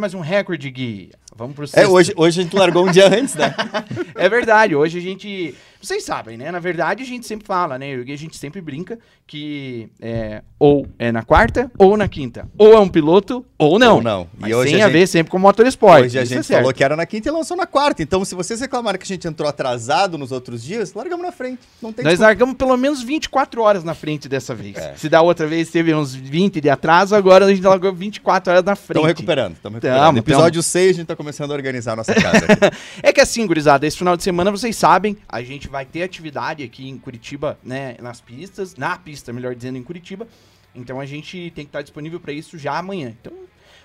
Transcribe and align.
mais 0.00 0.14
um 0.14 0.20
recorde, 0.20 0.70
Gui. 0.70 1.10
Vamos 1.36 1.54
pro 1.54 1.64
É, 1.64 1.68
sexto. 1.68 1.90
hoje, 1.92 2.12
hoje 2.16 2.40
a 2.40 2.42
gente 2.44 2.56
largou 2.56 2.86
um 2.88 2.90
dia 2.90 3.06
antes, 3.12 3.34
né? 3.34 3.54
É 4.14 4.28
verdade, 4.28 4.74
hoje 4.74 4.98
a 4.98 5.00
gente. 5.02 5.54
Vocês 5.82 6.04
sabem, 6.04 6.36
né? 6.36 6.50
Na 6.50 6.58
verdade, 6.58 7.02
a 7.02 7.06
gente 7.06 7.26
sempre 7.26 7.46
fala, 7.46 7.78
né? 7.78 7.88
Eu 7.88 8.04
e 8.04 8.12
a 8.12 8.18
gente 8.18 8.36
sempre 8.36 8.60
brinca 8.60 8.98
que 9.26 9.88
é, 10.00 10.42
ou 10.58 10.86
é 10.98 11.10
na 11.12 11.22
quarta 11.22 11.70
ou 11.78 11.96
na 11.96 12.08
quinta. 12.08 12.48
Ou 12.58 12.72
é 12.74 12.80
um 12.80 12.88
piloto 12.88 13.44
ou 13.56 13.78
não. 13.78 13.96
Ou 13.96 14.02
não. 14.02 14.22
E 14.36 14.40
Mas 14.40 14.52
hoje 14.52 14.72
tem 14.72 14.82
a 14.82 14.86
gente- 14.86 14.92
ver 14.92 15.06
sempre 15.06 15.30
com 15.30 15.38
motorsport. 15.38 16.04
Hoje 16.04 16.18
a 16.18 16.22
é 16.22 16.24
gente 16.24 16.42
certo. 16.44 16.58
falou 16.60 16.74
que 16.74 16.82
era 16.84 16.96
na 16.96 17.06
quinta 17.06 17.28
e 17.28 17.32
lançou 17.32 17.56
na 17.56 17.66
quarta. 17.66 18.02
Então, 18.02 18.24
se 18.24 18.34
vocês 18.34 18.60
reclamaram 18.60 18.98
que 18.98 19.04
a 19.04 19.06
gente 19.06 19.26
entrou 19.26 19.48
atrasado 19.48 20.18
nos 20.18 20.32
outros 20.32 20.62
dias, 20.62 20.92
largamos 20.92 21.24
na 21.24 21.32
frente. 21.32 21.60
Não 21.80 21.92
tem 21.92 22.04
Nós 22.04 22.12
desculpa. 22.12 22.26
largamos 22.26 22.54
pelo 22.56 22.76
menos 22.76 23.02
24 23.02 23.62
horas 23.62 23.84
na 23.84 23.94
frente 23.94 24.28
dessa 24.28 24.54
vez. 24.54 24.76
É. 24.76 24.94
Se 24.96 25.08
da 25.08 25.22
outra 25.22 25.46
vez 25.46 25.70
teve 25.70 25.94
uns 25.94 26.14
20 26.14 26.60
de 26.60 26.68
atraso, 26.68 27.14
agora 27.14 27.46
a 27.46 27.48
gente 27.54 27.62
largou 27.62 27.92
24 27.94 28.52
horas 28.52 28.64
na 28.64 28.74
frente. 28.76 28.90
Estamos 28.96 29.08
recuperando, 29.08 29.52
estamos 29.54 29.76
recuperando. 29.76 30.04
Tamo, 30.06 30.18
Episódio 30.18 30.62
6, 30.62 30.90
a 30.90 30.92
gente 30.98 31.06
tá 31.06 31.16
começando 31.16 31.52
a 31.52 31.54
organizar 31.54 31.92
a 31.92 31.96
nossa 31.96 32.14
casa. 32.14 32.44
aqui. 32.46 32.76
É 33.02 33.12
que 33.12 33.20
assim, 33.20 33.46
gurizada, 33.46 33.86
esse 33.86 33.96
final 33.96 34.16
de 34.16 34.22
semana 34.22 34.50
vocês 34.50 34.76
sabem, 34.76 35.16
a 35.28 35.40
gente 35.42 35.68
vai 35.70 35.86
ter 35.86 36.02
atividade 36.02 36.62
aqui 36.62 36.88
em 36.88 36.98
Curitiba, 36.98 37.58
né, 37.62 37.96
nas 38.00 38.20
pistas, 38.20 38.76
na 38.76 38.98
pista, 38.98 39.32
melhor 39.32 39.54
dizendo, 39.54 39.78
em 39.78 39.82
Curitiba. 39.82 40.26
Então 40.74 41.00
a 41.00 41.06
gente 41.06 41.52
tem 41.54 41.64
que 41.64 41.68
estar 41.68 41.82
disponível 41.82 42.20
para 42.20 42.32
isso 42.32 42.58
já 42.58 42.76
amanhã. 42.78 43.14
Então, 43.20 43.32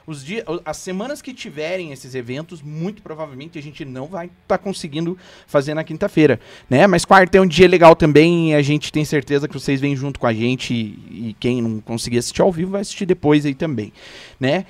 os 0.07 0.23
dias, 0.23 0.45
as 0.63 0.77
semanas 0.77 1.19
que 1.19 1.33
tiverem 1.33 1.91
esses 1.91 2.13
eventos, 2.13 2.61
muito 2.61 3.01
provavelmente 3.01 3.57
a 3.57 3.61
gente 3.61 3.83
não 3.83 4.05
vai 4.05 4.29
estar 4.43 4.59
conseguindo 4.59 5.17
fazer 5.47 5.73
na 5.73 5.83
quinta-feira, 5.83 6.39
né? 6.69 6.85
Mas 6.85 7.05
quarta 7.05 7.37
é 7.39 7.41
um 7.41 7.47
dia 7.47 7.67
legal 7.67 7.95
também, 7.95 8.53
a 8.53 8.61
gente 8.61 8.91
tem 8.91 9.03
certeza 9.03 9.47
que 9.47 9.53
vocês 9.55 9.81
vêm 9.81 9.95
junto 9.95 10.19
com 10.19 10.27
a 10.27 10.33
gente 10.33 10.73
e, 10.73 11.29
e 11.29 11.35
quem 11.39 11.59
não 11.59 11.81
conseguir 11.81 12.19
assistir 12.19 12.41
ao 12.43 12.51
vivo 12.51 12.71
vai 12.71 12.81
assistir 12.81 13.07
depois 13.07 13.47
aí 13.47 13.55
também, 13.55 13.91
né? 14.39 14.65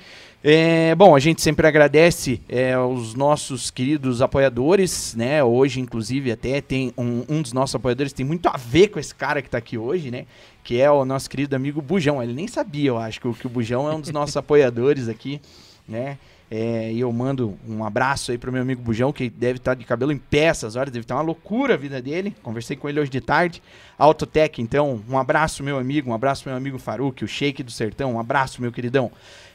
É, 0.48 0.94
bom, 0.94 1.16
a 1.16 1.18
gente 1.18 1.42
sempre 1.42 1.66
agradece 1.66 2.40
é, 2.48 2.72
nossos 3.16 3.68
queridos 3.68 4.22
apoiadores, 4.22 5.12
né? 5.16 5.42
Hoje, 5.42 5.80
inclusive, 5.80 6.30
até 6.30 6.60
tem 6.60 6.92
um, 6.96 7.24
um 7.28 7.42
dos 7.42 7.52
nossos 7.52 7.74
apoiadores 7.74 8.12
tem 8.12 8.24
muito 8.24 8.46
a 8.48 8.56
ver 8.56 8.86
com 8.88 9.00
esse 9.00 9.12
cara 9.12 9.42
que 9.42 9.50
tá 9.50 9.58
aqui 9.58 9.76
hoje, 9.76 10.08
né? 10.08 10.24
Que 10.62 10.80
é 10.80 10.88
o 10.88 11.04
nosso 11.04 11.28
querido 11.28 11.56
amigo 11.56 11.82
Bujão. 11.82 12.22
Ele 12.22 12.32
nem 12.32 12.46
sabia, 12.46 12.90
eu 12.90 12.96
acho, 12.96 13.20
que, 13.20 13.26
o- 13.26 13.34
que 13.34 13.44
o 13.48 13.50
Bujão 13.50 13.90
é 13.90 13.94
um 13.96 14.00
dos 14.00 14.12
nossos 14.12 14.36
apoiadores 14.38 15.08
aqui, 15.08 15.40
né? 15.88 16.16
É, 16.48 16.92
e 16.92 17.00
eu 17.00 17.12
mando 17.12 17.58
um 17.68 17.84
abraço 17.84 18.30
aí 18.30 18.38
pro 18.38 18.52
meu 18.52 18.62
amigo 18.62 18.80
Bujão, 18.80 19.12
que 19.12 19.28
deve 19.28 19.56
estar 19.56 19.74
de 19.74 19.84
cabelo 19.84 20.12
em 20.12 20.18
pé 20.18 20.44
essas 20.44 20.76
horas, 20.76 20.92
deve 20.92 21.02
estar 21.02 21.16
uma 21.16 21.22
loucura 21.22 21.74
a 21.74 21.76
vida 21.76 22.00
dele. 22.00 22.32
Conversei 22.44 22.76
com 22.76 22.88
ele 22.88 23.00
hoje 23.00 23.10
de 23.10 23.20
tarde. 23.20 23.60
Autotec, 23.98 24.62
então, 24.62 25.02
um 25.08 25.18
abraço, 25.18 25.64
meu 25.64 25.76
amigo, 25.76 26.08
um 26.08 26.14
abraço, 26.14 26.48
meu 26.48 26.56
amigo 26.56 26.78
Faruk, 26.78 27.24
o 27.24 27.26
Shake 27.26 27.64
do 27.64 27.72
Sertão, 27.72 28.12
um 28.14 28.20
abraço, 28.20 28.62
meu 28.62 28.70
queridão. 28.70 29.10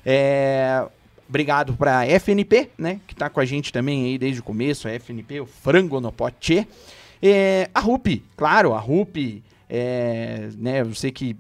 É, 0.06 0.84
obrigado 1.28 1.74
pra 1.74 2.06
FNP, 2.06 2.70
né, 2.78 3.00
que 3.08 3.16
tá 3.16 3.30
com 3.30 3.40
a 3.40 3.46
gente 3.46 3.72
também 3.72 4.06
aí 4.06 4.18
desde 4.18 4.40
o 4.42 4.44
começo, 4.44 4.88
a 4.88 4.92
FNP, 4.92 5.40
o 5.42 5.46
frango 5.46 6.00
no 6.02 6.12
pote. 6.12 6.68
É, 7.22 7.70
a 7.74 7.80
RUP, 7.80 8.24
claro, 8.36 8.74
a 8.74 8.80
RUP, 8.80 9.44
é, 9.70 10.50
né, 10.58 10.84
você 10.84 11.12
que 11.12 11.36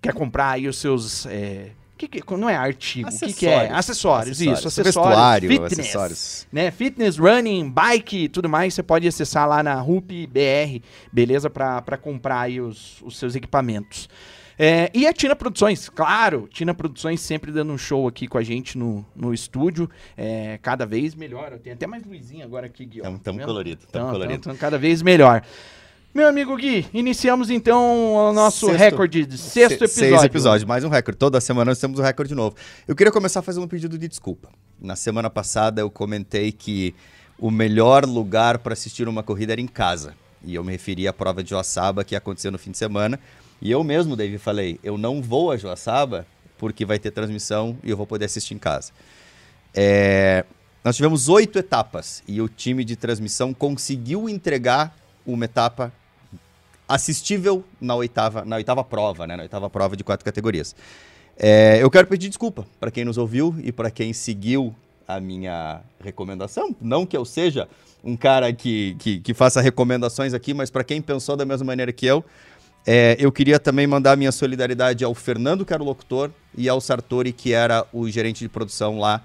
quer 0.00 0.14
comprar 0.14 0.50
aí 0.52 0.66
os 0.66 0.78
seus... 0.78 1.26
É, 1.26 1.70
que 1.98 2.08
que- 2.08 2.22
não 2.34 2.48
é 2.48 2.56
artigo, 2.56 3.10
o 3.10 3.12
que, 3.18 3.32
que 3.34 3.46
é? 3.46 3.70
Acessórios, 3.70 4.40
isso, 4.40 4.66
acessórios, 4.66 4.94
Vestuário, 4.94 5.50
fitness, 5.50 5.72
acessórios. 5.78 6.46
né? 6.50 6.70
Fitness, 6.70 7.18
running, 7.18 7.70
bike 7.70 8.30
tudo 8.30 8.48
mais, 8.48 8.72
você 8.72 8.82
pode 8.82 9.06
acessar 9.06 9.46
lá 9.46 9.62
na 9.62 9.74
RUP 9.74 10.26
BR, 10.26 10.80
beleza? 11.12 11.50
Pra 11.50 11.82
pra 11.82 11.98
comprar 11.98 12.40
aí 12.40 12.58
os, 12.58 13.02
os 13.02 13.18
seus 13.18 13.34
equipamentos. 13.34 14.08
É, 14.62 14.90
e 14.92 15.06
a 15.06 15.12
Tina 15.14 15.34
Produções, 15.34 15.88
claro, 15.88 16.46
Tina 16.52 16.74
Produções 16.74 17.22
sempre 17.22 17.50
dando 17.50 17.72
um 17.72 17.78
show 17.78 18.06
aqui 18.06 18.26
com 18.28 18.36
a 18.36 18.42
gente 18.42 18.76
no, 18.76 19.06
no 19.16 19.32
estúdio, 19.32 19.88
é, 20.14 20.58
cada 20.60 20.84
vez 20.84 21.14
melhor. 21.14 21.58
Tem 21.58 21.72
até 21.72 21.86
mais 21.86 22.04
luzinha 22.04 22.44
agora 22.44 22.66
aqui, 22.66 22.84
Gui. 22.84 23.00
ó. 23.00 23.04
Tamo, 23.04 23.16
Tá 23.16 23.24
tamo 23.24 23.38
vendo? 23.38 23.46
colorido, 23.46 23.80
tamo 23.90 24.04
Tão, 24.04 24.12
colorido. 24.12 24.42
tão, 24.42 24.52
tão 24.52 24.58
cada 24.60 24.76
vez 24.76 25.00
melhor. 25.00 25.42
Meu 26.12 26.28
amigo 26.28 26.54
Gui, 26.58 26.86
iniciamos 26.92 27.48
então 27.48 28.12
o 28.14 28.32
nosso 28.34 28.66
Sexto- 28.66 28.78
recorde 28.80 29.24
de 29.24 29.38
sexto 29.38 29.78
Se- 29.78 29.84
episódio. 29.84 30.10
Seis 30.10 30.24
episódios, 30.24 30.64
mais 30.68 30.84
um 30.84 30.90
recorde. 30.90 31.16
Toda 31.16 31.40
semana 31.40 31.70
nós 31.70 31.78
temos 31.78 31.98
um 31.98 32.02
recorde 32.02 32.34
novo. 32.34 32.54
Eu 32.86 32.94
queria 32.94 33.10
começar 33.12 33.40
fazendo 33.40 33.64
um 33.64 33.68
pedido 33.68 33.96
de 33.96 34.08
desculpa. 34.08 34.50
Na 34.78 34.94
semana 34.94 35.30
passada 35.30 35.80
eu 35.80 35.90
comentei 35.90 36.52
que 36.52 36.94
o 37.38 37.50
melhor 37.50 38.04
lugar 38.04 38.58
para 38.58 38.74
assistir 38.74 39.08
uma 39.08 39.22
corrida 39.22 39.52
era 39.52 39.60
em 39.62 39.66
casa. 39.66 40.14
E 40.44 40.54
eu 40.54 40.64
me 40.64 40.72
referi 40.72 41.06
à 41.08 41.12
prova 41.12 41.42
de 41.42 41.50
Joaçaba 41.50 42.02
que 42.04 42.16
aconteceu 42.16 42.50
no 42.50 42.58
fim 42.58 42.70
de 42.72 42.78
semana. 42.78 43.18
E 43.60 43.70
eu 43.70 43.84
mesmo, 43.84 44.16
David, 44.16 44.38
falei, 44.38 44.78
eu 44.82 44.96
não 44.96 45.20
vou 45.20 45.50
a 45.50 45.56
Joaçaba 45.56 46.26
porque 46.56 46.84
vai 46.84 46.98
ter 46.98 47.10
transmissão 47.10 47.76
e 47.82 47.90
eu 47.90 47.96
vou 47.96 48.06
poder 48.06 48.26
assistir 48.26 48.54
em 48.54 48.58
casa. 48.58 48.92
É, 49.74 50.44
nós 50.82 50.96
tivemos 50.96 51.28
oito 51.28 51.58
etapas 51.58 52.22
e 52.26 52.40
o 52.40 52.48
time 52.48 52.84
de 52.84 52.96
transmissão 52.96 53.52
conseguiu 53.52 54.28
entregar 54.28 54.96
uma 55.26 55.44
etapa 55.44 55.92
assistível 56.88 57.64
na 57.80 57.94
oitava, 57.94 58.44
na 58.44 58.56
oitava 58.56 58.82
prova, 58.82 59.26
né? 59.26 59.36
Na 59.36 59.42
oitava 59.42 59.70
prova 59.70 59.96
de 59.96 60.02
quatro 60.02 60.24
categorias. 60.24 60.74
É, 61.36 61.78
eu 61.82 61.90
quero 61.90 62.06
pedir 62.06 62.28
desculpa 62.28 62.66
para 62.78 62.90
quem 62.90 63.04
nos 63.04 63.16
ouviu 63.16 63.54
e 63.62 63.70
para 63.70 63.90
quem 63.90 64.12
seguiu 64.12 64.74
a 65.06 65.20
minha 65.20 65.80
recomendação. 66.02 66.74
Não 66.80 67.06
que 67.06 67.16
eu 67.16 67.24
seja 67.24 67.68
um 68.02 68.16
cara 68.16 68.52
que, 68.52 68.96
que, 68.98 69.20
que 69.20 69.34
faça 69.34 69.60
recomendações 69.60 70.34
aqui, 70.34 70.52
mas 70.54 70.70
para 70.70 70.84
quem 70.84 71.00
pensou 71.00 71.36
da 71.36 71.44
mesma 71.44 71.66
maneira 71.66 71.92
que 71.92 72.06
eu, 72.06 72.24
é, 72.86 73.16
eu 73.18 73.30
queria 73.30 73.58
também 73.58 73.86
mandar 73.86 74.16
minha 74.16 74.32
solidariedade 74.32 75.04
ao 75.04 75.14
Fernando, 75.14 75.64
que 75.64 75.72
era 75.72 75.82
o 75.82 75.86
locutor, 75.86 76.30
e 76.56 76.68
ao 76.68 76.80
Sartori, 76.80 77.32
que 77.32 77.52
era 77.52 77.86
o 77.92 78.08
gerente 78.08 78.40
de 78.40 78.48
produção 78.48 78.98
lá. 78.98 79.22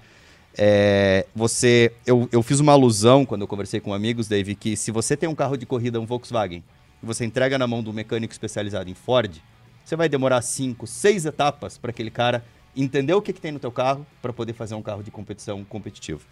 É, 0.58 1.26
você, 1.34 1.92
eu, 2.06 2.28
eu 2.32 2.42
fiz 2.42 2.60
uma 2.60 2.72
alusão 2.72 3.26
quando 3.26 3.42
eu 3.42 3.48
conversei 3.48 3.80
com 3.80 3.92
amigos, 3.92 4.28
Dave, 4.28 4.54
que 4.54 4.76
se 4.76 4.90
você 4.90 5.16
tem 5.16 5.28
um 5.28 5.34
carro 5.34 5.56
de 5.56 5.66
corrida, 5.66 6.00
um 6.00 6.06
Volkswagen, 6.06 6.62
e 7.02 7.06
você 7.06 7.24
entrega 7.24 7.58
na 7.58 7.66
mão 7.66 7.80
um 7.80 7.92
mecânico 7.92 8.32
especializado 8.32 8.88
em 8.88 8.94
Ford, 8.94 9.36
você 9.84 9.96
vai 9.96 10.08
demorar 10.08 10.42
cinco, 10.42 10.86
seis 10.86 11.24
etapas 11.24 11.78
para 11.78 11.90
aquele 11.90 12.10
cara 12.10 12.44
entender 12.76 13.14
o 13.14 13.22
que, 13.22 13.32
que 13.32 13.40
tem 13.40 13.52
no 13.52 13.58
teu 13.58 13.70
carro 13.70 14.06
para 14.20 14.32
poder 14.32 14.52
fazer 14.52 14.74
um 14.74 14.82
carro 14.82 15.02
de 15.02 15.10
competição 15.10 15.64
competitivo. 15.64 16.26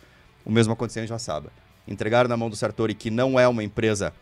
O 0.45 0.51
mesmo 0.51 0.73
aconteceu 0.73 1.03
em 1.03 1.07
Joaçaba. 1.07 1.51
Entregaram 1.87 2.29
na 2.29 2.37
mão 2.37 2.51
do 2.51 2.57
Sartori, 2.57 2.95
que 2.95 3.11
não 3.11 3.39
é 3.39 3.47
uma 3.47 3.63
empresa 3.63 4.13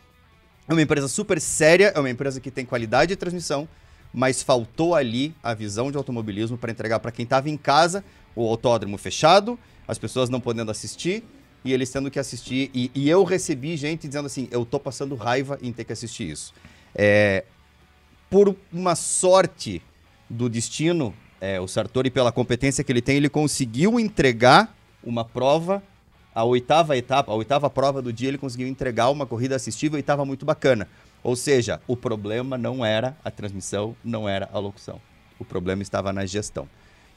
é 0.69 0.73
uma 0.73 0.83
empresa 0.83 1.09
super 1.09 1.41
séria, 1.41 1.93
é 1.95 1.99
uma 1.99 2.11
empresa 2.11 2.41
que 2.41 2.51
tem 2.51 2.65
qualidade 2.65 3.11
de 3.11 3.17
transmissão, 3.17 3.69
mas 4.13 4.43
faltou 4.43 4.95
ali 4.95 5.35
a 5.43 5.55
visão 5.55 5.91
de 5.91 5.97
automobilismo 5.97 6.57
para 6.57 6.71
entregar 6.71 7.01
para 7.01 7.11
quem 7.11 7.25
estava 7.25 7.49
em 7.49 7.57
casa 7.57 8.05
o 8.35 8.49
autódromo 8.49 8.97
fechado, 8.97 9.59
as 9.87 9.99
pessoas 9.99 10.29
não 10.29 10.41
podendo 10.41 10.71
assistir 10.71 11.25
e 11.65 11.73
eles 11.73 11.91
tendo 11.91 12.11
que 12.11 12.19
assistir. 12.19 12.71
E, 12.75 12.91
e 12.95 13.09
eu 13.09 13.25
recebi 13.25 13.77
gente 13.77 14.07
dizendo 14.07 14.27
assim: 14.27 14.49
eu 14.51 14.65
tô 14.65 14.79
passando 14.79 15.15
raiva 15.15 15.59
em 15.63 15.73
ter 15.73 15.85
que 15.85 15.93
assistir 15.93 16.31
isso. 16.31 16.53
É, 16.95 17.45
por 18.31 18.57
uma 18.73 18.95
sorte 18.95 19.83
do 20.29 20.49
destino, 20.49 21.15
é, 21.41 21.61
o 21.61 21.69
Sartori, 21.69 22.11
pela 22.11 22.33
competência 22.33 22.83
que 22.83 22.91
ele 22.91 23.03
tem, 23.03 23.17
ele 23.17 23.29
conseguiu 23.29 23.99
entregar 24.01 24.75
uma 25.03 25.25
prova 25.25 25.83
a 26.35 26.45
oitava 26.45 26.97
etapa, 26.97 27.33
a 27.33 27.35
oitava 27.35 27.69
prova 27.69 28.01
do 28.01 28.13
dia, 28.13 28.29
ele 28.29 28.39
conseguiu 28.39 28.67
entregar 28.67 29.11
uma 29.11 29.27
corrida 29.27 29.57
assistível 29.57 29.99
e 29.99 30.01
estava 30.01 30.25
muito 30.25 30.47
bacana. 30.47 30.89
Ou 31.23 31.37
seja, 31.37 31.81
o 31.87 31.97
problema 31.97 32.59
não 32.59 32.85
era 32.85 33.17
a 33.25 33.31
transmissão, 33.31 33.95
não 34.05 34.29
era 34.29 34.49
a 34.53 34.59
locução. 34.59 35.01
O 35.39 35.45
problema 35.45 35.83
estava 35.83 36.13
na 36.13 36.27
gestão. 36.27 36.69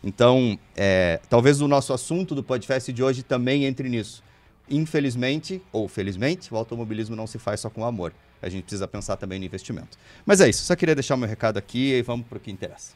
Então, 0.04 0.60
é, 0.76 1.20
talvez 1.30 1.62
o 1.62 1.68
nosso 1.68 1.92
assunto 1.94 2.36
do 2.36 2.44
podcast 2.44 2.92
de 2.94 3.02
hoje 3.02 3.24
também 3.24 3.66
entre 3.66 3.90
nisso. 3.90 4.24
Infelizmente, 4.70 5.62
ou 5.72 5.88
felizmente, 5.88 6.54
o 6.54 6.58
automobilismo 6.58 7.16
não 7.16 7.26
se 7.26 7.40
faz 7.40 7.62
só 7.62 7.70
com 7.70 7.84
amor. 7.84 8.14
A 8.42 8.50
gente 8.50 8.64
precisa 8.64 8.88
pensar 8.88 9.16
também 9.16 9.40
no 9.40 9.46
investimento. 9.46 9.98
Mas 10.26 10.42
é 10.42 10.50
isso, 10.50 10.64
só 10.64 10.76
queria 10.76 10.94
deixar 10.94 11.16
o 11.16 11.18
meu 11.18 11.28
recado 11.28 11.58
aqui 11.58 11.94
e 11.94 12.02
vamos 12.02 12.28
para 12.28 12.38
o 12.38 12.42
que 12.42 12.52
interessa. 12.52 12.94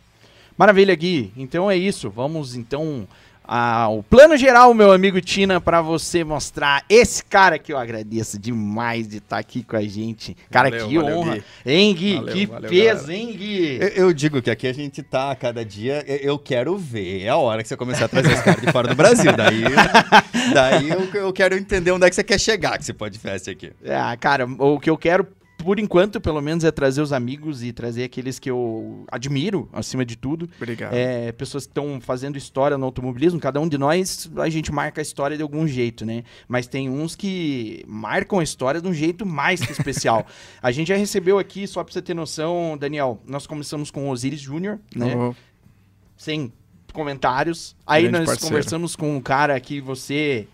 Maravilha, 0.59 0.93
Gui. 0.93 1.31
Então 1.37 1.71
é 1.71 1.77
isso. 1.77 2.09
Vamos 2.09 2.53
então 2.53 3.07
ao 3.51 4.03
plano 4.03 4.37
geral, 4.37 4.71
meu 4.75 4.91
amigo 4.91 5.19
Tina, 5.19 5.59
para 5.59 5.81
você 5.81 6.23
mostrar 6.23 6.85
esse 6.87 7.23
cara 7.23 7.57
que 7.57 7.73
eu 7.73 7.77
agradeço 7.79 8.37
demais 8.37 9.07
de 9.07 9.17
estar 9.17 9.39
aqui 9.39 9.63
com 9.63 9.75
a 9.75 9.81
gente. 9.81 10.37
Cara, 10.51 10.69
Valeu, 10.69 10.87
que 10.87 10.97
valeu, 10.99 11.17
honra. 11.17 11.33
Gui. 11.35 11.43
Hein, 11.65 11.93
Gui? 11.95 12.15
Valeu, 12.15 12.33
que 12.35 12.45
valeu, 12.45 12.69
peso, 12.69 13.01
galera. 13.07 13.13
hein, 13.19 13.35
Gui? 13.35 13.77
Eu, 13.81 13.87
eu 13.87 14.13
digo 14.13 14.39
que 14.39 14.51
aqui 14.51 14.67
a 14.67 14.73
gente 14.73 15.01
tá 15.01 15.31
a 15.31 15.35
cada 15.35 15.65
dia. 15.65 16.03
eu- 16.07 16.29
Eu 16.29 16.37
quero 16.37 16.77
ver 16.77 17.27
a 17.27 17.37
hora 17.37 17.63
que 17.63 17.67
você 17.69 17.75
começar 17.75 18.05
a 18.05 18.07
trazer 18.07 18.31
os 18.35 18.41
caras 18.41 18.61
de 18.61 18.71
fora 18.71 18.87
do 18.89 18.95
Brasil. 18.95 19.31
Daí, 19.35 19.63
daí 20.53 20.89
eu, 20.89 21.01
eu 21.15 21.33
quero 21.33 21.55
entender 21.57 21.91
onde 21.91 22.05
é 22.05 22.09
que 22.09 22.15
você 22.15 22.23
quer 22.23 22.39
chegar 22.39 22.71
com 22.75 22.81
esse 22.81 22.93
podcast 22.93 23.49
aqui. 23.49 23.71
Ah, 23.87 24.15
cara, 24.15 24.45
o 24.45 24.79
que 24.79 24.89
eu 24.91 24.97
quero, 24.97 25.25
por 25.63 25.77
enquanto, 25.77 26.21
pelo 26.21 26.41
menos, 26.41 26.63
é 26.63 26.71
trazer 26.71 27.01
os 27.01 27.11
amigos 27.11 27.63
e 27.63 27.73
trazer 27.73 28.05
aqueles 28.05 28.39
que 28.39 28.49
eu 28.49 29.05
admiro, 29.11 29.69
acima 29.73 30.05
de 30.05 30.15
tudo. 30.15 30.49
Obrigado. 30.55 30.93
É, 30.93 31.31
pessoas 31.33 31.65
que 31.65 31.71
estão 31.71 31.99
fazendo 31.99 32.37
história 32.37 32.77
no 32.77 32.85
automobilismo, 32.85 33.39
cada 33.39 33.59
um 33.59 33.67
de 33.67 33.77
nós, 33.77 34.31
a 34.37 34.49
gente 34.49 34.71
marca 34.71 35.01
a 35.01 35.03
história 35.03 35.35
de 35.35 35.43
algum 35.43 35.67
jeito, 35.67 36.05
né? 36.05 36.23
Mas 36.47 36.65
tem 36.65 36.89
uns 36.89 37.15
que 37.15 37.83
marcam 37.87 38.39
a 38.39 38.43
história 38.43 38.81
de 38.81 38.87
um 38.87 38.93
jeito 38.93 39.25
mais 39.25 39.59
que 39.59 39.71
especial. 39.71 40.25
a 40.63 40.71
gente 40.71 40.87
já 40.87 40.95
recebeu 40.95 41.37
aqui, 41.37 41.67
só 41.67 41.83
pra 41.83 41.91
você 41.91 42.01
ter 42.01 42.13
noção, 42.13 42.77
Daniel, 42.79 43.21
nós 43.27 43.45
começamos 43.45 43.91
com 43.91 44.07
o 44.07 44.11
Osiris 44.11 44.39
Júnior, 44.39 44.79
né? 44.95 45.13
Uhum. 45.13 45.35
Sem 46.15 46.53
comentários. 46.93 47.75
Aí 47.85 48.03
Grande 48.03 48.19
nós 48.19 48.27
parceiro. 48.27 48.47
conversamos 48.47 48.95
com 48.95 49.15
um 49.15 49.21
cara 49.21 49.59
que 49.59 49.81
você 49.81 50.47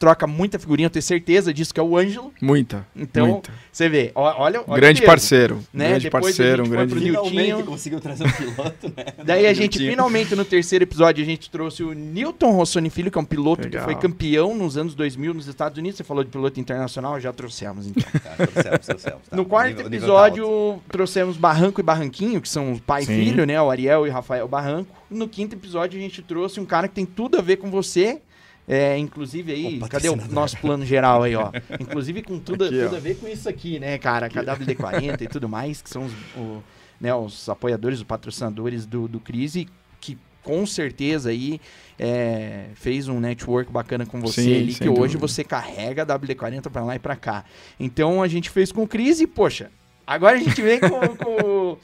troca 0.00 0.26
muita 0.26 0.58
figurinha, 0.58 0.86
eu 0.86 0.90
tenho 0.90 1.02
certeza 1.02 1.54
disso, 1.54 1.72
que 1.72 1.78
é 1.78 1.82
o 1.82 1.96
Ângelo. 1.96 2.32
Muita. 2.42 2.84
Então, 2.96 3.26
muita. 3.28 3.52
você 3.70 3.88
vê, 3.88 4.10
olha, 4.14 4.34
olha 4.66 4.78
grande 4.80 5.00
o 5.00 5.02
peso. 5.02 5.06
parceiro. 5.06 5.62
né? 5.72 5.88
Grande 5.90 6.04
Depois 6.04 6.24
parceiro, 6.24 6.64
um 6.64 6.68
grande. 6.68 6.94
Finalmente 6.94 7.32
Niltinho. 7.36 7.64
conseguiu 7.66 8.00
trazer 8.00 8.26
um 8.26 8.30
piloto, 8.32 8.88
né? 8.96 9.04
Daí 9.24 9.46
a 9.46 9.52
gente, 9.52 9.74
Niltinho. 9.78 9.90
finalmente, 9.90 10.34
no 10.34 10.44
terceiro 10.44 10.82
episódio, 10.84 11.22
a 11.22 11.26
gente 11.26 11.48
trouxe 11.50 11.82
o 11.84 11.92
Newton 11.92 12.50
Rossoni 12.52 12.88
Filho, 12.90 13.10
que 13.10 13.18
é 13.18 13.20
um 13.20 13.24
piloto 13.24 13.62
Legal. 13.64 13.86
que 13.86 13.92
foi 13.92 14.00
campeão 14.00 14.54
nos 14.56 14.76
anos 14.76 14.94
2000 14.94 15.34
nos 15.34 15.46
Estados 15.46 15.78
Unidos. 15.78 15.98
Você 15.98 16.04
falou 16.04 16.24
de 16.24 16.30
piloto 16.30 16.58
internacional, 16.58 17.20
já 17.20 17.32
trouxemos, 17.32 17.86
então. 17.86 18.02
Tá, 18.20 18.46
trouxemos, 18.46 18.86
trouxemos, 18.86 19.20
tá. 19.28 19.36
No 19.36 19.44
quarto 19.44 19.66
O 19.68 19.74
nível- 19.74 19.86
o 19.86 19.90
nível 19.90 20.16
alto. 20.16 20.28
episódio, 20.38 20.82
trouxemos 20.90 21.36
Barranco 21.36 21.78
e 21.80 21.82
Barranquinho, 21.84 22.40
que 22.40 22.48
são 22.48 22.78
pai 22.86 23.02
e 23.02 23.06
Sim. 23.06 23.16
filho, 23.16 23.44
né? 23.44 23.60
O 23.60 23.70
Ariel 23.70 24.06
e 24.06 24.10
o 24.10 24.12
Rafael 24.12 24.48
Barranco. 24.48 24.94
No 25.10 25.28
quinto 25.28 25.54
episódio, 25.54 25.98
a 25.98 26.02
gente 26.02 26.22
trouxe 26.22 26.58
um 26.58 26.64
cara 26.64 26.88
que 26.88 26.94
tem 26.94 27.04
tudo 27.04 27.36
a 27.38 27.42
ver 27.42 27.56
com 27.56 27.70
você. 27.70 28.20
É, 28.72 28.96
inclusive 28.96 29.50
aí, 29.52 29.78
O 29.82 29.88
cadê 29.88 30.08
o 30.08 30.14
nosso 30.16 30.56
plano 30.58 30.86
geral 30.86 31.24
aí, 31.24 31.34
ó? 31.34 31.50
Inclusive 31.80 32.22
com 32.22 32.38
tudo, 32.38 32.64
Aqui, 32.66 32.78
tudo 32.82 32.94
ó. 32.94 32.96
a 32.96 33.00
ver 33.00 33.16
com 33.16 33.26
isso 33.26 33.48
aqui, 33.48 33.80
né, 33.80 33.98
cara? 33.98 34.30
Com 34.30 34.38
a 34.38 34.42
WD-40 34.44 35.22
e 35.22 35.26
tudo 35.26 35.48
mais, 35.48 35.82
que 35.82 35.90
são 35.90 36.04
os, 36.04 36.12
o- 36.36 36.62
né, 37.00 37.12
os 37.12 37.48
apoiadores, 37.48 37.98
os 37.98 38.04
patrocinadores 38.04 38.86
do, 38.86 39.08
do 39.08 39.18
Crise, 39.18 39.66
que 40.00 40.16
com 40.44 40.64
certeza 40.64 41.30
aí 41.30 41.60
é, 41.98 42.66
fez 42.74 43.08
um 43.08 43.18
network 43.18 43.72
bacana 43.72 44.06
com 44.06 44.20
você 44.20 44.42
Sim, 44.42 44.54
ali, 44.56 44.66
que 44.68 44.74
sem 44.74 44.88
hoje 44.88 45.14
dúvida. 45.14 45.18
você 45.18 45.42
carrega 45.42 46.02
a 46.02 46.06
WD-40 46.06 46.70
pra 46.70 46.84
lá 46.84 46.94
e 46.94 46.98
pra 47.00 47.16
cá. 47.16 47.44
Então 47.78 48.22
a 48.22 48.28
gente 48.28 48.50
fez 48.50 48.70
com 48.70 48.82
o 48.84 48.86
Crise 48.86 49.24
e, 49.24 49.26
poxa, 49.26 49.68
agora 50.06 50.36
a 50.36 50.40
gente 50.40 50.62
vem 50.62 50.78
com. 50.78 50.88
com- 51.16 51.76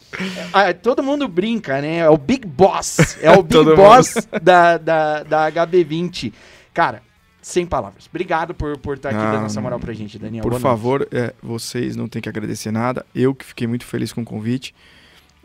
ah, 0.52 0.72
todo 0.72 1.02
mundo 1.02 1.26
brinca, 1.28 1.80
né? 1.80 1.98
É 1.98 2.08
o 2.10 2.16
Big 2.16 2.46
Boss. 2.46 3.18
É 3.20 3.30
o 3.30 3.42
Big 3.44 3.74
Boss 3.74 4.14
da, 4.42 4.78
da, 4.78 5.22
da 5.22 5.50
HB20. 5.52 6.32
Cara, 6.76 7.00
sem 7.40 7.64
palavras. 7.64 8.06
Obrigado 8.06 8.52
por, 8.52 8.76
por 8.76 8.98
estar 8.98 9.08
aqui 9.08 9.18
Ah, 9.18 9.32
dando 9.32 9.46
essa 9.46 9.62
moral 9.62 9.80
pra 9.80 9.94
gente, 9.94 10.18
Daniel. 10.18 10.42
Por 10.42 10.60
favor, 10.60 11.08
é, 11.10 11.32
vocês 11.42 11.96
não 11.96 12.06
têm 12.06 12.20
que 12.20 12.28
agradecer 12.28 12.70
nada. 12.70 13.06
Eu 13.14 13.34
que 13.34 13.46
fiquei 13.46 13.66
muito 13.66 13.86
feliz 13.86 14.12
com 14.12 14.20
o 14.20 14.24
convite. 14.26 14.74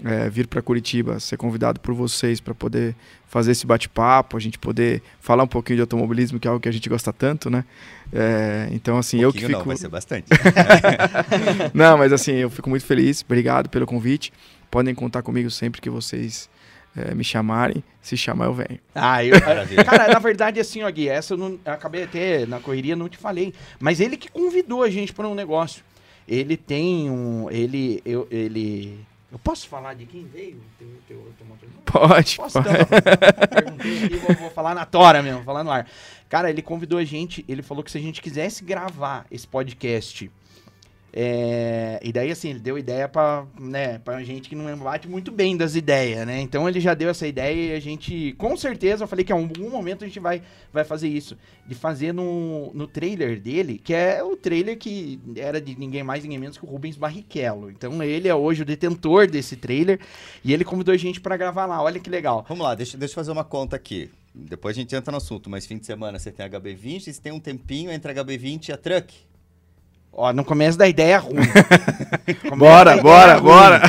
É, 0.03 0.29
vir 0.29 0.47
para 0.47 0.61
Curitiba, 0.61 1.21
ser 1.21 1.37
convidado 1.37 1.79
por 1.79 1.93
vocês 1.93 2.41
para 2.41 2.53
poder 2.53 2.95
fazer 3.27 3.51
esse 3.51 3.65
bate-papo, 3.65 4.35
a 4.35 4.39
gente 4.41 4.57
poder 4.59 5.01
falar 5.21 5.43
um 5.43 5.47
pouquinho 5.47 5.77
de 5.77 5.81
automobilismo, 5.81 6.37
que 6.37 6.47
é 6.47 6.49
algo 6.49 6.59
que 6.59 6.67
a 6.67 6.71
gente 6.71 6.89
gosta 6.89 7.13
tanto, 7.13 7.49
né? 7.49 7.63
É, 8.11 8.67
então, 8.71 8.97
assim, 8.97 9.21
eu 9.21 9.31
que 9.31 9.45
fico. 9.45 9.51
não, 9.51 9.63
vai 9.63 9.77
ser 9.77 9.87
bastante. 9.87 10.27
Não, 11.73 11.97
mas 11.97 12.11
assim, 12.11 12.33
eu 12.33 12.49
fico 12.49 12.69
muito 12.69 12.83
feliz. 12.83 13.23
Obrigado 13.23 13.69
pelo 13.69 13.85
convite. 13.85 14.33
Podem 14.69 14.93
contar 14.93 15.21
comigo 15.21 15.49
sempre 15.49 15.79
que 15.79 15.89
vocês 15.89 16.49
eh, 16.95 17.13
me 17.13 17.23
chamarem. 17.23 17.83
Se 18.01 18.17
chamar, 18.17 18.45
eu 18.45 18.53
venho. 18.53 18.79
Ah, 18.95 19.23
eu, 19.23 19.35
cara, 19.85 20.07
na 20.07 20.19
verdade, 20.19 20.59
assim, 20.59 20.81
ó, 20.83 20.89
Gui, 20.89 21.07
essa 21.07 21.33
eu, 21.33 21.37
não, 21.37 21.59
eu 21.63 21.73
acabei 21.73 22.03
até 22.03 22.45
na 22.45 22.59
correria, 22.59 22.95
não 22.95 23.07
te 23.07 23.17
falei. 23.17 23.53
Mas 23.79 23.99
ele 23.99 24.17
que 24.17 24.29
convidou 24.29 24.83
a 24.83 24.89
gente 24.89 25.13
para 25.13 25.27
um 25.27 25.35
negócio. 25.35 25.83
Ele 26.27 26.57
tem 26.57 27.09
um. 27.09 27.49
Ele. 27.49 28.01
Eu, 28.05 28.27
ele. 28.31 29.05
Eu 29.31 29.39
posso 29.39 29.67
falar 29.67 29.93
de 29.93 30.05
quem 30.05 30.25
veio? 30.25 30.61
Teu, 30.77 30.87
teu, 31.07 31.33
teu 31.37 31.47
motorista? 31.47 31.79
Pode. 31.85 32.35
Posso 32.35 32.61
pode. 32.61 32.69
então? 32.69 33.47
Perguntei 33.47 34.05
aqui, 34.05 34.15
vou, 34.17 34.35
vou 34.35 34.49
falar 34.49 34.75
na 34.75 34.85
tora 34.85 35.21
mesmo, 35.21 35.43
falar 35.43 35.63
no 35.63 35.71
ar. 35.71 35.87
Cara, 36.27 36.49
ele 36.49 36.61
convidou 36.61 36.99
a 36.99 37.03
gente, 37.05 37.43
ele 37.47 37.61
falou 37.61 37.83
que 37.83 37.91
se 37.91 37.97
a 37.97 38.01
gente 38.01 38.21
quisesse 38.21 38.63
gravar 38.63 39.25
esse 39.31 39.47
podcast. 39.47 40.29
É, 41.13 41.99
e 42.01 42.13
daí, 42.13 42.31
assim, 42.31 42.51
ele 42.51 42.59
deu 42.59 42.77
ideia 42.77 43.07
pra, 43.07 43.45
né, 43.59 43.99
pra 43.99 44.23
gente 44.23 44.47
que 44.47 44.55
não 44.55 44.77
bate 44.77 45.09
muito 45.09 45.29
bem 45.29 45.57
das 45.57 45.75
ideias, 45.75 46.25
né? 46.25 46.39
Então 46.39 46.69
ele 46.69 46.79
já 46.79 46.93
deu 46.93 47.09
essa 47.09 47.27
ideia 47.27 47.73
e 47.73 47.75
a 47.75 47.79
gente, 47.81 48.33
com 48.37 48.55
certeza, 48.55 49.03
eu 49.03 49.07
falei 49.07 49.25
que 49.25 49.33
em 49.33 49.35
algum 49.35 49.69
momento 49.69 50.05
a 50.05 50.07
gente 50.07 50.19
vai, 50.19 50.41
vai 50.71 50.85
fazer 50.85 51.09
isso. 51.09 51.37
De 51.67 51.75
fazer 51.75 52.13
no, 52.13 52.71
no 52.73 52.87
trailer 52.87 53.41
dele, 53.41 53.77
que 53.77 53.93
é 53.93 54.23
o 54.23 54.37
trailer 54.37 54.77
que 54.77 55.19
era 55.35 55.59
de 55.59 55.77
ninguém 55.77 56.01
mais, 56.01 56.23
ninguém 56.23 56.39
menos 56.39 56.57
que 56.57 56.65
o 56.65 56.69
Rubens 56.69 56.95
Barrichello. 56.95 57.69
Então 57.69 58.01
ele 58.01 58.29
é 58.29 58.35
hoje 58.35 58.61
o 58.61 58.65
detentor 58.65 59.29
desse 59.29 59.57
trailer 59.57 59.99
e 60.45 60.53
ele 60.53 60.63
convidou 60.63 60.93
a 60.93 60.97
gente 60.97 61.19
pra 61.19 61.35
gravar 61.35 61.65
lá. 61.65 61.81
Olha 61.81 61.99
que 61.99 62.09
legal. 62.09 62.45
Vamos 62.47 62.63
lá, 62.63 62.73
deixa, 62.73 62.97
deixa 62.97 63.11
eu 63.11 63.15
fazer 63.15 63.31
uma 63.31 63.43
conta 63.43 63.75
aqui. 63.75 64.09
Depois 64.33 64.77
a 64.77 64.79
gente 64.79 64.95
entra 64.95 65.11
no 65.11 65.17
assunto, 65.17 65.49
mas 65.49 65.65
fim 65.65 65.77
de 65.77 65.85
semana 65.85 66.17
você 66.17 66.31
tem 66.31 66.49
HB20 66.49 67.07
e 67.07 67.13
você 67.13 67.21
tem 67.21 67.33
um 67.33 67.39
tempinho 67.39 67.91
entre 67.91 68.13
HB20 68.13 68.69
e 68.69 68.71
a 68.71 68.77
Truck. 68.77 69.30
Ó, 70.13 70.33
não 70.33 70.43
começa 70.43 70.77
da 70.77 70.87
ideia 70.87 71.17
ruim. 71.19 71.35
Começa 72.41 72.49
da 72.49 72.55
Bora, 72.55 72.91
ideia 72.91 73.01
bora, 73.01 73.33
ruim. 73.35 73.43
bora. 73.43 73.81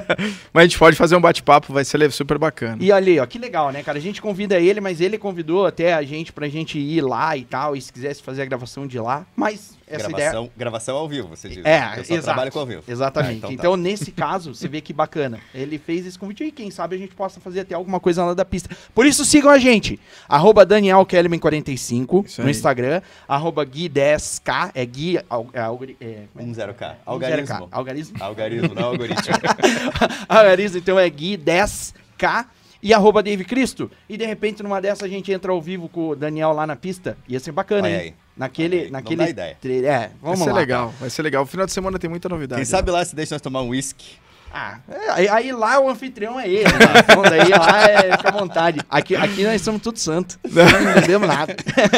mas 0.52 0.62
a 0.62 0.66
gente 0.66 0.78
pode 0.78 0.96
fazer 0.96 1.16
um 1.16 1.20
bate-papo, 1.20 1.72
vai 1.72 1.84
ser 1.84 2.10
super 2.10 2.38
bacana. 2.38 2.78
E 2.80 2.90
olha 2.90 3.12
aí, 3.12 3.20
ó, 3.20 3.26
que 3.26 3.38
legal, 3.38 3.70
né, 3.70 3.82
cara? 3.82 3.98
A 3.98 4.00
gente 4.00 4.22
convida 4.22 4.58
ele, 4.58 4.80
mas 4.80 5.00
ele 5.02 5.18
convidou 5.18 5.66
até 5.66 5.92
a 5.92 6.02
gente 6.02 6.32
pra 6.32 6.48
gente 6.48 6.78
ir 6.78 7.02
lá 7.02 7.36
e 7.36 7.44
tal, 7.44 7.76
e 7.76 7.80
se 7.80 7.92
quisesse 7.92 8.22
fazer 8.22 8.42
a 8.42 8.46
gravação 8.46 8.86
de 8.86 8.98
lá. 8.98 9.26
Mas 9.36 9.76
essa 9.86 10.10
ideia. 10.10 10.30
gravação, 10.30 10.50
gravação 10.56 10.96
ao 10.96 11.08
vivo, 11.08 11.28
você 11.28 11.48
diz. 11.48 11.64
É, 11.64 11.78
Eu 11.98 12.04
só 12.04 12.14
exato. 12.14 12.22
trabalho 12.24 12.52
com 12.52 12.58
ao 12.58 12.66
vivo. 12.66 12.82
Exatamente. 12.88 13.32
Ah, 13.34 13.36
então 13.36 13.52
então, 13.52 13.70
tá. 13.72 13.76
nesse 13.76 14.10
caso, 14.12 14.54
você 14.54 14.66
vê 14.68 14.80
que 14.80 14.92
bacana. 14.92 15.38
Ele 15.54 15.78
fez 15.78 16.04
esse 16.06 16.18
convite 16.18 16.44
e 16.44 16.50
quem 16.50 16.70
sabe 16.70 16.96
a 16.96 16.98
gente 16.98 17.14
possa 17.14 17.38
fazer 17.40 17.60
até 17.60 17.74
alguma 17.74 18.00
coisa 18.00 18.24
lá 18.24 18.34
da 18.34 18.44
pista. 18.44 18.74
Por 18.94 19.06
isso, 19.06 19.24
sigam 19.24 19.50
a 19.50 19.58
gente. 19.58 19.98
Arroba 20.28 20.66
Daniel 20.66 21.04
Kellerman45 21.06 22.26
Isso 22.26 22.40
no 22.40 22.46
aí. 22.48 22.50
Instagram. 22.50 23.00
Arroba 23.28 23.64
Gui10K. 23.64 24.70
É 24.74 24.84
Gui. 24.84 25.18
al- 25.30 25.46
é, 25.52 25.60
é, 25.60 26.06
é? 26.06 26.42
Um 26.42 26.52
0K. 26.52 26.74
10K. 26.74 26.96
Algarismo. 27.06 27.68
Algarismo. 27.70 28.16
Algarismo, 28.20 28.74
não 28.74 28.84
algoritmo. 28.84 29.34
Algarismo, 30.28 30.78
então 30.78 30.98
é 30.98 31.08
Gui10K. 31.08 32.46
E 32.82 32.92
arroba 32.92 33.22
Dave 33.22 33.44
Cristo. 33.44 33.90
E 34.08 34.16
de 34.16 34.24
repente, 34.26 34.62
numa 34.62 34.80
dessa, 34.80 35.04
a 35.04 35.08
gente 35.08 35.32
entra 35.32 35.50
ao 35.52 35.60
vivo 35.60 35.88
com 35.88 36.10
o 36.10 36.16
Daniel 36.16 36.52
lá 36.52 36.66
na 36.66 36.76
pista. 36.76 37.16
Ia 37.28 37.40
ser 37.40 37.52
bacana, 37.52 37.88
Olha 37.88 37.94
hein? 37.94 38.00
aí. 38.00 38.14
Naquele. 38.36 38.76
Aí, 38.76 38.84
não 38.84 38.92
naquele 38.92 39.24
dá 39.24 39.30
ideia. 39.30 39.56
É, 39.64 39.98
Vai 39.98 40.10
vamos 40.20 40.40
ser 40.40 40.52
lá. 40.52 40.58
legal, 40.58 40.94
vai 41.00 41.10
ser 41.10 41.22
legal. 41.22 41.42
O 41.42 41.46
final 41.46 41.66
de 41.66 41.72
semana 41.72 41.98
tem 41.98 42.08
muita 42.10 42.28
novidade. 42.28 42.58
Quem 42.60 42.66
sabe 42.66 42.90
lá 42.90 43.04
se 43.04 43.16
deixa 43.16 43.34
nós 43.34 43.42
tomar 43.42 43.62
um 43.62 43.70
whisky. 43.70 44.16
Ah, 44.52 44.78
é, 44.88 45.10
aí, 45.10 45.28
aí 45.28 45.52
lá 45.52 45.78
o 45.80 45.88
anfitrião 45.90 46.38
é 46.38 46.48
ele. 46.48 46.64
Né? 46.64 46.78
Então 47.02 47.22
daí 47.22 47.48
lá 47.50 47.82
é, 47.90 48.16
fica 48.16 48.28
à 48.28 48.32
vontade. 48.32 48.80
Aqui, 48.88 49.14
aqui 49.16 49.44
nós 49.44 49.60
somos 49.60 49.82
tudo 49.82 49.98
santo. 49.98 50.38
Não 50.44 50.94
bebemos 51.00 51.28
nada. 51.28 51.54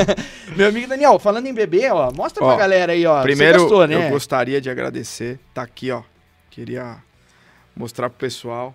Meu 0.57 0.69
amigo 0.69 0.89
Daniel, 0.89 1.19
falando 1.19 1.47
em 1.47 1.55
beber, 1.55 1.93
ó, 1.93 2.11
mostra 2.13 2.43
Ó, 2.43 2.49
pra 2.49 2.57
galera 2.57 2.93
aí, 2.93 3.07
ó. 3.07 3.23
Primeiro, 3.23 3.59
Você 3.59 3.65
gostou, 3.65 3.87
né? 3.87 4.07
eu 4.07 4.11
gostaria 4.11 4.61
de 4.61 4.71
agradecer. 4.71 5.39
Tá 5.55 5.63
aqui, 5.63 5.91
ó. 5.93 6.03
Queria 6.51 6.97
mostrar 7.77 8.11
pro 8.11 8.19
pessoal. 8.19 8.75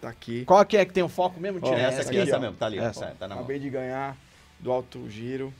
Tá 0.00 0.08
aqui. 0.10 0.44
Qual 0.44 0.64
que 0.64 0.76
é 0.76 0.84
que 0.84 0.92
tem 0.92 1.02
o 1.02 1.08
foco 1.08 1.40
mesmo? 1.40 1.58
Ó, 1.62 1.68
Tira 1.68 1.80
essa 1.80 2.02
aqui, 2.02 2.18
essa 2.18 2.36
ó. 2.36 2.40
mesmo, 2.40 2.56
tá 2.56 2.66
ali. 2.66 2.78
Essa. 2.78 3.06
Tá, 3.06 3.12
tá 3.20 3.28
na 3.28 3.34
mão. 3.34 3.44
Acabei 3.44 3.58
de 3.58 3.68
ganhar 3.68 4.16
do 4.60 4.70
Alto 4.70 5.08
Giro. 5.10 5.52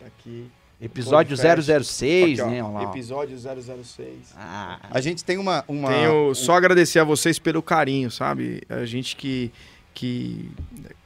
Tá 0.00 0.06
aqui. 0.06 0.50
Episódio 0.80 1.36
Podcast. 1.36 1.84
006, 1.84 2.40
Aqui, 2.40 2.50
né? 2.50 2.62
Olha 2.62 2.72
lá. 2.72 2.82
Episódio 2.90 3.38
006. 3.38 4.34
Ah, 4.36 4.80
A 4.90 5.00
gente 5.00 5.24
tem 5.24 5.38
uma. 5.38 5.64
uma 5.68 5.88
Tenho 5.88 6.30
um- 6.30 6.34
só 6.34 6.54
agradecer 6.54 6.98
a 6.98 7.04
vocês 7.04 7.38
pelo 7.38 7.62
carinho, 7.62 8.10
sabe? 8.10 8.62
A 8.68 8.84
gente 8.84 9.14
que, 9.14 9.52
que 9.94 10.50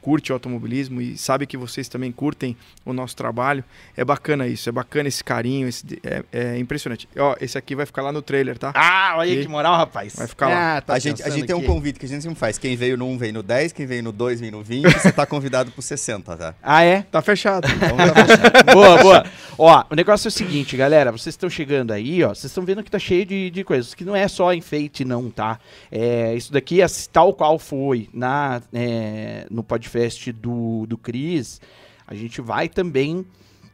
curte 0.00 0.32
o 0.32 0.34
automobilismo 0.34 1.02
e 1.02 1.18
sabe 1.18 1.46
que 1.46 1.56
vocês 1.56 1.86
também 1.86 2.10
curtem 2.10 2.56
o 2.84 2.92
nosso 2.94 3.14
trabalho. 3.14 3.62
É 3.94 4.04
bacana 4.04 4.46
isso, 4.46 4.68
é 4.68 4.72
bacana 4.72 5.06
esse 5.06 5.22
carinho, 5.22 5.68
esse, 5.68 5.84
é, 6.02 6.24
é 6.32 6.58
impressionante. 6.58 7.06
Ó, 7.16 7.36
esse 7.40 7.58
aqui 7.58 7.74
vai 7.76 7.84
ficar 7.84 8.00
lá 8.00 8.10
no 8.10 8.22
trailer, 8.22 8.56
tá? 8.56 8.72
Ah, 8.74 9.14
olha 9.18 9.32
Aqui. 9.32 9.42
que 9.42 9.48
moral, 9.48 9.76
rapaz. 9.76 10.14
Vai 10.16 10.26
ficar 10.26 10.48
lá. 10.48 10.76
Ah, 10.76 10.80
tá 10.80 10.94
a 10.94 10.98
gente, 10.98 11.22
a 11.22 11.28
gente 11.28 11.46
tem 11.46 11.54
um 11.54 11.62
convite 11.62 11.98
que 11.98 12.06
a 12.06 12.08
gente 12.08 12.22
sempre 12.22 12.38
faz. 12.38 12.56
Quem 12.56 12.74
veio 12.74 12.96
no 12.96 13.06
1 13.06 13.18
vem 13.18 13.32
no 13.32 13.42
10, 13.42 13.72
quem 13.72 13.86
veio 13.86 14.02
no 14.02 14.12
2 14.12 14.40
vem 14.40 14.50
no 14.50 14.62
20. 14.62 14.90
você 14.90 15.12
tá 15.12 15.26
convidado 15.26 15.70
pro 15.70 15.82
60, 15.82 16.36
tá? 16.36 16.54
Ah, 16.62 16.82
é? 16.82 17.02
Tá 17.02 17.20
fechado. 17.20 17.68
Então 17.70 17.96
tá 17.96 18.26
fechado. 18.26 18.72
boa, 18.72 19.02
boa. 19.02 19.24
Ó, 19.58 19.84
o 19.90 19.94
negócio 19.96 20.28
é 20.28 20.30
o 20.30 20.32
seguinte, 20.32 20.76
galera. 20.76 21.10
Vocês 21.10 21.32
estão 21.32 21.50
chegando 21.50 21.90
aí, 21.90 22.22
ó. 22.22 22.28
Vocês 22.28 22.44
estão 22.44 22.64
vendo 22.64 22.84
que 22.84 22.90
tá 22.90 22.98
cheio 22.98 23.26
de, 23.26 23.50
de 23.50 23.64
coisas. 23.64 23.92
Que 23.92 24.04
não 24.04 24.14
é 24.14 24.28
só 24.28 24.54
enfeite, 24.54 25.04
não, 25.04 25.30
tá? 25.30 25.58
É, 25.90 26.32
isso 26.36 26.52
daqui 26.52 26.80
é 26.80 26.86
tal 27.12 27.34
qual 27.34 27.58
foi 27.58 28.08
na, 28.12 28.62
é, 28.72 29.46
no 29.50 29.64
podcast 29.64 30.30
do, 30.30 30.86
do 30.86 30.96
Cris. 30.96 31.60
A 32.06 32.14
gente 32.14 32.40
vai 32.40 32.68
também. 32.68 33.26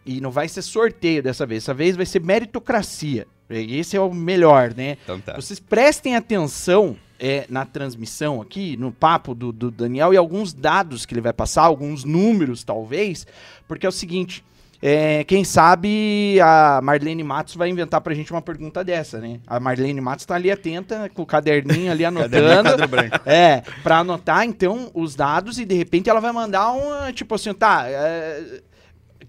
E 0.06 0.20
não 0.20 0.30
vai 0.30 0.48
ser 0.48 0.62
sorteio 0.62 1.22
dessa 1.22 1.44
vez. 1.44 1.64
Dessa 1.64 1.74
vez 1.74 1.96
vai 1.96 2.06
ser 2.06 2.22
meritocracia. 2.22 3.26
Esse 3.50 3.96
é 3.96 4.00
o 4.00 4.12
melhor, 4.12 4.72
né? 4.74 4.96
Então 5.02 5.20
tá. 5.20 5.34
Vocês 5.34 5.60
prestem 5.60 6.16
atenção 6.16 6.96
é, 7.18 7.46
na 7.48 7.66
transmissão 7.66 8.40
aqui, 8.40 8.76
no 8.76 8.90
papo 8.90 9.34
do, 9.34 9.52
do 9.52 9.70
Daniel 9.70 10.14
e 10.14 10.16
alguns 10.16 10.54
dados 10.54 11.04
que 11.04 11.12
ele 11.12 11.20
vai 11.20 11.32
passar, 11.32 11.62
alguns 11.62 12.04
números 12.04 12.64
talvez, 12.64 13.26
porque 13.68 13.84
é 13.84 13.88
o 13.88 13.92
seguinte. 13.92 14.42
É, 14.86 15.24
quem 15.24 15.44
sabe 15.44 16.38
a 16.42 16.78
Marlene 16.82 17.24
Matos 17.24 17.54
vai 17.54 17.70
inventar 17.70 18.02
pra 18.02 18.12
gente 18.12 18.30
uma 18.30 18.42
pergunta 18.42 18.84
dessa, 18.84 19.18
né? 19.18 19.40
A 19.46 19.58
Marlene 19.58 19.98
Matos 19.98 20.26
tá 20.26 20.34
ali 20.34 20.50
atenta, 20.50 21.10
com 21.14 21.22
o 21.22 21.26
caderninho 21.26 21.90
ali 21.90 22.04
anotando. 22.04 22.68
É, 23.24 23.62
pra 23.82 24.00
anotar, 24.00 24.44
então, 24.44 24.90
os 24.92 25.14
dados 25.14 25.58
e 25.58 25.64
de 25.64 25.74
repente 25.74 26.10
ela 26.10 26.20
vai 26.20 26.32
mandar 26.32 26.70
uma, 26.72 27.10
tipo 27.14 27.34
assim, 27.34 27.54
tá, 27.54 27.84
é, 27.88 28.60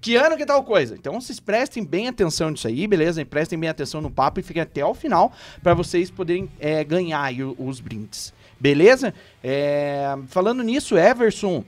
que 0.02 0.18
ano 0.18 0.36
que 0.36 0.46
tal 0.46 0.62
coisa? 0.62 0.94
Então 0.94 1.22
vocês 1.22 1.40
prestem 1.40 1.86
bem 1.86 2.10
atenção 2.10 2.50
nisso 2.50 2.68
aí, 2.68 2.86
beleza? 2.86 3.22
E 3.22 3.26
prestem 3.26 3.58
bem 3.58 3.70
atenção 3.70 4.02
no 4.02 4.12
papo 4.12 4.42
e 4.42 4.44
fiquem 4.44 4.62
até 4.62 4.86
o 4.86 4.94
final 4.94 5.32
pra 5.64 5.74
vocês 5.74 6.12
poderem 6.12 6.50
é, 6.60 6.84
ganhar 6.84 7.32
os 7.58 7.80
brindes, 7.80 8.34
beleza? 8.60 9.14
É, 9.42 10.18
falando 10.28 10.62
nisso, 10.62 10.98
Everson, 10.98 11.64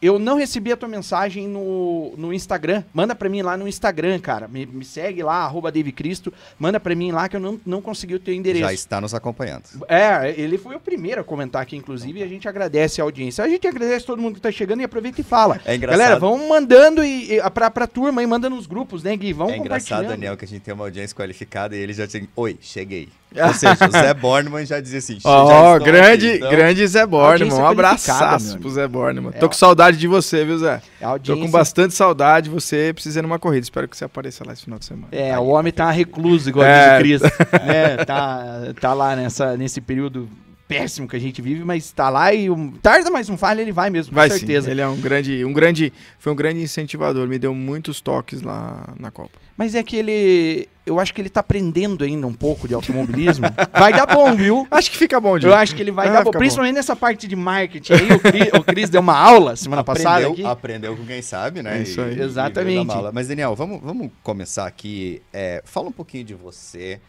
eu 0.00 0.18
não 0.18 0.36
recebi 0.36 0.72
a 0.72 0.76
tua 0.76 0.88
mensagem 0.88 1.48
no, 1.48 2.14
no 2.16 2.32
Instagram. 2.32 2.84
Manda 2.92 3.14
pra 3.14 3.28
mim 3.28 3.42
lá 3.42 3.56
no 3.56 3.66
Instagram, 3.66 4.18
cara. 4.20 4.48
Me, 4.48 4.64
me 4.64 4.84
segue 4.84 5.22
lá, 5.22 5.44
arroba 5.44 5.72
Cristo. 5.94 6.32
Manda 6.58 6.78
pra 6.78 6.94
mim 6.94 7.10
lá 7.10 7.28
que 7.28 7.36
eu 7.36 7.40
não, 7.40 7.60
não 7.64 7.82
consegui 7.82 8.14
o 8.14 8.20
teu 8.20 8.34
endereço. 8.34 8.64
Já 8.64 8.72
está 8.72 9.00
nos 9.00 9.14
acompanhando. 9.14 9.64
É, 9.88 10.34
ele 10.36 10.58
foi 10.58 10.76
o 10.76 10.80
primeiro 10.80 11.20
a 11.20 11.24
comentar 11.24 11.62
aqui, 11.62 11.76
inclusive, 11.76 12.20
e 12.20 12.22
a 12.22 12.26
gente 12.26 12.48
agradece 12.48 13.00
a 13.00 13.04
audiência. 13.04 13.42
A 13.44 13.48
gente 13.48 13.66
agradece 13.66 14.06
todo 14.06 14.20
mundo 14.20 14.36
que 14.36 14.40
tá 14.40 14.50
chegando 14.50 14.80
e 14.80 14.84
aproveita 14.84 15.20
e 15.20 15.24
fala. 15.24 15.60
É 15.64 15.74
engraçado. 15.74 15.98
Galera, 15.98 16.20
vão 16.20 16.48
mandando 16.48 17.04
e, 17.04 17.36
e, 17.36 17.50
pra, 17.50 17.70
pra 17.70 17.86
turma 17.86 18.22
e 18.22 18.26
manda 18.26 18.48
nos 18.48 18.66
grupos, 18.66 19.02
né, 19.02 19.16
Gui? 19.16 19.32
Vão 19.32 19.50
é 19.50 19.56
engraçado. 19.56 20.06
Daniel, 20.06 20.36
que 20.36 20.44
a 20.44 20.48
gente 20.48 20.62
tem 20.62 20.74
uma 20.74 20.84
audiência 20.84 21.16
qualificada 21.16 21.76
e 21.76 21.78
ele 21.80 21.92
já 21.92 22.06
tinha. 22.06 22.28
Oi, 22.36 22.58
cheguei. 22.60 23.08
Ou 23.36 23.54
seja, 23.54 23.86
o 23.86 23.90
Zé 23.90 24.14
Bornemann 24.14 24.64
já 24.64 24.80
dizia 24.80 24.98
assim. 24.98 25.18
Ó, 25.22 25.74
estou 25.74 25.86
grande, 25.86 26.28
aqui, 26.28 26.36
então- 26.36 26.50
grande 26.50 26.86
Zé. 26.86 27.02
Audiência 27.02 27.58
Um 27.60 27.66
abraço 27.66 28.58
pro 28.58 28.70
Zé 28.70 28.88
Bornemann. 28.88 29.32
É, 29.34 29.38
Tô 29.38 29.48
com 29.48 29.54
saudade 29.54 29.87
de 29.96 30.06
você, 30.06 30.44
viu, 30.44 30.58
Zé? 30.58 30.82
É 31.00 31.18
Tô 31.18 31.36
com 31.36 31.50
bastante 31.50 31.94
saudade. 31.94 32.50
Você 32.50 32.92
precisa 32.92 33.20
ir 33.20 33.22
numa 33.22 33.38
corrida. 33.38 33.62
Espero 33.62 33.88
que 33.88 33.96
você 33.96 34.04
apareça 34.04 34.44
lá 34.46 34.52
esse 34.52 34.64
final 34.64 34.78
de 34.78 34.84
semana. 34.84 35.08
É, 35.12 35.38
o 35.38 35.46
homem 35.46 35.72
tá 35.72 35.90
recluso, 35.90 36.48
igual 36.50 36.66
É. 36.66 37.00
diz 37.02 37.20
o 37.22 37.24
Cris. 37.24 37.32
né? 37.64 37.96
tá, 38.04 38.44
tá 38.80 38.92
lá 38.92 39.16
nessa, 39.16 39.56
nesse 39.56 39.80
período 39.80 40.28
péssimo 40.68 41.08
que 41.08 41.16
a 41.16 41.18
gente 41.18 41.40
vive, 41.40 41.64
mas 41.64 41.90
tá 41.90 42.10
lá 42.10 42.32
e 42.32 42.50
um, 42.50 42.70
tarda, 42.72 43.10
mas 43.10 43.26
não 43.28 43.38
falha, 43.38 43.62
ele 43.62 43.72
vai 43.72 43.88
mesmo, 43.88 44.14
Vai 44.14 44.28
com 44.28 44.34
sim. 44.34 44.40
certeza. 44.40 44.70
Ele 44.70 44.82
é 44.82 44.86
um 44.86 45.00
grande, 45.00 45.42
um 45.44 45.52
grande, 45.52 45.92
foi 46.18 46.30
um 46.32 46.36
grande 46.36 46.60
incentivador. 46.60 47.26
Me 47.26 47.38
deu 47.38 47.54
muitos 47.54 48.02
toques 48.02 48.42
lá 48.42 48.94
na 49.00 49.10
Copa. 49.10 49.38
Mas 49.56 49.74
é 49.74 49.82
que 49.82 49.96
ele. 49.96 50.68
Eu 50.86 51.00
acho 51.00 51.12
que 51.12 51.20
ele 51.20 51.28
tá 51.28 51.40
aprendendo 51.40 52.04
ainda 52.04 52.26
um 52.26 52.32
pouco 52.32 52.68
de 52.68 52.74
automobilismo. 52.74 53.46
vai 53.76 53.92
dar 53.92 54.06
bom, 54.06 54.34
viu? 54.36 54.66
Acho 54.70 54.90
que 54.90 54.96
fica 54.96 55.18
bom, 55.20 55.36
Eu 55.38 55.54
acho 55.54 55.74
que 55.74 55.82
ele 55.82 55.90
vai 55.90 56.08
Ah, 56.08 56.12
dar 56.12 56.18
bom. 56.18 56.24
fica 56.26 56.32
bom. 56.32 56.38
Principalmente 56.38 56.74
nessa 56.74 56.94
parte 56.94 57.26
de 57.26 57.34
marketing. 57.34 57.92
Aí 57.94 58.12
o 58.12 58.20
Cris, 58.20 58.48
o 58.54 58.62
Cris 58.62 58.90
deu 58.90 59.00
uma 59.00 59.16
aula 59.18 59.56
semana 59.56 59.82
passada 59.82 60.26
aprendeu, 60.26 60.32
aqui. 60.32 60.44
aprendeu 60.44 60.96
com 60.96 61.04
quem 61.04 61.20
sabe, 61.22 61.62
né? 61.62 61.82
Isso 61.82 62.00
aí. 62.00 62.14
da 62.14 62.24
Exatamente. 62.24 62.86
mala. 62.86 63.10
Mas, 63.12 63.28
Daniel, 63.28 63.54
vamos, 63.56 63.80
vamos 63.82 64.10
começar 64.22 64.66
aqui. 64.66 65.20
É, 65.32 65.60
fala 65.64 65.88
um 65.88 65.92
pouquinho 65.92 66.24
de 66.24 66.34
você. 66.34 67.00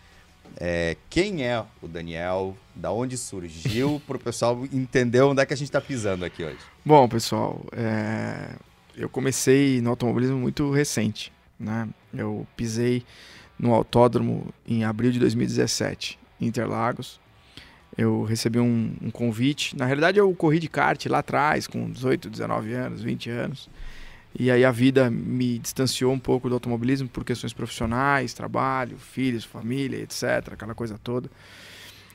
É, 0.58 0.96
quem 1.10 1.46
é 1.46 1.64
o 1.82 1.88
Daniel? 1.88 2.56
Da 2.76 2.92
onde 2.92 3.18
surgiu? 3.18 4.02
Para 4.06 4.18
o 4.18 4.20
pessoal 4.20 4.64
entender 4.72 5.22
onde 5.22 5.42
é 5.42 5.46
que 5.46 5.54
a 5.54 5.58
gente 5.58 5.68
está 5.68 5.82
pisando 5.82 6.26
aqui 6.26 6.44
hoje. 6.44 6.60
Bom, 6.86 7.08
pessoal, 7.08 7.66
é, 7.72 8.56
eu 8.96 9.10
comecei 9.10 9.82
no 9.82 9.90
automobilismo 9.90 10.38
muito 10.38 10.72
recente, 10.72 11.32
né? 11.60 11.88
Eu 12.14 12.48
pisei 12.56 13.04
no 13.58 13.74
autódromo 13.74 14.54
em 14.68 14.84
abril 14.84 15.12
de 15.12 15.20
2017, 15.20 16.18
em 16.40 16.48
Interlagos. 16.48 17.20
Eu 17.98 18.24
recebi 18.24 18.60
um, 18.60 18.96
um 19.02 19.12
convite. 19.12 19.76
Na 19.76 19.86
realidade, 19.86 20.18
eu 20.18 20.34
corri 20.34 20.60
de 20.60 20.70
kart 20.70 21.06
lá 21.08 21.20
atrás, 21.20 21.68
com 21.68 21.90
18, 21.92 22.30
19 22.30 22.74
anos, 22.74 23.02
20 23.02 23.30
anos. 23.30 23.70
E 24.38 24.52
aí 24.52 24.64
a 24.64 24.72
vida 24.72 25.10
me 25.10 25.58
distanciou 25.60 26.14
um 26.14 26.20
pouco 26.20 26.48
do 26.50 26.54
automobilismo 26.56 27.08
por 27.10 27.24
questões 27.26 27.52
profissionais, 27.52 28.34
trabalho, 28.34 28.98
filhos, 28.98 29.44
família, 29.44 29.98
etc., 29.98 30.54
aquela 30.54 30.76
coisa 30.76 30.98
toda. 30.98 31.30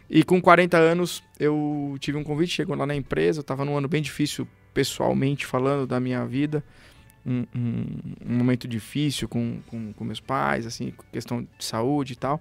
E 0.09 0.23
com 0.23 0.41
40 0.41 0.77
anos 0.77 1.23
eu 1.41 1.97
tive 1.99 2.17
um 2.17 2.23
convite, 2.25 2.53
chegou 2.53 2.77
lá 2.77 2.87
na 2.87 2.95
empresa, 2.95 3.39
eu 3.41 3.43
estava 3.43 3.65
num 3.65 3.77
ano 3.77 3.89
bem 3.89 4.01
difícil 4.03 4.47
pessoalmente 4.73 5.45
falando 5.47 5.87
da 5.87 5.99
minha 5.99 6.25
vida, 6.27 6.63
um, 7.27 7.45
um- 7.55 7.87
um 8.27 8.37
momento 8.37 8.69
difícil 8.69 9.29
com, 9.29 9.59
com, 9.67 9.93
com 9.93 10.05
meus 10.05 10.21
pais, 10.21 10.67
assim, 10.67 10.93
questão 11.13 11.43
de 11.43 11.65
saúde 11.65 12.13
e 12.13 12.17
tal. 12.17 12.41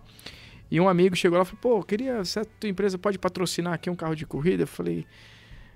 E 0.70 0.80
um 0.80 0.89
amigo 0.89 1.15
chegou 1.15 1.38
lá 1.38 1.44
e 1.44 1.48
falou, 1.48 1.60
pô, 1.80 1.84
queria, 1.84 2.24
se 2.25 2.39
a 2.39 2.46
tua 2.46 2.70
empresa 2.70 2.98
pode 2.98 3.18
patrocinar 3.18 3.74
aqui 3.74 3.89
um 3.89 3.96
carro 3.96 4.15
de 4.15 4.25
corrida? 4.25 4.63
Eu 4.63 4.68
falei, 4.68 5.06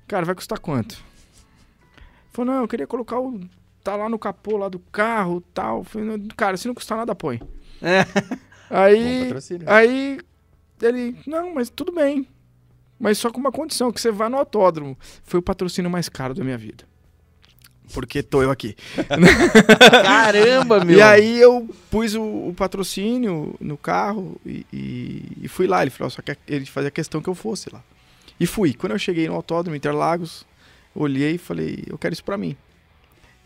cara, 0.07 0.25
vai 0.25 0.35
custar 0.35 0.59
quanto? 0.59 0.95
Ele 0.95 2.05
falou, 2.31 2.53
não, 2.53 2.61
eu 2.61 2.67
queria 2.67 2.87
colocar 2.87 3.19
o... 3.19 3.39
tá 3.91 3.95
lá 3.95 4.09
no 4.09 4.19
capô 4.19 4.57
lá 4.57 4.67
do 4.69 4.79
carro 4.79 5.41
tal. 5.53 5.83
Falei, 5.83 6.07
"Não, 6.07 6.27
cara, 6.35 6.57
se 6.57 6.67
não 6.67 6.75
custar 6.75 6.97
nada, 6.97 7.15
põe. 7.15 7.41
É. 7.81 8.01
Aí. 8.69 9.29
Aí 9.65 10.19
ele, 10.81 11.15
não, 11.25 11.53
mas 11.53 11.69
tudo 11.69 11.91
bem. 11.91 12.27
Mas 12.99 13.17
só 13.17 13.29
com 13.31 13.39
uma 13.39 13.51
condição, 13.51 13.91
que 13.91 14.01
você 14.01 14.11
vá 14.11 14.27
no 14.29 14.37
autódromo. 14.37 14.97
Foi 15.23 15.39
o 15.39 15.43
patrocínio 15.43 15.89
mais 15.89 16.09
caro 16.09 16.33
da 16.33 16.43
minha 16.43 16.57
vida. 16.57 16.83
Porque 17.93 18.21
tô 18.21 18.43
eu 18.43 18.51
aqui. 18.51 18.75
Caramba, 20.03 20.83
meu. 20.83 20.97
E 20.97 21.01
aí 21.01 21.39
eu 21.39 21.69
pus 21.89 22.13
o, 22.15 22.21
o 22.49 22.53
patrocínio 22.55 23.55
no 23.59 23.77
carro 23.77 24.35
e, 24.45 24.65
e- 24.73 25.23
e 25.43 25.47
fui 25.47 25.67
lá. 25.67 25.81
Ele 25.81 25.91
falou, 25.91 26.09
só 26.09 26.21
que 26.21 26.35
ele 26.47 26.65
fazia 26.65 26.91
questão 26.91 27.21
que 27.21 27.29
eu 27.29 27.35
fosse 27.35 27.69
lá. 27.71 27.81
E 28.39 28.45
fui. 28.45 28.73
Quando 28.73 28.91
eu 28.91 28.99
cheguei 28.99 29.27
no 29.27 29.35
autódromo 29.35 29.75
Interlagos, 29.75 30.45
olhei 30.93 31.35
e 31.35 31.37
falei, 31.37 31.83
eu 31.87 31.97
quero 31.97 32.13
isso 32.13 32.23
pra 32.23 32.37
mim. 32.37 32.55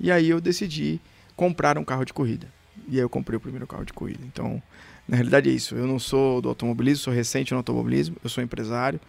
E 0.01 0.11
aí 0.11 0.29
eu 0.29 0.41
decidi 0.41 0.99
comprar 1.35 1.77
um 1.77 1.83
carro 1.83 2.03
de 2.03 2.11
corrida. 2.13 2.47
E 2.89 2.95
aí 2.95 3.01
eu 3.03 3.09
comprei 3.09 3.37
o 3.37 3.39
primeiro 3.39 3.67
carro 3.67 3.85
de 3.85 3.93
corrida. 3.93 4.21
Então, 4.25 4.61
na 5.07 5.15
realidade 5.15 5.49
é 5.49 5.53
isso. 5.53 5.75
Eu 5.75 5.85
não 5.85 5.99
sou 5.99 6.41
do 6.41 6.49
automobilismo, 6.49 7.03
sou 7.03 7.13
recente 7.13 7.51
no 7.51 7.57
automobilismo, 7.57 8.17
eu 8.23 8.29
sou 8.29 8.43
empresário. 8.43 8.99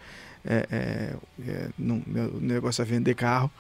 É, 0.45 0.67
é, 0.71 1.17
é, 1.49 1.69
não- 1.79 2.03
meu 2.07 2.39
negócio 2.41 2.83
é 2.83 2.85
vender 2.85 3.15
carro. 3.15 3.51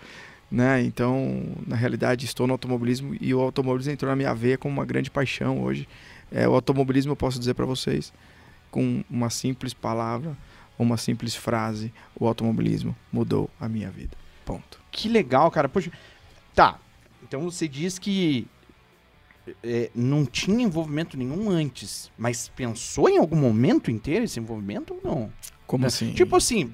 Né? 0.50 0.82
Então, 0.82 1.42
na 1.66 1.74
realidade, 1.74 2.26
estou 2.26 2.46
no 2.46 2.52
automobilismo 2.52 3.16
e 3.18 3.32
o 3.32 3.40
automobilismo 3.40 3.92
entrou 3.94 4.10
na 4.10 4.16
minha 4.16 4.34
veia 4.34 4.58
como 4.58 4.74
uma 4.74 4.84
grande 4.84 5.10
paixão 5.10 5.62
hoje. 5.62 5.88
É, 6.30 6.46
o 6.46 6.52
automobilismo, 6.52 7.12
eu 7.12 7.16
posso 7.16 7.38
dizer 7.38 7.54
para 7.54 7.64
vocês, 7.64 8.12
com 8.70 9.02
uma 9.08 9.30
simples 9.30 9.72
palavra, 9.72 10.36
uma 10.78 10.98
simples 10.98 11.34
frase, 11.34 11.92
o 12.14 12.26
automobilismo 12.26 12.94
mudou 13.10 13.48
a 13.58 13.66
minha 13.66 13.90
vida. 13.90 14.14
Ponto. 14.44 14.78
Que 14.90 15.08
legal, 15.08 15.50
cara. 15.50 15.70
Poxa, 15.70 15.90
tá. 16.54 16.78
Então 17.34 17.50
você 17.50 17.66
diz 17.66 17.98
que 17.98 18.46
é, 19.64 19.90
não 19.94 20.26
tinha 20.26 20.62
envolvimento 20.62 21.16
nenhum 21.16 21.48
antes, 21.48 22.10
mas 22.18 22.50
pensou 22.54 23.08
em 23.08 23.16
algum 23.16 23.36
momento 23.36 23.90
ter 23.98 24.22
esse 24.22 24.38
envolvimento 24.38 24.92
ou 24.92 25.00
não? 25.02 25.32
Como 25.66 25.80
Né? 25.80 25.88
assim? 25.88 26.12
Tipo 26.12 26.36
assim, 26.36 26.70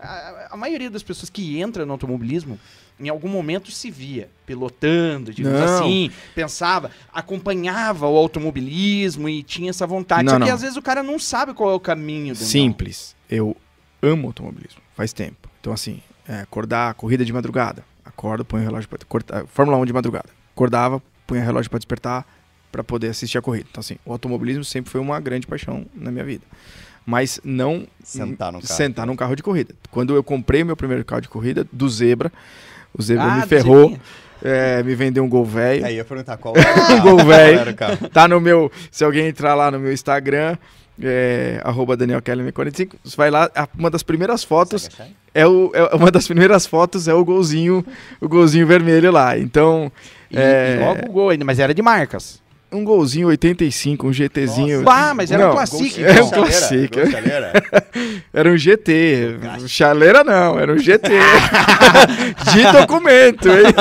a, 0.00 0.48
a 0.50 0.56
maioria 0.56 0.90
das 0.90 1.04
pessoas 1.04 1.30
que 1.30 1.60
entra 1.60 1.86
no 1.86 1.92
automobilismo, 1.92 2.58
em 2.98 3.08
algum 3.08 3.28
momento 3.28 3.70
se 3.70 3.92
via 3.92 4.28
pilotando, 4.44 5.32
digamos 5.32 5.60
Não. 5.60 5.78
assim, 5.78 6.10
pensava, 6.34 6.90
acompanhava 7.12 8.08
o 8.08 8.16
automobilismo 8.16 9.28
e 9.28 9.40
tinha 9.44 9.70
essa 9.70 9.86
vontade. 9.86 10.24
Não, 10.24 10.32
Só 10.32 10.38
que 10.40 10.46
não. 10.48 10.54
às 10.54 10.62
vezes 10.62 10.76
o 10.76 10.82
cara 10.82 11.04
não 11.04 11.16
sabe 11.16 11.54
qual 11.54 11.70
é 11.70 11.74
o 11.74 11.80
caminho. 11.80 12.34
Daniel. 12.34 12.48
Simples. 12.50 13.14
Eu 13.30 13.56
amo 14.02 14.26
automobilismo. 14.26 14.80
Faz 14.96 15.12
tempo. 15.12 15.48
Então, 15.60 15.72
assim, 15.72 16.02
é, 16.26 16.40
acordar, 16.40 16.92
corrida 16.94 17.24
de 17.24 17.32
madrugada. 17.32 17.84
Acordo, 18.16 18.44
ponho 18.44 18.62
o 18.62 18.66
relógio 18.66 18.88
para 18.88 18.98
cortar. 19.08 19.46
Fórmula 19.46 19.76
1 19.78 19.86
de 19.86 19.92
madrugada. 19.92 20.28
Acordava, 20.54 21.02
punha 21.26 21.42
o 21.42 21.44
relógio 21.44 21.70
para 21.70 21.78
despertar 21.78 22.26
para 22.70 22.82
poder 22.82 23.08
assistir 23.08 23.36
a 23.36 23.42
corrida. 23.42 23.66
Então, 23.70 23.80
assim, 23.80 23.96
o 24.04 24.12
automobilismo 24.12 24.64
sempre 24.64 24.90
foi 24.90 25.00
uma 25.00 25.20
grande 25.20 25.46
paixão 25.46 25.84
na 25.94 26.10
minha 26.10 26.24
vida. 26.24 26.44
Mas 27.04 27.40
não 27.44 27.86
Sentar 28.02 28.52
no 28.52 28.60
carro. 28.60 28.74
sentar 28.74 29.06
num 29.06 29.16
carro 29.16 29.34
de 29.36 29.42
corrida. 29.42 29.74
Quando 29.90 30.14
eu 30.14 30.22
comprei 30.22 30.62
o 30.62 30.66
meu 30.66 30.76
primeiro 30.76 31.04
carro 31.04 31.20
de 31.20 31.28
corrida, 31.28 31.66
do 31.72 31.88
Zebra, 31.88 32.32
o 32.96 33.02
Zebra 33.02 33.24
Ah, 33.24 33.36
me 33.38 33.46
ferrou, 33.46 33.98
é, 34.42 34.82
me 34.82 34.94
vendeu 34.94 35.22
um 35.24 35.28
Gol 35.28 35.44
velho. 35.44 35.84
Aí 35.84 35.94
eu 35.94 35.96
ia 35.98 36.04
perguntar 36.04 36.36
qual 36.38 36.54
era 36.56 36.70
o 36.70 36.74
carro, 36.74 37.02
Gol 37.02 37.24
velho. 37.26 37.58
era 37.58 37.70
o 37.70 37.74
carro. 37.74 38.08
Tá 38.08 38.26
no 38.28 38.40
meu. 38.40 38.70
Se 38.90 39.04
alguém 39.04 39.26
entrar 39.26 39.54
lá 39.54 39.70
no 39.70 39.78
meu 39.80 39.92
Instagram, 39.92 40.56
é, 41.02 41.60
arroba 41.64 41.96
Daniel 41.96 42.22
Kelly 42.22 42.52
45, 42.52 42.96
você 43.04 43.16
vai 43.16 43.30
lá, 43.30 43.50
uma 43.78 43.90
das 43.90 44.02
primeiras 44.02 44.44
fotos 44.44 44.88
é 45.34 45.46
o. 45.46 45.70
é- 45.74 45.94
uma 45.96 46.10
das 46.10 46.26
primeiras 46.26 46.66
fotos 46.66 47.08
é 47.08 47.14
o 47.14 47.24
golzinho, 47.24 47.84
o 48.20 48.28
golzinho 48.28 48.66
vermelho 48.66 49.10
lá. 49.10 49.36
Então, 49.38 49.90
E, 50.30 50.36
É. 50.38 50.76
e 50.80 50.84
logo 50.84 51.08
o 51.08 51.12
gol 51.12 51.28
ainda, 51.30 51.44
mas 51.44 51.58
era 51.58 51.74
de 51.74 51.82
marcas. 51.82 52.40
um 52.74 52.84
golzinho 52.84 53.28
85, 53.28 54.06
um 54.06 54.12
GTzinho. 54.14 54.82
Ah, 54.88 55.12
mas 55.12 55.30
era 55.30 55.42
Não, 55.42 55.50
um 55.50 55.52
classic. 55.52 56.02
É 56.02 56.10
então. 56.12 56.26
um 56.26 56.30
classic. 56.30 56.88
Gol 57.02 57.10
chaleira? 57.10 57.52
Era 58.32 58.50
um 58.50 58.56
GT. 58.56 59.36
Chaleira 59.68 60.24
não, 60.24 60.58
era 60.58 60.72
um 60.72 60.78
GT. 60.78 61.10
de 62.50 62.72
documento, 62.80 63.46
hein? 63.50 63.74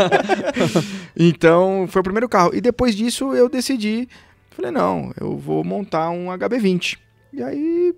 então, 1.16 1.86
foi 1.88 2.00
o 2.00 2.02
primeiro 2.02 2.28
carro. 2.28 2.52
E 2.54 2.60
depois 2.60 2.94
disso 2.94 3.34
eu 3.34 3.48
decidi, 3.50 4.08
falei, 4.50 4.70
não, 4.70 5.12
eu 5.20 5.36
vou 5.36 5.64
montar 5.64 6.10
um 6.10 6.26
HB20. 6.26 6.98
E 7.32 7.42
aí 7.42 7.94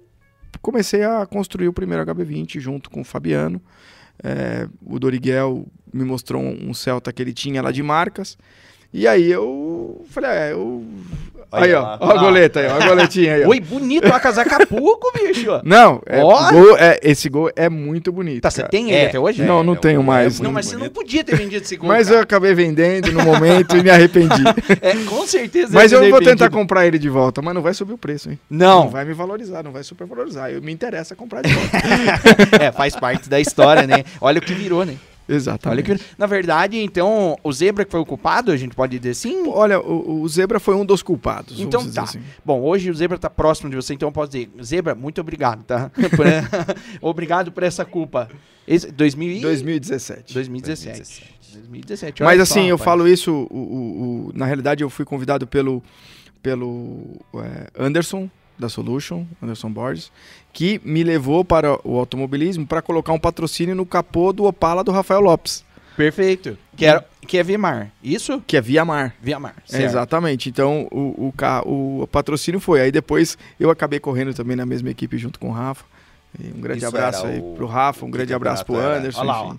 comecei 0.60 1.02
a 1.02 1.26
construir 1.26 1.68
o 1.68 1.72
primeiro 1.72 2.04
HB20 2.04 2.60
junto 2.60 2.90
com 2.90 3.00
o 3.00 3.04
Fabiano. 3.04 3.60
É, 4.22 4.68
o 4.84 4.98
Doriguel 4.98 5.66
me 5.92 6.04
mostrou 6.04 6.42
um 6.42 6.72
Celta 6.72 7.12
que 7.12 7.22
ele 7.22 7.32
tinha 7.32 7.62
lá 7.62 7.72
de 7.72 7.82
marcas. 7.82 8.38
E 8.92 9.06
aí 9.08 9.30
eu 9.30 10.04
falei, 10.10 10.30
é, 10.30 10.52
eu. 10.52 10.84
Olha 11.52 11.64
aí, 11.66 11.74
ó, 11.74 11.96
ó 12.00 12.10
a 12.10 12.18
goleta 12.18 12.60
aí, 12.60 12.66
ó, 12.66 12.76
a 12.82 12.86
goletinha 12.88 13.34
aí. 13.34 13.44
ó. 13.44 13.48
Oi, 13.48 13.60
bonito, 13.60 14.06
a 14.06 14.18
Casacapuco, 14.18 15.12
bicho. 15.14 15.60
Não, 15.64 16.00
é, 16.06 16.22
Ó. 16.22 16.50
gol 16.50 16.76
é- 16.78 16.98
esse 17.02 17.28
gol 17.28 17.50
é 17.54 17.68
muito 17.68 18.10
bonito. 18.10 18.40
Tá, 18.42 18.50
você 18.50 18.62
cara. 18.62 18.70
tem 18.70 18.90
ele 18.90 18.96
É, 19.04 19.06
até 19.08 19.20
hoje? 19.20 19.42
Não, 19.42 19.62
não 19.62 19.74
é, 19.74 19.76
tenho 19.76 20.00
é 20.00 20.04
mais. 20.04 20.40
Não, 20.40 20.50
mas 20.50 20.66
você 20.66 20.76
não 20.76 20.88
podia 20.88 21.22
ter 21.22 21.36
vendido 21.36 21.62
esse 21.64 21.76
gol. 21.76 21.88
Mas 21.88 22.08
eu 22.08 22.14
cara. 22.14 22.22
acabei 22.24 22.54
vendendo 22.54 23.12
no 23.12 23.22
momento 23.22 23.76
e 23.76 23.82
me 23.82 23.90
arrependi. 23.90 24.32
É, 24.80 24.94
com 25.04 25.26
certeza. 25.26 25.70
mas 25.72 25.92
eu 25.92 26.08
vou 26.10 26.20
tentar 26.20 26.48
comprar 26.50 26.86
ele 26.86 26.98
de 26.98 27.08
volta, 27.08 27.40
mas 27.42 27.54
não 27.54 27.62
vai 27.62 27.74
subir 27.74 27.92
o 27.92 27.98
preço, 27.98 28.30
hein? 28.30 28.38
Não, 28.48 28.88
vai 28.88 29.04
me 29.04 29.12
valorizar, 29.12 29.62
não 29.62 29.70
vai 29.70 29.82
supervalorizar. 29.82 30.50
Eu 30.50 30.62
me 30.62 30.72
interessa 30.72 31.14
comprar 31.14 31.42
de 31.42 31.52
volta. 31.52 31.76
é, 32.60 32.72
faz 32.72 32.96
parte 32.96 33.28
da 33.28 33.38
história, 33.38 33.86
né? 33.86 34.04
Olha 34.20 34.38
o 34.38 34.42
que 34.42 34.54
virou, 34.54 34.84
né? 34.84 34.96
Exatamente. 35.34 35.90
Olha 35.90 35.98
que, 35.98 36.04
na 36.18 36.26
verdade, 36.26 36.78
então, 36.78 37.36
o 37.42 37.52
Zebra 37.52 37.84
que 37.84 37.90
foi 37.90 38.00
o 38.00 38.06
culpado, 38.06 38.52
a 38.52 38.56
gente 38.56 38.74
pode 38.74 38.98
dizer 38.98 39.14
sim? 39.14 39.44
Olha, 39.48 39.80
o, 39.80 40.20
o 40.22 40.28
Zebra 40.28 40.60
foi 40.60 40.74
um 40.74 40.84
dos 40.84 41.02
culpados. 41.02 41.58
Então 41.60 41.88
tá. 41.90 42.02
assim. 42.02 42.20
Bom, 42.44 42.60
hoje 42.62 42.90
o 42.90 42.94
Zebra 42.94 43.18
tá 43.18 43.30
próximo 43.30 43.70
de 43.70 43.76
você, 43.76 43.94
então 43.94 44.08
eu 44.08 44.12
posso 44.12 44.32
dizer, 44.32 44.50
Zebra, 44.62 44.94
muito 44.94 45.20
obrigado, 45.20 45.62
tá? 45.64 45.90
Por- 46.16 46.26
obrigado 47.00 47.50
por 47.52 47.62
essa 47.62 47.84
culpa. 47.84 48.28
Esse, 48.66 48.90
2000 48.92 49.38
e- 49.38 49.40
2017. 49.40 50.34
2017. 50.34 51.24
2017. 51.54 52.22
Mas 52.22 52.32
olha 52.36 52.44
só, 52.46 52.54
assim, 52.58 52.68
eu 52.68 52.78
falo 52.78 53.08
isso, 53.08 53.32
o, 53.50 53.56
o- 53.56 54.28
o- 54.28 54.32
na 54.34 54.46
realidade 54.46 54.82
eu 54.82 54.90
fui 54.90 55.04
convidado 55.04 55.46
pelo, 55.46 55.82
pelo 56.42 57.20
é, 57.36 57.68
Anderson, 57.78 58.28
da 58.62 58.68
Solution, 58.70 59.26
Anderson 59.42 59.70
Borges, 59.70 60.10
que 60.52 60.80
me 60.84 61.04
levou 61.04 61.44
para 61.44 61.78
o 61.86 61.98
automobilismo 61.98 62.66
para 62.66 62.80
colocar 62.80 63.12
um 63.12 63.18
patrocínio 63.18 63.74
no 63.74 63.84
capô 63.84 64.32
do 64.32 64.44
Opala 64.44 64.82
do 64.82 64.90
Rafael 64.90 65.20
Lopes, 65.20 65.64
Perfeito. 65.94 66.56
Que, 66.74 66.86
era, 66.86 67.06
que 67.28 67.36
é 67.36 67.42
Vimar. 67.42 67.92
Isso? 68.02 68.42
que 68.46 68.56
é 68.56 68.62
Via 68.62 68.82
Mar. 68.82 69.14
Viamar. 69.20 69.54
É, 69.68 69.72
certo. 69.72 69.84
exatamente. 69.84 70.48
Então 70.48 70.88
o, 70.90 71.26
o, 71.28 71.34
ca- 71.36 71.60
o 71.66 72.08
patrocínio 72.10 72.58
foi. 72.60 72.80
Aí 72.80 72.90
depois 72.90 73.36
eu 73.60 73.68
acabei 73.68 74.00
correndo 74.00 74.32
também 74.32 74.56
na 74.56 74.64
mesma 74.64 74.88
equipe 74.88 75.18
junto 75.18 75.38
com 75.38 75.50
o 75.50 75.52
Rafa. 75.52 75.84
E 76.42 76.46
um 76.48 76.62
grande 76.62 76.78
Isso 76.78 76.86
abraço 76.86 77.26
aí 77.26 77.38
o- 77.40 77.54
pro 77.56 77.66
Rafa, 77.66 78.06
um 78.06 78.10
grande 78.10 78.32
abraço 78.32 78.64
pro? 78.64 78.76
Anderson. 78.78 79.20
Olha 79.20 79.32
lá. 79.32 79.56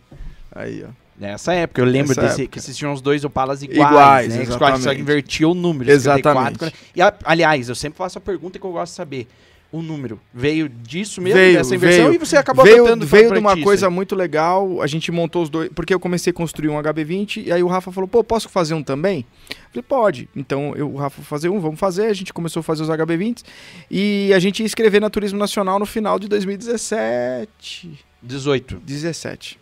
Aí, 0.56 0.84
ó. 0.84 1.03
Nessa 1.20 1.54
época, 1.54 1.80
eu 1.82 1.86
lembro 1.86 2.16
desse, 2.16 2.42
época. 2.42 2.48
que 2.48 2.62
vocês 2.62 2.76
tinham 2.76 2.92
os 2.92 3.02
dois 3.02 3.24
Opalas 3.24 3.62
iguais, 3.62 3.90
Iguais, 3.92 4.36
né? 4.36 4.42
Exatamente. 4.44 4.84
só 4.84 4.94
invertia 4.94 5.48
o 5.48 5.54
número. 5.54 5.90
Exatamente. 5.92 6.54
54, 6.60 6.78
E, 6.96 7.02
a- 7.02 7.14
aliás, 7.24 7.70
eu 7.70 7.76
sempre 7.76 7.98
faço 7.98 8.18
a 8.18 8.22
pergunta 8.22 8.58
que 8.58 8.66
eu 8.66 8.72
gosto 8.72 8.92
de 8.92 8.96
saber. 8.98 9.28
O 9.72 9.82
número 9.82 10.20
veio 10.32 10.70
disso 10.70 11.20
mesmo, 11.20 11.40
Veio, 11.40 11.58
dessa 11.58 11.74
inversão, 11.74 12.04
veio. 12.10 12.14
e 12.14 12.18
você 12.20 12.38
acabou 12.38 12.64
veio 12.64 12.84
adotando 12.84 13.08
veio 13.08 13.32
de 13.34 13.40
uma 13.40 13.60
coisa 13.60 13.88
isso 13.88 13.92
muito 13.92 14.16
legal. 14.16 14.84
A 14.84 14.86
gente 14.86 15.12
montou 15.12 15.42
os 15.42 15.50
dois. 15.50 15.68
Porque 15.74 15.92
eu 15.92 16.00
comecei 16.00 16.30
a 16.30 16.34
construir 16.34 16.70
um 16.70 16.76
HB20 16.80 17.44
e 17.48 17.52
aí 17.52 17.64
o 17.64 17.68
Rafa 17.68 17.92
falou: 17.92 18.08
pô, 18.08 18.24
posso 18.24 18.48
fazer 18.50 18.76
um 18.76 18.84
também? 18.84 19.26
Eu 19.50 19.56
falei: 19.72 19.84
pode. 19.90 20.30
Então 20.36 20.76
eu, 20.76 20.92
o 20.94 20.96
Rafa 20.96 21.24
fazer 21.24 21.50
um, 21.50 21.60
vamos 21.60 21.80
fazer. 21.80 22.06
A 22.06 22.14
gente 22.14 22.32
começou 22.32 22.60
a 22.60 22.64
fazer 22.64 22.84
os 22.84 22.90
HB20 22.90 23.42
e 23.90 24.32
a 24.32 24.38
gente 24.38 24.60
ia 24.60 24.66
escrever 24.68 25.02
na 25.02 25.10
Turismo 25.10 25.40
Nacional 25.40 25.80
no 25.80 25.88
final 25.88 26.20
de 26.20 26.28
2017. 26.28 27.88
aí. 27.90 27.98
18. 28.22 28.80
17. 28.86 29.60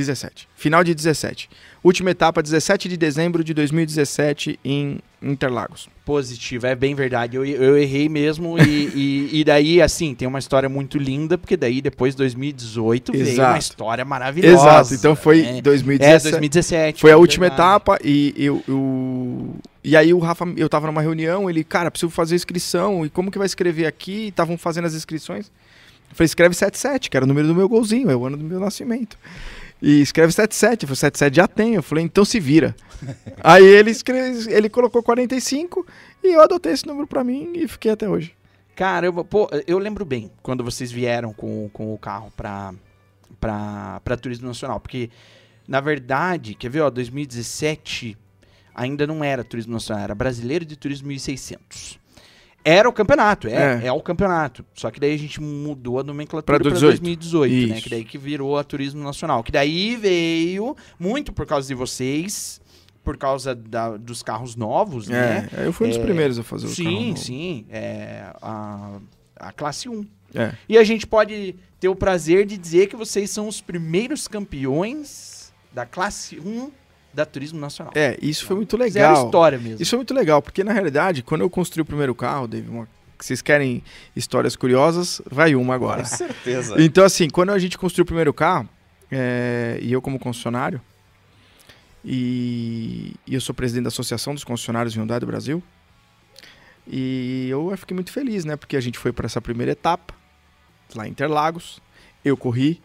17. 0.00 0.48
Final 0.56 0.82
de 0.84 0.94
17. 0.94 1.48
Última 1.82 2.10
etapa, 2.10 2.42
17 2.42 2.88
de 2.88 2.96
dezembro 2.96 3.44
de 3.44 3.54
2017 3.54 4.58
em 4.64 4.98
Interlagos. 5.22 5.88
Positivo, 6.04 6.66
é 6.66 6.74
bem 6.74 6.94
verdade. 6.94 7.36
Eu, 7.36 7.44
eu 7.44 7.76
errei 7.78 8.08
mesmo. 8.08 8.58
E, 8.58 8.62
e, 9.32 9.40
e 9.40 9.44
daí, 9.44 9.80
assim, 9.80 10.14
tem 10.14 10.26
uma 10.26 10.38
história 10.38 10.68
muito 10.68 10.98
linda, 10.98 11.36
porque 11.38 11.56
daí 11.56 11.80
depois, 11.80 12.14
2018, 12.14 13.12
veio 13.12 13.24
uma 13.24 13.30
Exato. 13.32 13.58
história 13.58 14.04
maravilhosa. 14.04 14.54
Exato. 14.54 14.94
Então 14.94 15.16
foi 15.16 15.42
né? 15.42 15.62
2017. 15.62 16.26
É, 16.28 16.30
2017. 16.30 17.00
Foi 17.00 17.10
a 17.10 17.14
é 17.14 17.16
última 17.16 17.46
verdade. 17.48 17.60
etapa 17.60 17.98
e 18.04 18.34
eu, 18.36 18.62
eu- 18.68 19.54
E 19.82 19.96
aí 19.96 20.12
o 20.12 20.18
Rafa, 20.18 20.44
eu 20.56 20.68
tava 20.68 20.86
numa 20.86 21.00
reunião, 21.02 21.48
ele, 21.48 21.64
cara, 21.64 21.90
preciso 21.90 22.10
fazer 22.10 22.34
inscrição. 22.34 23.04
E 23.06 23.10
como 23.10 23.30
que 23.30 23.38
vai 23.38 23.46
escrever 23.46 23.86
aqui? 23.86 24.28
Estavam 24.28 24.56
fazendo 24.58 24.84
as 24.86 24.94
inscrições. 24.94 25.46
Eu 26.10 26.14
falei, 26.16 26.26
escreve 26.26 26.54
77, 26.54 27.10
que 27.10 27.16
era 27.16 27.24
o 27.24 27.28
número 27.28 27.48
do 27.48 27.54
meu 27.54 27.68
golzinho, 27.68 28.10
é 28.10 28.16
o 28.16 28.24
ano 28.26 28.36
do 28.36 28.44
meu 28.44 28.60
nascimento. 28.60 29.18
E 29.80 30.00
escreve 30.00 30.32
77. 30.32 30.82
Eu 30.82 30.88
falei, 30.88 30.96
77 30.96 31.36
já 31.36 31.48
tem. 31.48 31.74
Eu 31.74 31.82
falei, 31.82 32.04
então 32.04 32.24
se 32.24 32.40
vira. 32.40 32.74
aí 33.42 33.64
ele 33.64 33.90
escreve, 33.90 34.52
ele 34.52 34.68
colocou 34.68 35.02
45 35.02 35.86
e 36.24 36.34
eu 36.34 36.40
adotei 36.40 36.72
esse 36.72 36.86
número 36.86 37.06
pra 37.06 37.22
mim 37.22 37.52
e 37.54 37.68
fiquei 37.68 37.90
até 37.90 38.08
hoje. 38.08 38.34
Caramba, 38.74 39.24
pô, 39.24 39.48
eu 39.66 39.78
lembro 39.78 40.04
bem 40.04 40.30
quando 40.42 40.62
vocês 40.62 40.92
vieram 40.92 41.32
com, 41.32 41.70
com 41.72 41.94
o 41.94 41.98
carro 41.98 42.30
pra, 42.36 42.74
pra, 43.40 44.00
pra 44.04 44.16
Turismo 44.18 44.46
Nacional, 44.46 44.78
porque, 44.78 45.08
na 45.66 45.80
verdade, 45.80 46.54
quer 46.54 46.68
ver, 46.68 46.82
ó, 46.82 46.90
2017 46.90 48.18
ainda 48.74 49.06
não 49.06 49.24
era 49.24 49.42
Turismo 49.42 49.72
Nacional, 49.72 50.04
era 50.04 50.14
Brasileiro 50.14 50.66
de 50.66 50.76
Turismo 50.76 51.08
1600. 51.08 51.98
Era 52.68 52.88
o 52.88 52.92
campeonato, 52.92 53.46
é, 53.46 53.80
É. 53.84 53.86
é, 53.86 53.92
o 53.92 54.00
campeonato. 54.00 54.64
Só 54.74 54.90
que 54.90 54.98
daí 54.98 55.14
a 55.14 55.18
gente 55.18 55.40
mudou 55.40 56.00
a 56.00 56.02
nomenclatura 56.02 56.58
para 56.58 56.68
18. 56.68 56.80
2018, 56.90 57.52
né? 57.52 57.74
Isso. 57.74 57.82
Que 57.84 57.90
daí 57.90 58.04
que 58.04 58.18
virou 58.18 58.58
a 58.58 58.64
Turismo 58.64 59.04
Nacional. 59.04 59.44
Que 59.44 59.52
daí 59.52 59.94
veio, 59.94 60.76
muito 60.98 61.32
por 61.32 61.46
causa 61.46 61.68
de 61.68 61.74
vocês, 61.74 62.60
por 63.04 63.16
causa 63.16 63.54
da- 63.54 63.96
dos 63.96 64.20
carros 64.20 64.56
novos, 64.56 65.06
né? 65.06 65.48
É, 65.56 65.66
eu 65.66 65.72
fui 65.72 65.86
um 65.86 65.90
dos 65.90 65.98
É, 65.98 66.02
primeiros 66.02 66.40
a 66.40 66.42
fazer 66.42 66.66
o 66.66 66.68
carro 66.70 66.74
Sim, 66.90 67.14
sim. 67.14 67.66
É 67.70 68.32
a, 68.42 68.98
a 69.36 69.52
classe 69.52 69.88
1. 69.88 70.04
É. 70.34 70.52
E 70.68 70.76
a 70.76 70.82
gente 70.82 71.06
pode 71.06 71.54
ter 71.78 71.88
o 71.88 71.94
prazer 71.94 72.44
de 72.46 72.58
dizer 72.58 72.88
que 72.88 72.96
vocês 72.96 73.30
são 73.30 73.46
os 73.46 73.60
primeiros 73.60 74.26
campeões 74.26 75.52
da 75.72 75.86
classe 75.86 76.40
1 76.40 76.70
da 77.16 77.24
Turismo 77.24 77.58
Nacional. 77.58 77.94
É, 77.96 78.18
isso 78.20 78.44
foi 78.44 78.54
muito 78.54 78.76
Zero 78.76 78.84
legal. 78.84 79.24
história 79.24 79.58
mesmo. 79.58 79.82
Isso 79.82 79.94
é 79.94 79.96
muito 79.96 80.12
legal, 80.12 80.42
porque 80.42 80.62
na 80.62 80.72
realidade, 80.72 81.22
quando 81.22 81.40
eu 81.40 81.48
construí 81.48 81.80
o 81.80 81.84
primeiro 81.84 82.14
carro, 82.14 82.46
Dave, 82.46 82.68
uma... 82.68 82.86
vocês 83.18 83.40
querem 83.40 83.82
histórias 84.14 84.54
curiosas, 84.54 85.22
vai 85.30 85.54
uma 85.54 85.74
agora. 85.74 86.02
Com 86.02 86.08
certeza. 86.08 86.76
Então, 86.78 87.02
assim, 87.02 87.30
quando 87.30 87.50
a 87.50 87.58
gente 87.58 87.78
construiu 87.78 88.02
o 88.02 88.06
primeiro 88.06 88.34
carro, 88.34 88.68
é, 89.10 89.78
e 89.80 89.90
eu 89.90 90.02
como 90.02 90.18
concessionário, 90.18 90.78
e, 92.04 93.14
e 93.26 93.34
eu 93.34 93.40
sou 93.40 93.54
presidente 93.54 93.84
da 93.84 93.88
Associação 93.88 94.34
dos 94.34 94.44
Concessionários 94.44 94.94
Hyundai 94.94 95.18
do 95.18 95.26
Brasil, 95.26 95.62
e 96.86 97.48
eu 97.48 97.74
fiquei 97.78 97.94
muito 97.94 98.12
feliz, 98.12 98.44
né? 98.44 98.56
Porque 98.56 98.76
a 98.76 98.80
gente 98.80 98.98
foi 98.98 99.10
para 99.10 99.24
essa 99.24 99.40
primeira 99.40 99.72
etapa, 99.72 100.14
lá 100.94 101.08
em 101.08 101.10
Interlagos, 101.12 101.80
eu 102.22 102.36
corri, 102.36 102.80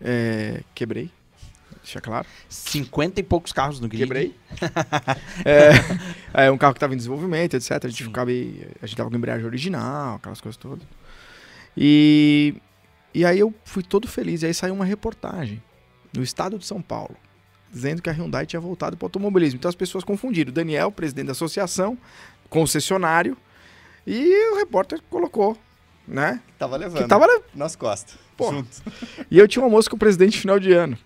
é, 0.00 0.62
quebrei, 0.72 1.10
deixa 1.82 2.00
claro. 2.00 2.26
50 2.48 3.20
e 3.20 3.22
poucos 3.22 3.52
carros 3.52 3.80
no 3.80 3.88
grid. 3.88 4.02
Quebrei. 4.04 4.36
é, 6.34 6.46
é 6.46 6.50
um 6.50 6.58
carro 6.58 6.74
que 6.74 6.78
estava 6.78 6.94
em 6.94 6.96
desenvolvimento, 6.96 7.54
etc. 7.54 7.72
A 7.72 7.88
gente 7.88 7.98
Sim. 8.02 8.04
ficava 8.04 8.30
a 8.30 8.86
gente 8.86 8.96
tava 8.96 9.10
com 9.10 9.16
embreagem 9.16 9.44
original, 9.46 10.16
aquelas 10.16 10.40
coisas 10.40 10.56
todas. 10.56 10.86
E 11.76 12.54
e 13.12 13.24
aí 13.24 13.38
eu 13.38 13.52
fui 13.64 13.82
todo 13.82 14.06
feliz. 14.06 14.42
E 14.42 14.46
aí 14.46 14.54
saiu 14.54 14.74
uma 14.74 14.84
reportagem 14.84 15.62
no 16.14 16.22
estado 16.22 16.58
de 16.58 16.66
São 16.66 16.80
Paulo 16.80 17.16
dizendo 17.72 18.02
que 18.02 18.10
a 18.10 18.12
Hyundai 18.12 18.46
tinha 18.46 18.60
voltado 18.60 18.96
para 18.96 19.04
o 19.04 19.06
automobilismo. 19.06 19.56
Então 19.58 19.68
as 19.68 19.76
pessoas 19.76 20.02
confundiram. 20.02 20.52
Daniel, 20.52 20.90
presidente 20.90 21.26
da 21.26 21.32
associação, 21.32 21.96
concessionário, 22.48 23.36
e 24.04 24.50
o 24.52 24.56
repórter 24.56 25.00
colocou, 25.08 25.56
né? 26.06 26.40
Tava 26.58 26.76
levando. 26.76 27.02
Que 27.02 27.08
tava 27.08 27.26
le- 27.26 27.42
nas 27.54 27.76
costas. 27.76 28.18
Pô. 28.36 28.50
Junto. 28.50 28.82
E 29.30 29.38
eu 29.38 29.46
tinha 29.46 29.62
um 29.62 29.66
almoço 29.66 29.88
com 29.88 29.94
o 29.94 29.98
presidente 29.98 30.38
final 30.38 30.58
de 30.58 30.72
ano. 30.72 30.98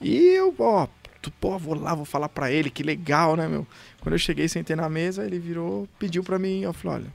E 0.00 0.16
eu, 0.16 0.54
ó, 0.58 0.88
tu, 1.20 1.30
pô, 1.32 1.58
vou 1.58 1.74
lá, 1.74 1.94
vou 1.94 2.04
falar 2.04 2.28
pra 2.28 2.50
ele, 2.50 2.70
que 2.70 2.82
legal, 2.82 3.36
né, 3.36 3.46
meu? 3.46 3.66
Quando 4.00 4.14
eu 4.14 4.18
cheguei, 4.18 4.48
sentei 4.48 4.74
na 4.74 4.88
mesa, 4.88 5.24
ele 5.24 5.38
virou, 5.38 5.86
pediu 5.98 6.24
pra 6.24 6.38
mim, 6.38 6.62
eu 6.62 6.72
falei, 6.72 7.02
olha, 7.02 7.12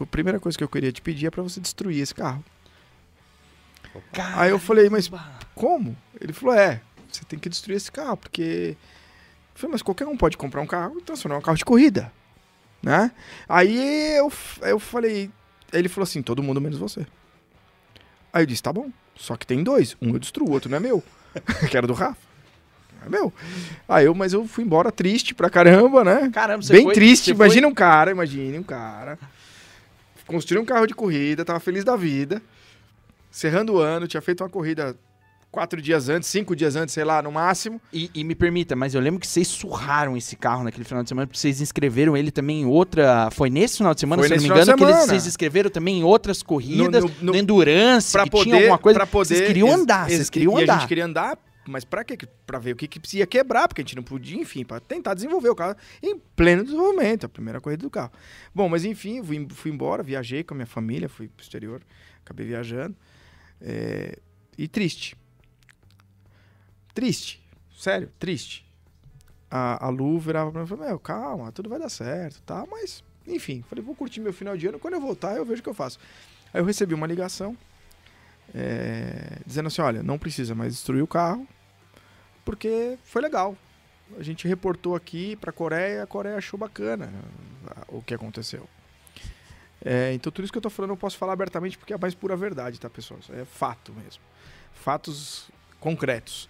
a 0.00 0.06
primeira 0.06 0.40
coisa 0.40 0.56
que 0.56 0.64
eu 0.64 0.68
queria 0.68 0.90
te 0.90 1.02
pedir 1.02 1.26
é 1.26 1.30
pra 1.30 1.42
você 1.42 1.60
destruir 1.60 2.00
esse 2.00 2.14
carro. 2.14 2.42
Aí 4.36 4.50
eu 4.50 4.58
falei, 4.58 4.88
mas 4.88 5.10
como? 5.54 5.96
Ele 6.20 6.32
falou, 6.32 6.54
é, 6.54 6.80
você 7.10 7.24
tem 7.24 7.38
que 7.38 7.48
destruir 7.48 7.76
esse 7.76 7.90
carro, 7.90 8.16
porque... 8.16 8.76
Eu 9.54 9.60
falei, 9.60 9.72
mas 9.72 9.82
qualquer 9.82 10.06
um 10.06 10.16
pode 10.16 10.38
comprar 10.38 10.62
um 10.62 10.66
carro 10.66 10.98
e 10.98 11.02
transformar 11.02 11.36
em 11.36 11.38
um 11.40 11.42
carro 11.42 11.58
de 11.58 11.64
corrida, 11.64 12.10
né? 12.82 13.12
Aí 13.46 14.16
eu, 14.16 14.32
eu 14.62 14.78
falei, 14.78 15.30
ele 15.70 15.88
falou 15.88 16.04
assim, 16.04 16.22
todo 16.22 16.42
mundo 16.42 16.62
menos 16.62 16.78
você. 16.78 17.06
Aí 18.32 18.42
eu 18.42 18.46
disse, 18.46 18.62
tá 18.62 18.72
bom, 18.72 18.90
só 19.14 19.36
que 19.36 19.46
tem 19.46 19.62
dois, 19.62 19.96
um 20.00 20.14
eu 20.14 20.18
destruo, 20.18 20.48
o 20.48 20.52
outro 20.52 20.70
não 20.70 20.78
é 20.78 20.80
meu, 20.80 21.04
que 21.70 21.76
era 21.76 21.86
do 21.86 21.92
Rafa. 21.92 22.18
É 23.04 23.08
meu. 23.08 23.32
Aí 23.88 24.04
eu, 24.04 24.14
mas 24.14 24.32
eu 24.32 24.46
fui 24.46 24.62
embora 24.64 24.92
triste 24.92 25.34
pra 25.34 25.48
caramba, 25.48 26.04
né? 26.04 26.30
Caramba, 26.32 26.62
você 26.62 26.72
Bem 26.72 26.84
foi- 26.84 26.94
triste, 26.94 27.26
você 27.30 27.34
foi- 27.34 27.46
imagina 27.46 27.66
um 27.68 27.74
cara, 27.74 28.10
imagine 28.10 28.58
um 28.58 28.62
cara. 28.62 29.18
Construiu 30.26 30.62
um 30.62 30.66
carro 30.66 30.86
de 30.86 30.94
corrida, 30.94 31.44
tava 31.44 31.58
feliz 31.60 31.82
da 31.82 31.96
vida. 31.96 32.42
Cerrando 33.30 33.74
o 33.74 33.78
ano, 33.78 34.06
tinha 34.06 34.20
feito 34.20 34.42
uma 34.42 34.50
corrida 34.50 34.94
quatro 35.50 35.80
dias 35.82 36.08
antes, 36.08 36.28
cinco 36.28 36.54
dias 36.54 36.76
antes, 36.76 36.94
sei 36.94 37.04
lá, 37.04 37.20
no 37.22 37.30
máximo. 37.32 37.80
E, 37.92 38.10
e 38.14 38.22
me 38.24 38.34
permita, 38.34 38.76
mas 38.76 38.94
eu 38.94 39.00
lembro 39.00 39.18
que 39.20 39.26
vocês 39.26 39.48
surraram 39.48 40.16
esse 40.16 40.36
carro 40.36 40.62
naquele 40.64 40.84
final 40.84 41.02
de 41.02 41.08
semana, 41.08 41.26
porque 41.26 41.38
vocês 41.38 41.60
inscreveram 41.60 42.16
ele 42.16 42.30
também 42.30 42.62
em 42.62 42.66
outra. 42.66 43.30
Foi 43.32 43.50
nesse 43.50 43.78
final 43.78 43.92
de 43.94 44.00
semana, 44.00 44.22
Foi 44.22 44.28
se 44.28 44.34
não 44.34 44.54
me 44.54 44.60
engano, 44.62 44.76
que 44.78 44.84
eles, 44.84 44.96
vocês 45.06 45.26
inscreveram 45.26 45.70
também 45.70 45.98
em 46.00 46.04
outras 46.04 46.42
corridas, 46.42 47.02
No- 47.02 47.08
no, 47.10 47.14
no- 47.20 47.32
no- 47.32 47.36
Endurance, 47.38 48.12
Pra 48.12 48.24
que 48.24 48.30
poder, 48.30 48.44
tinha 48.44 48.56
alguma 48.56 48.78
coisa. 48.78 48.98
pra 48.98 49.06
poder, 49.06 49.28
vocês 49.34 49.46
queriam 49.46 49.72
andar, 49.72 50.08
ex- 50.08 50.16
vocês 50.16 50.30
queriam 50.30 50.58
e 50.58 50.62
andar. 50.62 50.74
a 50.76 50.78
gente 50.78 50.88
queria 50.88 51.04
andar, 51.04 51.38
mas 51.68 51.84
pra 51.84 52.02
quê? 52.04 52.16
Pra 52.46 52.58
ver 52.58 52.72
o 52.72 52.76
que, 52.76 52.86
que 52.88 53.18
ia 53.18 53.26
quebrar, 53.26 53.68
porque 53.68 53.80
a 53.80 53.84
gente 53.84 53.96
não 53.96 54.02
podia, 54.02 54.36
enfim, 54.40 54.64
pra 54.64 54.78
tentar 54.80 55.14
desenvolver 55.14 55.48
o 55.50 55.54
carro 55.54 55.76
em 56.02 56.16
pleno 56.36 56.64
desenvolvimento, 56.64 57.26
a 57.26 57.28
primeira 57.28 57.60
corrida 57.60 57.82
do 57.82 57.90
carro. 57.90 58.10
Bom, 58.54 58.68
mas 58.68 58.84
enfim, 58.84 59.22
fui, 59.22 59.46
fui 59.50 59.70
embora, 59.70 60.02
viajei 60.02 60.42
com 60.44 60.54
a 60.54 60.56
minha 60.56 60.66
família, 60.66 61.08
fui 61.08 61.28
pro 61.28 61.42
exterior, 61.42 61.80
acabei 62.24 62.46
viajando. 62.46 62.94
é, 63.60 64.16
e 64.56 64.66
triste. 64.68 65.16
Triste. 67.00 67.40
Sério, 67.74 68.10
triste. 68.18 68.62
A, 69.50 69.86
a 69.86 69.88
Lu 69.88 70.18
virava 70.18 70.52
pra 70.52 70.60
mim 70.60 70.66
e 70.66 70.68
falou, 70.68 70.86
meu, 70.86 70.98
calma, 70.98 71.50
tudo 71.50 71.70
vai 71.70 71.78
dar 71.78 71.88
certo, 71.88 72.42
tá? 72.42 72.66
Mas, 72.70 73.02
enfim, 73.26 73.64
falei, 73.66 73.82
vou 73.82 73.94
curtir 73.94 74.20
meu 74.20 74.34
final 74.34 74.54
de 74.54 74.66
ano, 74.66 74.78
quando 74.78 74.92
eu 74.92 75.00
voltar 75.00 75.34
eu 75.34 75.46
vejo 75.46 75.60
o 75.60 75.62
que 75.62 75.70
eu 75.70 75.74
faço. 75.74 75.98
Aí 76.52 76.60
eu 76.60 76.64
recebi 76.66 76.92
uma 76.92 77.06
ligação 77.06 77.56
é, 78.54 79.38
dizendo 79.46 79.68
assim, 79.68 79.80
olha, 79.80 80.02
não 80.02 80.18
precisa 80.18 80.54
mais 80.54 80.74
destruir 80.74 81.02
o 81.02 81.06
carro, 81.06 81.48
porque 82.44 82.98
foi 83.02 83.22
legal. 83.22 83.56
A 84.18 84.22
gente 84.22 84.46
reportou 84.46 84.94
aqui 84.94 85.36
para 85.36 85.48
a 85.48 85.54
Coreia, 85.54 86.02
a 86.02 86.06
Coreia 86.06 86.36
achou 86.36 86.58
bacana 86.58 87.10
o 87.88 88.02
que 88.02 88.12
aconteceu. 88.12 88.68
É, 89.82 90.12
então 90.12 90.30
tudo 90.30 90.44
isso 90.44 90.52
que 90.52 90.58
eu 90.58 90.62
tô 90.62 90.68
falando 90.68 90.90
eu 90.90 90.98
posso 90.98 91.16
falar 91.16 91.32
abertamente 91.32 91.78
porque 91.78 91.94
é 91.94 91.96
a 91.96 91.98
mais 91.98 92.14
pura 92.14 92.36
verdade, 92.36 92.78
tá, 92.78 92.90
pessoal? 92.90 93.18
Isso 93.20 93.32
é 93.32 93.46
fato 93.46 93.90
mesmo. 93.94 94.22
Fatos 94.74 95.50
concretos. 95.80 96.46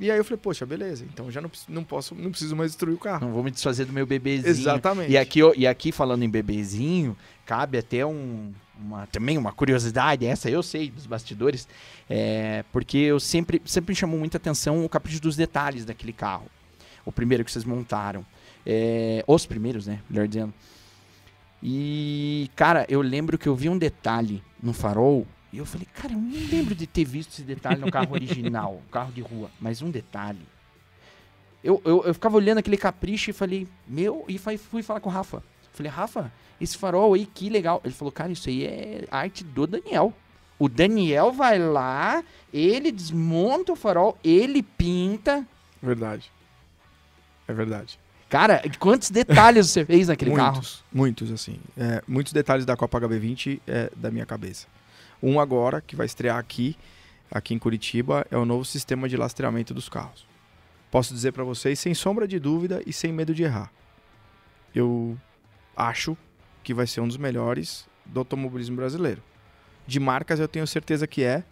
E 0.00 0.10
aí 0.10 0.16
eu 0.18 0.24
falei, 0.24 0.38
poxa, 0.42 0.64
beleza, 0.64 1.04
então 1.04 1.30
já 1.30 1.40
não, 1.42 1.48
preciso- 1.50 1.70
não 1.70 1.84
posso, 1.84 2.14
não 2.14 2.30
preciso 2.30 2.56
mais 2.56 2.70
destruir 2.70 2.94
o 2.94 2.98
carro. 2.98 3.26
Não 3.26 3.34
vou 3.34 3.44
me 3.44 3.50
desfazer 3.50 3.84
do 3.84 3.92
meu 3.92 4.06
bebezinho. 4.06 4.48
Exatamente. 4.50 5.12
E 5.12 5.18
aqui, 5.18 5.40
e 5.56 5.66
aqui 5.66 5.92
falando 5.92 6.22
em 6.22 6.30
bebezinho, 6.30 7.14
cabe 7.44 7.76
até 7.76 8.04
um, 8.06 8.50
uma, 8.80 9.06
também 9.08 9.36
uma 9.36 9.52
curiosidade, 9.52 10.24
essa 10.24 10.48
eu 10.48 10.62
sei 10.62 10.90
dos 10.90 11.04
bastidores, 11.04 11.68
é, 12.08 12.64
porque 12.72 12.96
eu 12.96 13.20
sempre, 13.20 13.60
sempre 13.66 13.92
me 13.92 13.96
chamou 13.96 14.18
muita 14.18 14.38
atenção 14.38 14.82
o 14.84 14.88
capricho 14.88 15.20
dos 15.20 15.36
detalhes 15.36 15.84
daquele 15.84 16.14
carro. 16.14 16.46
O 17.04 17.12
primeiro 17.12 17.44
que 17.44 17.52
vocês 17.52 17.64
montaram. 17.64 18.24
É, 18.64 19.22
os 19.26 19.44
primeiros, 19.46 19.86
né? 19.86 20.00
Melhor 20.08 20.26
dizendo. 20.26 20.52
E, 21.62 22.50
cara, 22.56 22.86
eu 22.88 23.02
lembro 23.02 23.36
que 23.36 23.48
eu 23.48 23.54
vi 23.54 23.68
um 23.68 23.76
detalhe 23.76 24.42
no 24.62 24.72
farol 24.72 25.26
e 25.52 25.58
eu 25.58 25.66
falei, 25.66 25.86
cara, 25.92 26.12
eu 26.14 26.18
não 26.18 26.48
lembro 26.50 26.74
de 26.74 26.86
ter 26.86 27.04
visto 27.04 27.32
esse 27.32 27.42
detalhe 27.42 27.80
no 27.80 27.90
carro 27.90 28.12
original, 28.12 28.80
carro 28.90 29.12
de 29.12 29.20
rua, 29.20 29.50
mas 29.60 29.82
um 29.82 29.90
detalhe. 29.90 30.46
Eu, 31.62 31.80
eu, 31.84 32.04
eu 32.04 32.14
ficava 32.14 32.36
olhando 32.36 32.58
aquele 32.58 32.76
capricho 32.76 33.30
e 33.30 33.32
falei, 33.32 33.66
meu, 33.86 34.24
e 34.28 34.38
fui 34.38 34.82
falar 34.82 35.00
com 35.00 35.10
o 35.10 35.12
Rafa. 35.12 35.42
Falei, 35.72 35.90
Rafa, 35.90 36.32
esse 36.60 36.76
farol 36.76 37.14
aí, 37.14 37.26
que 37.26 37.48
legal. 37.50 37.80
Ele 37.84 37.92
falou, 37.92 38.12
cara, 38.12 38.32
isso 38.32 38.48
aí 38.48 38.64
é 38.64 39.04
arte 39.10 39.44
do 39.44 39.66
Daniel. 39.66 40.14
O 40.58 40.68
Daniel 40.68 41.32
vai 41.32 41.58
lá, 41.58 42.22
ele 42.52 42.92
desmonta 42.92 43.72
o 43.72 43.76
farol, 43.76 44.16
ele 44.22 44.62
pinta. 44.62 45.46
Verdade. 45.82 46.30
É 47.48 47.52
verdade. 47.52 47.98
Cara, 48.28 48.62
quantos 48.78 49.10
detalhes 49.10 49.70
você 49.70 49.84
fez 49.84 50.08
naquele 50.08 50.32
carro? 50.34 50.54
muitos, 50.54 50.84
muitos, 50.92 51.32
assim. 51.32 51.58
É, 51.76 52.02
muitos 52.06 52.32
detalhes 52.32 52.64
da 52.64 52.76
Copa 52.76 53.00
HB20 53.00 53.60
é 53.66 53.90
da 53.96 54.10
minha 54.10 54.24
cabeça. 54.24 54.68
Um 55.22 55.38
agora, 55.38 55.80
que 55.80 55.96
vai 55.96 56.06
estrear 56.06 56.38
aqui, 56.38 56.76
aqui 57.30 57.54
em 57.54 57.58
Curitiba, 57.58 58.26
é 58.30 58.36
o 58.36 58.44
novo 58.44 58.64
sistema 58.64 59.08
de 59.08 59.16
lastreamento 59.16 59.74
dos 59.74 59.88
carros. 59.88 60.26
Posso 60.90 61.14
dizer 61.14 61.32
para 61.32 61.44
vocês, 61.44 61.78
sem 61.78 61.94
sombra 61.94 62.26
de 62.26 62.38
dúvida 62.38 62.82
e 62.86 62.92
sem 62.92 63.12
medo 63.12 63.34
de 63.34 63.44
errar. 63.44 63.70
Eu 64.74 65.16
acho 65.76 66.16
que 66.62 66.74
vai 66.74 66.86
ser 66.86 67.00
um 67.00 67.08
dos 67.08 67.16
melhores 67.16 67.86
do 68.04 68.20
automobilismo 68.20 68.76
brasileiro. 68.76 69.22
De 69.86 70.00
marcas 70.00 70.40
eu 70.40 70.48
tenho 70.48 70.66
certeza 70.66 71.06
que 71.06 71.22
é, 71.22 71.44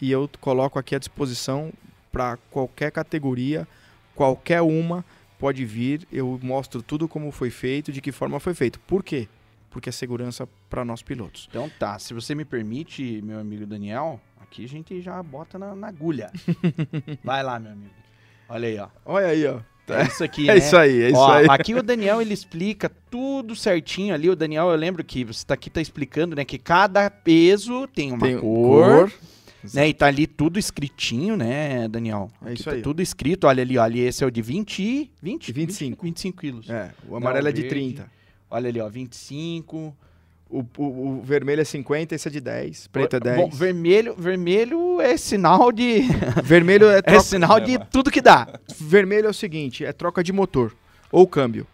e 0.00 0.10
eu 0.10 0.28
coloco 0.40 0.78
aqui 0.78 0.94
à 0.94 0.98
disposição 0.98 1.72
para 2.12 2.36
qualquer 2.50 2.90
categoria, 2.90 3.66
qualquer 4.14 4.62
uma 4.62 5.04
pode 5.38 5.64
vir, 5.64 6.06
eu 6.10 6.38
mostro 6.42 6.82
tudo 6.82 7.06
como 7.06 7.30
foi 7.30 7.50
feito, 7.50 7.92
de 7.92 8.00
que 8.00 8.12
forma 8.12 8.40
foi 8.40 8.54
feito. 8.54 8.80
Por 8.80 9.02
quê? 9.02 9.28
Porque 9.76 9.90
é 9.90 9.92
segurança 9.92 10.48
para 10.70 10.86
nós 10.86 11.02
pilotos. 11.02 11.46
Então 11.50 11.70
tá, 11.78 11.98
se 11.98 12.14
você 12.14 12.34
me 12.34 12.46
permite, 12.46 13.20
meu 13.22 13.38
amigo 13.38 13.66
Daniel, 13.66 14.18
aqui 14.40 14.64
a 14.64 14.68
gente 14.68 15.02
já 15.02 15.22
bota 15.22 15.58
na, 15.58 15.74
na 15.74 15.88
agulha. 15.88 16.30
Vai 17.22 17.42
lá, 17.42 17.60
meu 17.60 17.72
amigo. 17.72 17.90
Olha 18.48 18.68
aí, 18.68 18.78
ó. 18.78 18.88
Olha 19.04 19.26
aí, 19.26 19.46
ó. 19.46 19.60
É 19.86 20.04
isso 20.04 20.24
aqui, 20.24 20.44
É 20.48 20.54
né? 20.54 20.58
isso 20.58 20.74
aí, 20.78 21.02
é 21.02 21.08
isso 21.10 21.18
Ó, 21.18 21.30
aí. 21.30 21.46
Aqui 21.50 21.74
o 21.74 21.82
Daniel 21.82 22.22
ele 22.22 22.32
explica 22.32 22.90
tudo 23.10 23.54
certinho 23.54 24.14
ali. 24.14 24.30
O 24.30 24.34
Daniel, 24.34 24.70
eu 24.70 24.76
lembro 24.76 25.04
que 25.04 25.24
você 25.24 25.44
tá 25.44 25.52
aqui 25.52 25.68
tá 25.68 25.82
explicando, 25.82 26.34
né, 26.34 26.42
que 26.42 26.56
cada 26.56 27.10
peso 27.10 27.86
tem 27.88 28.12
uma 28.12 28.26
Tem 28.26 28.38
cor, 28.40 29.12
né? 29.74 29.88
E 29.88 29.92
tá 29.92 30.06
ali 30.06 30.26
tudo 30.26 30.58
escritinho, 30.58 31.36
né, 31.36 31.86
Daniel? 31.86 32.30
É 32.40 32.46
Aqui 32.46 32.54
isso 32.54 32.64
tá 32.64 32.76
aí. 32.76 32.80
tudo 32.80 33.02
escrito. 33.02 33.46
Olha 33.46 33.60
ali, 33.62 33.76
ó, 33.76 33.82
ali 33.82 34.00
esse 34.00 34.24
é 34.24 34.26
o 34.26 34.30
de 34.30 34.40
20, 34.40 34.78
e- 34.82 35.10
20, 35.22 35.52
25. 35.52 36.02
25 36.02 36.40
quilos. 36.40 36.70
É, 36.70 36.92
o 37.06 37.14
amarelo 37.14 37.42
Não, 37.44 37.50
é 37.50 37.52
de 37.52 37.60
verde. 37.60 37.74
30. 37.76 38.15
Olha 38.50 38.68
ali, 38.68 38.80
ó, 38.80 38.88
25. 38.88 39.96
O, 40.48 40.64
o, 40.78 40.84
o 40.84 41.22
vermelho 41.22 41.60
é 41.60 41.64
50, 41.64 42.14
esse 42.14 42.28
é 42.28 42.30
de 42.30 42.40
10. 42.40 42.86
Preto 42.88 43.16
é 43.16 43.20
10. 43.20 43.36
Bom, 43.36 43.50
vermelho, 43.50 44.14
vermelho 44.16 45.00
é 45.00 45.16
sinal 45.16 45.72
de 45.72 46.02
vermelho 46.44 46.88
é 46.88 46.98
é 46.98 47.02
troca. 47.02 47.20
sinal 47.20 47.58
de 47.58 47.78
tudo 47.86 48.10
que 48.10 48.20
dá. 48.20 48.48
Vermelho 48.78 49.26
é 49.26 49.30
o 49.30 49.34
seguinte, 49.34 49.84
é 49.84 49.92
troca 49.92 50.22
de 50.22 50.32
motor 50.32 50.72
ou 51.10 51.26
câmbio. 51.26 51.66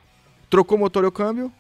Trocou 0.49 0.79
motor 0.79 1.05
ou 1.05 1.13
câmbio, 1.13 1.53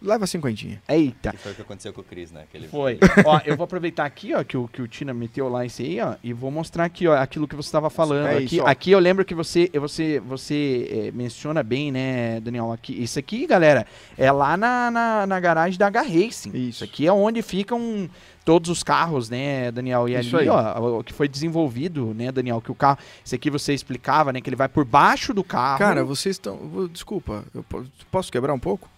leva 0.00 0.26
cinquentinha. 0.26 0.80
Eita. 0.88 1.32
Que 1.32 1.38
foi 1.38 1.52
o 1.52 1.54
que 1.54 1.62
aconteceu 1.62 1.92
com 1.92 2.00
o 2.00 2.04
Cris, 2.04 2.30
né? 2.30 2.42
Aquele... 2.42 2.68
Foi. 2.68 2.98
ó, 3.24 3.40
eu 3.44 3.56
vou 3.56 3.64
aproveitar 3.64 4.04
aqui, 4.04 4.34
ó, 4.34 4.42
que 4.44 4.56
o, 4.56 4.68
que 4.68 4.80
o 4.82 4.88
Tina 4.88 5.12
meteu 5.12 5.48
lá 5.48 5.64
esse 5.64 5.82
aí, 5.82 6.00
ó, 6.00 6.14
e 6.22 6.32
vou 6.32 6.50
mostrar 6.50 6.84
aqui, 6.84 7.06
ó, 7.06 7.16
aquilo 7.16 7.48
que 7.48 7.56
você 7.56 7.68
estava 7.68 7.90
falando. 7.90 8.26
É 8.26 8.36
aqui, 8.38 8.56
isso, 8.56 8.66
aqui 8.66 8.90
eu 8.90 8.98
lembro 8.98 9.24
que 9.24 9.34
você, 9.34 9.70
você, 9.74 10.20
você 10.20 10.88
eh, 10.90 11.12
menciona 11.12 11.62
bem, 11.62 11.90
né, 11.90 12.40
Daniel? 12.40 12.72
Aqui, 12.72 13.02
isso 13.02 13.18
aqui, 13.18 13.46
galera, 13.46 13.86
é 14.16 14.30
lá 14.30 14.56
na, 14.56 14.90
na, 14.90 15.26
na 15.26 15.40
garagem 15.40 15.78
da 15.78 15.86
H-Racing. 15.88 16.50
Isso. 16.54 16.84
aqui 16.84 17.06
é 17.06 17.12
onde 17.12 17.42
ficam 17.42 18.08
todos 18.44 18.70
os 18.70 18.82
carros, 18.82 19.28
né, 19.28 19.70
Daniel? 19.70 20.08
E 20.08 20.18
Isso 20.18 20.36
ali, 20.36 20.48
aí. 20.48 20.48
ó, 20.48 20.98
o 21.00 21.04
que 21.04 21.12
foi 21.12 21.28
desenvolvido, 21.28 22.14
né, 22.14 22.32
Daniel? 22.32 22.62
Que 22.62 22.72
o 22.72 22.74
carro. 22.74 22.98
Esse 23.24 23.34
aqui 23.34 23.50
você 23.50 23.74
explicava, 23.74 24.32
né? 24.32 24.40
Que 24.40 24.48
ele 24.48 24.56
vai 24.56 24.68
por 24.68 24.86
baixo 24.86 25.34
do 25.34 25.44
carro. 25.44 25.78
Cara, 25.78 26.02
vocês 26.02 26.36
estão. 26.36 26.88
Desculpa, 26.90 27.44
eu 27.54 27.62
po- 27.62 27.84
posso 28.10 28.32
quebrar 28.32 28.54
um 28.54 28.58
pouco? 28.58 28.88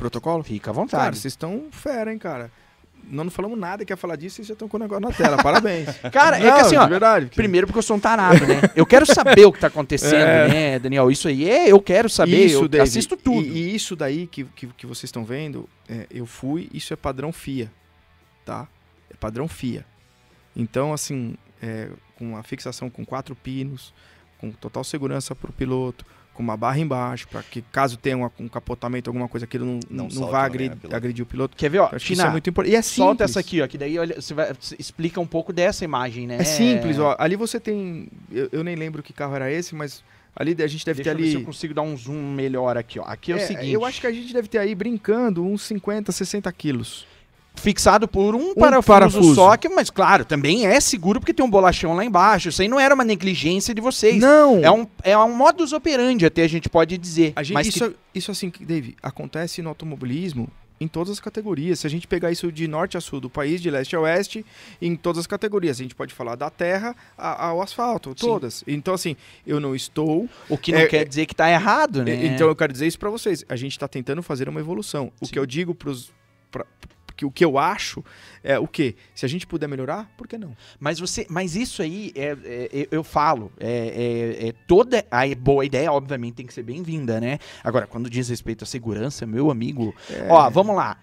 Protocolo? 0.00 0.42
Fica 0.42 0.70
à 0.70 0.74
Cara, 0.74 0.84
vontade. 0.84 1.18
vocês 1.18 1.32
estão 1.32 1.66
fera, 1.70 2.12
hein, 2.12 2.18
cara. 2.18 2.50
Nós 3.02 3.24
não 3.24 3.30
falamos 3.30 3.58
nada 3.58 3.84
que 3.84 3.92
ia 3.92 3.96
falar 3.96 4.14
disso 4.16 4.40
e 4.40 4.44
já 4.44 4.52
estão 4.52 4.68
com 4.68 4.76
o 4.76 4.80
negócio 4.80 5.00
na 5.00 5.10
tela. 5.10 5.36
Parabéns. 5.42 5.88
Cara, 6.12 6.38
é 6.38 6.42
Não, 6.44 6.54
que 6.54 6.60
assim, 6.60 6.76
ó, 6.76 6.84
de 6.84 6.90
verdade. 6.90 7.26
porque- 7.26 7.36
Primeiro 7.36 7.66
porque 7.66 7.78
eu 7.78 7.82
sou 7.82 7.96
um 7.96 8.00
tarado, 8.00 8.46
né? 8.46 8.60
Eu 8.76 8.84
quero 8.86 9.06
saber 9.06 9.46
o 9.46 9.52
que 9.52 9.58
tá 9.58 9.66
acontecendo, 9.68 10.14
É. 10.28 10.48
né, 10.48 10.78
Daniel? 10.78 11.10
Isso 11.10 11.26
aí 11.26 11.48
é, 11.48 11.68
eu 11.72 11.80
quero 11.80 12.08
saber, 12.10 12.50
eu 12.50 12.68
Dave, 12.68 12.82
assisto 12.84 13.16
tudo. 13.16 13.46
E, 13.46 13.70
e 13.70 13.74
isso 13.74 13.96
daí 13.96 14.26
que, 14.26 14.44
que, 14.44 14.66
que 14.68 14.86
vocês 14.86 15.04
estão 15.04 15.24
vendo, 15.24 15.68
é, 15.88 16.06
eu 16.10 16.26
fui, 16.26 16.68
isso 16.74 16.92
é 16.92 16.96
padrão 16.96 17.32
FIA, 17.32 17.70
tá? 18.44 18.68
É 19.10 19.14
padrão 19.16 19.48
FIA. 19.48 19.84
Então, 20.54 20.92
assim, 20.92 21.36
é, 21.62 21.88
com 22.16 22.36
a 22.36 22.42
fixação 22.42 22.90
com 22.90 23.04
quatro 23.04 23.34
pinos, 23.34 23.94
com 24.38 24.50
total 24.52 24.84
segurança 24.84 25.34
para 25.34 25.48
o 25.50 25.52
piloto, 25.52 26.04
com 26.34 26.42
uma 26.42 26.56
barra 26.56 26.78
embaixo, 26.78 27.28
para 27.28 27.42
que 27.42 27.60
caso 27.60 27.96
tenha 27.96 28.16
um 28.38 28.48
capotamento, 28.48 29.10
alguma 29.10 29.28
coisa, 29.28 29.44
aquilo 29.44 29.66
não, 29.66 29.80
Não 29.90 30.08
não, 30.08 30.28
vá 30.28 30.44
agredir, 30.44 30.70
né, 30.70 30.76
piloto? 30.80 30.96
agredir 30.96 31.22
o 31.22 31.26
piloto. 31.26 31.56
Quer 31.56 31.68
ver, 31.70 31.78
ó, 31.80 31.88
acho 31.92 32.06
Tina, 32.06 32.26
é 32.26 32.30
muito 32.30 32.48
importante. 32.48 32.72
E 32.72 32.76
é 32.76 32.82
solta 32.82 33.24
simples. 33.26 33.30
essa 33.30 33.40
aqui, 33.40 33.60
ó, 33.60 33.66
que 33.66 33.76
daí 33.76 33.98
olha, 33.98 34.20
você 34.20 34.32
vai, 34.32 34.52
explica 34.78 35.20
um 35.20 35.26
pouco 35.26 35.52
dessa 35.52 35.84
imagem, 35.84 36.26
né? 36.26 36.36
É 36.40 36.44
simples, 36.44 36.98
ó. 36.98 37.14
Ali 37.18 37.36
você 37.36 37.58
tem. 37.60 38.08
Eu, 38.32 38.48
eu 38.52 38.64
nem 38.64 38.74
lembro 38.76 39.02
que 39.02 39.12
carro 39.12 39.34
era 39.34 39.50
esse, 39.52 39.74
mas 39.74 40.02
ali 40.34 40.56
a 40.62 40.66
gente 40.66 40.86
deve 40.86 41.02
Deixa 41.02 41.10
eu 41.10 41.16
ter 41.16 41.22
ver 41.22 41.28
se 41.30 41.34
ali. 41.36 41.42
eu 41.42 41.46
consigo 41.46 41.74
dar 41.74 41.82
um 41.82 41.96
zoom 41.96 42.32
melhor 42.34 42.76
aqui, 42.76 42.98
ó. 42.98 43.04
Aqui 43.04 43.32
é, 43.32 43.34
o 43.34 43.38
É, 43.38 43.46
seguinte, 43.46 43.70
Eu 43.72 43.84
acho 43.84 44.00
que 44.00 44.06
a 44.06 44.12
gente 44.12 44.32
deve 44.32 44.48
ter 44.48 44.58
aí 44.58 44.74
brincando 44.74 45.44
uns 45.44 45.62
50, 45.62 46.10
60 46.12 46.50
quilos. 46.52 47.06
Fixado 47.60 48.08
por 48.08 48.34
um, 48.34 48.54
parafuso, 48.54 48.86
parafuso. 48.86 49.34
só, 49.34 49.56
que, 49.56 49.68
mas 49.68 49.90
claro, 49.90 50.24
também 50.24 50.66
é 50.66 50.80
seguro 50.80 51.20
porque 51.20 51.32
tem 51.34 51.44
um 51.44 51.50
bolachão 51.50 51.94
lá 51.94 52.04
embaixo. 52.04 52.48
Isso 52.48 52.62
aí 52.62 52.68
não 52.68 52.80
era 52.80 52.94
uma 52.94 53.04
negligência 53.04 53.74
de 53.74 53.80
vocês. 53.80 54.16
Não! 54.20 54.58
É 54.64 54.70
um, 54.70 54.86
é 55.02 55.16
um 55.18 55.32
modus 55.34 55.72
operandi, 55.72 56.26
até 56.26 56.42
a 56.42 56.48
gente 56.48 56.68
pode 56.68 56.96
dizer. 56.98 57.32
A 57.36 57.42
gente, 57.42 57.54
mas 57.54 57.66
isso, 57.68 57.90
que- 57.90 57.96
isso 58.14 58.30
assim, 58.30 58.50
Dave, 58.60 58.96
acontece 59.02 59.62
no 59.62 59.68
automobilismo 59.68 60.48
em 60.82 60.88
todas 60.88 61.10
as 61.12 61.20
categorias. 61.20 61.80
Se 61.80 61.86
a 61.86 61.90
gente 61.90 62.06
pegar 62.08 62.32
isso 62.32 62.50
de 62.50 62.66
norte 62.66 62.96
a 62.96 63.02
sul, 63.02 63.20
do 63.20 63.28
país, 63.28 63.60
de 63.60 63.70
leste 63.70 63.94
a 63.94 64.00
oeste, 64.00 64.46
em 64.80 64.96
todas 64.96 65.18
as 65.20 65.26
categorias. 65.26 65.78
A 65.78 65.82
gente 65.82 65.94
pode 65.94 66.14
falar 66.14 66.36
da 66.36 66.48
terra 66.48 66.96
ao 67.18 67.60
asfalto, 67.60 68.14
Sim. 68.16 68.26
todas. 68.26 68.64
Então, 68.66 68.94
assim, 68.94 69.14
eu 69.46 69.60
não 69.60 69.74
estou. 69.76 70.26
o 70.48 70.56
que 70.56 70.72
não 70.72 70.78
é- 70.80 70.86
quer 70.86 71.06
dizer 71.06 71.26
que 71.26 71.34
tá 71.34 71.50
errado, 71.50 72.02
né? 72.02 72.24
Então, 72.24 72.48
eu 72.48 72.56
quero 72.56 72.72
dizer 72.72 72.86
isso 72.86 72.98
pra 72.98 73.10
vocês. 73.10 73.44
A 73.46 73.56
gente 73.56 73.72
está 73.72 73.86
tentando 73.86 74.22
fazer 74.22 74.48
uma 74.48 74.58
evolução. 74.58 75.12
O 75.20 75.26
Sim. 75.26 75.32
que 75.32 75.38
eu 75.38 75.44
digo 75.44 75.74
pros. 75.74 76.10
Que 77.20 77.26
o 77.26 77.30
que 77.30 77.44
eu 77.44 77.58
acho 77.58 78.02
é 78.42 78.58
o 78.58 78.66
quê? 78.66 78.94
Se 79.14 79.26
a 79.26 79.28
gente 79.28 79.46
puder 79.46 79.66
melhorar, 79.68 80.08
por 80.16 80.26
que 80.26 80.38
não? 80.38 80.56
Mas 80.78 80.98
você, 80.98 81.26
mas 81.28 81.54
isso 81.54 81.82
aí 81.82 82.12
é, 82.16 82.34
é- 82.42 82.80
é- 82.80 82.88
eu 82.90 83.04
falo, 83.04 83.52
é, 83.60 84.38
é- 84.40 84.48
é 84.48 84.52
toda 84.66 85.04
a 85.10 85.20
boa 85.36 85.62
ideia, 85.62 85.92
obviamente, 85.92 86.36
tem 86.36 86.46
que 86.46 86.54
ser 86.54 86.62
bem-vinda, 86.62 87.20
né? 87.20 87.38
Agora, 87.62 87.86
quando 87.86 88.08
diz 88.08 88.30
respeito 88.30 88.64
à 88.64 88.66
segurança, 88.66 89.26
meu 89.26 89.50
amigo, 89.50 89.94
É, 90.08 90.28
ó, 90.30 90.48
vamos 90.48 90.74
lá, 90.74 90.96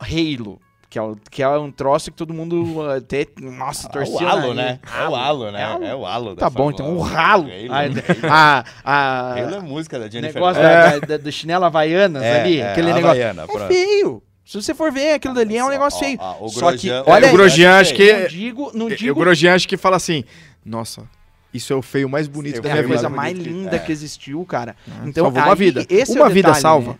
Halo, 0.00 0.58
que 0.88 0.98
é, 0.98 1.02
o- 1.02 1.16
que 1.30 1.42
é 1.42 1.48
um 1.50 1.70
troço 1.70 2.10
que 2.10 2.16
todo 2.16 2.32
mundo 2.32 2.80
até, 2.90 3.26
nossa, 3.38 3.88
É 3.88 3.90
torcia 3.90 4.14
o 4.16 4.22
o 4.24 4.26
halo, 4.26 4.54
né? 4.54 4.80
É 4.98 5.06
o 5.06 5.14
halo, 5.14 5.50
né? 5.52 5.60
É 5.62 5.76
o- 5.76 5.84
É 5.84 5.94
o 5.96 6.06
halo. 6.06 6.34
da 6.34 6.40
Tá 6.40 6.48
bom, 6.48 6.70
então 6.70 6.96
o 6.96 7.00
1. 7.00 7.00
ralo. 7.02 7.44
Halo. 7.70 7.94
A, 8.24 8.64
a, 8.82 9.32
Halo 9.32 9.54
é 9.54 9.58
a 9.58 9.60
música 9.60 9.98
da 9.98 10.08
Jennifer. 10.08 10.34
negócio 10.34 10.62
da, 10.62 10.98
da, 11.00 11.16
do 11.18 11.30
chinelo 11.30 11.66
Havaianas 11.66 12.22
É, 12.22 12.40
ali, 12.40 12.58
é, 12.58 12.70
aquele 12.72 12.86
negócio. 12.94 13.10
Havaiana, 13.20 13.42
É 13.42 13.46
pronto. 13.46 13.66
feio. 13.66 14.22
Se 14.48 14.62
você 14.62 14.74
for 14.74 14.90
ver, 14.90 15.12
aquilo 15.12 15.34
dali 15.34 15.58
é 15.58 15.62
um 15.64 15.68
negócio 15.68 16.00
feio. 16.00 16.18
Só 16.48 16.74
que, 16.74 16.90
olha 17.06 17.26
É, 17.26 17.28
o 17.28 17.32
Grosjean 17.32 17.78
acho 17.80 17.94
que- 17.94 18.12
Não 18.14 18.26
digo, 18.28 18.70
não 18.74 18.90
E- 18.90 18.96
digo 18.96 19.12
O 19.12 19.22
Grosjean 19.22 19.54
acho 19.54 19.68
que 19.68 19.76
fala 19.76 19.96
assim: 19.96 20.24
Nossa, 20.64 21.06
isso 21.52 21.70
é 21.70 21.76
o 21.76 21.82
feio 21.82 22.08
mais 22.08 22.26
bonito 22.26 22.56
Eu 22.56 22.62
da 22.62 22.70
É 22.70 22.72
minha 22.72 22.84
a 22.84 22.88
coisa 22.88 23.08
mais 23.10 23.36
que- 23.36 23.44
linda 23.44 23.76
é. 23.76 23.78
que 23.78 23.92
existiu, 23.92 24.42
cara. 24.46 24.74
Então, 25.04 25.24
salvou 25.26 25.42
uma 25.42 25.54
vida. 25.54 25.84
esse 25.90 26.16
é 26.16 26.20
uma 26.20 26.28
o 26.28 26.32
vida 26.32 26.48
detalhe, 26.48 26.62
salva. 26.62 26.92
né? 26.92 26.98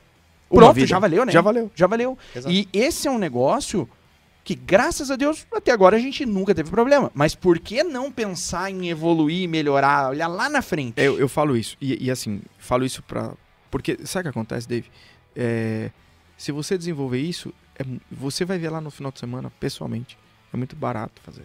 Uma 0.51 0.61
Pronto, 0.61 0.75
vida. 0.75 0.87
já 0.87 0.99
valeu, 0.99 1.25
né? 1.27 1.33
Já 1.33 1.41
valeu. 1.41 1.71
Já 1.75 1.87
valeu. 1.87 2.19
Exato. 2.37 2.53
E 2.55 2.69
esse 2.73 3.09
é 3.09 3.11
um 3.11 3.19
negócio 3.19 3.89
que 4.45 4.55
graças 4.55 5.11
a 5.11 5.17
Deus 5.17 5.47
até 5.51 5.73
agora 5.73 5.97
a 5.97 6.01
gente 6.01 6.27
nunca 6.27 6.55
teve 6.55 6.71
problema. 6.71 7.11
Mas 7.15 7.35
por 7.35 7.59
que 7.59 7.83
não 7.83 8.13
pensar 8.13 8.71
em 8.71 8.89
evoluir, 8.91 9.49
melhorar, 9.49 10.11
olhar 10.11 10.29
lá 10.29 10.51
na 10.51 10.61
frente? 10.61 10.95
Eu, 10.99 11.19
eu 11.19 11.29
falo 11.31 11.57
isso. 11.57 11.77
E, 11.81 12.05
e, 12.07 12.11
assim, 12.11 12.43
falo 12.59 12.85
isso 12.85 13.03
pra. 13.03 13.33
Porque, 13.71 13.99
sabe 14.05 14.21
o 14.21 14.23
que 14.25 14.39
acontece, 14.39 14.67
Dave? 14.69 14.87
É, 15.37 15.91
se 16.39 16.51
você 16.53 16.79
desenvolver 16.79 17.21
isso, 17.21 17.53
é, 17.79 17.85
você 18.11 18.45
vai 18.47 18.57
ver 18.59 18.71
lá 18.71 18.81
no 18.81 18.91
final 18.91 19.13
de 19.13 19.19
semana, 19.19 19.51
pessoalmente. 19.61 20.17
É 20.55 20.57
muito 20.57 20.75
barato 20.75 21.21
fazer. 21.23 21.45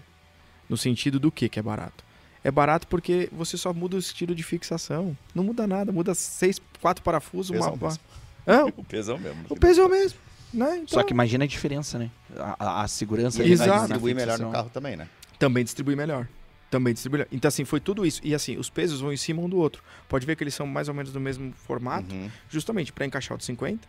No 0.70 0.78
sentido 0.78 1.20
do 1.20 1.30
que 1.32 1.50
que 1.50 1.60
é 1.60 1.62
barato? 1.62 2.04
É 2.44 2.50
barato 2.52 2.88
porque 2.88 3.28
você 3.32 3.58
só 3.58 3.74
muda 3.74 3.96
o 3.98 4.00
estilo 4.00 4.34
de 4.34 4.44
fixação. 4.44 5.18
Não 5.36 5.44
muda 5.44 5.68
nada, 5.68 5.92
muda 5.92 6.14
seis, 6.14 6.62
quatro 6.82 7.04
parafusos, 7.04 7.50
uma. 7.56 7.72
mesmo. 7.72 8.00
Hã? 8.48 8.66
O 8.78 8.84
pesão 8.84 9.18
mesmo. 9.18 9.46
O 9.50 9.56
peso 9.56 9.82
é 9.82 9.86
o 9.86 9.90
mesmo. 9.90 10.20
Né? 10.54 10.76
Então, 10.78 10.88
Só 11.00 11.04
que 11.04 11.12
imagina 11.14 11.46
a 11.46 11.48
diferença, 11.48 11.98
né? 11.98 12.12
A, 12.38 12.56
a- 12.60 12.82
a 12.84 12.88
segurança 12.88 13.40
E 13.40 13.42
ali 13.42 13.48
ele 13.50 13.54
Exato. 13.56 13.70
vai 13.72 13.80
distribuir 13.80 14.16
melhor 14.16 14.38
no 14.40 14.52
carro 14.52 14.70
também, 14.70 14.96
né? 14.96 15.08
também 15.40 15.64
distribui 15.64 15.96
melhor. 15.96 16.28
Também 16.70 16.94
distribui 16.94 17.20
melhor. 17.20 17.28
Então, 17.32 17.48
assim, 17.50 17.66
foi 17.66 17.80
tudo 17.80 18.06
isso. 18.06 18.22
E 18.24 18.36
assim, 18.36 18.58
os 18.58 18.70
pesos 18.70 19.00
vão 19.02 19.12
em 19.12 19.18
cima 19.18 19.42
um 19.42 19.50
do 19.50 19.58
outro. 19.58 19.82
Pode 20.08 20.26
ver 20.26 20.36
que 20.36 20.44
eles 20.44 20.54
são 20.54 20.68
mais 20.68 20.88
ou 20.88 20.94
menos 20.94 21.12
do 21.12 21.20
mesmo 21.20 21.52
formato, 21.54 22.14
Uhum. 22.14 22.30
justamente 22.50 22.92
para 22.94 23.06
encaixar 23.06 23.36
o 23.36 23.38
de 23.38 23.46
50, 23.46 23.88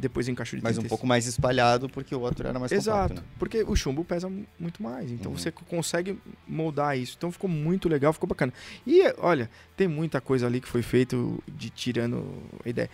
depois 0.00 0.26
encaixa 0.28 0.56
o 0.56 0.58
de 0.58 0.62
Mas 0.64 0.72
um 0.78 0.80
35. 0.80 0.88
pouco 0.88 1.06
mais 1.06 1.26
espalhado, 1.26 1.88
porque 1.88 2.14
o 2.14 2.20
outro 2.20 2.48
era 2.48 2.58
mais 2.58 2.72
Exato, 2.72 3.10
compacto, 3.14 3.20
né? 3.22 3.36
porque 3.38 3.62
o 3.62 3.76
chumbo 3.76 4.04
pesa 4.04 4.30
muito 4.58 4.82
mais, 4.82 5.10
então 5.10 5.30
Uhum. 5.32 5.38
você 5.38 5.52
consegue 5.52 6.18
moldar 6.48 6.98
isso. 6.98 7.14
Então 7.16 7.30
ficou 7.30 7.48
muito 7.48 7.88
legal, 7.88 8.12
ficou 8.12 8.28
bacana. 8.28 8.52
E 8.86 9.02
olha, 9.18 9.48
tem 9.76 9.86
muita 9.86 10.20
coisa 10.20 10.46
ali 10.46 10.60
que 10.60 10.66
foi 10.68 10.82
feito 10.82 11.42
de 11.46 11.70
tirando 11.70 12.24
a 12.64 12.68
ideia. 12.68 12.90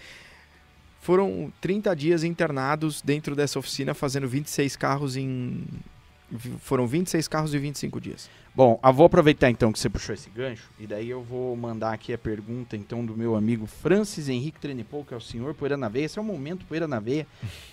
Foram 1.01 1.53
30 1.61 1.95
dias 1.95 2.25
internados 2.25 3.01
dentro 3.01 3.37
dessa 3.37 3.59
oficina 3.59 3.95
fazendo 3.95 4.27
26 4.29 4.75
carros 4.75 5.16
em 5.16 5.64
foram 6.60 6.86
26 6.86 7.28
carros 7.28 7.54
em 7.54 7.58
25 7.58 8.00
dias. 8.00 8.28
Bom, 8.54 8.80
eu 8.82 8.92
vou 8.92 9.06
aproveitar 9.06 9.50
então 9.50 9.70
que 9.70 9.78
você 9.78 9.88
puxou 9.88 10.14
esse 10.14 10.30
gancho, 10.30 10.70
e 10.78 10.86
daí 10.86 11.10
eu 11.10 11.22
vou 11.22 11.54
mandar 11.54 11.92
aqui 11.92 12.12
a 12.12 12.18
pergunta 12.18 12.76
então 12.76 13.04
do 13.04 13.14
meu 13.14 13.36
amigo 13.36 13.66
Francis 13.66 14.28
Henrique 14.28 14.58
Trenepol, 14.58 15.04
que 15.04 15.12
é 15.12 15.16
o 15.16 15.20
senhor 15.20 15.54
Poeira 15.54 15.76
na 15.76 15.88
Veia. 15.88 16.06
Esse 16.06 16.18
é 16.18 16.22
o 16.22 16.24
momento 16.24 16.64
Poeira 16.64 16.88
na 16.88 16.98
Veia 16.98 17.26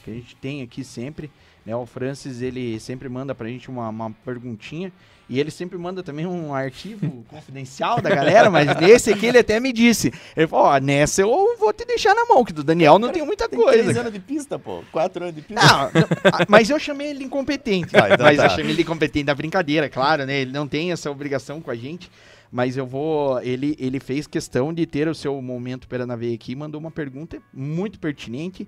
que 0.04 0.12
a 0.12 0.14
gente 0.14 0.36
tem 0.36 0.62
aqui 0.62 0.84
sempre. 0.84 1.32
Né? 1.66 1.76
O 1.76 1.86
Francis, 1.86 2.42
ele 2.42 2.80
sempre 2.80 3.08
manda 3.08 3.34
pra 3.34 3.48
gente 3.48 3.70
uma, 3.70 3.88
uma 3.90 4.12
perguntinha, 4.12 4.92
e 5.30 5.40
ele 5.40 5.50
sempre 5.50 5.78
manda 5.78 6.04
também 6.04 6.26
um 6.26 6.54
arquivo 6.54 7.24
confidencial 7.30 8.02
da 8.02 8.10
galera, 8.10 8.50
mas 8.50 8.76
nesse 8.80 9.12
aqui 9.12 9.26
ele 9.28 9.38
até 9.38 9.60
me 9.60 9.72
disse. 9.72 10.14
Ele 10.36 10.48
falou, 10.48 10.66
ó, 10.66 10.78
nessa 10.78 11.22
eu 11.22 11.58
vou 11.58 11.72
te 11.74 11.86
deixar 11.86 12.14
na 12.14 12.26
mão, 12.26 12.44
que 12.44 12.54
do 12.54 12.64
Daniel 12.64 13.00
não 13.00 13.10
tem 13.10 13.26
muita 13.26 13.48
coisa. 13.48 14.00
anos 14.02 14.14
de 14.14 14.20
pista, 14.20 14.60
pô. 14.60 14.84
Quatro 14.92 15.24
anos 15.24 15.36
de 15.36 15.42
pista. 15.42 15.66
Não, 15.66 15.84
não, 15.86 16.08
mas 16.48 16.70
eu 16.70 16.78
chamei 16.78 17.12
ele 17.12 17.24
incompetente. 17.24 17.96
Ah, 17.96 18.10
então 18.14 18.26
mas 18.26 18.38
tá. 18.38 18.46
eu 18.46 18.50
chamei 18.50 18.72
ele 18.72 18.82
incompetente 18.82 19.26
da 19.26 19.36
brincadeira, 19.36 19.90
claro, 19.90 20.26
né? 20.26 20.42
Ele 20.42 20.52
não 20.52 20.68
tem 20.68 20.92
essa 20.92 21.10
obrigação 21.10 21.62
com 21.62 21.72
a 21.72 21.76
gente. 21.76 22.12
Mas 22.52 22.78
eu 22.78 22.86
vou. 22.86 23.42
Ele, 23.42 23.76
ele 23.80 24.00
fez 24.00 24.28
questão 24.28 24.72
de 24.72 24.86
ter 24.86 25.08
o 25.08 25.16
seu 25.16 25.42
momento 25.42 25.88
pera 25.88 26.06
na 26.06 26.16
veia 26.16 26.36
aqui 26.36 26.52
e 26.52 26.56
mandou 26.56 26.80
uma 26.80 26.92
pergunta 26.92 27.42
muito 27.52 27.98
pertinente. 28.00 28.68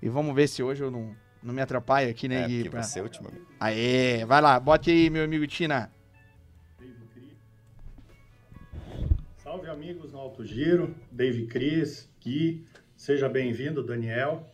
E 0.00 0.08
vamos 0.08 0.32
ver 0.36 0.46
se 0.48 0.62
hoje 0.62 0.84
eu 0.84 0.90
não, 0.90 1.10
não 1.42 1.52
me 1.52 1.60
atrapalho 1.60 2.08
aqui, 2.08 2.28
né? 2.28 2.42
É, 2.42 2.46
porque 2.46 2.70
pra- 2.70 2.82
você 2.84 3.00
ultimamente. 3.00 3.42
Aê, 3.58 4.24
vai 4.24 4.40
lá, 4.40 4.60
bote 4.60 4.88
aí, 4.88 5.10
meu 5.10 5.24
amigo 5.24 5.44
Tina. 5.48 5.90
Salve 9.54 9.70
amigos 9.70 10.12
no 10.12 10.18
Alto 10.18 10.44
Giro, 10.44 10.92
Dave 11.12 11.46
Cris, 11.46 12.10
Gui, 12.20 12.66
seja 12.96 13.28
bem-vindo, 13.28 13.86
Daniel. 13.86 14.50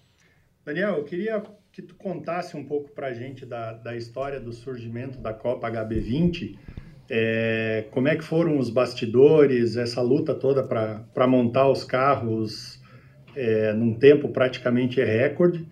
Daniel, 0.62 0.96
eu 0.96 1.04
queria 1.04 1.42
que 1.72 1.80
tu 1.80 1.94
contasse 1.94 2.54
um 2.54 2.62
pouco 2.62 2.90
pra 2.90 3.14
gente 3.14 3.46
da, 3.46 3.72
da 3.72 3.96
história 3.96 4.38
do 4.38 4.52
surgimento 4.52 5.16
da 5.16 5.32
Copa 5.32 5.70
HB20, 5.70 6.54
é, 7.08 7.86
como 7.90 8.08
é 8.08 8.16
que 8.16 8.22
foram 8.22 8.58
os 8.58 8.68
bastidores, 8.68 9.78
essa 9.78 10.02
luta 10.02 10.34
toda 10.34 10.62
para 10.62 11.26
montar 11.26 11.66
os 11.70 11.82
carros 11.82 12.78
é, 13.34 13.72
num 13.72 13.94
tempo 13.94 14.28
praticamente 14.28 15.02
recorde. 15.02 15.66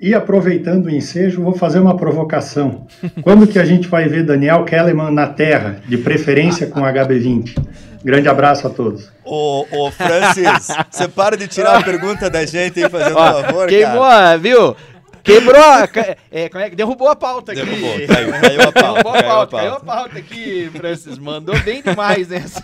E 0.00 0.12
aproveitando 0.14 0.86
o 0.86 0.90
ensejo, 0.90 1.44
vou 1.44 1.54
fazer 1.54 1.78
uma 1.78 1.96
provocação. 1.96 2.88
Quando 3.22 3.46
que 3.46 3.60
a 3.60 3.64
gente 3.64 3.86
vai 3.86 4.08
ver 4.08 4.24
Daniel 4.24 4.64
Kellerman 4.64 5.14
na 5.14 5.28
Terra, 5.28 5.80
de 5.86 5.96
preferência 5.96 6.66
com 6.66 6.80
HB20? 6.80 7.93
Grande 8.04 8.28
abraço 8.28 8.66
a 8.66 8.70
todos. 8.70 9.10
Ô, 9.24 9.66
ô, 9.70 9.90
Francis, 9.90 10.68
você 10.90 11.08
para 11.08 11.36
de 11.36 11.48
tirar 11.48 11.78
a 11.78 11.82
pergunta 11.82 12.28
da 12.28 12.44
gente 12.44 12.78
e 12.80 12.88
fazer 12.88 13.12
um 13.12 13.14
favor, 13.14 13.66
queimou, 13.68 14.02
cara. 14.02 14.36
viu? 14.38 14.76
Quebrou, 15.24 15.56
é, 16.30 16.50
como 16.50 16.62
é 16.62 16.68
que 16.68 16.76
derrubou 16.76 17.08
a 17.08 17.16
pauta 17.16 17.52
aqui. 17.52 17.64
Derrubou, 17.64 18.06
caiu, 18.06 18.30
caiu 18.30 18.60
a 18.60 18.72
pauta, 18.72 19.02
Derrubou 19.02 19.14
a 19.14 19.22
caiu 19.22 19.30
a 19.30 19.46
pauta, 19.46 19.56
caiu 19.56 19.72
a 19.72 19.80
pauta. 19.80 20.18
aqui, 20.18 20.70
Francis. 20.76 21.18
Mandou 21.18 21.58
bem 21.60 21.82
demais 21.82 22.28
nessa. 22.28 22.60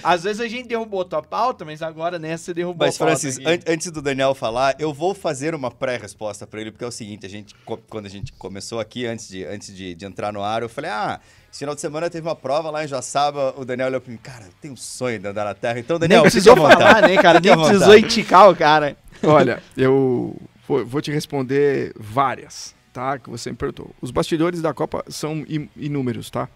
Às 0.00 0.22
vezes 0.22 0.40
a 0.40 0.46
gente 0.46 0.68
derrubou 0.68 1.00
a 1.00 1.04
tua 1.04 1.20
pauta, 1.20 1.64
mas 1.64 1.82
agora 1.82 2.16
nessa 2.16 2.44
você 2.44 2.54
derrubou 2.54 2.86
Mas, 2.86 2.94
a 2.94 2.98
pauta. 3.00 3.18
Francis, 3.18 3.38
aqui. 3.44 3.48
an- 3.68 3.72
antes 3.74 3.90
do 3.90 4.00
Daniel 4.00 4.36
falar, 4.36 4.76
eu 4.78 4.94
vou 4.94 5.14
fazer 5.16 5.52
uma 5.52 5.68
pré-resposta 5.68 6.46
pra 6.46 6.60
ele, 6.60 6.70
porque 6.70 6.84
é 6.84 6.86
o 6.86 6.92
seguinte, 6.92 7.26
a 7.26 7.28
gente, 7.28 7.56
quando 7.88 8.06
a 8.06 8.10
gente 8.10 8.32
começou 8.34 8.78
aqui, 8.78 9.04
antes 9.04 9.26
de, 9.28 9.44
antes 9.44 9.74
de, 9.74 9.92
de 9.92 10.06
entrar 10.06 10.32
no 10.32 10.44
ar, 10.44 10.62
eu 10.62 10.68
falei, 10.68 10.92
ah, 10.92 11.18
esse 11.50 11.58
final 11.58 11.74
de 11.74 11.80
semana 11.80 12.08
teve 12.08 12.26
uma 12.26 12.36
prova 12.36 12.70
lá 12.70 12.84
em 12.84 12.88
Joaçaba, 12.88 13.54
o 13.56 13.64
Daniel 13.64 13.88
olhou 13.88 14.00
pra 14.00 14.12
mim, 14.12 14.18
cara, 14.18 14.44
eu 14.44 14.52
tenho 14.60 14.74
um 14.74 14.76
sonho 14.76 15.18
de 15.18 15.26
andar 15.26 15.44
na 15.44 15.54
Terra, 15.54 15.80
então, 15.80 15.98
Daniel, 15.98 16.22
Nem 16.22 16.30
fique 16.30 16.44
precisou 16.44 16.68
falar, 16.68 17.02
né, 17.02 17.20
cara? 17.20 17.40
Nem 17.40 17.56
precisou 17.56 17.96
iticar 17.96 18.48
o 18.48 18.54
cara. 18.54 18.96
Olha, 19.22 19.60
eu 19.76 20.36
vou, 20.66 21.02
te 21.02 21.10
responder 21.10 21.92
várias, 21.98 22.74
tá? 22.92 23.18
Que 23.18 23.28
você 23.28 23.50
me 23.50 23.56
perguntou. 23.56 23.90
Os 24.00 24.12
bastidores 24.12 24.62
da 24.62 24.72
Copa 24.72 25.04
são 25.08 25.44
in- 25.48 25.68
inúmeros, 25.76 26.30
tá? 26.30 26.48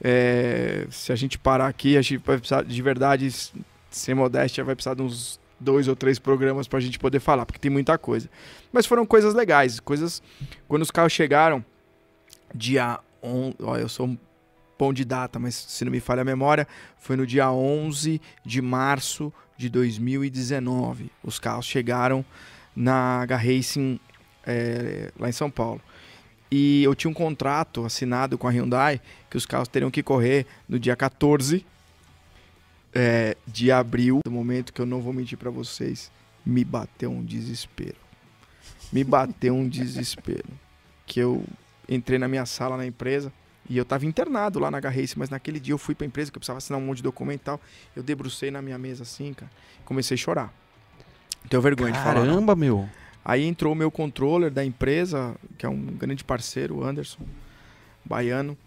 É, 0.00 0.86
se 0.90 1.12
a 1.12 1.16
gente 1.16 1.36
parar 1.36 1.66
aqui, 1.66 1.96
a 1.96 2.02
gente 2.02 2.18
vai 2.18 2.38
precisar, 2.38 2.62
de 2.62 2.82
verdade, 2.82 3.28
sem 3.90 4.14
modéstia, 4.14 4.62
vai 4.62 4.76
precisar 4.76 4.94
de 4.94 5.02
uns 5.02 5.40
dois 5.58 5.88
ou 5.88 5.96
três 5.96 6.18
programas 6.20 6.68
pra 6.68 6.78
gente 6.80 6.98
poder 6.98 7.18
falar, 7.18 7.44
porque 7.44 7.58
tem 7.58 7.70
muita 7.70 7.98
coisa. 7.98 8.30
Mas 8.72 8.86
foram 8.86 9.04
coisas 9.04 9.34
legais, 9.34 9.80
coisas... 9.80 10.22
Quando 10.68 10.82
os 10.82 10.92
carros 10.92 11.12
chegaram, 11.12 11.64
dia... 12.54 13.00
On, 13.22 13.52
ó, 13.62 13.76
eu 13.76 13.88
sou 13.88 14.16
bom 14.78 14.92
de 14.92 15.04
data, 15.04 15.38
mas 15.38 15.54
se 15.54 15.84
não 15.84 15.92
me 15.92 16.00
falha 16.00 16.22
a 16.22 16.24
memória, 16.24 16.66
foi 16.98 17.16
no 17.16 17.26
dia 17.26 17.50
11 17.50 18.20
de 18.44 18.60
março 18.60 19.32
de 19.56 19.68
2019. 19.68 21.10
Os 21.22 21.38
carros 21.38 21.66
chegaram 21.66 22.24
na 22.74 23.22
H 23.22 23.36
Racing 23.36 24.00
é, 24.44 25.12
lá 25.18 25.28
em 25.28 25.32
São 25.32 25.50
Paulo. 25.50 25.80
E 26.50 26.82
eu 26.82 26.94
tinha 26.94 27.10
um 27.10 27.14
contrato 27.14 27.84
assinado 27.84 28.36
com 28.36 28.46
a 28.46 28.50
Hyundai 28.50 29.00
que 29.30 29.36
os 29.36 29.46
carros 29.46 29.68
teriam 29.68 29.90
que 29.90 30.02
correr 30.02 30.46
no 30.68 30.78
dia 30.78 30.94
14 30.94 31.64
é, 32.92 33.36
de 33.46 33.72
abril. 33.72 34.20
No 34.26 34.32
momento 34.32 34.72
que 34.72 34.80
eu 34.80 34.86
não 34.86 35.00
vou 35.00 35.12
mentir 35.12 35.38
para 35.38 35.50
vocês, 35.50 36.10
me 36.44 36.64
bateu 36.64 37.10
um 37.10 37.24
desespero. 37.24 37.96
Me 38.92 39.02
bateu 39.02 39.54
um 39.54 39.66
desespero. 39.66 40.48
Que 41.06 41.20
eu 41.20 41.44
entrei 41.94 42.18
na 42.18 42.28
minha 42.28 42.46
sala 42.46 42.76
na 42.76 42.86
empresa 42.86 43.32
e 43.68 43.76
eu 43.76 43.84
tava 43.84 44.04
internado 44.06 44.58
lá 44.58 44.70
na 44.70 44.78
Racing, 44.78 45.18
mas 45.18 45.30
naquele 45.30 45.60
dia 45.60 45.72
eu 45.72 45.78
fui 45.78 45.94
pra 45.94 46.06
empresa 46.06 46.30
que 46.30 46.36
eu 46.36 46.40
precisava 46.40 46.58
assinar 46.58 46.80
um 46.80 46.84
monte 46.84 46.98
de 46.98 47.02
documento 47.04 47.40
e 47.40 47.44
tal. 47.44 47.60
Eu 47.94 48.02
debrucei 48.02 48.50
na 48.50 48.60
minha 48.60 48.78
mesa 48.78 49.02
assim, 49.02 49.32
cara, 49.32 49.50
comecei 49.84 50.14
a 50.14 50.18
chorar. 50.18 50.52
Tenho 51.48 51.62
vergonha 51.62 51.92
de 51.92 51.98
falar. 51.98 52.20
não. 52.20 52.26
Caramba, 52.26 52.56
meu. 52.56 52.88
Aí 53.24 53.44
entrou 53.44 53.72
o 53.72 53.76
meu 53.76 53.90
controller 53.90 54.50
da 54.50 54.64
empresa, 54.64 55.34
que 55.56 55.64
é 55.64 55.68
um 55.68 55.80
grande 55.80 56.24
parceiro, 56.24 56.78
o 56.78 56.84
Anderson, 56.84 57.22
baiano, 58.04 58.58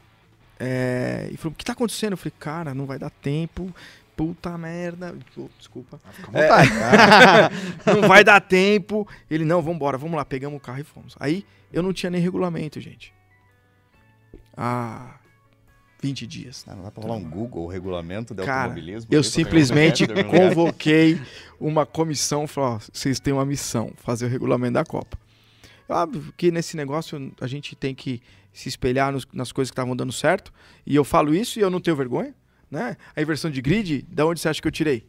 é, 0.57 1.27
e 1.31 1.37
falou: 1.37 1.51
O 1.51 1.55
que 1.55 1.65
tá 1.65 1.73
acontecendo? 1.73 2.13
Eu 2.13 2.17
falei: 2.17 2.33
Cara, 2.39 2.73
não 2.73 2.85
vai 2.85 2.97
dar 2.97 3.09
tempo, 3.09 3.73
puta 4.15 4.57
merda. 4.57 5.13
Oh, 5.35 5.49
desculpa. 5.57 5.99
Cara. 6.31 7.51
não 7.99 8.07
vai 8.07 8.23
dar 8.23 8.39
tempo. 8.39 9.07
Ele: 9.29 9.43
Não, 9.43 9.61
vambora, 9.61 9.97
vamos 9.97 10.15
lá. 10.15 10.23
Pegamos 10.23 10.57
o 10.57 10.61
carro 10.61 10.79
e 10.79 10.83
fomos. 10.83 11.15
Aí 11.19 11.45
eu 11.73 11.83
não 11.83 11.91
tinha 11.91 12.09
nem 12.09 12.21
regulamento, 12.21 12.79
gente. 12.79 13.13
Ah, 14.57 15.15
20 16.01 16.27
dias. 16.27 16.63
Ah, 16.67 16.75
não 16.75 16.83
dá 16.83 16.91
pra 16.91 17.01
rolar 17.03 17.15
um 17.15 17.29
Google, 17.29 17.65
o 17.65 17.67
regulamento 17.67 18.33
de 18.35 18.43
Cara, 18.43 18.63
automobilismo? 18.63 19.09
Eu 19.11 19.23
simplesmente 19.23 20.05
convoquei 20.29 21.19
uma 21.59 21.85
comissão, 21.85 22.45
falei, 22.47 22.69
ó, 22.71 22.79
vocês 22.93 23.19
têm 23.19 23.33
uma 23.33 23.45
missão, 23.45 23.91
fazer 23.97 24.25
o 24.25 24.29
regulamento 24.29 24.73
da 24.73 24.85
Copa. 24.85 25.17
Óbvio 25.89 26.33
que 26.35 26.51
nesse 26.51 26.75
negócio 26.77 27.31
a 27.39 27.47
gente 27.47 27.75
tem 27.75 27.93
que 27.93 28.21
se 28.53 28.69
espelhar 28.69 29.11
nos- 29.11 29.27
nas 29.33 29.51
coisas 29.51 29.69
que 29.69 29.73
estavam 29.73 29.95
dando 29.95 30.11
certo, 30.13 30.51
e 30.85 30.95
eu 30.95 31.03
falo 31.03 31.33
isso 31.35 31.59
e 31.59 31.61
eu 31.61 31.69
não 31.69 31.79
tenho 31.81 31.95
vergonha, 31.95 32.33
né? 32.71 32.95
A 33.15 33.21
inversão 33.21 33.51
de 33.51 33.61
grid, 33.61 34.03
da 34.09 34.25
onde 34.25 34.39
você 34.39 34.47
acha 34.49 34.61
que 34.61 34.67
eu 34.67 34.71
tirei? 34.71 35.05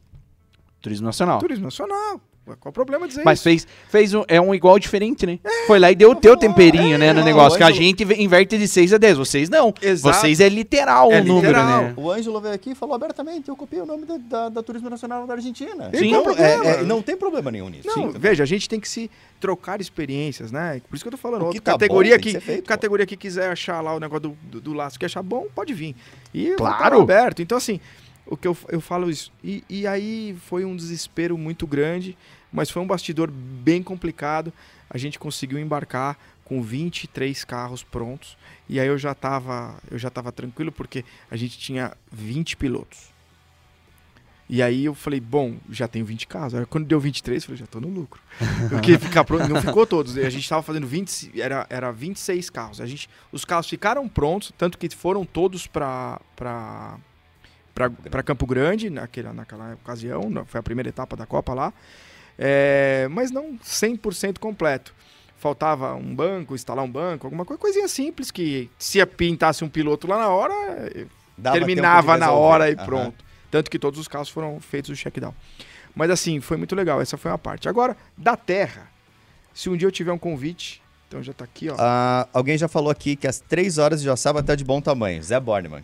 Turismo 0.81 1.07
Nacional. 1.07 1.39
Turismo 1.39 1.65
Nacional. 1.65 2.21
Qual 2.47 2.57
é 2.67 2.69
o 2.69 2.73
problema 2.73 3.07
de 3.07 3.11
dizer 3.15 3.25
Mas 3.25 3.39
isso? 3.39 3.45
fez, 3.45 3.67
fez 3.91 4.15
um, 4.15 4.23
é 4.29 4.41
um 4.41 4.55
igual 4.55 4.79
diferente, 4.79 5.27
né? 5.27 5.41
Foi 5.67 5.79
lá 5.81 5.91
e 5.91 5.97
deu 5.97 6.13
o 6.13 6.15
teu 6.15 6.37
temperinho, 6.37 6.97
né, 6.97 7.13
no 7.13 7.21
é, 7.21 7.25
negócio. 7.25 7.59
Que 7.59 7.65
a 7.65 7.71
gente 7.73 8.05
inverte 8.23 8.57
de 8.57 8.69
6 8.69 8.93
a 8.93 8.99
10. 8.99 9.19
Vocês 9.19 9.49
não. 9.49 9.75
Exato. 9.83 10.17
Vocês 10.21 10.39
é 10.41 10.49
literal 10.49 11.11
É 11.11 11.21
o 11.21 11.25
número, 11.25 11.49
literal. 11.49 11.83
né? 11.83 11.95
O 11.97 12.11
Ângelo 12.11 12.41
veio 12.41 12.55
aqui 12.55 12.71
e 12.71 12.75
falou 12.77 12.95
abertamente, 12.95 13.49
eu 13.49 13.57
copiei 13.57 13.83
o 13.83 13.87
nome 13.87 14.05
da, 14.07 14.17
da- 14.19 14.49
da 14.49 14.63
Turismo 14.63 14.89
Nacional 14.89 15.27
da 15.27 15.35
Argentina. 15.35 15.91
Sim, 15.93 16.07
Então, 16.09 16.25
não 16.25 16.35
tem 16.35 16.45
é- 16.45 16.53
problema. 16.55 16.77
é- 16.79 16.83
não 16.85 17.03
tem 17.03 17.17
problema 17.17 17.51
nenhum 17.51 17.69
nisso. 17.69 17.89
Não, 17.89 17.95
Sim, 18.13 18.19
veja, 18.19 18.45
a 18.45 18.47
gente 18.47 18.69
tem 18.69 18.79
que 18.79 18.89
se 18.89 19.11
trocar 19.41 19.81
experiências, 19.81 20.53
né? 20.53 20.81
Por 20.89 20.95
isso 20.95 21.05
que 21.05 21.09
eu 21.09 21.13
tô 21.13 21.19
falando. 21.19 21.45
Outra 21.47 21.61
tá 21.61 21.73
categoria 21.73 22.17
bom 22.17 22.23
que 22.23 22.33
que, 22.35 22.41
feito, 22.41 22.63
pô. 22.63 22.69
categoria 22.69 23.07
que 23.07 23.17
quiser 23.17 23.51
achar 23.51 23.81
lá 23.81 23.95
o 23.95 23.99
negócio 24.01 24.21
do, 24.29 24.37
do, 24.51 24.61
do 24.61 24.73
laço, 24.73 24.99
que 24.99 25.05
achar 25.05 25.23
bom, 25.23 25.47
pode 25.55 25.75
vir. 25.75 25.95
E 26.33 26.51
Claro. 26.57 26.75
estar 26.85 26.95
aberto. 27.03 27.43
Então, 27.43 27.59
assim, 27.59 27.81
o 28.27 28.37
que 28.37 28.49
eu, 28.49 28.57
eu 28.69 28.81
falo 28.81 29.09
isso. 29.11 29.31
E, 29.43 29.63
e 29.69 29.87
aí 29.87 30.37
foi 30.47 30.65
um 30.65 30.75
desespero 30.75 31.37
muito 31.39 31.67
grande, 31.67 32.17
mas 32.53 32.71
foi 32.71 32.83
um 32.83 32.87
bastidor 32.87 33.31
bem 33.31 33.83
complicado. 33.83 34.53
A 34.89 34.99
gente 34.99 35.19
conseguiu 35.19 35.59
embarcar 35.59 36.17
com 36.45 36.63
23 36.63 37.45
carros 37.45 37.83
prontos. 37.83 38.37
E 38.69 38.81
aí 38.81 38.87
eu 38.87 38.97
já 38.97 39.15
tava, 39.15 39.75
eu 39.91 39.99
já 39.99 40.11
tava 40.11 40.33
tranquilo, 40.33 40.73
porque 40.73 41.05
a 41.31 41.37
gente 41.37 41.59
tinha 41.59 41.93
20 42.11 42.57
pilotos. 42.57 43.17
E 44.49 44.63
aí 44.63 44.85
eu 44.85 44.95
falei, 44.95 45.19
bom, 45.19 45.57
já 45.69 45.89
tenho 45.89 46.05
20 46.05 46.27
carros. 46.29 46.55
Aí 46.55 46.65
quando 46.67 46.87
deu 46.87 47.01
23, 47.01 47.43
eu 47.43 47.47
falei, 47.47 47.59
já 47.59 47.67
tô 47.67 47.81
no 47.81 47.89
lucro. 47.89 48.21
Porque 48.71 48.97
ficar 48.97 49.25
pronto, 49.25 49.49
não 49.49 49.61
ficou 49.61 49.85
todos. 49.85 50.17
A 50.17 50.31
gente 50.31 50.49
tava 50.49 50.63
fazendo 50.63 50.87
20, 50.87 51.41
era, 51.41 51.67
era 51.69 51.91
26 51.91 52.49
carros. 52.51 52.81
A 52.81 52.87
gente, 52.87 53.11
os 53.33 53.45
carros 53.45 53.69
ficaram 53.69 54.09
prontos, 54.09 54.53
tanto 54.57 54.79
que 54.79 54.89
foram 54.91 55.25
todos 55.25 55.67
para 55.67 56.21
para 57.75 58.23
Campo 58.23 58.47
Grande 58.47 58.89
naquela, 58.89 59.35
naquela 59.35 59.75
ocasião, 59.75 60.23
foi 60.47 60.61
a 60.61 60.63
primeira 60.63 60.89
etapa 60.89 61.15
da 61.15 61.27
Copa 61.27 61.53
lá. 61.53 61.75
É, 62.39 63.09
mas 63.11 63.31
não 63.31 63.59
100% 63.59 64.39
completo. 64.39 64.95
Faltava 65.39 65.95
um 65.95 66.15
banco, 66.15 66.55
instalar 66.55 66.85
um 66.85 66.91
banco, 66.91 67.27
alguma 67.27 67.45
coisa, 67.45 67.61
coisinha 67.61 67.89
simples 67.89 68.31
que 68.31 68.71
se 68.79 69.05
pintasse 69.07 69.65
um 69.65 69.69
piloto 69.69 70.07
lá 70.07 70.19
na 70.19 70.29
hora, 70.29 70.55
Dava 71.37 71.57
tempo 71.57 71.67
terminava 71.67 72.17
na 72.17 72.33
hora 72.33 72.71
e 72.71 72.75
Aham. 72.75 72.85
pronto. 72.85 73.25
Tanto 73.51 73.71
que 73.71 73.79
todos 73.79 74.01
os 74.01 74.09
carros 74.09 74.29
foram 74.29 74.59
feitos 74.61 74.91
o 74.91 74.95
check-down. 74.97 75.35
Mas 75.95 76.11
assim, 76.11 76.41
foi 76.41 76.57
muito 76.57 76.75
legal. 76.75 77.01
Essa 77.01 77.17
foi 77.17 77.31
uma 77.31 77.39
parte. 77.39 77.69
Agora, 77.69 77.97
da 78.17 78.37
Terra, 78.37 78.89
se 79.55 79.69
um 79.71 79.77
dia 79.77 79.87
eu 79.87 79.93
tiver 79.93 80.13
um 80.13 80.19
convite, 80.19 80.83
então 81.09 81.23
já 81.23 81.33
tá 81.33 81.45
aqui, 81.45 81.71
ó. 81.71 81.77
Ah, 81.79 82.29
alguém 82.33 82.59
já 82.59 82.69
falou 82.69 82.91
aqui 82.91 83.15
que 83.17 83.27
às 83.27 83.39
3 83.41 83.79
horas 83.79 84.01
de 84.01 84.07
Joçaba 84.07 84.43
tá 84.43 84.55
de 84.55 84.65
bom 84.65 84.81
tamanho. 84.81 85.23
Zé 85.23 85.39
Bornemann. 85.39 85.81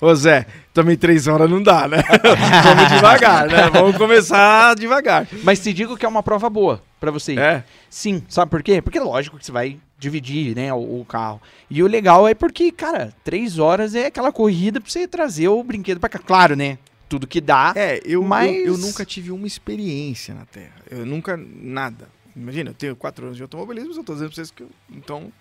Ô 0.00 0.14
Zé, 0.14 0.46
também 0.72 0.96
três 0.96 1.26
horas 1.26 1.48
não 1.48 1.62
dá, 1.62 1.88
né? 1.88 1.98
Vamos 2.62 2.88
devagar, 2.88 3.46
né? 3.46 3.70
Vamos 3.70 3.96
começar 3.96 4.74
devagar. 4.74 5.26
Mas 5.42 5.60
te 5.60 5.72
digo 5.72 5.96
que 5.96 6.04
é 6.04 6.08
uma 6.08 6.22
prova 6.22 6.50
boa 6.50 6.82
pra 7.00 7.10
você. 7.10 7.38
É. 7.38 7.64
Sim, 7.88 8.22
sabe 8.28 8.50
por 8.50 8.62
quê? 8.62 8.82
Porque 8.82 8.98
lógico 9.00 9.38
que 9.38 9.46
você 9.46 9.52
vai 9.52 9.78
dividir, 9.98 10.54
né, 10.54 10.72
o, 10.72 11.00
o 11.00 11.04
carro. 11.04 11.40
E 11.70 11.82
o 11.82 11.86
legal 11.86 12.28
é 12.28 12.34
porque, 12.34 12.70
cara, 12.70 13.12
três 13.22 13.58
horas 13.58 13.94
é 13.94 14.06
aquela 14.06 14.30
corrida 14.32 14.80
pra 14.80 14.90
você 14.90 15.06
trazer 15.08 15.48
o 15.48 15.62
brinquedo 15.62 15.98
pra 16.00 16.08
cá. 16.08 16.18
Claro, 16.18 16.54
né? 16.56 16.76
Tudo 17.08 17.26
que 17.26 17.40
dá. 17.40 17.72
É, 17.76 18.00
eu, 18.04 18.22
Mas- 18.22 18.54
eu, 18.54 18.66
eu 18.66 18.78
nunca 18.78 19.04
tive 19.04 19.30
uma 19.30 19.46
experiência 19.46 20.34
na 20.34 20.44
Terra. 20.44 20.74
Eu 20.90 21.06
nunca, 21.06 21.36
nada. 21.36 22.08
Imagina, 22.36 22.70
eu 22.70 22.74
tenho 22.74 22.96
quatro 22.96 23.24
anos 23.26 23.36
de 23.36 23.42
automobilismo, 23.42 23.94
eu 23.94 24.04
tô 24.04 24.12
dizendo 24.12 24.28
pra 24.28 24.34
vocês 24.34 24.50
que 24.50 24.62
eu, 24.64 24.70
então... 24.90 25.32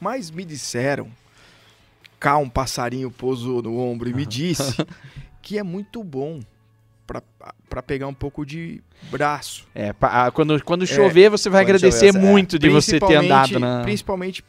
Mas 0.00 0.30
me 0.30 0.44
disseram, 0.44 1.08
cá 2.24 2.38
um 2.38 2.48
passarinho 2.48 3.10
pousou 3.10 3.60
no 3.60 3.78
ombro 3.78 4.08
e 4.08 4.14
me 4.14 4.24
disse 4.24 4.76
que 5.42 5.58
é 5.58 5.62
muito 5.62 6.02
bom 6.02 6.40
pra, 7.06 7.22
pra 7.68 7.82
pegar 7.82 8.06
um 8.06 8.14
pouco 8.14 8.46
de 8.46 8.82
braço. 9.10 9.66
É, 9.74 9.94
ah, 10.00 10.30
quando, 10.30 10.64
quando 10.64 10.86
chover, 10.86 11.28
você 11.28 11.50
vai 11.50 11.60
agradecer 11.60 12.06
chover, 12.06 12.18
é. 12.18 12.30
muito 12.30 12.58
de 12.58 12.70
você 12.70 12.98
ter 12.98 13.16
andado 13.16 13.60
na. 13.60 13.82
Principalmente 13.82 14.42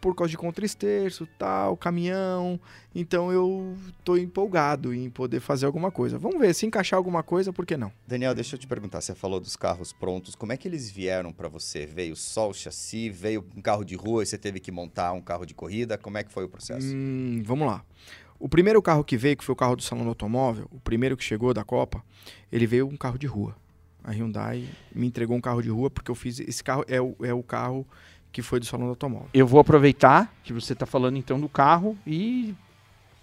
por 0.00 0.14
causa 0.14 0.30
de 0.30 0.36
contraesterço, 0.36 1.28
tal, 1.38 1.76
caminhão. 1.76 2.60
Então 2.94 3.32
eu 3.32 3.76
tô 4.04 4.16
empolgado 4.16 4.94
em 4.94 5.10
poder 5.10 5.40
fazer 5.40 5.66
alguma 5.66 5.90
coisa. 5.90 6.18
Vamos 6.18 6.38
ver, 6.38 6.54
se 6.54 6.66
encaixar 6.66 6.96
alguma 6.96 7.22
coisa, 7.22 7.52
por 7.52 7.66
que 7.66 7.76
não? 7.76 7.92
Daniel, 8.06 8.34
deixa 8.34 8.56
eu 8.56 8.58
te 8.58 8.66
perguntar, 8.66 9.00
você 9.00 9.14
falou 9.14 9.40
dos 9.40 9.56
carros 9.56 9.92
prontos, 9.92 10.34
como 10.34 10.52
é 10.52 10.56
que 10.56 10.66
eles 10.66 10.90
vieram 10.90 11.32
pra 11.32 11.48
você? 11.48 11.86
Veio 11.86 12.16
só 12.16 12.48
o 12.48 12.54
chassi, 12.54 13.10
veio 13.10 13.44
um 13.56 13.60
carro 13.60 13.84
de 13.84 13.94
rua 13.94 14.22
e 14.22 14.26
você 14.26 14.38
teve 14.38 14.60
que 14.60 14.70
montar 14.70 15.12
um 15.12 15.20
carro 15.20 15.44
de 15.44 15.54
corrida? 15.54 15.98
Como 15.98 16.18
é 16.18 16.24
que 16.24 16.32
foi 16.32 16.44
o 16.44 16.48
processo? 16.48 16.86
Hum, 16.94 17.42
vamos 17.44 17.66
lá. 17.66 17.84
O 18.38 18.48
primeiro 18.48 18.80
carro 18.80 19.02
que 19.02 19.16
veio, 19.16 19.36
que 19.36 19.44
foi 19.44 19.52
o 19.52 19.56
carro 19.56 19.74
do 19.74 19.82
Salão 19.82 20.04
do 20.04 20.10
Automóvel, 20.10 20.68
o 20.70 20.78
primeiro 20.78 21.16
que 21.16 21.24
chegou 21.24 21.52
da 21.52 21.64
Copa, 21.64 22.04
ele 22.52 22.66
veio 22.66 22.86
um 22.86 22.96
carro 22.96 23.18
de 23.18 23.26
rua. 23.26 23.56
A 24.04 24.12
Hyundai 24.12 24.66
me 24.94 25.06
entregou 25.06 25.36
um 25.36 25.40
carro 25.40 25.60
de 25.60 25.68
rua 25.68 25.90
porque 25.90 26.10
eu 26.10 26.14
fiz. 26.14 26.38
Esse 26.40 26.62
carro 26.62 26.84
é 26.86 27.00
o, 27.00 27.16
é 27.20 27.34
o 27.34 27.42
carro 27.42 27.86
que 28.32 28.42
foi 28.42 28.60
do 28.60 28.66
Salão 28.66 28.86
do 28.86 28.90
Automóvel. 28.90 29.28
Eu 29.34 29.46
vou 29.46 29.60
aproveitar 29.60 30.32
que 30.44 30.52
você 30.52 30.74
tá 30.74 30.86
falando 30.86 31.16
então 31.16 31.40
do 31.40 31.48
carro 31.48 31.96
e 32.06 32.54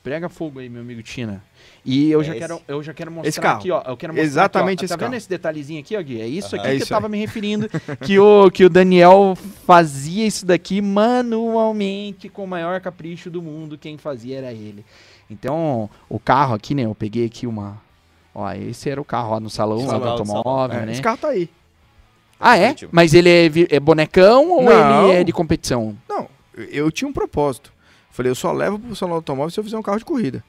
prega 0.03 0.29
fogo 0.29 0.59
aí, 0.59 0.69
meu 0.69 0.81
amigo 0.81 1.01
Tina. 1.01 1.43
E 1.83 2.11
eu 2.11 2.21
É 2.21 2.23
já 2.23 2.31
esse? 2.33 2.39
quero, 2.41 2.61
eu 2.67 2.83
já 2.83 2.93
quero 2.93 3.11
mostrar 3.11 3.29
Esse 3.29 3.41
carro. 3.41 3.57
aqui, 3.59 3.71
ó. 3.71 3.81
Eu 3.87 3.97
quero 3.97 4.13
mostrar 4.13 4.25
Exatamente 4.27 4.79
aqui, 4.79 4.83
ó. 4.83 4.85
esse 4.85 4.89
Tá 4.93 4.95
vendo 4.97 5.05
carro. 5.07 5.17
esse 5.17 5.29
detalhezinho 5.29 5.79
aqui, 5.79 5.97
ó, 5.97 6.01
Gui? 6.03 6.21
É 6.21 6.27
isso 6.27 6.55
aqui 6.55 6.67
É 6.67 6.69
que 6.71 6.75
isso 6.77 6.83
eu 6.93 6.95
tava 6.95 7.07
aí. 7.07 7.11
me 7.11 7.17
referindo, 7.19 7.67
que 8.05 8.19
o 8.19 8.51
que 8.51 8.65
o 8.65 8.69
Daniel 8.69 9.35
fazia 9.65 10.25
isso 10.27 10.45
daqui 10.45 10.79
manualmente 10.81 12.29
com 12.29 12.43
o 12.43 12.47
maior 12.47 12.79
capricho 12.81 13.29
do 13.29 13.41
mundo, 13.41 13.77
quem 13.77 13.97
fazia 13.97 14.37
era 14.37 14.51
ele. 14.53 14.85
Então, 15.29 15.89
o 16.07 16.19
carro 16.19 16.53
aqui, 16.53 16.75
né, 16.75 16.83
eu 16.85 16.93
peguei 16.95 17.25
aqui 17.25 17.47
uma 17.47 17.83
Ó, 18.37 18.51
esse 18.51 18.89
era 18.89 18.99
o 18.99 19.05
carro 19.05 19.31
ó, 19.35 19.39
no 19.39 19.49
salão 19.49 19.79
Salão, 19.79 19.99
do 20.01 20.09
automóvel, 20.09 20.79
É, 20.79 20.85
né? 20.85 20.91
Esse 20.91 21.01
carro 21.01 21.17
tá 21.17 21.29
aí. 21.29 21.49
Ah, 22.39 22.55
é? 22.57 22.61
Definitivo. 22.61 22.91
Mas 22.93 23.13
ele 23.13 23.29
é, 23.29 23.75
é 23.75 23.79
bonecão 23.79 24.49
ou 24.49 24.63
Não. 24.63 25.09
ele 25.09 25.19
é 25.19 25.23
de 25.23 25.31
competição? 25.31 25.97
Não, 26.07 26.27
eu 26.55 26.91
tinha 26.91 27.07
um 27.07 27.13
propósito. 27.13 27.73
Falei, 28.11 28.31
eu 28.31 28.35
só 28.35 28.51
levo 28.51 28.79
pro 28.79 28.95
salão 28.95 29.15
do 29.15 29.17
automóvel 29.17 29.49
se 29.49 29.59
eu 29.59 29.63
fizer 29.63 29.77
um 29.77 29.81
carro 29.81 29.99
de 29.99 30.05
corrida. 30.05 30.43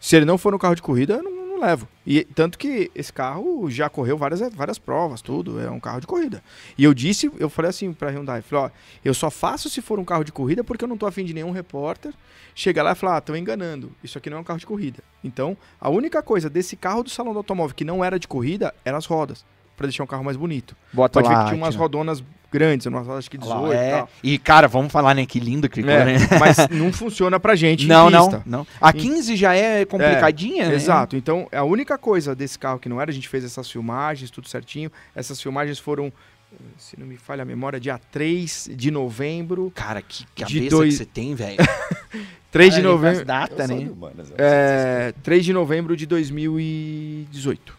Se 0.00 0.16
ele 0.16 0.24
não 0.24 0.38
for 0.38 0.52
no 0.52 0.58
carro 0.58 0.74
de 0.74 0.82
corrida, 0.82 1.14
eu 1.14 1.22
não, 1.22 1.30
não 1.46 1.60
levo. 1.60 1.88
E 2.06 2.24
tanto 2.24 2.58
que 2.58 2.90
esse 2.94 3.12
carro 3.12 3.68
já 3.70 3.88
correu 3.88 4.16
várias, 4.18 4.40
várias 4.54 4.78
provas, 4.78 5.22
tudo. 5.22 5.58
É 5.60 5.70
um 5.70 5.80
carro 5.80 6.00
de 6.00 6.06
corrida. 6.06 6.42
E 6.76 6.84
eu 6.84 6.92
disse, 6.94 7.30
eu 7.38 7.48
falei 7.48 7.70
assim 7.70 7.92
pra 7.92 8.10
Hyundai, 8.10 8.42
falei, 8.42 8.66
ó, 8.66 8.70
eu 9.04 9.14
só 9.14 9.30
faço 9.30 9.68
se 9.70 9.80
for 9.80 9.98
um 9.98 10.04
carro 10.04 10.24
de 10.24 10.30
corrida 10.30 10.62
porque 10.62 10.84
eu 10.84 10.88
não 10.88 10.96
tô 10.96 11.06
afim 11.06 11.24
de 11.24 11.32
nenhum 11.34 11.50
repórter 11.50 12.12
chegar 12.54 12.82
lá 12.82 12.92
e 12.92 12.94
falar, 12.94 13.16
ah, 13.16 13.18
estão 13.18 13.36
enganando. 13.36 13.90
Isso 14.02 14.16
aqui 14.18 14.30
não 14.30 14.38
é 14.38 14.40
um 14.40 14.44
carro 14.44 14.60
de 14.60 14.66
corrida. 14.66 15.02
Então, 15.24 15.56
a 15.80 15.88
única 15.88 16.22
coisa 16.22 16.48
desse 16.48 16.76
carro 16.76 17.02
do 17.02 17.10
salão 17.10 17.32
do 17.32 17.38
automóvel 17.38 17.74
que 17.74 17.84
não 17.84 18.04
era 18.04 18.18
de 18.18 18.28
corrida 18.28 18.72
eram 18.84 18.98
as 18.98 19.06
rodas. 19.06 19.44
Pra 19.76 19.86
deixar 19.86 20.04
um 20.04 20.06
carro 20.06 20.22
mais 20.24 20.36
bonito. 20.36 20.76
Bota 20.92 21.20
Pode 21.20 21.28
ver 21.28 21.34
lá, 21.34 21.44
que 21.44 21.50
tinha 21.50 21.62
umas 21.62 21.74
rodonas 21.74 22.22
grandes, 22.52 22.86
umas 22.86 23.04
rodas 23.04 23.18
acho 23.20 23.30
que 23.30 23.36
18 23.36 23.62
Lá, 23.62 23.74
e 23.74 23.76
é. 23.76 23.90
tal. 23.90 24.08
E, 24.22 24.38
cara, 24.38 24.68
vamos 24.68 24.92
falar, 24.92 25.12
né? 25.14 25.26
Que 25.26 25.40
lindo 25.40 25.68
que 25.68 25.76
ficou, 25.76 25.90
É, 25.90 26.04
né? 26.04 26.16
mas 26.38 26.56
não 26.70 26.92
funciona 26.92 27.40
pra 27.40 27.56
gente 27.56 27.86
Não, 27.88 28.08
em 28.08 28.12
não, 28.12 28.28
pista. 28.28 28.42
não. 28.46 28.64
A 28.80 28.92
15 28.92 29.34
já 29.34 29.54
é 29.56 29.84
complicadinha, 29.84 30.68
né? 30.68 30.74
Exato. 30.76 31.16
Então, 31.16 31.48
a 31.50 31.64
única 31.64 31.98
coisa 31.98 32.32
desse 32.34 32.56
carro 32.56 32.78
que 32.78 32.88
não 32.88 33.00
era, 33.00 33.10
a 33.10 33.14
gente 33.14 33.28
fez 33.28 33.44
essas 33.44 33.68
filmagens, 33.68 34.30
tudo 34.30 34.48
certinho. 34.48 34.92
Essas 35.16 35.42
filmagens 35.42 35.80
foram, 35.80 36.12
se 36.78 36.96
não 37.00 37.04
me 37.08 37.16
falha 37.16 37.42
a 37.42 37.44
memória, 37.44 37.80
dia 37.80 37.98
3 38.12 38.70
de 38.72 38.92
novembro. 38.92 39.72
Cara, 39.74 40.00
que 40.00 40.24
De 40.36 40.44
cabeça 40.44 40.70
dois- 40.76 40.90
que 40.94 40.98
você 40.98 41.04
tem, 41.04 41.34
velho. 41.34 41.56
3 42.52 42.72
de 42.72 42.80
Cara, 42.82 42.92
faz 42.92 43.02
novembro. 43.02 43.24
data, 43.24 43.66
né? 43.66 43.76
de 43.78 43.88
humanas, 43.90 44.32
É, 44.38 45.12
3 45.24 45.44
de 45.44 45.52
novembro 45.52 45.96
de 45.96 46.06
2018. 46.06 47.76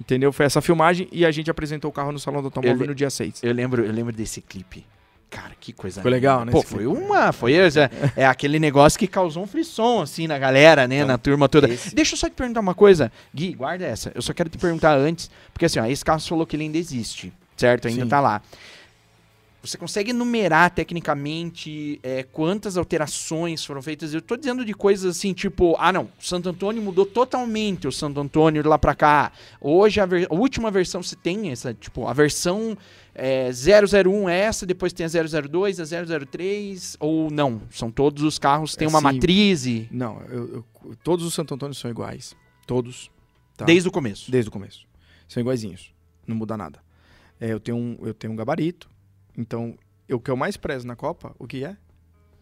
Entendeu? 0.00 0.32
Foi 0.32 0.46
essa 0.46 0.60
filmagem 0.62 1.06
e 1.12 1.26
a 1.26 1.30
gente 1.30 1.50
apresentou 1.50 1.90
o 1.90 1.92
carro 1.92 2.10
no 2.10 2.18
Salão 2.18 2.40
do 2.40 2.46
Automóvel 2.46 2.76
Ele- 2.78 2.86
no 2.88 2.94
dia 2.94 3.10
6. 3.10 3.42
Eu 3.42 3.52
lembro, 3.52 3.84
eu 3.84 3.92
lembro 3.92 4.12
desse 4.12 4.40
clipe. 4.40 4.84
Cara, 5.28 5.52
que 5.60 5.72
coisa 5.72 6.02
Foi 6.02 6.10
legal, 6.10 6.44
né, 6.44 6.50
Pô, 6.50 6.60
foi 6.60 6.84
clipe? 6.84 7.00
uma. 7.00 7.30
Foi 7.32 7.52
é, 7.54 7.68
é 8.16 8.26
aquele 8.26 8.58
negócio 8.58 8.98
que 8.98 9.06
causou 9.06 9.44
um 9.44 9.46
frisson, 9.46 10.00
assim, 10.00 10.26
na 10.26 10.36
galera, 10.38 10.88
né? 10.88 10.96
Então, 10.96 11.06
na 11.08 11.18
turma 11.18 11.48
toda. 11.48 11.68
esse- 11.68 11.94
Deixa 11.94 12.14
eu 12.14 12.18
só 12.18 12.28
te 12.28 12.32
perguntar 12.34 12.58
uma 12.58 12.74
coisa. 12.74 13.12
Gui, 13.32 13.52
guarda 13.54 13.84
essa. 13.86 14.10
Eu 14.12 14.22
só 14.22 14.32
quero 14.32 14.48
te 14.48 14.58
perguntar 14.58 14.96
antes, 14.96 15.30
porque 15.52 15.66
assim, 15.66 15.78
ó, 15.78 15.86
esse 15.86 16.04
carro 16.04 16.18
você 16.18 16.28
falou 16.28 16.44
que 16.44 16.56
ele 16.56 16.64
ainda 16.64 16.78
existe, 16.78 17.32
certo? 17.56 17.86
Ainda 17.86 18.02
Sim. 18.02 18.08
tá 18.08 18.18
lá. 18.20 18.42
Você 19.62 19.76
consegue 19.76 20.10
enumerar 20.10 20.70
tecnicamente 20.70 22.00
é, 22.02 22.22
quantas 22.22 22.76
alterações 22.78 23.64
foram 23.64 23.82
feitas? 23.82 24.14
Eu 24.14 24.22
tô 24.22 24.36
dizendo 24.36 24.64
de 24.64 24.72
coisas 24.72 25.16
assim, 25.16 25.32
tipo, 25.34 25.76
ah 25.78 25.92
não, 25.92 26.08
Santo 26.18 26.48
Antônio 26.48 26.82
mudou 26.82 27.04
totalmente 27.04 27.86
o 27.86 27.92
Santo 27.92 28.18
Antônio 28.20 28.62
de 28.62 28.68
lá 28.68 28.78
pra 28.78 28.94
cá. 28.94 29.32
Hoje 29.60 30.00
a, 30.00 30.04
a 30.04 30.34
última 30.34 30.70
versão 30.70 31.02
você 31.02 31.14
tem 31.14 31.50
essa, 31.50 31.74
tipo, 31.74 32.06
a 32.06 32.12
versão 32.14 32.76
é, 33.14 33.50
001 33.50 34.28
é 34.30 34.38
essa, 34.40 34.64
depois 34.64 34.92
tem 34.94 35.04
a 35.04 35.08
002, 35.08 35.78
a 35.80 35.84
003, 35.84 36.96
ou 36.98 37.30
não? 37.30 37.60
São 37.70 37.90
todos 37.90 38.22
os 38.22 38.38
carros, 38.38 38.74
tem 38.74 38.86
É 38.86 38.88
uma 38.88 38.98
sim. 39.00 39.04
matriz 39.04 39.66
e... 39.66 39.86
Não, 39.90 40.22
eu- 40.30 40.64
eu- 40.84 40.96
todos 41.04 41.26
os 41.26 41.34
Santo 41.34 41.52
Antônio 41.54 41.74
são 41.74 41.90
iguais. 41.90 42.34
Todos. 42.66 43.10
Tá? 43.58 43.66
Desde 43.66 43.88
o 43.88 43.92
começo. 43.92 44.30
Desde 44.30 44.48
o 44.48 44.52
começo. 44.52 44.86
São 45.28 45.40
iguaizinhos. 45.40 45.92
Não 46.26 46.34
muda 46.34 46.56
nada. 46.56 46.78
É, 47.38 47.52
eu, 47.52 47.60
tenho 47.60 47.76
um, 47.76 47.98
eu 48.02 48.14
tenho 48.14 48.32
um 48.32 48.36
gabarito. 48.36 48.88
Então, 49.40 49.76
eu- 50.08 50.18
o 50.18 50.20
que 50.20 50.30
eu 50.30 50.36
mais 50.36 50.56
prezo 50.56 50.86
na 50.86 50.94
Copa, 50.94 51.34
o 51.38 51.46
que 51.46 51.64
é? 51.64 51.76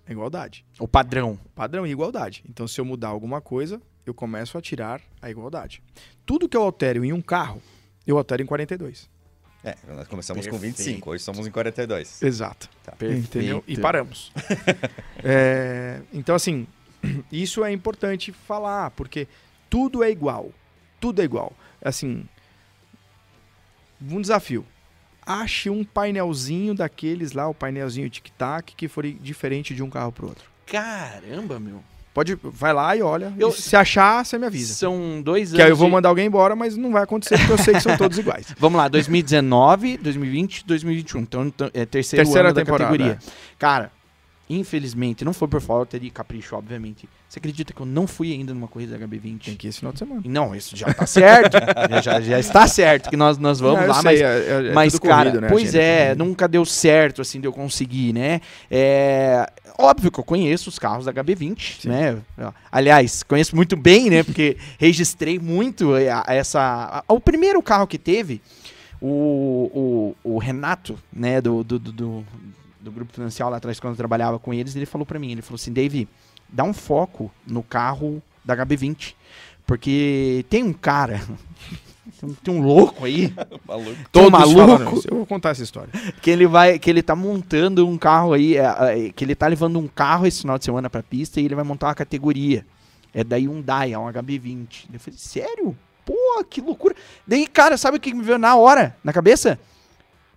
É 0.06 0.12
igualdade. 0.12 0.64
O 0.78 0.88
padrão. 0.88 1.38
Padrão 1.54 1.86
e 1.86 1.90
igualdade. 1.90 2.42
Então, 2.48 2.66
se 2.66 2.80
eu 2.80 2.84
mudar 2.84 3.08
alguma 3.08 3.40
coisa, 3.40 3.80
eu 4.06 4.12
começo 4.14 4.56
a 4.58 4.60
tirar 4.60 5.00
a 5.22 5.30
igualdade. 5.30 5.82
Tudo 6.26 6.48
que 6.48 6.56
eu 6.56 6.62
altero 6.62 7.04
em 7.04 7.12
um 7.12 7.20
carro, 7.20 7.62
eu 8.06 8.16
altero 8.18 8.42
em 8.42 8.46
42. 8.46 9.08
É, 9.62 9.76
nós 9.86 10.08
começamos 10.08 10.46
com 10.46 10.52
Perfeito. 10.52 10.76
25, 10.78 11.10
hoje 11.10 11.22
somos 11.22 11.46
em 11.46 11.50
42. 11.50 12.22
Exato. 12.22 12.70
Tá. 12.82 12.94
Entendeu? 13.06 13.62
E 13.66 13.76
paramos. 13.78 14.32
É, 15.22 16.00
então, 16.12 16.34
assim, 16.34 16.66
isso 17.30 17.64
é 17.64 17.72
importante 17.72 18.32
falar, 18.32 18.90
porque 18.92 19.26
tudo 19.68 20.02
é 20.02 20.10
igual. 20.10 20.50
Tudo 21.00 21.20
é 21.20 21.24
igual. 21.24 21.52
Assim, 21.82 22.24
um 24.00 24.20
desafio. 24.20 24.64
Ache 25.30 25.68
um 25.68 25.84
painelzinho 25.84 26.74
daqueles 26.74 27.32
lá, 27.32 27.46
o 27.46 27.52
painelzinho 27.54 28.08
tic-tac, 28.08 28.72
que 28.74 28.88
for 28.88 29.04
diferente 29.06 29.74
de 29.74 29.82
um 29.82 29.90
carro 29.90 30.10
pro 30.10 30.28
outro. 30.28 30.44
Caramba, 30.66 31.60
meu. 31.60 31.82
Pode, 32.14 32.36
vai 32.42 32.72
lá 32.72 32.96
e 32.96 33.02
olha. 33.02 33.32
Eu- 33.38 33.50
E 33.50 33.52
se 33.52 33.76
achar, 33.76 34.24
você 34.24 34.38
me 34.38 34.46
avisa. 34.46 34.74
São 34.74 35.20
dois 35.22 35.50
anos. 35.50 35.56
Que 35.56 35.62
aí 35.62 35.70
eu 35.70 35.76
vou 35.76 35.88
mandar 35.88 36.08
alguém 36.08 36.26
embora, 36.26 36.56
mas 36.56 36.76
não 36.76 36.90
vai 36.90 37.02
acontecer 37.04 37.36
porque 37.38 37.52
eu 37.52 37.58
sei 37.58 37.74
que 37.74 37.80
são 37.80 37.96
todos 37.96 38.16
iguais. 38.18 38.46
Vamos 38.58 38.76
lá, 38.78 38.88
2019, 38.88 39.98
2020, 39.98 40.64
2021. 40.66 41.20
Então, 41.20 41.52
é 41.74 41.84
terceiro 41.86 42.24
Terceira 42.24 42.48
ano 42.48 42.54
da 42.54 42.62
temporada, 42.64 42.90
categoria. 42.90 43.18
Cara, 43.58 43.92
infelizmente, 44.50 45.24
não 45.24 45.32
foi 45.32 45.46
por 45.48 45.60
falta 45.60 45.98
de 46.00 46.08
capricho, 46.10 46.56
obviamente. 46.56 47.08
Você 47.28 47.38
acredita 47.38 47.72
que 47.72 47.80
eu 47.80 47.86
não 47.86 48.06
fui 48.06 48.32
ainda 48.32 48.54
numa 48.54 48.66
corrida 48.68 48.96
da 48.96 49.06
HB20? 49.06 49.44
Tem 49.44 49.54
que 49.54 49.66
ir 49.66 49.70
esse 49.70 49.80
final 49.80 49.92
de 49.92 49.98
semana. 49.98 50.22
Não, 50.24 50.54
isso 50.54 50.76
já 50.76 50.92
tá 50.92 51.04
certo. 51.06 51.58
já, 52.02 52.20
já 52.20 52.38
está 52.38 52.66
certo 52.66 53.10
que 53.10 53.16
nós, 53.16 53.36
nós 53.36 53.60
vamos 53.60 53.80
Não, 53.80 53.88
lá, 53.88 53.94
sei, 53.94 54.04
mas 54.04 54.20
é- 54.20 54.24
é- 54.24 54.68
é 54.68 54.72
mas, 54.72 54.98
cara, 54.98 55.30
corrido, 55.30 55.40
né, 55.42 55.48
pois 55.48 55.74
é, 55.74 56.14
nunca 56.14 56.48
deu 56.48 56.64
certo, 56.64 57.20
assim, 57.20 57.40
de 57.40 57.46
eu 57.46 57.52
conseguir, 57.52 58.12
né? 58.14 58.40
É, 58.70 59.50
óbvio 59.78 60.10
que 60.10 60.18
eu 60.18 60.24
conheço 60.24 60.68
os 60.70 60.78
carros 60.78 61.04
da 61.04 61.12
HB20, 61.12 61.80
Sim. 61.82 61.88
né? 61.88 62.18
Aliás, 62.72 63.22
conheço 63.22 63.54
muito 63.54 63.76
bem, 63.76 64.08
né? 64.08 64.22
Porque 64.22 64.56
registrei 64.78 65.38
muito 65.38 65.92
a 65.94 66.24
essa... 66.34 67.04
o 67.06 67.20
primeiro 67.20 67.62
carro 67.62 67.86
que 67.86 67.98
teve, 67.98 68.40
o, 69.00 70.14
o, 70.24 70.34
o 70.34 70.38
Renato, 70.38 70.98
né, 71.12 71.40
do, 71.40 71.62
do, 71.62 71.78
do, 71.78 71.92
do- 71.92 72.24
do 72.88 72.94
Grupo 72.94 73.12
Financial 73.12 73.50
lá 73.50 73.56
atrás, 73.58 73.78
quando 73.80 73.92
eu 73.92 73.96
trabalhava 73.98 74.38
com 74.38 74.52
eles, 74.54 74.74
ele 74.76 74.86
falou 74.86 75.04
pra 75.06 75.18
mim, 75.18 75.32
ele 75.32 75.42
falou 75.42 75.56
assim, 75.56 75.72
Dave, 75.72 76.08
dá 76.48 76.64
um 76.64 76.72
foco 76.72 77.30
no 77.46 77.62
carro 77.62 78.22
da 78.44 78.56
HB20, 78.56 79.14
porque 79.66 80.44
tem 80.48 80.62
um 80.62 80.72
cara... 80.72 81.20
tem 82.20 82.28
um- 82.28 82.34
Tem 82.34 82.54
um 82.54 82.62
louco 82.62 83.04
aí, 83.04 83.32
Maluco. 83.68 84.30
maluco. 84.30 85.02
Eu 85.10 85.16
vou 85.18 85.26
contar 85.26 85.50
essa 85.50 85.62
história. 85.62 85.90
que 86.22 86.30
ele 86.30 86.46
vai, 86.46 86.78
que 86.78 86.88
ele 86.88 87.02
tá 87.02 87.14
montando 87.14 87.86
um 87.86 87.98
carro 87.98 88.32
aí, 88.32 88.56
é, 88.56 88.64
é, 89.06 89.12
que 89.12 89.24
ele 89.24 89.34
tá 89.34 89.46
levando 89.46 89.78
um 89.78 89.86
carro 89.86 90.26
esse 90.26 90.40
final 90.40 90.58
de 90.58 90.64
semana 90.64 90.88
pra 90.88 91.02
pista 91.02 91.40
e 91.40 91.44
ele 91.44 91.54
vai 91.54 91.64
montar 91.64 91.88
uma 91.88 91.94
categoria. 91.94 92.64
É 93.12 93.22
da 93.22 93.36
Hyundai, 93.36 93.92
é 93.92 93.98
um 93.98 94.06
HB20. 94.06 94.86
Eu 94.92 95.00
falei, 95.00 95.18
sério? 95.18 95.76
Pô, 96.04 96.14
que 96.48 96.60
loucura. 96.60 96.94
Daí, 97.26 97.46
cara, 97.46 97.76
sabe 97.76 97.96
o 97.98 98.00
que 98.00 98.12
me 98.14 98.22
veio 98.22 98.38
na 98.38 98.56
hora, 98.56 98.96
na 99.04 99.12
cabeça? 99.12 99.58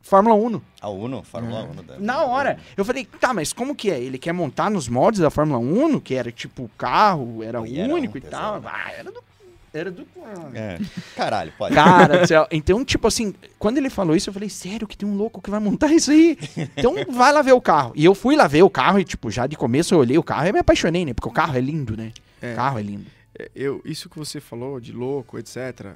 Fórmula 0.02 0.36
1. 0.36 0.62
A 0.82 0.90
Uno, 0.90 1.24
Fórmula 1.24 1.64
1. 1.64 1.84
da- 1.84 2.00
Na 2.00 2.24
hora. 2.24 2.58
Eu 2.76 2.84
falei, 2.84 3.06
tá, 3.06 3.34
mas 3.34 3.54
como 3.54 3.76
que 3.76 3.90
é? 3.92 4.00
Ele 4.00 4.18
quer 4.18 4.34
montar 4.34 4.70
nos 4.70 4.88
moldes 4.88 5.20
da 5.22 5.30
Fórmula 5.30 5.60
1, 5.60 6.00
que 6.00 6.16
era 6.16 6.32
tipo 6.32 6.64
o 6.64 6.70
carro, 6.78 7.44
era 7.44 7.66
E 7.68 7.80
era 7.80 7.94
único 7.94 8.16
um 8.16 8.18
e 8.18 8.22
tal. 8.22 8.60
né? 8.62 8.70
Ah, 8.72 8.92
era 8.92 9.12
do. 9.12 9.24
Era 9.74 9.90
do. 9.90 10.06
É. 10.54 10.78
Caralho, 11.16 11.54
pode. 11.58 11.74
Cara 11.76 12.20
do 12.20 12.28
céu. 12.28 12.46
Então, 12.52 12.84
tipo 12.84 13.08
assim, 13.08 13.34
quando 13.58 13.78
ele 13.78 13.90
falou 13.90 14.16
isso, 14.16 14.30
eu 14.30 14.34
falei, 14.34 14.50
sério 14.50 14.86
que 14.86 14.98
tem 14.98 15.08
um 15.08 15.16
louco 15.16 15.42
que 15.42 15.50
vai 15.50 15.62
montar 15.62 15.88
isso 15.94 16.12
aí? 16.12 16.38
Então 16.76 16.94
vai 17.10 17.32
lá 17.32 17.42
ver 17.42 17.54
o 17.54 17.62
carro. 17.62 17.94
E 17.96 18.04
eu 18.04 18.14
fui 18.14 18.36
lá 18.36 18.48
ver 18.48 18.64
o 18.64 18.70
carro 18.70 19.00
e, 19.00 19.06
tipo, 19.06 19.32
já 19.32 19.48
de 19.48 19.56
começo 19.56 19.94
eu 19.94 20.00
olhei 20.00 20.18
o 20.18 20.24
carro 20.24 20.48
e 20.48 20.52
me 20.52 20.60
apaixonei, 20.60 21.06
né? 21.06 21.14
Porque 21.14 21.30
o 21.30 21.32
carro 21.32 21.56
é 21.56 21.62
lindo, 21.62 21.96
né? 21.96 22.12
É. 22.42 22.52
O 22.52 22.56
carro 22.58 22.80
é 22.80 22.82
lindo. 22.82 23.06
É, 23.40 23.50
Eu, 23.56 23.82
isso 23.86 24.10
que 24.10 24.20
você 24.20 24.42
falou 24.42 24.78
de 24.82 24.92
louco, 24.92 25.40
etc. 25.40 25.94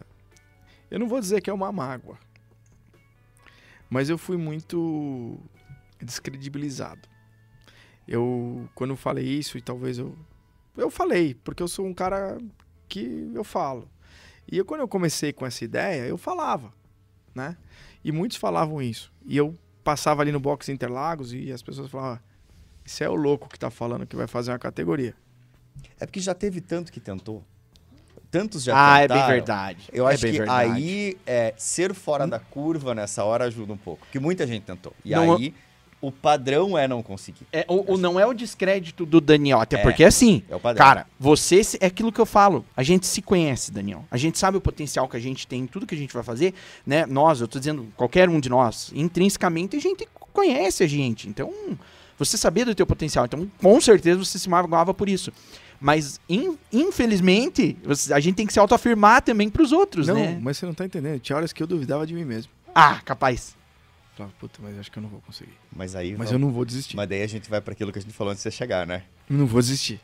Eu 0.90 0.98
não 1.00 1.08
vou 1.10 1.20
dizer 1.20 1.42
que 1.42 1.50
é 1.50 1.54
uma 1.54 1.70
mágoa. 1.72 2.16
Mas 3.90 4.10
eu 4.10 4.18
fui 4.18 4.38
muito 4.38 5.40
descredibilizado. 6.02 7.08
Eu, 8.08 8.70
quando 8.76 8.96
falei 8.96 9.26
isso, 9.26 9.58
e 9.58 9.62
talvez 9.62 9.98
eu. 9.98 10.16
Eu 10.78 10.90
falei, 10.90 11.34
porque 11.34 11.64
eu 11.64 11.68
sou 11.68 11.86
um 11.86 11.94
cara 11.94 12.38
que 12.88 13.32
eu 13.34 13.44
falo. 13.44 13.90
E 14.52 14.58
eu, 14.58 14.66
quando 14.66 14.82
eu 14.82 14.88
comecei 14.88 15.32
com 15.34 15.46
essa 15.46 15.64
ideia, 15.64 16.06
eu 16.06 16.18
falava, 16.18 16.74
né? 17.34 17.58
E 18.04 18.12
muitos 18.12 18.38
falavam 18.38 18.82
isso. 18.82 19.12
E 19.26 19.38
eu 19.38 19.58
passava 19.84 20.22
ali 20.22 20.32
no 20.32 20.40
box 20.40 20.70
Interlagos 20.70 21.34
e 21.34 21.52
as 21.52 21.62
pessoas 21.62 21.90
falavam: 21.90 22.20
Isso 22.84 23.04
é 23.04 23.10
o 23.10 23.16
louco 23.16 23.48
que 23.48 23.58
tá 23.58 23.70
falando 23.72 24.06
que 24.06 24.16
vai 24.16 24.28
fazer 24.28 24.52
uma 24.52 24.60
categoria. 24.60 25.16
É 26.00 26.06
porque 26.06 26.20
já 26.20 26.34
teve 26.34 26.62
tanto 26.62 26.92
que 26.92 27.00
tentou. 27.00 27.44
Tantos 28.38 28.64
já 28.64 28.74
ah, 28.76 29.00
é 29.00 29.02
tentaram. 29.04 29.22
bem 29.22 29.32
verdade. 29.34 29.80
Eu 29.94 30.10
é 30.10 30.14
acho 30.14 30.26
que 30.26 30.32
verdade. 30.34 30.72
aí 30.74 31.18
é, 31.26 31.54
ser 31.58 31.94
fora 31.94 32.28
da 32.28 32.38
curva 32.38 32.94
nessa 32.94 33.24
hora 33.24 33.46
ajuda 33.46 33.72
um 33.72 33.78
pouco. 33.78 34.06
Porque 34.06 34.20
muita 34.20 34.46
gente 34.46 34.64
tentou. 34.64 34.92
E 35.06 35.12
Não- 35.12 35.36
aí 35.36 35.54
o 36.02 36.12
padrão 36.12 36.78
é 36.78 36.86
não 36.86 37.02
conseguir. 37.02 37.48
É, 37.54 37.66
o, 37.70 37.94
o 37.94 37.98
não 37.98 38.20
é 38.20 38.26
o 38.26 38.34
descrédito 38.34 39.06
do 39.06 39.22
Daniel, 39.22 39.62
até 39.62 39.78
É. 39.78 39.82
porque 39.82 40.04
assim, 40.04 40.44
É 40.50 40.56
o 40.56 40.60
padrão. 40.60 40.86
cara, 40.86 41.08
você 41.18 41.62
é 41.80 41.86
aquilo 41.86 42.12
que 42.12 42.20
eu 42.20 42.26
falo. 42.26 42.66
A 42.76 42.84
gente 42.84 43.08
se 43.08 43.22
conhece, 43.22 43.72
Daniel. 43.72 44.04
A 44.12 44.18
gente 44.18 44.38
sabe 44.38 44.58
o 44.58 44.62
potencial 44.62 45.08
que 45.08 45.16
a 45.16 45.20
gente 45.22 45.48
tem, 45.48 45.66
tudo 45.66 45.88
que 45.88 45.96
a 45.96 45.98
gente 45.98 46.14
vai 46.14 46.22
fazer, 46.22 46.54
né? 46.86 47.06
Nós, 47.06 47.40
eu 47.40 47.48
tô 47.48 47.58
dizendo, 47.58 47.88
qualquer 47.96 48.28
um 48.28 48.42
de 48.42 48.50
nós, 48.50 48.92
intrinsecamente 48.94 49.78
a 49.78 49.80
gente 49.80 50.06
conhece 50.34 50.84
a 50.84 50.88
gente. 50.88 51.30
Então, 51.30 51.54
você 52.20 52.38
sabia 52.38 52.66
do 52.66 52.76
teu 52.76 52.86
potencial. 52.86 53.24
Então, 53.24 53.50
com 53.62 53.80
certeza 53.80 54.20
você 54.24 54.38
se 54.38 54.50
magoava 54.50 54.94
por 54.94 55.08
isso. 55.08 55.32
Mas, 55.80 56.20
in- 56.30 56.58
infelizmente, 56.72 57.78
a 58.14 58.20
gente 58.20 58.36
tem 58.36 58.48
que 58.48 58.54
se 58.54 58.60
autoafirmar 58.60 59.22
também 59.22 59.50
pros 59.50 59.72
outros, 59.72 60.08
não, 60.08 60.16
né? 60.16 60.40
mas 60.42 60.58
você 60.58 60.66
não 60.66 60.74
tá 60.74 60.86
entendendo. 60.86 61.20
Tinha 61.20 61.36
horas 61.36 61.52
que 61.54 61.62
eu 61.62 61.68
duvidava 61.68 62.06
de 62.08 62.14
mim 62.14 62.26
mesmo. 62.26 62.52
Ah, 62.74 63.00
capaz. 63.06 63.56
Falava, 64.16 64.34
puta, 64.40 64.60
mas 64.64 64.80
acho 64.80 64.92
que 64.92 64.98
eu 64.98 65.04
não 65.04 65.10
vou 65.10 65.22
conseguir. 65.22 65.54
Mas 65.76 65.96
aí. 65.96 66.12
Mas 66.12 66.18
vamos- 66.30 66.32
eu 66.32 66.40
não 66.40 66.52
vou 66.52 66.64
desistir. 66.66 66.96
Mas 66.96 67.08
daí 67.10 67.22
a 67.22 67.28
gente 67.28 67.50
vai 67.50 67.60
para 67.62 67.74
aquilo 67.74 67.92
que 67.92 68.00
a 68.00 68.02
gente 68.02 68.14
falou 68.14 68.32
antes 68.32 68.42
de 68.44 68.50
você 68.50 68.56
chegar, 68.56 68.88
né? 68.88 69.04
Não 69.30 69.46
vou 69.46 69.62
desistir. 69.62 70.00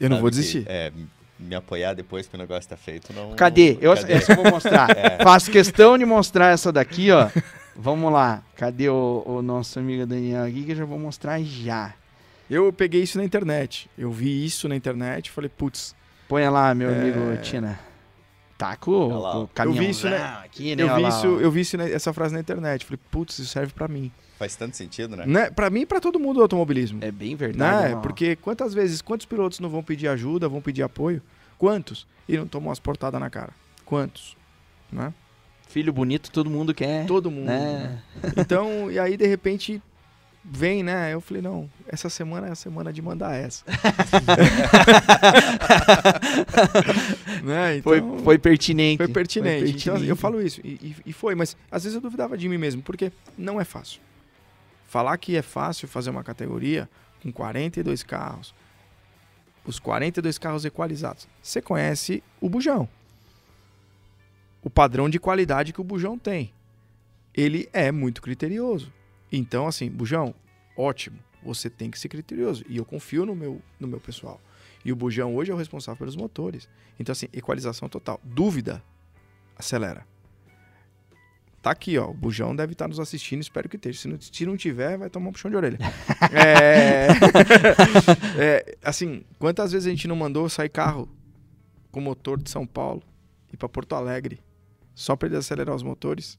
Eu 0.00 0.08
não 0.10 0.16
Sabe 0.16 0.20
vou 0.22 0.30
que, 0.30 0.36
desistir. 0.36 0.64
É, 0.66 0.92
me 1.38 1.54
apoiar 1.54 1.94
depois 1.94 2.26
que 2.26 2.34
o 2.34 2.38
negócio 2.38 2.68
tá 2.68 2.76
feito. 2.76 3.12
Não, 3.12 3.34
Cadê? 3.36 3.78
Eu, 3.80 3.94
Cadê? 3.94 4.12
Essa 4.14 4.32
eu 4.32 4.36
vou 4.42 4.50
mostrar. 4.50 4.88
É. 4.98 5.22
Faço 5.22 5.50
questão 5.50 5.96
de 5.96 6.04
mostrar 6.04 6.50
essa 6.52 6.72
daqui, 6.72 7.10
ó. 7.12 7.30
Vamos 7.76 8.12
lá. 8.12 8.42
Cadê 8.56 8.88
o, 8.88 9.22
o 9.24 9.40
nosso 9.42 9.78
amigo 9.78 10.04
Daniel 10.04 10.44
aqui 10.44 10.64
que 10.64 10.72
eu 10.72 10.76
já 10.76 10.84
vou 10.84 10.98
mostrar 10.98 11.40
já. 11.42 11.94
Eu 12.52 12.72
peguei 12.72 13.02
isso 13.02 13.18
na 13.18 13.24
internet. 13.24 13.88
Eu 13.96 14.10
vi 14.12 14.44
isso 14.44 14.68
na 14.68 14.76
internet 14.76 15.26
e 15.26 15.30
falei, 15.30 15.48
putz, 15.50 15.94
Põe 16.28 16.48
lá, 16.48 16.74
meu 16.74 16.88
É. 16.90 16.98
amigo 17.00 17.36
Tina. 17.42 17.78
Tá 18.56 18.76
com 18.76 18.92
ó. 18.92 19.42
o 19.42 19.48
caminhão 19.48 19.76
Eu 19.82 19.86
vi 19.86 19.90
isso, 19.90 20.08
né? 20.08 20.18
aqui, 20.44 20.76
né? 20.76 20.82
eu 20.84 20.94
vi 20.94 21.02
lá, 21.02 21.08
isso, 21.08 21.26
eu 21.26 21.50
vi 21.50 21.60
isso 21.62 21.80
essa 21.80 22.12
frase 22.12 22.32
na 22.32 22.40
internet. 22.40 22.84
Falei, 22.84 23.00
putz, 23.10 23.38
isso 23.38 23.50
serve 23.50 23.72
pra 23.72 23.88
mim. 23.88 24.10
Faz 24.38 24.54
tanto 24.56 24.76
sentido, 24.76 25.16
né? 25.16 25.24
Né? 25.26 25.50
Pra 25.50 25.68
mim 25.68 25.80
e 25.80 25.86
pra 25.86 26.00
todo 26.00 26.18
mundo 26.20 26.36
do 26.36 26.42
automobilismo. 26.42 27.00
É 27.02 27.10
bem 27.10 27.34
verdade. 27.36 27.94
né? 27.94 28.00
Porque 28.00 28.36
quantas 28.36 28.72
vezes, 28.72 29.02
quantos 29.02 29.26
pilotos 29.26 29.58
não 29.60 29.68
vão 29.68 29.82
pedir 29.82 30.08
ajuda, 30.08 30.48
vão 30.48 30.60
pedir 30.62 30.82
apoio? 30.82 31.20
Quantos? 31.58 32.06
E 32.28 32.36
não 32.36 32.46
tomam 32.46 32.68
umas 32.68 32.78
portadas 32.78 33.20
na 33.20 33.28
cara? 33.28 33.50
Quantos? 33.84 34.36
Né? 34.90 35.12
Filho 35.68 35.92
bonito, 35.92 36.30
todo 36.30 36.48
mundo 36.50 36.72
quer. 36.72 37.06
Todo 37.06 37.30
mundo. 37.30 37.46
né? 37.46 38.00
né? 38.22 38.32
Então, 38.36 38.90
e 38.90 38.98
aí 38.98 39.16
de 39.16 39.26
repente 39.26 39.82
vem, 40.44 40.82
né? 40.82 41.14
Eu 41.14 41.20
falei, 41.20 41.42
não, 41.42 41.70
essa 41.86 42.10
semana 42.10 42.48
é 42.48 42.50
a 42.50 42.54
semana 42.54 42.92
de 42.92 43.00
mandar 43.00 43.34
essa. 43.34 43.64
né? 47.42 47.80
Foi, 47.82 47.98
Então, 47.98 48.18
foi 48.20 48.38
pertinente. 48.38 48.98
foi 48.98 49.08
pertinente. 49.08 49.60
Foi 49.60 49.70
Então, 49.70 49.94
assim, 49.94 50.06
eu 50.06 50.16
pertinente. 50.16 50.20
falo 50.20 50.42
isso. 50.42 50.60
E, 50.64 50.70
e- 50.72 50.96
e 51.06 51.12
foi, 51.12 51.34
mas 51.34 51.56
às 51.70 51.84
vezes 51.84 51.94
eu 51.94 52.00
duvidava 52.00 52.36
de 52.36 52.48
mim 52.48 52.58
mesmo, 52.58 52.82
porque 52.82 53.12
não 53.36 53.60
é 53.60 53.64
fácil. 53.64 54.00
Falar 54.86 55.16
que 55.16 55.36
é 55.36 55.42
fácil 55.42 55.88
fazer 55.88 56.10
uma 56.10 56.22
categoria 56.24 56.88
com 57.22 57.32
42 57.32 58.02
carros, 58.02 58.54
os 59.64 59.78
42 59.78 60.38
carros 60.38 60.64
equalizados. 60.64 61.26
Você 61.42 61.62
conhece 61.62 62.22
o 62.40 62.48
bujão. 62.48 62.88
O 64.62 64.70
padrão 64.70 65.08
de 65.08 65.18
qualidade 65.18 65.72
que 65.72 65.80
o 65.80 65.84
bujão 65.84 66.18
tem. 66.18 66.52
Ele 67.34 67.68
é 67.72 67.90
muito 67.90 68.20
criterioso. 68.20 68.92
Então, 69.32 69.66
assim, 69.66 69.90
bujão, 69.90 70.34
ótimo. 70.76 71.18
Você 71.42 71.68
tem 71.68 71.90
que 71.90 71.98
ser 71.98 72.08
criterioso. 72.08 72.64
E 72.68 72.76
eu 72.76 72.84
confio 72.84 73.26
no 73.26 73.34
meu, 73.34 73.60
no 73.80 73.88
meu 73.88 73.98
pessoal. 73.98 74.40
E 74.84 74.92
o 74.92 74.96
bujão 74.96 75.34
hoje 75.34 75.50
é 75.50 75.54
o 75.54 75.56
responsável 75.56 75.98
pelos 75.98 76.14
motores. 76.14 76.68
Então, 77.00 77.12
assim, 77.12 77.26
equalização 77.32 77.88
total. 77.88 78.20
Dúvida, 78.22 78.82
acelera. 79.56 80.06
Tá 81.62 81.70
aqui, 81.70 81.96
ó. 81.96 82.10
O 82.10 82.14
Bujão 82.14 82.56
deve 82.56 82.72
estar 82.72 82.88
nos 82.88 82.98
assistindo, 82.98 83.40
espero 83.40 83.68
que 83.68 83.76
esteja. 83.76 84.00
Se 84.00 84.08
não, 84.08 84.20
se 84.20 84.46
não 84.46 84.56
tiver, 84.56 84.98
vai 84.98 85.08
tomar 85.08 85.28
um 85.28 85.32
puxão 85.32 85.48
de 85.48 85.56
orelha. 85.56 85.78
é... 86.34 87.06
é, 88.36 88.76
Assim, 88.82 89.24
quantas 89.38 89.70
vezes 89.70 89.86
a 89.86 89.90
gente 89.90 90.08
não 90.08 90.16
mandou 90.16 90.48
sair 90.48 90.68
carro 90.68 91.08
com 91.92 92.00
motor 92.00 92.42
de 92.42 92.50
São 92.50 92.66
Paulo 92.66 93.00
e 93.52 93.56
para 93.56 93.68
Porto 93.68 93.94
Alegre 93.94 94.40
só 94.94 95.14
para 95.14 95.28
ele 95.28 95.36
acelerar 95.36 95.74
os 95.74 95.84
motores 95.84 96.38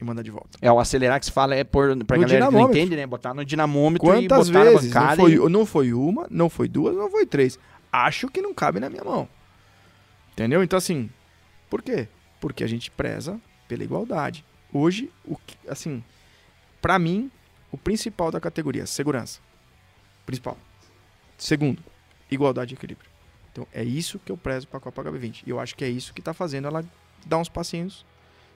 e 0.00 0.04
mandar 0.04 0.22
de 0.22 0.30
volta? 0.30 0.58
É, 0.62 0.70
o 0.72 0.78
acelerar 0.78 1.18
que 1.20 1.26
se 1.26 1.32
fala 1.32 1.54
é 1.54 1.62
por, 1.64 1.88
pra 2.04 2.16
No 2.16 2.22
galera 2.22 2.46
que 2.46 2.52
não 2.52 2.70
entende, 2.70 2.96
né? 2.96 3.06
Botar 3.06 3.34
no 3.34 3.44
dinamômetro 3.44 4.06
e 4.18 4.28
Quantas 4.28 4.48
botar 4.48 4.64
vezes? 4.64 4.74
na 4.94 5.00
Não 5.00 5.06
bancada 5.06 5.22
foi, 5.22 5.32
e- 5.32 5.48
não 5.48 5.66
foi 5.66 5.92
uma, 5.92 6.26
não 6.30 6.48
foi 6.50 6.68
duas, 6.68 6.96
não 6.96 7.10
foi 7.10 7.26
três. 7.26 7.58
Acho 7.92 8.28
que 8.28 8.40
não 8.40 8.54
cabe 8.54 8.80
na 8.80 8.88
minha 8.88 9.04
mão. 9.04 9.28
Entendeu? 10.32 10.62
Então, 10.62 10.76
assim, 10.76 11.10
por 11.68 11.82
quê? 11.82 12.08
Porque 12.40 12.64
a 12.64 12.66
gente 12.66 12.90
preza 12.90 13.38
pela 13.68 13.84
igualdade. 13.84 14.44
hoje, 14.72 15.10
o 15.24 15.36
que, 15.36 15.56
assim, 15.68 16.02
para 16.80 16.98
mim, 16.98 17.30
o 17.72 17.76
principal 17.76 18.30
da 18.30 18.40
categoria, 18.40 18.86
segurança. 18.86 19.40
Principal. 20.24 20.56
Segundo, 21.36 21.82
igualdade 22.30 22.74
e 22.74 22.76
equilíbrio. 22.76 23.08
Então 23.52 23.66
é 23.72 23.82
isso 23.82 24.18
que 24.24 24.30
eu 24.30 24.36
prezo 24.36 24.68
para 24.68 24.78
a 24.78 24.80
Copa 24.80 25.02
HB20. 25.02 25.42
E 25.46 25.50
eu 25.50 25.58
acho 25.58 25.74
que 25.74 25.84
é 25.84 25.88
isso 25.88 26.14
que 26.14 26.20
está 26.20 26.32
fazendo 26.32 26.68
ela 26.68 26.84
dar 27.26 27.38
uns 27.38 27.48
passinhos 27.48 28.06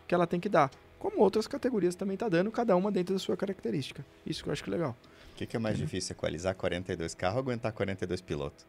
que 0.06 0.14
ela 0.14 0.26
tem 0.26 0.38
que 0.38 0.48
dar. 0.48 0.70
Como 1.04 1.20
outras 1.20 1.46
categorias 1.46 1.94
também 1.94 2.16
tá 2.16 2.30
dando, 2.30 2.50
cada 2.50 2.74
uma 2.74 2.90
dentro 2.90 3.14
da 3.14 3.18
sua 3.18 3.36
característica. 3.36 4.02
Isso 4.24 4.42
que 4.42 4.48
eu 4.48 4.52
acho 4.54 4.64
que 4.64 4.70
é 4.70 4.72
legal. 4.72 4.96
O 5.32 5.36
que, 5.36 5.44
que 5.44 5.54
é 5.54 5.58
mais 5.58 5.76
difícil, 5.76 6.14
equalizar 6.14 6.54
42 6.54 7.14
carros 7.14 7.36
ou 7.36 7.42
aguentar 7.42 7.72
42 7.72 8.22
pilotos? 8.22 8.64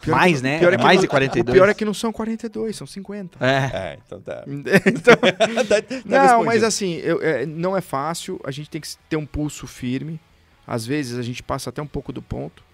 Pior 0.00 0.16
mais, 0.16 0.36
que- 0.38 0.42
né? 0.44 0.58
pior 0.60 0.72
É 0.72 0.76
que 0.78 0.82
mais 0.82 0.96
não- 0.96 1.02
de 1.02 1.08
42. 1.08 1.52
O 1.52 1.52
pior 1.60 1.68
é 1.68 1.74
que 1.74 1.84
não 1.84 1.92
são 1.92 2.10
42, 2.10 2.74
são 2.74 2.86
50. 2.86 3.44
É. 3.44 3.56
É, 3.92 3.98
então 4.06 4.18
tá. 4.18 4.44
então, 4.48 5.14
Tá- 5.68 5.82
tá 5.82 5.94
Não, 6.06 6.22
respondido. 6.22 6.44
mas 6.46 6.62
assim, 6.64 6.94
eu- 6.94 7.20
é, 7.20 7.44
não 7.44 7.76
é 7.76 7.82
fácil, 7.82 8.40
a 8.44 8.50
gente 8.50 8.70
tem 8.70 8.80
que 8.80 8.88
ter 9.08 9.16
um 9.16 9.26
pulso 9.26 9.66
firme. 9.66 10.18
Às 10.66 10.86
vezes 10.86 11.18
a 11.18 11.22
gente 11.22 11.42
passa 11.42 11.68
até 11.68 11.82
um 11.82 11.86
pouco 11.86 12.12
do 12.14 12.22
ponto. 12.22 12.64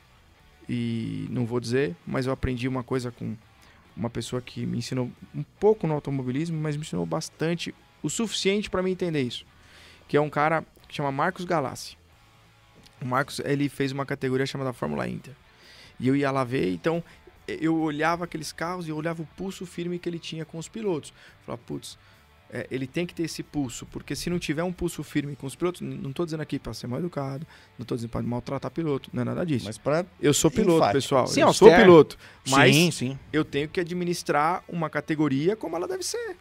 E 0.68 1.26
não 1.30 1.45
vou 1.45 1.59
dizer, 1.61 1.95
mas 2.07 2.26
eu 2.26 2.32
aprendi 2.32 2.66
uma 2.68 2.82
coisa 2.84 3.11
com 3.11 3.34
uma 3.97 4.09
pessoa 4.09 4.40
que 4.40 4.64
me 4.64 4.78
ensinou 4.78 5.11
um 5.34 5.42
pouco 5.61 5.86
no 5.86 5.95
automobilismo, 5.95 6.59
mas 6.61 6.76
me 6.76 6.82
ensinou 6.82 7.05
bastante, 7.05 7.74
o 8.05 8.11
suficiente 8.11 8.69
para 8.69 8.83
mim 8.83 8.91
entender 8.91 9.23
isso. 9.23 9.47
Que 10.07 10.17
é 10.17 10.21
um 10.21 10.29
cara 10.29 10.63
que 10.87 10.95
chama 10.95 11.11
Marcos 11.11 11.47
Galassi. 11.47 11.97
O 13.01 13.07
Marcos, 13.07 13.41
ele 13.41 13.69
fez 13.71 13.93
uma 13.93 14.05
categoria 14.05 14.45
chamada 14.45 14.75
Fórmula 14.75 15.09
Inter. 15.09 15.35
E 15.99 16.07
eu 16.07 16.15
ia 16.15 16.31
lá 16.31 16.45
ver, 16.45 16.71
então 16.73 17.03
eu 17.49 17.75
olhava 17.77 18.25
aqueles 18.25 18.53
carros 18.53 18.87
e 18.87 18.91
eu 18.91 18.97
olhava 18.97 19.23
o 19.23 19.27
pulso 19.37 19.65
firme 19.65 19.99
que 19.99 20.09
ele 20.09 20.19
tinha 20.19 20.45
com 20.45 20.59
os 20.59 20.69
pilotos. 20.69 21.15
Falava, 21.47 21.63
putz, 21.67 21.97
é, 22.51 22.67
ele 22.71 22.87
tem 22.87 23.07
que 23.07 23.15
ter 23.15 23.25
esse 23.25 23.43
pulso, 23.43 23.87
porque 23.87 24.15
se 24.15 24.29
não 24.29 24.39
tiver 24.39 24.63
um 24.63 24.73
pulso 24.73 25.03
firme 25.03 25.35
com 25.35 25.47
os 25.47 25.57
pilotos, 25.57 25.81
não 25.81 26.11
estou 26.11 26.25
dizendo 26.25 26.43
aqui 26.43 26.59
para 26.59 26.75
ser 26.75 26.87
mal 26.87 26.99
educado, 26.99 27.47
não 27.79 27.83
estou 27.83 27.97
dizendo 27.97 28.11
para 28.11 28.23
maltratar 28.23 28.71
piloto, 28.71 29.11
não 29.13 29.23
é 29.23 29.25
nada 29.25 29.45
disso. 29.45 29.65
Mas 29.67 29.79
pra... 29.79 30.05
eu 30.21 30.35
sou 30.35 30.51
piloto, 30.51 30.77
enfático. 30.77 30.93
pessoal. 30.93 31.27
Sim, 31.27 31.41
eu 31.41 31.53
sou 31.53 31.75
piloto, 31.75 32.19
mas 32.49 32.75
Sim, 32.75 32.91
sim. 32.91 33.19
eu 33.33 33.45
tenho 33.45 33.69
que 33.69 33.81
administrar 33.81 34.63
uma 34.69 34.91
categoria 34.91 35.57
como 35.57 35.75
ela 35.75 35.89
deve 35.89 36.05
ser. 36.05 36.37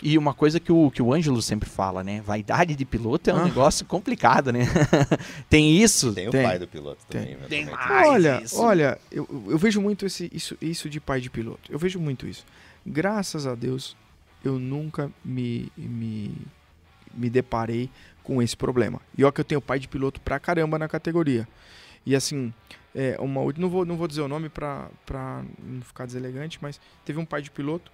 E 0.00 0.16
uma 0.16 0.32
coisa 0.32 0.60
que 0.60 0.70
o, 0.70 0.90
que 0.92 1.02
o 1.02 1.12
Ângelo 1.12 1.42
sempre 1.42 1.68
fala, 1.68 2.04
né? 2.04 2.20
Vaidade 2.20 2.76
de 2.76 2.84
piloto 2.84 3.30
é 3.30 3.34
um 3.34 3.38
Ah. 3.38 3.44
negócio 3.44 3.84
complicado, 3.84 4.52
né? 4.52 4.60
Tem 5.50 5.76
isso? 5.82 6.12
Tem 6.12 6.28
o 6.28 6.30
Tem. 6.30 6.44
pai 6.44 6.58
do 6.58 6.68
piloto 6.68 7.04
Tem. 7.08 7.34
também. 7.34 7.48
Tem 7.48 7.64
mais. 7.66 8.06
olha, 8.08 8.40
isso. 8.44 8.60
olha, 8.60 8.98
eu, 9.10 9.28
eu 9.48 9.58
vejo 9.58 9.80
muito 9.80 10.06
esse, 10.06 10.30
isso, 10.32 10.56
isso 10.60 10.88
de 10.88 11.00
pai 11.00 11.20
de 11.20 11.28
piloto. 11.28 11.70
Eu 11.72 11.78
vejo 11.78 11.98
muito 11.98 12.26
isso. 12.28 12.44
Graças 12.86 13.46
a 13.46 13.54
Deus, 13.56 13.96
eu 14.44 14.58
nunca 14.58 15.10
me, 15.24 15.70
me, 15.76 16.32
me 17.12 17.28
deparei 17.28 17.90
com 18.22 18.40
esse 18.40 18.56
problema. 18.56 19.00
E 19.16 19.24
olha 19.24 19.32
que 19.32 19.40
eu 19.40 19.44
tenho 19.44 19.60
pai 19.60 19.80
de 19.80 19.88
piloto 19.88 20.20
pra 20.20 20.38
caramba 20.38 20.78
na 20.78 20.86
categoria. 20.86 21.46
E 22.06 22.14
assim, 22.14 22.52
é, 22.94 23.16
uma, 23.18 23.40
não, 23.56 23.68
vou, 23.68 23.84
não 23.84 23.96
vou 23.96 24.06
dizer 24.06 24.20
o 24.22 24.28
nome 24.28 24.48
pra, 24.48 24.88
pra 25.04 25.42
não 25.60 25.82
ficar 25.82 26.06
deselegante, 26.06 26.58
mas 26.62 26.80
teve 27.04 27.18
um 27.18 27.24
pai 27.24 27.42
de 27.42 27.50
piloto 27.50 27.90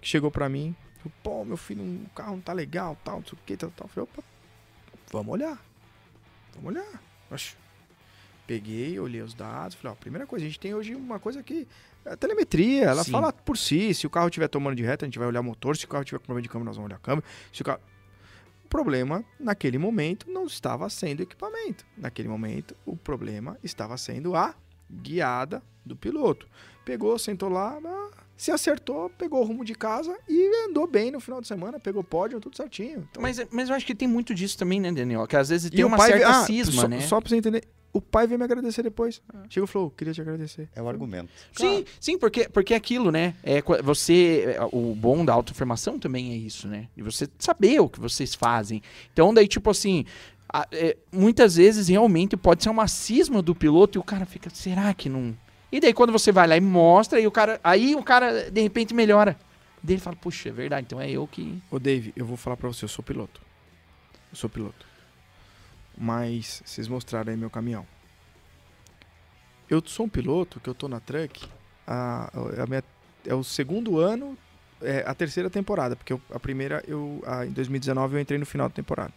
que 0.00 0.08
chegou 0.08 0.30
pra 0.30 0.48
mim. 0.48 0.74
Pô, 1.22 1.44
meu 1.44 1.56
filho, 1.56 1.82
o 1.82 2.10
carro 2.10 2.32
não 2.32 2.40
tá 2.40 2.52
legal, 2.52 2.96
tal, 3.04 3.16
não 3.16 3.24
sei 3.24 3.32
o 3.32 3.38
que, 3.44 3.56
tal, 3.56 3.70
tal. 3.70 3.86
Eu 3.86 3.88
falei, 3.88 4.08
opa, 4.10 4.24
vamos 5.10 5.32
olhar. 5.32 5.58
Vamos 6.54 6.70
olhar. 6.70 7.02
Oxe. 7.30 7.56
Peguei, 8.46 8.98
olhei 8.98 9.22
os 9.22 9.34
dados, 9.34 9.76
falei, 9.76 9.92
ó, 9.92 9.94
primeira 9.94 10.26
coisa, 10.26 10.44
a 10.44 10.48
gente 10.48 10.58
tem 10.58 10.74
hoje 10.74 10.94
uma 10.94 11.18
coisa 11.18 11.42
que 11.42 11.66
é 12.04 12.12
a 12.12 12.16
telemetria, 12.16 12.86
ela 12.86 13.04
Sim. 13.04 13.12
fala 13.12 13.32
por 13.32 13.56
si, 13.56 13.94
se 13.94 14.06
o 14.06 14.10
carro 14.10 14.26
estiver 14.28 14.48
tomando 14.48 14.74
de 14.74 14.82
reta, 14.82 15.04
a 15.04 15.08
gente 15.08 15.18
vai 15.18 15.28
olhar 15.28 15.42
motor, 15.42 15.76
se 15.76 15.84
o 15.84 15.88
carro 15.88 16.04
tiver 16.04 16.18
com 16.18 16.24
problema 16.26 16.42
de 16.42 16.48
câmbio, 16.48 16.64
nós 16.64 16.76
vamos 16.76 16.90
olhar 16.90 16.98
câmbio, 16.98 17.24
se 17.52 17.62
o 17.62 17.64
carro... 17.64 17.80
O 18.64 18.68
problema, 18.68 19.24
naquele 19.38 19.78
momento, 19.78 20.30
não 20.30 20.46
estava 20.46 20.88
sendo 20.88 21.20
o 21.20 21.22
equipamento. 21.22 21.84
Naquele 21.96 22.26
momento, 22.26 22.74
o 22.86 22.96
problema 22.96 23.58
estava 23.62 23.98
sendo 23.98 24.34
a 24.34 24.54
guiada 24.90 25.62
do 25.84 25.94
piloto. 25.94 26.48
Pegou, 26.82 27.18
sentou 27.18 27.50
lá, 27.50 27.78
ah, 27.84 28.21
se 28.42 28.50
acertou, 28.50 29.08
pegou 29.10 29.40
o 29.40 29.44
rumo 29.44 29.64
de 29.64 29.72
casa 29.72 30.18
e 30.28 30.66
andou 30.68 30.84
bem 30.84 31.12
no 31.12 31.20
final 31.20 31.40
de 31.40 31.46
semana, 31.46 31.78
pegou 31.78 32.02
pódio, 32.02 32.40
tudo 32.40 32.56
certinho. 32.56 33.06
Então, 33.08 33.22
Mas, 33.22 33.40
mas 33.52 33.68
eu 33.68 33.76
acho 33.76 33.86
que 33.86 33.94
tem 33.94 34.08
muito 34.08 34.34
disso 34.34 34.58
também, 34.58 34.80
né, 34.80 34.90
Daniel? 34.90 35.24
Que 35.28 35.36
às 35.36 35.48
vezes 35.48 35.68
e 35.68 35.70
tem 35.70 35.84
uma 35.84 35.96
pai 35.96 36.10
certa 36.10 36.28
ah, 36.28 36.44
cisma, 36.44 36.82
só, 36.82 36.88
né? 36.88 37.00
Só 37.02 37.20
pra 37.20 37.28
você 37.28 37.36
entender, 37.36 37.62
o 37.92 38.00
pai 38.00 38.26
veio 38.26 38.40
me 38.40 38.44
agradecer 38.44 38.82
depois. 38.82 39.22
Chegou 39.48 39.68
e 39.68 39.70
falou, 39.70 39.90
queria 39.92 40.12
te 40.12 40.20
agradecer. 40.20 40.68
É 40.74 40.82
o 40.82 40.88
argumento. 40.88 41.30
Sim, 41.52 41.84
sim, 42.00 42.18
porque, 42.18 42.48
porque 42.48 42.74
é 42.74 42.76
aquilo, 42.76 43.12
né? 43.12 43.36
É, 43.44 43.62
você, 43.80 44.56
é, 44.58 44.64
o 44.72 44.92
bom 44.92 45.24
da 45.24 45.32
autoafirmação 45.32 45.96
também 45.96 46.32
é 46.32 46.36
isso, 46.36 46.66
né? 46.66 46.88
E 46.96 47.02
você 47.02 47.28
saber 47.38 47.78
o 47.80 47.88
que 47.88 48.00
vocês 48.00 48.34
fazem. 48.34 48.82
Então, 49.12 49.32
daí, 49.32 49.46
tipo 49.46 49.70
assim, 49.70 50.04
a- 50.52 50.66
é, 50.72 50.96
muitas 51.12 51.54
vezes 51.54 51.86
realmente 51.86 52.36
pode 52.36 52.64
ser 52.64 52.70
uma 52.70 52.88
cisma 52.88 53.40
do 53.40 53.54
piloto 53.54 53.98
e 53.98 54.00
o 54.00 54.02
cara 54.04 54.26
fica, 54.26 54.50
será 54.50 54.92
que 54.92 55.08
não. 55.08 55.32
E 55.72 55.80
daí, 55.80 55.94
quando 55.94 56.12
você 56.12 56.30
vai 56.30 56.46
lá 56.46 56.56
e 56.56 56.60
mostra, 56.60 57.18
e 57.18 57.26
o 57.26 57.30
cara, 57.30 57.58
aí 57.64 57.94
o 57.94 58.02
cara 58.02 58.50
de 58.50 58.60
repente 58.60 58.92
melhora. 58.94 59.36
Daí 59.82 59.94
ele 59.96 60.02
fala, 60.02 60.14
puxa, 60.14 60.50
é 60.50 60.52
verdade, 60.52 60.84
então 60.86 61.00
é 61.00 61.10
eu 61.10 61.26
que. 61.26 61.60
Ô, 61.70 61.78
Dave, 61.78 62.12
eu 62.14 62.24
vou 62.26 62.36
falar 62.36 62.56
pra 62.56 62.68
você, 62.68 62.84
eu 62.84 62.88
sou 62.88 63.02
piloto. 63.02 63.40
Eu 64.30 64.36
sou 64.36 64.50
piloto. 64.50 64.86
Mas 65.96 66.62
vocês 66.64 66.86
mostraram 66.88 67.30
aí 67.32 67.36
meu 67.38 67.50
caminhão. 67.50 67.86
Eu 69.68 69.82
sou 69.84 70.06
um 70.06 70.08
piloto 70.08 70.60
que 70.60 70.68
eu 70.68 70.74
tô 70.74 70.86
na 70.88 71.00
truck. 71.00 71.48
A, 71.86 72.30
a 72.62 72.66
minha- 72.66 72.84
é 73.26 73.34
o 73.34 73.42
segundo 73.42 73.98
ano, 73.98 74.36
é 74.80 75.02
a 75.06 75.14
terceira 75.14 75.48
temporada, 75.48 75.96
porque 75.96 76.12
eu- 76.12 76.20
a 76.30 76.38
primeira, 76.38 76.82
eu, 76.86 77.22
a- 77.26 77.46
em 77.46 77.50
2019, 77.50 78.16
eu 78.16 78.20
entrei 78.20 78.38
no 78.38 78.46
final 78.46 78.68
da 78.68 78.74
temporada. 78.74 79.12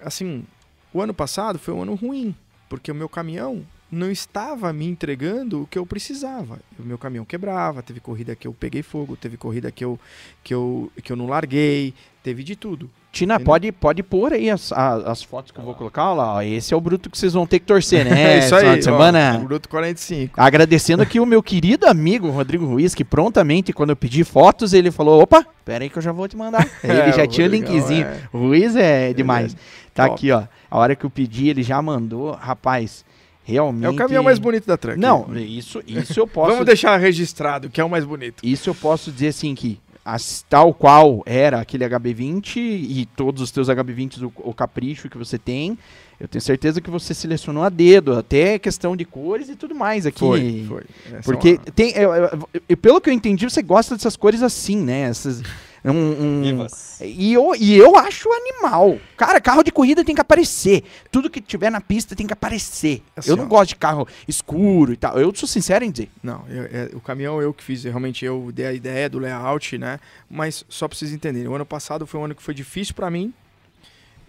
Assim, 0.00 0.44
o 0.92 1.00
ano 1.00 1.14
passado 1.14 1.58
foi 1.58 1.72
um 1.72 1.82
ano 1.82 1.94
ruim, 1.94 2.34
porque 2.68 2.90
o 2.90 2.94
meu 2.94 3.08
caminhão 3.08 3.64
não 3.92 4.10
estava 4.10 4.72
me 4.72 4.86
entregando 4.88 5.62
o 5.62 5.66
que 5.66 5.78
eu 5.78 5.84
precisava. 5.84 6.58
O 6.78 6.82
meu 6.82 6.96
caminhão 6.96 7.26
quebrava, 7.26 7.82
teve 7.82 8.00
corrida 8.00 8.34
que 8.34 8.48
eu 8.48 8.54
peguei 8.54 8.82
fogo, 8.82 9.16
teve 9.16 9.36
corrida 9.36 9.70
que 9.70 9.84
eu, 9.84 10.00
que 10.42 10.54
eu, 10.54 10.90
que 11.02 11.12
eu 11.12 11.16
não 11.16 11.26
larguei, 11.26 11.92
teve 12.22 12.42
de 12.42 12.56
tudo. 12.56 12.88
Tina, 13.12 13.34
Entendeu? 13.34 13.46
pode, 13.46 13.72
pode 13.72 14.02
pôr 14.02 14.32
aí 14.32 14.48
as, 14.48 14.72
a- 14.72 14.94
as 15.12 15.22
fotos 15.22 15.52
que 15.52 15.58
eu 15.58 15.64
vou 15.64 15.74
colocar. 15.74 16.04
Olha 16.12 16.14
lá, 16.22 16.34
ó, 16.36 16.40
esse 16.42 16.72
é 16.72 16.76
o 16.76 16.80
bruto 16.80 17.10
que 17.10 17.18
vocês 17.18 17.34
vão 17.34 17.46
ter 17.46 17.58
que 17.58 17.66
torcer, 17.66 18.06
né? 18.06 18.12
É 18.36 18.38
isso 18.38 18.56
Final 18.56 18.72
aí, 18.72 18.78
de 18.78 18.84
semana. 18.84 19.38
ó, 19.38 19.44
Bruto 19.44 19.68
45. 19.68 20.40
Agradecendo 20.40 21.02
aqui 21.02 21.20
o 21.20 21.26
meu 21.26 21.42
querido 21.42 21.86
amigo 21.86 22.30
Rodrigo 22.30 22.64
Ruiz, 22.64 22.94
que 22.94 23.04
prontamente, 23.04 23.70
quando 23.74 23.90
eu 23.90 23.96
pedi 23.96 24.24
fotos, 24.24 24.72
ele 24.72 24.90
falou: 24.90 25.20
opa, 25.20 25.44
pera 25.62 25.84
aí 25.84 25.90
que 25.90 25.98
eu 25.98 26.02
já 26.02 26.12
vou 26.12 26.26
te 26.26 26.34
mandar. 26.38 26.66
ele 26.82 26.92
É, 26.94 27.12
já 27.12 27.24
o 27.24 27.26
tinha 27.26 27.46
o 27.46 27.50
linkzinho. 27.50 28.06
é. 28.06 28.22
O 28.32 28.38
Ruiz 28.38 28.74
é 28.74 29.12
demais. 29.12 29.54
Tá 29.92 30.04
top. 30.06 30.14
aqui, 30.14 30.30
ó. 30.32 30.44
A 30.70 30.78
hora 30.78 30.96
que 30.96 31.04
eu 31.04 31.10
pedi, 31.10 31.50
ele 31.50 31.62
já 31.62 31.82
mandou. 31.82 32.30
Rapaz, 32.32 33.04
realmente. 33.52 33.84
É 33.86 33.90
o 33.90 33.94
caminhão 33.94 34.22
mais 34.24 34.38
bonito 34.38 34.66
da 34.66 34.76
truck. 34.76 34.98
Não, 34.98 35.26
isso, 35.36 35.82
isso 35.86 36.18
eu 36.18 36.26
posso. 36.26 36.50
Vamos 36.52 36.66
deixar 36.66 36.96
registrado 36.98 37.70
que 37.70 37.80
é 37.80 37.84
o 37.84 37.90
mais 37.90 38.04
bonito. 38.04 38.42
Isso 38.44 38.68
eu 38.70 38.74
posso 38.74 39.10
dizer 39.12 39.28
assim 39.28 39.54
que 39.54 39.78
as- 40.04 40.44
tal 40.48 40.74
qual 40.74 41.22
era 41.24 41.60
aquele 41.60 41.84
HB20 41.84 42.56
e 42.56 43.06
todos 43.16 43.40
os 43.42 43.50
teus 43.50 43.68
HB20 43.68 44.24
o, 44.24 44.32
o 44.50 44.52
capricho 44.54 45.08
que 45.08 45.16
você 45.16 45.38
tem, 45.38 45.78
eu 46.18 46.26
tenho 46.28 46.42
certeza 46.42 46.80
que 46.80 46.90
você 46.90 47.14
selecionou 47.14 47.62
a 47.62 47.68
dedo, 47.68 48.14
até 48.14 48.58
questão 48.58 48.96
de 48.96 49.04
cores 49.04 49.48
e 49.48 49.54
tudo 49.56 49.74
mais 49.74 50.04
aqui. 50.06 50.18
Foi, 50.18 50.64
foi. 50.68 50.82
Essa 51.12 51.22
Porque 51.22 51.48
é 51.50 51.52
uma- 51.52 51.64
tem, 51.74 51.90
eu- 51.96 52.12
eu- 52.14 52.48
eu- 52.68 52.76
pelo 52.76 53.00
que 53.00 53.10
eu 53.10 53.14
entendi, 53.14 53.48
você 53.48 53.62
gosta 53.62 53.94
dessas 53.96 54.16
cores 54.16 54.42
assim, 54.42 54.76
né? 54.76 55.02
Essas, 55.02 55.42
um, 55.90 56.42
um- 56.42 56.66
e, 57.00 57.32
eu, 57.32 57.54
e 57.58 57.76
eu 57.76 57.96
acho 57.96 58.28
animal. 58.32 58.98
Cara, 59.16 59.40
carro 59.40 59.64
de 59.64 59.72
corrida 59.72 60.04
tem 60.04 60.14
que 60.14 60.20
aparecer. 60.20 60.84
Tudo 61.10 61.28
que 61.28 61.40
tiver 61.40 61.70
na 61.70 61.80
pista 61.80 62.14
tem 62.14 62.26
que 62.26 62.32
aparecer. 62.32 63.02
Assim, 63.16 63.30
eu 63.30 63.36
não 63.36 63.44
ó. 63.44 63.48
gosto 63.48 63.70
de 63.70 63.76
carro 63.76 64.06
escuro 64.28 64.92
e 64.92 64.96
tal. 64.96 65.18
Eu 65.18 65.34
sou 65.34 65.48
sincero 65.48 65.84
em 65.84 65.90
dizer. 65.90 66.08
Não, 66.22 66.44
eu- 66.48 66.64
é, 66.64 66.90
o 66.94 67.00
caminhão 67.00 67.42
eu 67.42 67.52
que 67.52 67.64
fiz, 67.64 67.82
realmente 67.82 68.24
eu 68.24 68.50
dei 68.54 68.66
a 68.66 68.72
ideia 68.72 69.08
do 69.10 69.18
layout, 69.18 69.76
né? 69.76 69.98
Mas 70.30 70.64
só 70.68 70.86
pra 70.86 70.96
vocês 70.96 71.12
entenderem, 71.12 71.48
o 71.48 71.54
ano 71.54 71.66
passado 71.66 72.06
foi 72.06 72.20
um 72.20 72.24
ano 72.26 72.34
que 72.34 72.42
foi 72.42 72.54
difícil 72.54 72.94
pra 72.94 73.10
mim 73.10 73.34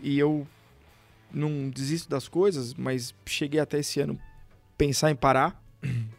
e 0.02 0.18
eu 0.18 0.48
não 1.32 1.70
desisto 1.70 2.10
das 2.10 2.28
coisas, 2.28 2.74
mas 2.74 3.14
cheguei 3.26 3.60
até 3.60 3.80
esse 3.80 4.00
ano 4.00 4.20
pensar 4.78 5.12
em 5.12 5.16
parar, 5.16 5.62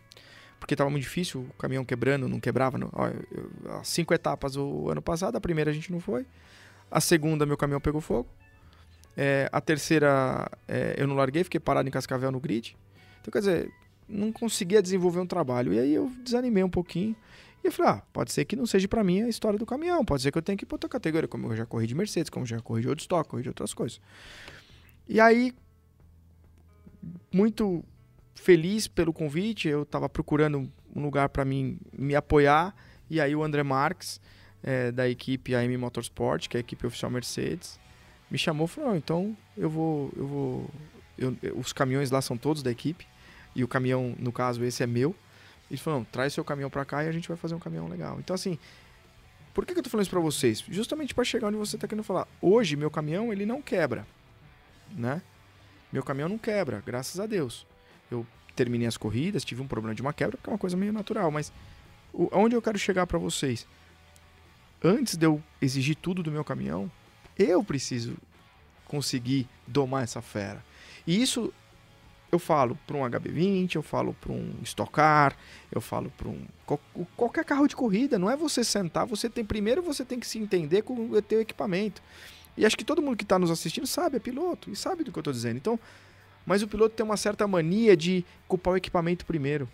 porque 0.64 0.74
tava 0.74 0.88
muito 0.88 1.02
difícil, 1.02 1.42
o 1.42 1.52
caminhão 1.58 1.84
quebrando, 1.84 2.26
não 2.26 2.40
quebrava. 2.40 2.78
Não, 2.78 2.88
ó, 2.94 3.06
eu- 3.08 3.84
cinco 3.84 4.14
etapas 4.14 4.56
o 4.56 4.88
ano 4.88 5.02
passado, 5.02 5.36
a 5.36 5.40
primeira 5.40 5.70
a 5.70 5.74
gente 5.74 5.92
não 5.92 6.00
foi, 6.00 6.24
a 6.90 7.02
segunda 7.02 7.44
meu 7.44 7.54
caminhão 7.54 7.82
pegou 7.82 8.00
fogo, 8.00 8.26
é, 9.14 9.46
a 9.52 9.60
terceira 9.60 10.50
é, 10.66 10.94
eu 10.96 11.06
não 11.06 11.16
larguei, 11.16 11.44
fiquei 11.44 11.60
parado 11.60 11.86
em 11.86 11.92
Cascavel 11.92 12.32
no 12.32 12.40
grid. 12.40 12.74
Então, 13.20 13.30
quer 13.30 13.40
dizer, 13.40 13.70
não 14.08 14.32
conseguia 14.32 14.80
desenvolver 14.80 15.20
um 15.20 15.26
trabalho. 15.26 15.74
E 15.74 15.78
aí 15.78 15.94
eu 15.94 16.10
desanimei 16.24 16.64
um 16.64 16.70
pouquinho. 16.70 17.14
E 17.62 17.66
eu 17.66 17.72
falei, 17.72 17.92
ah, 17.92 18.02
pode 18.10 18.32
ser 18.32 18.46
que 18.46 18.56
não 18.56 18.64
seja 18.64 18.88
pra 18.88 19.04
mim 19.04 19.22
a 19.22 19.28
história 19.28 19.58
do 19.58 19.66
caminhão. 19.66 20.02
Pode 20.02 20.22
ser 20.22 20.32
que 20.32 20.38
eu 20.38 20.42
tenha 20.42 20.56
que 20.56 20.64
ir 20.64 20.66
pra 20.66 20.76
outra 20.76 20.88
categoria, 20.88 21.28
como 21.28 21.52
eu 21.52 21.56
já 21.56 21.66
corri 21.66 21.86
de 21.86 21.94
Mercedes, 21.94 22.30
como 22.30 22.44
eu 22.44 22.48
já 22.48 22.60
corri 22.60 22.80
de 22.80 22.88
outro 22.88 23.02
estoque, 23.02 23.28
corri 23.30 23.42
de 23.42 23.48
outras 23.50 23.72
coisas. 23.74 24.00
E 25.06 25.20
aí, 25.20 25.54
muito 27.32 27.84
feliz 28.34 28.86
pelo 28.86 29.12
convite, 29.12 29.68
eu 29.68 29.84
tava 29.84 30.08
procurando 30.08 30.70
um 30.94 31.02
lugar 31.02 31.28
pra 31.28 31.44
mim 31.44 31.78
me 31.96 32.14
apoiar. 32.14 32.74
E 33.10 33.20
aí 33.20 33.34
o 33.34 33.42
André 33.42 33.62
Marques 33.62 34.20
é, 34.62 34.90
da 34.90 35.08
equipe 35.08 35.54
AM 35.54 35.76
Motorsport, 35.76 36.48
que 36.48 36.56
é 36.56 36.58
a 36.58 36.60
equipe 36.60 36.86
oficial 36.86 37.10
Mercedes, 37.10 37.78
me 38.30 38.38
chamou 38.38 38.66
e 38.66 38.68
falou: 38.68 38.90
"Não, 38.90 38.96
então 38.96 39.36
eu 39.56 39.68
vou. 39.68 40.12
Eu 40.16 40.26
vou 40.26 40.70
eu- 41.16 41.36
os 41.56 41.72
caminhões 41.72 42.10
lá 42.10 42.20
são 42.20 42.36
todos 42.36 42.62
da 42.62 42.70
equipe, 42.70 43.06
e 43.54 43.62
o 43.62 43.68
caminhão, 43.68 44.14
no 44.18 44.32
caso, 44.32 44.64
esse 44.64 44.82
é 44.82 44.86
meu. 44.86 45.14
Ele 45.70 45.78
falou: 45.78 46.00
"Não, 46.00 46.04
traz 46.06 46.32
seu 46.32 46.44
caminhão 46.44 46.70
pra 46.70 46.84
cá 46.84 47.04
e 47.04 47.08
a 47.08 47.12
gente 47.12 47.28
vai 47.28 47.36
fazer 47.36 47.54
um 47.54 47.58
caminhão 47.58 47.86
legal. 47.88 48.18
Então, 48.18 48.34
assim, 48.34 48.58
por 49.52 49.64
que, 49.64 49.72
que 49.74 49.78
eu 49.78 49.82
tô 49.84 49.90
falando 49.90 50.02
isso 50.04 50.10
pra 50.10 50.20
vocês? 50.20 50.64
Justamente 50.68 51.14
para 51.14 51.24
chegar 51.24 51.48
onde 51.48 51.56
você 51.58 51.76
tá 51.78 51.86
querendo 51.86 52.04
falar. 52.04 52.26
Hoje, 52.40 52.74
meu 52.74 52.90
caminhão, 52.90 53.32
ele 53.32 53.46
não 53.46 53.62
quebra, 53.62 54.06
né? 54.90 55.22
Meu 55.92 56.02
caminhão 56.02 56.28
não 56.28 56.38
quebra, 56.38 56.82
graças 56.84 57.20
a 57.20 57.26
Deus. 57.26 57.66
Eu 58.10 58.26
terminei 58.54 58.86
as 58.86 58.96
corridas, 58.96 59.44
tive 59.44 59.62
um 59.62 59.66
problema 59.66 59.94
de 59.94 60.02
uma 60.02 60.12
quebra, 60.12 60.38
que 60.42 60.48
é 60.48 60.52
uma 60.52 60.58
coisa 60.58 60.76
meio 60.76 60.92
natural, 60.92 61.30
mas 61.30 61.52
o, 62.12 62.28
onde 62.32 62.54
eu 62.54 62.62
quero 62.62 62.78
chegar 62.78 63.06
para 63.06 63.18
vocês? 63.18 63.66
Antes 64.82 65.16
de 65.16 65.26
eu 65.26 65.42
exigir 65.60 65.96
tudo 65.96 66.22
do 66.22 66.30
meu 66.30 66.44
caminhão, 66.44 66.90
eu 67.38 67.64
preciso 67.64 68.16
conseguir 68.86 69.48
domar 69.66 70.04
essa 70.04 70.20
fera. 70.20 70.64
E 71.06 71.20
isso 71.20 71.52
eu 72.30 72.38
falo 72.38 72.78
para 72.86 72.96
um 72.96 73.00
HB20, 73.00 73.76
eu 73.76 73.82
falo 73.82 74.12
para 74.20 74.32
um 74.32 74.54
Stock 74.62 74.92
Car, 74.92 75.36
eu 75.70 75.80
falo 75.80 76.10
para 76.16 76.28
um 76.28 76.44
qual- 76.66 76.80
qualquer 77.16 77.44
carro 77.44 77.66
de 77.66 77.74
corrida. 77.74 78.18
Não 78.18 78.28
é 78.30 78.36
você 78.36 78.62
sentar, 78.62 79.06
você 79.06 79.30
tem 79.30 79.44
primeiro 79.44 79.82
você 79.82 80.04
tem 80.04 80.18
que 80.20 80.26
se 80.26 80.38
entender 80.38 80.82
com 80.82 81.10
o 81.10 81.22
teu 81.22 81.40
equipamento. 81.40 82.02
E 82.56 82.64
acho 82.66 82.76
que 82.76 82.84
todo 82.84 83.02
mundo 83.02 83.16
que 83.16 83.24
está 83.24 83.38
nos 83.38 83.50
assistindo 83.50 83.86
sabe, 83.86 84.16
é 84.16 84.20
piloto 84.20 84.70
e 84.70 84.76
sabe 84.76 85.02
do 85.02 85.10
que 85.10 85.18
eu 85.18 85.22
estou 85.22 85.32
dizendo. 85.32 85.56
Então, 85.56 85.78
mas 86.46 86.62
o 86.62 86.68
piloto 86.68 86.94
tem 86.94 87.04
uma 87.04 87.16
certa 87.16 87.46
mania 87.46 87.96
de 87.96 88.24
culpar 88.46 88.74
o 88.74 88.76
equipamento 88.76 89.24
primeiro. 89.24 89.68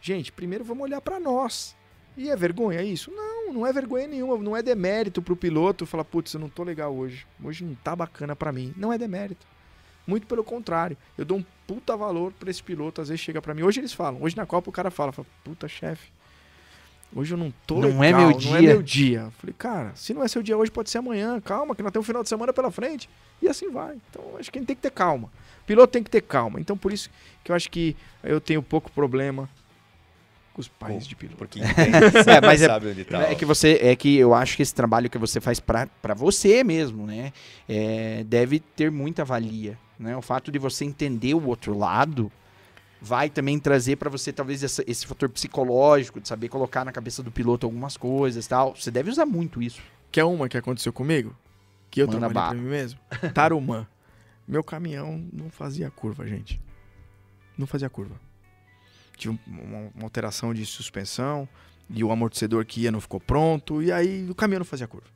Gente, 0.00 0.30
primeiro 0.32 0.64
vamos 0.64 0.84
olhar 0.84 1.00
para 1.00 1.18
nós. 1.18 1.74
E 2.16 2.30
é 2.30 2.36
vergonha 2.36 2.82
isso? 2.82 3.10
Não, 3.10 3.52
não 3.52 3.66
é 3.66 3.72
vergonha 3.72 4.06
nenhuma, 4.06 4.38
não 4.38 4.56
é 4.56 4.62
demérito 4.62 5.20
pro 5.20 5.36
piloto 5.36 5.84
falar, 5.84 6.04
putz, 6.04 6.32
eu 6.32 6.40
não 6.40 6.48
tô 6.48 6.62
legal 6.62 6.94
hoje. 6.94 7.26
Hoje 7.42 7.64
não 7.64 7.74
tá 7.74 7.94
bacana 7.94 8.34
para 8.34 8.50
mim. 8.52 8.72
Não 8.76 8.92
é 8.92 8.96
demérito. 8.96 9.46
Muito 10.06 10.26
pelo 10.26 10.42
contrário. 10.44 10.96
Eu 11.18 11.24
dou 11.24 11.38
um 11.38 11.44
puta 11.66 11.96
valor 11.96 12.32
pra 12.32 12.50
esse 12.50 12.62
piloto, 12.62 13.02
às 13.02 13.08
vezes 13.08 13.20
chega 13.20 13.42
para 13.42 13.52
mim. 13.52 13.62
Hoje 13.62 13.80
eles 13.80 13.92
falam, 13.92 14.22
hoje 14.22 14.36
na 14.36 14.46
Copa 14.46 14.70
o 14.70 14.72
cara 14.72 14.90
fala, 14.90 15.12
fala 15.12 15.26
puta 15.44 15.66
chefe, 15.66 16.10
hoje 17.14 17.34
eu 17.34 17.38
não 17.38 17.52
tô 17.66 17.80
Não 17.80 17.98
legal, 17.98 18.04
é 18.04 18.12
meu 18.12 18.30
não 18.30 18.36
é 18.36 18.38
dia." 18.38 18.60
meu 18.60 18.82
dia. 18.82 19.20
Eu 19.22 19.30
falei, 19.32 19.54
cara, 19.58 19.92
se 19.96 20.14
não 20.14 20.22
é 20.22 20.28
seu 20.28 20.42
dia 20.42 20.56
hoje, 20.56 20.70
pode 20.70 20.88
ser 20.88 20.98
amanhã. 20.98 21.40
Calma, 21.40 21.74
que 21.74 21.82
nós 21.82 21.92
temos 21.92 22.04
um 22.04 22.06
final 22.06 22.22
de 22.22 22.28
semana 22.28 22.52
pela 22.52 22.70
frente. 22.70 23.10
E 23.42 23.48
assim 23.48 23.68
vai. 23.68 23.98
Então, 24.10 24.22
acho 24.38 24.50
que 24.50 24.58
a 24.58 24.60
gente 24.60 24.68
tem 24.68 24.76
que 24.76 24.82
ter 24.82 24.92
calma. 24.92 25.30
Piloto 25.66 25.92
tem 25.92 26.02
que 26.02 26.10
ter 26.10 26.20
calma. 26.22 26.60
Então, 26.60 26.76
por 26.76 26.92
isso 26.92 27.10
que 27.44 27.50
eu 27.50 27.56
acho 27.56 27.70
que 27.70 27.96
eu 28.22 28.40
tenho 28.40 28.62
pouco 28.62 28.90
problema 28.92 29.48
com 30.54 30.60
os 30.60 30.68
pais 30.68 31.02
Pô, 31.04 31.08
de 31.10 31.16
piloto. 31.16 31.36
Porque 31.36 31.58
entende, 31.58 31.90
É, 32.30 32.40
mas 32.40 32.62
é- 32.62 32.66
sabe 32.66 32.88
onde 32.88 33.04
tá. 33.04 33.22
É 33.24 33.34
que 33.34 33.44
você, 33.44 33.78
é 33.82 33.94
que 33.96 34.16
eu 34.16 34.32
acho 34.32 34.56
que 34.56 34.62
esse 34.62 34.74
trabalho 34.74 35.10
que 35.10 35.18
você 35.18 35.40
faz 35.40 35.60
pra 35.60 35.86
pra 36.00 36.14
você 36.14 36.64
mesmo, 36.64 37.06
né, 37.06 37.32
é, 37.68 38.24
deve 38.24 38.60
ter 38.60 38.90
muita 38.90 39.24
valia, 39.24 39.76
né? 39.98 40.16
O 40.16 40.22
fato 40.22 40.50
de 40.50 40.58
você 40.58 40.84
entender 40.84 41.34
o 41.34 41.46
outro 41.46 41.76
lado 41.76 42.30
vai 43.02 43.28
também 43.28 43.58
trazer 43.58 43.96
pra 43.96 44.08
você 44.08 44.32
talvez 44.32 44.62
essa- 44.64 44.82
esse 44.86 45.06
fator 45.06 45.28
psicológico 45.28 46.20
de 46.20 46.26
saber 46.28 46.48
colocar 46.48 46.84
na 46.84 46.92
cabeça 46.92 47.22
do 47.22 47.30
piloto 47.30 47.66
algumas 47.66 47.96
coisas, 47.96 48.46
e 48.46 48.48
tal. 48.48 48.74
Você 48.74 48.90
deve 48.90 49.10
usar 49.10 49.26
muito 49.26 49.60
isso. 49.62 49.80
Quer 50.10 50.24
uma 50.24 50.48
que 50.48 50.56
aconteceu 50.56 50.92
comigo? 50.92 51.36
Que 51.90 52.00
eu 52.02 52.06
Manda 52.06 52.18
trabalhei 52.20 52.34
bala. 52.34 52.54
pra 52.54 52.62
mim 52.62 52.68
mesmo? 52.70 52.98
Tarumã. 53.34 53.86
Meu 54.46 54.62
caminhão 54.62 55.24
não 55.32 55.50
fazia 55.50 55.90
curva, 55.90 56.26
gente. 56.26 56.60
Não 57.58 57.66
fazia 57.66 57.88
curva. 57.90 58.14
Tive 59.16 59.34
um- 59.34 59.38
uma, 59.50 59.78
uma 59.94 60.04
alteração 60.04 60.52
de 60.54 60.64
suspensão 60.66 61.48
e 61.90 62.04
o 62.04 62.10
amortecedor 62.12 62.64
que 62.64 62.82
ia 62.82 62.92
não 62.92 63.00
ficou 63.00 63.20
pronto 63.20 63.82
e 63.82 63.90
aí 63.90 64.28
o 64.30 64.34
caminhão 64.34 64.60
não 64.60 64.66
fazia 64.66 64.86
curva. 64.86 65.06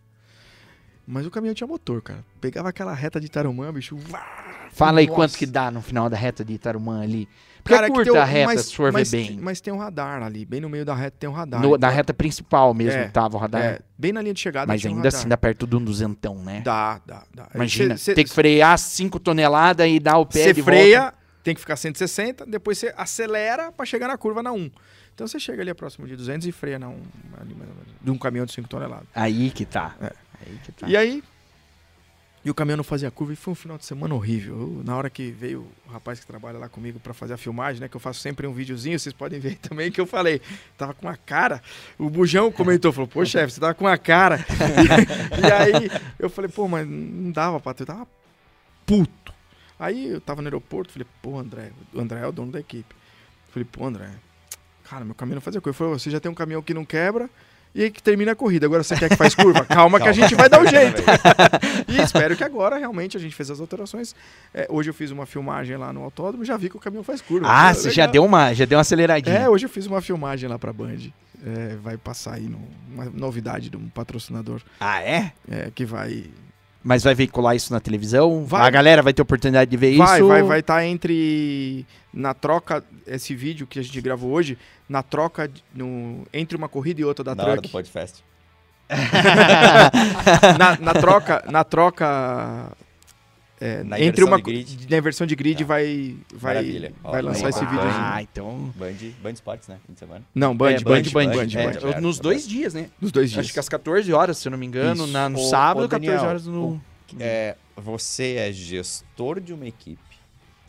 Mas 1.07 1.27
o 1.27 1.31
caminhão 1.31 1.55
tinha 1.55 1.67
motor, 1.67 2.01
cara. 2.03 2.25
Pegava 2.41 2.69
aquela 2.69 2.95
reta 2.95 3.21
de 3.21 3.29
Tarumã, 3.29 3.73
bicho. 3.73 3.97
vá, 3.97 4.69
Fala 4.73 5.01
aí 5.01 5.07
nossa. 5.07 5.17
quanto 5.17 5.37
que 5.37 5.47
dá 5.47 5.71
no 5.71 5.83
final 5.83 6.09
da 6.09 6.17
reta 6.17 6.45
de 6.45 6.53
Itarumã 6.55 7.03
ali. 7.03 7.29
Porque 7.63 7.75
Cara, 7.75 7.87
é 7.87 7.91
curta 7.91 8.21
a 8.21 8.25
reta, 8.25 8.47
mas, 8.47 8.61
se 8.67 8.75
for 8.77 8.93
mas, 8.93 9.11
bem. 9.11 9.39
Mas 9.41 9.61
tem 9.61 9.73
um 9.73 9.79
radar 9.79 10.23
ali. 10.23 10.45
Bem 10.45 10.61
no 10.61 10.69
meio 10.69 10.85
da 10.85 10.95
reta 10.95 11.17
tem 11.19 11.29
um 11.29 11.33
radar. 11.33 11.61
No- 11.61 11.69
então- 11.77 11.79
na 11.79 11.89
reta 11.89 12.13
principal 12.15 12.73
mesmo 12.75 12.99
É, 13.01 13.09
tava 13.09 13.37
o 13.37 13.41
radar. 13.41 13.63
É, 13.63 13.81
bem 13.99 14.13
na 14.13 14.21
linha 14.23 14.35
de 14.35 14.41
chegada 14.41 14.67
mas 14.67 14.85
um 14.85 14.89
ainda 14.89 14.99
radar. 15.05 15.19
assim 15.21 15.29
dá 15.29 15.37
perto 15.37 15.67
de 15.67 15.77
um 15.77 15.85
duzentão, 15.85 16.37
né? 16.43 16.63
Dá, 16.65 17.01
dá, 17.07 17.23
dá. 17.35 17.49
Imagina, 17.55 17.97
Cê- 17.97 18.05
cê- 18.07 18.15
tem 18.15 18.25
que 18.25 18.33
frear 18.33 18.79
5 18.79 19.21
toneladas 19.21 19.87
e 19.89 19.99
dar 20.01 20.19
o 20.19 20.27
pé 20.27 20.45
Você 20.45 20.53
de 20.55 20.63
freia, 20.63 21.01
volta. 21.03 21.15
tem 21.45 21.55
que 21.55 21.61
ficar 21.61 21.77
160, 21.77 22.45
depois 22.47 22.79
você 22.79 22.93
acelera 22.97 23.71
pra 23.73 23.85
chegar 23.87 24.09
na 24.09 24.17
curva 24.19 24.43
na 24.43 24.53
1. 24.53 24.71
Então 25.15 25.27
você 25.29 25.39
chega 25.39 25.61
ali 25.61 25.75
próximo 25.75 26.07
de 26.07 26.17
200 26.17 26.47
e 26.47 26.53
freia 26.53 26.79
na 26.79 26.89
1, 26.89 26.93
ali 27.41 27.55
mais 27.55 27.69
ou 27.69 27.77
menos, 27.77 27.93
de 28.01 28.11
um 28.11 28.17
caminhão 28.17 28.47
de 28.47 28.53
5 28.53 28.69
toneladas. 28.69 29.07
Aí 29.15 29.51
que 29.51 29.67
tá. 29.67 29.95
É. 30.01 30.13
Aí 30.47 30.59
que 30.65 30.73
tá. 30.73 30.89
E 30.89 30.97
aí, 30.97 31.23
e 32.43 32.51
o 32.51 32.55
caminhão 32.55 32.79
não 32.79 32.85
fazia 32.85 33.11
curva 33.11 33.35
e 33.35 33.37
foi 33.37 33.53
um 33.53 33.55
final 33.55 33.77
de 33.77 33.85
semana 33.85 34.15
horrível. 34.15 34.59
Eu, 34.59 34.83
na 34.85 34.97
hora 34.97 35.11
que 35.11 35.31
veio 35.31 35.67
o 35.87 35.91
rapaz 35.91 36.21
que 36.21 36.27
trabalha 36.27 36.59
lá 36.59 36.69
comigo 36.69 36.99
pra 36.99 37.13
fazer 37.13 37.35
a 37.35 37.37
filmagem, 37.37 37.81
né, 37.81 37.89
que 37.89 37.97
eu 37.97 38.01
faço 38.01 38.21
sempre 38.21 38.47
um 38.47 38.53
videozinho, 38.53 38.99
vocês 38.99 39.13
podem 39.13 39.39
ver 39.39 39.57
também 39.61 39.93
que 39.93 40.01
eu 40.01 40.07
falei, 40.07 40.41
tava 40.77 40.95
com 40.95 41.07
uma 41.07 41.17
cara, 41.17 41.63
o 41.99 42.09
Bujão 42.09 42.51
comentou, 42.51 42.93
falou, 42.93 43.09
pô 43.09 43.25
chefe, 43.25 43.53
você 43.53 43.61
tava 43.61 43.75
com 43.75 43.85
uma 43.85 43.99
cara. 43.99 44.45
e 45.39 45.53
aí 45.53 45.91
eu 46.19 46.31
falei, 46.31 46.51
pô, 46.51 46.67
mas 46.67 46.89
não 46.89 47.31
dava 47.31 47.61
pra 47.61 47.75
ter, 47.75 47.83
eu 47.83 47.89
tava 47.89 48.09
puto. 48.87 49.35
Aí 49.79 50.09
eu 50.09 50.21
tava 50.21 50.41
no 50.41 50.49
aeroporto, 50.49 50.93
falei, 50.93 51.07
pô, 51.21 51.39
André, 51.39 51.73
o 51.93 52.01
André 52.01 52.21
é 52.21 52.27
o 52.27 52.33
dono 52.33 52.53
da 52.53 52.61
equipe. 52.61 52.95
Falei, 53.51 53.69
pô, 53.71 53.87
André, 53.87 54.11
cara, 54.89 55.05
meu 55.05 55.15
caminhão 55.15 55.37
não 55.37 55.43
fazia 55.43 55.61
curva. 55.61 55.75
Ele 55.75 55.79
falou, 55.79 55.99
você 55.99 56.11
já 56.11 56.21
tem 56.21 56.31
um 56.31 56.35
caminhão 56.35 56.63
que 56.63 56.73
não 56.73 56.85
quebra 56.85 57.29
e 57.75 57.91
que 57.91 58.03
termina 58.03 58.33
a 58.33 58.35
corrida. 58.35 58.67
Agora 58.67 58.83
você 58.83 58.97
quer 58.97 59.09
que 59.09 59.17
faz 59.17 59.35
curva? 59.35 59.65
Calma, 59.67 60.01
que 60.01 60.09
a 60.09 60.13
gente 60.13 60.35
vai 60.35 60.49
dar 60.49 60.61
o 60.61 60.67
jeito. 60.67 61.03
e 61.89 62.01
espero 62.01 62.37
que 62.37 62.45
agora 62.45 62.77
realmente 62.77 63.17
a 63.17 63.21
gente 63.21 63.35
fez 63.35 63.51
as 63.51 63.61
alterações. 63.61 64.15
É, 64.53 64.67
hoje 64.71 64.91
eu 64.91 64.95
fiz 64.95 65.11
uma 65.11 65.27
filmagem 65.27 65.77
lá 65.77 65.93
no 65.93 66.03
autódromo, 66.03 66.45
já 66.45 66.57
vi 66.57 66.69
que 66.69 66.77
o 66.77 66.81
caminhão 66.81 67.05
faz 67.05 67.21
curva. 67.21 67.47
Ah, 67.49 67.73
você 67.73 67.91
já 67.91 68.07
deu 68.07 68.25
uma, 68.25 68.53
já 68.55 68.65
deu 68.65 68.77
uma 68.77 68.83
aceleradinha. 68.83 69.37
É, 69.37 69.49
hoje 69.49 69.67
eu 69.67 69.71
fiz 69.71 69.87
uma 69.87 70.01
filmagem 70.01 70.49
lá 70.49 70.59
pra 70.59 70.73
Band. 70.73 70.97
É, 71.47 71.77
vai 71.83 71.97
passar 71.97 72.35
aí 72.35 72.43
no- 72.49 72.61
uma 72.93 73.07
novidade 73.07 73.71
de 73.71 73.77
um 73.77 73.89
patrocinador 73.89 74.61
Ah, 74.79 75.01
é? 75.01 75.33
é, 75.51 75.71
que 75.75 75.87
vai 75.87 76.25
Mas 76.83 77.03
vai 77.05 77.15
veicular 77.15 77.55
isso 77.55 77.73
na 77.73 77.81
televisão? 77.81 78.45
Vai. 78.45 78.63
A 78.67 78.71
galera 78.71 79.03
vai 79.03 79.13
ter 79.13 79.21
oportunidade 79.21 79.71
de 79.71 79.77
ver 79.77 79.97
Vai, 79.99 80.19
isso? 80.19 80.29
vai, 80.29 80.43
vai 80.43 80.61
estar 80.61 80.85
entre. 80.87 81.85
Na 82.13 82.33
troca, 82.35 82.83
esse 83.07 83.35
vídeo 83.35 83.67
que 83.67 83.79
a 83.79 83.83
gente 83.83 84.01
gravou 84.01 84.31
hoje, 84.33 84.57
na 84.89 85.03
troca, 85.03 85.47
de- 85.47 85.63
no, 85.75 86.27
entre 86.33 86.57
uma 86.57 86.69
corrida 86.69 87.01
e 87.01 87.05
outra 87.05 87.23
da 87.23 87.35
Na 87.35 87.43
hora 87.45 87.57
do 87.57 87.69
truck. 87.69 87.73
podcast. 87.73 88.25
na, 90.59 90.77
na 90.81 90.95
troca, 90.95 91.45
na 91.51 91.65
troca. 91.65 92.73
É, 93.61 93.85
Na 93.85 94.01
entre 94.01 94.23
inversão 94.23 94.27
uma 94.29 94.37
de 94.39 94.43
grid. 94.43 94.91
na 94.91 95.01
versão 95.01 95.27
de 95.27 95.37
grid 95.37 95.59
Tá. 95.59 95.65
vai 95.67 96.17
vai 96.35 96.55
Maravilha. 96.55 96.93
Ó, 97.05 97.11
vai 97.11 97.23
lançar 97.23 97.45
aí, 97.47 97.51
esse 97.51 97.61
Band. 97.65 97.71
vídeo. 97.71 97.85
Ah, 97.85 98.23
então... 98.23 98.73
Band, 98.77 98.95
Band 99.23 99.33
Sports, 99.33 99.69
né? 99.69 99.79
Fim 99.87 99.93
de 99.93 99.99
semana. 99.99 100.25
Não, 100.35 100.57
Band, 100.57 100.71
É, 100.71 100.81
Band, 100.81 100.83
Band, 100.83 101.03
Band, 101.03 101.27
Band, 101.27 101.33
Band, 101.35 101.61
é, 101.61 101.93
Band. 101.93 102.01
nos 102.01 102.19
dois 102.19 102.49
dias, 102.49 102.73
né? 102.75 102.89
Nos 103.01 103.13
dois 103.13 103.31
dias. 103.31 103.45
Acho 103.45 103.53
que 103.53 103.59
às 103.61 103.69
14 103.69 104.13
horas, 104.13 104.39
se 104.39 104.49
eu 104.49 104.51
não 104.51 104.59
me 104.59 104.65
engano, 104.67 105.05
Isso. 105.05 105.13
na, 105.13 105.29
no 105.29 105.39
Ô, 105.39 105.49
sábado, 105.49 105.89
14 105.89 106.07
Daniel, 106.11 106.29
horas 106.29 106.47
no... 106.47 106.81
É, 107.19 107.57
você 107.77 108.37
é 108.37 108.53
gestor 108.53 109.41
de 109.41 109.53
uma 109.53 109.67
equipe 109.67 110.01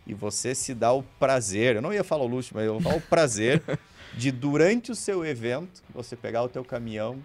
e 0.08 0.14
você 0.14 0.54
se 0.56 0.74
dá 0.74 0.92
o 0.92 1.04
prazer, 1.20 1.76
eu 1.76 1.82
não 1.82 1.94
ia 1.94 2.04
falar 2.04 2.24
o 2.24 2.28
luxo, 2.28 2.52
mas 2.56 2.66
eu 2.66 2.74
vou 2.74 2.82
falar 2.82 2.96
o 2.96 3.02
prazer 3.02 3.62
de 4.18 4.32
durante 4.32 4.92
o 4.92 4.96
seu 4.96 5.24
evento 5.26 5.84
você 5.94 6.16
pegar 6.16 6.42
o 6.44 6.50
teu 6.50 6.66
caminhão 6.66 7.20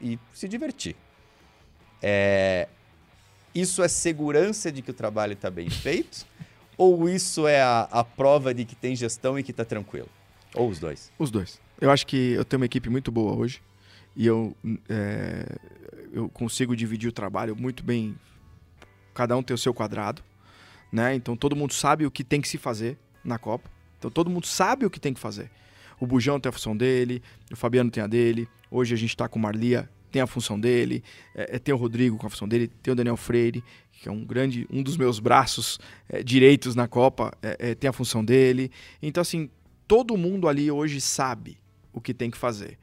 e 0.00 0.18
se 0.32 0.48
divertir. 0.48 0.96
É, 2.02 2.68
isso 3.60 3.82
é 3.82 3.88
segurança 3.88 4.70
de 4.70 4.82
que 4.82 4.90
o 4.90 4.94
trabalho 4.94 5.32
está 5.32 5.50
bem 5.50 5.70
feito 5.70 6.26
ou 6.76 7.08
isso 7.08 7.46
é 7.46 7.60
a, 7.60 7.88
a 7.90 8.04
prova 8.04 8.54
de 8.54 8.64
que 8.64 8.74
tem 8.74 8.94
gestão 8.94 9.38
e 9.38 9.42
que 9.42 9.50
está 9.50 9.64
tranquilo? 9.64 10.08
Ou 10.54 10.68
os 10.68 10.78
dois? 10.78 11.12
Os 11.18 11.30
dois. 11.30 11.60
Eu 11.80 11.90
acho 11.90 12.06
que 12.06 12.32
eu 12.32 12.44
tenho 12.44 12.60
uma 12.60 12.66
equipe 12.66 12.88
muito 12.88 13.10
boa 13.10 13.34
hoje 13.34 13.60
e 14.16 14.26
eu, 14.26 14.56
é, 14.88 15.56
eu 16.12 16.28
consigo 16.28 16.74
dividir 16.74 17.08
o 17.08 17.12
trabalho 17.12 17.54
muito 17.54 17.82
bem. 17.84 18.16
Cada 19.14 19.36
um 19.36 19.42
tem 19.42 19.54
o 19.54 19.58
seu 19.58 19.74
quadrado, 19.74 20.22
né? 20.90 21.14
Então 21.14 21.36
todo 21.36 21.54
mundo 21.54 21.72
sabe 21.72 22.06
o 22.06 22.10
que 22.10 22.24
tem 22.24 22.40
que 22.40 22.48
se 22.48 22.58
fazer 22.58 22.96
na 23.24 23.38
Copa. 23.38 23.70
Então 23.98 24.10
todo 24.10 24.30
mundo 24.30 24.46
sabe 24.46 24.86
o 24.86 24.90
que 24.90 25.00
tem 25.00 25.12
que 25.12 25.20
fazer. 25.20 25.50
O 26.00 26.06
Bujão 26.06 26.38
tem 26.38 26.48
a 26.50 26.52
função 26.52 26.76
dele, 26.76 27.22
o 27.52 27.56
Fabiano 27.56 27.90
tem 27.90 28.02
a 28.02 28.06
dele. 28.06 28.48
Hoje 28.70 28.94
a 28.94 28.96
gente 28.96 29.10
está 29.10 29.28
com 29.28 29.38
o 29.38 29.42
Marlia, 29.42 29.88
tem 30.10 30.22
a 30.22 30.26
função 30.26 30.58
dele. 30.58 31.02
É, 31.34 31.56
é, 31.56 31.58
tem 31.58 31.74
o 31.74 31.78
Rodrigo 31.78 32.16
com 32.16 32.26
a 32.26 32.30
função 32.30 32.48
dele, 32.48 32.68
tem 32.82 32.92
o 32.92 32.94
Daniel 32.94 33.16
Freire, 33.16 33.62
que 33.92 34.08
é 34.08 34.12
um 34.12 34.24
grande, 34.24 34.66
um 34.70 34.82
dos 34.82 34.96
meus 34.96 35.18
braços 35.18 35.78
é, 36.08 36.22
direitos 36.22 36.74
na 36.74 36.86
Copa, 36.86 37.32
é, 37.42 37.70
é, 37.70 37.74
tem 37.74 37.88
a 37.88 37.92
função 37.92 38.24
dele. 38.24 38.70
Então 39.02 39.20
assim, 39.20 39.50
todo 39.86 40.16
mundo 40.16 40.48
ali 40.48 40.70
hoje 40.70 41.00
sabe 41.00 41.58
o 41.92 42.00
que 42.00 42.14
tem 42.14 42.30
que 42.30 42.38
fazer. 42.38 42.78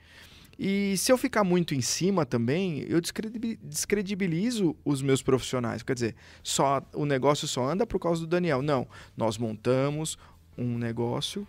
E 0.57 0.95
se 0.97 1.11
eu 1.11 1.17
ficar 1.17 1.43
muito 1.43 1.75
em 1.75 1.81
cima 1.81 2.25
também, 2.25 2.85
eu 2.87 3.01
descredibi- 3.01 3.59
descredibilizo 3.61 4.75
os 4.85 5.01
meus 5.01 5.21
profissionais. 5.21 5.83
Quer 5.83 5.93
dizer, 5.93 6.15
só 6.41 6.81
o 6.93 7.05
negócio 7.05 7.45
só 7.47 7.69
anda 7.69 7.85
por 7.85 7.99
causa 7.99 8.21
do 8.21 8.27
Daniel. 8.27 8.61
Não, 8.61 8.87
nós 9.17 9.37
montamos 9.37 10.17
um 10.57 10.77
negócio 10.77 11.45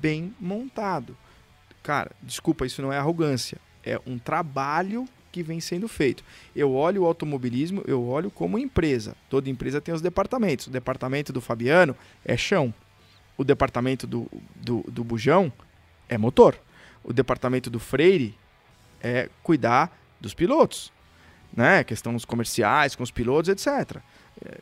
bem 0.00 0.32
montado. 0.40 1.16
Cara, 1.82 2.12
desculpa, 2.22 2.64
isso 2.64 2.80
não 2.80 2.92
é 2.92 2.98
arrogância. 2.98 3.58
É 3.86 4.00
um 4.04 4.18
trabalho 4.18 5.08
que 5.30 5.42
vem 5.42 5.60
sendo 5.60 5.86
feito. 5.86 6.24
Eu 6.54 6.72
olho 6.72 7.02
o 7.02 7.06
automobilismo, 7.06 7.84
eu 7.86 8.02
olho 8.06 8.30
como 8.30 8.58
empresa. 8.58 9.14
Toda 9.30 9.50
empresa 9.50 9.80
tem 9.80 9.94
os 9.94 10.00
departamentos. 10.00 10.66
O 10.66 10.70
departamento 10.70 11.32
do 11.32 11.40
Fabiano 11.40 11.94
é 12.24 12.36
chão. 12.36 12.72
O 13.36 13.44
departamento 13.44 14.06
do, 14.06 14.26
do, 14.54 14.82
do 14.88 15.04
Bujão 15.04 15.52
é 16.08 16.16
motor. 16.16 16.58
O 17.04 17.12
departamento 17.12 17.68
do 17.68 17.78
Freire 17.78 18.34
é 19.02 19.28
cuidar 19.42 19.96
dos 20.20 20.32
pilotos. 20.34 20.90
Né? 21.54 21.84
Questão 21.84 22.12
dos 22.12 22.24
comerciais, 22.24 22.96
com 22.96 23.02
os 23.02 23.10
pilotos, 23.10 23.50
etc. 23.50 24.00
É, 24.44 24.58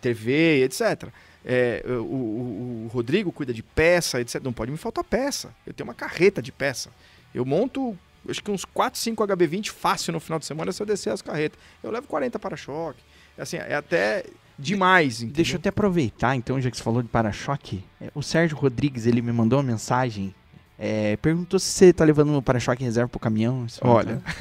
TV, 0.00 0.62
etc. 0.62 1.08
É, 1.44 1.82
o, 1.84 1.90
o, 1.90 2.84
o 2.86 2.90
Rodrigo 2.92 3.32
cuida 3.32 3.52
de 3.52 3.62
peça, 3.62 4.20
etc. 4.20 4.40
Não 4.42 4.52
pode 4.52 4.70
me 4.70 4.76
faltar 4.76 5.02
peça. 5.02 5.52
Eu 5.66 5.72
tenho 5.72 5.88
uma 5.88 5.94
carreta 5.94 6.40
de 6.40 6.52
peça. 6.52 6.90
Eu 7.34 7.44
monto 7.44 7.98
acho 8.28 8.42
que 8.42 8.50
uns 8.50 8.64
4, 8.64 8.98
5 8.98 9.26
HB20 9.26 9.70
fácil 9.70 10.12
no 10.12 10.20
final 10.20 10.38
de 10.38 10.46
semana 10.46 10.72
se 10.72 10.82
eu 10.82 10.86
descer 10.86 11.10
as 11.10 11.22
carretas. 11.22 11.58
Eu 11.82 11.90
levo 11.90 12.06
40 12.06 12.38
para-choque. 12.38 13.02
Assim, 13.36 13.56
é 13.56 13.74
até 13.74 14.24
demais. 14.58 15.22
Entendeu? 15.22 15.36
Deixa 15.36 15.54
eu 15.54 15.58
até 15.58 15.68
aproveitar, 15.68 16.36
então, 16.36 16.60
já 16.60 16.70
que 16.70 16.76
você 16.76 16.82
falou 16.82 17.02
de 17.02 17.08
para-choque. 17.08 17.84
É, 18.00 18.10
o 18.14 18.22
Sérgio 18.22 18.56
Rodrigues, 18.56 19.06
ele 19.06 19.22
me 19.22 19.32
mandou 19.32 19.58
uma 19.58 19.64
mensagem. 19.64 20.34
É, 20.78 21.16
perguntou 21.18 21.58
se 21.58 21.66
você 21.66 21.92
tá 21.92 22.04
levando 22.04 22.36
o 22.36 22.42
para-choque 22.42 22.82
em 22.82 22.86
reserva 22.86 23.08
pro 23.08 23.20
caminhão. 23.20 23.66
Olha. 23.82 24.22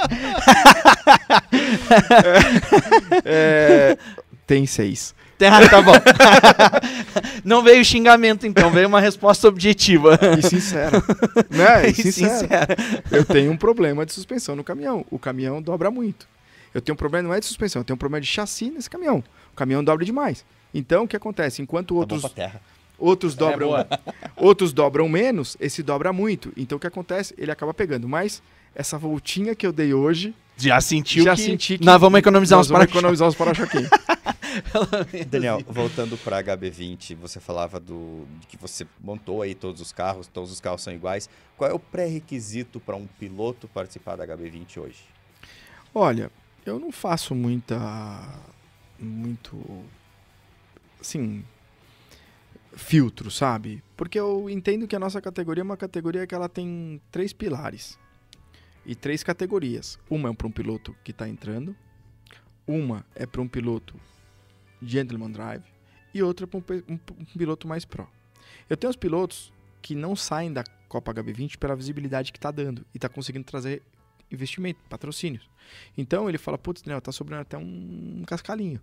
é, 3.24 3.96
tem 4.46 4.66
seis. 4.66 5.14
Ah, 5.46 5.68
tá 5.68 5.82
bom. 5.82 5.92
Não 7.44 7.62
veio 7.62 7.84
xingamento, 7.84 8.46
então, 8.46 8.70
veio 8.70 8.88
uma 8.88 9.00
resposta 9.00 9.48
objetiva. 9.48 10.18
E 10.38 10.42
sincera. 10.42 11.02
Né? 11.48 11.88
E 11.88 11.94
sincera. 12.02 12.38
sincera. 12.38 12.76
Eu 13.10 13.24
tenho 13.24 13.50
um 13.50 13.56
problema 13.56 14.04
de 14.04 14.12
suspensão 14.12 14.54
no 14.54 14.64
caminhão. 14.64 15.04
O 15.10 15.18
caminhão 15.18 15.62
dobra 15.62 15.90
muito. 15.90 16.28
Eu 16.74 16.80
tenho 16.80 16.94
um 16.94 16.96
problema, 16.96 17.28
não 17.28 17.34
é 17.34 17.40
de 17.40 17.46
suspensão, 17.46 17.80
eu 17.80 17.84
tenho 17.84 17.96
um 17.96 17.98
problema 17.98 18.20
de 18.20 18.26
chassi 18.26 18.70
nesse 18.70 18.88
caminhão. 18.88 19.24
O 19.52 19.56
caminhão 19.56 19.82
dobra 19.82 20.04
demais. 20.04 20.44
Então, 20.72 21.04
o 21.04 21.08
que 21.08 21.16
acontece? 21.16 21.60
Enquanto 21.60 21.94
tá 21.94 21.94
outros. 21.94 22.22
Outros 23.00 23.34
é 23.34 23.36
dobram, 23.36 23.76
é 23.76 23.86
outros 24.36 24.72
dobram 24.72 25.08
menos, 25.08 25.56
esse 25.58 25.82
dobra 25.82 26.12
muito. 26.12 26.52
Então 26.56 26.76
o 26.76 26.80
que 26.80 26.86
acontece? 26.86 27.34
Ele 27.38 27.50
acaba 27.50 27.72
pegando. 27.72 28.06
Mas 28.06 28.42
essa 28.74 28.98
voltinha 28.98 29.54
que 29.54 29.66
eu 29.66 29.72
dei 29.72 29.94
hoje. 29.94 30.34
Já 30.60 30.80
sentiu 30.80 31.24
já 31.24 31.34
que, 31.34 31.42
senti 31.42 31.78
que 31.78 31.84
nós 31.84 32.00
vamos 32.00 32.18
economizar 32.18 32.58
nós 32.58 32.66
os 32.66 32.72
para 32.72 32.84
economizar 32.84 33.28
os 33.28 33.34
para-choquinhos. 33.34 33.88
Daniel, 35.28 35.62
voltando 35.66 36.16
para 36.18 36.38
a 36.38 36.42
HB20, 36.42 37.16
você 37.16 37.40
falava 37.40 37.78
do 37.78 38.26
que 38.48 38.56
você 38.56 38.86
montou 39.00 39.42
aí 39.42 39.54
todos 39.54 39.80
os 39.80 39.92
carros, 39.92 40.26
todos 40.26 40.50
os 40.50 40.60
carros 40.60 40.82
são 40.82 40.92
iguais. 40.92 41.28
Qual 41.56 41.70
é 41.70 41.72
o 41.72 41.78
pré-requisito 41.78 42.80
para 42.80 42.96
um 42.96 43.06
piloto 43.06 43.68
participar 43.68 44.16
da 44.16 44.26
HB20 44.26 44.78
hoje? 44.78 45.04
Olha, 45.94 46.30
eu 46.64 46.78
não 46.78 46.92
faço 46.92 47.34
muita 47.34 47.78
muito 48.98 49.58
assim 51.00 51.44
filtro, 52.76 53.30
sabe? 53.30 53.82
Porque 53.96 54.18
eu 54.18 54.48
entendo 54.48 54.86
que 54.86 54.94
a 54.94 55.00
nossa 55.00 55.20
categoria 55.20 55.62
é 55.62 55.64
uma 55.64 55.76
categoria 55.76 56.26
que 56.26 56.34
ela 56.34 56.48
tem 56.48 57.00
três 57.10 57.32
pilares 57.32 57.98
e 58.84 58.94
três 58.94 59.22
categorias. 59.22 59.98
Uma 60.08 60.30
é 60.30 60.32
para 60.32 60.46
um 60.46 60.50
piloto 60.50 60.94
que 61.04 61.10
está 61.10 61.28
entrando, 61.28 61.74
uma 62.66 63.04
é 63.14 63.26
para 63.26 63.40
um 63.40 63.48
piloto 63.48 63.98
gentleman 64.82 65.30
drive 65.30 65.64
e 66.14 66.22
outra 66.22 66.46
para 66.46 66.58
um, 66.58 66.64
um, 66.88 66.98
um, 67.18 67.38
piloto 67.38 67.68
mais 67.68 67.84
pro. 67.84 68.08
Eu 68.68 68.76
tenho 68.76 68.90
os 68.90 68.96
pilotos 68.96 69.52
que 69.82 69.94
não 69.94 70.14
saem 70.14 70.52
da 70.52 70.64
Copa 70.88 71.12
HB20 71.14 71.56
pela 71.56 71.76
visibilidade 71.76 72.32
que 72.32 72.38
está 72.38 72.50
dando 72.50 72.84
e 72.94 72.98
está 72.98 73.08
conseguindo 73.08 73.44
trazer 73.44 73.82
investimento, 74.30 74.80
patrocínios. 74.88 75.48
Então 75.96 76.28
ele 76.28 76.38
fala, 76.38 76.58
putz, 76.58 76.82
Daniel, 76.82 77.00
tá 77.00 77.12
sobrando 77.12 77.42
até 77.42 77.56
um 77.56 78.22
cascalinho. 78.26 78.80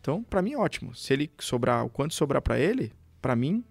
Então, 0.00 0.22
para 0.22 0.42
mim, 0.42 0.54
ótimo. 0.54 0.94
Se 0.94 1.12
ele 1.12 1.30
sobrar, 1.38 1.84
o 1.84 1.90
quanto 1.90 2.14
sobrar 2.14 2.40
para 2.40 2.58
ele, 2.58 2.92
para 3.20 3.34
mim, 3.34 3.64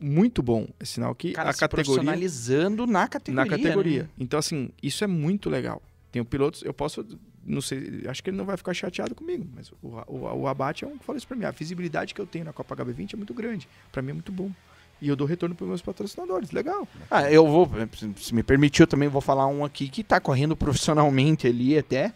muito 0.00 0.42
bom. 0.42 0.66
É 0.78 0.84
sinal 0.84 1.14
que 1.14 1.32
Cara, 1.32 1.50
a 1.50 1.54
categoria. 1.54 1.84
Profissionalizando 1.84 2.86
na 2.86 3.06
categoria. 3.06 3.44
Na 3.44 3.50
categoria. 3.50 4.02
Né? 4.04 4.08
Então, 4.18 4.38
assim, 4.38 4.70
isso 4.82 5.04
é 5.04 5.06
muito 5.06 5.50
legal. 5.50 5.82
Tenho 6.10 6.24
pilotos, 6.24 6.62
eu 6.62 6.72
posso. 6.72 7.06
Não 7.44 7.60
sei, 7.60 8.02
acho 8.06 8.22
que 8.22 8.30
ele 8.30 8.36
não 8.36 8.44
vai 8.44 8.56
ficar 8.56 8.74
chateado 8.74 9.14
comigo, 9.14 9.46
mas 9.54 9.70
o, 9.82 9.88
o, 10.06 10.40
o 10.42 10.46
Abate 10.46 10.84
é 10.84 10.88
um 10.88 10.98
que 10.98 11.04
falou 11.04 11.16
isso 11.16 11.26
pra 11.26 11.36
mim. 11.36 11.44
A 11.44 11.50
visibilidade 11.50 12.14
que 12.14 12.20
eu 12.20 12.26
tenho 12.26 12.44
na 12.44 12.52
Copa 12.52 12.76
HB20 12.76 13.14
é 13.14 13.16
muito 13.16 13.32
grande. 13.32 13.68
Para 13.90 14.02
mim 14.02 14.10
é 14.10 14.14
muito 14.14 14.32
bom. 14.32 14.50
E 15.00 15.08
eu 15.08 15.16
dou 15.16 15.26
retorno 15.26 15.54
para 15.54 15.66
meus 15.66 15.80
patrocinadores. 15.80 16.50
Legal. 16.50 16.86
Ah, 17.10 17.30
eu 17.30 17.46
vou, 17.46 17.70
se 18.16 18.34
me 18.34 18.42
permitir, 18.42 18.82
eu 18.82 18.86
também 18.86 19.08
vou 19.08 19.22
falar 19.22 19.46
um 19.46 19.64
aqui 19.64 19.88
que 19.88 20.04
tá 20.04 20.20
correndo 20.20 20.54
profissionalmente 20.54 21.46
ali 21.46 21.78
até. 21.78 22.12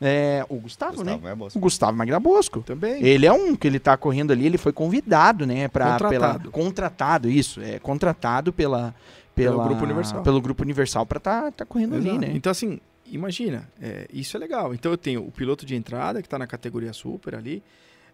É, 0.00 0.44
o 0.48 0.56
Gustavo, 0.56 0.96
Gustavo 0.96 1.22
né? 1.22 1.36
O 1.54 1.58
Gustavo 1.58 1.96
Magna 1.96 2.20
Bosco. 2.20 2.62
Também. 2.62 3.02
Ele 3.02 3.26
é 3.26 3.32
um 3.32 3.54
que 3.54 3.66
ele 3.66 3.78
tá 3.78 3.96
correndo 3.96 4.32
ali, 4.32 4.46
ele 4.46 4.58
foi 4.58 4.72
convidado, 4.72 5.46
né? 5.46 5.68
Pra, 5.68 5.92
contratado. 5.92 6.38
Pela, 6.40 6.52
contratado, 6.52 7.30
isso. 7.30 7.60
É 7.60 7.78
contratado 7.78 8.52
pela, 8.52 8.94
pela, 9.34 9.52
pelo 9.52 9.64
Grupo 9.64 9.84
Universal. 9.84 10.22
Pelo 10.22 10.40
Grupo 10.40 10.62
Universal 10.62 11.06
pra 11.06 11.20
tá, 11.20 11.50
tá 11.50 11.64
correndo 11.64 11.96
Exato. 11.96 12.16
ali, 12.16 12.18
né? 12.18 12.32
Então, 12.34 12.50
assim, 12.50 12.80
imagina, 13.06 13.68
é, 13.80 14.06
isso 14.12 14.36
é 14.36 14.40
legal. 14.40 14.74
Então 14.74 14.92
eu 14.92 14.98
tenho 14.98 15.26
o 15.26 15.30
piloto 15.30 15.64
de 15.64 15.74
entrada, 15.74 16.20
que 16.20 16.28
tá 16.28 16.38
na 16.38 16.46
categoria 16.46 16.92
super 16.92 17.34
ali. 17.34 17.62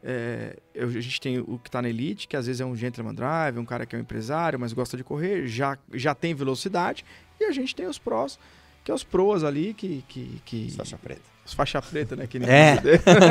É, 0.03 0.57
eu, 0.75 0.89
a 0.89 1.01
gente 1.01 1.21
tem 1.21 1.39
o 1.39 1.59
que 1.59 1.69
está 1.69 1.83
na 1.83 1.89
elite, 1.89 2.27
que 2.27 2.37
às 2.37 2.47
vezes 2.47 2.61
é 2.61 2.65
um 2.65 2.75
gentleman 2.75 3.15
drive, 3.15 3.59
um 3.59 3.65
cara 3.65 3.85
que 3.85 3.95
é 3.95 3.99
um 3.99 4.03
empresário, 4.03 4.59
mas 4.59 4.73
gosta 4.73 4.97
de 4.97 5.05
correr, 5.05 5.47
já, 5.47 5.77
já 5.93 6.15
tem 6.15 6.35
velocidade. 6.35 7.05
E 7.39 7.45
a 7.45 7.53
gente 7.53 7.75
tem 7.75 7.87
os 7.87 7.99
prós, 7.99 8.39
que 8.85 8.91
é 8.91 8.95
os 8.95 9.05
proas 9.05 9.45
ali, 9.45 9.75
que. 9.75 10.05
que, 10.09 10.43
que 10.45 10.71
faixa 10.77 10.99
preta. 10.99 11.23
Os 11.45 11.55
faixa 11.55 11.81
preta, 11.81 12.15
né? 12.17 12.27
Que, 12.27 12.39
é. 12.39 12.77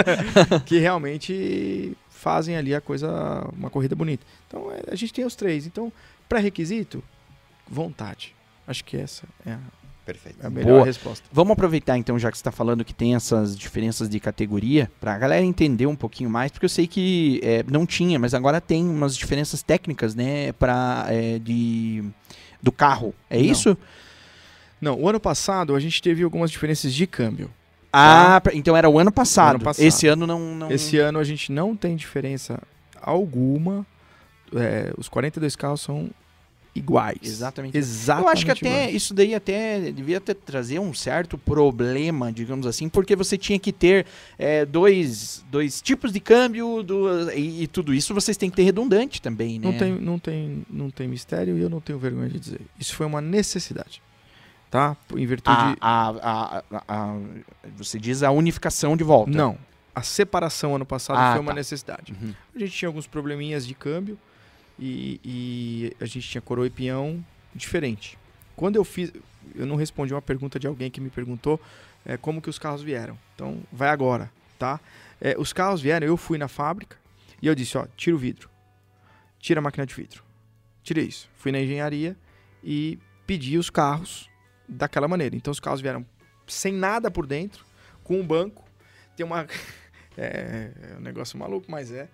que 0.65 0.79
realmente 0.79 1.95
fazem 2.09 2.57
ali 2.57 2.75
a 2.75 2.81
coisa, 2.81 3.47
uma 3.57 3.69
corrida 3.69 3.95
bonita. 3.95 4.25
Então 4.47 4.71
é, 4.71 4.91
a 4.91 4.95
gente 4.95 5.13
tem 5.13 5.25
os 5.25 5.35
três. 5.35 5.65
Então, 5.65 5.91
pré-requisito, 6.27 7.03
vontade. 7.67 8.35
Acho 8.67 8.83
que 8.83 8.97
essa 8.97 9.25
é 9.45 9.53
a 9.53 9.59
Perfeito. 10.09 10.39
É 10.41 10.47
a 10.47 10.49
melhor 10.49 10.73
Boa. 10.73 10.85
resposta. 10.85 11.23
Vamos 11.31 11.51
aproveitar 11.51 11.95
então, 11.95 12.17
já 12.17 12.31
que 12.31 12.37
você 12.37 12.41
está 12.41 12.51
falando 12.51 12.83
que 12.83 12.95
tem 12.95 13.13
essas 13.13 13.55
diferenças 13.55 14.09
de 14.09 14.19
categoria, 14.19 14.89
para 14.99 15.13
a 15.13 15.17
galera 15.19 15.45
entender 15.45 15.85
um 15.85 15.95
pouquinho 15.95 16.31
mais, 16.31 16.51
porque 16.51 16.65
eu 16.65 16.69
sei 16.69 16.87
que 16.87 17.39
é, 17.43 17.63
não 17.67 17.85
tinha, 17.85 18.17
mas 18.17 18.33
agora 18.33 18.59
tem 18.59 18.83
umas 18.89 19.15
diferenças 19.15 19.61
técnicas, 19.61 20.15
né, 20.15 20.51
para 20.53 21.05
é, 21.09 21.37
de 21.37 22.03
do 22.59 22.71
carro. 22.71 23.13
É 23.29 23.37
não. 23.37 23.45
isso? 23.45 23.77
Não, 24.81 24.99
o 24.99 25.07
ano 25.07 25.19
passado 25.19 25.75
a 25.75 25.79
gente 25.79 26.01
teve 26.01 26.23
algumas 26.23 26.49
diferenças 26.49 26.91
de 26.91 27.05
câmbio. 27.05 27.51
Ah, 27.91 28.39
tá? 28.43 28.51
então 28.53 28.77
era 28.77 28.89
o 28.89 28.99
ano 28.99 29.11
passado. 29.11 29.55
ano 29.55 29.63
passado. 29.63 29.85
Esse 29.85 30.07
ano 30.07 30.27
não, 30.27 30.55
não, 30.55 30.71
Esse 30.71 30.97
ano 30.97 31.19
a 31.19 31.23
gente 31.23 31.51
não 31.51 31.75
tem 31.75 31.95
diferença 31.95 32.59
alguma. 33.01 33.85
É, 34.55 34.91
os 34.97 35.07
42 35.09 35.55
carros 35.55 35.81
são 35.81 36.09
iguais. 36.75 37.17
Exatamente. 37.21 37.77
Exatamente. 37.77 38.25
Eu 38.25 38.31
acho 38.31 38.45
que 38.45 38.51
até 38.51 38.83
iguais. 38.83 38.95
isso 38.95 39.13
daí 39.13 39.35
até 39.35 39.91
devia 39.91 40.17
até 40.17 40.33
trazer 40.33 40.79
um 40.79 40.93
certo 40.93 41.37
problema, 41.37 42.31
digamos 42.31 42.65
assim, 42.65 42.87
porque 42.89 43.15
você 43.15 43.37
tinha 43.37 43.59
que 43.59 43.71
ter 43.71 44.05
é, 44.37 44.65
dois, 44.65 45.43
dois 45.51 45.81
tipos 45.81 46.11
de 46.11 46.19
câmbio 46.19 46.83
do, 46.83 47.31
e, 47.31 47.63
e, 47.63 47.67
tudo 47.67 47.93
isso 47.93 48.13
vocês 48.13 48.37
têm 48.37 48.49
que 48.49 48.55
ter 48.55 48.63
redundante 48.63 49.21
também, 49.21 49.59
né? 49.59 49.65
Não 49.65 49.77
tem, 49.77 49.93
não 49.93 50.19
tem, 50.19 50.65
não 50.69 50.89
tem 50.89 51.07
mistério 51.07 51.57
e 51.57 51.61
eu 51.61 51.69
não 51.69 51.81
tenho 51.81 51.99
vergonha 51.99 52.29
de 52.29 52.39
dizer. 52.39 52.61
Isso 52.79 52.95
foi 52.95 53.05
uma 53.05 53.21
necessidade. 53.21 54.01
Tá? 54.69 54.95
Em 55.15 55.25
virtude. 55.25 55.57
A, 55.81 56.09
a, 56.09 56.63
a, 56.71 56.83
a 56.87 57.17
você 57.75 57.97
diz 57.99 58.21
a 58.21 58.31
unificação 58.31 58.95
de 58.95 59.03
volta. 59.03 59.31
Não. 59.31 59.57
A 59.95 60.03
separação 60.03 60.75
ano 60.75 60.85
passado 60.85 61.17
Ah, 61.17 61.31
foi 61.33 61.41
uma 61.41 61.51
tá. 61.51 61.55
necessidade. 61.55 62.13
Uhum. 62.13 62.33
A 62.55 62.59
gente 62.59 62.71
tinha 62.71 62.87
alguns 62.87 63.07
probleminhas 63.07 63.65
de 63.65 63.73
câmbio 63.73 64.17
e, 64.77 65.19
e 65.25 65.93
a 65.99 66.05
gente 66.05 66.29
tinha 66.29 66.41
coroa 66.41 66.67
e 66.67 66.69
pinhão 66.69 67.23
diferente. 67.53 68.17
Quando 68.55 68.75
eu 68.75 68.83
fiz, 68.83 69.11
eu 69.55 69.65
não 69.65 69.75
respondi 69.75 70.13
uma 70.13 70.21
pergunta 70.21 70.59
de 70.59 70.67
alguém 70.67 70.91
que 70.91 71.01
me 71.01 71.09
perguntou 71.09 71.59
é, 72.05 72.15
como 72.15 72.41
que 72.41 72.49
os 72.49 72.59
carros 72.59 72.83
vieram. 72.83 73.17
Então, 73.35 73.59
vai 73.71 73.89
agora, 73.89 74.31
tá? 74.57 74.79
É, 75.19 75.35
os 75.37 75.51
carros 75.51 75.81
vieram, 75.81 76.05
eu 76.05 76.15
fui 76.15 76.37
na 76.37 76.47
fábrica 76.47 76.95
e 77.41 77.47
eu 77.47 77.55
disse, 77.55 77.77
ó, 77.77 77.87
tira 77.97 78.15
o 78.15 78.19
vidro, 78.19 78.49
tira 79.39 79.59
a 79.59 79.63
máquina 79.63 79.85
de 79.85 79.93
vidro, 79.95 80.23
tira 80.83 81.01
isso. 81.01 81.29
Fui 81.35 81.51
na 81.51 81.59
engenharia 81.59 82.15
e 82.63 82.99
pedi 83.25 83.57
os 83.57 83.69
carros 83.69 84.29
daquela 84.69 85.07
maneira. 85.07 85.35
Então, 85.35 85.51
os 85.51 85.59
carros 85.59 85.81
vieram 85.81 86.05
sem 86.47 86.71
nada 86.73 87.09
por 87.11 87.25
dentro, 87.25 87.63
com 88.03 88.19
um 88.19 88.25
banco, 88.25 88.63
tem 89.15 89.25
uma... 89.25 89.45
é, 90.17 90.71
é 90.93 90.97
um 90.97 91.01
negócio 91.01 91.37
maluco, 91.37 91.69
mas 91.69 91.91
é. 91.91 92.07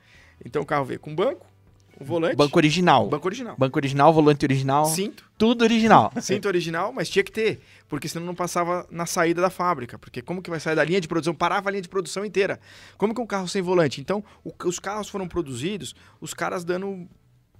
Então, 0.43 0.61
o 0.61 0.65
carro 0.65 0.85
veio 0.85 0.99
com 0.99 1.15
banco, 1.15 1.45
o 1.99 2.03
volante... 2.03 2.35
Banco 2.35 2.57
original. 2.59 3.07
Banco 3.07 3.27
original. 3.27 3.55
Banco 3.57 3.79
original, 3.79 4.13
volante 4.13 4.45
original. 4.45 4.85
Cinto. 4.85 5.23
Tudo 5.37 5.61
original. 5.63 6.11
Cinto 6.21 6.45
original, 6.47 6.91
mas 6.91 7.09
tinha 7.09 7.23
que 7.23 7.31
ter. 7.31 7.61
Porque 7.87 8.09
senão 8.09 8.25
não 8.25 8.35
passava 8.35 8.85
na 8.91 9.05
saída 9.05 9.41
da 9.41 9.49
fábrica. 9.49 9.97
Porque 9.97 10.21
como 10.21 10.41
que 10.41 10.49
vai 10.49 10.59
sair 10.59 10.75
da 10.75 10.83
linha 10.83 10.99
de 10.99 11.07
produção? 11.07 11.33
Parava 11.33 11.69
a 11.69 11.71
linha 11.71 11.81
de 11.81 11.87
produção 11.87 12.25
inteira. 12.25 12.59
Como 12.97 13.15
que 13.15 13.21
um 13.21 13.25
carro 13.25 13.47
sem 13.47 13.61
volante? 13.61 14.01
Então, 14.01 14.21
o- 14.43 14.53
os 14.65 14.77
carros 14.77 15.07
foram 15.07 15.25
produzidos, 15.25 15.95
os 16.19 16.33
caras 16.33 16.65
dando 16.65 17.07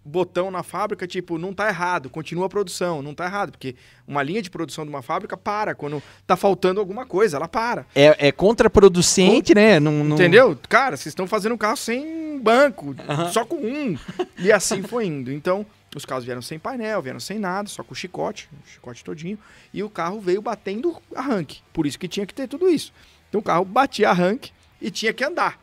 botão 0.06 0.52
na 0.52 0.62
fábrica, 0.62 1.08
tipo, 1.08 1.38
não 1.40 1.52
tá 1.52 1.68
errado, 1.68 2.10
continua 2.12 2.46
a 2.46 2.50
produção, 2.50 3.02
não 3.02 3.16
tá 3.16 3.26
errado, 3.26 3.52
porque 3.52 3.76
uma 4.08 4.22
linha 4.22 4.42
de 4.42 4.52
produção 4.52 4.84
de 4.86 4.90
uma 4.90 5.02
fábrica 5.02 5.36
para 5.36 5.74
quando 5.74 6.02
tá 6.28 6.36
faltando 6.38 6.80
alguma 6.80 7.06
coisa, 7.08 7.38
ela 7.38 7.48
para. 7.48 7.88
É, 7.96 8.28
é 8.28 8.32
contraproducente, 8.32 9.56
né? 9.56 9.80
Não, 9.80 10.04
não- 10.04 10.16
Entendeu? 10.16 10.58
Cara, 10.70 10.96
vocês 10.96 11.08
estão 11.08 11.26
fazendo 11.26 11.56
um 11.56 11.58
carro 11.58 11.78
sem 11.78 12.40
banco, 12.40 12.96
só 13.34 13.44
com 13.44 13.56
um. 13.56 13.98
E 14.38 14.52
assim 14.52 14.84
foi 14.84 15.06
indo. 15.08 15.32
Então, 15.32 15.66
os 15.96 16.06
carros 16.06 16.24
vieram 16.26 16.42
sem 16.42 16.60
painel, 16.60 17.02
vieram 17.02 17.20
sem 17.20 17.40
nada, 17.40 17.68
só 17.68 17.84
com 17.84 17.94
o 17.94 17.96
chicote, 17.96 18.48
o 18.64 18.70
chicote 18.70 19.04
todinho, 19.04 19.40
e 19.74 19.82
o 19.82 19.90
carro 19.90 20.20
veio 20.20 20.42
batendo 20.42 20.96
arranque. 21.16 21.62
Por 21.74 21.88
isso 21.88 21.98
que 21.98 22.08
tinha 22.08 22.26
que 22.26 22.34
ter 22.34 22.48
tudo 22.48 22.70
isso. 22.70 22.94
Então 23.30 23.40
o 23.40 23.44
carro 23.44 23.66
batia 23.66 24.10
arranque 24.10 24.52
e 24.80 24.92
tinha 24.92 25.12
que 25.14 25.24
andar. 25.24 25.60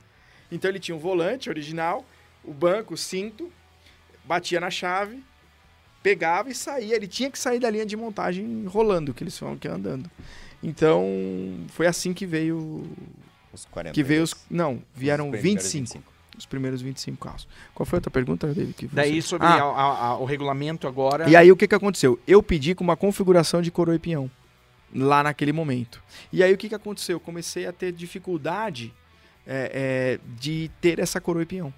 Então 0.51 0.69
ele 0.71 0.81
tinha 0.81 0.97
um 0.97 0.99
volante 0.99 1.49
original, 1.49 2.05
o 2.45 2.53
banco, 2.53 2.95
o 2.95 2.97
cinto, 2.97 3.53
batia 4.25 4.61
na 4.61 4.71
chave, 4.71 5.23
pegava 6.03 6.51
e 6.51 6.55
saía. 6.55 6.95
Ele 6.97 7.07
tinha 7.07 7.31
que 7.31 7.39
sair 7.39 7.59
da 7.59 7.71
linha 7.71 7.87
de 7.87 7.97
montagem 7.97 8.65
rolando, 8.67 9.13
que 9.15 9.23
eles 9.23 9.39
falam 9.39 9.57
que 9.57 9.69
é 9.69 9.71
andando. 9.71 10.11
Então, 10.63 11.05
foi 11.69 11.87
assim 11.87 12.13
que 12.15 12.25
veio 12.25 12.85
Os 13.53 13.65
40. 13.67 13.95
que 13.95 14.03
veio 14.03 14.23
os. 14.23 14.35
Não, 14.51 14.83
vieram 14.95 15.27
Os 15.31 15.31
primeiros 15.39 15.73
25, 15.73 16.13
Os 16.39 16.47
primeiros 16.47 16.81
25 16.83 17.19
carros. 17.25 17.49
Qual 17.75 17.85
foi 17.85 17.97
a 17.97 17.99
outra 17.99 18.11
pergunta, 18.11 18.47
David? 18.47 18.73
que 18.75 18.87
você- 18.87 18.95
Daí 18.95 19.21
sobre 19.21 19.47
Ah, 19.47 19.55
a- 19.55 19.63
a- 19.65 20.07
a- 20.09 20.17
o 20.19 20.25
regulamento 20.25 20.87
agora. 20.87 21.29
E 21.29 21.37
aí 21.37 21.51
o 21.53 21.57
que, 21.57 21.67
que 21.69 21.75
aconteceu? 21.75 22.19
Eu 22.27 22.43
pedi 22.43 22.75
com 22.75 22.83
uma 22.85 22.97
configuração 22.97 23.61
de 23.61 23.71
coroa 23.71 23.95
e 23.97 23.99
pinhão. 23.99 24.31
Lá 24.95 25.23
naquele 25.23 25.53
momento. 25.53 26.03
E 26.33 26.43
aí 26.43 26.53
o 26.53 26.57
que, 26.57 26.69
que 26.69 26.75
aconteceu? 26.75 27.17
Eu 27.17 27.21
comecei 27.21 27.67
a 27.67 27.73
ter 27.73 27.93
dificuldade 27.93 28.93
é, 29.47 30.19
é, 30.23 30.37
de 30.39 30.71
ter 30.81 30.99
essa 31.01 31.21
coroa 31.21 31.43
e 31.43 31.47
pinhão. 31.47 31.73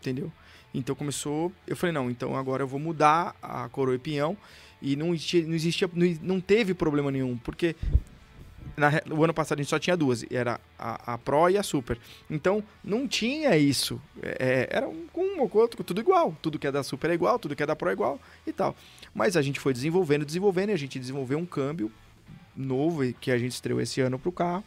Entendeu? 0.00 0.30
Então 0.76 0.94
começou. 0.94 1.50
Eu 1.66 1.74
falei, 1.74 1.92
não, 1.92 2.10
então 2.10 2.36
agora 2.36 2.62
eu 2.62 2.68
vou 2.68 2.78
mudar 2.78 3.34
a 3.40 3.66
coroa 3.70 3.96
e 3.96 3.98
pinhão. 3.98 4.36
E 4.80 4.94
não 4.94 5.14
existia, 5.14 5.46
não, 5.46 5.54
existia, 5.54 5.90
não, 6.20 6.38
teve 6.38 6.74
problema 6.74 7.10
nenhum. 7.10 7.38
Porque 7.38 7.74
na 8.76 8.90
o 9.10 9.24
ano 9.24 9.32
passado 9.32 9.58
a 9.58 9.62
gente 9.62 9.70
só 9.70 9.78
tinha 9.78 9.96
duas, 9.96 10.22
era 10.30 10.60
a, 10.78 11.14
a 11.14 11.18
Pro 11.18 11.48
e 11.48 11.56
a 11.56 11.62
Super. 11.62 11.98
Então 12.28 12.62
não 12.84 13.08
tinha 13.08 13.56
isso. 13.56 13.98
É, 14.22 14.68
era 14.70 14.86
um 14.86 15.06
com 15.06 15.22
um 15.22 15.40
ou 15.40 15.50
outro, 15.54 15.82
tudo 15.82 15.98
igual. 15.98 16.36
Tudo 16.42 16.58
que 16.58 16.66
é 16.66 16.72
da 16.72 16.82
Super 16.82 17.08
é 17.08 17.14
igual, 17.14 17.38
tudo 17.38 17.56
que 17.56 17.62
é 17.62 17.66
da 17.66 17.74
Pro 17.74 17.88
é 17.88 17.94
igual 17.94 18.20
e 18.46 18.52
tal. 18.52 18.76
Mas 19.14 19.34
a 19.34 19.40
gente 19.40 19.58
foi 19.58 19.72
desenvolvendo, 19.72 20.26
desenvolvendo, 20.26 20.68
e 20.68 20.72
a 20.74 20.78
gente 20.78 20.98
desenvolveu 20.98 21.38
um 21.38 21.46
câmbio 21.46 21.90
novo 22.54 23.10
que 23.14 23.30
a 23.30 23.38
gente 23.38 23.52
estreou 23.52 23.80
esse 23.80 24.02
ano 24.02 24.18
pro 24.18 24.30
carro. 24.30 24.62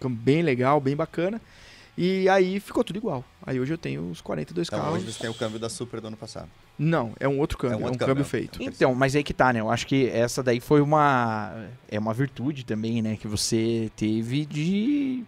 Câmbio 0.00 0.18
bem 0.18 0.40
legal, 0.40 0.80
bem 0.80 0.96
bacana. 0.96 1.42
E 1.96 2.26
aí 2.30 2.58
ficou 2.58 2.82
tudo 2.82 2.96
igual. 2.96 3.22
Aí 3.46 3.58
hoje 3.58 3.72
eu 3.72 3.78
tenho 3.78 4.08
os 4.10 4.20
42 4.20 4.68
Então 4.68 4.78
carros. 4.78 4.94
hoje 4.96 5.12
você 5.12 5.20
tem 5.20 5.30
o 5.30 5.34
câmbio 5.34 5.58
da 5.58 5.68
Super 5.68 6.00
do 6.00 6.06
ano 6.08 6.16
passado. 6.16 6.48
Não, 6.78 7.12
é 7.18 7.28
um 7.28 7.38
outro 7.38 7.58
câmbio, 7.58 7.74
é 7.74 7.78
um, 7.78 7.84
outro 7.84 7.98
câmbio, 7.98 8.14
câmbio. 8.14 8.24
feito. 8.24 8.62
Então, 8.62 8.94
mas 8.94 9.14
aí 9.16 9.22
que 9.22 9.34
tá, 9.34 9.52
né? 9.52 9.60
Eu 9.60 9.70
acho 9.70 9.86
que 9.86 10.08
essa 10.08 10.42
daí 10.42 10.60
foi 10.60 10.80
uma. 10.80 11.66
É 11.88 11.98
uma 11.98 12.14
virtude 12.14 12.64
também, 12.64 13.02
né? 13.02 13.16
Que 13.16 13.26
você 13.28 13.90
teve 13.96 14.44
de. 14.46 15.24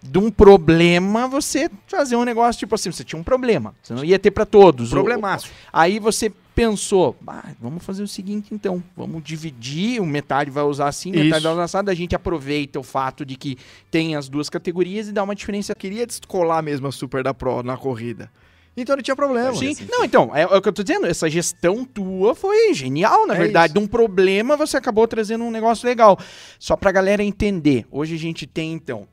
De 0.00 0.16
um 0.16 0.30
problema, 0.30 1.26
você 1.26 1.68
fazer 1.88 2.14
um 2.14 2.22
negócio 2.24 2.56
tipo 2.60 2.72
assim, 2.72 2.92
você 2.92 3.02
tinha 3.02 3.18
um 3.18 3.24
problema. 3.24 3.74
Você 3.82 3.92
não 3.94 4.04
ia 4.04 4.16
ter 4.18 4.30
pra 4.30 4.46
todos. 4.46 4.90
Problemaço. 4.90 5.50
Aí 5.72 5.98
você 5.98 6.32
pensou, 6.58 7.14
ah, 7.24 7.52
vamos 7.60 7.84
fazer 7.84 8.02
o 8.02 8.08
seguinte 8.08 8.52
então, 8.52 8.82
vamos 8.96 9.22
dividir, 9.22 10.00
o 10.02 10.04
metade 10.06 10.50
vai 10.50 10.64
usar 10.64 10.88
assim, 10.88 11.12
metade 11.12 11.28
Isso. 11.36 11.40
vai 11.42 11.52
usar 11.52 11.62
assado, 11.62 11.88
a 11.88 11.94
gente 11.94 12.16
aproveita 12.16 12.80
o 12.80 12.82
fato 12.82 13.24
de 13.24 13.36
que 13.36 13.56
tem 13.92 14.16
as 14.16 14.28
duas 14.28 14.50
categorias 14.50 15.06
e 15.06 15.12
dá 15.12 15.22
uma 15.22 15.36
diferença. 15.36 15.70
Eu 15.70 15.76
queria 15.76 16.04
descolar 16.04 16.60
mesmo 16.60 16.88
a 16.88 16.92
Super 16.92 17.22
da 17.22 17.32
Pro 17.32 17.62
na 17.62 17.76
corrida. 17.76 18.28
Então 18.76 18.96
não 18.96 19.02
tinha 19.04 19.14
problema. 19.14 19.54
Sim. 19.54 19.76
Não, 19.88 20.04
então, 20.04 20.34
é, 20.34 20.42
é 20.42 20.46
o 20.46 20.60
que 20.60 20.68
eu 20.68 20.72
tô 20.72 20.82
dizendo, 20.82 21.06
essa 21.06 21.30
gestão 21.30 21.84
tua 21.84 22.34
foi 22.34 22.74
genial, 22.74 23.24
na 23.28 23.34
É 23.36 23.38
verdade. 23.38 23.66
isso. 23.72 23.78
De 23.78 23.84
um 23.84 23.86
problema, 23.86 24.56
você 24.56 24.76
acabou 24.76 25.06
trazendo 25.06 25.44
um 25.44 25.52
negócio 25.52 25.86
legal. 25.86 26.18
Só 26.58 26.74
pra 26.76 26.90
galera 26.90 27.22
entender, 27.22 27.86
hoje 27.88 28.16
a 28.16 28.18
gente 28.18 28.48
tem, 28.48 28.72
então, 28.72 29.06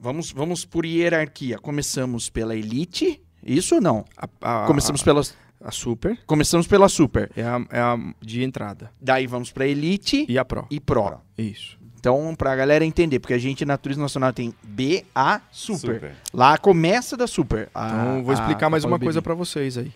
vamos, 0.00 0.32
vamos 0.32 0.64
por 0.64 0.84
hierarquia. 0.84 1.58
Começamos 1.58 2.28
pela 2.28 2.56
Elite, 2.56 3.20
isso 3.44 3.76
ou 3.76 3.80
não? 3.80 4.04
A, 4.16 4.64
a- 4.64 4.66
Começamos 4.66 5.00
pela, 5.02 5.22
a 5.60 5.70
Super 5.70 6.18
começamos 6.26 6.66
pela 6.66 6.88
Super. 6.88 7.30
é 7.36 7.42
a, 7.42 7.60
é 7.70 7.80
a 7.80 7.96
de 8.20 8.42
entrada. 8.42 8.90
Daí 9.00 9.26
vamos 9.26 9.52
pra 9.52 9.66
Elite 9.66 10.24
E 10.28 10.38
a 10.38 10.44
Pro. 10.44 10.66
e 10.70 10.80
Pro. 10.80 11.02
Pro. 11.04 11.20
Isso. 11.36 11.78
Então, 11.98 12.34
pra 12.34 12.56
galera 12.56 12.82
entender, 12.82 13.18
porque 13.20 13.34
a 13.34 13.38
gente 13.38 13.62
na 13.66 13.76
Turismo 13.76 14.02
Nacional 14.02 14.32
tem 14.32 14.54
B, 14.62 15.04
A, 15.14 15.42
Super. 15.52 15.94
Super. 15.96 16.14
Lá 16.32 16.56
começa 16.56 17.14
da 17.14 17.26
Super. 17.26 17.68
a- 17.74 17.88
Então, 17.88 18.24
vou 18.24 18.30
a- 18.30 18.34
explicar 18.34 18.70
mais 18.70 18.84
a 18.84 18.88
uma 18.88 18.98
Power 18.98 19.06
coisa 19.08 19.20
pra 19.20 19.34
vocês 19.34 19.76
aí. 19.76 19.92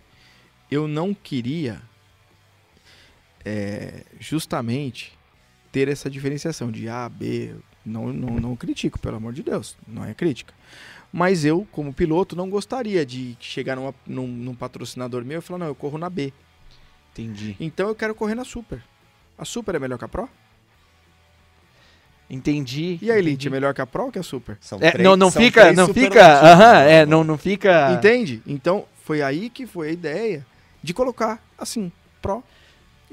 Eu 0.71 0.87
não 0.87 1.15
queria 1.15 1.81
é, 3.45 4.03
justamente 4.21 5.13
ter 5.73 5.89
essa 5.89 6.09
diferenciação 6.11 6.71
de 6.71 6.89
A, 6.89 7.09
B. 7.09 7.55
Não, 7.85 8.13
não, 8.13 8.41
não 8.41 8.57
critico, 8.57 8.99
pelo 8.99 9.17
amor 9.17 9.33
de 9.33 9.43
Deus. 9.43 9.77
Não 9.87 10.05
é 10.05 10.15
crítica. 10.15 10.55
Mas 11.17 11.45
eu, 11.45 11.65
como 11.71 11.95
piloto, 11.95 12.35
não 12.35 12.51
gostaria 12.51 13.07
de 13.07 13.37
chegar 13.39 13.77
numa- 13.77 13.95
num, 14.05 14.27
num 14.27 14.53
patrocinador 14.53 15.25
meu 15.25 15.39
e 15.39 15.41
falar, 15.41 15.59
não, 15.61 15.67
eu 15.69 15.75
corro 15.75 15.97
na 15.97 16.11
B. 16.11 16.33
Entendi. 17.13 17.55
Então 17.61 17.87
eu 17.87 17.95
quero 17.95 18.17
correr 18.17 18.35
na 18.35 18.45
Super. 18.45 18.83
A 19.39 19.45
Super 19.45 19.77
é 19.77 19.79
melhor 19.79 19.97
que 19.97 20.05
a 20.05 20.09
Pro? 20.09 20.29
Entendi. 22.29 22.99
E 23.01 23.11
a 23.13 23.19
Elite 23.19 23.33
entendi. 23.35 23.47
é 23.49 23.51
melhor 23.51 23.73
que 23.75 23.81
a 23.81 23.87
Pro 23.87 24.07
ou 24.07 24.11
que 24.11 24.19
a 24.19 24.23
Super? 24.25 24.57
São 24.61 24.79
É, 24.81 24.91
três- 24.91 25.05
não, 25.05 25.17
não 25.17 25.31
são 25.31 25.41
fica, 25.41 25.61
três 25.63 25.77
não 25.77 25.95
fica, 25.95 26.27
aham, 26.53 26.79
é, 26.81 27.07
não, 27.07 27.23
não 27.23 27.39
fica... 27.39 27.93
Entende? 27.93 28.43
Então, 28.47 28.87
foi 29.05 29.23
aí 29.23 29.49
que 29.51 29.67
foi 29.69 29.91
a 29.91 29.93
ideia 29.93 30.45
de 30.83 30.93
colocar, 30.93 31.41
assim, 31.57 31.93
Pro 32.21 32.43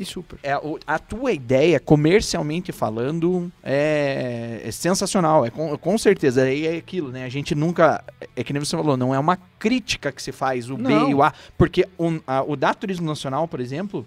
e 0.01 0.05
Super. 0.05 0.39
É, 0.43 0.53
a 0.87 0.99
tua 0.99 1.31
ideia, 1.31 1.79
comercialmente 1.79 2.71
falando, 2.71 3.51
é, 3.63 4.61
é 4.65 4.71
sensacional, 4.71 5.45
é 5.45 5.49
com, 5.49 5.77
com 5.77 5.97
certeza, 5.97 6.43
aí 6.43 6.65
é 6.67 6.77
aquilo, 6.77 7.09
né, 7.11 7.23
a 7.25 7.29
gente 7.29 7.53
nunca, 7.55 8.03
é 8.35 8.43
que 8.43 8.51
nem 8.53 8.59
você 8.63 8.75
falou, 8.75 8.97
não 8.97 9.13
é 9.13 9.19
uma 9.19 9.37
crítica 9.59 10.11
que 10.11 10.21
se 10.21 10.31
faz, 10.31 10.69
o 10.69 10.75
B 10.77 10.83
Não. 10.83 11.09
e 11.09 11.13
o 11.15 11.21
A, 11.23 11.33
porque 11.57 11.87
o, 11.97 12.19
a- 12.27 12.43
o 12.43 12.55
da 12.55 12.73
Turismo 12.73 13.05
Nacional, 13.07 13.47
por 13.47 13.59
exemplo, 13.59 14.05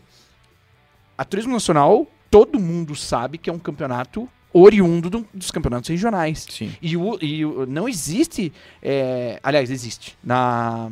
a 1.17 1.25
Turismo 1.25 1.53
Nacional, 1.53 2.07
todo 2.31 2.59
mundo 2.59 2.95
sabe 2.97 3.39
que 3.39 3.49
é 3.49 3.53
um 3.53 3.59
campeonato 3.59 4.29
oriundo 4.53 5.11
do- 5.11 5.27
dos 5.35 5.51
campeonatos 5.51 5.89
regionais. 5.91 6.47
Sim. 6.49 6.73
E, 6.81 6.97
o, 6.97 7.19
e 7.23 7.45
o- 7.45 7.67
não 7.67 7.89
existe. 7.89 8.53
é, 8.83 9.39
aliás, 9.43 9.71
existe. 9.71 10.17
Na, 10.23 10.91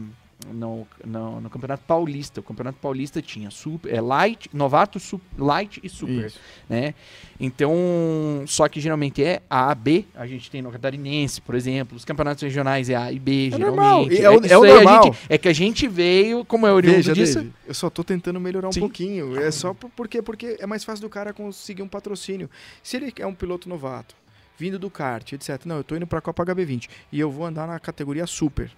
no, 0.50 0.86
no, 1.04 1.40
no 1.40 1.50
Campeonato 1.50 1.84
Paulista. 1.86 2.40
O 2.40 2.42
Campeonato 2.42 2.78
Paulista 2.80 3.20
tinha 3.20 3.50
super, 3.50 3.92
é, 3.92 4.00
light, 4.00 4.48
novato, 4.52 4.98
su- 4.98 5.20
light 5.38 5.80
e 5.82 5.88
super. 5.88 6.26
Isso. 6.26 6.38
Né? 6.68 6.94
Então, 7.38 8.44
só 8.46 8.68
que 8.68 8.80
geralmente 8.80 9.22
é 9.22 9.42
A, 9.50 9.74
B. 9.74 10.04
A 10.14 10.26
gente 10.26 10.50
tem 10.50 10.62
no 10.62 10.70
Catarinense, 10.70 11.40
por 11.40 11.54
exemplo. 11.54 11.96
Os 11.96 12.04
campeonatos 12.04 12.42
regionais 12.42 12.88
é 12.88 12.94
A 12.94 13.12
e 13.12 13.18
B, 13.18 13.48
É 13.48 13.50
geralmente. 13.56 13.66
normal, 13.66 14.00
é 14.02 14.30
o- 14.30 14.40
isso 14.44 14.52
é 14.54 14.58
o 14.58 14.62
aí 14.62 14.70
a 14.70 14.74
normal. 14.76 15.02
gente- 15.04 15.18
é 15.28 15.38
que 15.38 15.48
a 15.48 15.52
gente 15.52 15.88
veio, 15.88 16.44
como 16.44 16.66
é 16.66 16.72
oriundo 16.72 16.96
Veja, 16.96 17.12
disso. 17.12 17.38
Dave, 17.40 17.52
eu 17.66 17.74
só 17.74 17.90
tô 17.90 18.02
tentando 18.04 18.38
melhorar 18.40 18.68
um 18.68 18.72
Sim. 18.72 18.80
pouquinho. 18.80 19.38
É 19.40 19.50
só 19.50 19.74
por, 19.74 19.90
por 19.90 20.08
quê? 20.08 20.22
Porque 20.22 20.56
é 20.60 20.66
mais 20.66 20.84
fácil 20.84 21.02
do 21.02 21.10
cara 21.10 21.32
conseguir 21.32 21.82
um 21.82 21.88
patrocínio. 21.88 22.48
Se 22.82 22.96
ele 22.96 23.12
é 23.18 23.26
um 23.26 23.34
piloto 23.34 23.68
novato, 23.68 24.14
vindo 24.58 24.78
do 24.78 24.88
kart, 24.90 25.32
etc. 25.32 25.64
Não, 25.66 25.76
eu 25.78 25.84
tô 25.84 25.96
indo 25.96 26.06
pra 26.06 26.20
Copa 26.20 26.44
HB20 26.44 26.88
e 27.10 27.18
eu 27.18 27.30
vou 27.30 27.44
andar 27.46 27.66
na 27.66 27.78
categoria 27.80 28.26
Super. 28.26 28.70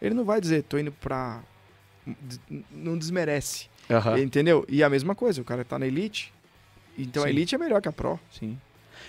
Ele 0.00 0.14
não 0.14 0.24
vai 0.24 0.40
dizer, 0.40 0.62
tô 0.64 0.78
indo 0.78 0.92
pra. 0.92 1.40
Não 2.70 2.96
desmerece. 2.96 3.68
Aham. 3.90 4.18
Entendeu? 4.18 4.64
E 4.68 4.82
a 4.82 4.88
mesma 4.88 5.14
coisa, 5.14 5.40
o 5.40 5.44
cara 5.44 5.64
tá 5.64 5.78
na 5.78 5.86
Elite. 5.86 6.32
Então 6.98 7.22
a 7.22 7.26
Sim. 7.26 7.32
Elite 7.32 7.54
é 7.54 7.58
melhor 7.58 7.80
que 7.80 7.88
a 7.88 7.92
Pro. 7.92 8.18
Sim. 8.30 8.58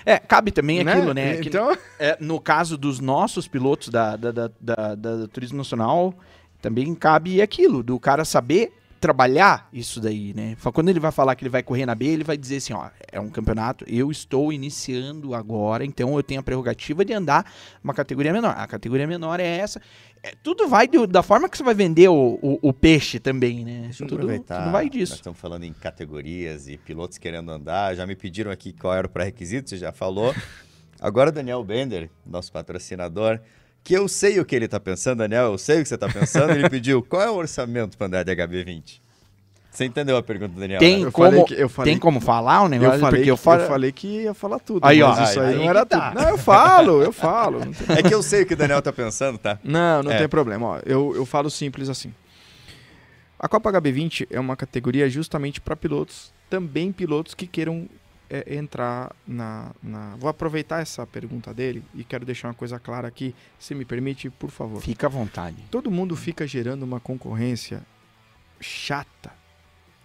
É, 0.05 0.17
cabe 0.17 0.51
também 0.51 0.79
aquilo, 0.79 1.13
né? 1.13 1.37
que- 1.37 1.47
Então, 1.49 1.77
É, 1.99 2.17
no 2.19 2.39
caso 2.39 2.77
dos 2.77 2.99
nossos 2.99 3.47
pilotos 3.47 3.89
da, 3.89 4.15
da, 4.15 4.31
da, 4.31 4.51
da- 4.59 4.95
da 4.95 5.27
Turismo 5.27 5.57
Nacional, 5.57 6.13
também 6.61 6.93
cabe 6.95 7.41
aquilo, 7.41 7.83
do 7.83 7.99
cara 7.99 8.25
saber 8.25 8.71
trabalhar 9.01 9.67
isso 9.73 9.99
daí, 9.99 10.31
né? 10.33 10.55
Quando 10.73 10.89
ele 10.89 10.99
vai 10.99 11.11
falar 11.11 11.35
que 11.35 11.43
ele 11.43 11.49
vai 11.49 11.63
correr 11.63 11.85
na 11.87 11.95
B, 11.95 12.05
ele 12.05 12.23
vai 12.23 12.37
dizer 12.37 12.57
assim, 12.57 12.71
ó, 12.71 12.87
é 13.11 13.19
um 13.19 13.29
campeonato, 13.29 13.83
eu 13.87 14.11
estou 14.11 14.53
iniciando 14.53 15.33
agora, 15.33 15.83
então 15.83 16.15
eu 16.15 16.21
tenho 16.23 16.39
a 16.39 16.43
prerrogativa 16.43 17.03
de 17.03 17.11
andar 17.11 17.51
uma 17.83 17.93
categoria 17.95 18.31
menor. 18.31 18.53
A 18.55 18.67
categoria 18.67 19.07
menor 19.07 19.39
é 19.39 19.47
essa. 19.57 19.81
É, 20.23 20.33
tudo 20.43 20.67
vai 20.67 20.87
do- 20.87 21.07
da 21.07 21.23
forma 21.23 21.49
que 21.49 21.57
você 21.57 21.63
vai 21.63 21.73
vender 21.73 22.07
o, 22.09 22.37
o, 22.41 22.59
o 22.61 22.71
peixe 22.71 23.19
também, 23.19 23.65
né? 23.65 23.81
Deixa 23.85 24.05
tudo, 24.05 24.13
aproveitar. 24.17 24.59
tudo 24.63 24.71
vai 24.71 24.83
Nós 24.85 24.91
disso. 24.93 25.15
estamos 25.15 25.39
falando 25.39 25.63
em 25.63 25.73
categorias 25.73 26.67
e 26.67 26.77
pilotos 26.77 27.17
querendo 27.17 27.51
andar. 27.51 27.95
Já 27.95 28.05
me 28.05 28.15
pediram 28.15 28.51
aqui 28.51 28.71
qual 28.71 28.93
era 28.93 29.07
o 29.07 29.09
pré-requisito, 29.09 29.71
você 29.71 29.77
já 29.77 29.91
falou. 29.91 30.33
Agora 31.01 31.31
Daniel 31.31 31.63
Bender, 31.63 32.11
nosso 32.23 32.51
patrocinador, 32.51 33.39
que 33.83 33.93
eu 33.93 34.07
sei 34.07 34.39
o 34.39 34.45
que 34.45 34.55
ele 34.55 34.65
está 34.65 34.79
pensando, 34.79 35.19
Daniel, 35.19 35.45
eu 35.51 35.57
sei 35.57 35.79
o 35.79 35.83
que 35.83 35.87
você 35.89 35.95
está 35.95 36.07
pensando. 36.07 36.51
Ele 36.51 36.69
pediu 36.69 37.01
qual 37.07 37.21
é 37.21 37.29
o 37.29 37.35
orçamento 37.35 37.97
para 37.97 38.07
andar 38.07 38.23
de 38.23 38.31
HB20? 38.35 38.99
Você 39.71 39.85
entendeu 39.85 40.17
a 40.17 40.21
pergunta 40.23 40.53
do 40.53 40.59
Daniel? 40.59 40.79
Tem 40.79 40.99
né? 40.99 41.05
eu 41.07 41.11
como, 41.13 41.29
falei 41.31 41.43
que- 41.45 41.53
eu 41.53 41.69
falei 41.69 41.93
tem 41.93 41.99
como 41.99 42.19
falar 42.19 42.61
um 42.63 42.67
negócio? 42.67 42.95
eu 42.95 42.99
falei, 42.99 43.19
porque 43.21 43.31
eu 43.31 43.37
que- 43.37 43.43
falo... 43.43 43.61
eu 43.61 43.67
falei 43.67 43.91
que 43.93 44.07
ia 44.23 44.33
falar 44.33 44.59
tudo. 44.59 44.85
Aí, 44.85 45.01
ó. 45.01 45.15
mas 45.15 45.29
isso 45.29 45.39
Aí- 45.39 45.47
aí, 45.47 45.55
não 45.55 45.61
que 45.61 45.67
era 45.69 45.85
tá. 45.85 46.11
tudo. 46.11 46.21
Não, 46.21 46.29
eu 46.29 46.37
falo, 46.37 47.01
eu 47.01 47.13
falo. 47.13 47.59
É 47.97 48.03
que 48.03 48.13
eu 48.13 48.21
sei 48.21 48.43
o 48.43 48.45
que 48.45 48.53
o 48.53 48.57
Daniel 48.57 48.79
está 48.79 48.91
pensando, 48.91 49.37
tá? 49.37 49.57
Não, 49.63 50.03
não 50.03 50.11
É. 50.11 50.17
tem 50.17 50.27
problema. 50.27 50.67
Ó, 50.67 50.79
eu, 50.85 51.13
eu 51.15 51.25
falo 51.25 51.49
simples 51.49 51.87
assim. 51.87 52.13
A 53.39 53.47
Copa 53.47 53.71
HB20 53.71 54.27
é 54.29 54.39
uma 54.39 54.55
categoria 54.57 55.09
justamente 55.09 55.59
para 55.61 55.75
pilotos, 55.75 56.33
também 56.49 56.91
pilotos 56.91 57.33
que 57.33 57.47
queiram 57.47 57.87
é, 58.31 58.55
entrar 58.55 59.13
na, 59.27 59.71
na. 59.83 60.15
Vou 60.15 60.29
aproveitar 60.29 60.81
essa 60.81 61.05
pergunta 61.05 61.53
dele 61.53 61.83
e 61.93 62.05
quero 62.05 62.25
deixar 62.25 62.47
uma 62.47 62.53
coisa 62.53 62.79
clara 62.79 63.05
aqui, 63.05 63.35
se 63.59 63.75
me 63.75 63.83
permite, 63.83 64.29
por 64.29 64.49
favor. 64.49 64.81
Fica 64.81 65.07
à 65.07 65.09
vontade. 65.09 65.57
Todo 65.69 65.91
mundo 65.91 66.15
fica 66.15 66.47
gerando 66.47 66.83
uma 66.83 67.01
concorrência 67.01 67.85
chata 68.61 69.33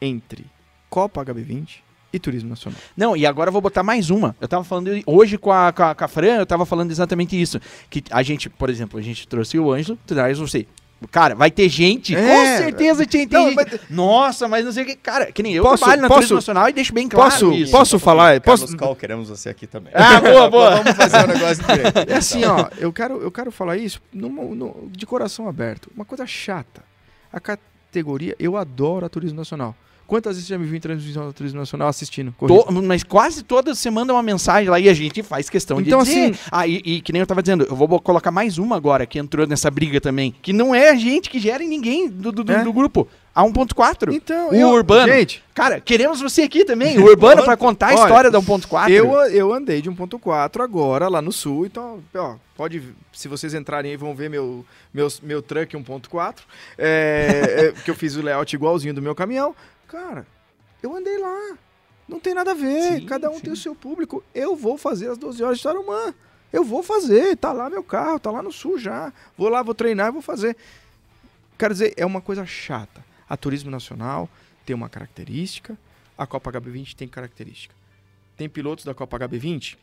entre 0.01 0.45
Copa 0.91 1.25
HB20 1.25 1.79
e 2.13 2.19
Turismo 2.19 2.49
Nacional. 2.49 2.81
Não, 2.97 3.17
e 3.17 3.25
agora 3.25 3.49
eu 3.49 3.53
vou 3.53 3.63
botar 3.63 3.85
mais 3.85 4.11
uma. 4.11 4.35
Eu 4.41 4.49
tava 4.49 4.65
falando 4.65 4.91
hoje 5.07 5.39
com 5.39 5.53
a, 5.53 5.73
com 5.73 5.85
a, 5.85 5.95
com 5.95 6.05
a 6.05 6.09
Fran, 6.09 6.39
eu 6.39 6.47
tava 6.47 6.67
falando 6.67 6.91
exatamente 6.91 7.41
isso. 7.41 7.61
Que 7.89 8.03
a 8.11 8.25
gente, 8.25 8.51
por 8.51 8.69
exemplo, 8.69 8.99
a 8.99 9.03
gente 9.03 9.29
trouxe 9.29 9.57
o 9.57 9.73
Ângelo, 9.73 9.97
traz 10.05 10.39
você. 10.39 10.67
Cara, 11.11 11.35
vai 11.35 11.51
ter 11.51 11.69
gente, 11.69 12.15
É. 12.17 12.21
com 12.21 12.57
certeza 12.65 13.07
tem, 13.07 13.29
tem 13.29 13.39
Não, 13.39 13.47
gente. 13.51 13.57
mas- 13.57 13.81
Nossa, 13.91 14.49
mas 14.49 14.65
não 14.65 14.73
sei 14.73 14.83
o 14.83 14.87
que. 14.87 14.97
Cara, 14.97 15.31
que 15.31 15.43
nem 15.43 15.53
eu 15.53 15.63
Posso- 15.63 15.79
trabalho 15.79 16.01
na 16.03 16.09
posso- 16.09 16.21
Turismo 16.21 16.37
Nacional 16.37 16.69
e 16.69 16.73
deixo 16.73 16.93
bem 16.95 17.07
claro 17.07 17.31
posso- 17.31 17.53
isso. 17.53 17.71
posso 17.71 17.99
falar? 17.99 18.41
Carlos 18.41 18.63
Posso- 18.63 18.77
Cal, 18.79 18.97
queremos 18.97 19.29
você 19.29 19.51
aqui 19.51 19.67
também. 19.67 19.93
Ah, 19.95 20.21
boa, 20.21 20.49
boa. 20.51 20.71
Vamos 20.77 20.93
fazer 20.95 21.19
um 21.25 21.27
negócio 21.27 21.63
direito. 21.65 22.11
É 22.11 22.15
assim, 22.17 22.45
ó, 22.47 22.69
eu 22.79 22.91
quero, 22.93 23.21
eu 23.21 23.31
quero 23.31 23.53
falar 23.53 23.77
isso 23.77 24.01
numa- 24.13 24.43
no- 24.43 24.89
de 24.91 25.05
coração 25.05 25.47
aberto. 25.49 25.91
Uma 25.95 26.05
coisa 26.07 26.27
chata. 26.27 26.83
A 27.31 27.39
categoria, 27.39 28.35
eu 28.39 28.57
adoro 28.57 29.05
a 29.05 29.09
Turismo 29.09 29.37
Nacional. 29.37 29.75
Quantas 30.07 30.37
vezes 30.37 30.47
você 30.47 30.55
já 30.55 30.59
me 30.59 30.67
viu 30.67 30.77
em 30.77 30.81
transmissão 30.81 31.27
da 31.27 31.33
Turismo 31.33 31.59
Nacional 31.59 31.89
assistindo? 31.89 32.33
To- 32.47 32.73
mas 32.83 33.03
quase 33.03 33.43
todas 33.43 33.79
você 33.79 33.91
manda 33.91 34.13
uma 34.13 34.23
mensagem 34.23 34.69
lá 34.71 34.79
e 34.79 34.89
a 34.89 34.95
gente 34.95 35.23
faz 35.23 35.51
questão 35.51 35.81
Então, 35.81 35.99
de 36.03 36.09
dizer. 36.09 36.31
assim- 36.31 36.39
Ah, 36.51 36.67
e, 36.67 36.77
e 36.85 37.01
que 37.01 37.13
nem 37.13 37.21
eu 37.21 37.27
tava 37.27 37.43
dizendo, 37.43 37.65
eu 37.69 37.75
vou 37.75 38.01
colocar 38.01 38.31
mais 38.31 38.57
uma 38.59 38.77
agora 38.77 39.05
que 39.07 39.19
entrou 39.19 39.47
nessa 39.47 39.71
briga 39.71 40.01
também. 40.01 40.35
Que 40.41 40.53
não 40.53 40.75
é 40.75 40.91
a 40.91 40.95
gente 40.95 41.29
que 41.29 41.39
gera 41.41 41.63
em 41.63 41.69
ninguém 41.69 42.09
do, 42.09 42.31
do, 42.31 42.53
É? 42.53 42.63
do 42.63 42.73
grupo. 42.73 43.09
A 43.35 43.43
1.4. 43.45 44.15
Então, 44.15 44.49
o 44.51 44.55
eu- 44.55 44.69
Urbano. 44.71 45.13
Gente, 45.13 45.45
Cara, 45.53 45.79
queremos 45.81 46.21
você 46.23 46.43
aqui 46.43 46.65
também, 46.65 46.99
o 46.99 47.05
Urbano, 47.05 47.43
pra 47.45 47.55
contar 47.57 47.89
a 47.89 47.95
Olha, 47.95 48.03
história 48.03 48.31
da 48.31 48.39
1.4. 48.41 48.91
eu, 48.91 49.13
eu 49.27 49.53
andei 49.53 49.83
de 49.83 49.91
1.4 49.91 50.63
agora 50.63 51.07
lá 51.09 51.21
no 51.21 51.33
sul, 51.33 51.67
então, 51.67 52.01
ó, 52.15 52.37
pode, 52.57 52.83
se 53.13 53.29
vocês 53.29 53.53
entrarem 53.53 53.91
aí 53.91 53.97
vão 53.97 54.15
ver 54.15 54.31
meu, 54.31 54.65
meu, 54.93 55.09
meu 55.23 55.43
truck 55.43 55.77
1.4, 55.77 56.37
é, 56.79 57.73
é, 57.77 57.83
que 57.83 57.91
eu 57.91 57.95
fiz 57.95 58.17
o 58.17 58.23
layout 58.23 58.55
igualzinho 58.55 58.95
do 58.95 59.03
meu 59.03 59.15
caminhão. 59.15 59.55
Cara, 59.89 60.27
eu 60.83 60.95
andei 60.95 61.19
lá, 61.19 61.59
não 62.09 62.19
tem 62.21 62.35
nada 62.35 62.53
a 62.53 62.55
ver, 62.55 63.01
Sim, 63.01 63.07
cada 63.07 63.31
um 63.31 63.35
sim. 63.37 63.41
tem 63.43 63.53
o 63.53 63.57
seu 63.57 63.75
público. 63.75 64.23
Eu 64.35 64.57
vou 64.57 64.77
fazer 64.77 65.11
as 65.11 65.19
12 65.19 65.43
horas 65.43 65.59
de 65.59 65.63
Tarumã, 65.65 66.15
eu 66.53 66.65
vou 66.65 66.83
fazer, 66.83 67.37
tá 67.37 67.53
lá 67.53 67.69
meu 67.69 67.83
carro, 67.83 68.19
tá 68.19 68.31
lá 68.31 68.43
no 68.43 68.53
sul 68.53 68.79
já, 68.79 69.13
vou 69.37 69.49
lá, 69.49 69.63
vou 69.63 69.75
treinar 69.75 70.09
e 70.09 70.13
vou 70.13 70.23
fazer. 70.23 70.57
Quero 71.59 71.73
dizer, 71.75 71.95
é 71.97 72.05
uma 72.05 72.21
coisa 72.21 72.45
chata. 72.45 73.05
A 73.29 73.37
Turismo 73.37 73.71
Nacional 73.71 74.29
tem 74.65 74.75
uma 74.75 74.89
característica, 74.89 75.77
a 76.17 76.27
Copa 76.27 76.53
HB20 76.53 76.95
tem 76.95 77.09
característica. 77.09 77.75
Tem 78.37 78.49
pilotos 78.49 78.85
da 78.85 78.95
Copa 78.95 79.19
HB20 79.19 79.77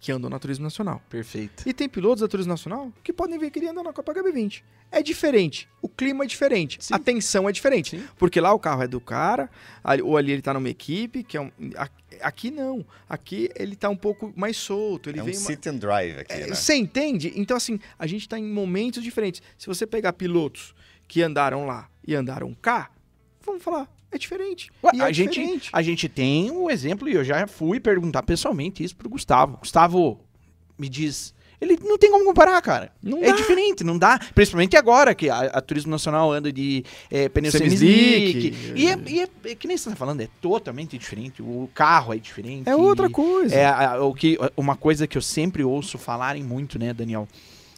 que 0.00 0.12
andam 0.12 0.30
na 0.30 0.38
Turismo 0.38 0.64
Nacional. 0.64 1.02
Perfeito. 1.10 1.68
E 1.68 1.72
tem 1.74 1.88
pilotos 1.88 2.20
da 2.20 2.28
Turismo 2.28 2.50
Nacional 2.50 2.92
que 3.02 3.12
podem 3.12 3.38
vir 3.38 3.50
querer 3.50 3.68
andar 3.68 3.82
na 3.82 3.92
Copa 3.92 4.14
HB20. 4.14 4.62
É 4.90 5.02
diferente. 5.02 5.68
O 5.82 5.88
clima 5.88 6.24
é 6.24 6.26
diferente. 6.26 6.78
Sim. 6.80 6.94
A 6.94 6.98
tensão 6.98 7.48
é 7.48 7.52
diferente. 7.52 7.98
Sim. 7.98 8.04
Porque 8.16 8.40
lá 8.40 8.52
o 8.52 8.58
carro 8.58 8.82
é 8.82 8.88
do 8.88 9.00
cara, 9.00 9.50
ali- 9.84 10.00
ou 10.02 10.16
ali 10.16 10.32
ele 10.32 10.40
tá 10.42 10.54
numa 10.54 10.68
equipe, 10.68 11.22
que 11.22 11.36
é 11.36 11.40
um. 11.40 11.50
a- 11.76 11.88
Aqui 12.22 12.50
não. 12.50 12.84
Aqui 13.08 13.48
ele 13.54 13.76
tá 13.76 13.88
um 13.88 13.96
pouco 13.96 14.32
mais 14.34 14.56
solto. 14.56 15.08
Ele 15.10 15.20
É 15.20 15.22
um 15.22 15.26
uma- 15.26 15.34
sit 15.34 15.66
and 15.66 15.76
drive 15.76 16.18
aqui, 16.18 16.32
é, 16.32 16.46
né? 16.48 16.54
Você 16.54 16.74
entende? 16.74 17.32
Então, 17.36 17.56
assim, 17.56 17.78
a 17.98 18.06
gente 18.08 18.22
está 18.22 18.36
em 18.38 18.44
momentos 18.44 19.02
diferentes. 19.04 19.40
Se 19.56 19.66
você 19.68 19.86
pegar 19.86 20.14
pilotos 20.14 20.74
que 21.06 21.22
andaram 21.22 21.64
lá 21.66 21.88
e 22.04 22.14
andaram 22.16 22.52
cá, 22.54 22.90
vamos 23.44 23.62
falar, 23.62 23.88
é 24.10 24.18
diferente. 24.18 24.68
Ué, 24.82 24.90
E 24.94 25.00
é 25.00 25.04
a, 25.04 25.12
gente, 25.12 25.38
diferente. 25.38 25.70
a 25.72 25.80
gente 25.82 26.08
tem 26.08 26.50
um 26.50 26.68
exemplo, 26.68 27.08
e 27.08 27.12
eu 27.14 27.22
já 27.22 27.46
fui 27.46 27.78
perguntar 27.78 28.22
pessoalmente 28.24 28.82
isso 28.82 28.96
pro 28.96 29.08
Gustavo. 29.08 29.58
Gustavo, 29.58 30.20
me 30.78 30.88
diz. 30.88 31.32
Ele 31.60 31.76
não 31.82 31.98
tem 31.98 32.10
como 32.10 32.24
comparar, 32.24 32.60
cara. 32.62 32.92
Não 33.02 33.18
é 33.18 33.26
dá. 33.30 33.32
diferente, 33.36 33.82
não 33.82 33.98
dá. 33.98 34.18
Principalmente 34.34 34.76
agora, 34.76 35.14
que 35.14 35.28
a, 35.28 35.38
a 35.40 35.60
Turismo 35.60 35.90
Nacional 35.90 36.30
anda 36.32 36.52
de 36.52 36.84
é, 37.10 37.28
pneu 37.28 37.50
Semi-slick. 37.50 38.54
E, 38.76 38.86
é, 38.88 38.98
e 39.06 39.20
é- 39.22 39.28
é 39.50 39.54
que 39.54 39.66
nem 39.66 39.76
você 39.76 39.90
tá 39.90 39.96
falando, 39.96 40.20
é 40.20 40.28
totalmente 40.40 40.96
diferente. 40.96 41.42
O 41.42 41.68
carro 41.74 42.14
é 42.14 42.18
diferente. 42.18 42.68
É 42.68 42.76
outra 42.76 43.10
coisa. 43.10 43.54
É 43.54 43.66
a- 43.66 44.00
o 44.02 44.14
que, 44.14 44.38
uma 44.56 44.76
coisa 44.76 45.06
que 45.06 45.18
eu 45.18 45.22
sempre 45.22 45.64
ouço 45.64 45.98
falarem 45.98 46.44
muito, 46.44 46.78
né, 46.78 46.94
Daniel? 46.94 47.26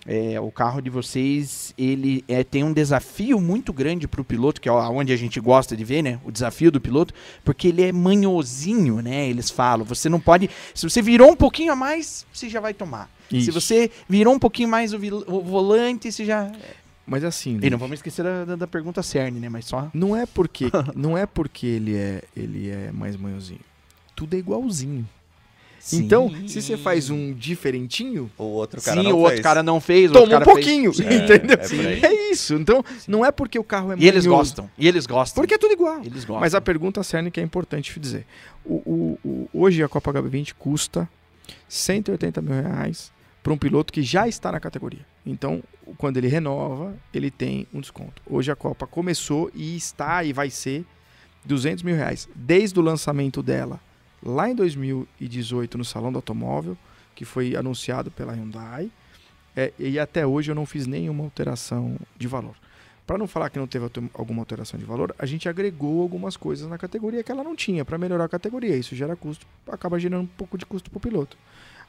É, 0.07 0.41
o 0.41 0.51
carro 0.51 0.81
de 0.81 0.89
vocês, 0.89 1.75
ele 1.77 2.25
é, 2.27 2.43
tem 2.43 2.65
um 2.65 2.73
desafio 2.73 3.39
muito 3.39 3.71
grande 3.73 4.09
pro 4.09 4.25
piloto, 4.25 4.59
que 4.61 4.69
é 4.69 4.73
onde 4.73 5.13
a 5.13 5.17
gente 5.17 5.39
gosta 5.39 5.77
de 5.77 5.85
ver, 5.85 6.03
né? 6.03 6.19
O 6.25 6.33
desafio 6.33 6.71
do 6.71 6.81
piloto, 6.81 7.13
porque 7.45 7.69
ele 7.69 7.83
é 7.83 7.93
manhosinho, 7.93 9.01
né? 9.03 9.29
Eles 9.29 9.51
falam. 9.51 9.85
Você 9.85 10.09
não 10.09 10.19
pode. 10.19 10.49
Se 10.75 10.89
você 10.89 11.03
virou 11.03 11.31
um 11.31 11.37
pouquinho 11.37 11.73
a 11.73 11.77
mais, 11.77 12.27
você 12.33 12.49
já 12.49 12.61
vai 12.61 12.73
tomar. 12.75 13.11
Se 13.31 13.37
Isso. 13.39 13.53
você 13.53 13.91
virou 14.09 14.35
um 14.35 14.39
pouquinho 14.39 14.69
mais 14.69 14.93
o, 14.93 14.99
vil- 14.99 15.25
o 15.27 15.41
volante, 15.41 16.11
você 16.11 16.25
já. 16.25 16.51
Mas 17.07 17.25
assim, 17.25 17.59
E 17.63 17.71
não 17.71 17.79
vamos 17.79 17.99
esquecer 17.99 18.23
da, 18.25 18.45
da- 18.45 18.57
da 18.57 18.67
pergunta 18.67 19.03
cerne, 19.03 19.39
né? 19.41 19.49
Mas 19.49 19.65
só. 19.67 19.89
não 19.95 20.17
é 20.17 20.27
porque 20.27 20.67
não 20.95 21.17
é 21.17 21.27
porque 21.27 21.67
ele 21.67 21.97
é 21.97 22.23
ele 22.37 22.69
é 22.71 22.91
mais 22.93 23.17
manhozinho. 23.17 23.61
Tudo 24.17 24.35
é 24.35 24.39
igualzinho. 24.39 25.09
Então, 25.95 26.31
se 26.47 26.61
você 26.61 26.77
faz 26.77 27.09
um 27.09 27.33
diferentinho, 27.33 28.31
O 28.37 28.43
outro 28.45 28.83
cara 28.83 29.01
Sim, 29.01 29.09
não 29.09 29.15
o 29.17 29.21
outro 29.21 29.31
fez. 29.37 29.41
cara 29.41 29.63
não 29.63 29.81
fez, 29.81 30.11
o 30.11 30.13
toma 30.13 30.27
um 30.27 30.29
cara 30.29 30.45
fez. 30.45 30.55
pouquinho, 30.55 30.93
É, 31.03 31.15
entendeu? 31.25 31.59
é 31.59 31.87
aí. 31.89 32.05
É 32.05 32.31
isso. 32.33 32.53
Então, 32.55 32.85
não 33.09 33.25
é 33.25 33.33
porque 33.33 33.59
o 33.59 33.65
carro 33.65 33.93
é 33.93 33.97
E 33.99 34.07
eles 34.07 34.27
gostam. 34.27 34.69
E 34.77 34.87
eles 34.87 35.07
gostam. 35.07 35.41
Porque 35.43 35.55
é 35.55 35.59
tudo 35.59 35.73
igual. 35.73 36.01
Eles 36.01 36.25
gostam. 36.27 36.41
Mas 36.41 36.55
a 36.55 36.61
pergunta 36.61 37.03
cerne 37.03 37.31
que 37.31 37.41
é 37.41 37.43
importante 37.43 37.99
dizer. 37.99 38.27
O, 38.63 38.75
o- 38.75 39.19
o- 39.25 39.49
hoje 39.55 39.83
a 39.83 39.89
Copa 39.89 40.13
HB20 40.13 40.53
custa 40.59 41.09
180 41.67 42.43
mil 42.43 42.53
reais 42.63 43.11
para 43.43 43.53
um 43.53 43.59
piloto 43.59 43.93
que 43.93 44.03
já 44.03 44.29
está 44.29 44.53
na 44.53 44.61
categoria. 44.61 45.05
Então, 45.25 45.63
quando 45.97 46.17
ele 46.17 46.29
renova, 46.29 46.95
ele 47.13 47.31
tem 47.31 47.67
um 47.73 47.81
desconto. 47.81 48.23
Hoje 48.27 48.51
a 48.51 48.57
Copa 48.57 48.87
começou 48.87 49.51
e 49.55 49.77
está 49.77 50.23
e 50.25 50.33
vai 50.33 50.51
ser 50.51 50.85
200 51.45 51.83
mil 51.83 51.97
reais. 51.97 52.29
Desde 52.35 52.79
o 52.79 52.83
lançamento 52.83 53.43
dela, 53.43 53.81
lá 54.23 54.49
em 54.49 54.55
2018, 54.55 55.79
no 55.79 55.85
Salão 55.85 56.13
do 56.13 56.17
Automóvel, 56.17 56.77
que 57.15 57.25
foi 57.25 57.57
anunciado 57.57 58.11
pela 58.11 58.33
Hyundai, 58.33 58.91
é, 59.57 59.73
e 59.79 59.99
até 59.99 60.27
hoje 60.27 60.51
eu 60.51 60.55
não 60.55 60.65
fiz 60.65 60.87
nenhuma 60.87 61.25
alteração 61.25 61.97
de 62.17 62.29
valor. 62.29 62.55
Para 63.07 63.19
não 63.19 63.27
falar 63.27 63.51
que 63.51 63.59
não 63.59 63.67
teve 63.67 63.91
alguma 64.15 64.41
alteração 64.41 64.79
de 64.79 64.87
valor, 64.87 65.13
a 65.19 65.27
gente 65.27 65.49
agregou 65.49 66.01
algumas 66.01 66.37
coisas 66.37 66.69
na 66.69 66.79
categoria 66.79 67.25
que 67.25 67.33
ela 67.33 67.43
não 67.43 67.57
tinha 67.57 67.85
para 67.85 67.99
melhorar 67.99 68.25
a 68.25 68.29
categoria. 68.29 68.77
Isso 68.77 68.95
gera 68.95 69.17
custo, 69.17 69.45
acaba 69.69 69.99
gerando 69.99 70.23
um 70.23 70.27
pouco 70.27 70.57
de 70.57 70.65
custo 70.65 70.89
para 70.91 70.99
o 70.99 71.01
piloto. 71.01 71.37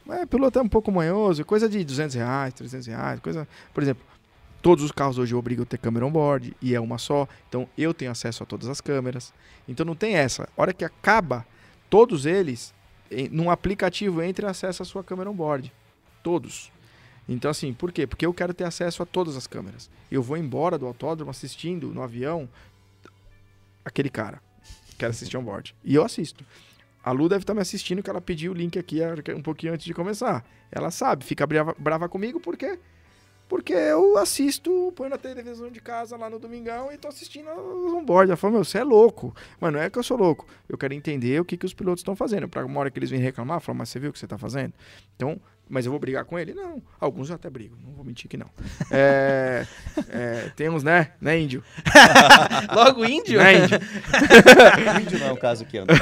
Mas 0.06 0.24
o 0.24 0.28
piloto 0.28 0.60
é 0.60 0.62
um 0.62 0.68
pouco 0.68 0.91
manhoso, 0.91 1.45
coisa 1.45 1.70
de 1.70 1.84
200 1.84 2.16
reais, 2.16 2.54
300 2.54 2.88
reais, 2.88 3.20
coisa. 3.20 3.47
Por 3.74 3.84
exemplo, 3.84 4.04
todos 4.62 4.84
os 4.84 4.91
carros 4.91 5.18
hoje 5.18 5.36
obrigam 5.36 5.64
a 5.64 5.66
ter 5.66 5.78
câmera 5.78 6.06
on-board 6.06 6.56
e 6.62 6.76
é 6.76 6.80
uma 6.80 6.97
só. 6.97 7.28
Então 7.47 7.68
eu 7.78 7.93
tenho 7.93 8.12
acesso 8.12 8.43
a 8.43 8.45
todas 8.45 8.68
as 8.68 8.82
câmeras. 8.82 9.34
Então 9.68 9.86
não 9.86 9.95
tem 9.95 10.16
essa. 10.16 10.49
A 10.58 10.62
hora 10.62 10.74
que 10.74 10.84
acaba, 10.84 11.45
todos 11.89 12.26
eles, 12.26 12.74
num 13.32 13.49
aplicativo, 13.49 14.22
entre 14.22 14.45
e 14.45 14.49
acessa 14.49 14.84
a 14.84 14.86
sua 14.86 15.04
câmera 15.04 15.30
on-board. 15.30 15.72
Todos. 16.24 16.72
Então, 17.30 17.49
assim, 17.49 17.72
por 17.72 17.91
quê? 17.91 18.06
Porque 18.06 18.26
eu 18.26 18.34
quero 18.34 18.54
ter 18.54 18.64
acesso 18.64 19.02
a 19.04 19.06
todas 19.06 19.38
as 19.38 19.47
câmeras. 19.47 19.89
Eu 20.12 20.22
vou 20.22 20.36
embora 20.36 20.78
do 20.78 20.86
autódromo 20.86 21.32
assistindo 21.32 21.93
no 21.93 22.02
avião 22.02 22.49
aquele 23.86 24.10
cara. 24.10 24.41
Quero 24.97 25.12
assistir 25.12 25.38
on-board. 25.38 25.76
E 25.84 25.95
eu 25.95 26.04
assisto. 26.04 26.43
A 27.04 27.12
Lu 27.12 27.28
deve 27.28 27.43
estar 27.43 27.54
me 27.54 27.62
assistindo, 27.62 28.04
que 28.04 28.10
ela 28.10 28.22
pediu 28.22 28.52
o 28.52 28.56
link 28.56 28.78
aqui 28.78 28.99
um 29.36 29.41
pouquinho 29.41 29.74
antes 29.74 29.86
de 29.86 29.93
começar. 29.93 30.45
Ela 30.72 30.91
sabe, 30.91 31.26
fica 31.26 31.45
brava, 31.47 31.76
brava 31.78 32.08
comigo, 32.08 32.39
por 32.39 32.56
quê? 32.56 32.80
Porque 33.52 33.74
eu 33.74 34.18
assisto, 34.18 34.93
põe 34.95 35.10
na 35.10 35.18
televisão 35.18 35.70
de 35.70 35.82
casa 35.82 36.16
lá 36.16 36.30
no 36.30 36.39
domingão 36.39 36.89
e 36.89 36.97
tô 36.97 37.10
assistindo 37.10 37.49
os 37.52 37.91
on-board. 37.91 38.32
Ela 38.32 38.38
falou, 38.38 38.56
meu, 38.56 38.64
você 38.64 38.78
é 38.78 38.84
louco. 38.84 39.36
Mas 39.60 39.74
não 39.74 39.80
é 39.82 39.89
que 39.89 39.99
eu 39.99 40.04
sou 40.04 40.16
louco. 40.16 40.47
Eu 40.70 40.78
quero 40.78 40.93
entender 40.93 41.41
o 41.41 41.43
que, 41.43 41.58
que 41.58 41.66
os 41.66 41.74
pilotos 41.74 41.99
estão 41.99 42.16
fazendo. 42.16 42.47
Pra 42.47 42.66
uma 42.66 42.80
hora 42.80 42.89
que 42.89 42.97
eles 42.97 43.10
vêm 43.10 43.20
reclamar, 43.20 43.60
falar, 43.60 43.80
mas 43.80 43.89
você 43.89 43.99
viu 43.99 44.10
o 44.10 44.14
que 44.14 44.20
você 44.20 44.26
tá 44.26 44.38
fazendo? 44.38 44.72
Então, 45.18 45.38
mas 45.72 45.86
eu 45.86 45.91
vou 45.91 45.99
brigar 45.99 46.26
com 46.26 46.38
ele? 46.38 46.53
Não. 46.53 46.82
Alguns 46.99 47.30
eu 47.30 47.36
até 47.36 47.49
brigo, 47.49 47.78
não 47.84 47.93
vou 47.93 48.03
mentir 48.03 48.30
que 48.30 48.36
não. 48.36 48.47
É, 48.91 49.65
é, 50.09 50.51
temos, 50.55 50.84
né? 50.84 51.11
Né, 51.22 51.39
índio? 51.39 51.63
Logo 52.76 53.01
o 53.01 53.05
índio. 53.05 53.39
Né, 53.39 53.63
índio? 53.63 53.80
O 53.80 54.99
índio 55.01 55.19
não 55.19 55.28
é 55.28 55.32
um 55.32 55.38
caso 55.38 55.63
que 55.65 55.78
anda 55.78 55.93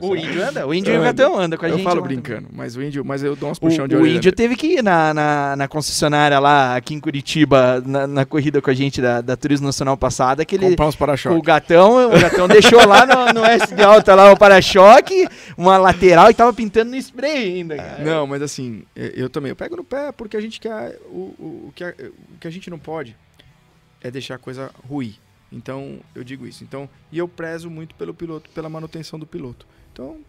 O 0.00 0.16
índio 0.16 0.42
anda. 0.42 0.66
O 0.66 0.72
índio 0.72 0.92
e 0.92 0.96
Eu 0.96 1.00
o 1.00 1.04
gatão 1.04 1.38
anda 1.38 1.58
com 1.58 1.66
a 1.66 1.68
eu 1.68 1.74
gente. 1.76 1.84
falo 1.84 2.00
lá 2.00 2.06
brincando, 2.06 2.48
mas 2.52 2.76
o 2.76 2.82
índio, 2.82 3.04
mas 3.04 3.22
eu 3.24 3.34
dou 3.34 3.48
umas 3.48 3.58
O, 3.58 3.62
puxão 3.62 3.88
de 3.88 3.96
o 3.96 4.06
índio 4.06 4.30
teve 4.30 4.54
que 4.54 4.78
ir 4.78 4.82
na, 4.82 5.12
na, 5.12 5.56
na 5.56 5.68
concessionária 5.68 6.38
lá, 6.38 6.76
aqui 6.76 6.94
em 6.94 7.00
Curitiba, 7.00 7.82
na, 7.84 8.06
na 8.06 8.24
corrida 8.24 8.62
com 8.62 8.70
a 8.70 8.74
gente 8.74 9.02
da, 9.02 9.20
da 9.20 9.36
Turismo 9.36 9.66
Nacional 9.66 9.96
passada, 9.96 10.44
que 10.44 10.54
ele, 10.54 10.70
comprar 10.70 10.86
uns 10.86 10.94
o 10.94 10.98
para-choques. 10.98 11.42
gatão, 11.42 12.14
o 12.14 12.20
gatão 12.20 12.46
deixou 12.46 12.86
lá 12.86 13.04
no, 13.04 13.40
no 13.40 13.44
S 13.44 13.74
de 13.74 13.82
alta 13.82 14.14
lá 14.14 14.32
o 14.32 14.36
para-choque, 14.36 15.26
uma 15.56 15.76
lateral 15.76 16.30
e 16.30 16.34
tava 16.34 16.52
pintando 16.52 16.90
no 16.92 16.96
spray 16.96 17.56
ainda, 17.56 17.76
cara. 17.76 18.04
Não, 18.04 18.26
mas 18.26 18.42
assim, 18.42 18.84
eu 19.14 19.30
também. 19.30 19.50
Eu 19.50 19.56
pego 19.56 19.76
no 19.76 19.84
pé 19.84 20.12
porque 20.12 20.36
a 20.36 20.40
gente 20.40 20.60
quer. 20.60 20.98
O, 21.06 21.34
o, 21.38 21.66
o 21.68 21.72
que, 21.74 21.84
a, 21.84 21.94
o 22.34 22.38
que 22.38 22.46
a 22.46 22.50
gente 22.50 22.68
não 22.68 22.78
pode 22.78 23.16
é 24.00 24.10
deixar 24.10 24.36
a 24.36 24.38
coisa 24.38 24.70
ruir. 24.88 25.16
Então, 25.52 26.00
eu 26.14 26.22
digo 26.22 26.46
isso. 26.46 26.62
Então, 26.62 26.88
e 27.10 27.18
eu 27.18 27.26
prezo 27.26 27.68
muito 27.68 27.94
pelo 27.94 28.14
piloto, 28.14 28.48
pela 28.50 28.68
manutenção 28.68 29.18
do 29.18 29.26
piloto. 29.26 29.66
Então, 29.92 30.20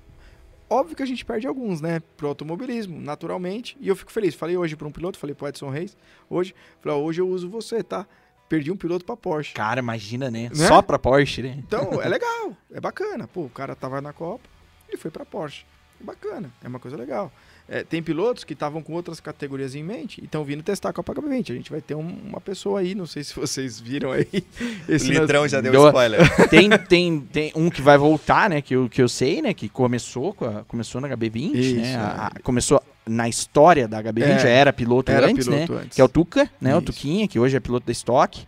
óbvio 0.70 0.96
que 0.96 1.04
a 1.04 1.06
gente 1.06 1.24
perde 1.24 1.46
alguns, 1.46 1.80
né? 1.80 2.02
Pro 2.18 2.28
automobilismo, 2.30 3.00
naturalmente. 3.00 3.78
E 3.80 3.88
eu 3.88 3.96
fico 3.96 4.12
feliz. 4.12 4.34
Falei 4.34 4.58
hoje 4.58 4.76
para 4.76 4.88
um 4.88 4.92
piloto, 4.92 5.20
falei 5.20 5.36
pro 5.36 5.48
Edson 5.48 5.70
Reis, 5.70 5.96
hoje, 6.30 6.56
falei, 6.82 6.98
ó, 6.98 7.02
hoje 7.02 7.22
eu 7.22 7.30
uso 7.30 7.50
você, 7.50 7.84
tá? 7.84 8.08
Perdi 8.50 8.72
um 8.72 8.76
piloto 8.76 9.06
pra 9.06 9.16
Porsche. 9.16 9.54
Cara, 9.54 9.80
imagina, 9.80 10.30
né? 10.30 10.50
Né? 10.54 10.68
Só 10.68 10.82
pra 10.82 11.00
Porsche, 11.00 11.42
né? 11.42 11.56
Então, 11.60 12.02
é 12.02 12.08
legal, 12.10 12.58
é 12.72 12.82
bacana. 12.82 13.28
Pô, 13.28 13.42
o 13.42 13.50
cara 13.50 13.76
tava 13.76 14.02
na 14.02 14.12
Copa 14.12 14.50
e 14.92 14.98
foi 14.98 15.12
pra 15.12 15.24
Porsche. 15.24 15.66
É 16.02 16.04
bacana, 16.04 16.52
é 16.64 16.68
uma 16.68 16.80
coisa 16.80 16.98
legal. 16.98 17.32
É, 17.70 17.84
tem 17.84 18.04
pilotos 18.04 18.44
que 18.44 18.52
estavam 18.54 18.82
com 18.84 18.94
outras 18.94 19.20
categorias 19.22 19.76
em 19.76 19.84
mente 19.84 20.20
e 20.20 20.26
estão 20.26 20.44
vindo 20.44 20.62
testar 20.62 20.90
a 20.90 20.94
Copa 20.94 21.14
HB20. 21.14 21.52
A 21.52 21.56
gente 21.56 21.72
vai 21.72 21.80
ter 21.80 21.96
um- 21.96 22.18
uma 22.28 22.42
pessoa 22.42 22.82
aí, 22.82 22.94
não 22.94 23.06
sei 23.06 23.24
se 23.24 23.34
vocês 23.34 23.80
viram 23.80 24.12
aí. 24.12 24.28
O 24.88 24.92
Esse 24.92 25.10
Litrão 25.10 25.48
já 25.48 25.62
deu 25.62 25.72
Deu- 25.72 25.88
spoiler. 25.88 26.20
tem, 26.50 26.70
tem, 26.70 27.20
tem 27.22 27.52
um 27.56 27.70
que 27.70 27.82
vai 27.82 27.98
voltar, 27.98 28.50
né? 28.50 28.62
Que 28.62 28.76
eu, 28.76 28.90
que 28.90 29.02
eu 29.02 29.08
sei, 29.08 29.42
né? 29.42 29.54
Que 29.54 29.70
começou, 29.70 30.34
com 30.34 30.46
a- 30.46 30.64
começou 30.68 31.00
na 31.00 31.08
HB20, 31.08 31.56
Isso, 31.56 31.76
né? 31.78 31.92
é. 31.94 31.96
A- 31.96 32.28
a- 32.36 32.40
começou 32.44 32.82
na 33.08 33.30
história 33.30 33.88
da 33.88 34.04
HB20, 34.04 34.24
É, 34.24 34.40
já 34.40 34.50
era 34.50 34.74
piloto 34.74 35.12
era 35.12 35.28
antes, 35.28 35.48
piloto 35.48 35.74
né? 35.74 35.80
antes. 35.84 35.96
Que 35.96 36.02
é 36.02 36.04
o 36.04 36.10
Tuca, 36.10 36.50
né? 36.60 36.76
O 36.76 36.80
Isso. 36.80 36.86
Tuquinha, 36.88 37.28
que 37.28 37.40
hoje 37.40 37.56
é 37.56 37.60
piloto 37.60 37.86
da 37.86 37.92
Stock. 37.94 38.46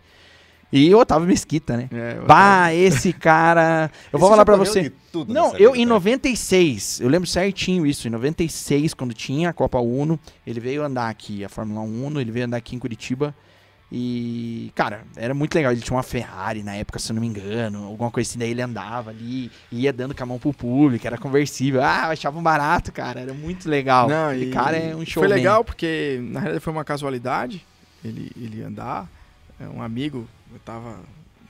E 0.76 0.92
o 0.92 0.98
Otávio 0.98 1.28
Mesquita, 1.28 1.76
né? 1.76 1.88
É, 1.92 2.16
Bah, 2.26 2.74
esse 2.74 3.12
cara. 3.12 3.88
Eu 4.12 4.18
vou 4.18 4.28
falar 4.28 4.44
correu 4.44 4.56
você. 4.56 4.92
Não, 5.28 5.56
eu 5.56 5.70
vida, 5.70 5.82
em 5.82 5.86
né? 5.86 5.92
96, 5.92 7.00
eu 7.00 7.08
lembro 7.08 7.28
certinho 7.28 7.86
isso, 7.86 8.08
em 8.08 8.10
96, 8.10 8.92
quando 8.92 9.14
tinha 9.14 9.50
a 9.50 9.52
Copa 9.52 9.78
Uno, 9.78 10.18
ele 10.44 10.58
veio 10.58 10.82
andar 10.82 11.08
aqui, 11.08 11.44
a 11.44 11.48
Fórmula 11.48 11.80
1 11.80 12.06
Uno, 12.06 12.20
ele 12.20 12.32
veio 12.32 12.46
andar 12.46 12.56
aqui 12.56 12.74
em 12.74 12.80
Curitiba. 12.80 13.32
E, 13.92 14.72
cara, 14.74 15.04
era 15.14 15.32
muito 15.32 15.54
legal. 15.54 15.70
Ele 15.70 15.80
tinha 15.80 15.96
uma 15.96 16.02
Ferrari 16.02 16.64
na 16.64 16.74
época, 16.74 16.98
se 16.98 17.12
eu 17.12 17.14
não 17.14 17.20
me 17.20 17.28
engano, 17.28 17.84
alguma 17.84 18.10
coisa 18.10 18.28
assim. 18.28 18.40
Daí 18.40 18.50
ele 18.50 18.60
andava 18.60 19.10
ali, 19.10 19.52
ia 19.70 19.92
dando 19.92 20.12
com 20.12 20.24
a 20.24 20.26
mão 20.26 20.40
pro 20.40 20.52
público, 20.52 21.06
era 21.06 21.16
conversível. 21.16 21.80
Ah, 21.84 22.06
eu 22.06 22.10
achava 22.10 22.36
um 22.36 22.42
barato, 22.42 22.90
cara, 22.90 23.20
era 23.20 23.32
muito 23.32 23.70
legal. 23.70 24.08
Não, 24.08 24.30
Aquele 24.30 24.46
e 24.46 24.50
cara 24.50 24.76
é 24.76 24.96
um 24.96 25.06
show. 25.06 25.22
Foi 25.22 25.28
legal 25.28 25.62
porque, 25.64 26.18
na 26.20 26.40
realidade, 26.40 26.64
foi 26.64 26.72
uma 26.72 26.84
casualidade. 26.84 27.64
Ele, 28.04 28.32
ele 28.36 28.60
andar. 28.64 29.08
é, 29.60 29.68
Um 29.68 29.80
amigo, 29.80 30.26
eu 30.54 30.60
tava 30.64 31.00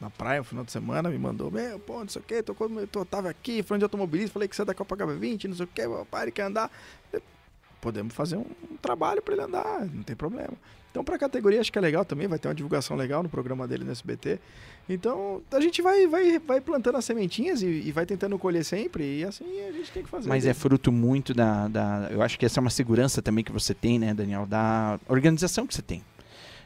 na 0.01 0.11
praia 0.11 0.41
no 0.41 0.45
final 0.45 0.65
de 0.65 0.73
semana, 0.73 1.09
me 1.09 1.19
mandou: 1.19 1.51
Meu, 1.51 1.79
pô, 1.79 2.01
não 2.01 2.09
sei 2.09 2.21
o 2.21 2.25
que, 2.25 2.43
tô, 2.43 2.55
eu 2.95 3.05
tava 3.05 3.31
aqui, 3.31 3.63
falando 3.63 3.81
de 3.81 3.85
automobilismo, 3.85 4.33
falei 4.33 4.49
que 4.49 4.57
você 4.57 4.63
é 4.63 4.65
da 4.65 4.75
Copa 4.75 4.97
HB20, 4.97 5.45
não 5.45 5.57
sei 5.57 5.65
o 5.65 5.69
que, 5.69 5.87
meu 5.87 6.07
pai 6.07 6.31
quer 6.31 6.43
andar. 6.43 6.71
Podemos 7.81 8.15
fazer 8.15 8.37
um, 8.37 8.47
um 8.71 8.77
trabalho 8.79 9.21
para 9.21 9.35
ele 9.35 9.43
andar, 9.43 9.85
não 9.87 10.03
tem 10.03 10.17
problema. 10.17 10.55
Então, 10.91 11.03
para 11.03 11.17
a 11.17 11.19
categoria, 11.19 11.61
acho 11.61 11.73
que 11.73 11.79
é 11.79 11.81
legal 11.81 12.05
também, 12.05 12.29
vai 12.29 12.39
ter 12.39 12.47
uma 12.47 12.55
divulgação 12.55 12.97
legal 12.97 13.21
no 13.21 13.29
programa 13.29 13.67
dele 13.67 13.83
no 13.83 13.91
SBT. 13.91 14.39
Então, 14.89 15.43
a 15.51 15.61
gente 15.61 15.83
vai, 15.83 16.07
vai, 16.07 16.39
vai 16.39 16.61
plantando 16.61 16.97
as 16.97 17.05
sementinhas 17.05 17.63
e, 17.63 17.67
e 17.67 17.91
vai 17.91 18.07
tentando 18.07 18.39
colher 18.39 18.65
sempre, 18.65 19.19
e 19.19 19.25
assim 19.25 19.45
a 19.69 19.73
gente 19.73 19.91
tem 19.91 20.05
que 20.05 20.09
fazer. 20.09 20.29
Mas 20.29 20.47
é 20.47 20.55
fruto 20.55 20.93
muito 20.93 21.35
da, 21.35 21.67
da. 21.67 22.09
Eu 22.13 22.23
acho 22.23 22.39
que 22.39 22.47
essa 22.47 22.61
é 22.61 22.63
uma 22.63 22.71
segurança 22.71 23.21
também 23.21 23.43
que 23.43 23.51
você 23.51 23.75
tem, 23.75 23.99
né, 23.99 24.15
Daniel? 24.15 24.47
Da 24.47 25.01
organização 25.09 25.67
que 25.67 25.75
você 25.75 25.83
tem. 25.83 26.01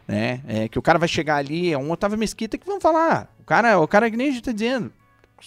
Né? 0.08 0.40
É 0.48 0.68
que 0.68 0.78
o 0.78 0.82
cara 0.82 0.98
vai 0.98 1.06
chegar 1.06 1.36
ali, 1.36 1.70
é 1.70 1.76
um 1.76 1.90
Otávio 1.90 2.16
Mesquita 2.16 2.56
que 2.56 2.66
vão 2.66 2.80
falar. 2.80 3.30
O 3.38 3.44
cara, 3.44 3.78
o 3.78 3.86
cara 3.86 4.10
que 4.10 4.16
nem 4.16 4.30
a 4.30 4.32
gente 4.32 4.42
tá 4.42 4.52
dizendo. 4.52 4.90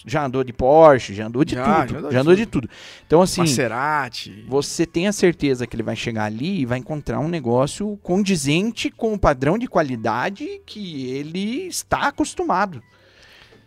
Já 0.06 0.24
andou 0.24 0.42
de 0.42 0.52
Porsche, 0.54 1.12
já 1.12 1.26
andou 1.26 1.44
de 1.44 1.54
Já, 1.54 1.64
tudo. 1.64 1.92
já 1.92 1.98
andou 1.98 2.10
Já 2.12 2.16
de 2.18 2.20
andou 2.22 2.34
de 2.36 2.46
tudo. 2.46 2.68
tudo. 2.68 2.74
Então, 3.06 3.20
assim, 3.20 3.40
Maserati. 3.42 4.44
você 4.48 4.86
tem 4.86 5.06
a 5.08 5.12
certeza 5.12 5.66
que 5.66 5.76
ele 5.76 5.82
vai 5.82 5.94
chegar 5.96 6.24
ali 6.24 6.60
e 6.60 6.64
vai 6.64 6.78
encontrar 6.78 7.18
um 7.20 7.28
negócio 7.28 7.98
condizente 8.02 8.88
com 8.90 9.12
o 9.12 9.18
padrão 9.18 9.58
de 9.58 9.66
qualidade 9.66 10.62
que 10.64 11.10
ele 11.10 11.66
está 11.66 12.06
acostumado. 12.08 12.82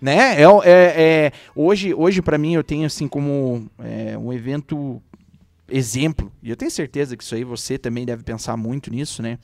Né? 0.01 0.41
É, 0.41 0.43
é- 0.43 0.71
é- 1.25 1.31
hoje, 1.55 1.93
hoje 1.93 2.21
para 2.23 2.37
mim, 2.39 2.53
eu 2.55 2.63
tenho 2.63 2.85
assim 2.87 3.07
como 3.07 3.69
é, 3.79 4.17
um 4.17 4.33
evento 4.33 4.99
exemplo, 5.69 6.31
e 6.41 6.49
eu 6.49 6.55
tenho 6.55 6.71
certeza 6.71 7.15
que 7.17 7.23
isso 7.23 7.35
aí 7.35 7.43
você 7.43 7.77
também 7.77 8.05
deve 8.05 8.23
pensar 8.23 8.55
muito 8.57 8.89
nisso, 8.91 9.21
né? 9.21 9.37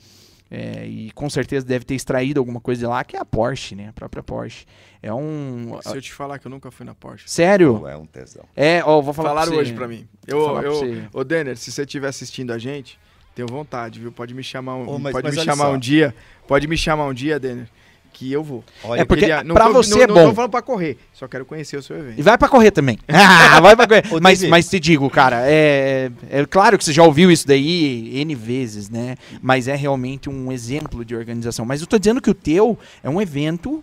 É, 0.54 0.84
e 0.86 1.10
com 1.12 1.30
certeza 1.30 1.64
deve 1.64 1.82
ter 1.82 1.94
extraído 1.94 2.38
alguma 2.38 2.60
coisa 2.60 2.80
de 2.80 2.86
lá, 2.86 3.02
que 3.02 3.16
é 3.16 3.18
a 3.18 3.24
Porsche, 3.24 3.74
né? 3.74 3.88
A 3.88 3.92
própria 3.94 4.22
Porsche. 4.22 4.66
É 5.02 5.10
um. 5.10 5.78
Se 5.80 5.96
eu 5.96 6.02
te 6.02 6.12
falar 6.12 6.38
que 6.38 6.46
eu 6.46 6.50
nunca 6.50 6.70
fui 6.70 6.84
na 6.84 6.94
Porsche. 6.94 7.24
Sério? 7.26 7.78
Não 7.80 7.88
é 7.88 7.96
um 7.96 8.04
tesão. 8.04 8.44
É, 8.54 8.82
ó, 8.84 9.00
vou 9.00 9.14
falar 9.14 9.30
Falaram 9.30 9.54
hoje 9.56 9.72
pra 9.72 9.88
mim. 9.88 10.06
Vou 10.28 10.38
Eu, 10.50 10.54
pra 10.60 10.62
eu, 10.68 10.74
você. 10.74 11.04
ô 11.14 11.24
Denner, 11.24 11.56
se 11.56 11.72
você 11.72 11.82
estiver 11.84 12.08
assistindo 12.08 12.52
a 12.52 12.58
gente, 12.58 12.98
tenho 13.34 13.48
vontade, 13.48 13.98
viu? 13.98 14.12
Pode 14.12 14.34
me 14.34 14.42
chamar 14.44 14.74
um, 14.76 14.86
Ô, 14.90 14.98
mas- 14.98 15.12
pode 15.12 15.28
mas 15.28 15.36
me 15.38 15.42
chamar 15.42 15.64
só. 15.64 15.72
um 15.72 15.78
dia. 15.78 16.14
Pode 16.46 16.68
me 16.68 16.76
chamar 16.76 17.06
um 17.06 17.14
dia, 17.14 17.40
Denner, 17.40 17.66
que 18.12 18.30
eu 18.32 18.42
vou. 18.44 18.62
Olha, 18.84 19.00
É 19.00 19.04
porque 19.04 19.22
Queria- 19.22 19.42
não 19.42 19.54
pra 19.54 19.66
tô- 19.66 19.72
você 19.74 19.94
não, 19.94 20.02
é 20.02 20.06
não 20.06 20.14
bom. 20.14 20.28
tô 20.28 20.34
falando 20.34 20.50
pra 20.50 20.62
correr, 20.62 20.98
só 21.12 21.26
quero 21.26 21.44
conhecer 21.44 21.76
o 21.76 21.82
seu 21.82 21.96
E 21.96 22.00
evento. 22.00 22.22
vai 22.22 22.36
pra 22.38 22.48
correr 22.48 22.70
também. 22.70 22.98
Ah, 23.08 23.60
vai 23.60 23.74
pra 23.76 23.86
correr. 23.86 24.04
Mas, 24.20 24.42
mas 24.44 24.68
te 24.68 24.78
digo, 24.78 25.08
cara, 25.10 25.42
é, 25.44 26.10
é 26.30 26.44
claro 26.46 26.76
que 26.78 26.84
você 26.84 26.92
já 26.92 27.02
ouviu 27.02 27.30
isso 27.30 27.46
daí 27.46 28.10
N 28.20 28.34
vezes, 28.34 28.88
né? 28.90 29.16
Mas 29.40 29.68
é 29.68 29.74
realmente 29.74 30.28
um 30.30 30.50
exemplo 30.52 31.04
de 31.04 31.14
organização. 31.16 31.64
Mas 31.64 31.80
eu 31.80 31.86
tô 31.86 31.98
dizendo 31.98 32.20
que 32.20 32.30
o 32.30 32.34
teu 32.34 32.78
é 33.02 33.08
um 33.10 33.20
evento. 33.20 33.82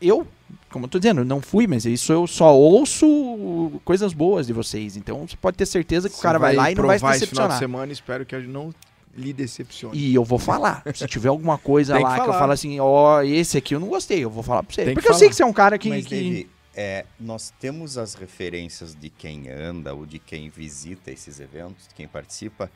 Eu, 0.00 0.26
como 0.70 0.86
eu 0.86 0.88
tô 0.88 0.98
dizendo, 0.98 1.20
eu 1.20 1.24
não 1.24 1.40
fui, 1.40 1.66
mas 1.66 1.84
isso 1.84 2.12
eu 2.12 2.26
só 2.26 2.52
ouço 2.56 3.80
coisas 3.84 4.12
boas 4.12 4.46
de 4.46 4.52
vocês. 4.52 4.96
Então 4.96 5.26
você 5.28 5.36
pode 5.36 5.56
ter 5.56 5.66
certeza 5.66 6.08
que 6.08 6.14
o 6.14 6.18
Você 6.18 6.22
cara 6.22 6.38
vai, 6.38 6.54
lá 6.54 6.70
e 6.70 6.74
não 6.74 6.86
vai 6.86 6.98
se 6.98 7.04
esse 7.04 7.26
final 7.26 7.46
de 7.46 7.54
decepcionar. 7.54 7.58
semana, 7.58 7.92
espero 7.92 8.26
que 8.26 8.34
eu 8.34 8.42
não 8.42 8.72
lhe 9.20 9.32
decepcione. 9.32 9.96
E 9.96 10.14
eu 10.14 10.24
vou 10.24 10.38
falar. 10.38 10.82
Se 10.94 11.06
tiver 11.06 11.28
alguma 11.28 11.58
coisa 11.58 11.94
Tem 11.94 12.02
que 12.02 12.08
lá 12.08 12.20
que, 12.20 12.28
eu 12.28 12.32
falo 12.34 12.52
assim, 12.52 12.80
ó, 12.80 13.22
esse 13.22 13.58
aqui 13.58 13.74
eu 13.74 13.80
não 13.80 13.88
gostei, 13.88 14.24
eu 14.24 14.30
vou 14.30 14.42
falar 14.42 14.62
pra 14.62 14.74
você. 14.74 14.92
Porque 14.92 15.08
eu 15.08 15.14
sei 15.14 15.28
que 15.28 15.34
você 15.36 15.42
é 15.42 15.46
um 15.46 15.52
cara 15.52 15.78
que. 15.78 15.88
Mas, 15.88 16.06
que- 16.06 16.48
é, 16.74 17.04
nós 17.18 17.52
temos 17.60 17.98
as 17.98 18.14
referências 18.14 18.94
de 18.94 19.10
quem 19.10 19.48
anda 19.50 19.92
ou 19.92 20.06
de 20.06 20.18
quem 20.18 20.48
visita 20.48 21.10
esses 21.10 21.40
eventos, 21.40 21.88
de 21.88 21.94
quem 21.94 22.06
participa, 22.06 22.70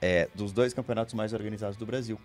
é, 0.00 0.28
dos 0.34 0.52
dois 0.52 0.72
campeonatos 0.74 1.14
mais 1.14 1.32
organizados 1.32 1.76
do 1.76 1.86
Brasil. 1.86 2.20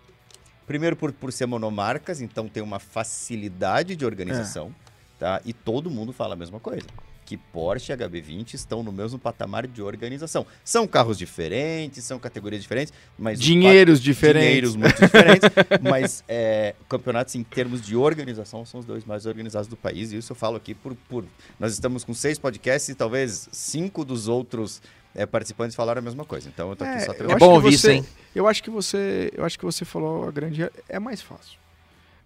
Primeiro 0.66 0.94
por, 0.96 1.12
por 1.12 1.32
ser 1.32 1.46
monomarcas, 1.46 2.20
então 2.20 2.48
tem 2.48 2.62
uma 2.62 2.78
facilidade 2.78 3.96
de 3.96 4.04
organização, 4.04 4.74
tá? 5.18 5.40
E 5.44 5.52
todo 5.52 5.90
mundo 5.90 6.12
fala 6.12 6.34
a 6.34 6.36
mesma 6.36 6.60
coisa. 6.60 6.86
Que 7.26 7.36
Porsche 7.36 7.92
e 7.92 7.96
HB20 7.96 8.54
estão 8.54 8.82
no 8.82 8.90
mesmo 8.92 9.18
patamar 9.18 9.66
de 9.66 9.82
organização. 9.82 10.46
São 10.64 10.86
carros 10.86 11.18
diferentes, 11.18 12.04
são 12.04 12.18
categorias 12.18 12.62
diferentes, 12.62 12.92
mas 13.18 13.40
Dinheiros 13.40 14.00
diferentes. 14.00 14.46
dinheiros 14.46 14.76
muito 14.76 14.94
diferentes, 15.00 15.50
mas 15.82 16.24
é, 16.28 16.74
campeonatos 16.88 17.34
em 17.34 17.42
termos 17.42 17.82
de 17.82 17.96
organização 17.96 18.64
são 18.64 18.78
os 18.80 18.86
dois 18.86 19.04
mais 19.04 19.26
organizados 19.26 19.66
do 19.68 19.76
país, 19.76 20.12
e 20.12 20.16
isso 20.18 20.30
eu 20.32 20.36
falo 20.36 20.56
aqui 20.56 20.72
por, 20.72 20.94
por 21.08 21.24
nós 21.58 21.72
estamos 21.72 22.04
com 22.04 22.14
seis 22.14 22.38
podcasts 22.38 22.88
e 22.88 22.94
talvez 22.94 23.48
cinco 23.50 24.04
dos 24.04 24.28
outros 24.28 24.80
é, 25.14 25.26
participantes 25.26 25.74
falaram 25.74 25.98
a 25.98 26.02
mesma 26.02 26.24
coisa, 26.24 26.48
então 26.48 26.70
eu 26.70 26.76
tô 26.76 26.84
aqui 26.84 26.96
É, 26.98 27.00
só 27.00 27.12
eu 27.12 27.24
É 27.24 27.26
bom 27.26 27.34
acho 27.34 27.38
que 27.38 27.44
ouvir 27.44 27.68
isso, 27.74 27.82
você- 27.82 27.92
hein? 27.94 28.06
Eu 28.34 28.46
acho 28.46 28.62
que 28.62 28.70
você, 28.70 29.32
eu 29.34 29.44
acho 29.44 29.58
que 29.58 29.64
você 29.64 29.84
falou 29.84 30.28
a 30.28 30.30
grande 30.30 30.70
é 30.88 30.98
mais 31.00 31.20
fácil. 31.20 31.58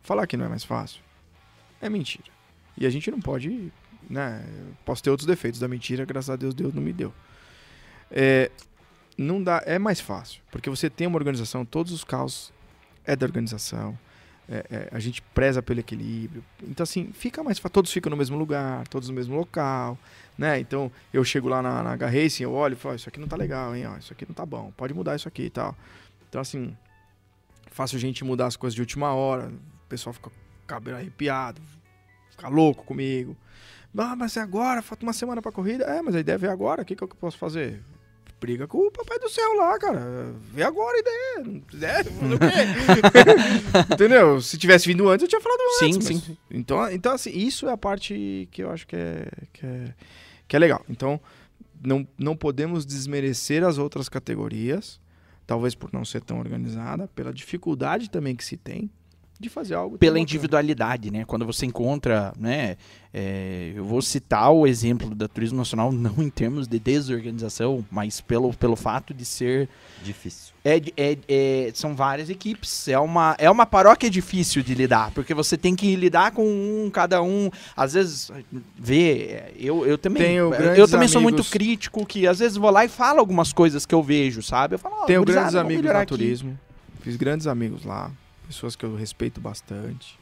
Falar 0.03 0.27
que 0.27 0.37
não 0.37 0.45
é 0.45 0.49
mais 0.49 0.65
fácil 0.65 1.01
é 1.81 1.89
mentira. 1.89 2.25
E 2.77 2.85
a 2.87 2.91
gente 2.91 3.11
não 3.11 3.21
pode, 3.21 3.73
né? 4.11 4.45
Posso 4.85 5.03
ter 5.03 5.09
outros 5.11 5.27
defeitos 5.27 5.61
da 5.61 5.69
mentira, 5.69 6.05
graças 6.05 6.29
a 6.29 6.37
Deus 6.37 6.53
Deus 6.53 6.75
não 6.75 6.83
me 6.83 6.93
deu. 6.93 7.15
É, 8.11 8.51
não 9.17 9.43
dá, 9.43 9.63
é 9.65 9.79
mais 9.79 10.01
fácil, 10.01 10.43
porque 10.51 10.69
você 10.69 10.91
tem 10.91 11.07
uma 11.07 11.17
organização, 11.17 11.65
todos 11.65 11.93
os 11.93 12.05
carros 12.05 12.53
é 13.05 13.15
da 13.17 13.25
organização. 13.25 13.97
é- 14.53 14.67
é, 14.69 14.89
a 14.91 14.99
gente 14.99 15.23
preza 15.23 15.63
pelo 15.63 15.79
equilíbrio. 15.79 16.43
Então, 16.65 16.83
assim, 16.83 17.13
fica 17.13 17.41
mais 17.41 17.57
fácil. 17.61 17.73
Todos 17.73 17.93
ficam 17.93 18.11
no 18.11 18.17
mesmo 18.17 18.37
lugar, 18.37 18.85
todos 18.89 19.09
no 19.09 19.15
mesmo 19.15 19.37
local, 19.37 19.97
né? 20.37 20.59
Então, 20.59 20.91
eu 21.13 21.23
chego 21.23 21.49
lá 21.49 21.63
na, 21.63 21.85
na 21.85 21.93
H-Racing, 21.93 22.43
eu 22.43 22.53
olho 22.53 22.73
e 22.73 22.77
falo, 22.77 22.95
"Ó, 22.95 22.97
isso 22.97 23.09
aqui 23.09 23.21
não 23.21 23.29
tá 23.29 23.37
legal, 23.37 23.77
hein? 23.77 23.87
Ó, 23.87 23.97
isso 23.97 24.13
aqui 24.13 24.27
não 24.27 24.35
tá 24.35 24.45
bom, 24.45 24.73
pode 24.77 24.93
mudar 24.93 25.15
isso 25.15 25.29
aqui 25.29 25.43
e 25.45 25.51
tal. 25.51 25.77
Então, 26.29 26.41
assim, 26.41 26.77
a 27.79 27.87
gente 27.87 28.25
mudar 28.25 28.47
as 28.47 28.57
coisas 28.57 28.75
de 28.75 28.81
última 28.81 29.15
hora, 29.15 29.47
o 29.47 29.89
pessoal 29.89 30.13
fica 30.13 30.33
cabelo 30.67 30.97
arrepiado, 30.97 31.63
fica 32.31 32.49
louco 32.49 32.83
comigo. 32.85 33.37
Ah, 33.97 34.15
mas 34.17 34.37
é 34.37 34.41
agora, 34.41 34.83
falta 34.83 35.05
uma 35.05 35.13
semana 35.13 35.43
pra 35.43 35.51
corrida. 35.53 35.85
É, 35.85 36.01
mas 36.03 36.15
a 36.15 36.21
ideia 36.21 36.35
é 36.35 36.39
ver 36.39 36.51
agora, 36.51 36.83
o 36.83 36.85
que, 36.85 36.95
que 36.97 37.03
eu 37.03 37.09
posso 37.09 37.37
fazer? 37.39 37.83
Briga 38.41 38.67
com 38.67 38.79
o 38.79 38.91
papai 38.91 39.19
do 39.19 39.29
céu 39.29 39.53
lá, 39.55 39.79
cara. 39.79 40.33
Vê 40.53 40.63
agora 40.63 40.97
a 40.97 41.01
ideia. 41.01 41.61
Fazer 42.11 42.35
o 42.35 42.39
quê? 42.39 43.93
Entendeu? 43.95 44.41
Se 44.41 44.57
tivesse 44.57 44.87
vindo 44.87 45.09
antes, 45.09 45.23
eu 45.25 45.29
tinha 45.29 45.41
falado 45.41 45.59
Sim, 45.79 45.95
antes. 45.95 46.07
sim. 46.07 46.15
mas- 46.27 46.39
Então, 46.51 46.91
então, 46.91 47.13
assim, 47.13 47.31
isso 47.31 47.69
é 47.69 47.73
a 47.73 47.77
parte 47.77 48.49
que 48.51 48.63
eu 48.63 48.71
acho 48.71 48.87
que 48.87 48.97
é, 48.97 49.27
que 49.53 49.67
é, 49.67 49.95
que 50.49 50.57
é 50.57 50.59
legal. 50.59 50.83
Então, 50.89 51.21
não, 51.85 52.07
não 52.19 52.35
podemos 52.35 52.87
desmerecer 52.87 53.63
as 53.63 53.77
outras 53.77 54.09
categorias, 54.09 54.99
talvez 55.47 55.75
por 55.75 55.93
não 55.93 56.05
ser 56.05 56.23
tão 56.23 56.39
organizada, 56.39 57.09
pela 57.09 57.33
dificuldade 57.35 58.09
também 58.09 58.35
que 58.35 58.45
se 58.45 58.57
tem. 58.57 58.91
De 59.41 59.49
fazer 59.49 59.75
algo. 59.75 59.97
pela 59.97 60.13
bacana. 60.13 60.23
individualidade, 60.23 61.11
né? 61.11 61.25
Quando 61.25 61.47
você 61.47 61.65
encontra, 61.65 62.33
né? 62.39 62.77
é, 63.13 63.73
eu 63.75 63.83
vou 63.85 64.01
citar 64.03 64.53
o 64.53 64.67
exemplo 64.67 65.15
da 65.15 65.27
Turismo 65.27 65.57
Nacional, 65.59 65.91
não 65.91 66.15
em 66.23 66.29
termos 66.31 66.69
de 66.69 66.79
desorganização, 66.79 67.85
mas 67.91 68.21
pelo, 68.21 68.53
pelo 68.55 68.77
fato 68.77 69.13
de 69.15 69.25
ser. 69.25 69.69
Difícil. 70.03 70.53
É, 70.65 70.77
é- 70.97 71.19
é- 71.27 71.71
são 71.75 71.97
várias 71.97 72.29
equipes. 72.31 72.87
É 72.87 72.99
uma, 72.99 73.35
é 73.39 73.51
uma 73.51 73.65
paróquia 73.67 74.09
difícil 74.11 74.63
de 74.63 74.75
lidar, 74.75 75.11
porque 75.13 75.33
você 75.35 75.57
tem 75.57 75.75
que 75.75 75.97
lidar 75.97 76.33
com 76.33 76.45
um, 76.47 76.91
cada 76.91 77.23
um. 77.23 77.51
Às 77.77 77.95
vezes, 77.95 78.31
vê. 78.79 79.13
é, 79.31 79.53
Eu, 79.59 79.87
eu 79.87 79.97
também. 79.99 80.23
Tenho 80.23 80.55
eu 80.55 80.87
também 80.87 81.09
sou 81.09 81.21
muito 81.21 81.37
amigos- 81.37 81.51
crítico, 81.51 82.05
que 82.07 82.27
às 82.27 82.39
vezes 82.39 82.57
vou 82.59 82.71
lá 82.71 82.85
e 82.85 82.89
falo 82.89 83.19
algumas 83.21 83.53
coisas 83.53 83.85
que 83.87 83.95
eu 83.95 84.03
vejo, 84.03 84.43
sabe? 84.43 84.75
Eu 84.75 84.79
falo, 84.79 84.97
ó, 85.01 85.07
Tenho 85.07 85.21
gurizada, 85.21 85.51
grandes 85.51 85.61
amigos 85.65 85.91
no 85.91 85.97
aqui. 85.99 86.07
turismo. 86.07 86.59
Fiz 87.01 87.17
grandes 87.17 87.47
amigos 87.47 87.85
lá. 87.87 88.11
Pessoas 88.51 88.75
que 88.75 88.85
eu 88.85 88.97
respeito 88.97 89.41
bastante. 89.41 90.19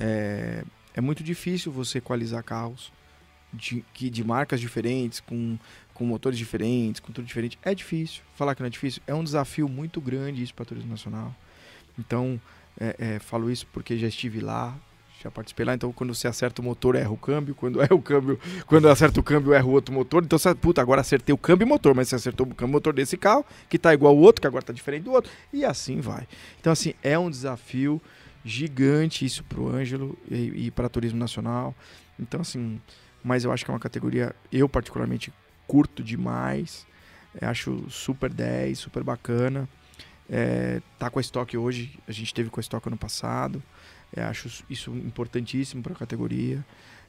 É, 0.00 0.64
é 0.94 1.00
muito 1.02 1.22
difícil 1.22 1.70
você 1.70 1.98
equalizar 1.98 2.42
carros 2.42 2.90
de, 3.52 3.84
que, 3.92 4.08
de 4.08 4.24
marcas 4.24 4.58
diferentes, 4.58 5.20
com, 5.20 5.58
com 5.92 6.06
motores 6.06 6.38
diferentes, 6.38 7.02
com 7.02 7.12
tudo 7.12 7.26
diferente. 7.26 7.58
É 7.62 7.74
difícil. 7.74 8.22
Falar 8.34 8.54
que 8.54 8.62
não 8.62 8.66
é 8.66 8.70
difícil 8.70 9.02
é 9.06 9.14
um 9.14 9.22
desafio 9.22 9.68
muito 9.68 10.00
grande 10.00 10.42
isso 10.42 10.54
para 10.54 10.64
turismo 10.64 10.88
nacional. 10.88 11.36
Então, 11.98 12.40
é, 12.80 12.96
é, 12.98 13.18
falo 13.18 13.50
isso 13.50 13.66
porque 13.66 13.98
já 13.98 14.08
estive 14.08 14.40
lá, 14.40 14.74
já 15.22 15.30
participei 15.30 15.66
lá. 15.66 15.74
Então, 15.74 15.92
quando 15.92 16.14
você 16.14 16.26
acerta 16.26 16.62
o 16.62 16.64
motor, 16.64 16.96
erra 16.96 17.10
o 17.10 17.16
câmbio. 17.16 17.54
Quando 17.54 17.80
erra 17.82 17.94
o 17.94 18.00
câmbio, 18.00 18.40
quando 18.66 18.88
acerta 18.88 19.20
o 19.20 19.22
câmbio, 19.22 19.52
erra 19.52 19.66
o 19.66 19.70
outro 19.70 19.94
motor. 19.94 20.24
Então, 20.24 20.38
você, 20.38 20.54
puta, 20.54 20.80
agora 20.80 21.00
acertei 21.00 21.34
o 21.34 21.38
câmbio 21.38 21.66
e 21.66 21.68
motor, 21.68 21.94
mas 21.94 22.08
você 22.08 22.16
acertou 22.16 22.46
o 22.46 22.54
câmbio 22.54 22.72
e 22.72 22.74
motor 22.74 22.92
desse 22.92 23.16
carro, 23.16 23.44
que 23.68 23.78
tá 23.78 23.92
igual 23.92 24.14
ao 24.14 24.18
outro, 24.18 24.40
que 24.40 24.46
agora 24.46 24.64
tá 24.64 24.72
diferente 24.72 25.02
do 25.02 25.12
outro. 25.12 25.30
E 25.52 25.64
assim 25.64 26.00
vai. 26.00 26.26
Então, 26.58 26.72
assim, 26.72 26.94
é 27.02 27.18
um 27.18 27.30
desafio 27.30 28.00
gigante 28.44 29.24
isso 29.24 29.44
pro 29.44 29.68
Ângelo 29.68 30.18
e, 30.30 30.66
e 30.66 30.70
para 30.70 30.88
turismo 30.88 31.18
nacional. 31.18 31.74
Então, 32.18 32.40
assim, 32.40 32.80
mas 33.22 33.44
eu 33.44 33.52
acho 33.52 33.64
que 33.64 33.70
é 33.70 33.74
uma 33.74 33.80
categoria, 33.80 34.34
eu 34.50 34.68
particularmente 34.68 35.32
curto 35.66 36.02
demais. 36.02 36.86
É, 37.40 37.46
acho 37.46 37.88
super 37.90 38.32
10, 38.32 38.78
super 38.78 39.02
bacana. 39.02 39.68
É, 40.28 40.80
tá 40.98 41.10
com 41.10 41.18
a 41.18 41.22
estoque 41.22 41.56
hoje, 41.56 41.98
a 42.06 42.12
gente 42.12 42.32
teve 42.32 42.50
com 42.50 42.60
a 42.60 42.62
estoque 42.62 42.88
ano 42.88 42.96
passado. 42.96 43.62
É, 44.16 44.22
acho 44.22 44.64
isso 44.68 44.90
importantíssimo 44.92 45.82
para 45.82 45.92
a 45.92 45.96
categoria. 45.96 46.64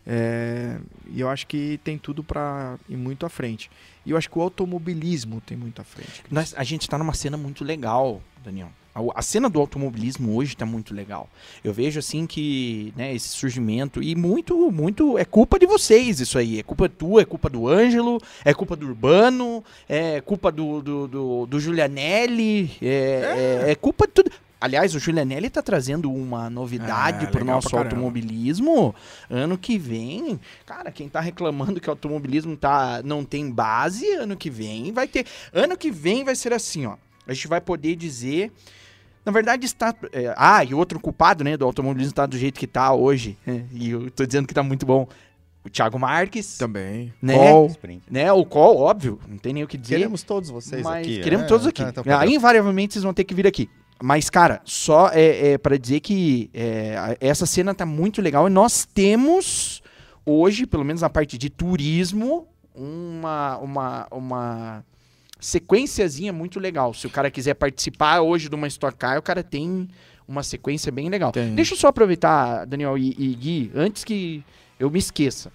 É, 0.06 0.78
e 1.14 1.22
eu 1.22 1.30
acho 1.30 1.46
que 1.48 1.80
tem 1.84 1.98
tudo 1.98 2.24
para 2.24 2.78
ir 2.90 2.98
muito 2.98 3.26
à 3.26 3.30
frente. 3.30 3.70
E 4.06 4.12
eu 4.12 4.18
acho 4.18 4.30
que 4.30 4.38
o 4.38 4.42
automobilismo 4.42 5.42
tem 5.42 5.56
muito 5.58 5.80
à 5.82 5.84
frente. 5.84 6.24
Nós- 6.30 6.54
a 6.58 6.64
gente 6.64 6.90
tá 6.90 6.98
numa 6.98 7.14
cena 7.14 7.38
muito 7.38 7.64
legal, 7.64 8.22
Daniel. 8.44 8.70
A, 8.94 9.00
a 9.20 9.22
cena 9.22 9.50
do 9.50 9.60
automobilismo 9.60 10.36
hoje 10.36 10.58
tá 10.58 10.66
muito 10.66 10.94
legal. 10.94 11.30
Eu 11.64 11.72
vejo 11.72 12.00
assim 12.00 12.26
que, 12.28 12.92
né, 12.98 13.14
esse 13.16 13.30
surgimento 13.30 14.02
e 14.04 14.16
muito, 14.16 14.70
muito 14.72 15.18
é 15.18 15.24
culpa 15.24 15.58
de 15.60 15.66
vocês 15.68 16.20
isso 16.20 16.38
aí. 16.38 16.60
É 16.60 16.64
culpa 16.64 16.90
tua, 16.90 17.22
é 17.22 17.26
culpa 17.26 17.48
do 17.50 17.68
Ângelo, 17.68 18.20
é 18.44 18.54
culpa 18.54 18.76
do 18.76 18.88
Urbano, 18.88 19.64
é 19.88 20.20
culpa 20.20 20.52
do, 20.52 20.82
do, 20.82 21.08
do, 21.08 21.46
do 21.46 21.60
Giulianelli, 21.60 22.72
é, 22.82 23.64
é- 23.68 23.72
é 23.72 23.76
culpa 23.76 24.08
de 24.08 24.14
tudo. 24.14 24.32
Aliás, 24.62 24.94
o 24.94 25.00
Giulianelli 25.00 25.50
tá 25.50 25.62
trazendo 25.64 26.12
uma 26.14 26.48
novidade 26.48 27.26
É, 27.26 27.28
pro 27.30 27.40
legal 27.40 27.56
nosso 27.56 27.76
automobilismo. 27.76 28.94
Ano 29.28 29.58
que 29.58 29.78
vem, 29.80 30.40
cara, 30.68 30.92
quem 30.92 31.10
tá 31.10 31.20
reclamando 31.20 31.82
que 31.82 31.88
o 31.88 31.92
automobilismo 31.92 32.56
tá, 32.56 33.02
não 33.04 33.26
tem 33.26 33.50
base, 33.50 34.08
ano 34.14 34.38
que 34.38 34.52
vem 34.52 34.92
vai 34.92 35.08
ter. 35.08 35.26
Ano 35.52 35.76
que 35.76 35.90
vem 35.90 36.24
vai 36.24 36.36
ser 36.36 36.54
assim, 36.54 36.86
ó. 36.86 36.96
A 37.28 37.34
gente 37.34 37.48
vai 37.48 37.60
poder 37.60 37.96
dizer. 37.96 38.52
Na 39.26 39.32
verdade, 39.32 39.66
está. 39.66 39.94
é, 40.14 40.34
ah, 40.38 40.64
e 40.64 40.74
o 40.74 40.78
outro 40.78 41.00
culpado, 41.00 41.44
né, 41.44 41.58
do 41.58 41.66
automobilismo 41.66 42.14
tá 42.14 42.26
do 42.26 42.38
jeito 42.38 42.60
que 42.60 42.68
tá 42.68 42.94
hoje. 42.94 43.38
né, 43.46 43.66
e 43.72 43.90
eu 43.92 44.10
tô 44.12 44.26
dizendo 44.26 44.48
que 44.48 44.54
tá 44.54 44.64
muito 44.64 44.86
bom. 44.86 45.08
O 45.64 45.70
Thiago 45.70 46.00
Marques. 46.00 46.58
Também. 46.58 47.14
Né? 47.22 47.36
Col. 47.36 47.72
Né, 48.10 48.32
o 48.32 48.44
Col, 48.44 48.78
óbvio, 48.78 49.20
não 49.28 49.38
tem 49.38 49.54
nem 49.54 49.64
o 49.64 49.68
que 49.68 49.78
dizer. 49.78 49.98
Queremos 49.98 50.24
todos 50.24 50.50
vocês 50.50 50.82
mas 50.84 51.06
aqui. 51.06 51.20
queremos 51.22 51.46
é, 51.46 51.48
todos 51.48 51.68
aqui. 51.68 51.84
tá- 51.84 51.92
tá 51.92 52.04
padrão. 52.04 52.20
Aí, 52.20 52.34
invariavelmente, 52.34 52.94
vocês 52.94 53.04
vão 53.04 53.14
ter 53.14 53.24
que 53.24 53.36
vir 53.36 53.46
aqui. 53.46 53.70
Mas, 54.02 54.30
cara, 54.30 54.62
só 54.66 55.10
é, 55.10 55.52
é 55.52 55.58
para 55.58 55.78
dizer 55.78 56.00
que 56.00 56.50
é, 56.54 57.18
essa 57.20 57.46
cena 57.46 57.74
tá 57.74 57.86
muito 57.86 58.22
legal 58.22 58.48
e 58.48 58.50
nós 58.50 58.84
temos 58.86 59.82
hoje, 60.26 60.66
pelo 60.66 60.84
menos 60.84 61.02
na 61.02 61.10
parte 61.10 61.38
de 61.38 61.50
turismo, 61.50 62.48
uma, 62.74 63.58
uma, 63.58 64.08
uma 64.12 64.86
sequenciazinha 65.40 66.34
muito 66.34 66.60
legal. 66.60 66.94
Se 66.94 67.06
o 67.06 67.10
cara 67.10 67.30
quiser 67.30 67.54
participar 67.54 68.22
hoje 68.22 68.50
de 68.50 68.56
uma 68.56 68.68
Stock 68.68 68.98
Car, 68.98 69.20
o 69.20 69.22
cara 69.22 69.44
tem 69.44 69.88
uma 70.28 70.44
sequência 70.44 70.92
bem 70.92 71.10
legal. 71.10 71.32
Tem. 71.32 71.54
Deixa 71.54 71.74
eu 71.74 71.78
só 71.78 71.88
aproveitar, 71.88 72.66
Daniel 72.66 72.98
e, 72.98 73.16
e 73.18 73.36
Gui, 73.36 73.72
antes 73.76 74.04
que 74.04 74.44
eu 74.80 74.90
me 74.90 74.98
esqueça. 74.98 75.52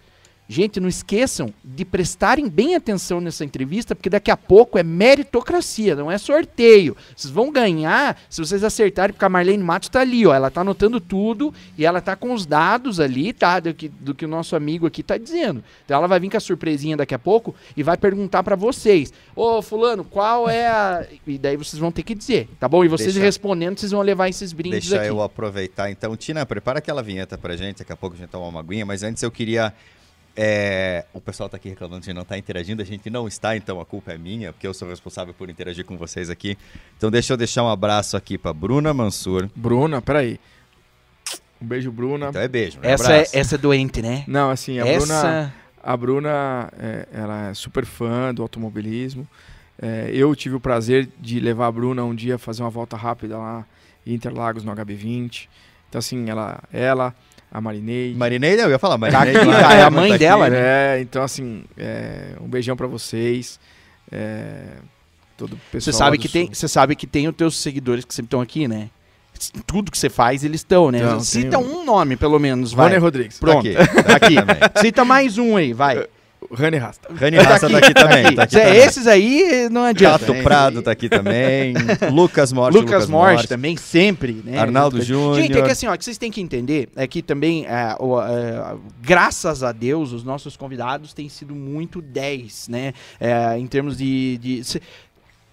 Gente, 0.49 0.79
não 0.79 0.89
esqueçam 0.89 1.53
de 1.65 1.85
prestarem 1.85 2.49
bem 2.49 2.77
atenção 2.77 3.21
nessa 3.21 3.45
entrevista, 3.45 3.97
porque 3.97 4.09
daqui 4.09 4.31
a 4.31 4.37
pouco 4.37 4.79
é 4.79 4.83
meritocracia, 4.83 5.97
não 5.97 6.11
é 6.11 6.19
sorteio. 6.19 6.97
Vocês 7.17 7.33
vão 7.33 7.51
ganhar 7.51 8.17
se 8.31 8.41
vocês 8.41 8.63
acertarem, 8.63 9.13
porque 9.13 9.25
a 9.25 9.29
Marlene 9.29 9.63
Matos 9.63 9.89
tá 9.89 10.01
ali, 10.01 10.25
ó. 10.27 10.33
Ela 10.33 10.51
tá 10.51 10.61
anotando 10.61 11.01
tudo 11.01 11.53
e 11.77 11.85
ela 11.85 12.01
tá 12.01 12.15
com 12.15 12.33
os 12.33 12.47
dados 12.47 13.01
ali, 13.01 13.33
tá? 13.33 13.59
Do 13.59 13.75
que, 13.75 13.89
do 13.89 14.15
que 14.15 14.25
o 14.25 14.29
nosso 14.29 14.55
amigo 14.55 14.87
aqui 14.87 15.03
tá 15.03 15.19
dizendo. 15.19 15.65
Então 15.85 15.97
ela 15.99 16.07
vai 16.07 16.21
vir 16.21 16.31
com 16.31 16.37
a 16.37 16.41
surpresinha 16.41 16.97
daqui 16.97 17.15
a 17.15 17.19
pouco 17.19 17.55
e 17.77 17.83
vai 17.83 17.97
perguntar 17.97 18.43
pra 18.43 18.55
vocês: 18.55 19.13
Ô, 19.35 19.61
Fulano, 19.61 20.05
qual 20.05 20.49
é 20.49 20.69
a. 20.69 21.07
E 21.27 21.39
daí 21.39 21.57
vocês 21.57 21.81
vão 21.81 21.91
ter 21.91 22.03
que 22.05 22.15
dizer, 22.15 22.49
tá 22.61 22.69
bom? 22.69 22.85
E 22.85 22.89
vocês 22.89 23.15
Deixa- 23.15 23.25
respondendo, 23.25 23.79
vocês 23.79 23.91
vão 23.93 24.03
levar 24.03 24.29
esses 24.29 24.53
brindes 24.53 24.89
Deixa 24.89 25.01
aqui. 25.03 25.09
eu 25.11 25.21
aproveitar. 25.21 25.91
Então, 25.91 26.17
Tina, 26.17 26.47
prepara 26.47 26.79
aquela 26.79 27.03
vinheta 27.03 27.37
pra 27.37 27.57
gente. 27.57 27.79
Daqui 27.79 27.93
a 27.93 27.97
pouco 27.97 28.15
a 28.15 28.19
gente 28.19 28.31
toma 28.31 28.47
uma 28.47 28.61
aguinha. 28.61 28.87
Mas 28.87 29.03
antes 29.03 29.23
eu 29.23 29.31
queria. 29.31 29.73
É, 30.37 31.07
O 31.15 31.21
pessoal 31.21 31.49
tá 31.49 31.57
aqui 31.57 31.69
reclamando 31.71 32.05
de 32.05 32.13
não 32.13 32.23
estar 32.23 32.37
interagindo. 32.37 32.83
A 32.83 32.85
gente 32.85 33.09
não 33.09 33.27
está, 33.27 33.57
então 33.57 33.81
a 33.81 33.87
culpa 33.87 34.13
é 34.13 34.19
minha, 34.19 34.53
porque 34.53 34.67
eu 34.67 34.75
sou 34.75 34.89
responsável 34.89 35.33
por 35.33 35.49
interagir 35.49 35.85
com 35.85 35.97
vocês 35.97 36.29
aqui. 36.29 36.59
Então, 36.97 37.11
deixa 37.11 37.33
eu 37.33 37.37
deixar 37.37 37.63
um 37.65 37.69
abraço 37.69 38.17
aqui 38.17 38.37
pra 38.37 38.53
Bruna 38.53 38.93
Mansur. 38.93 39.49
Bruna, 39.57 40.03
peraí. 40.03 40.39
Um 41.61 41.67
beijo, 41.67 41.91
Bruna. 41.91 42.29
Então 42.29 42.43
é 42.43 42.49
beijo, 42.49 42.79
né? 42.81 42.91
Essa 42.91 43.17
é, 43.17 43.27
essa 43.33 43.55
é 43.55 43.59
doente, 43.59 44.03
né? 44.03 44.25
Não, 44.27 44.51
assim, 44.51 44.79
a 44.79 44.85
Bruna. 44.85 44.97
essa. 44.99 45.55
A 45.83 45.97
Bruna, 45.97 46.69
é, 46.79 47.09
ela 47.13 47.51
é 47.51 47.55
super 47.55 47.87
fã 47.87 48.35
do 48.35 48.43
automobilismo. 48.43 49.27
É, 49.81 50.11
eu 50.13 50.35
tive 50.35 50.57
o 50.57 50.61
prazer 50.61 51.09
de 51.19 51.39
levar 51.39 51.69
a 51.69 51.73
Bruna 51.73 52.03
um 52.05 52.15
dia 52.15 52.39
fazer 52.39 52.63
uma 52.63 52.71
volta 52.71 52.97
rápida 52.97 53.39
lá 53.39 53.65
em 54.07 54.15
Interlagos 54.15 54.65
no 54.65 54.75
HB20. 54.75 55.49
Então, 55.89 55.99
assim, 55.99 56.29
ela, 56.29 56.63
ela 56.73 57.15
a 57.57 57.61
Marineide. 57.61 58.19
Marinei, 58.19 58.61
eu 58.61 58.69
ia 58.71 58.79
falar 58.79 58.95
Tá 58.99 58.99
Marinei. 58.99 59.37
aqui, 59.37 59.45
claro, 59.47 59.63
tá, 59.69 59.75
é 59.75 59.83
a 59.83 59.91
mãe 59.91 60.09
tá 60.11 60.15
aqui. 60.17 60.25
dela, 60.25 60.51
né? 60.51 60.59
É, 60.59 61.01
então, 61.01 61.23
assim, 61.23 61.65
é, 61.79 62.33
um 62.41 62.47
beijão 62.47 62.77
pra 62.77 62.87
vocês. 62.87 63.59
É, 64.13 64.63
todo 65.39 65.55
o 65.55 65.57
Você 65.57 65.71
pessoal. 65.73 65.95
sabe 65.95 66.17
lá 66.19 66.23
que 66.23 66.29
tem, 66.29 66.49
você 66.53 66.69
sabe 66.69 66.95
que 66.95 67.07
tem 67.07 67.27
os 67.29 67.35
teus 67.35 67.57
seguidores 67.57 68.05
que 68.05 68.15
sempre 68.15 68.27
estão 68.29 68.41
aqui, 68.43 68.69
né? 68.69 68.91
Tudo 69.67 69.91
que 69.91 69.99
você 69.99 70.09
faz, 70.11 70.45
eles 70.45 70.61
estão, 70.61 70.91
né? 70.91 70.99
Então, 70.99 71.21
Cita 71.21 71.59
um 71.59 71.85
nome, 71.85 72.17
pelo 72.17 72.39
menos, 72.39 72.73
vai. 72.73 72.89
Rony 72.89 72.99
Rodrigues. 73.01 73.39
Pronto. 73.39 73.67
Tá 73.73 73.83
aqui, 73.83 74.03
tá 74.03 74.17
aqui 74.17 74.35
também. 74.35 74.57
Cita 74.81 75.05
mais 75.05 75.39
um 75.39 75.57
aí, 75.57 75.73
vai. 75.73 76.07
Rani 76.53 76.77
Rasta. 76.79 77.09
Rani 77.15 77.37
Raça 77.39 77.69
tá 77.69 77.79
aqui 77.79 77.95
também. 77.95 78.35
Tá 78.35 78.43
aqui 78.45 78.55
Zé, 78.55 78.65
também. 78.65 78.79
esses 78.81 79.07
aí 79.07 79.69
não 79.71 79.83
adianta. 79.85 80.27
Tato 80.27 80.43
Prado 80.43 80.83
tá 80.83 80.91
aqui 80.91 81.09
também. 81.09 81.75
Lucas 82.13 82.53
Morte. 82.53 82.77
Lucas 82.77 83.09
Morte 83.09 83.47
também, 83.49 83.77
sempre, 83.77 84.43
né? 84.45 84.59
Arnaldo 84.59 85.03
Júnior. 85.03 85.37
Gente, 85.37 85.59
é 85.59 85.63
que 85.63 85.71
assim, 85.71 85.87
ó, 85.87 85.97
que 85.97 86.05
vocês 86.05 86.19
têm 86.19 86.31
que 86.31 86.41
entender 86.41 86.89
é 86.97 87.07
que 87.07 87.23
também, 87.23 87.65
é, 87.67 87.97
o- 87.99 88.21
é, 88.21 88.77
graças 89.03 89.63
a 89.63 89.73
Deus, 89.73 90.13
os 90.13 90.25
nossos 90.25 90.57
convidados 90.57 91.13
têm 91.13 91.29
sido 91.29 91.55
muito 91.55 92.01
10, 92.03 92.69
né? 92.69 92.93
É, 93.21 93.59
em 93.59 93.67
termos 93.67 93.97
de. 93.97 94.39
de- 94.39 94.65
se- 94.65 94.83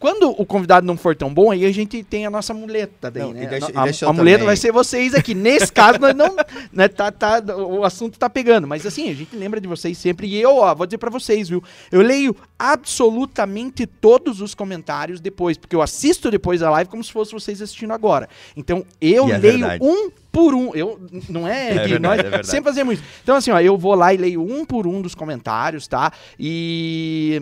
quando 0.04 0.32
o 0.32 0.46
convidado 0.46 0.86
não 0.86 0.98
for 0.98 1.16
tão 1.16 1.34
bom, 1.34 1.50
aí 1.50 1.66
a 1.66 1.72
gente 1.72 2.04
tem 2.04 2.26
a 2.26 2.30
nossa 2.30 2.54
muleta 2.54 3.10
daí, 3.10 3.24
Não, 3.24 3.32
né? 3.32 3.46
deixa- 3.46 3.68
a 3.74 3.88
eu 3.88 4.10
a 4.10 4.12
muleta 4.12 4.44
vai 4.44 4.58
ser 4.58 4.70
vocês 4.70 5.14
aqui. 5.14 5.34
Nesse 5.34 5.72
caso, 5.72 5.98
nós 5.98 6.14
não. 6.14 6.36
Né, 6.74 6.90
tá, 6.90 7.10
tá, 7.10 7.42
o 7.56 7.86
assunto 7.86 8.20
tá 8.20 8.30
pegando. 8.30 8.68
Mas 8.68 8.86
assim, 8.86 9.10
a 9.10 9.14
gente 9.14 9.34
lembra 9.34 9.62
de 9.62 9.68
vocês 9.70 9.98
sempre. 9.98 10.28
E 10.28 10.42
eu, 10.42 10.58
ó, 10.58 10.76
vou 10.76 10.86
dizer 10.86 10.98
pra 10.98 11.10
vocês, 11.10 11.48
viu? 11.48 11.64
Eu 11.90 12.02
leio 12.02 12.36
absolutamente 12.60 13.86
todos 13.88 14.42
os 14.42 14.54
comentários 14.54 15.22
depois, 15.22 15.58
porque 15.58 15.74
eu 15.74 15.82
assisto 15.82 16.30
depois 16.30 16.62
a 16.62 16.70
live 16.70 16.90
como 16.90 17.02
se 17.02 17.10
fosse 17.14 17.32
vocês 17.32 17.62
assistindo 17.62 17.94
agora. 17.94 18.28
Então, 18.58 18.86
eu 19.00 19.30
é 19.30 19.38
leio 19.38 19.60
verdade. 19.60 19.86
um 19.86 20.12
por 20.34 20.54
um. 20.54 20.76
Eu, 20.76 21.00
não 21.30 21.48
é, 21.48 21.70
É 21.78 21.88
verdade, 21.88 22.00
nós 22.00 22.20
é 22.42 22.44
sempre 22.44 22.66
fazemos 22.72 22.96
isso. 22.96 23.04
Então, 23.24 23.38
assim, 23.38 23.52
ó, 23.52 23.60
eu 23.62 23.78
vou 23.78 23.96
lá 23.96 24.14
e 24.14 24.18
leio 24.18 24.42
um 24.44 24.66
por 24.66 24.86
um 24.86 25.02
dos 25.02 25.16
comentários, 25.16 25.88
tá? 25.88 26.12
E. 26.38 27.42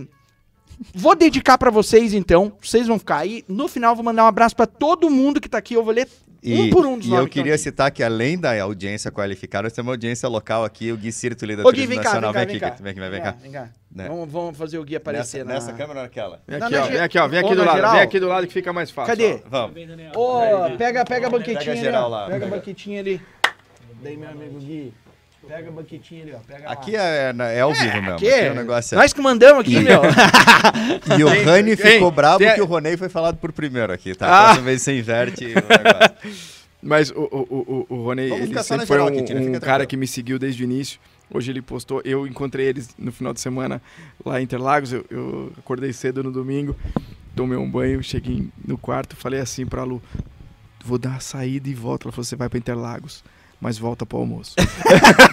Vou 0.93 1.15
dedicar 1.15 1.57
pra 1.57 1.69
vocês, 1.69 2.13
então. 2.13 2.53
Vocês 2.61 2.87
vão 2.87 2.97
ficar 2.99 3.17
aí. 3.17 3.43
No 3.47 3.67
final, 3.67 3.95
vou 3.95 4.03
mandar 4.03 4.23
um 4.23 4.27
abraço 4.27 4.55
pra 4.55 4.65
todo 4.65 5.09
mundo 5.09 5.39
que 5.39 5.47
tá 5.49 5.57
aqui. 5.59 5.73
Eu 5.75 5.83
vou 5.83 5.93
ler 5.93 6.07
E, 6.43 6.59
Um 6.59 6.69
por 6.71 6.85
um 6.87 6.97
dos 6.97 7.05
e 7.05 7.09
nomes 7.09 7.25
eu 7.25 7.29
queria 7.29 7.53
aqui. 7.53 7.61
citar 7.63 7.91
que 7.91 8.01
além 8.01 8.35
da 8.35 8.59
audiência 8.63 9.11
qualificada, 9.11 9.63
nós 9.63 9.73
temos 9.73 9.87
uma 9.89 9.93
audiência 9.93 10.27
local 10.27 10.65
aqui, 10.65 10.91
o 10.91 10.97
Gui 10.97 11.11
Cirto, 11.11 11.45
líder 11.45 11.61
Ô, 11.61 11.65
da 11.65 11.71
Gui, 11.71 11.85
Turismo 11.85 11.89
vem 11.95 11.97
cá, 12.03 12.03
vem 12.03 12.21
Nacional. 12.21 12.33
cá, 12.33 12.39
Vem 12.39 12.47
vem 12.47 12.55
aqui, 12.55 12.65
cá. 12.65 12.69
Gui, 12.75 12.81
vem 12.83 12.91
aqui, 12.91 12.99
vem 13.11 13.21
cá. 13.21 13.31
Vem 13.43 13.51
cá. 13.51 13.69
Né? 13.93 14.07
Vamos, 14.07 14.31
vamos 14.31 14.57
fazer 14.57 14.79
o 14.79 14.83
Gui 14.83 14.95
aparecer 14.95 15.45
Nessa, 15.45 15.47
na... 15.47 15.53
nessa 15.67 15.73
câmera 15.73 15.99
ou 15.99 16.03
naquela? 16.05 16.41
Vem 16.47 16.57
Não, 16.59 16.65
aqui, 16.65 16.75
na 16.75 16.83
ó. 16.83 16.87
Vem 16.87 16.99
aqui, 17.01 17.19
ó. 17.19 17.27
Vem 17.27 17.39
aqui 17.41 17.55
do 17.55 17.63
lado. 17.63 17.75
geral. 17.75 17.91
Vem 17.91 18.01
aqui 18.01 18.19
do 18.19 18.27
lado 18.27 18.47
que 18.47 18.53
fica 18.53 18.73
mais 18.73 18.89
fácil. 18.89 19.11
Cadê? 19.11 19.33
ó. 19.45 19.49
Vamos. 19.49 19.75
Ô, 20.15 20.77
pega, 20.79 21.05
pega 21.05 21.27
a 21.27 21.29
banquetinha 21.29 21.59
Pega 21.59 21.71
ali, 21.73 21.79
geral 21.81 22.09
lá, 22.09 22.25
Pega 22.25 22.37
a 22.37 22.39
pega. 22.39 22.55
banquetinha 22.55 22.99
ali. 23.01 23.21
Daí, 24.01 24.17
meu 24.17 24.29
amigo 24.29 24.57
Gui. 24.59 24.91
Pega 25.47 25.69
a 25.69 25.71
banquetinha 25.71 26.23
ali, 26.23 26.33
ó. 26.33 26.39
Pega 26.39 26.65
lá. 26.65 26.71
Aqui 26.71 26.95
é, 26.95 27.33
é 27.55 27.61
ao 27.61 27.73
vivo 27.73 27.93
mesmo. 28.01 28.11
Aqui 28.13 28.27
Aqui 28.27 28.39
é- 28.39 28.51
o 28.51 28.55
negócio 28.55 28.95
é... 28.95 28.97
Nós 28.97 29.11
que 29.13 29.21
mandamos 29.21 29.61
aqui, 29.61 29.79
meu. 29.79 30.01
E 31.17 31.23
o 31.23 31.43
Rani 31.43 31.75
ficou 31.75 32.11
bravo 32.11 32.39
tem- 32.39 32.53
que 32.53 32.61
o 32.61 32.65
Ronei 32.65 32.95
foi 32.95 33.09
falado 33.09 33.37
por 33.37 33.51
primeiro 33.51 33.91
aqui, 33.91 34.13
tá? 34.15 34.27
Ah. 34.27 34.43
Próxima 34.45 34.65
vez 34.65 34.81
você 34.81 34.97
inverte 34.97 35.45
o 35.45 35.47
negócio. 35.47 36.51
Mas 36.81 37.11
o, 37.11 37.21
o, 37.21 37.85
o, 37.89 37.95
o 37.95 38.03
Rony, 38.05 38.29
Vamos 38.29 38.49
ele 38.49 38.63
sempre 38.63 38.85
foi 38.87 38.99
um, 38.99 39.07
aqui, 39.07 39.33
um 39.35 39.59
cara 39.59 39.85
que 39.85 39.95
me 39.95 40.07
seguiu 40.07 40.39
desde 40.39 40.63
o 40.63 40.65
início. 40.65 40.99
Hoje 41.33 41.51
ele 41.51 41.61
postou, 41.61 42.01
eu 42.03 42.25
encontrei 42.25 42.65
eles 42.67 42.89
no 42.97 43.11
final 43.11 43.33
de 43.33 43.39
semana 43.39 43.81
lá 44.25 44.41
em 44.41 44.43
Interlagos. 44.43 44.91
Eu, 44.91 45.05
eu 45.09 45.53
acordei 45.57 45.93
cedo 45.93 46.23
no 46.23 46.31
domingo, 46.31 46.75
tomei 47.35 47.57
um 47.57 47.69
banho, 47.69 48.03
cheguei 48.03 48.49
no 48.67 48.77
quarto, 48.77 49.15
falei 49.15 49.39
assim 49.39 49.65
pra 49.65 49.83
Lu: 49.83 50.01
vou 50.83 50.97
dar 50.97 51.17
a 51.17 51.19
saída 51.19 51.69
e 51.69 51.73
volto. 51.73 52.05
Ela 52.07 52.11
falou: 52.11 52.25
você 52.25 52.35
vai 52.35 52.49
pra 52.49 52.57
Interlagos, 52.57 53.23
mas 53.61 53.77
volta 53.77 54.07
pro 54.07 54.17
almoço. 54.17 54.55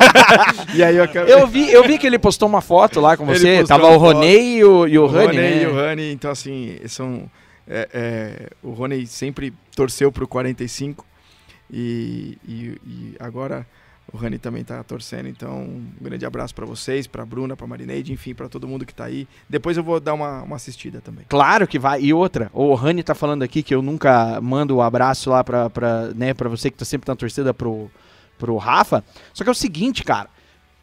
e 0.77 0.85
aí 0.85 0.97
eu 0.97 1.05
acabei. 1.05 1.33
Eu 1.33 1.47
vi, 1.47 1.73
eu 1.73 1.83
vi 1.83 1.97
que 1.97 2.07
ele 2.07 2.19
postou 2.19 2.47
uma 2.47 2.61
foto 2.61 3.01
lá 3.01 3.17
com 3.17 3.25
você. 3.25 3.65
Tava 3.65 3.89
o 3.89 3.97
Ronei 3.97 4.59
e 4.59 4.65
o, 4.65 4.87
e 4.87 4.99
o, 4.99 5.05
o 5.05 5.07
Rani, 5.07 5.27
Rony 5.27 5.37
né? 5.39 5.63
e 5.63 5.67
o 5.67 5.75
Rani, 5.75 6.13
então 6.13 6.31
assim, 6.31 6.79
são. 6.87 7.29
é, 7.67 7.89
é, 7.93 8.51
o 8.63 8.73
Rony 8.73 9.07
sempre 9.07 9.55
torceu 9.75 10.13
pro 10.13 10.29
45 10.29 11.07
e, 11.73 12.37
e, 12.47 12.81
e 12.87 13.17
agora 13.19 13.67
o 14.13 14.17
Rani 14.19 14.39
também 14.39 14.63
tá 14.63 14.83
torcendo. 14.83 15.27
Então, 15.27 15.63
um 15.63 15.87
grande 15.99 16.27
abraço 16.27 16.55
pra 16.55 16.67
vocês, 16.67 17.07
pra 17.07 17.25
Bruna, 17.25 17.57
pra 17.57 17.67
Marineide, 17.67 18.13
enfim, 18.13 18.35
pra 18.35 18.47
todo 18.47 18.69
mundo 18.69 18.85
que 18.85 18.95
tá 18.95 19.05
aí. 19.05 19.27
Depois 19.49 19.79
eu 19.79 19.83
vou 19.83 19.99
dar 20.01 20.13
uma, 20.13 20.43
uma 20.43 20.57
assistida 20.57 21.01
também. 21.01 21.25
Claro 21.31 21.67
que 21.67 21.79
vai. 21.79 22.03
E 22.03 22.13
outra, 22.13 22.51
o 22.53 22.75
Rani 22.75 23.03
tá 23.03 23.15
falando 23.15 23.43
aqui 23.43 23.63
que 23.63 23.75
eu 23.75 23.81
nunca 23.81 24.39
mando 24.43 24.77
o 24.77 24.83
abraço 24.83 25.31
lá 25.31 25.43
pra, 25.43 25.71
né, 26.15 26.35
pra 26.35 26.49
você 26.51 26.71
que 26.71 26.77
tá 26.77 26.85
sempre 26.85 27.09
na 27.09 27.17
torcida 27.17 27.55
pro, 27.55 27.91
pro 28.39 28.57
Rafa. 28.57 29.05
Só 29.35 29.45
que 29.45 29.51
é 29.51 29.53
o 29.53 29.55
seguinte, 29.55 30.05
cara. 30.05 30.29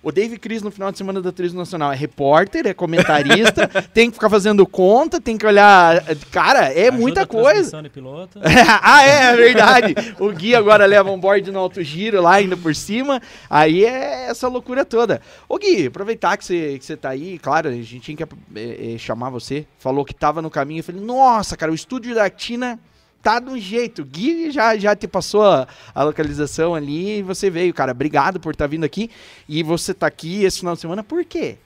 O 0.05 0.11
Dave 0.11 0.37
Cris 0.37 0.61
no 0.61 0.69
final 0.69 0.91
de 0.91 0.99
semana 0.99 1.19
da 1.19 1.31
Turismo 1.31 1.57
Nacional 1.57 1.91
é 1.91 1.95
repórter, 1.95 2.67
é 2.67 2.75
comentarista, 2.75 3.67
tem 3.91 4.07
que 4.07 4.13
ficar 4.13 4.29
fazendo 4.29 4.63
conta, 4.67 5.19
tem 5.19 5.35
que 5.35 5.47
olhar. 5.47 5.99
Cara, 6.29 6.71
é 6.71 6.89
Ajuda 6.89 6.97
muita 6.99 7.25
coisa. 7.25 7.81
piloto. 7.89 8.39
ah, 8.83 9.03
é, 9.03 9.33
é 9.33 9.35
verdade. 9.35 9.95
O 10.19 10.31
Gui 10.31 10.53
agora 10.53 10.85
leva 10.85 11.09
um 11.09 11.19
board 11.19 11.49
no 11.51 11.57
alto 11.57 11.81
giro 11.81 12.21
lá, 12.21 12.39
indo 12.39 12.55
por 12.55 12.75
cima. 12.75 13.19
Aí 13.49 13.83
é 13.83 14.27
essa 14.29 14.47
loucura 14.47 14.85
toda. 14.85 15.19
Ô 15.49 15.57
Gui, 15.57 15.87
aproveitar 15.87 16.37
que 16.37 16.45
você 16.45 16.77
que 16.77 16.85
você 16.85 16.95
tá 16.95 17.09
aí, 17.09 17.39
claro, 17.39 17.69
a 17.69 17.71
gente 17.71 17.99
tinha 17.99 18.15
que 18.15 18.23
é, 18.23 18.93
é, 18.93 18.97
chamar 18.99 19.31
você. 19.31 19.65
Falou 19.79 20.05
que 20.05 20.13
tava 20.13 20.39
no 20.39 20.51
caminho. 20.51 20.81
Eu 20.81 20.83
falei, 20.83 21.01
nossa, 21.01 21.57
cara, 21.57 21.71
o 21.71 21.75
estúdio 21.75 22.13
da 22.13 22.29
Tina 22.29 22.79
tá 23.25 23.39
de 23.39 23.49
um 23.49 23.57
jeito. 23.57 24.03
O 24.03 24.05
Gui 24.05 24.51
já, 24.51 24.77
já 24.77 24.95
te 24.95 25.07
passou 25.07 25.43
a, 25.43 25.67
a 25.95 26.03
localização 26.03 26.75
ali 26.75 27.17
e 27.17 27.23
você 27.23 27.49
veio, 27.49 27.73
cara. 27.73 27.91
Obrigado 27.91 28.39
por 28.39 28.53
estar 28.53 28.67
vindo 28.67 28.83
aqui. 28.83 29.09
E 29.49 29.63
você 29.63 29.95
tá 29.95 30.05
aqui 30.05 30.43
esse 30.43 30.59
final 30.59 30.75
de 30.75 30.81
semana, 30.81 31.03
por 31.03 31.25
quê? 31.25 31.57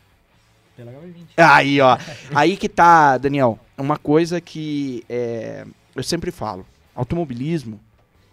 Pela 0.78 0.94
HB20. 0.94 1.26
Aí, 1.36 1.82
ó. 1.82 1.98
Aí 2.34 2.56
que 2.56 2.70
tá, 2.70 3.18
Daniel. 3.18 3.60
Uma 3.78 3.98
coisa 3.98 4.40
que 4.40 5.04
é, 5.10 5.66
eu 5.94 6.02
sempre 6.02 6.32
falo. 6.32 6.66
Automobilismo, 6.96 7.78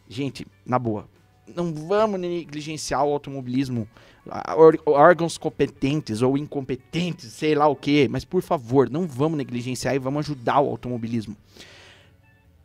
gente, 0.09 0.47
na 0.65 0.79
boa. 0.79 1.09
Não 1.53 1.75
vamos 1.75 2.21
negligenciar 2.21 3.05
o 3.05 3.13
automobilismo. 3.13 3.89
órgãos 4.87 5.37
competentes 5.37 6.23
ou 6.23 6.39
incompetentes, 6.39 7.33
sei 7.33 7.57
lá 7.57 7.67
o 7.67 7.75
quê. 7.75 8.07
Mas, 8.09 8.25
por 8.25 8.43
favor, 8.43 8.89
não 8.89 9.05
vamos 9.05 9.37
negligenciar 9.37 9.97
e 9.97 9.99
vamos 9.99 10.27
ajudar 10.27 10.61
o 10.61 10.71
automobilismo. 10.71 11.37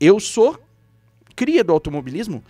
Eu 0.02 0.20
sou 0.20 0.60
cria 1.36 1.64
do 1.64 1.72
automobilismo. 1.72 2.44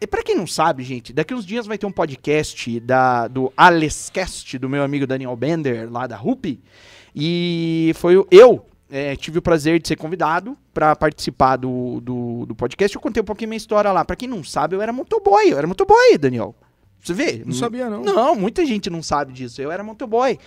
E 0.00 0.06
pra 0.06 0.22
quem 0.22 0.34
não 0.34 0.46
sabe, 0.46 0.82
gente, 0.82 1.12
daqui 1.12 1.34
uns 1.34 1.44
dias 1.46 1.66
vai 1.66 1.76
ter 1.76 1.86
um 1.86 1.92
podcast 1.92 2.80
da, 2.80 3.28
do 3.28 3.52
Alescast, 3.56 4.58
do 4.58 4.68
meu 4.68 4.82
amigo 4.82 5.06
Daniel 5.06 5.36
Bender, 5.36 5.90
lá 5.90 6.06
da 6.06 6.16
RUP. 6.16 6.58
E 7.14 7.92
foi 7.96 8.14
eu 8.30 8.66
é, 8.90 9.14
tive 9.16 9.38
o 9.38 9.42
prazer 9.42 9.80
de 9.80 9.88
ser 9.88 9.96
convidado 9.96 10.56
pra 10.72 10.96
participar 10.96 11.56
do, 11.56 12.00
do, 12.00 12.46
do 12.46 12.54
podcast. 12.54 12.94
Eu 12.94 13.02
contei 13.02 13.22
um 13.22 13.26
pouquinho 13.26 13.50
minha 13.50 13.56
história 13.56 13.92
lá. 13.92 14.04
Pra 14.04 14.16
quem 14.16 14.28
não 14.28 14.42
sabe, 14.42 14.74
eu 14.74 14.82
era 14.82 14.92
motoboy. 14.92 15.50
Eu 15.50 15.58
era 15.58 15.66
motoboy, 15.66 16.18
Daniel. 16.18 16.54
Você 17.02 17.12
vê? 17.12 17.42
Não 17.44 17.52
sabia, 17.52 17.90
não. 17.90 18.02
Não, 18.02 18.34
muita 18.34 18.64
gente 18.64 18.88
não 18.88 19.02
sabe 19.02 19.32
disso. 19.32 19.60
Eu 19.60 19.70
era 19.70 19.84
motoboy. 19.84 20.38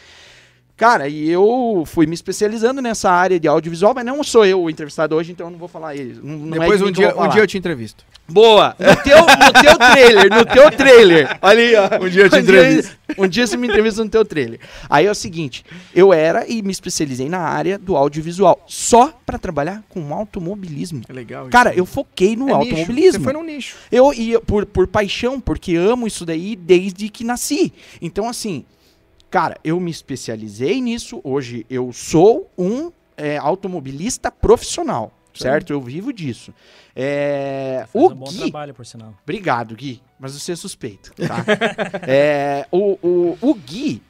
Cara, 0.77 1.09
e 1.09 1.27
eu 1.27 1.83
fui 1.87 2.05
me 2.05 2.13
especializando 2.13 2.83
nessa 2.83 3.09
área 3.09 3.39
de 3.39 3.47
audiovisual, 3.47 3.95
mas 3.95 4.05
não 4.05 4.23
sou 4.23 4.45
eu 4.45 4.61
o 4.61 4.69
entrevistado 4.69 5.15
hoje, 5.15 5.31
então 5.31 5.47
eu 5.47 5.51
não 5.51 5.57
vou 5.57 5.67
falar 5.67 5.97
é 5.97 6.03
Depois 6.03 6.77
de 6.77 6.85
um 6.85 6.91
dia, 6.91 7.19
um 7.19 7.27
dia 7.29 7.41
eu 7.41 7.47
te 7.47 7.57
entrevisto. 7.57 8.05
Boa! 8.29 8.75
No 8.77 8.95
teu, 8.97 9.17
no 9.17 9.53
teu 9.59 9.77
trailer, 9.79 10.29
no 10.29 10.45
teu 10.45 10.69
trailer. 10.69 11.39
Olha 11.41 11.59
aí, 11.59 11.75
ó. 11.75 12.05
Um 12.05 12.09
dia 12.09 12.23
eu 12.25 12.29
te 12.29 12.37
entrevisto. 12.37 12.95
um 13.17 13.27
dia 13.27 13.47
você 13.47 13.57
me 13.57 13.67
entrevista 13.67 14.03
no 14.03 14.09
teu 14.09 14.23
trailer. 14.23 14.59
Aí 14.87 15.07
é 15.07 15.11
o 15.11 15.15
seguinte, 15.15 15.65
eu 15.95 16.13
era 16.13 16.45
e 16.47 16.61
me 16.61 16.71
especializei 16.71 17.27
na 17.27 17.39
área 17.39 17.79
do 17.79 17.97
audiovisual, 17.97 18.63
só 18.67 19.11
pra 19.25 19.39
trabalhar 19.39 19.83
com 19.89 20.13
automobilismo. 20.13 21.01
É 21.09 21.13
legal. 21.13 21.47
Cara, 21.47 21.71
isso. 21.71 21.79
eu 21.79 21.85
foquei 21.87 22.35
no 22.35 22.49
É 22.49 22.53
nicho. 22.53 22.55
automobilismo. 22.55 23.19
Você 23.19 23.23
foi 23.23 23.33
num 23.33 23.43
nicho. 23.43 23.77
Eu 23.91 24.13
ia 24.13 24.39
por, 24.39 24.63
por 24.63 24.85
paixão, 24.85 25.39
porque 25.41 25.75
amo 25.75 26.05
isso 26.05 26.23
daí 26.23 26.55
desde 26.55 27.09
que 27.09 27.23
nasci. 27.23 27.73
Então, 27.99 28.29
assim, 28.29 28.63
cara, 29.29 29.57
eu 29.63 29.79
me 29.79 29.91
especializei 29.91 30.81
nisso. 30.81 31.21
Hoje 31.23 31.65
eu 31.69 31.91
sou 31.93 32.49
um 32.57 32.91
é, 33.15 33.37
automobilista 33.37 34.31
profissional, 34.31 35.11
certo? 35.33 35.71
Eu 35.71 35.81
vivo 35.81 36.13
disso. 36.13 36.53
É, 36.95 37.85
Faz 37.91 38.05
o 38.05 38.11
um 38.11 38.15
bom 38.15 38.25
Gui, 38.25 38.37
trabalho, 38.37 38.73
por 38.73 38.85
sinal. 38.85 39.13
Obrigado, 39.23 39.75
Gui. 39.75 40.01
Mas 40.19 40.33
você 40.33 40.53
é 40.53 40.55
suspeito, 40.55 41.11
tá? 41.15 41.43
É, 42.07 42.65
o, 42.71 42.97
o, 43.01 43.37
o 43.41 43.53
Gui, 43.53 44.01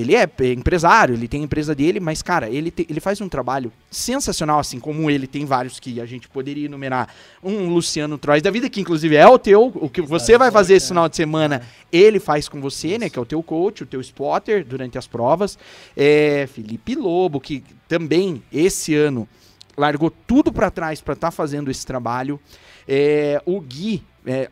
ele 0.00 0.14
é 0.16 0.28
empresário, 0.52 1.14
ele 1.14 1.28
tem 1.28 1.40
a 1.42 1.44
empresa 1.44 1.74
dele, 1.74 2.00
mas, 2.00 2.22
cara, 2.22 2.48
ele, 2.48 2.70
te- 2.70 2.86
ele 2.88 3.00
faz 3.00 3.20
um 3.20 3.28
trabalho 3.28 3.72
sensacional, 3.90 4.58
assim 4.58 4.80
como 4.80 5.10
ele 5.10 5.26
tem 5.26 5.44
vários 5.44 5.78
que 5.78 6.00
a 6.00 6.06
gente 6.06 6.28
poderia 6.28 6.66
enumerar. 6.66 7.08
Um 7.42 7.68
Luciano 7.68 8.16
Trois 8.18 8.42
da 8.42 8.50
vida, 8.50 8.68
que 8.68 8.80
inclusive 8.80 9.14
é 9.16 9.26
o 9.26 9.38
teu, 9.38 9.66
o 9.74 9.88
que 9.88 10.00
você 10.02 10.38
vai 10.38 10.50
fazer 10.50 10.74
esse 10.74 10.88
final 10.88 11.08
de 11.08 11.16
semana, 11.16 11.62
ele 11.92 12.18
faz 12.18 12.48
com 12.48 12.60
você, 12.60 12.98
né? 12.98 13.08
Que 13.10 13.18
é 13.18 13.22
o 13.22 13.26
teu 13.26 13.42
coach, 13.42 13.82
o 13.82 13.86
teu 13.86 14.00
spotter 14.00 14.64
durante 14.64 14.96
as 14.98 15.06
provas. 15.06 15.58
É, 15.96 16.48
Felipe 16.52 16.94
Lobo, 16.94 17.40
que 17.40 17.62
também 17.88 18.42
esse 18.52 18.94
ano 18.94 19.28
largou 19.76 20.10
tudo 20.10 20.52
pra 20.52 20.70
trás 20.70 21.00
pra 21.00 21.14
estar 21.14 21.30
fazendo 21.30 21.70
esse 21.70 21.86
trabalho. 21.86 22.38
É, 22.86 23.40
o 23.46 23.60
Gui 23.60 24.02
é, 24.26 24.48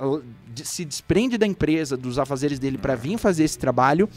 se 0.63 0.85
desprende 0.85 1.37
da 1.37 1.47
empresa, 1.47 1.97
dos 1.97 2.19
afazeres 2.19 2.59
dele 2.59 2.79
pra 2.79 2.95
vir 2.95 3.19
fazer 3.19 3.45
esse 3.45 3.59
trabalho, 3.59 4.09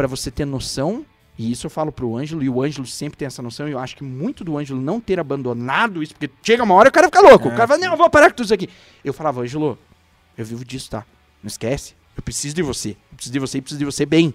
pra 0.00 0.06
você 0.06 0.30
ter 0.30 0.46
noção. 0.46 1.04
E 1.38 1.52
isso 1.52 1.66
eu 1.66 1.70
falo 1.70 1.92
pro 1.92 2.16
Ângelo, 2.16 2.42
e 2.42 2.48
o 2.48 2.62
Ângelo 2.62 2.86
sempre 2.86 3.18
tem 3.18 3.26
essa 3.26 3.42
noção, 3.42 3.66
e 3.68 3.72
eu 3.72 3.78
acho 3.78 3.96
que 3.96 4.02
muito 4.04 4.42
do 4.44 4.56
Ângelo 4.58 4.80
não 4.80 4.98
ter 5.00 5.18
abandonado 5.20 6.02
isso, 6.02 6.14
porque 6.14 6.30
chega 6.42 6.62
uma 6.62 6.74
hora 6.74 6.88
e 6.88 6.90
o 6.90 6.92
cara 6.92 7.06
fica 7.06 7.20
louco. 7.20 7.48
o 7.48 7.52
É, 7.52 7.54
cara 7.54 7.68
fala, 7.68 7.80
não, 7.80 7.92
eu 7.92 7.96
vou 7.98 8.08
parar 8.10 8.30
com 8.30 8.36
tudo 8.36 8.44
isso 8.46 8.54
aqui. 8.54 8.68
Eu 9.04 9.12
falava, 9.14 9.40
Ângelo, 9.42 9.78
eu 10.38 10.44
vivo 10.44 10.64
disso, 10.64 10.90
tá? 10.90 11.04
Não 11.42 11.48
esquece. 11.48 11.94
Eu 12.16 12.22
preciso 12.22 12.54
de 12.54 12.62
você. 12.62 12.90
Eu 12.90 13.16
preciso 13.16 13.32
de 13.32 13.38
você 13.38 13.58
e 13.58 13.60
preciso 13.60 13.78
de 13.78 13.84
você 13.84 14.04
bem. 14.06 14.32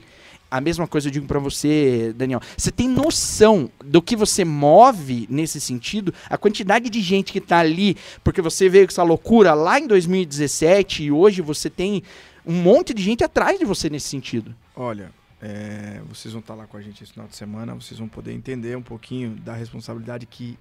A 0.50 0.62
mesma 0.62 0.88
coisa 0.88 1.08
eu 1.08 1.12
digo 1.12 1.26
pra 1.28 1.40
você, 1.40 2.14
Daniel. 2.16 2.40
Você 2.58 2.72
tem 2.72 2.88
noção 2.88 3.70
do 3.84 4.02
que 4.02 4.16
você 4.16 4.44
move 4.46 5.28
nesse 5.30 5.60
sentido? 5.62 6.14
A 6.30 6.38
quantidade 6.40 6.90
de 6.90 7.02
gente 7.02 7.32
que 7.34 7.42
tá 7.42 7.60
ali, 7.60 7.98
porque 8.24 8.42
você 8.42 8.70
veio 8.70 8.86
com 8.88 8.92
essa 8.92 9.04
loucura 9.04 9.54
lá 9.54 9.80
em 9.80 9.86
2017 9.88 11.04
e 11.04 11.12
hoje 11.12 11.42
você 11.42 11.70
tem 11.70 12.02
um 12.46 12.54
monte 12.54 12.94
de 12.94 13.02
gente 13.04 13.24
atrás 13.24 13.60
de 13.60 13.66
você 13.66 13.90
nesse 13.90 14.08
sentido. 14.08 14.56
Olha, 14.76 15.12
é, 15.48 16.02
vocês 16.10 16.34
vão 16.34 16.40
estar 16.40 16.56
lá 16.56 16.66
com 16.66 16.76
a 16.76 16.82
gente 16.82 17.04
esse 17.04 17.14
final 17.14 17.28
de 17.28 17.36
semana, 17.36 17.76
vocês 17.76 18.00
vão 18.00 18.10
poder 18.10 18.34
entender 18.34 18.76
um 18.76 18.82
pouquinho 18.82 19.36
da 19.36 19.54
responsabilidade 19.54 20.26
que 20.26 20.58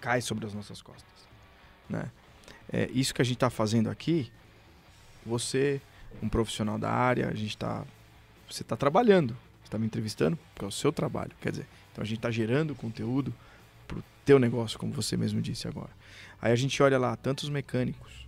cai 0.00 0.22
sobre 0.22 0.46
as 0.46 0.54
nossas 0.54 0.80
costas. 0.80 1.28
Né? 1.90 2.10
É, 2.72 2.88
isso 2.94 3.12
que 3.12 3.20
a 3.20 3.24
gente 3.24 3.36
está 3.36 3.50
fazendo 3.50 3.90
aqui, 3.90 4.32
você, 5.26 5.78
um 6.22 6.28
profissional 6.28 6.78
da 6.78 6.90
área, 6.90 7.28
a 7.28 7.34
gente 7.34 7.50
está. 7.50 7.84
Você 8.48 8.62
está 8.62 8.76
trabalhando, 8.76 9.36
está 9.62 9.76
me 9.78 9.84
entrevistando, 9.84 10.38
porque 10.54 10.64
é 10.64 10.68
o 10.68 10.72
seu 10.72 10.90
trabalho. 10.90 11.32
Quer 11.38 11.50
dizer, 11.50 11.66
então 11.92 12.02
a 12.02 12.06
gente 12.06 12.16
está 12.16 12.30
gerando 12.30 12.74
conteúdo 12.74 13.32
para 13.86 13.98
o 13.98 14.04
teu 14.24 14.38
negócio, 14.38 14.78
como 14.78 14.92
você 14.92 15.18
mesmo 15.18 15.42
disse 15.42 15.68
agora. 15.68 15.90
Aí 16.40 16.50
a 16.50 16.56
gente 16.56 16.82
olha 16.82 16.98
lá, 16.98 17.14
tantos 17.14 17.50
mecânicos, 17.50 18.21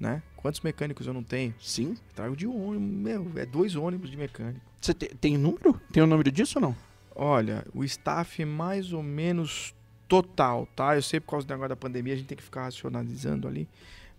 né? 0.00 0.22
Quantos 0.36 0.60
mecânicos 0.62 1.06
eu 1.06 1.12
não 1.12 1.22
tenho? 1.22 1.54
Sim. 1.60 1.94
Trago 2.14 2.34
de 2.34 2.46
ônibus, 2.46 2.80
meu, 2.88 3.30
é 3.36 3.44
dois 3.46 3.76
ônibus 3.76 4.10
de 4.10 4.16
mecânico. 4.16 4.64
Você 4.80 4.94
te- 4.94 5.14
tem 5.14 5.36
número? 5.36 5.78
Tem 5.92 6.02
o 6.02 6.06
número 6.06 6.32
disso 6.32 6.58
ou 6.58 6.62
não? 6.62 6.76
Olha, 7.14 7.66
o 7.74 7.84
staff 7.84 8.40
é 8.40 8.46
mais 8.46 8.92
ou 8.94 9.02
menos 9.02 9.74
total, 10.08 10.66
tá? 10.74 10.96
Eu 10.96 11.02
sei 11.02 11.20
por 11.20 11.32
causa 11.32 11.46
do 11.46 11.50
negócio 11.50 11.68
da 11.68 11.76
pandemia 11.76 12.14
a 12.14 12.16
gente 12.16 12.26
tem 12.26 12.36
que 12.38 12.42
ficar 12.42 12.62
racionalizando 12.62 13.46
ali, 13.46 13.68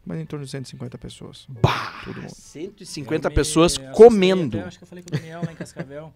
mas 0.06 0.20
em 0.20 0.26
torno 0.26 0.45
de 0.45 0.52
150 0.52 0.98
pessoas. 0.99 1.45
Bah, 1.49 2.02
Todo 2.06 2.22
mundo. 2.22 2.30
150 2.36 3.28
Eu 3.28 3.30
me 3.32 3.36
pessoas 3.36 3.78
comendo. 3.94 4.58
até, 4.60 4.68
acho 4.68 4.78
que 4.78 4.84
eu 4.84 4.88
falei 4.88 5.03
com 5.03 5.10
o 5.16 5.18
Daniel 5.20 5.41
lá 5.44 5.52
em 5.52 5.56
Cascavel. 5.56 6.14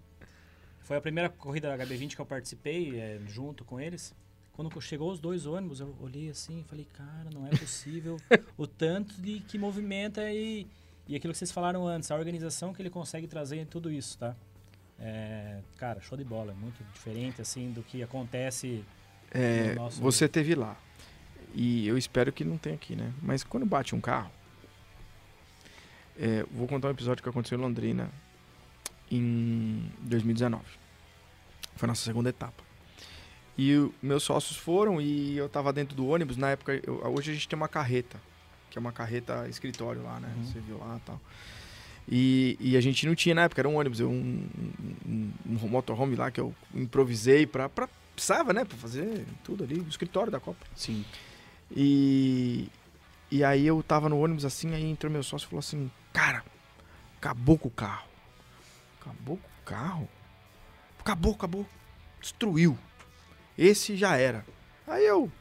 Foi 0.82 0.98
a 0.98 1.02
primeira 1.02 1.28
corrida 1.30 1.76
da 1.76 1.84
HB20 1.84 2.14
que 2.16 2.22
eu 2.22 2.26
participei 2.28 3.00
é, 3.00 3.20
junto 3.28 3.66
com 3.66 3.80
eles. 3.80 4.14
Quando 4.56 4.80
chegou 4.80 5.11
os 5.11 5.19
dois 5.19 5.45
ônibus, 5.45 5.82
eu 5.82 5.94
olhei 5.99 6.30
assim 6.30 6.61
e 6.61 6.64
falei, 6.64 6.88
cara, 6.94 7.30
não 7.34 7.45
é 7.45 7.49
possível 7.49 8.18
o 8.57 8.65
tanto 8.65 9.14
de 9.22 9.41
que 9.41 9.57
movimenta 9.57 10.32
e, 10.32 10.65
e 11.10 11.15
aquilo 11.15 11.34
que 11.34 11.38
vocês 11.38 11.52
falaram 11.52 11.86
antes, 11.86 12.10
a 12.10 12.15
organização 12.15 12.73
que 12.73 12.82
ele 12.82 12.90
consegue 12.90 13.27
trazer 13.27 13.57
em 13.57 13.65
tudo 13.65 13.91
isso, 13.91 14.18
tá? 14.18 14.34
É, 14.98 15.60
cara, 15.76 15.99
show 15.99 16.18
de 16.18 16.23
bola, 16.23 16.53
é 16.53 16.56
muito 16.56 16.82
diferente 16.94 17.41
assim 17.41 17.72
do 17.73 17.84
que 17.84 18.02
acontece 18.02 18.86
É, 19.30 19.69
no 19.69 19.76
nosso 19.76 20.02
você 20.02 20.26
teve 20.27 20.56
lá. 20.56 20.77
E 21.53 21.86
eu 21.86 21.98
espero 21.98 22.32
que 22.32 22.45
não 22.45 22.57
tenha 22.57 22.76
aqui, 22.76 22.95
né? 22.95 23.14
Mas 23.22 23.44
quando 23.44 23.65
bate 23.65 23.94
um 23.94 23.99
carro. 23.99 24.32
é, 26.18 26.45
vou 26.49 26.65
contar 26.65 26.88
um 26.88 26.91
episódio 26.91 27.22
que 27.22 27.27
aconteceu 27.27 27.57
em 27.57 27.61
Londrina 27.61 28.10
em 29.11 29.91
2019. 29.99 30.64
Foi 31.76 31.88
a 31.88 31.90
nossa 31.90 32.06
segunda 32.06 32.30
etapa. 32.30 32.65
E 33.57 33.76
o- 33.77 33.94
meus 34.02 34.23
sócios 34.23 34.57
foram 34.57 34.99
e 34.99 35.38
eu 35.38 35.48
tava 35.48 35.72
dentro 35.72 35.95
do 35.95 36.07
ônibus. 36.07 36.36
Na 36.38 36.49
época, 36.52 36.80
eu- 36.86 37.02
hoje 37.15 37.32
a 37.32 37.34
gente 37.34 37.48
tem 37.48 37.56
uma 37.57 37.68
carreta, 37.69 38.19
que 38.69 38.77
é 38.77 38.82
uma 38.82 38.91
carreta 38.91 39.48
escritório 39.48 40.03
lá, 40.03 40.19
né? 40.19 40.30
Você 40.44 40.60
viu 40.60 40.77
lá 40.77 40.98
e 40.98 40.99
tal. 41.06 41.22
E, 42.07 42.57
e 42.60 42.77
a 42.77 42.82
gente 42.82 43.07
não 43.07 43.15
tinha 43.15 43.34
na 43.34 43.44
época, 43.44 43.61
era 43.61 43.69
um 43.69 43.77
ônibus, 43.77 43.99
eu- 43.99 44.10
um, 44.11 44.48
um, 45.07 45.32
um 45.48 45.68
motorhome 45.69 46.15
lá 46.15 46.30
que 46.30 46.40
eu 46.40 46.53
improvisei 46.73 47.48
pra, 47.48 47.68
pra 47.69 47.88
precisava, 48.14 48.53
né, 48.53 48.64
pra 48.64 48.77
fazer 48.77 49.26
tudo 49.44 49.64
ali, 49.65 49.80
o 49.80 49.88
escritório 49.90 50.32
da 50.32 50.40
Copa. 50.40 50.65
Sim. 50.76 51.03
E, 51.76 52.69
e 53.30 53.44
aí 53.44 53.65
eu 53.68 53.84
tava 53.84 54.07
no 54.07 54.18
ônibus 54.19 54.45
assim, 54.45 54.73
aí 54.73 54.84
entrou 54.86 55.11
meu 55.11 55.23
sócio 55.23 55.45
e 55.45 55.49
falou 55.49 55.60
assim, 55.60 55.91
cara, 56.14 56.44
acabou 57.18 57.57
com 57.57 57.68
o 57.68 57.72
carro. 57.72 58.07
Acabou 59.02 59.36
com 59.38 59.48
o 59.48 59.65
carro? 59.65 60.10
Acabou, 60.99 61.34
acabou. 61.34 61.65
Destruiu. 62.22 62.77
Esse 63.57 63.95
já 63.95 64.15
era. 64.18 64.45
Aí 64.88 65.06
eu, 65.06 65.32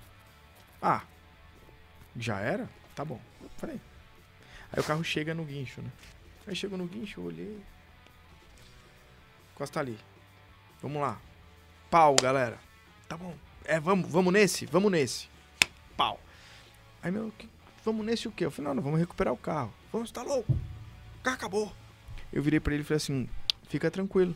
ah, 0.80 1.02
já 2.16 2.38
era? 2.40 2.68
Tá 2.94 3.04
bom. 3.04 3.20
Falei. 3.56 3.80
Aí 4.72 4.80
o 4.80 4.84
carro 4.84 5.04
chega 5.04 5.34
no 5.34 5.44
guincho, 5.44 5.80
né? 5.82 5.90
Aí 6.46 6.54
chegou 6.54 6.76
no 6.78 6.86
guincho, 6.86 7.20
eu 7.20 7.24
olhei. 7.24 7.60
Costa 9.54 9.80
ali. 9.80 9.98
Vamos 10.82 11.00
lá. 11.00 11.18
Pau, 11.90 12.14
galera. 12.20 12.58
Tá 13.08 13.16
bom. 13.16 13.34
É, 13.64 13.78
vamos, 13.80 14.10
vamos 14.10 14.32
nesse? 14.32 14.66
Vamos 14.66 14.90
nesse. 14.90 15.28
Pau. 15.96 16.20
Aí, 17.02 17.10
meu, 17.10 17.32
que- 17.38 17.48
vamos 17.84 18.04
nesse 18.04 18.26
o 18.28 18.32
quê? 18.32 18.44
Eu 18.44 18.50
falei, 18.50 18.68
não, 18.68 18.74
não, 18.76 18.82
vamos 18.82 18.98
recuperar 18.98 19.32
o 19.32 19.36
carro. 19.36 19.72
Vamos, 19.92 20.10
tá 20.10 20.22
louco? 20.22 20.52
O 20.52 21.22
carro 21.22 21.36
acabou. 21.36 21.72
Eu 22.32 22.42
virei 22.42 22.58
pra 22.60 22.74
ele 22.74 22.82
e 22.82 22.84
falei 22.84 22.96
assim, 22.96 23.28
fica 23.68 23.90
tranquilo. 23.90 24.34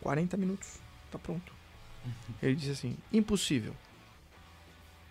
40 0.00 0.36
minutos, 0.36 0.80
tá 1.10 1.18
pronto. 1.18 1.52
Ele 2.42 2.54
disse 2.54 2.72
assim, 2.72 2.96
impossível. 3.12 3.74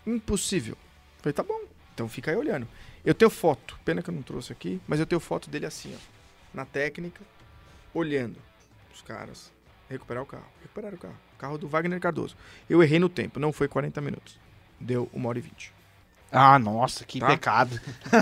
Impossível. 0.05 0.73
Eu 0.73 1.21
falei, 1.23 1.33
tá 1.33 1.43
bom. 1.43 1.59
Então 1.93 2.07
fica 2.07 2.31
aí 2.31 2.37
olhando. 2.37 2.67
Eu 3.05 3.13
tenho 3.13 3.29
foto, 3.29 3.79
pena 3.85 4.01
que 4.01 4.09
eu 4.09 4.13
não 4.13 4.21
trouxe 4.21 4.51
aqui, 4.51 4.81
mas 4.87 4.99
eu 4.99 5.05
tenho 5.05 5.19
foto 5.19 5.49
dele 5.49 5.65
assim, 5.65 5.93
ó. 5.95 5.99
Na 6.53 6.65
técnica, 6.65 7.21
olhando 7.93 8.37
os 8.93 9.01
caras 9.01 9.51
recuperar 9.89 10.23
o 10.23 10.25
carro. 10.25 10.47
Recuperaram 10.61 10.95
o 10.95 10.99
carro. 10.99 11.17
Carro 11.37 11.57
do 11.57 11.67
Wagner 11.67 11.99
Cardoso. 11.99 12.35
Eu 12.69 12.83
errei 12.83 12.99
no 12.99 13.09
tempo, 13.09 13.39
não 13.39 13.53
foi 13.53 13.67
40 13.67 14.01
minutos. 14.01 14.37
Deu 14.79 15.09
1 15.13 15.25
hora 15.25 15.37
e 15.39 15.41
20. 15.41 15.73
Ah, 16.31 16.59
nossa, 16.59 17.03
que 17.05 17.19
Tá? 17.19 17.27
pecado. 17.27 17.79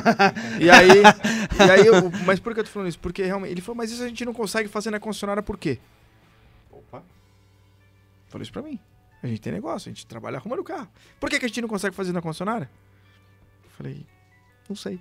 E 0.61 0.69
aí, 0.69 0.89
e 0.89 1.71
aí 1.71 1.85
eu, 1.85 2.09
mas 2.25 2.39
por 2.39 2.53
que 2.53 2.61
eu 2.61 2.63
tô 2.63 2.69
falando 2.69 2.87
isso? 2.89 2.99
Porque 2.99 3.23
realmente, 3.23 3.51
ele 3.51 3.61
falou, 3.61 3.75
mas 3.75 3.91
isso 3.91 4.03
a 4.03 4.07
gente 4.07 4.23
não 4.25 4.33
consegue 4.33 4.69
fazer 4.69 4.91
na 4.91 4.99
concessionária 4.99 5.43
por 5.43 5.57
quê? 5.57 5.79
Opa. 6.71 7.03
Falou 8.27 8.43
isso 8.43 8.51
pra 8.51 8.61
mim. 8.61 8.79
A 9.23 9.27
gente 9.27 9.41
tem 9.41 9.51
negócio, 9.53 9.89
a 9.89 9.93
gente 9.93 10.05
trabalha 10.05 10.37
arrumando 10.37 10.59
o 10.59 10.63
carro. 10.63 10.87
Por 11.19 11.29
que, 11.29 11.39
que 11.39 11.45
a 11.45 11.47
gente 11.47 11.61
não 11.61 11.67
consegue 11.69 11.95
fazer 11.95 12.11
na 12.13 12.21
concessionária? 12.21 12.69
Eu 13.63 13.69
falei, 13.71 14.05
não 14.69 14.75
sei. 14.75 14.99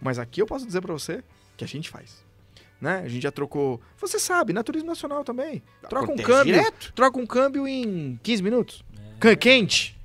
Mas 0.00 0.18
aqui 0.18 0.42
eu 0.42 0.46
posso 0.46 0.66
dizer 0.66 0.80
pra 0.80 0.92
você 0.92 1.22
que 1.56 1.64
a 1.64 1.68
gente 1.68 1.88
faz. 1.88 2.24
Né? 2.80 2.98
A 3.04 3.08
gente 3.08 3.22
já 3.22 3.30
trocou. 3.30 3.80
Você 3.98 4.18
sabe, 4.18 4.52
na 4.52 4.62
Turismo 4.64 4.88
Nacional 4.88 5.22
também. 5.22 5.62
Troca 5.88 6.10
um 6.10 6.14
Acontece 6.14 6.28
câmbio. 6.28 6.54
direto. 6.54 6.92
Troca 6.92 7.18
um 7.20 7.26
câmbio 7.26 7.66
em 7.68 8.18
15 8.22 8.42
minutos. 8.42 8.84
É, 9.20 9.36
Quente. 9.36 9.96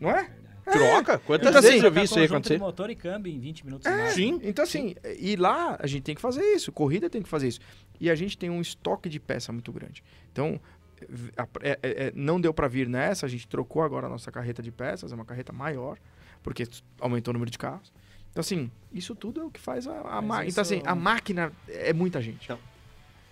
Não 0.00 0.10
é? 0.10 0.30
Troca? 0.64 1.18
Quantas 1.18 1.48
Então, 1.48 1.62
vezes 1.62 1.76
assim, 1.78 1.84
eu 1.86 1.92
vi 1.92 2.02
isso 2.02 2.18
aí 2.18 2.24
acontecer? 2.26 2.58
motor 2.58 2.88
e 2.90 2.94
câmbio 2.94 3.32
em 3.32 3.38
20 3.38 3.64
minutos. 3.66 3.86
É, 3.86 4.10
sim. 4.10 4.38
Então, 4.42 4.62
assim, 4.64 4.94
e 5.18 5.36
lá 5.36 5.76
a 5.78 5.86
gente 5.86 6.02
tem 6.02 6.14
que 6.14 6.20
fazer 6.20 6.42
isso, 6.54 6.72
corrida 6.72 7.08
tem 7.10 7.22
que 7.22 7.28
fazer 7.28 7.48
isso. 7.48 7.60
E 8.00 8.10
a 8.10 8.14
gente 8.14 8.36
tem 8.38 8.48
um 8.50 8.60
estoque 8.60 9.08
de 9.08 9.18
peça 9.20 9.52
muito 9.52 9.70
grande. 9.72 10.02
Então, 10.32 10.58
é- 11.62 11.70
é- 11.70 11.78
é, 11.82 12.12
não 12.14 12.40
deu 12.40 12.52
para 12.54 12.68
vir 12.68 12.88
nessa, 12.88 13.26
a 13.26 13.28
gente 13.28 13.46
trocou 13.46 13.82
agora 13.82 14.06
a 14.06 14.10
nossa 14.10 14.30
carreta 14.32 14.62
de 14.62 14.70
peças, 14.70 15.12
é 15.12 15.14
uma 15.14 15.24
carreta 15.24 15.52
maior, 15.52 15.96
porque 16.42 16.66
aumentou 17.00 17.32
o 17.32 17.34
número 17.34 17.50
de 17.50 17.58
carros. 17.58 17.92
Então, 18.30 18.40
assim, 18.40 18.70
isso 18.92 19.14
tudo 19.14 19.40
é 19.40 19.44
o 19.44 19.50
que 19.50 19.60
faz 19.60 19.86
a, 19.86 20.00
a 20.00 20.20
máquina. 20.22 20.48
Então, 20.50 20.62
assim, 20.62 20.82
a 20.84 20.94
máquina 20.94 21.52
é 21.68 21.92
muita 21.92 22.20
gente. 22.22 22.44
Então, 22.44 22.58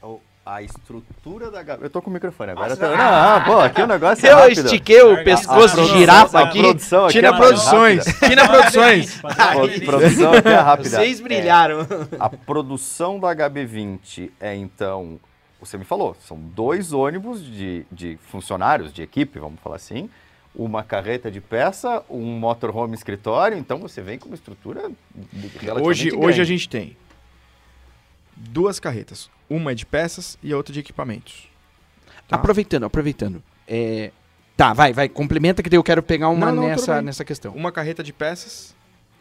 O- 0.03 0.21
A 0.49 0.63
estrutura 0.63 1.51
da 1.51 1.61
Gabi. 1.61 1.83
Eu 1.83 1.91
tô 1.91 2.01
com 2.01 2.09
o 2.09 2.13
microfone 2.13 2.53
agora. 2.53 2.73
eu 2.73 2.77
tô- 2.77 2.87
Não, 2.87 2.95
ah, 2.97 3.43
pô, 3.45 3.59
aqui 3.59 3.83
o 3.83 3.87
negócio 3.89 4.25
é 4.25 4.33
Eu 4.33 4.49
estiquei 4.49 5.03
o 5.03 5.25
pescoço 5.25 5.75
de 5.83 5.89
girafa 5.99 6.39
a 6.39 6.43
aqui. 6.45 6.61
produção 6.61 7.05
aqui 7.07 7.13
Tira 7.15 7.29
é 7.29 7.37
produções. 7.37 8.05
Tira 8.05 8.47
produções. 8.49 9.21
Padrão 9.21 9.47
Pro- 9.55 9.67
HB20. 9.69 9.85
produção 9.85 10.33
aqui 10.35 10.49
é 10.49 10.55
rápida. 10.55 10.89
Vocês 10.91 11.21
brilharam. 11.21 11.81
A 12.21 12.29
produção 12.31 13.19
do 13.19 13.27
HB20 13.27 14.31
é 14.39 14.55
então. 14.55 15.19
Você 15.67 15.77
me 15.77 15.85
falou, 15.85 16.17
são 16.21 16.39
dois 16.39 16.93
ônibus 16.93 17.45
de, 17.45 17.85
de 17.91 18.17
funcionários, 18.31 18.93
de 18.93 19.03
equipe, 19.03 19.39
vamos 19.39 19.61
falar 19.61 19.77
assim. 19.77 20.09
Uma 20.55 20.83
carreta 20.83 21.31
de 21.31 21.41
peça, 21.41 22.03
um 22.09 22.39
motorhome 22.39 22.95
escritório. 22.95 23.59
Então 23.59 23.79
você 23.79 24.01
vem 24.01 24.19
com 24.19 24.27
uma 24.29 24.35
estrutura 24.35 24.91
de- 25.15 25.49
relativamente 25.59 25.83
Hoje, 25.89 26.11
grande. 26.11 26.27
hoje 26.27 26.41
a 26.41 26.45
gente 26.45 26.69
tem 26.69 26.97
duas 28.35 28.81
carretas. 28.81 29.31
Uma 29.49 29.73
é 29.73 29.75
de 29.75 29.85
peças 29.87 30.39
e 30.43 30.53
a 30.53 30.57
outra 30.57 30.73
de 30.73 30.81
equipamentos. 30.81 31.49
Tá? 32.29 32.37
Aproveitando, 32.37 32.85
aproveitando. 32.85 33.43
É, 33.67 34.11
Tá, 34.57 34.73
vai, 34.73 34.91
vai, 34.91 35.07
complementa 35.07 35.63
que 35.63 35.69
daí 35.69 35.77
eu 35.79 35.85
quero 35.85 36.03
pegar 36.03 36.31
uma 36.31 36.47
Não, 36.47 36.63
não, 36.63 36.69
nessa, 36.69 37.03
nessa 37.03 37.25
questão. 37.27 37.53
Uma 37.53 37.71
carreta 37.71 38.03
de 38.03 38.11
peças 38.11 38.75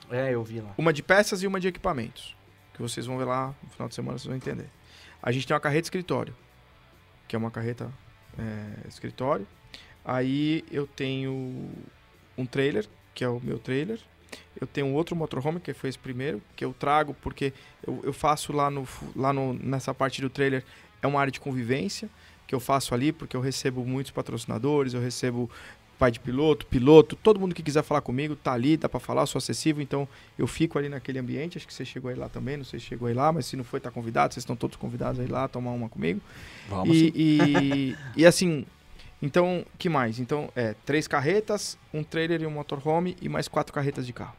É, 0.10 0.34
eu 0.34 0.42
vi 0.44 0.62
lá. 0.62 0.70
Uma 0.78 0.94
de 0.94 1.04
peças 1.04 1.44
e 1.44 1.48
uma 1.48 1.60
de 1.60 1.68
equipamentos. 1.68 2.34
Que 2.74 2.82
vocês 2.82 3.06
vão 3.06 3.18
ver 3.18 3.26
lá 3.26 3.54
no 3.62 3.70
final 3.70 3.90
de 3.90 3.96
semana, 3.96 4.18
vocês 4.18 4.28
vão 4.28 4.38
entender. 4.38 4.70
A 5.26 5.32
gente 5.32 5.48
tem 5.48 5.56
uma 5.56 5.60
carreta 5.60 5.88
escritório, 5.88 6.36
que 7.28 7.36
é 7.36 7.40
uma 7.40 7.50
carreta 7.50 7.92
é, 8.38 8.88
escritório. 8.88 9.48
Aí 10.06 10.64
eu 10.72 10.86
tenho 10.86 11.68
um 12.38 12.46
trailer, 12.46 12.88
que 13.16 13.24
é 13.24 13.28
o 13.28 13.42
meu 13.44 13.58
trailer. 13.58 14.00
Eu 14.62 14.68
tenho 14.68 14.94
outro 14.94 15.16
motorhome, 15.16 15.60
que 15.60 15.74
foi 15.74 15.90
esse 15.90 15.98
primeiro, 15.98 16.44
que 16.56 16.64
eu 16.64 16.74
trago 16.74 17.16
porque 17.16 17.54
eu, 17.86 18.02
eu 18.04 18.14
faço 18.14 18.54
lá, 18.54 18.70
no, 18.70 18.88
lá 19.16 19.34
no, 19.34 19.54
nessa 19.54 19.96
parte 19.96 20.22
do 20.22 20.30
trailer, 20.30 20.64
é 21.02 21.08
uma 21.08 21.20
área 21.20 21.32
de 21.32 21.40
convivência, 21.40 22.08
que 22.46 22.54
eu 22.54 22.60
faço 22.60 22.94
ali 22.94 23.12
porque 23.12 23.36
eu 23.36 23.42
recebo 23.42 23.84
muitos 23.84 24.12
patrocinadores, 24.12 24.94
eu 24.94 25.02
recebo 25.02 25.50
pai 25.98 26.12
de 26.12 26.20
piloto, 26.20 26.66
piloto, 26.66 27.16
todo 27.16 27.40
mundo 27.40 27.56
que 27.56 27.64
quiser 27.64 27.84
falar 27.84 28.02
comigo 28.02 28.36
tá 28.36 28.54
ali, 28.54 28.78
dá 28.78 28.90
para 28.90 29.00
falar, 29.00 29.26
sou 29.26 29.40
acessível, 29.40 29.82
então 29.82 30.08
eu 30.38 30.48
fico 30.48 30.78
ali 30.78 30.90
naquele 30.90 31.20
ambiente. 31.20 31.58
Acho 31.58 31.68
que 31.68 31.74
você 31.74 31.86
chegou 31.86 32.10
aí 32.10 32.16
lá 32.16 32.30
também, 32.30 32.58
não 32.58 32.66
sei 32.66 32.80
se 32.80 32.86
chegou 32.86 33.08
aí 33.08 33.14
lá, 33.14 33.32
mas 33.32 33.46
se 33.46 33.56
não 33.56 33.64
foi, 33.64 33.80
tá 33.80 33.90
convidado, 33.90 34.34
vocês 34.34 34.44
estão 34.44 34.56
todos 34.56 34.76
convidados 34.76 35.20
aí 35.20 35.28
lá, 35.28 35.48
tomar 35.48 35.72
uma 35.72 35.90
comigo. 35.90 36.22
Vamos 36.70 36.96
E, 36.96 37.14
e, 37.16 37.96
e 38.18 38.26
assim, 38.26 38.66
então, 39.22 39.66
que 39.78 39.90
mais? 39.90 40.20
Então, 40.20 40.50
é, 40.56 40.76
três 40.86 41.08
carretas, 41.08 41.78
um 41.94 42.04
trailer 42.04 42.42
e 42.42 42.46
um 42.46 42.52
motorhome 42.52 43.16
e 43.22 43.30
mais 43.30 43.48
quatro 43.48 43.74
carretas 43.74 44.06
de 44.06 44.14
carro. 44.14 44.36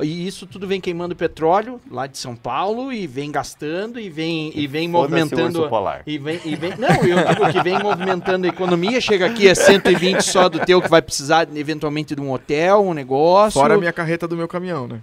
E 0.00 0.26
isso 0.26 0.46
tudo 0.46 0.66
vem 0.66 0.80
queimando 0.80 1.14
petróleo 1.14 1.80
lá 1.90 2.06
de 2.06 2.18
São 2.18 2.34
Paulo 2.34 2.92
e 2.92 3.06
vem 3.06 3.30
gastando 3.30 3.98
e 4.00 4.08
vem, 4.10 4.52
e 4.54 4.66
vem 4.66 4.88
movimentando. 4.88 5.58
urso 5.60 5.68
polar. 5.68 6.02
E 6.06 6.18
vem, 6.18 6.40
e 6.44 6.56
vem, 6.56 6.72
não, 6.76 6.88
eu 7.04 7.24
digo 7.28 7.52
que 7.52 7.62
vem 7.62 7.78
movimentando 7.78 8.46
a 8.46 8.48
economia, 8.48 9.00
chega 9.00 9.26
aqui 9.26 9.48
é 9.48 9.54
120 9.54 10.22
só 10.22 10.48
do 10.48 10.58
teu 10.60 10.80
que 10.82 10.88
vai 10.88 11.00
precisar 11.02 11.48
eventualmente 11.54 12.14
de 12.14 12.20
um 12.20 12.32
hotel, 12.32 12.82
um 12.82 12.94
negócio. 12.94 13.60
Fora 13.60 13.74
a 13.74 13.78
minha 13.78 13.92
carreta 13.92 14.26
do 14.26 14.36
meu 14.36 14.48
caminhão, 14.48 14.86
né? 14.88 15.00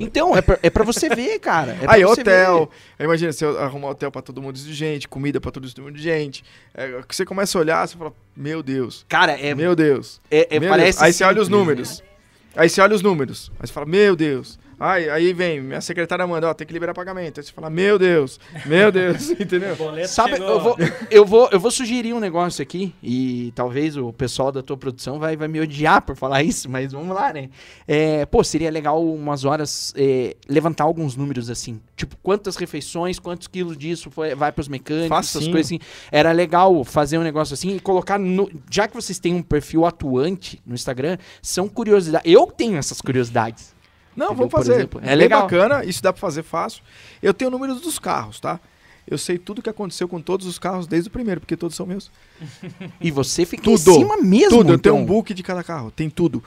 Então, 0.00 0.34
é 0.34 0.40
pra, 0.40 0.58
é 0.62 0.70
pra 0.70 0.84
você 0.84 1.08
ver, 1.08 1.38
cara. 1.38 1.76
É 1.82 1.84
aí, 1.86 2.04
hotel. 2.04 2.70
Aí 2.98 3.04
Imagina, 3.04 3.30
você 3.30 3.44
arrumar 3.44 3.90
hotel 3.90 4.10
pra 4.10 4.22
todo 4.22 4.40
mundo 4.40 4.56
de 4.58 4.72
gente, 4.72 5.06
comida 5.06 5.38
pra 5.40 5.50
todo 5.50 5.68
mundo 5.82 5.92
de 5.92 6.02
gente. 6.02 6.42
É, 6.74 7.02
que 7.06 7.14
você 7.14 7.26
começa 7.26 7.58
a 7.58 7.60
olhar, 7.60 7.86
você 7.86 7.96
fala, 7.96 8.12
meu 8.34 8.62
Deus, 8.62 9.04
Cara, 9.08 9.32
é, 9.32 9.54
meu 9.54 9.76
Deus. 9.76 10.18
é, 10.30 10.56
é- 10.56 10.60
Meu 10.60 10.70
parece 10.70 10.98
Deus. 10.98 11.02
Aí 11.02 11.12
você 11.12 11.24
olha 11.24 11.42
os 11.42 11.46
simples, 11.48 11.60
números. 11.60 12.02
Aí 12.56 12.68
você 12.68 12.80
olha 12.80 12.94
os 12.94 13.02
números. 13.02 13.50
Aí 13.58 13.66
você 13.66 13.72
fala, 13.72 13.86
meu 13.86 14.14
Deus. 14.14 14.58
Aí, 14.82 15.08
aí 15.08 15.32
vem, 15.32 15.60
minha 15.60 15.80
secretária 15.80 16.26
manda, 16.26 16.48
ó, 16.48 16.54
tem 16.54 16.66
que 16.66 16.72
liberar 16.72 16.92
pagamento. 16.92 17.38
Aí 17.38 17.44
você 17.44 17.52
fala, 17.52 17.70
meu 17.70 18.00
Deus, 18.00 18.40
meu 18.66 18.90
Deus, 18.90 19.30
entendeu? 19.38 19.76
Sabe, 20.08 20.32
chegou. 20.32 20.48
eu 20.48 20.60
vou, 20.60 20.76
eu, 21.08 21.24
vou, 21.24 21.48
eu 21.52 21.60
vou 21.60 21.70
sugerir 21.70 22.12
um 22.12 22.18
negócio 22.18 22.60
aqui, 22.60 22.92
e 23.00 23.52
talvez 23.54 23.96
o 23.96 24.12
pessoal 24.12 24.50
da 24.50 24.60
tua 24.60 24.76
produção 24.76 25.20
vai, 25.20 25.36
vai 25.36 25.46
me 25.46 25.60
odiar 25.60 26.02
por 26.02 26.16
falar 26.16 26.42
isso, 26.44 26.68
mas 26.68 26.90
vamos 26.90 27.14
lá, 27.14 27.32
né? 27.32 27.48
É, 27.86 28.26
pô, 28.26 28.42
seria 28.42 28.72
legal 28.72 29.00
umas 29.06 29.44
horas 29.44 29.94
é, 29.96 30.34
levantar 30.48 30.82
alguns 30.82 31.14
números 31.14 31.48
assim. 31.48 31.80
Tipo, 31.94 32.16
quantas 32.20 32.56
refeições, 32.56 33.20
quantos 33.20 33.46
quilos 33.46 33.78
disso 33.78 34.10
foi, 34.10 34.34
vai 34.34 34.50
pros 34.50 34.66
mecânicos, 34.66 35.16
essas 35.16 35.32
Facinho. 35.34 35.52
coisas 35.52 35.68
assim. 35.68 35.78
Era 36.10 36.32
legal 36.32 36.82
fazer 36.82 37.18
um 37.18 37.22
negócio 37.22 37.54
assim 37.54 37.76
e 37.76 37.78
colocar 37.78 38.18
no. 38.18 38.50
Já 38.68 38.88
que 38.88 38.94
vocês 38.96 39.20
têm 39.20 39.32
um 39.32 39.42
perfil 39.42 39.86
atuante 39.86 40.60
no 40.66 40.74
Instagram, 40.74 41.18
são 41.40 41.68
curiosidades. 41.68 42.28
Eu 42.28 42.48
tenho 42.48 42.76
essas 42.76 43.00
curiosidades. 43.00 43.71
Não, 44.16 44.26
Entendeu? 44.26 44.36
vamos 44.48 44.52
fazer. 44.52 44.74
exemplo, 44.74 45.00
é 45.02 45.06
Bem 45.06 45.14
legal. 45.16 45.42
bacana, 45.42 45.84
isso 45.84 46.02
dá 46.02 46.12
pra 46.12 46.20
fazer 46.20 46.42
fácil. 46.42 46.82
Eu 47.22 47.32
tenho 47.32 47.50
números 47.50 47.80
dos 47.80 47.98
carros, 47.98 48.38
tá? 48.40 48.60
Eu 49.06 49.18
sei 49.18 49.36
tudo 49.36 49.60
que 49.62 49.68
aconteceu 49.70 50.06
com 50.08 50.20
todos 50.20 50.46
os 50.46 50.58
carros 50.58 50.86
desde 50.86 51.08
o 51.08 51.12
primeiro, 51.12 51.40
porque 51.40 51.56
todos 51.56 51.76
são 51.76 51.84
meus. 51.86 52.10
E 53.00 53.10
você 53.10 53.44
fica 53.44 53.62
Tudo. 53.64 53.90
em 53.90 53.94
cima 53.94 54.16
mesmo. 54.18 54.58
tudo, 54.58 54.72
eu 54.74 54.78
tenho 54.78 54.94
então. 54.94 55.02
um 55.02 55.06
book 55.06 55.34
de 55.34 55.42
cada 55.42 55.62
carro, 55.64 55.90
tem 55.90 56.08
tudo. 56.08 56.42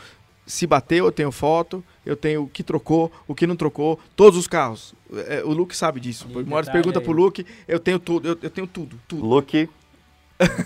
Se 0.47 0.65
bateu, 0.67 1.05
eu 1.05 1.11
tenho 1.11 1.31
foto, 1.31 1.83
eu 2.05 2.15
tenho 2.15 2.43
o 2.43 2.47
que 2.47 2.63
trocou, 2.63 3.11
o 3.27 3.33
que 3.35 3.45
não 3.47 3.55
trocou, 3.55 3.99
todos 4.15 4.37
os 4.39 4.47
carros. 4.47 4.93
É, 5.27 5.43
o 5.43 5.49
Luke 5.51 5.75
sabe 5.75 5.99
disso. 5.99 6.25
O 6.27 6.33
Morris 6.33 6.45
detalhe 6.67 6.71
pergunta 6.71 6.99
aí. 6.99 7.03
pro 7.03 7.13
Luke, 7.13 7.45
eu 7.67 7.79
tenho 7.79 7.97
tudo, 7.99 8.27
eu, 8.29 8.37
eu 8.41 8.49
tenho 8.49 8.67
tudo, 8.67 8.97
tudo. 9.07 9.25
Luke, 9.25 9.67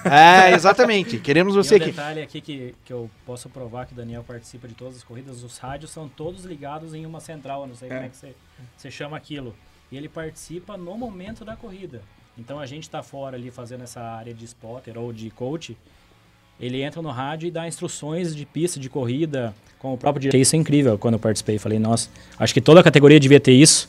É, 0.05 0.53
exatamente. 0.53 1.19
Queremos 1.19 1.55
você 1.55 1.75
e 1.75 1.79
um 1.79 1.81
aqui. 1.81 1.91
detalhe 1.91 2.21
aqui 2.21 2.41
que, 2.41 2.75
que 2.83 2.91
eu 2.91 3.09
posso 3.25 3.49
provar 3.49 3.85
que 3.85 3.93
o 3.93 3.95
Daniel 3.95 4.23
participa 4.23 4.67
de 4.67 4.73
todas 4.73 4.97
as 4.97 5.03
corridas, 5.03 5.43
os 5.43 5.57
rádios 5.57 5.91
são 5.91 6.07
todos 6.07 6.43
ligados 6.43 6.93
em 6.93 7.05
uma 7.05 7.19
central, 7.19 7.61
eu 7.61 7.67
não 7.67 7.75
sei 7.75 7.89
como 7.89 8.01
é 8.01 8.09
que 8.09 8.17
você, 8.17 8.33
você 8.75 8.89
chama 8.89 9.15
aquilo. 9.15 9.55
E 9.91 9.97
ele 9.97 10.09
participa 10.09 10.77
no 10.77 10.97
momento 10.97 11.45
da 11.45 11.55
corrida. 11.55 12.01
Então 12.37 12.59
a 12.59 12.65
gente 12.65 12.83
está 12.83 13.03
fora 13.03 13.35
ali 13.35 13.51
fazendo 13.51 13.83
essa 13.83 14.01
área 14.01 14.33
de 14.33 14.45
spotter 14.45 14.97
ou 14.97 15.11
de 15.11 15.29
coach, 15.29 15.77
ele 16.59 16.81
entra 16.81 17.01
no 17.01 17.09
rádio 17.09 17.47
e 17.47 17.51
dá 17.51 17.67
instruções 17.67 18.35
de 18.35 18.45
pista, 18.45 18.79
de 18.79 18.89
corrida, 18.89 19.53
com 19.77 19.93
o 19.93 19.97
próprio 19.97 20.21
diretor. 20.21 20.37
Isso 20.37 20.55
é 20.55 20.59
incrível 20.59 20.97
quando 20.97 21.13
eu 21.13 21.19
participei. 21.19 21.57
Falei, 21.57 21.79
nossa, 21.79 22.09
acho 22.37 22.53
que 22.53 22.59
toda 22.59 22.81
a 22.81 22.83
categoria 22.83 23.19
devia 23.19 23.39
ter 23.39 23.53
isso, 23.53 23.87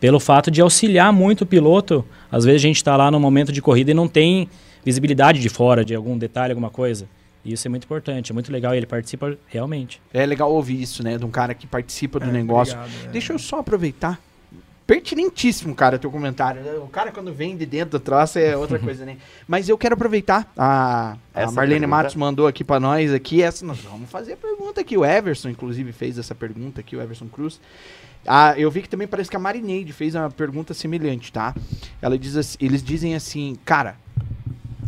pelo 0.00 0.18
fato 0.18 0.50
de 0.50 0.60
auxiliar 0.60 1.12
muito 1.12 1.42
o 1.42 1.46
piloto. 1.46 2.04
Às 2.30 2.44
vezes 2.44 2.62
a 2.62 2.66
gente 2.66 2.76
está 2.76 2.96
lá 2.96 3.10
no 3.10 3.20
momento 3.20 3.52
de 3.52 3.60
corrida 3.60 3.90
e 3.90 3.94
não 3.94 4.08
tem 4.08 4.48
visibilidade 4.86 5.40
de 5.40 5.48
fora, 5.48 5.84
de 5.84 5.94
algum 5.94 6.16
detalhe, 6.16 6.52
alguma 6.52 6.70
coisa. 6.70 7.08
E 7.44 7.52
isso 7.52 7.66
é 7.66 7.70
muito 7.70 7.84
importante, 7.84 8.30
é 8.30 8.34
muito 8.34 8.50
legal 8.52 8.72
e 8.72 8.76
ele 8.76 8.86
participa 8.86 9.36
realmente. 9.48 10.00
É 10.14 10.24
legal 10.24 10.50
ouvir 10.52 10.80
isso, 10.80 11.02
né? 11.02 11.18
De 11.18 11.24
um 11.24 11.30
cara 11.30 11.54
que 11.54 11.66
participa 11.66 12.18
do 12.20 12.28
É, 12.28 12.32
negócio. 12.32 12.78
obrigado, 12.78 13.06
é. 13.06 13.08
Deixa 13.10 13.32
eu 13.32 13.38
só 13.38 13.58
aproveitar. 13.58 14.20
Pertinentíssimo, 14.86 15.74
cara, 15.74 15.98
teu 15.98 16.12
comentário. 16.12 16.62
O 16.84 16.86
cara, 16.88 17.10
quando 17.10 17.32
vem 17.34 17.56
de 17.56 17.66
dentro 17.66 17.98
do 17.98 18.00
troço, 18.00 18.38
é 18.38 18.56
outra 18.56 18.78
coisa, 18.80 19.04
né? 19.04 19.16
Mas 19.48 19.68
eu 19.68 19.76
quero 19.76 19.94
aproveitar. 19.94 20.50
A, 20.56 21.16
a 21.34 21.50
Marlene 21.50 21.80
pergunta? 21.80 21.88
Matos 21.88 22.14
mandou 22.14 22.46
aqui 22.46 22.62
pra 22.62 22.78
nós 22.78 23.12
aqui. 23.12 23.42
Essa, 23.42 23.66
nós 23.66 23.78
vamos 23.80 24.08
fazer 24.08 24.34
a 24.34 24.36
pergunta 24.36 24.80
aqui. 24.80 24.96
O 24.96 25.04
Everson, 25.04 25.48
inclusive, 25.48 25.90
fez 25.92 26.16
essa 26.18 26.36
pergunta 26.36 26.80
aqui, 26.80 26.94
o 26.96 27.02
Everson 27.02 27.26
Cruz. 27.26 27.60
Ah, 28.24 28.54
eu 28.56 28.70
vi 28.70 28.82
que 28.82 28.88
também 28.88 29.08
parece 29.08 29.28
que 29.28 29.36
a 29.36 29.40
Marineide 29.40 29.92
fez 29.92 30.14
uma 30.14 30.30
pergunta 30.30 30.72
semelhante, 30.72 31.32
tá? 31.32 31.52
Ela 32.00 32.16
diz 32.16 32.36
assim- 32.36 32.58
eles 32.60 32.82
dizem 32.82 33.14
assim, 33.16 33.56
cara, 33.64 33.96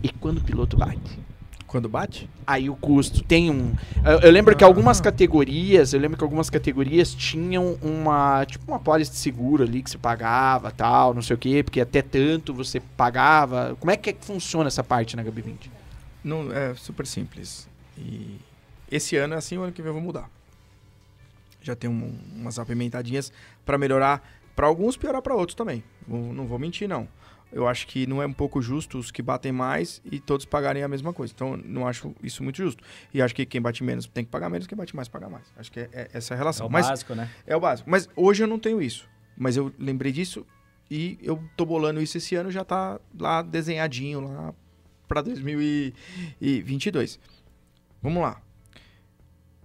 e 0.02 0.08
quando 0.10 0.38
o 0.38 0.44
piloto 0.44 0.76
bate? 0.76 1.18
Quando 1.66 1.88
bate? 1.88 2.28
aí 2.46 2.70
o 2.70 2.74
custo 2.74 3.22
tem 3.22 3.50
um. 3.50 3.74
Eu, 4.02 4.20
eu 4.20 4.30
lembro 4.30 4.56
que 4.56 4.64
algumas 4.64 5.02
categorias, 5.02 5.92
eu 5.92 6.00
lembro 6.00 6.16
que 6.16 6.24
algumas 6.24 6.48
categorias 6.48 7.12
tinham 7.14 7.74
uma 7.82 8.46
tipo 8.46 8.64
uma 8.66 8.78
pólice 8.78 9.10
de 9.10 9.18
seguro 9.18 9.64
ali 9.64 9.82
que 9.82 9.90
você 9.90 9.98
pagava, 9.98 10.70
tal, 10.70 11.12
não 11.12 11.20
sei 11.20 11.34
o 11.36 11.38
quê, 11.38 11.62
porque 11.62 11.78
até 11.78 12.00
tanto 12.00 12.54
você 12.54 12.80
pagava. 12.80 13.76
Como 13.78 13.90
é 13.90 13.96
que, 13.98 14.08
é 14.08 14.12
que 14.14 14.24
funciona 14.24 14.68
essa 14.68 14.82
parte 14.82 15.14
na 15.14 15.22
Gabi 15.22 15.42
20? 15.42 15.70
Não, 16.24 16.50
é 16.50 16.74
super 16.74 17.06
simples. 17.06 17.68
E 17.98 18.38
esse 18.90 19.16
ano 19.16 19.34
é 19.34 19.36
assim, 19.36 19.58
o 19.58 19.62
ano 19.62 19.72
que 19.72 19.82
vem 19.82 19.90
eu 19.90 19.94
vou 19.94 20.02
mudar. 20.02 20.30
Já 21.60 21.76
tem 21.76 21.90
um- 21.90 22.18
umas 22.34 22.58
apimentadinhas 22.58 23.30
para 23.66 23.76
melhorar 23.76 24.26
para 24.56 24.66
alguns, 24.66 24.96
piorar 24.96 25.20
para 25.20 25.34
outros 25.34 25.54
também. 25.54 25.84
Vou- 26.06 26.32
não 26.32 26.46
vou 26.46 26.58
mentir, 26.58 26.88
não. 26.88 27.06
Eu 27.50 27.66
acho 27.66 27.86
que 27.86 28.06
não 28.06 28.22
é 28.22 28.26
um 28.26 28.32
pouco 28.32 28.60
justo 28.60 28.98
os 28.98 29.10
que 29.10 29.22
batem 29.22 29.50
mais 29.52 30.02
e 30.04 30.20
todos 30.20 30.44
pagarem 30.44 30.82
a 30.82 30.88
mesma 30.88 31.12
coisa. 31.14 31.32
Então, 31.34 31.56
não 31.56 31.86
acho 31.88 32.14
isso 32.22 32.42
muito 32.42 32.56
justo. 32.58 32.84
E 33.12 33.22
acho 33.22 33.34
que 33.34 33.46
quem 33.46 33.60
bate 33.60 33.82
menos 33.82 34.06
tem 34.06 34.24
que 34.24 34.30
pagar 34.30 34.50
menos, 34.50 34.66
quem 34.66 34.76
bate 34.76 34.94
mais 34.94 35.08
paga 35.08 35.28
mais. 35.30 35.44
Acho 35.56 35.72
que 35.72 35.80
é, 35.80 35.88
é 35.92 36.08
essa 36.12 36.34
a 36.34 36.36
É 36.36 36.38
relação. 36.38 36.66
o 36.66 36.70
Mas 36.70 36.86
básico, 36.88 37.14
né? 37.14 37.30
é 37.46 37.56
o 37.56 37.60
básico. 37.60 37.88
Mas 37.90 38.08
hoje 38.14 38.42
eu 38.44 38.46
não 38.46 38.58
tenho 38.58 38.82
isso. 38.82 39.08
Mas 39.36 39.56
eu 39.56 39.72
lembrei 39.78 40.12
disso 40.12 40.46
e 40.90 41.18
eu 41.22 41.42
tô 41.56 41.64
bolando 41.64 42.02
isso 42.02 42.18
esse 42.18 42.34
ano 42.34 42.50
já 42.50 42.64
tá 42.64 43.00
lá 43.18 43.40
desenhadinho 43.42 44.20
lá 44.20 44.52
para 45.06 45.22
2022. 45.22 47.18
Vamos 48.02 48.22
lá. 48.22 48.40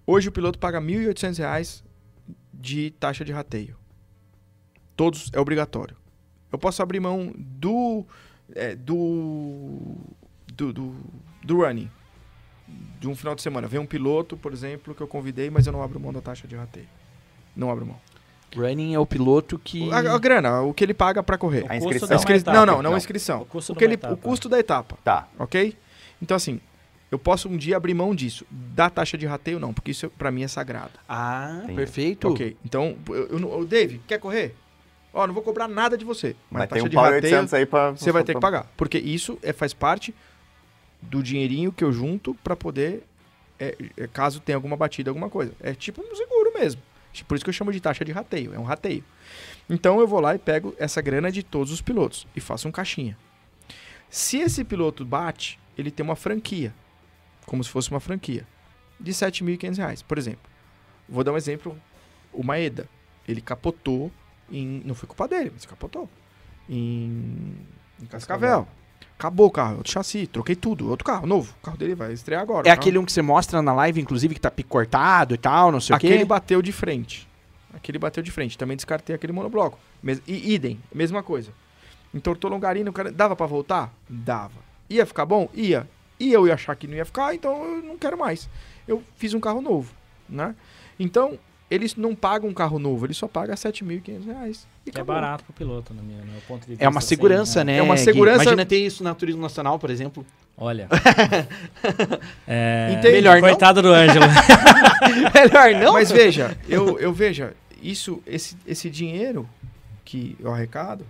Hoje 0.06 0.28
o 0.28 0.32
piloto 0.32 0.58
paga 0.58 0.80
1.800 0.80 1.38
reais 1.38 1.84
de 2.52 2.90
taxa 2.92 3.24
de 3.24 3.32
rateio. 3.32 3.76
Todos 4.96 5.30
é 5.32 5.40
obrigatório. 5.40 5.96
Eu 6.54 6.58
posso 6.58 6.82
abrir 6.82 7.00
mão 7.00 7.32
do 7.36 8.04
é, 8.54 8.74
do, 8.74 9.96
do 10.54 10.72
do 10.72 10.94
do 11.42 11.56
running 11.62 11.90
de 13.00 13.08
um 13.08 13.14
final 13.14 13.34
de 13.34 13.42
semana. 13.42 13.66
Vem 13.66 13.80
um 13.80 13.86
piloto, 13.86 14.36
por 14.36 14.52
exemplo, 14.52 14.94
que 14.94 15.00
eu 15.00 15.06
convidei, 15.06 15.50
mas 15.50 15.66
eu 15.66 15.72
não 15.72 15.82
abro 15.82 16.00
mão 16.00 16.12
da 16.12 16.20
taxa 16.20 16.46
de 16.48 16.56
rateio. 16.56 16.86
Não 17.56 17.70
abro 17.70 17.86
mão. 17.86 18.00
Running 18.56 18.94
é 18.94 18.98
o 18.98 19.04
piloto 19.06 19.58
que. 19.58 19.90
A, 19.92 19.98
a 20.14 20.18
grana, 20.18 20.62
o 20.62 20.72
que 20.72 20.84
ele 20.84 20.94
paga 20.94 21.22
para 21.22 21.36
correr. 21.36 21.64
O 21.64 21.72
A 21.72 21.76
inscrição. 21.76 22.08
A 22.10 22.14
inscri- 22.14 22.36
etapa. 22.36 22.56
Não, 22.56 22.64
não, 22.66 22.74
não, 22.76 22.82
Não. 22.84 22.94
a 22.94 22.96
inscrição. 22.96 23.42
O 23.42 23.44
custo 23.46 23.72
O, 23.72 23.76
que 23.76 23.84
ele, 23.84 23.94
etapa. 23.94 24.14
o 24.14 24.16
custo 24.16 24.48
da 24.48 24.58
etapa, 24.58 24.96
Tá. 25.04 25.26
ok? 25.38 25.76
Então, 26.22 26.36
assim, 26.36 26.60
eu 27.10 27.18
posso 27.18 27.48
um 27.48 27.56
dia 27.56 27.76
abrir 27.76 27.94
mão 27.94 28.14
disso. 28.14 28.46
Da 28.50 28.88
taxa 28.88 29.18
de 29.18 29.26
rateio, 29.26 29.58
não, 29.58 29.74
porque 29.74 29.90
isso 29.90 30.08
para 30.10 30.30
mim 30.30 30.44
é 30.44 30.48
sagrado. 30.48 30.92
Ah, 31.08 31.56
Entendi. 31.64 31.74
perfeito. 31.74 32.28
Ok, 32.28 32.56
então, 32.64 32.96
eu, 33.08 33.26
eu, 33.26 33.40
não- 33.40 33.50
ô, 33.58 33.64
Dave, 33.64 34.00
quer 34.06 34.18
correr? 34.20 34.54
Ó, 35.14 35.26
não 35.28 35.32
vou 35.32 35.44
cobrar 35.44 35.68
nada 35.68 35.96
de 35.96 36.04
você. 36.04 36.34
Mas, 36.50 36.62
Mas 36.62 36.70
tem 36.70 36.82
um 36.82 36.88
de 36.88 36.96
Power 36.96 37.14
rateio 37.14 37.34
800 37.34 37.54
aí 37.54 37.64
pra... 37.64 37.92
você 37.92 38.10
vai 38.10 38.24
ter 38.24 38.34
que 38.34 38.40
pagar. 38.40 38.66
Porque 38.76 38.98
isso 38.98 39.38
é, 39.42 39.52
faz 39.52 39.72
parte 39.72 40.12
do 41.00 41.22
dinheirinho 41.22 41.70
que 41.70 41.84
eu 41.84 41.92
junto 41.92 42.34
para 42.34 42.56
poder, 42.56 43.04
é, 43.58 43.76
é, 43.96 44.06
caso 44.08 44.40
tenha 44.40 44.56
alguma 44.56 44.76
batida, 44.76 45.10
alguma 45.10 45.30
coisa. 45.30 45.52
É 45.60 45.72
tipo 45.72 46.02
um 46.02 46.14
seguro 46.16 46.52
mesmo. 46.52 46.82
Por 47.28 47.36
isso 47.36 47.44
que 47.44 47.48
eu 47.48 47.54
chamo 47.54 47.70
de 47.70 47.80
taxa 47.80 48.04
de 48.04 48.10
rateio. 48.10 48.52
É 48.52 48.58
um 48.58 48.64
rateio. 48.64 49.04
Então 49.70 50.00
eu 50.00 50.06
vou 50.08 50.18
lá 50.18 50.34
e 50.34 50.38
pego 50.38 50.74
essa 50.78 51.00
grana 51.00 51.30
de 51.30 51.44
todos 51.44 51.72
os 51.72 51.80
pilotos 51.80 52.26
e 52.34 52.40
faço 52.40 52.66
um 52.66 52.72
caixinha. 52.72 53.16
Se 54.10 54.38
esse 54.38 54.64
piloto 54.64 55.04
bate, 55.04 55.60
ele 55.78 55.92
tem 55.92 56.04
uma 56.04 56.16
franquia, 56.16 56.74
como 57.46 57.62
se 57.62 57.70
fosse 57.70 57.90
uma 57.90 58.00
franquia, 58.00 58.46
de 58.98 59.12
7.500 59.12 59.76
reais, 59.76 60.02
por 60.02 60.18
exemplo. 60.18 60.50
Vou 61.08 61.22
dar 61.22 61.32
um 61.32 61.36
exemplo, 61.36 61.80
o 62.32 62.42
Maeda, 62.42 62.88
ele 63.28 63.40
capotou 63.40 64.10
em, 64.50 64.82
não 64.84 64.94
foi 64.94 65.06
culpa 65.06 65.26
dele, 65.28 65.50
mas 65.52 65.64
capotou 65.66 66.08
em, 66.68 67.56
em 68.02 68.06
Cascavel. 68.06 68.66
Acabou 69.18 69.46
o 69.46 69.50
carro, 69.50 69.76
outro 69.76 69.92
chassi, 69.92 70.26
troquei 70.26 70.56
tudo, 70.56 70.90
outro 70.90 71.04
carro, 71.04 71.26
novo. 71.26 71.54
O 71.60 71.64
carro 71.64 71.76
dele 71.76 71.94
vai 71.94 72.12
estrear 72.12 72.42
agora. 72.42 72.60
É 72.60 72.62
o 72.62 72.64
carro- 72.74 72.80
aquele 72.80 72.98
um 72.98 73.04
que 73.04 73.12
você 73.12 73.22
mostra 73.22 73.62
na 73.62 73.72
live, 73.72 74.00
inclusive, 74.00 74.34
que 74.34 74.40
tá 74.40 74.50
picortado 74.50 75.34
e 75.34 75.38
tal, 75.38 75.70
não 75.70 75.80
sei 75.80 75.94
o 75.94 75.96
Aquele 75.96 76.18
quê. 76.18 76.24
bateu 76.24 76.60
de 76.60 76.72
frente. 76.72 77.28
Aquele 77.72 77.98
bateu 77.98 78.22
de 78.22 78.30
frente. 78.32 78.58
Também 78.58 78.76
descartei 78.76 79.14
aquele 79.14 79.32
monobloco. 79.32 79.78
Mes 80.02 80.20
e 80.26 80.52
idem, 80.52 80.80
mesma 80.92 81.22
coisa. 81.22 81.52
Entortou 82.12 82.50
longarina, 82.50 82.90
o 82.90 82.92
cara. 82.92 83.10
Dava 83.12 83.34
pra 83.36 83.46
voltar? 83.46 83.92
Dava. 84.08 84.62
Ia 84.90 85.06
ficar 85.06 85.24
bom? 85.26 85.48
Ia. 85.54 85.88
E 86.18 86.32
eu 86.32 86.46
ia 86.46 86.54
achar 86.54 86.74
que 86.76 86.86
não 86.86 86.94
ia 86.94 87.04
ficar, 87.04 87.34
então 87.34 87.64
eu 87.64 87.82
não 87.82 87.96
quero 87.98 88.18
mais. 88.18 88.48
Eu 88.86 89.02
fiz 89.16 89.32
um 89.34 89.40
carro 89.40 89.60
novo, 89.60 89.92
né? 90.28 90.54
Então, 90.98 91.38
eles 91.70 91.96
não 91.96 92.14
pagam 92.14 92.50
um 92.50 92.54
carro 92.54 92.78
novo, 92.78 93.06
eles 93.06 93.16
só 93.16 93.26
pagam 93.26 93.54
7.500 93.54 94.24
reais. 94.26 94.66
E 94.86 94.90
Que 94.90 95.00
é 95.00 95.04
barato 95.04 95.44
pro 95.44 95.52
piloto, 95.52 95.94
no 95.94 96.02
meu, 96.02 96.18
no 96.18 96.32
meu 96.32 96.40
ponto 96.46 96.62
de 96.62 96.68
vista. 96.70 96.84
É 96.84 96.88
uma 96.88 96.98
assim, 96.98 97.08
segurança, 97.08 97.64
né? 97.64 97.78
É 97.78 97.82
uma 97.82 97.96
segurança- 97.96 98.42
Imagina 98.42 98.66
ter 98.66 98.78
isso 98.78 99.02
na 99.02 99.14
Turismo 99.14 99.40
Nacional, 99.40 99.78
por 99.78 99.90
exemplo. 99.90 100.24
Olha. 100.56 100.88
é? 102.46 103.00
Melhor 103.02 103.40
não? 103.40 103.48
Coitado 103.48 103.82
do 103.82 103.88
Ângelo. 103.88 104.26
Melhor 105.34 105.80
não? 105.82 105.94
Mas 105.94 106.12
veja, 106.12 106.56
eu, 106.68 106.98
eu 107.00 107.12
veja, 107.12 107.54
isso, 107.82 108.22
esse, 108.26 108.56
esse 108.66 108.88
dinheiro 108.88 109.48
que 110.04 110.36
eu 110.38 110.52
arrecado, 110.52 111.04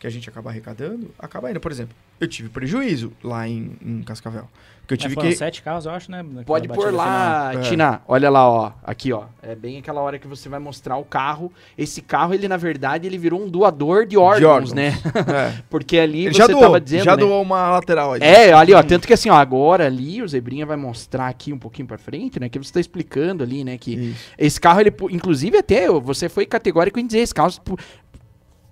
que 0.00 0.06
a 0.06 0.10
gente 0.10 0.28
acaba 0.28 0.50
arrecadando, 0.50 1.14
acaba 1.18 1.50
indo. 1.50 1.60
Por 1.60 1.70
exemplo, 1.70 1.94
eu 2.24 2.28
tive 2.28 2.48
prejuízo 2.48 3.12
lá 3.22 3.46
em, 3.48 3.76
em 3.84 4.02
Cascavel. 4.02 4.48
Porque 4.82 4.94
eu 4.94 4.98
tive 4.98 5.12
É, 5.12 5.14
foram 5.14 5.28
que. 5.30 5.36
sete 5.36 5.62
carros, 5.62 5.86
eu 5.86 5.92
acho, 5.92 6.10
né? 6.10 6.22
naquela 6.24 6.44
Pode 6.44 6.66
batida 6.66 6.86
pôr 6.86 6.92
lá, 6.92 7.50
final. 7.50 7.64
É. 7.64 7.68
Tina. 7.68 8.02
Olha 8.08 8.28
lá, 8.28 8.48
ó. 8.50 8.72
Aqui, 8.82 9.12
ó. 9.12 9.26
É 9.40 9.54
bem 9.54 9.78
aquela 9.78 10.00
hora 10.00 10.18
que 10.18 10.26
você 10.26 10.48
vai 10.48 10.58
mostrar 10.58 10.96
o 10.96 11.04
carro. 11.04 11.52
Esse 11.78 12.02
carro, 12.02 12.34
ele, 12.34 12.48
na 12.48 12.56
verdade, 12.56 13.06
ele 13.06 13.16
virou 13.16 13.40
um 13.40 13.48
doador 13.48 14.04
de 14.06 14.16
órgãos, 14.18 14.38
de 14.40 14.44
órgãos, 14.44 14.72
né? 14.72 14.88
É. 14.88 15.62
Porque 15.70 15.96
ali 16.00 16.24
Ele 16.26 16.34
você 16.34 16.38
já 16.38 16.46
doou, 16.48 16.60
tava 16.62 16.80
dizendo, 16.80 17.04
já 17.04 17.12
né? 17.12 17.16
doou 17.16 17.40
uma 17.40 17.70
lateral 17.70 18.14
aí. 18.14 18.20
É, 18.22 18.52
ali, 18.52 18.74
ó, 18.74 18.82
tanto 18.82 19.06
que 19.06 19.12
assim, 19.14 19.30
ó, 19.30 19.34
agora 19.36 19.86
ali 19.86 20.20
o 20.20 20.26
Zebrinha 20.26 20.66
vai 20.66 20.76
mostrar 20.76 21.28
aqui 21.28 21.52
um 21.52 21.58
pouquinho 21.58 21.86
pra 21.86 21.96
frente, 21.96 22.40
né, 22.40 22.48
que 22.48 22.58
você 22.58 22.72
tá 22.72 22.80
explicando 22.80 23.44
ali, 23.44 23.62
né, 23.62 23.78
que 23.78 23.94
Isso. 23.94 24.24
esse 24.36 24.60
carro, 24.60 24.80
ele, 24.80 24.92
inclusive 25.12 25.56
até 25.56 25.88
você 25.88 26.28
foi 26.28 26.44
categórico 26.44 26.98
em 26.98 27.06
dizer, 27.06 27.20
esse 27.20 27.32
carro, 27.32 27.52
pu- 27.64 27.78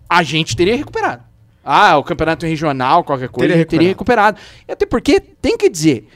a 0.09 0.22
gente 0.24 0.56
teria 0.56 0.77
recuperado. 0.77 1.22
Ah, 1.64 1.98
o 1.98 2.04
campeonato 2.04 2.46
regional, 2.46 3.04
qualquer 3.04 3.28
coisa, 3.28 3.48
Teria 3.48 3.62
gente 3.62 3.68
teria 3.68 3.88
recuperado. 3.88 4.38
E 4.66 4.72
até 4.72 4.86
porque, 4.86 5.20
tem 5.20 5.56
que 5.58 5.68
dizer, 5.68 6.08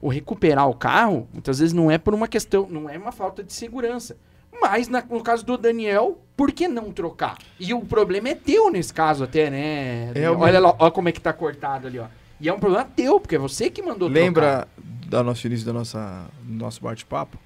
o 0.00 0.08
recuperar 0.08 0.68
o 0.68 0.74
carro, 0.74 1.28
muitas 1.32 1.58
vezes 1.58 1.72
não 1.72 1.90
é 1.90 1.98
por 1.98 2.14
uma 2.14 2.28
questão, 2.28 2.66
não 2.70 2.88
é 2.88 2.96
uma 2.96 3.12
falta 3.12 3.42
de 3.42 3.52
segurança. 3.52 4.16
Mas 4.60 4.88
na- 4.88 5.04
no 5.08 5.22
caso 5.22 5.44
do 5.44 5.58
Daniel, 5.58 6.18
por 6.36 6.50
que 6.52 6.66
não 6.68 6.90
trocar? 6.92 7.36
E 7.58 7.74
o 7.74 7.80
problema 7.80 8.28
é 8.30 8.34
teu 8.34 8.70
nesse 8.70 8.92
caso 8.94 9.24
até, 9.24 9.50
né? 9.50 10.12
O 10.30 10.38
olha 10.38 10.60
lá, 10.60 10.74
olha 10.78 10.90
como 10.90 11.08
é 11.08 11.12
que 11.12 11.20
tá 11.20 11.32
cortado 11.32 11.86
ali, 11.88 11.98
ó. 11.98 12.06
E 12.40 12.48
é 12.48 12.52
um 12.52 12.58
problema 12.58 12.84
teu, 12.84 13.18
porque 13.20 13.34
é 13.36 13.38
você 13.38 13.68
que 13.68 13.82
mandou 13.82 14.08
trocar. 14.08 14.20
Lembra 14.24 14.68
do 14.78 15.22
nosso 15.24 15.46
início 15.46 15.66
da 15.66 15.72
nossa, 15.72 16.26
do 16.42 16.52
nosso 16.54 16.80
bate-papo? 16.82 17.38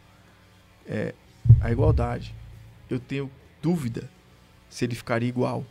É 0.86 1.14
a 1.60 1.70
igualdade. 1.70 2.35
Eu 2.89 2.98
tenho 3.01 3.31
dúvida 3.62 4.09
se 4.68 4.85
ele 4.85 4.94
ficaria 4.94 5.28
igual 5.28 5.64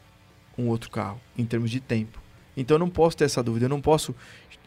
um 0.59 0.67
outro 0.69 0.89
carro 0.91 1.19
em 1.37 1.45
termos 1.45 1.71
de 1.71 1.79
tempo. 1.79 2.21
Então 2.57 2.75
eu 2.75 2.79
não 2.79 2.89
posso 2.89 3.15
ter 3.17 3.23
essa 3.25 3.41
dúvida. 3.41 3.65
Eu 3.65 3.69
não 3.69 3.81
posso 3.81 4.13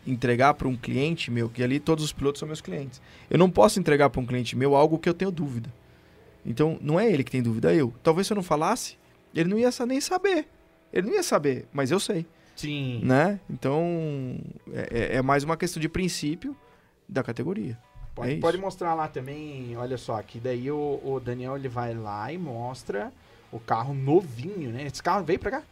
entregar 0.07 0.55
para 0.55 0.67
um 0.67 0.77
cliente 0.77 1.31
meu, 1.31 1.49
que 1.49 1.63
ali 1.63 1.79
todos 1.79 2.05
os 2.05 2.13
pilotos 2.13 2.39
são 2.39 2.47
meus 2.47 2.61
clientes. 2.61 3.01
Eu 3.31 3.39
não 3.39 3.51
posso 3.51 3.79
entregar 3.79 4.09
para 4.11 4.21
um 4.21 4.27
cliente 4.27 4.57
meu 4.57 4.75
algo 4.75 4.99
que 4.99 5.09
eu 5.09 5.15
tenho 5.15 5.31
dúvida. 5.31 5.73
Então 6.45 6.79
não 6.81 6.99
é 6.99 7.11
ele 7.11 7.23
que 7.23 7.31
tem 7.31 7.43
dúvida, 7.43 7.73
é 7.73 7.77
eu. 7.77 7.93
Talvez 8.03 8.27
se 8.27 8.33
eu 8.33 8.37
não 8.37 8.43
falasse, 8.43 8.97
ele 9.35 9.49
não 9.49 9.59
ia 9.59 9.71
nem 9.87 10.01
saber. 10.01 10.49
Ele 10.93 11.07
não 11.07 11.15
ia 11.15 11.23
saber, 11.23 11.67
mas 11.73 11.91
eu 11.91 11.99
sei 12.01 12.27
Sim. 12.57 13.01
né? 13.03 13.41
Então 13.49 14.39
é, 14.73 15.15
é- 15.15 15.17
é 15.17 15.23
mais 15.23 15.45
uma 15.45 15.57
questão 15.57 15.81
de 15.81 15.89
princípio 15.89 16.57
da 17.09 17.23
categoria. 17.23 17.79
Pode, 18.15 18.33
É 18.33 18.37
pode 18.39 18.59
mostrar 18.59 18.95
lá 18.95 19.09
também, 19.09 19.75
olha 19.77 19.97
só, 19.97 20.21
que 20.23 20.39
daí 20.39 20.71
o, 20.71 21.01
o 21.03 21.19
Daniel 21.21 21.57
ele 21.57 21.69
vai 21.69 21.95
lá 21.95 22.31
e 22.33 22.37
mostra 22.37 23.11
o 23.51 23.59
carro 23.59 23.95
novinho, 23.95 24.71
né? 24.71 24.87
Esse 24.87 25.03
carro 25.03 25.25
veio 25.25 25.39
pra 25.39 25.51
cá? 25.51 25.63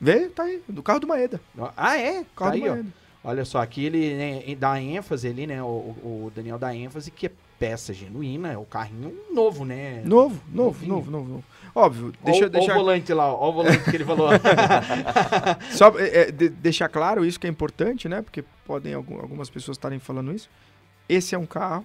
Vê, 0.00 0.28
tá 0.28 0.44
aí, 0.44 0.62
do 0.68 0.82
carro 0.82 1.00
do 1.00 1.06
Maeda. 1.06 1.40
Ah, 1.76 1.96
é? 1.98 2.24
Carro 2.36 2.50
Tá 2.50 2.50
do 2.50 2.54
aí, 2.64 2.68
ó. 2.68 2.72
Maeda. 2.74 2.88
Olha 3.24 3.44
só, 3.44 3.58
aqui 3.60 3.84
ele 3.84 4.14
né, 4.14 4.54
dá 4.54 4.80
ênfase 4.80 5.26
ali, 5.28 5.46
né? 5.46 5.60
O, 5.62 5.66
o 5.66 6.32
Daniel 6.34 6.58
dá 6.58 6.74
ênfase 6.74 7.10
que 7.10 7.26
é 7.26 7.30
peça 7.58 7.92
genuína, 7.92 8.52
é 8.52 8.56
o 8.56 8.64
carrinho 8.64 9.12
novo, 9.32 9.64
né? 9.64 10.00
Novo, 10.04 10.40
novo, 10.52 10.86
novo, 10.86 11.10
novo, 11.10 11.28
novo. 11.28 11.44
Óbvio, 11.74 12.12
deixa, 12.24 12.44
Ó, 12.44 12.46
ó 12.46 12.48
deixa, 12.48 12.72
o 12.72 12.74
volante 12.76 13.12
lá, 13.12 13.34
ó 13.34 13.48
o 13.50 13.52
volante 13.52 13.82
que 13.90 13.96
ele 13.96 14.04
falou. 14.04 14.30
só 15.72 15.88
é, 15.98 16.20
é, 16.28 16.30
de- 16.30 16.48
deixar 16.48 16.88
claro 16.88 17.24
isso 17.24 17.38
que 17.38 17.46
é 17.46 17.50
importante, 17.50 18.08
né? 18.08 18.22
Porque 18.22 18.44
podem 18.64 18.94
algum- 18.94 19.20
algumas 19.20 19.50
pessoas 19.50 19.76
estarem 19.76 19.98
falando 19.98 20.32
isso. 20.32 20.48
Esse 21.08 21.34
é 21.34 21.38
um 21.38 21.46
carro, 21.46 21.84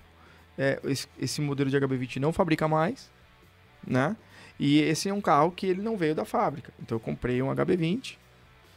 é, 0.57 0.79
esse, 0.85 1.07
esse 1.19 1.41
modelo 1.41 1.69
de 1.69 1.77
HB20 1.77 2.17
não 2.17 2.31
fabrica 2.31 2.67
mais, 2.67 3.09
né? 3.85 4.15
E 4.59 4.79
esse 4.81 5.09
é 5.09 5.13
um 5.13 5.21
carro 5.21 5.51
que 5.51 5.65
ele 5.65 5.81
não 5.81 5.97
veio 5.97 6.15
da 6.15 6.25
fábrica. 6.25 6.71
Então 6.81 6.95
eu 6.95 6.99
comprei 6.99 7.41
um 7.41 7.47
HB20 7.47 8.17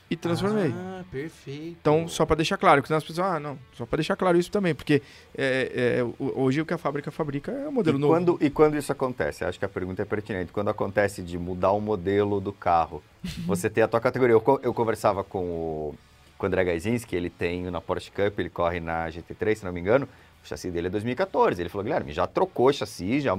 e 0.08 0.16
transformei. 0.16 0.72
Ah, 0.72 1.04
perfeito. 1.10 1.76
Então, 1.80 2.06
só 2.06 2.24
para 2.24 2.36
deixar 2.36 2.56
claro, 2.56 2.84
senão 2.86 2.98
as 2.98 3.04
pessoas, 3.04 3.26
ah, 3.26 3.40
não, 3.40 3.58
só 3.72 3.84
para 3.84 3.96
deixar 3.96 4.14
claro 4.14 4.38
isso 4.38 4.50
também, 4.50 4.72
porque 4.72 5.02
é, 5.36 5.98
é, 5.98 6.24
hoje 6.36 6.60
o 6.60 6.66
que 6.66 6.72
a 6.72 6.78
fábrica 6.78 7.10
fabrica 7.10 7.50
é 7.50 7.66
o 7.66 7.72
modelo 7.72 7.98
e 7.98 8.00
novo. 8.00 8.12
Quando, 8.12 8.38
e 8.40 8.48
quando 8.48 8.76
isso 8.76 8.92
acontece? 8.92 9.44
Acho 9.44 9.58
que 9.58 9.64
a 9.64 9.68
pergunta 9.68 10.02
é 10.02 10.04
pertinente. 10.04 10.52
Quando 10.52 10.68
acontece 10.68 11.22
de 11.22 11.36
mudar 11.36 11.72
o 11.72 11.80
modelo 11.80 12.40
do 12.40 12.52
carro, 12.52 13.02
você 13.44 13.68
tem 13.68 13.82
a 13.82 13.88
tua 13.88 14.00
categoria. 14.00 14.34
Eu, 14.34 14.60
eu 14.62 14.72
conversava 14.72 15.24
com 15.24 15.44
o, 15.44 15.94
com 16.38 16.46
o 16.46 16.46
André 16.46 16.64
Gaizinski, 16.64 17.16
ele 17.16 17.30
tem 17.30 17.64
na 17.64 17.80
Porsche 17.80 18.12
Cup, 18.12 18.38
ele 18.38 18.50
corre 18.50 18.78
na 18.78 19.08
GT3, 19.08 19.56
se 19.56 19.64
não 19.64 19.72
me 19.72 19.80
engano. 19.80 20.08
O 20.46 20.48
chassi 20.48 20.70
dele 20.70 20.86
é 20.86 20.90
2014. 20.90 21.60
Ele 21.60 21.68
falou, 21.68 21.82
Guilherme, 21.82 22.12
já 22.12 22.24
trocou 22.26 22.72
chassi, 22.72 23.20
já, 23.20 23.32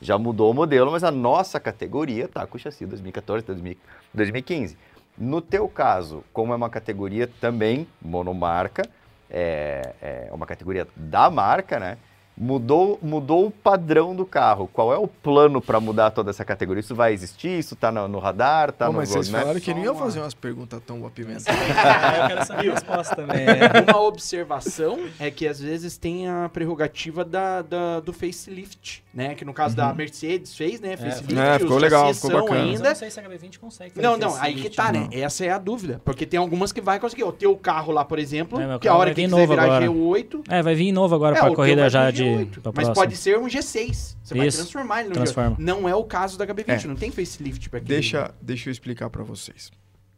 já 0.00 0.18
mudou 0.18 0.50
o 0.50 0.54
modelo, 0.54 0.92
mas 0.92 1.02
a 1.02 1.10
nossa 1.10 1.58
categoria 1.58 2.28
tá 2.28 2.46
com 2.46 2.58
o 2.58 2.60
chassi 2.60 2.84
2014 2.84 3.44
até 3.44 3.52
2000 3.54 3.76
2015. 4.12 4.76
No 5.16 5.40
teu 5.40 5.68
caso, 5.68 6.22
como 6.32 6.52
é 6.52 6.56
uma 6.56 6.68
categoria 6.68 7.26
também 7.40 7.88
monomarca, 8.00 8.82
é, 9.30 9.94
é 10.02 10.28
uma 10.32 10.46
categoria 10.46 10.86
da 10.94 11.30
marca, 11.30 11.80
né? 11.80 11.96
Mudou, 12.42 12.98
mudou 13.02 13.46
o 13.48 13.50
padrão 13.50 14.16
do 14.16 14.24
carro. 14.24 14.66
Qual 14.72 14.94
é 14.94 14.96
o 14.96 15.06
plano 15.06 15.60
para 15.60 15.78
mudar 15.78 16.10
toda 16.10 16.30
essa 16.30 16.42
categoria? 16.42 16.80
Isso 16.80 16.94
vai 16.94 17.12
existir? 17.12 17.58
Isso 17.58 17.76
tá 17.76 17.92
no, 17.92 18.08
no 18.08 18.18
radar? 18.18 18.72
Tá 18.72 18.86
Pô, 18.86 18.92
no 18.92 18.98
mas 18.98 19.10
vocês 19.10 19.26
roadmap? 19.26 19.42
falaram 19.42 19.60
que 19.60 19.74
não 19.74 19.84
iam 19.84 19.94
fazer 19.94 20.20
umas 20.20 20.32
perguntas 20.32 20.80
tão 20.86 21.04
apimentadas. 21.06 21.46
eu 21.58 22.26
quero 22.28 22.46
saber 22.46 22.70
a 22.70 22.74
resposta 22.74 23.14
também. 23.16 23.42
é. 23.46 23.90
Uma 23.92 24.00
observação 24.00 24.98
é 25.18 25.30
que 25.30 25.46
às 25.46 25.60
vezes 25.60 25.98
tem 25.98 26.28
a 26.30 26.48
prerrogativa 26.50 27.26
da, 27.26 27.60
da- 27.60 28.00
do 28.00 28.10
facelift, 28.12 29.04
né? 29.12 29.34
Que 29.34 29.44
no 29.44 29.52
caso 29.52 29.76
da 29.76 29.92
Mercedes 29.92 30.56
fez, 30.56 30.80
né? 30.80 30.96
Facelift, 30.96 31.38
É, 31.38 31.58
ficou 31.58 31.76
legal, 31.76 32.14
ficou 32.14 32.30
bacana. 32.30 32.62
Ainda. 32.62 32.88
não 32.88 32.94
sei 32.96 33.10
se 33.10 33.20
a 33.20 33.22
HB20 33.22 33.58
consegue 33.58 34.00
Não, 34.00 34.16
não, 34.16 34.34
aí 34.40 34.54
que 34.54 34.70
tá, 34.70 34.90
né? 34.90 35.08
não. 35.12 35.18
Essa 35.22 35.44
é 35.44 35.50
a 35.50 35.58
dúvida. 35.58 36.00
Porque 36.06 36.24
tem 36.24 36.40
algumas 36.40 36.72
que 36.72 36.80
vai 36.80 36.98
conseguir. 36.98 37.24
O 37.24 37.32
teu 37.32 37.54
carro 37.54 37.92
lá, 37.92 38.02
por 38.02 38.18
exemplo, 38.18 38.58
É, 38.58 38.78
que 38.78 38.88
a 38.88 38.94
hora 38.96 39.10
que 39.10 39.16
quiser 39.22 39.28
novo 39.30 39.46
virar 39.48 39.64
agora. 39.64 39.86
G8. 39.86 40.40
É, 40.48 40.62
vai 40.62 40.74
vir 40.74 40.90
novo 40.90 41.14
agora 41.14 41.36
é, 41.36 41.40
o 41.42 41.44
teu 41.44 41.54
corrida 41.54 41.90
já 41.90 42.10
de. 42.10 42.29
G8, 42.38 42.50
pra 42.60 42.72
Mas 42.74 42.84
próxima. 42.86 42.94
pode 42.94 43.16
ser 43.16 43.38
um 43.38 43.46
G6. 43.46 44.16
Você 44.22 44.34
vai 44.34 44.46
Isso. 44.46 44.58
transformar 44.58 45.00
ele 45.00 45.08
no 45.10 45.14
Transforma. 45.14 45.56
G8. 45.56 45.58
Não 45.58 45.88
é 45.88 45.94
o 45.94 46.04
caso 46.04 46.36
da 46.38 46.46
HB20, 46.46 46.84
É. 46.84 46.86
não 46.86 46.96
tem 46.96 47.10
facelift 47.10 47.68
pra 47.70 47.78
aquele. 47.78 47.94
deixa, 47.94 48.34
deixa 48.40 48.68
eu 48.68 48.72
explicar 48.72 49.08
para 49.10 49.22
vocês. 49.22 49.70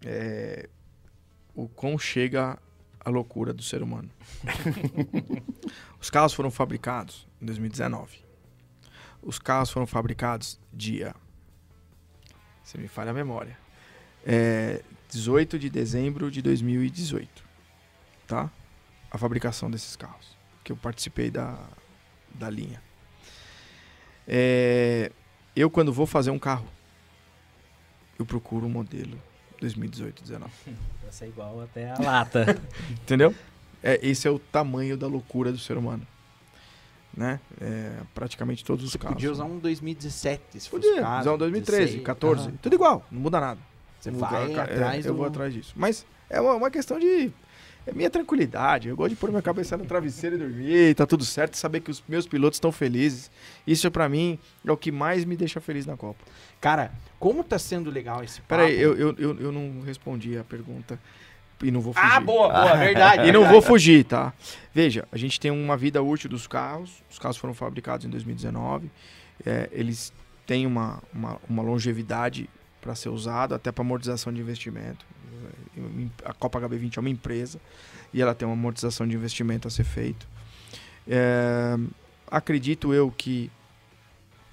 É, 0.04 0.68
o 1.54 1.68
quão 1.68 1.98
chega 1.98 2.58
a 3.04 3.10
loucura 3.10 3.52
do 3.52 3.62
ser 3.62 3.82
humano. 3.82 4.10
Os 6.00 6.10
carros 6.10 6.32
foram 6.32 6.50
fabricados 6.50 7.26
em 7.40 7.46
2019. 7.46 8.18
Os 9.22 9.38
carros 9.38 9.70
foram 9.70 9.86
fabricados 9.86 10.58
dia. 10.72 11.14
Você 12.62 12.78
me 12.78 12.88
falha 12.88 13.10
a 13.10 13.14
memória. 13.14 13.56
É, 14.24 14.82
18 15.10 15.58
de 15.58 15.68
dezembro 15.68 16.30
de 16.30 16.40
2018. 16.42 17.44
Tá? 18.26 18.50
A 19.10 19.18
fabricação 19.18 19.70
desses 19.70 19.94
carros. 19.96 20.36
Que 20.64 20.72
eu 20.72 20.76
participei 20.76 21.30
da, 21.30 21.58
da 22.34 22.48
linha. 22.50 22.80
É, 24.26 25.10
eu, 25.54 25.68
quando 25.70 25.92
vou 25.92 26.06
fazer 26.06 26.30
um 26.30 26.38
carro, 26.38 26.66
eu 28.18 28.24
procuro 28.24 28.66
um 28.66 28.70
modelo 28.70 29.18
2018, 29.60 30.22
19. 30.22 30.52
Vai 30.66 31.12
ser 31.12 31.26
igual 31.28 31.60
até 31.60 31.90
a 31.90 31.98
lata. 32.00 32.60
Entendeu? 33.02 33.34
É, 33.82 33.98
esse 34.06 34.28
é 34.28 34.30
o 34.30 34.38
tamanho 34.38 34.96
da 34.96 35.06
loucura 35.06 35.50
do 35.50 35.58
ser 35.58 35.76
humano. 35.76 36.06
Né? 37.14 37.38
É, 37.60 38.00
praticamente 38.14 38.64
todos 38.64 38.84
os 38.86 38.92
Você 38.92 38.98
carros. 38.98 39.14
podia 39.16 39.30
usar 39.30 39.44
um 39.44 39.58
2017, 39.58 40.60
se 40.60 40.70
fosse 40.70 40.70
Podia, 40.70 41.00
o 41.00 41.04
caso. 41.04 41.20
usar 41.20 41.32
um 41.34 41.38
2013, 41.38 41.82
16, 41.84 42.04
14. 42.06 42.48
aham. 42.48 42.56
Tudo 42.62 42.74
igual, 42.74 43.06
não 43.10 43.20
muda 43.20 43.38
nada. 43.40 43.60
Você 44.00 44.10
vai 44.10 44.52
é, 44.52 44.58
atrás 44.58 45.04
Eu 45.04 45.12
do- 45.12 45.18
vou 45.18 45.26
atrás 45.26 45.52
disso. 45.52 45.74
Mas 45.76 46.06
é 46.30 46.40
uma, 46.40 46.54
uma 46.54 46.70
questão 46.70 46.98
de. 46.98 47.30
É 47.86 47.92
minha 47.92 48.08
tranquilidade. 48.08 48.88
Eu 48.88 48.96
gosto 48.96 49.10
de 49.10 49.16
pôr 49.16 49.30
minha 49.30 49.42
cabeça 49.42 49.76
no 49.76 49.84
travesseiro 49.84 50.36
e 50.36 50.38
dormir, 50.38 50.90
e 50.90 50.94
tá 50.94 51.06
tudo 51.06 51.24
certo, 51.24 51.56
saber 51.56 51.80
que 51.80 51.90
os 51.90 52.02
meus 52.06 52.26
pilotos 52.26 52.56
estão 52.56 52.70
felizes. 52.70 53.30
Isso 53.66 53.90
pra 53.90 54.08
mim 54.08 54.38
é 54.64 54.70
o 54.70 54.76
que 54.76 54.92
mais 54.92 55.24
me 55.24 55.36
deixa 55.36 55.60
feliz 55.60 55.84
na 55.86 55.96
Copa. 55.96 56.20
Cara, 56.60 56.92
como 57.18 57.42
tá 57.42 57.58
sendo 57.58 57.90
legal 57.90 58.22
esse 58.22 58.40
papo? 58.42 58.48
Peraí, 58.48 58.80
eu, 58.80 58.96
eu, 58.96 59.14
eu, 59.18 59.40
eu 59.40 59.52
não 59.52 59.80
respondi 59.80 60.38
a 60.38 60.44
pergunta 60.44 60.98
e 61.62 61.70
não 61.70 61.80
vou 61.80 61.92
fugir. 61.92 62.12
Ah, 62.12 62.20
boa, 62.20 62.48
boa, 62.48 62.76
verdade. 62.78 63.28
E 63.28 63.32
não 63.32 63.48
vou 63.48 63.62
fugir, 63.62 64.04
tá? 64.04 64.32
Veja, 64.72 65.06
a 65.10 65.16
gente 65.16 65.40
tem 65.40 65.50
uma 65.50 65.76
vida 65.76 66.02
útil 66.02 66.28
dos 66.30 66.46
carros. 66.46 67.02
Os 67.10 67.18
carros 67.18 67.36
foram 67.36 67.54
fabricados 67.54 68.06
em 68.06 68.10
2019. 68.10 68.90
É, 69.44 69.68
eles 69.72 70.12
têm 70.46 70.66
uma, 70.66 71.02
uma, 71.12 71.38
uma 71.48 71.62
longevidade 71.62 72.48
para 72.80 72.94
ser 72.94 73.08
usado, 73.08 73.54
até 73.54 73.70
para 73.70 73.82
amortização 73.82 74.32
de 74.32 74.40
investimento. 74.40 75.06
A 76.24 76.32
Copa 76.32 76.60
HB20 76.60 76.96
é 76.96 77.00
uma 77.00 77.10
empresa 77.10 77.60
e 78.12 78.20
ela 78.20 78.34
tem 78.34 78.46
uma 78.46 78.54
amortização 78.54 79.06
de 79.06 79.14
investimento 79.14 79.68
a 79.68 79.70
ser 79.70 79.84
feito. 79.84 80.26
É, 81.06 81.76
acredito 82.30 82.92
eu 82.92 83.10
que 83.10 83.50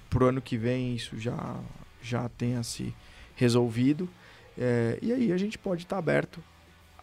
pro 0.08 0.26
ano 0.26 0.42
que 0.42 0.56
vem 0.56 0.94
isso 0.94 1.18
já, 1.18 1.56
já 2.02 2.28
tenha 2.28 2.62
se 2.62 2.94
resolvido. 3.36 4.08
É, 4.58 4.98
e 5.00 5.12
aí 5.12 5.32
a 5.32 5.38
gente 5.38 5.56
pode 5.56 5.84
estar 5.84 5.98
aberto 5.98 6.42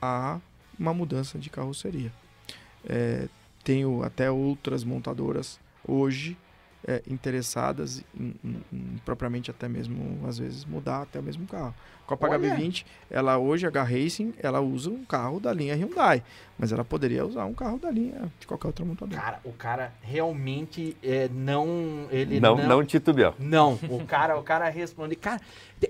a 0.02 0.40
uma 0.78 0.94
mudança 0.94 1.40
de 1.40 1.50
carroceria. 1.50 2.12
É, 2.86 3.28
tenho 3.64 4.04
até 4.04 4.30
outras 4.30 4.84
montadoras 4.84 5.60
hoje 5.86 6.38
é, 6.86 7.02
interessadas 7.08 8.04
em, 8.20 8.34
em- 8.44 8.64
em 8.74 8.98
propriamente 9.06 9.50
até 9.52 9.68
mesmo, 9.68 10.20
às 10.28 10.38
vezes, 10.38 10.66
mudar 10.66 11.04
até 11.04 11.20
o 11.20 11.24
mesmo 11.24 11.46
carro. 11.48 11.74
A 12.04 12.08
Copa 12.08 12.28
Olha. 12.30 12.40
HB20, 12.56 12.86
ela 13.10 13.38
hoje, 13.38 13.66
a 13.66 13.70
H 13.70 13.84
Racing, 13.84 14.34
ela 14.40 14.62
usa 14.62 14.90
um 14.90 15.04
carro 15.04 15.40
da 15.40 15.52
linha 15.52 15.76
Hyundai, 15.76 16.24
mas 16.58 16.72
ela 16.72 16.86
poderia 16.86 17.26
usar 17.26 17.46
um 17.46 17.54
carro 17.54 17.78
da 17.78 17.92
linha 17.92 18.32
de 18.40 18.48
qualquer 18.48 18.68
outra 18.68 18.86
montadora. 18.86 19.22
Cara, 19.22 19.40
o 19.44 19.52
cara 19.52 19.94
realmente 20.02 20.96
é, 21.04 21.30
não. 21.34 22.08
Ele 22.12 22.40
Não, 22.40 22.56
não. 22.58 22.68
não 22.68 22.86
titubeou. 22.86 23.34
Não, 23.40 23.74
o 23.90 24.06
cara, 24.06 24.38
o 24.40 24.44
cara 24.44 24.70
responde. 24.70 25.16
Cara, 25.16 25.42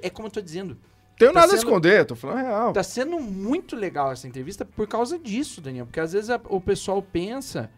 é 0.02 0.10
como 0.10 0.28
eu 0.28 0.32
tô 0.32 0.42
dizendo. 0.42 0.78
Tenho 1.20 1.34
Tá 1.34 1.42
nada 1.42 1.54
a 1.54 1.58
sendo- 1.58 1.68
esconder, 1.68 2.06
tô 2.06 2.16
falando 2.16 2.38
real. 2.46 2.74
Tá 2.74 2.84
sendo 2.84 3.20
muito 3.20 3.76
legal 3.76 4.12
essa 4.12 4.28
entrevista 4.28 4.64
por 4.64 4.88
causa 4.88 5.18
disso, 5.18 5.60
Daniel. 5.62 5.86
Porque 5.86 6.00
às 6.00 6.14
vezes 6.14 6.30
a- 6.30 6.40
o 6.48 6.62
pessoal 6.62 7.02
pensa, 7.02 7.72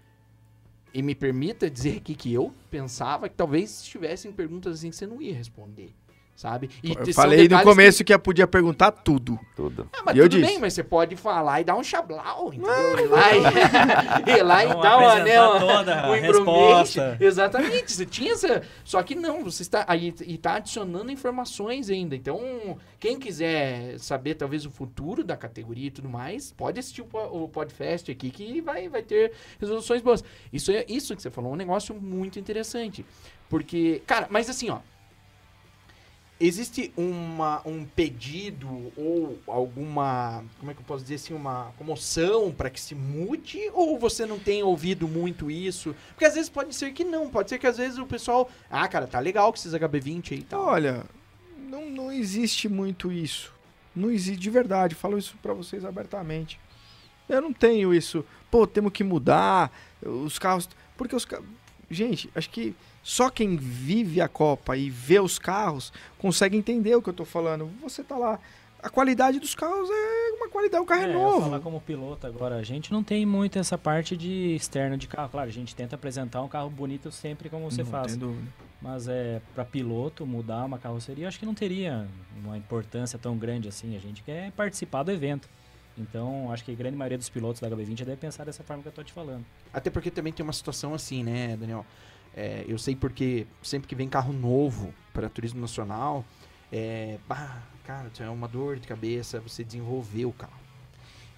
e 0.94 1.02
me 1.02 1.14
permita 1.14 1.70
dizer 1.70 1.98
aqui 1.98 2.16
que 2.16 2.34
eu 2.34 2.54
pensava 2.70 3.30
que 3.30 3.36
talvez 3.36 3.84
tivessem 3.84 4.32
perguntas 4.32 4.80
assim 4.80 4.90
que 4.90 4.96
você 4.96 5.08
não 5.08 5.22
ia 5.22 5.34
responder. 5.34 5.94
Sabe? 6.40 6.70
E 6.82 6.92
Eu 6.94 7.14
falei 7.14 7.40
no 7.40 7.44
detalhes 7.44 7.66
que- 7.66 7.70
começo 7.70 8.04
que... 8.06 8.14
eu 8.14 8.18
podia 8.20 8.48
perguntar 8.48 8.92
tudo. 8.92 9.38
Tudo. 9.58 9.90
Ah, 9.92 10.04
mas 10.06 10.16
E 10.16 10.20
eu 10.20 10.24
tudo 10.30 10.40
disse. 10.40 10.50
bem, 10.50 10.58
mas 10.58 10.74
você 10.74 10.82
pode 10.86 11.18
falar 11.18 11.60
e 11.60 11.66
dar 11.66 11.76
um 11.76 11.84
chablau, 11.84 12.54
entendeu? 12.54 12.98
ir 12.98 13.08
lá 13.10 13.32
e, 13.34 14.32
ir 14.40 14.44
lá 14.44 14.64
e 14.64 14.68
dar 14.70 15.24
né, 15.26 15.36
toda 15.36 16.08
um 16.10 16.16
embromate. 16.16 16.28
resposta. 16.98 17.18
Exatamente, 17.20 17.92
você 17.92 18.06
tinha 18.06 18.32
essa... 18.32 18.62
Só 18.86 19.04
que 19.04 19.16
não, 19.16 19.44
você 19.44 19.64
está 19.64 19.84
aí 19.86 20.14
e 20.26 20.38
tá 20.38 20.56
adicionando 20.56 21.12
informações 21.12 21.90
ainda. 21.90 22.16
Então, 22.16 22.40
quem 23.02 23.20
quiser 23.20 24.00
saber 24.00 24.36
talvez 24.36 24.66
o 24.66 24.72
futuro 24.72 25.26
da 25.26 25.36
categoria 25.36 25.88
e 25.88 25.92
tudo 25.92 26.08
mais, 26.08 26.54
pode 26.54 26.80
assistir 26.80 27.02
o, 27.02 27.08
o 27.44 27.50
podcast 27.50 28.10
aqui 28.10 28.30
que 28.32 28.62
vai, 28.62 28.88
vai 28.88 29.02
ter 29.04 29.34
resoluções 29.60 30.02
boas. 30.02 30.24
Isso, 30.54 30.72
é, 30.72 30.86
isso 30.88 31.14
que 31.18 31.22
você 31.22 31.30
falou 31.30 31.52
é 31.52 31.54
um 31.56 31.58
negócio 31.58 31.94
muito 31.94 32.40
interessante. 32.40 33.06
Porque, 33.50 34.02
cara, 34.08 34.26
mas 34.30 34.50
assim, 34.50 34.70
ó, 34.70 34.78
Existe 36.42 36.94
uma, 36.96 37.62
um 37.66 37.84
pedido 37.84 38.94
ou 38.96 39.38
alguma, 39.46 40.42
como 40.58 40.72
é 40.72 40.74
que 40.74 40.80
eu 40.80 40.86
posso 40.86 41.04
dizer 41.04 41.16
assim, 41.16 41.34
uma 41.34 41.74
comoção 41.78 42.50
para 42.50 42.70
que 42.70 42.80
se 42.80 42.96
mude? 42.96 43.70
Ou 43.74 44.00
você 44.00 44.26
não 44.26 44.40
tem 44.40 44.64
ouvido 44.64 45.06
muito 45.06 45.52
isso? 45.52 45.94
Porque 46.12 46.24
às 46.24 46.36
vezes 46.36 46.50
pode 46.50 46.74
ser 46.74 46.94
que 46.94 47.04
não, 47.04 47.30
pode 47.30 47.50
ser 47.50 47.60
que 47.60 47.68
às 47.68 47.78
vezes 47.78 47.98
o 47.98 48.06
pessoal, 48.06 48.50
ah, 48.70 48.88
cara, 48.88 49.06
tá 49.06 49.20
legal 49.20 49.52
com 49.52 49.58
esses 49.58 49.74
HB20 49.74 50.32
aí 50.32 50.42
tal. 50.44 50.64
Olha, 50.64 51.04
não, 51.58 51.90
não 51.90 52.12
existe 52.12 52.70
muito 52.70 53.12
isso. 53.12 53.54
Não 53.94 54.10
existe 54.10 54.40
de 54.40 54.50
verdade. 54.50 54.96
Falo 54.96 55.18
isso 55.18 55.36
pra 55.42 55.54
vocês 55.54 55.84
abertamente. 55.84 56.58
Eu 57.28 57.42
não 57.42 57.52
tenho 57.52 57.94
isso. 57.94 58.24
Pô, 58.50 58.66
temos 58.66 58.94
que 58.94 59.04
mudar 59.04 59.72
os 60.02 60.40
carros. 60.40 60.70
Porque 60.96 61.16
os 61.16 61.26
carros. 61.26 61.46
Gente, 61.92 62.30
acho 62.34 62.50
que 62.50 62.76
só 63.10 63.28
quem 63.32 63.56
vive 63.58 64.22
a 64.22 64.28
Copa 64.28 64.78
e 64.78 64.88
vê 64.88 65.20
os 65.20 65.40
carros 65.40 65.92
consegue 66.20 66.56
entender 66.56 66.96
o 66.96 67.02
que 67.02 67.10
eu 67.10 67.14
tô 67.14 67.26
falando. 67.26 67.68
Você 67.82 68.04
tá 68.04 68.16
lá. 68.16 68.40
A 68.84 68.88
qualidade 68.90 69.40
dos 69.40 69.56
carros 69.56 69.90
é 69.92 70.32
uma 70.38 70.48
qualidade. 70.48 70.84
O 70.84 70.86
carro 70.86 71.02
é, 71.02 71.06
É, 71.06 71.10
eu 71.10 71.14
novo. 71.20 71.42
falar 71.42 71.60
como 71.60 71.82
piloto 71.82 72.28
agora, 72.28 72.56
a 72.58 72.64
gente 72.64 72.94
não 72.94 73.04
tem 73.04 73.26
muito 73.26 73.58
essa 73.58 73.78
parte 73.80 74.16
de 74.16 74.54
externa 74.56 74.96
de 74.96 75.08
carro. 75.08 75.28
Claro, 75.30 75.50
a 75.50 75.52
gente 75.52 75.76
tenta 75.76 75.96
apresentar 75.96 76.42
um 76.44 76.48
carro 76.48 76.70
bonito 76.70 77.12
sempre 77.12 77.50
como 77.50 77.70
você 77.72 77.82
Não 77.82 77.90
faz. 77.90 78.12
tem 78.12 78.20
dúvida. 78.20 78.48
Mas 78.80 79.08
é 79.08 79.42
para 79.56 79.66
piloto 79.66 80.24
mudar 80.26 80.64
uma 80.64 80.78
carroceria, 80.78 81.28
acho 81.28 81.40
que 81.40 81.46
não 81.48 81.56
teria 81.56 82.08
uma 82.44 82.56
importância 82.58 83.18
tão 83.18 83.36
grande 83.38 83.68
assim. 83.68 83.96
A 83.98 84.00
gente 84.00 84.22
quer 84.22 84.52
participar 84.52 85.02
do 85.02 85.12
evento. 85.12 85.50
Então, 85.98 86.50
acho 86.54 86.64
que 86.64 86.72
a 86.72 86.76
grande 86.76 86.96
maioria 86.96 87.18
dos 87.18 87.28
pilotos 87.28 87.60
da 87.60 87.70
HB20 87.70 88.06
deve 88.06 88.16
pensar 88.18 88.46
dessa 88.46 88.64
forma 88.64 88.82
que 88.84 88.88
eu 88.88 88.94
tô 88.94 89.04
te 89.04 89.12
falando. 89.12 89.44
Até 89.74 89.90
porque 89.90 90.10
também 90.10 90.32
tem 90.32 90.44
uma 90.44 90.54
situação 90.54 90.94
assim, 90.94 91.24
né, 91.24 91.58
Daniel? 91.60 91.86
É, 92.36 92.64
eu 92.68 92.78
sei 92.78 92.96
porque 92.96 93.46
sempre 93.62 93.88
que 93.88 93.96
vem 93.96 94.08
carro 94.08 94.32
novo 94.34 94.94
para 95.14 95.30
turismo 95.30 95.60
nacional, 95.60 96.24
é, 96.72 97.18
bah, 97.28 97.62
cara, 97.84 98.10
é 98.20 98.30
uma 98.30 98.48
dor 98.48 98.78
de 98.78 98.88
cabeça 98.88 99.40
você 99.40 99.64
desenvolver 99.64 100.26
o 100.26 100.32
carro. 100.32 100.60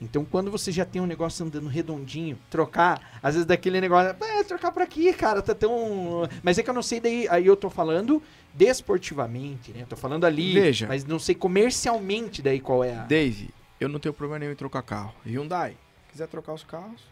Então, 0.02 0.26
quando 0.26 0.50
você 0.50 0.72
já 0.72 0.84
tem 0.84 1.00
um 1.00 1.06
negócio 1.06 1.46
andando 1.46 1.68
redondinho, 1.68 2.38
trocar, 2.50 3.20
às 3.22 3.36
vezes 3.36 3.46
daquele 3.46 3.80
negócio, 3.80 4.16
é, 4.20 4.44
trocar 4.44 4.72
por 4.72 4.82
aqui, 4.82 5.14
cara, 5.14 5.44
tá 5.44 5.54
tão. 5.54 6.28
Mas 6.42 6.58
é 6.58 6.64
que 6.64 6.70
eu 6.70 6.74
não 6.74 6.82
sei 6.82 7.00
daí, 7.00 7.28
aí 7.30 7.46
eu 7.46 7.56
tô 7.56 7.70
falando 7.70 8.22
desportivamente, 8.52 9.72
né? 9.72 9.86
Tô 9.88 9.96
falando 9.96 10.26
ali, 10.26 10.54
Veja. 10.54 10.88
mas 10.88 11.06
não 11.06 11.20
sei 11.20 11.36
comercialmente 11.36 12.42
daí 12.42 12.60
qual 12.60 12.84
é 12.84 12.96
a. 12.96 13.04
Dave, 13.04 13.52
eu 13.80 13.88
não 13.88 14.00
tenho 14.00 14.12
problema 14.12 14.40
nenhum 14.40 14.54
em 14.54 14.56
trocar 14.56 14.82
carro. 14.82 15.14
Hyundai, 15.24 15.78
quiser 16.12 16.28
trocar 16.28 16.54
os 16.54 16.64
carros, 16.64 17.04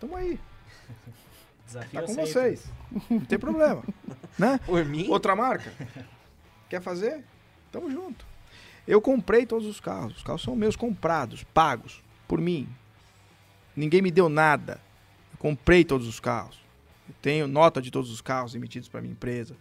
tamo 0.00 0.16
aí. 0.16 0.40
Desafio 1.72 2.00
Tá 2.00 2.06
com 2.06 2.12
aceito. 2.12 2.28
vocês. 2.32 2.64
Não 3.10 3.20
tem 3.20 3.38
problema. 3.38 3.82
né? 4.38 4.60
Por 4.66 4.84
mim, 4.84 5.08
Outra 5.08 5.34
marca? 5.34 5.72
Quer 6.68 6.80
fazer? 6.82 7.24
Tamo 7.70 7.90
junto. 7.90 8.24
Eu 8.86 9.00
comprei 9.00 9.46
todos 9.46 9.66
os 9.66 9.80
carros. 9.80 10.16
Os 10.16 10.22
carros 10.22 10.42
são 10.42 10.56
meus 10.56 10.76
comprados, 10.76 11.44
pagos 11.44 12.02
por 12.26 12.40
mim. 12.40 12.68
Ninguém 13.76 14.02
me 14.02 14.10
deu 14.10 14.28
nada. 14.28 14.80
Eu 15.32 15.38
comprei 15.38 15.84
todos 15.84 16.06
os 16.06 16.20
carros. 16.20 16.60
Eu 17.08 17.14
tenho 17.22 17.46
nota 17.46 17.80
de 17.80 17.90
todos 17.90 18.10
os 18.10 18.20
carros 18.20 18.54
emitidos 18.54 18.88
para 18.88 19.00
minha 19.00 19.12
empresa. 19.12 19.56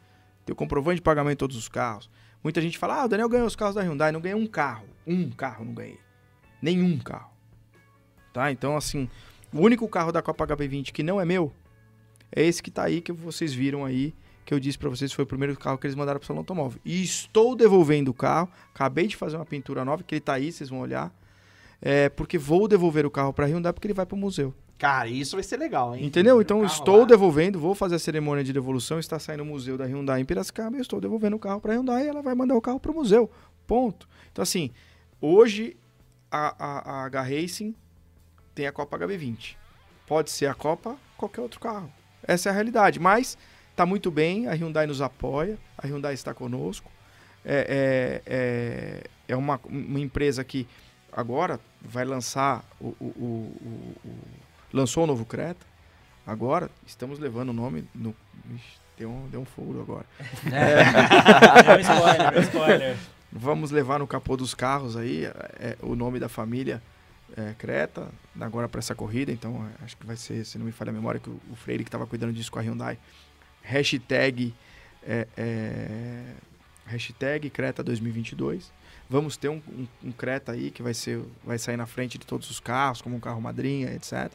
Tenho 0.45 0.55
comprovante 0.55 0.95
de 0.95 1.01
pagamento 1.01 1.33
de 1.33 1.39
todos 1.39 1.55
os 1.57 1.69
carros. 1.69 2.09
Muita 2.43 2.61
gente 2.61 2.77
fala: 2.77 3.01
"Ah, 3.01 3.05
o 3.05 3.07
Daniel 3.07 3.29
ganhou 3.29 3.47
os 3.47 3.55
carros 3.55 3.75
da 3.75 3.81
Hyundai, 3.81 4.11
não 4.11 4.19
ganhei 4.21 4.35
um 4.35 4.47
carro. 4.47 4.85
Um 5.05 5.29
carro 5.29 5.63
não 5.63 5.73
ganhei. 5.73 5.99
Nenhum 6.61 6.97
carro." 6.99 7.31
Tá? 8.33 8.51
Então 8.51 8.75
assim, 8.75 9.09
o 9.53 9.59
único 9.59 9.87
carro 9.87 10.11
da 10.11 10.21
Copa 10.21 10.47
HB20 10.47 10.91
que 10.91 11.03
não 11.03 11.21
é 11.21 11.25
meu 11.25 11.53
é 12.31 12.43
esse 12.43 12.61
que 12.63 12.71
tá 12.71 12.83
aí 12.83 13.01
que 13.01 13.11
vocês 13.11 13.53
viram 13.53 13.83
aí 13.85 14.13
que 14.43 14.53
eu 14.53 14.59
disse 14.59 14.77
pra 14.77 14.89
vocês 14.89 15.13
foi 15.13 15.23
o 15.23 15.27
primeiro 15.27 15.55
carro 15.55 15.77
que 15.77 15.85
eles 15.85 15.95
mandaram 15.95 16.19
pro 16.19 16.25
salão 16.27 16.41
automóvel. 16.41 16.79
E 16.83 17.01
estou 17.03 17.55
devolvendo 17.55 18.09
o 18.09 18.13
carro. 18.13 18.49
Acabei 18.73 19.07
de 19.07 19.15
fazer 19.15 19.37
uma 19.37 19.45
pintura 19.45 19.85
nova, 19.85 20.03
que 20.03 20.15
ele 20.15 20.19
tá 20.19 20.33
aí, 20.33 20.51
vocês 20.51 20.69
vão 20.69 20.79
olhar. 20.79 21.13
É, 21.81 22.09
porque 22.09 22.37
vou 22.37 22.67
devolver 22.67 23.05
o 23.05 23.11
carro 23.11 23.31
pra 23.31 23.45
Hyundai 23.45 23.71
porque 23.71 23.87
ele 23.87 23.93
vai 23.93 24.05
pro 24.05 24.17
museu. 24.17 24.53
cara, 24.77 25.07
isso 25.07 25.35
vai 25.35 25.43
ser 25.43 25.57
legal, 25.57 25.95
hein? 25.95 26.03
Entendeu? 26.05 26.37
O 26.37 26.41
Então 26.41 26.65
estou 26.65 27.01
lá. 27.01 27.05
devolvendo, 27.05 27.59
vou 27.59 27.75
fazer 27.75 27.95
a 27.95 27.99
cerimônia 27.99 28.43
de 28.43 28.51
devolução, 28.51 28.99
está 28.99 29.19
saindo 29.19 29.43
o 29.43 29.45
museu 29.45 29.77
da 29.77 29.85
Hyundai 29.85 30.19
em 30.19 30.25
Piracicaba, 30.25 30.75
eu 30.75 30.81
estou 30.81 30.99
devolvendo 30.99 31.35
o 31.35 31.39
carro 31.39 31.61
pra 31.61 31.73
Hyundai 31.73 32.05
e 32.05 32.07
ela 32.09 32.21
vai 32.23 32.33
mandar 32.35 32.55
o 32.55 32.61
carro 32.61 32.79
pro 32.79 32.93
museu. 32.93 33.29
Ponto. 33.67 34.07
Então 34.31 34.41
assim, 34.41 34.71
hoje 35.21 35.77
a, 36.31 36.55
a, 36.57 37.01
a 37.01 37.05
H 37.05 37.21
Racing 37.21 37.75
tem 38.55 38.65
a 38.67 38.71
Copa 38.71 38.97
HB20. 38.97 39.55
Pode 40.07 40.31
ser 40.31 40.47
a 40.47 40.53
Copa, 40.53 40.97
qualquer 41.15 41.41
outro 41.41 41.59
carro. 41.59 41.91
Essa 42.27 42.49
é 42.49 42.51
a 42.51 42.53
realidade, 42.53 42.99
mas 42.99 43.37
tá 43.75 43.85
muito 43.85 44.11
bem, 44.11 44.47
a 44.47 44.51
Hyundai 44.53 44.85
nos 44.87 45.01
apoia, 45.01 45.57
a 45.77 45.87
Hyundai 45.87 46.13
está 46.13 46.33
conosco. 46.33 46.91
É, 47.43 48.21
é, 48.27 48.33
é, 48.35 49.03
é 49.29 49.35
uma, 49.35 49.59
uma 49.65 49.99
empresa 49.99 50.43
que 50.43 50.67
agora 51.11 51.59
vai 51.81 52.05
lançar 52.05 52.63
o, 52.79 52.89
o- 52.99 53.05
o- 53.17 53.95
o- 54.05 54.17
lançou 54.71 55.03
o 55.03 55.07
novo 55.07 55.25
Creta. 55.25 55.65
Agora 56.25 56.69
estamos 56.85 57.17
levando 57.17 57.49
o 57.49 57.53
nome 57.53 57.83
no 57.95 58.15
Ixi, 58.53 58.63
deu 58.97 59.09
um, 59.09 59.27
deu 59.29 59.41
um 59.41 59.45
furo 59.45 59.81
agora. 59.81 60.05
É 60.51 61.75
um 61.75 61.79
spoiler, 61.79 62.33
é 62.33 62.37
um 62.37 62.41
spoiler. 62.43 62.97
Vamos 63.31 63.71
levar 63.71 63.97
no 63.99 64.05
capô 64.05 64.37
dos 64.37 64.53
carros 64.53 64.95
aí 64.95 65.25
é, 65.59 65.75
o 65.81 65.95
nome 65.95 66.19
da 66.19 66.29
família 66.29 66.81
é, 67.37 67.53
Creta, 67.57 68.09
agora 68.39 68.67
para 68.69 68.79
essa 68.79 68.93
corrida. 68.95 69.31
Então 69.31 69.65
é, 69.79 69.83
acho 69.85 69.97
que 69.97 70.05
vai 70.05 70.15
ser, 70.15 70.45
se 70.45 70.57
não 70.57 70.65
me 70.65 70.71
falha 70.71 70.89
a 70.89 70.93
memória, 70.93 71.19
que 71.19 71.29
o, 71.29 71.39
o 71.51 71.55
Freire 71.55 71.83
que 71.83 71.87
estava 71.89 72.05
cuidando 72.07 72.33
disso 72.33 72.51
com 72.51 72.59
a 72.59 72.61
Hyundai. 72.61 72.97
Hashtag, 73.61 74.53
é, 75.03 75.27
é, 75.37 76.23
hashtag 76.85 77.49
Creta 77.49 77.83
2022. 77.83 78.71
Vamos 79.09 79.37
ter 79.37 79.49
um, 79.49 79.61
um- 79.69 79.87
um 80.05 80.11
Creta 80.11 80.53
aí 80.53 80.71
que 80.71 80.81
vai, 80.81 80.93
ser, 80.93 81.21
vai 81.43 81.57
sair 81.59 81.77
na 81.77 81.85
frente 81.85 82.17
de 82.17 82.25
todos 82.25 82.49
os 82.49 82.59
carros, 82.59 83.01
como 83.01 83.15
um 83.15 83.19
carro 83.19 83.41
madrinha, 83.41 83.93
etc. 83.93 84.31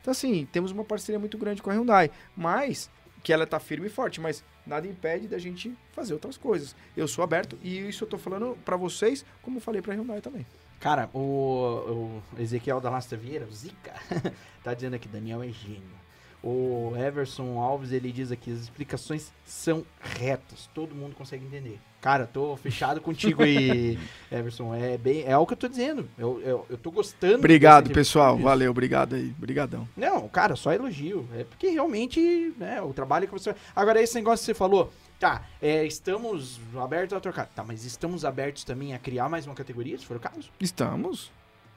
Então, 0.00 0.12
assim, 0.12 0.46
temos 0.52 0.70
uma 0.72 0.84
parceria 0.84 1.18
muito 1.18 1.36
grande 1.38 1.60
com 1.62 1.70
a 1.70 1.74
Hyundai. 1.74 2.10
Mas, 2.36 2.90
que 3.22 3.32
ela 3.32 3.46
tá 3.46 3.58
firme 3.58 3.86
e 3.86 3.90
forte, 3.90 4.20
mas 4.20 4.44
nada 4.66 4.86
impede 4.86 5.26
da 5.26 5.38
gente 5.38 5.74
fazer 5.92 6.12
outras 6.14 6.36
coisas. 6.36 6.76
Eu 6.96 7.08
sou 7.08 7.24
aberto 7.24 7.58
e 7.62 7.78
isso 7.88 8.04
eu 8.04 8.08
tô 8.08 8.16
falando 8.18 8.56
pra 8.64 8.76
vocês, 8.76 9.24
como 9.42 9.58
falei 9.60 9.82
pra 9.82 9.94
Hyundai 9.94 10.20
também. 10.20 10.46
Cara, 10.80 11.10
o, 11.12 12.22
o 12.36 12.40
Ezequiel 12.40 12.80
da 12.80 12.88
Lastra 12.88 13.16
Vieira, 13.16 13.44
o 13.44 13.52
Zica, 13.52 13.92
tá 14.64 14.72
dizendo 14.72 14.96
aqui, 14.96 15.06
Daniel 15.06 15.42
é 15.42 15.48
gênio. 15.48 16.00
O 16.42 16.94
Everson 16.96 17.58
Alves, 17.58 17.92
ele 17.92 18.10
diz 18.10 18.32
aqui, 18.32 18.50
as 18.50 18.60
explicações 18.60 19.30
são 19.44 19.84
retas, 20.00 20.70
todo 20.74 20.94
mundo 20.94 21.14
consegue 21.14 21.44
entender. 21.44 21.78
Cara, 22.00 22.26
tô 22.26 22.56
fechado 22.56 22.98
contigo 22.98 23.42
aí, 23.42 23.98
Everson, 24.32 24.74
é 24.74 24.96
bem, 24.96 25.22
é 25.26 25.36
o 25.36 25.46
que 25.46 25.52
eu 25.52 25.58
tô 25.58 25.68
dizendo, 25.68 26.08
eu, 26.16 26.40
eu, 26.40 26.66
eu 26.70 26.78
tô 26.78 26.90
gostando. 26.90 27.36
Obrigado, 27.36 27.90
pessoal. 27.90 28.38
Valeu, 28.38 28.70
obrigado 28.70 29.16
aí. 29.16 29.34
Obrigadão. 29.36 29.86
Não, 29.94 30.26
cara, 30.30 30.56
só 30.56 30.72
elogio. 30.72 31.28
É 31.34 31.44
porque 31.44 31.68
realmente, 31.68 32.54
né, 32.56 32.80
o 32.80 32.94
trabalho 32.94 33.26
que 33.26 33.32
você. 33.34 33.54
Agora, 33.76 34.00
esse 34.00 34.14
negócio 34.14 34.42
que 34.42 34.46
você 34.46 34.54
falou, 34.54 34.90
tá, 35.20 35.44
é, 35.62 35.84
estamos 35.86 36.58
abertos 36.76 37.16
a 37.16 37.20
trocar. 37.20 37.46
Tá, 37.46 37.62
mas 37.62 37.84
estamos 37.84 38.24
abertos 38.24 38.64
também 38.64 38.94
a 38.94 38.98
criar 38.98 39.28
mais 39.28 39.46
uma 39.46 39.54
categoria, 39.54 39.96
se 39.98 40.04
for 40.06 40.16
o 40.16 40.20
caso? 40.20 40.50
Estamos. 40.58 41.30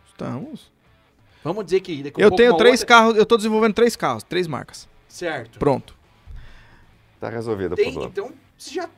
Estamos. 0.08 0.72
Vamos 1.44 1.66
dizer 1.66 1.82
que 1.82 2.00
Eu 2.18 2.30
pouco 2.30 2.38
tenho 2.38 2.56
três 2.56 2.80
outra- 2.82 2.88
carros, 2.96 3.18
eu 3.18 3.26
tô 3.26 3.36
desenvolvendo 3.36 3.74
três 3.74 3.96
carros, 3.96 4.24
três 4.24 4.48
marcas. 4.48 4.88
Certo. 5.10 5.60
Pronto. 5.60 5.96
Tá 7.20 7.30
resolvido 7.30 7.74
o 7.74 7.76
Tem, 7.76 7.86
problema. 7.94 8.10
então, 8.12 8.34
você 8.58 8.74
já 8.76 8.90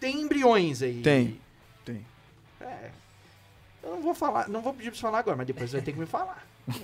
tem 0.00 0.20
embriões 0.22 0.82
aí. 0.82 1.00
Tem. 1.02 1.40
Tem. 1.84 2.04
É. 2.60 2.90
Eu 3.82 3.90
não 3.92 4.02
vou 4.02 4.14
falar, 4.14 4.48
não 4.48 4.60
vou 4.60 4.72
pedir 4.74 4.90
pra 4.90 4.96
você 4.96 5.02
falar 5.02 5.18
agora, 5.20 5.36
mas 5.36 5.46
depois 5.46 5.70
você 5.70 5.76
vai 5.76 5.84
ter 5.84 5.92
que 5.92 5.98
me 6.00 6.06
falar. 6.06 6.44
Eu 6.68 6.74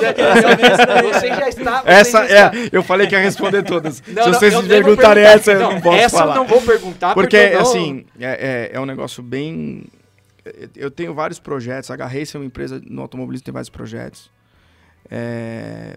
Depois. 0.00 1.16
Você 1.16 1.28
já 1.28 1.48
está. 1.48 1.82
você 1.82 1.90
Essa 1.90 2.28
já 2.28 2.46
está. 2.48 2.58
é, 2.58 2.68
eu 2.72 2.82
falei 2.82 3.06
que 3.06 3.14
ia 3.14 3.20
responder 3.20 3.62
todas. 3.62 4.02
Não, 4.06 4.24
Se 4.24 4.30
não, 4.30 4.38
vocês 4.38 4.52
eu 4.54 4.62
me 4.62 4.68
perguntarem 4.68 5.22
perguntar. 5.24 5.40
essa, 5.40 5.52
eu 5.52 5.60
não 5.60 5.80
posso 5.80 5.98
essa 5.98 6.18
falar. 6.18 6.32
eu 6.32 6.36
não 6.38 6.46
vou 6.46 6.62
perguntar 6.62 7.14
Porque, 7.14 7.36
eu 7.36 7.52
não- 7.54 7.60
assim, 7.60 8.06
é, 8.18 8.70
é, 8.72 8.76
é 8.76 8.80
um 8.80 8.86
negócio 8.86 9.22
bem. 9.22 9.84
Eu 10.76 10.90
tenho 10.90 11.14
vários 11.14 11.38
projetos. 11.38 11.90
A 11.90 11.96
Garrace 11.96 12.36
é 12.36 12.40
uma 12.40 12.46
empresa 12.46 12.80
no 12.86 13.02
automobilismo, 13.02 13.44
tem 13.44 13.52
vários 13.52 13.70
projetos. 13.70 14.30
É, 15.10 15.96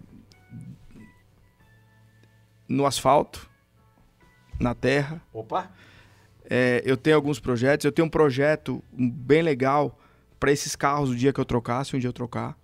no 2.67 2.85
asfalto, 2.85 3.47
na 4.59 4.75
terra. 4.75 5.21
Opa! 5.33 5.69
É, 6.49 6.81
eu 6.85 6.95
tenho 6.97 7.15
alguns 7.15 7.39
projetos. 7.39 7.85
Eu 7.85 7.91
tenho 7.91 8.05
um 8.05 8.09
projeto 8.09 8.83
bem 8.93 9.41
legal 9.41 9.97
para 10.39 10.51
esses 10.51 10.75
carros 10.75 11.09
o 11.09 11.15
dia 11.15 11.31
que 11.33 11.39
eu 11.39 11.45
trocar, 11.45 11.83
se 11.85 11.95
um 11.95 11.99
dia 11.99 12.07
eu 12.09 12.13
trocar. 12.13 12.57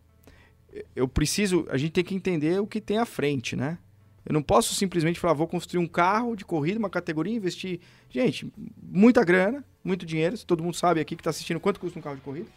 Eu 0.96 1.08
preciso. 1.08 1.68
A 1.70 1.78
gente 1.78 1.92
tem 1.92 2.04
que 2.04 2.16
entender 2.16 2.60
o 2.60 2.66
que 2.68 2.82
tem 2.82 2.98
à 2.98 3.06
frente, 3.06 3.56
né? 3.56 3.78
Eu 4.26 4.34
não 4.34 4.42
posso 4.42 4.74
simplesmente 4.74 5.20
falar, 5.20 5.34
vou 5.34 5.48
construir 5.48 5.84
um 5.84 5.88
carro 5.88 6.36
de 6.36 6.46
corrida, 6.46 6.80
uma 6.80 6.90
categoria, 6.90 7.36
investir. 7.36 7.80
Gente, 8.10 8.52
muita 8.82 9.24
grana, 9.24 9.64
muito 9.84 10.06
dinheiro. 10.06 10.36
Se 10.38 10.46
todo 10.46 10.64
mundo 10.64 10.76
sabe 10.76 11.00
aqui 11.02 11.16
que 11.16 11.22
está 11.22 11.30
assistindo 11.30 11.60
quanto 11.60 11.80
custa 11.80 12.00
um 12.00 12.02
carro 12.02 12.16
de 12.16 12.22
corrida? 12.22 12.48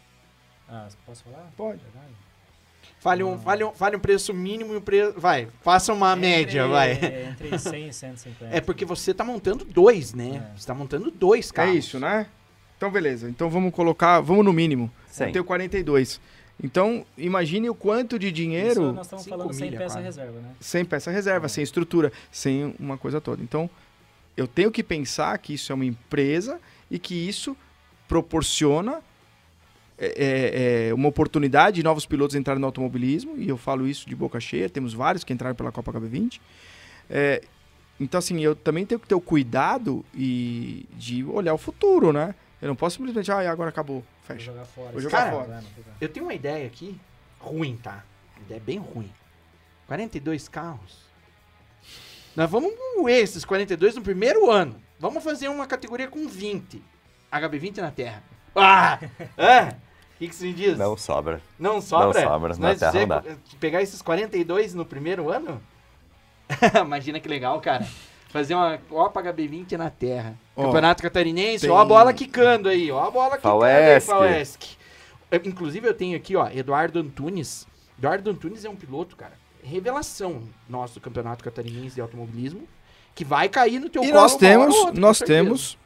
Ah, 0.69 0.87
posso 1.05 1.23
falar? 1.23 1.51
Pode. 1.57 1.79
Verdade. 1.83 2.13
Fale 2.99 3.23
um, 3.23 3.37
fale, 3.37 3.63
um, 3.63 3.71
fale 3.73 3.95
um 3.95 3.99
preço 3.99 4.33
mínimo 4.33 4.73
e 4.73 4.77
um 4.77 4.81
preço. 4.81 5.19
Vai, 5.19 5.47
faça 5.61 5.93
uma 5.93 6.15
média, 6.15 6.61
Entre- 6.61 6.71
vai. 6.71 6.91
é, 6.93 7.29
Entre 7.31 7.59
100 7.59 7.87
e 7.89 7.93
150. 7.93 8.55
É 8.55 8.59
porque 8.61 8.83
você 8.85 9.13
tá 9.13 9.23
montando 9.23 9.63
dois, 9.65 10.13
né? 10.13 10.49
É. 10.53 10.57
Você 10.57 10.65
tá 10.65 10.73
montando 10.73 11.11
dois 11.11 11.49
É 11.51 11.53
carros. 11.53 11.75
isso, 11.75 11.99
né? 11.99 12.27
Então, 12.75 12.89
beleza. 12.91 13.29
Então, 13.29 13.49
vamos 13.49 13.71
colocar, 13.73 14.19
vamos 14.21 14.43
no 14.45 14.53
mínimo. 14.53 14.89
Cem. 15.17 15.27
Eu 15.27 15.33
tenho 15.33 15.45
42. 15.45 16.21
Então, 16.63 17.05
imagine 17.17 17.69
o 17.69 17.75
quanto 17.75 18.17
de 18.17 18.27
Isso 18.27 18.35
dinheiro 18.35 18.93
nós 18.93 19.05
estamos 19.05 19.25
cinco 19.25 19.37
falando 19.37 19.53
sem 19.53 19.71
peça 19.71 19.83
quase. 19.85 20.01
reserva, 20.01 20.39
né? 20.39 20.51
sem 20.59 20.85
peça 20.85 21.11
reserva, 21.11 21.47
sem 21.47 21.63
estrutura, 21.63 22.11
sem 22.31 22.75
uma 22.79 22.97
coisa 22.97 23.21
toda. 23.21 23.43
Então, 23.43 23.69
eu 24.35 24.47
tenho 24.47 24.71
que 24.71 24.83
pensar 24.83 25.37
que 25.37 25.53
isso 25.53 25.71
é 25.71 25.75
uma 25.75 25.85
empresa 25.85 26.59
e 26.89 26.97
que 26.97 27.13
isso 27.13 27.55
proporciona 28.07 29.01
é, 29.99 30.07
é, 30.07 30.87
é, 30.89 30.93
uma 30.93 31.09
oportunidade 31.09 31.77
de 31.77 31.83
novos 31.83 32.05
pilotos 32.05 32.35
entrarem 32.35 32.61
no 32.61 32.67
automobilismo, 32.67 33.35
e 33.37 33.49
eu 33.49 33.57
falo 33.57 33.87
isso 33.87 34.07
de 34.07 34.15
boca 34.15 34.39
cheia, 34.39 34.69
temos 34.69 34.93
vários 34.93 35.23
que 35.23 35.33
entraram 35.33 35.55
pela 35.55 35.71
Copa 35.71 35.91
HB20. 35.91 36.39
É, 37.09 37.41
então, 37.99 38.19
assim, 38.19 38.39
eu 38.41 38.55
também 38.55 38.85
tenho 38.85 38.99
que 38.99 39.07
ter 39.07 39.15
o 39.15 39.21
cuidado 39.21 40.05
e 40.13 40.85
de 40.95 41.23
olhar 41.23 41.53
o 41.53 41.57
futuro, 41.57 42.13
né? 42.13 42.35
Eu 42.61 42.67
não 42.67 42.75
posso 42.75 42.97
simplesmente, 42.97 43.31
ah, 43.31 43.51
agora 43.51 43.69
acabou, 43.69 44.01
Vou 44.01 44.05
fecha. 44.23 44.45
jogar 44.45 44.65
fora. 44.65 44.91
Vou 44.91 45.01
jogar 45.01 45.17
cara, 45.17 45.31
fora. 45.31 45.63
Eu 46.01 46.09
tenho 46.09 46.25
uma 46.25 46.33
ideia 46.33 46.65
aqui, 46.65 46.99
ruim, 47.39 47.77
tá? 47.77 48.03
Uma 48.35 48.45
ideia 48.45 48.59
bem 48.59 48.79
ruim. 48.79 49.11
42 49.85 50.47
carros. 50.49 51.07
Nós 52.35 52.49
vamos 52.49 52.71
moer 52.95 53.23
esses 53.23 53.45
42 53.45 53.95
no 53.95 54.01
primeiro 54.01 54.49
ano. 54.49 54.81
Vamos 54.99 55.23
fazer 55.23 55.47
uma 55.47 55.65
categoria 55.67 56.07
com 56.07 56.27
20. 56.27 56.81
HB20 57.31 57.77
na 57.77 57.91
Terra. 57.91 58.23
Ah! 58.55 58.99
É! 59.37 59.75
O 60.15 60.19
que, 60.19 60.29
que 60.29 60.35
você 60.35 60.51
diz? 60.51 60.75
Não 60.79 60.97
sobra. 60.97 61.39
Não 61.59 61.79
sobra? 61.79 62.21
Não 62.21 62.31
sobra, 62.31 62.57
na 62.57 62.75
Terra 62.75 62.91
não 62.93 63.07
dá. 63.07 63.23
Pegar 63.59 63.83
esses 63.83 64.01
42 64.01 64.73
no 64.73 64.83
primeiro 64.83 65.29
ano? 65.31 65.61
Imagina 66.83 67.19
que 67.19 67.29
legal, 67.29 67.61
cara. 67.61 67.87
Fazer 68.29 68.55
uma 68.55 68.79
Copa 68.89 69.21
HB20 69.21 69.73
na 69.73 69.91
Terra. 69.91 70.35
Ó, 70.57 70.65
Campeonato 70.65 71.03
Catarinense, 71.03 71.61
tem- 71.61 71.69
ó 71.69 71.77
a 71.79 71.85
bola 71.85 72.11
quicando 72.11 72.67
aí, 72.67 72.91
ó 72.91 73.05
a 73.07 73.11
bola 73.11 73.37
quicando 73.37 73.47
aí, 73.63 73.95
Inclusive 75.45 75.87
eu 75.87 75.93
tenho 75.93 76.17
aqui, 76.17 76.35
ó, 76.35 76.49
Eduardo 76.49 76.99
Antunes. 76.99 77.67
Eduardo 77.97 78.29
Antunes 78.29 78.65
é 78.65 78.69
um 78.69 78.75
piloto, 78.75 79.15
cara, 79.15 79.33
revelação 79.63 80.41
nosso 80.67 80.95
do 80.95 81.01
Campeonato 81.01 81.43
Catarinense 81.43 81.95
de 81.95 82.01
Automobilismo, 82.01 82.67
que 83.13 83.23
vai 83.23 83.47
cair 83.49 83.79
no 83.79 83.89
teu 83.89 84.03
E 84.03 84.07
colo 84.07 84.19
nós 84.21 84.33
uma 84.33 84.47
hora 84.49 84.49
temos, 84.49 84.99
nós 84.99 85.19
temos 85.19 85.77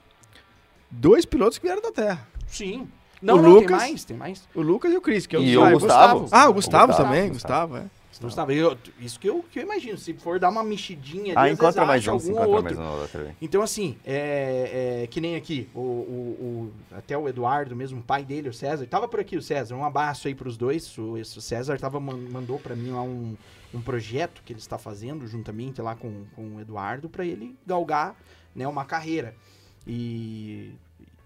dois 0.89 1.25
pilotos 1.25 1.57
que 1.57 1.65
vieram 1.65 1.81
da 1.81 1.91
Terra. 1.91 2.27
Sim. 2.47 2.87
Não, 3.21 3.35
O 3.37 3.41
não, 3.41 3.49
Lucas- 3.51 3.67
tem 3.67 3.77
mais, 3.89 4.03
tem 4.03 4.17
mais. 4.17 4.43
O 4.55 4.61
Lucas 4.61 4.91
e 4.91 4.97
o 4.97 5.01
Cris. 5.01 5.27
Que 5.27 5.35
eu 5.35 5.43
E 5.43 5.55
ah, 5.55 5.61
o 5.61 5.71
Gustavo. 5.71 6.27
Ah, 6.31 6.49
o 6.49 6.53
Gustavo, 6.53 6.87
Gustavo, 6.87 6.93
também, 7.09 7.29
Gustavo. 7.29 7.73
Gustavo, 7.73 7.77
é. 7.97 8.00
Gustavo, 8.19 8.51
eu- 8.51 8.77
isso 8.99 9.19
que 9.19 9.29
eu, 9.29 9.43
que 9.49 9.59
eu 9.59 9.63
imagino. 9.63 9.97
Se 9.97 10.13
for 10.13 10.39
dar 10.39 10.49
uma 10.49 10.63
mexidinha 10.63 11.37
ali, 11.37 11.49
Ah, 11.49 11.51
encontra 11.51 11.85
mais 11.85 12.05
um, 12.07 12.15
encontra 12.15 12.47
outro. 12.47 12.63
mais 12.63 12.77
um 12.77 12.99
outro. 13.01 13.35
Então, 13.41 13.61
assim, 13.61 13.97
é, 14.05 15.01
é, 15.03 15.07
que 15.07 15.21
nem 15.21 15.35
aqui, 15.35 15.69
o, 15.73 15.79
o- 15.79 16.71
o- 16.91 16.95
até 16.95 17.17
o 17.17 17.27
Eduardo, 17.27 17.75
mesmo 17.75 17.99
o 17.99 18.03
pai 18.03 18.23
dele, 18.25 18.49
o 18.49 18.53
César, 18.53 18.85
tava 18.85 19.07
por 19.07 19.19
aqui 19.19 19.37
o 19.37 19.41
César, 19.41 19.75
um 19.75 19.85
abraço 19.85 20.27
aí 20.27 20.35
pros 20.35 20.57
dois, 20.57 20.97
o, 20.97 21.13
o 21.13 21.25
César 21.25 21.77
tava, 21.79 21.99
man- 21.99 22.17
mandou 22.29 22.59
pra 22.59 22.75
mim 22.75 22.91
lá 22.91 23.01
um, 23.01 23.35
um 23.73 23.81
projeto 23.81 24.41
que 24.45 24.51
ele 24.53 24.59
está 24.59 24.77
fazendo 24.77 25.25
juntamente 25.27 25.81
lá 25.81 25.95
com, 25.95 26.25
com 26.35 26.57
o 26.57 26.59
Eduardo 26.59 27.09
pra 27.09 27.25
ele 27.25 27.55
galgar, 27.65 28.15
né, 28.53 28.67
uma 28.67 28.83
carreira. 28.85 29.33
E, 29.87 30.73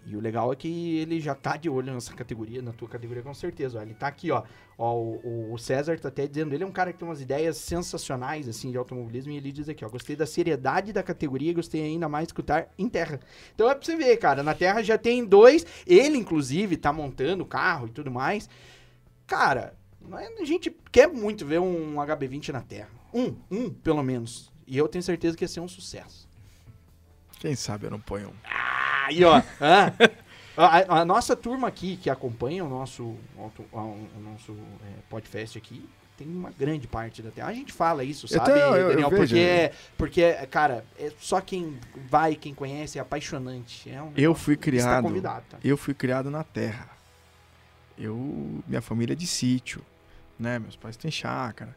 e 0.06 0.16
o 0.16 0.20
legal 0.20 0.54
é 0.54 0.56
que 0.56 0.98
ele 0.98 1.20
já 1.20 1.34
tá 1.34 1.58
de 1.58 1.68
olho 1.68 1.92
nessa 1.92 2.14
categoria, 2.14 2.62
na 2.62 2.72
tua 2.72 2.88
categoria 2.88 3.24
com 3.24 3.34
certeza, 3.34 3.80
ó, 3.80 3.82
ele 3.82 3.96
tá 3.96 4.08
aqui, 4.08 4.30
ó, 4.30 4.44
ó 4.78 4.94
o, 4.94 5.54
o 5.54 5.58
César 5.58 6.00
tá 6.00 6.10
até 6.10 6.28
dizendo, 6.28 6.54
ele 6.54 6.64
é 6.64 6.68
um 6.68 6.72
cara 6.72 6.94
que 6.94 7.00
tem 7.00 7.08
umas 7.08 7.22
ideias 7.22 7.58
sensacionais, 7.58 8.48
assim, 8.48 8.70
de 8.70 8.78
automobilismo, 8.78 9.32
e 9.32 9.38
ele 9.38 9.52
diz 9.52 9.68
aqui, 9.68 9.84
ó, 9.84 9.90
gostei 9.90 10.16
da 10.16 10.28
seriedade 10.28 10.94
da 10.94 11.02
categoria, 11.02 11.54
gostei 11.54 11.82
ainda 11.82 12.08
mais 12.08 12.28
de 12.28 12.30
escutar 12.30 12.70
em 12.78 12.88
terra. 12.88 13.20
Então 13.56 13.70
é 13.70 13.74
pra 13.74 13.84
você 13.84 13.96
ver, 13.96 14.16
cara, 14.18 14.44
na 14.44 14.54
terra 14.54 14.84
já 14.84 14.98
tem 14.98 15.26
dois, 15.26 15.66
ele, 15.88 16.18
inclusive, 16.18 16.78
tá 16.78 16.94
montando 16.94 17.44
o 17.44 17.48
carro 17.48 17.88
e 17.88 17.92
tudo 17.92 18.12
mais. 18.12 18.48
Cara, 19.26 19.76
é- 20.20 20.42
a 20.42 20.46
gente 20.46 20.70
quer 20.92 21.08
muito 21.08 21.46
ver 21.46 21.60
um 21.60 21.96
HB20 21.96 22.50
na 22.50 22.62
terra. 22.62 22.90
Um, 23.12 23.36
um, 23.50 23.70
pelo 23.72 24.04
menos. 24.04 24.52
E 24.68 24.78
eu 24.78 24.88
tenho 24.88 25.04
certeza 25.04 25.36
que 25.36 25.44
ia 25.44 25.48
ser 25.48 25.62
um 25.62 25.68
sucesso. 25.68 26.28
Quem 27.40 27.56
sabe 27.56 27.88
eu 27.88 27.92
não 27.92 28.00
ponho 28.00 28.30
um. 28.30 28.75
Aí, 29.06 29.24
ó. 29.26 29.42
A, 30.58 31.02
a 31.02 31.06
nossa 31.06 31.36
turma 31.36 31.68
aqui 31.68 31.98
que 31.98 32.10
acompanha 32.10 32.64
o 32.64 32.70
nosso, 32.70 33.16
a- 33.38 33.78
o 33.80 34.08
nosso 34.24 34.54
é, 34.54 35.02
podcast 35.10 35.58
aqui 35.58 35.88
tem 36.18 36.26
uma 36.28 36.50
grande 36.58 36.88
parte 36.88 37.22
da 37.22 37.30
terra. 37.30 37.50
A 37.50 37.54
gente 37.54 37.74
fala 37.74 38.02
isso, 38.06 38.26
Eu 38.26 38.30
sabe, 38.40 38.54
tenho- 38.54 38.60
eu- 38.68 38.76
eu 38.76 38.88
Daniel? 38.90 39.10
vejo. 39.10 39.20
porque, 39.28 39.72
porque, 39.98 40.34
cara, 40.48 40.86
é 40.98 41.12
só 41.20 41.42
quem 41.42 41.78
vai, 42.10 42.36
quem 42.36 42.54
conhece, 42.54 42.98
é 42.98 43.02
apaixonante. 43.02 43.90
É 43.90 44.02
um 44.02 44.14
Eu 44.16 44.34
fui 44.34 44.54
Está 44.54 44.64
criado. 44.64 45.04
convidado, 45.04 45.44
tá? 45.50 45.58
Eu 45.62 45.76
fui 45.76 45.94
criado 45.94 46.32
na 46.32 46.44
terra. 46.44 46.88
Eu, 47.98 48.16
minha 48.66 48.82
família 48.82 49.12
é 49.14 49.16
de 49.16 49.28
sítio, 49.28 49.82
né? 50.40 50.58
Meus 50.60 50.76
pais 50.78 50.96
têm 50.96 51.12
chácara. 51.12 51.76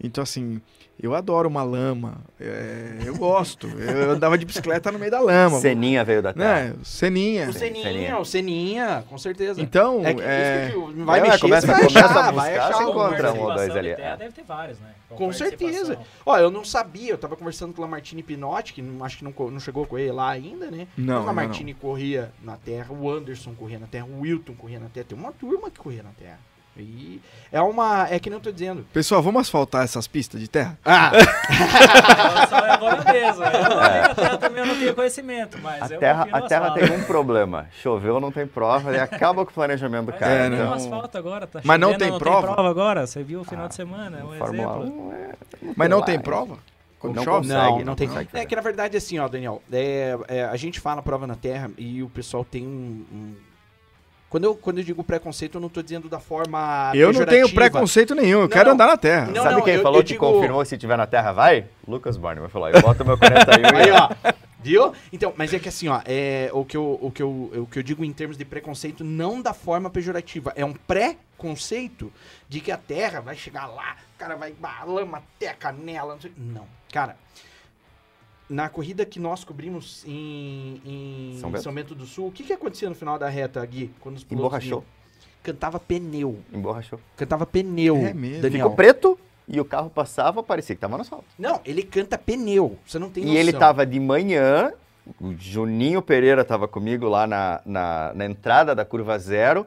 Então, 0.00 0.22
assim, 0.22 0.60
eu 1.02 1.12
adoro 1.12 1.48
uma 1.48 1.64
lama. 1.64 2.18
é, 2.40 2.98
eu 3.04 3.16
gosto. 3.16 3.66
Eu 3.66 4.12
andava 4.12 4.38
de 4.38 4.44
bicicleta 4.46 4.92
no 4.92 4.98
meio 4.98 5.10
da 5.10 5.18
lama. 5.20 5.58
Ceninha 5.58 6.04
veio 6.04 6.22
da 6.22 6.32
terra. 6.32 6.64
né? 6.70 6.74
Ceninha. 6.84 7.48
O 7.48 7.52
Seninha, 7.52 7.82
Seninha. 7.84 8.18
o 8.18 8.24
Seninha, 8.24 9.04
com 9.08 9.18
certeza. 9.18 9.60
Então, 9.60 10.06
é 10.06 10.14
que, 10.14 10.22
é, 10.22 10.68
isso 10.68 10.92
que 10.92 11.02
vai 11.02 11.18
É, 11.18 11.22
mexer, 11.24 11.38
começa- 11.40 11.66
você 11.66 11.72
vai 11.72 11.86
começa 11.86 12.06
achar, 12.06 12.18
a 12.28 12.30
vai 12.30 12.50
buscar, 12.52 12.68
achar 12.68 12.78
você 12.84 12.90
encontra 12.90 13.32
um 13.32 13.40
ou 13.40 13.54
dois 13.54 13.70
ali, 13.76 13.90
de 13.90 13.96
terra 13.96 14.14
é. 14.14 14.16
Deve 14.18 14.32
ter 14.32 14.44
vários, 14.44 14.78
né? 14.78 14.88
Com 15.08 15.32
certeza. 15.32 15.96
participação. 15.96 16.04
Ó, 16.24 16.38
eu 16.38 16.50
não 16.50 16.64
sabia, 16.64 17.10
eu 17.10 17.18
tava 17.18 17.34
conversando 17.34 17.72
com 17.72 17.80
o 17.80 17.82
Lamartine 17.84 18.22
Pinotti, 18.22 18.72
que 18.74 18.80
não, 18.82 19.04
acho 19.04 19.18
que 19.18 19.24
não, 19.24 19.32
não 19.50 19.58
chegou 19.58 19.84
com 19.84 19.98
ele 19.98 20.12
lá 20.12 20.28
ainda, 20.30 20.70
né? 20.70 20.86
Não, 20.96 21.22
o 21.22 21.26
Lamartine 21.26 21.74
corria 21.74 22.30
na 22.42 22.56
terra, 22.56 22.92
o 22.92 23.10
Anderson 23.10 23.52
corria 23.54 23.78
na 23.80 23.86
terra, 23.88 24.06
o 24.06 24.20
Wilton 24.20 24.54
corria 24.54 24.78
na 24.78 24.88
terra, 24.88 25.06
tem 25.08 25.18
uma 25.18 25.32
turma 25.32 25.70
que 25.70 25.78
corria 25.80 26.04
na 26.04 26.10
terra. 26.10 26.38
E 26.82 27.20
é 27.52 27.60
uma. 27.60 28.06
É 28.10 28.18
que 28.18 28.28
nem 28.30 28.36
eu 28.38 28.42
tô 28.42 28.50
dizendo. 28.52 28.86
Pessoal, 28.92 29.22
vamos 29.22 29.40
asfaltar 29.42 29.84
essas 29.84 30.06
pistas 30.06 30.40
de 30.40 30.48
terra? 30.48 30.78
Ah! 30.84 31.10
Só 32.48 32.58
é 32.58 32.70
agora 32.70 33.12
mesmo. 33.12 33.42
Eu 33.44 33.52
não 33.52 33.68
tenho 33.68 34.04
a 34.04 34.14
terra 34.14 34.38
também, 34.38 34.58
eu 34.62 34.66
não 34.66 34.74
tenho 34.78 34.94
conhecimento, 34.94 35.58
mas 35.62 35.90
A 35.90 35.94
eu 35.94 36.00
terra, 36.00 36.28
a 36.32 36.40
terra 36.42 36.66
asfalto. 36.68 36.86
tem 36.88 36.96
um 36.98 37.04
problema. 37.04 37.66
Choveu, 37.82 38.20
não 38.20 38.30
tem 38.32 38.46
prova 38.46 38.92
e 38.92 38.98
acaba 38.98 39.44
com 39.44 39.50
o 39.50 39.54
planejamento 39.54 40.06
do 40.06 40.12
cara. 40.12 40.32
É, 40.32 40.46
é, 40.60 40.64
um 40.64 40.72
asfalto 40.74 41.18
agora, 41.18 41.46
tá 41.46 41.60
Mas 41.64 41.80
não 41.80 41.96
tem 41.96 42.10
não 42.10 42.18
prova? 42.18 42.46
tem 42.46 42.54
prova 42.54 42.70
agora, 42.70 43.06
você 43.06 43.22
viu 43.22 43.40
o 43.40 43.44
final 43.44 43.64
Ah, 43.66 43.68
de 43.68 43.74
semana, 43.74 44.18
é 44.20 44.24
um 44.24 44.32
Fórmula 44.38 44.84
exemplo. 44.84 45.08
1 45.08 45.12
é- 45.12 45.32
Mas 45.76 45.90
não 45.90 45.98
tem 45.98 46.06
tem 46.06 46.16
lá, 46.18 46.22
prova? 46.22 46.58
Quando 46.98 47.14
Não 47.14 47.22
chove? 47.22 47.46
consegue. 47.46 47.60
não, 47.70 47.78
não 47.78 47.84
não 47.84 47.94
tem. 47.94 48.08
consegue 48.08 48.28
É 48.32 48.44
que 48.44 48.56
na 48.56 48.62
verdade, 48.62 48.96
assim, 48.96 49.18
ó, 49.20 49.28
Daniel, 49.28 49.62
é, 49.72 50.18
é, 50.26 50.44
a 50.44 50.56
gente 50.56 50.80
fala 50.80 51.00
prova 51.00 51.26
na 51.28 51.36
terra 51.36 51.70
e 51.78 52.02
o 52.02 52.08
pessoal 52.08 52.44
tem 52.44 52.66
um. 52.66 53.04
um- 53.12 53.34
Quando, 54.30 54.44
eu, 54.44 54.54
quando 54.54 54.78
eu 54.78 54.84
digo 54.84 55.02
preconceito, 55.02 55.54
eu 55.56 55.60
não 55.60 55.70
tô 55.70 55.82
dizendo 55.82 56.06
da 56.08 56.20
forma. 56.20 56.92
Eu 56.94 57.12
não 57.12 57.24
tenho 57.24 57.48
preconceito 57.54 58.14
nenhum, 58.14 58.40
eu 58.40 58.40
Não, 58.42 58.48
quero 58.48 58.66
não. 58.66 58.74
andar 58.74 58.86
na 58.88 58.96
terra. 58.96 59.26
Não, 59.26 59.42
Sabe 59.42 59.62
quem 59.62 59.74
eu- 59.76 59.82
falou 59.82 60.00
eu 60.00 60.04
que 60.04 60.12
digo- 60.12 60.32
confirmou 60.32 60.62
se 60.66 60.76
tiver 60.76 60.98
na 60.98 61.06
terra 61.06 61.32
vai? 61.32 61.64
Lucas 61.86 62.16
Borne 62.18 62.40
vai 62.40 62.50
falar. 62.50 62.72
Eu 62.72 62.82
boto 62.82 63.04
meu 63.06 63.16
41 63.16 63.64
Aí, 63.78 63.90
ó. 63.90 64.32
Viu? 64.60 64.92
Então, 65.12 65.32
mas 65.36 65.54
é 65.54 65.58
que 65.58 65.68
assim, 65.68 65.88
ó, 65.88 66.00
é, 66.04 66.50
o, 66.52 66.64
que 66.64 66.76
eu, 66.76 66.98
o, 67.00 67.10
que 67.10 67.22
eu, 67.22 67.30
o 67.30 67.66
que 67.70 67.78
eu 67.78 67.82
digo 67.82 68.04
em 68.04 68.12
termos 68.12 68.36
de 68.36 68.44
preconceito, 68.44 69.02
não 69.04 69.40
da 69.40 69.54
forma 69.54 69.88
pejorativa, 69.88 70.52
é 70.56 70.64
um 70.64 70.74
pré-conceito 70.74 72.12
de 72.48 72.60
que 72.60 72.70
a 72.70 72.76
terra 72.76 73.20
vai 73.20 73.36
chegar 73.36 73.66
lá, 73.66 73.96
o 74.14 74.18
cara 74.18 74.36
vai, 74.36 74.52
bah, 74.52 74.82
lama 74.84 75.18
até 75.18 75.48
a 75.48 75.54
canela, 75.54 76.14
não 76.14 76.20
sei. 76.20 76.32
Não, 76.36 76.66
cara, 76.92 77.16
na 78.48 78.68
corrida 78.68 79.04
que 79.04 79.20
nós 79.20 79.44
cobrimos 79.44 80.04
em, 80.06 80.80
em 80.84 81.32
São 81.40 81.50
São, 81.58 81.72
Bento? 81.72 81.92
Bento? 81.92 81.94
do 81.94 82.06
Sul, 82.06 82.28
o 82.28 82.32
que, 82.32 82.42
que 82.44 82.52
acontecia 82.52 82.88
no 82.88 82.94
final 82.94 83.18
da 83.18 83.28
reta, 83.28 83.64
Gui? 83.66 83.90
Quando 84.00 84.16
os 84.16 84.24
pilotos 84.24 84.46
Emborrachou. 84.46 84.80
vinham? 84.80 84.98
Cantava 85.42 85.78
pneu. 85.78 86.38
Emborrachou. 86.52 86.98
Cantava 87.16 87.46
pneu. 87.46 87.96
É 87.96 88.12
mesmo? 88.14 88.42
Daniel. 88.42 88.62
Ficou 88.66 88.76
preto 88.76 89.18
e 89.46 89.60
o 89.60 89.64
carro 89.64 89.88
passava, 89.88 90.42
parecia 90.42 90.74
que 90.74 90.80
tava 90.80 90.96
no 90.96 91.02
asfalto. 91.02 91.24
Não, 91.38 91.60
ele 91.64 91.82
canta 91.82 92.18
pneu. 92.18 92.76
Você 92.86 92.98
não 92.98 93.08
tem 93.10 93.22
E 93.22 93.26
noção. 93.26 93.40
ele 93.40 93.52
tava 93.52 93.86
de 93.86 93.98
manhã, 94.00 94.72
o 95.20 95.32
Juninho 95.38 96.02
Pereira 96.02 96.44
tava 96.44 96.66
comigo 96.68 97.08
lá 97.08 97.26
na, 97.26 97.60
na, 97.64 98.12
na 98.14 98.24
entrada 98.26 98.74
da 98.74 98.84
curva 98.84 99.18
zero, 99.18 99.66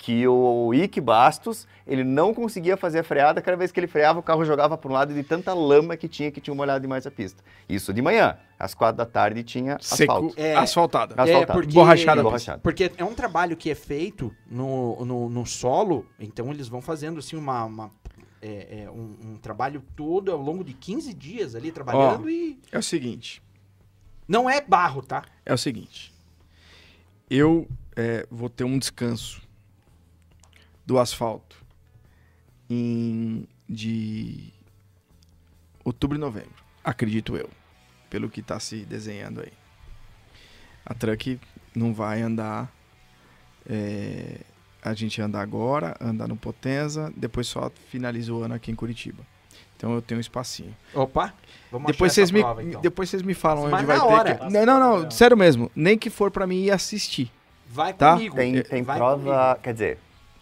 que 0.00 0.26
o 0.26 0.72
Ike 0.72 0.98
Bastos, 0.98 1.68
ele 1.86 2.02
não 2.02 2.32
conseguia 2.32 2.74
fazer 2.74 3.00
a 3.00 3.04
freada, 3.04 3.42
cada 3.42 3.54
vez 3.54 3.70
que 3.70 3.78
ele 3.78 3.86
freava 3.86 4.18
o 4.18 4.22
carro 4.22 4.42
jogava 4.46 4.78
para 4.78 4.90
um 4.90 4.94
lado 4.94 5.12
de 5.12 5.22
tanta 5.22 5.52
lama 5.52 5.94
que 5.94 6.08
tinha 6.08 6.30
que 6.30 6.40
tinha 6.40 6.54
molhado 6.54 6.80
demais 6.80 7.06
a 7.06 7.10
pista. 7.10 7.44
Isso 7.68 7.92
de 7.92 8.00
manhã, 8.00 8.38
às 8.58 8.72
quatro 8.72 8.96
da 8.96 9.04
tarde 9.04 9.42
tinha 9.42 9.76
asfalto. 9.76 10.32
É. 10.38 10.56
asfaltada. 10.56 11.14
É, 11.30 11.44
porque, 11.44 11.74
Borrachada. 11.74 12.22
Borrachado. 12.22 12.62
Porque 12.62 12.90
é 12.96 13.04
um 13.04 13.12
trabalho 13.12 13.54
que 13.58 13.70
é 13.70 13.74
feito 13.74 14.34
no, 14.50 15.04
no, 15.04 15.28
no 15.28 15.44
solo, 15.44 16.06
então 16.18 16.50
eles 16.50 16.66
vão 16.66 16.80
fazendo 16.80 17.18
assim 17.18 17.36
uma. 17.36 17.64
uma- 17.66 17.90
é, 18.42 18.84
é, 18.84 18.90
um, 18.90 19.16
um 19.22 19.36
trabalho 19.36 19.84
todo 19.94 20.32
ao 20.32 20.38
longo 20.40 20.64
de 20.64 20.72
15 20.72 21.12
dias 21.12 21.54
ali 21.54 21.70
trabalhando 21.70 22.30
e. 22.30 22.58
É 22.72 22.78
o 22.78 22.82
seguinte. 22.82 23.42
Não 24.26 24.48
é 24.48 24.62
barro, 24.62 25.02
tá? 25.02 25.24
É 25.44 25.52
o 25.52 25.58
seguinte. 25.58 26.10
Eu 27.28 27.68
é, 27.94 28.26
vou 28.30 28.48
ter 28.48 28.64
um 28.64 28.78
descanso 28.78 29.49
do 30.84 30.98
asfalto 30.98 31.56
em 32.68 33.46
de 33.68 34.52
outubro 35.84 36.16
e 36.16 36.20
novembro, 36.20 36.64
acredito 36.82 37.36
eu, 37.36 37.48
pelo 38.08 38.28
que 38.28 38.40
está 38.40 38.58
se 38.58 38.84
desenhando 38.84 39.40
aí. 39.40 39.52
A 40.84 40.94
truck 40.94 41.38
não 41.74 41.94
vai 41.94 42.20
andar. 42.22 42.72
é, 43.68 44.40
a 44.82 44.94
gente 44.94 45.20
anda 45.20 45.38
agora, 45.38 45.94
anda 46.00 46.26
no 46.26 46.36
Potenza, 46.36 47.12
depois 47.16 47.46
só 47.46 47.70
finaliza 47.90 48.32
o 48.32 48.42
ano 48.42 48.54
aqui 48.54 48.70
em 48.70 48.74
Curitiba. 48.74 49.22
Então 49.76 49.94
eu 49.94 50.02
tenho 50.02 50.18
um 50.18 50.20
espacinho. 50.20 50.74
Opa! 50.94 51.32
Vamos 51.70 51.86
Depois 51.92 52.12
vocês, 52.12 52.30
me, 52.30 52.40
prova, 52.40 52.62
então. 52.62 52.80
depois 52.80 53.08
vocês 53.08 53.22
me 53.22 53.32
falam 53.32 53.70
Mas 53.70 53.80
onde 53.80 53.86
vai 53.86 53.96
na 53.98 54.04
ter 54.04 54.12
hora. 54.12 54.34
que... 54.34 54.50
Não, 54.50 54.66
não, 54.66 54.80
não, 55.02 55.10
sério 55.10 55.36
mesmo. 55.36 55.70
Nem 55.74 55.96
que 55.96 56.10
for 56.10 56.30
pra 56.30 56.46
mim 56.46 56.64
ir 56.64 56.70
assistir. 56.70 57.30
Vai 57.66 57.92
tá? 57.94 58.12
comigo. 58.14 58.36
Tem, 58.36 58.62
tem 58.62 58.82
vai 58.82 58.98
prova, 58.98 59.58
quer 59.62 59.72
dizer, 59.72 59.98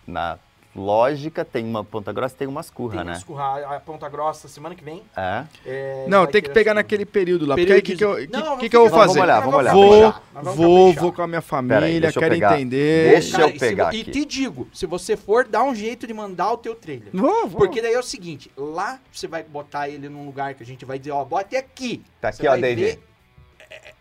na 0.09 0.39
lógica 0.77 1.45
tem 1.45 1.65
uma 1.65 1.83
Ponta 1.83 2.13
Grossa 2.13 2.37
tem 2.39 2.47
umas 2.47 2.71
comigo. 2.71 2.93
curra, 2.93 3.03
Tem 3.05 3.13
né? 3.13 3.19
escurrar 3.19 3.73
a 3.73 3.81
Ponta 3.81 4.09
Grossa 4.09 4.47
semana 4.47 4.75
que 4.77 4.85
vem. 4.85 5.03
É. 5.17 5.45
É, 5.67 6.07
Não, 6.09 6.25
tem 6.27 6.41
que 6.41 6.51
pegar 6.51 6.71
assim, 6.73 6.77
naquele 6.77 7.05
período 7.05 7.47
lá. 7.47 7.57
período 7.57 7.69
porque 7.69 7.73
aí 7.73 7.79
o 7.81 7.83
que, 7.83 7.97
que, 7.97 8.05
eu, 8.05 8.11
Não, 8.11 8.17
que, 8.19 8.49
não 8.63 8.69
que 8.69 8.77
eu 8.77 8.81
vou 8.83 8.89
fica- 8.89 8.97
Vamos 8.99 9.07
fazer? 9.07 9.21
olhar, 9.21 9.41
vamos 9.41 9.55
olhar. 9.57 9.73
Vou, 9.75 10.55
vou, 10.55 10.93
vou 10.93 11.13
com 11.13 11.23
a 11.23 11.27
minha 11.27 11.41
família, 11.41 12.09
eu 12.09 12.13
quero 12.13 12.35
pegar. 12.35 12.55
entender. 12.55 13.11
Deixa 13.13 13.33
Cara, 13.33 13.43
eu 13.45 13.49
e 13.49 13.53
se 13.55 13.59
pegar 13.59 13.95
E 13.95 14.05
te 14.05 14.25
digo, 14.25 14.69
se 14.73 14.87
você 14.87 15.17
for, 15.17 15.47
dá 15.49 15.65
um 15.65 15.75
jeito 15.75 16.07
de 16.07 16.15
mandar 16.15 16.53
o 16.53 16.57
teu 16.59 16.75
trailer. 16.77 17.09
Vou, 17.13 17.49
vou. 17.49 17.59
Porque 17.61 17.83
daí 17.83 17.95
é 17.95 17.99
o 17.99 18.03
seguinte, 18.03 18.49
lá 18.57 19.01
você 19.13 19.27
vai 19.27 19.43
botar 19.43 19.89
ele 19.89 20.09
num 20.09 20.25
lugar 20.27 20.55
que 20.55 20.63
a 20.63 20.67
gente 20.67 20.85
vai 20.85 20.99
dizer, 20.99 21.11
ó, 21.11 21.25
bote 21.25 21.57
aqui. 21.57 22.05
Tá 22.21 22.31
Você 22.31 22.43
aqui, 22.43 22.47
ó, 22.47 22.51
vai 22.53 22.61
David. 22.61 23.01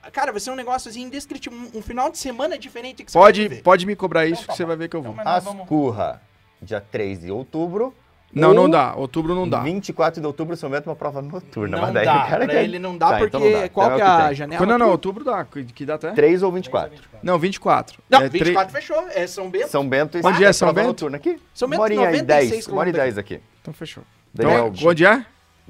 É, 0.07 0.09
é, 0.09 0.11
Cara, 0.11 0.31
vai 0.31 0.39
ser 0.41 0.51
um 0.51 0.55
negócio 0.55 0.89
assim 0.89 1.01
indescritível. 1.03 1.57
Um, 1.57 1.79
um 1.79 1.81
final 1.81 2.09
de 2.09 2.17
semana 2.17 2.57
diferente 2.57 3.03
que 3.03 3.11
você 3.11 3.17
vai 3.17 3.27
Pode, 3.27 3.41
viver. 3.47 3.61
pode 3.61 3.85
me 3.85 3.95
cobrar 3.95 4.25
isso 4.25 4.41
Então 4.43 4.47
tá 4.47 4.53
que 4.53 4.57
você 4.57 4.63
bom. 4.63 4.67
vai 4.67 4.77
ver 4.77 4.89
que 4.89 4.95
eu 4.95 5.01
vou. 5.01 5.11
Então, 5.13 5.23
mas 5.23 5.33
nós 5.33 5.37
As 5.37 5.43
vamos- 5.43 5.67
curra, 5.67 6.21
dia 6.61 6.81
3 6.81 7.21
de 7.21 7.31
outubro. 7.31 7.93
Não, 8.33 8.49
ou 8.49 8.53
não 8.53 8.69
dá. 8.69 8.93
Outubro 8.93 9.33
não 9.33 9.47
dá. 9.47 9.61
24 9.61 10.19
de 10.19 10.27
outubro 10.27 10.55
São 10.57 10.69
Bento 10.69 10.89
uma 10.89 10.95
prova 10.97 11.21
noturna. 11.21 11.77
Não 11.77 11.83
mas 11.85 11.93
daí 11.93 12.05
dá, 12.05 12.13
o 12.13 12.19
cara 12.29 12.45
pra 12.45 12.55
quer- 12.55 12.63
ele 12.65 12.77
não 12.77 12.97
dá 12.97 13.07
Tá, 13.11 13.17
porque 13.19 13.37
então 13.37 13.49
não 13.49 13.61
dá. 13.61 13.69
qual 13.69 13.87
Então 13.87 13.97
que 13.97 14.03
é 14.03 14.05
é 14.05 14.09
a 14.09 14.25
tem. 14.27 14.35
janela? 14.35 14.65
Não, 14.65 14.77
não, 14.77 14.79
tudo? 14.79 14.91
outubro 14.91 15.23
dá. 15.23 15.45
Que 15.45 15.85
data 15.85 16.07
é? 16.09 16.11
3 16.11 16.43
ou 16.43 16.51
24. 16.51 17.01
Não, 17.23 17.39
24. 17.39 18.03
Não, 18.09 18.19
É, 18.21 18.27
24 18.29 18.73
fechou, 18.73 19.07
é 19.11 19.25
São 19.25 19.49
Bento. 19.49 19.69
São 19.69 19.87
Bento 19.87 20.17
e 20.17 20.21
Onde 20.25 20.43
é 20.43 20.51
São 20.51 20.73
Bento? 20.73 20.87
noturna 20.87 21.15
aqui. 21.17 21.39
São 21.53 21.69
Bento, 21.69 21.89
e 21.91 21.95
96 21.95 22.25
10. 22.25 22.67
Uma 22.67 22.79
hora 22.81 22.89
e 22.89 22.91
quilômetros 22.91 23.15
10 23.15 23.17
aqui. 23.17 23.41
Então 23.61 23.73
fechou. 23.73 24.03
Então, 24.35 24.73
onde 24.85 25.05
é? 25.05 25.25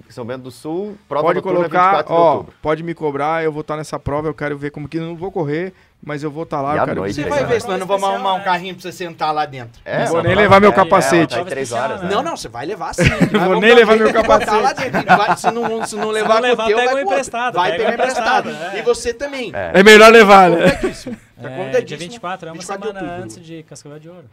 São 0.09 0.23
Bento 0.25 0.43
do 0.43 0.51
Sul, 0.51 0.97
prova 1.09 1.25
Pode 1.27 1.37
noturna 1.37 1.57
colocar, 1.59 1.83
24 2.03 2.07
de 2.15 2.19
ó, 2.21 2.31
outubro. 2.33 2.53
pode 2.61 2.83
me 2.83 2.93
cobrar, 2.93 3.43
eu 3.43 3.51
vou 3.51 3.61
estar 3.61 3.75
nessa 3.75 3.97
prova, 3.97 4.27
eu 4.27 4.33
quero 4.33 4.57
ver 4.57 4.69
como 4.71 4.87
que 4.87 4.99
não 4.99 5.15
vou 5.15 5.31
correr, 5.31 5.73
mas 6.01 6.21
eu 6.23 6.29
vou 6.29 6.43
estar 6.43 6.61
lá, 6.61 6.75
eu 6.75 6.81
à 6.83 6.85
quero 6.85 7.01
noite, 7.01 7.15
Você 7.15 7.25
vai 7.27 7.45
ver 7.45 7.59
se 7.61 7.67
nós 7.67 7.79
não 7.79 7.87
vamos 7.87 8.07
arrumar 8.07 8.35
um 8.35 8.43
carrinho 8.43 8.75
pra 8.75 8.83
você 8.83 8.91
sentar 8.91 9.33
lá 9.33 9.45
dentro. 9.45 9.81
É, 9.83 9.99
Não 9.99 10.05
vou 10.07 10.15
uma 10.17 10.23
nem 10.23 10.35
levar 10.35 10.59
meu 10.61 10.69
é, 10.69 10.73
capacete. 10.73 11.35
É, 11.35 11.39
tá 11.39 11.45
3 11.45 11.71
horas, 11.71 12.01
né? 12.03 12.09
Não, 12.11 12.21
não, 12.23 12.37
você 12.37 12.47
vai 12.47 12.65
levar 12.65 12.93
sim. 12.93 13.03
Vou 13.45 13.59
nem 13.59 13.73
levar 13.73 13.97
meu 13.97 14.13
capacete. 14.13 14.51
lá 14.61 14.73
dentro. 14.73 15.03
Vai- 15.17 15.37
se, 15.37 15.51
não, 15.51 15.85
se 15.85 15.95
não 15.95 16.09
levar 16.11 16.35
com 16.37 16.41
levar, 16.43 16.63
o 16.63 16.67
teu, 16.67 16.77
pega 16.77 16.91
vai 16.93 17.03
um 17.03 17.05
emprestado, 17.05 17.55
Vai 17.55 17.71
pega 17.71 17.83
pegar 17.91 17.93
emprestado, 17.95 18.49
é. 18.49 18.79
E 18.79 18.81
você 18.83 19.13
também. 19.13 19.51
É. 19.53 19.71
É 19.79 19.83
melhor 19.83 20.11
levar, 20.11 20.51
né? 20.51 20.69
Tá 20.71 21.49
É, 21.49 21.81
dia 21.81 21.97
24 21.97 22.49
é 22.49 22.51
uma 22.51 22.59
24 22.59 22.93
de 22.93 22.99
semana 22.99 23.23
antes 23.23 23.41
de 23.43 23.63
Cascavel 23.63 23.99
de 23.99 24.09
Ouro. 24.09 24.25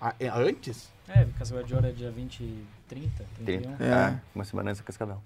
Ah, 0.00 0.14
é 0.20 0.28
antes? 0.28 0.88
É, 1.08 1.26
Cascavel 1.38 1.64
de 1.64 1.74
Ouro 1.74 1.86
é 1.86 1.90
dia 1.92 2.10
20, 2.10 2.64
30, 2.88 3.10
31. 3.44 3.76
30. 3.76 3.84
É. 3.84 3.88
É, 4.14 4.14
uma 4.34 4.44
semana 4.44 4.70
antes 4.70 4.80
da 4.80 4.86
Cascavel. 4.86 5.20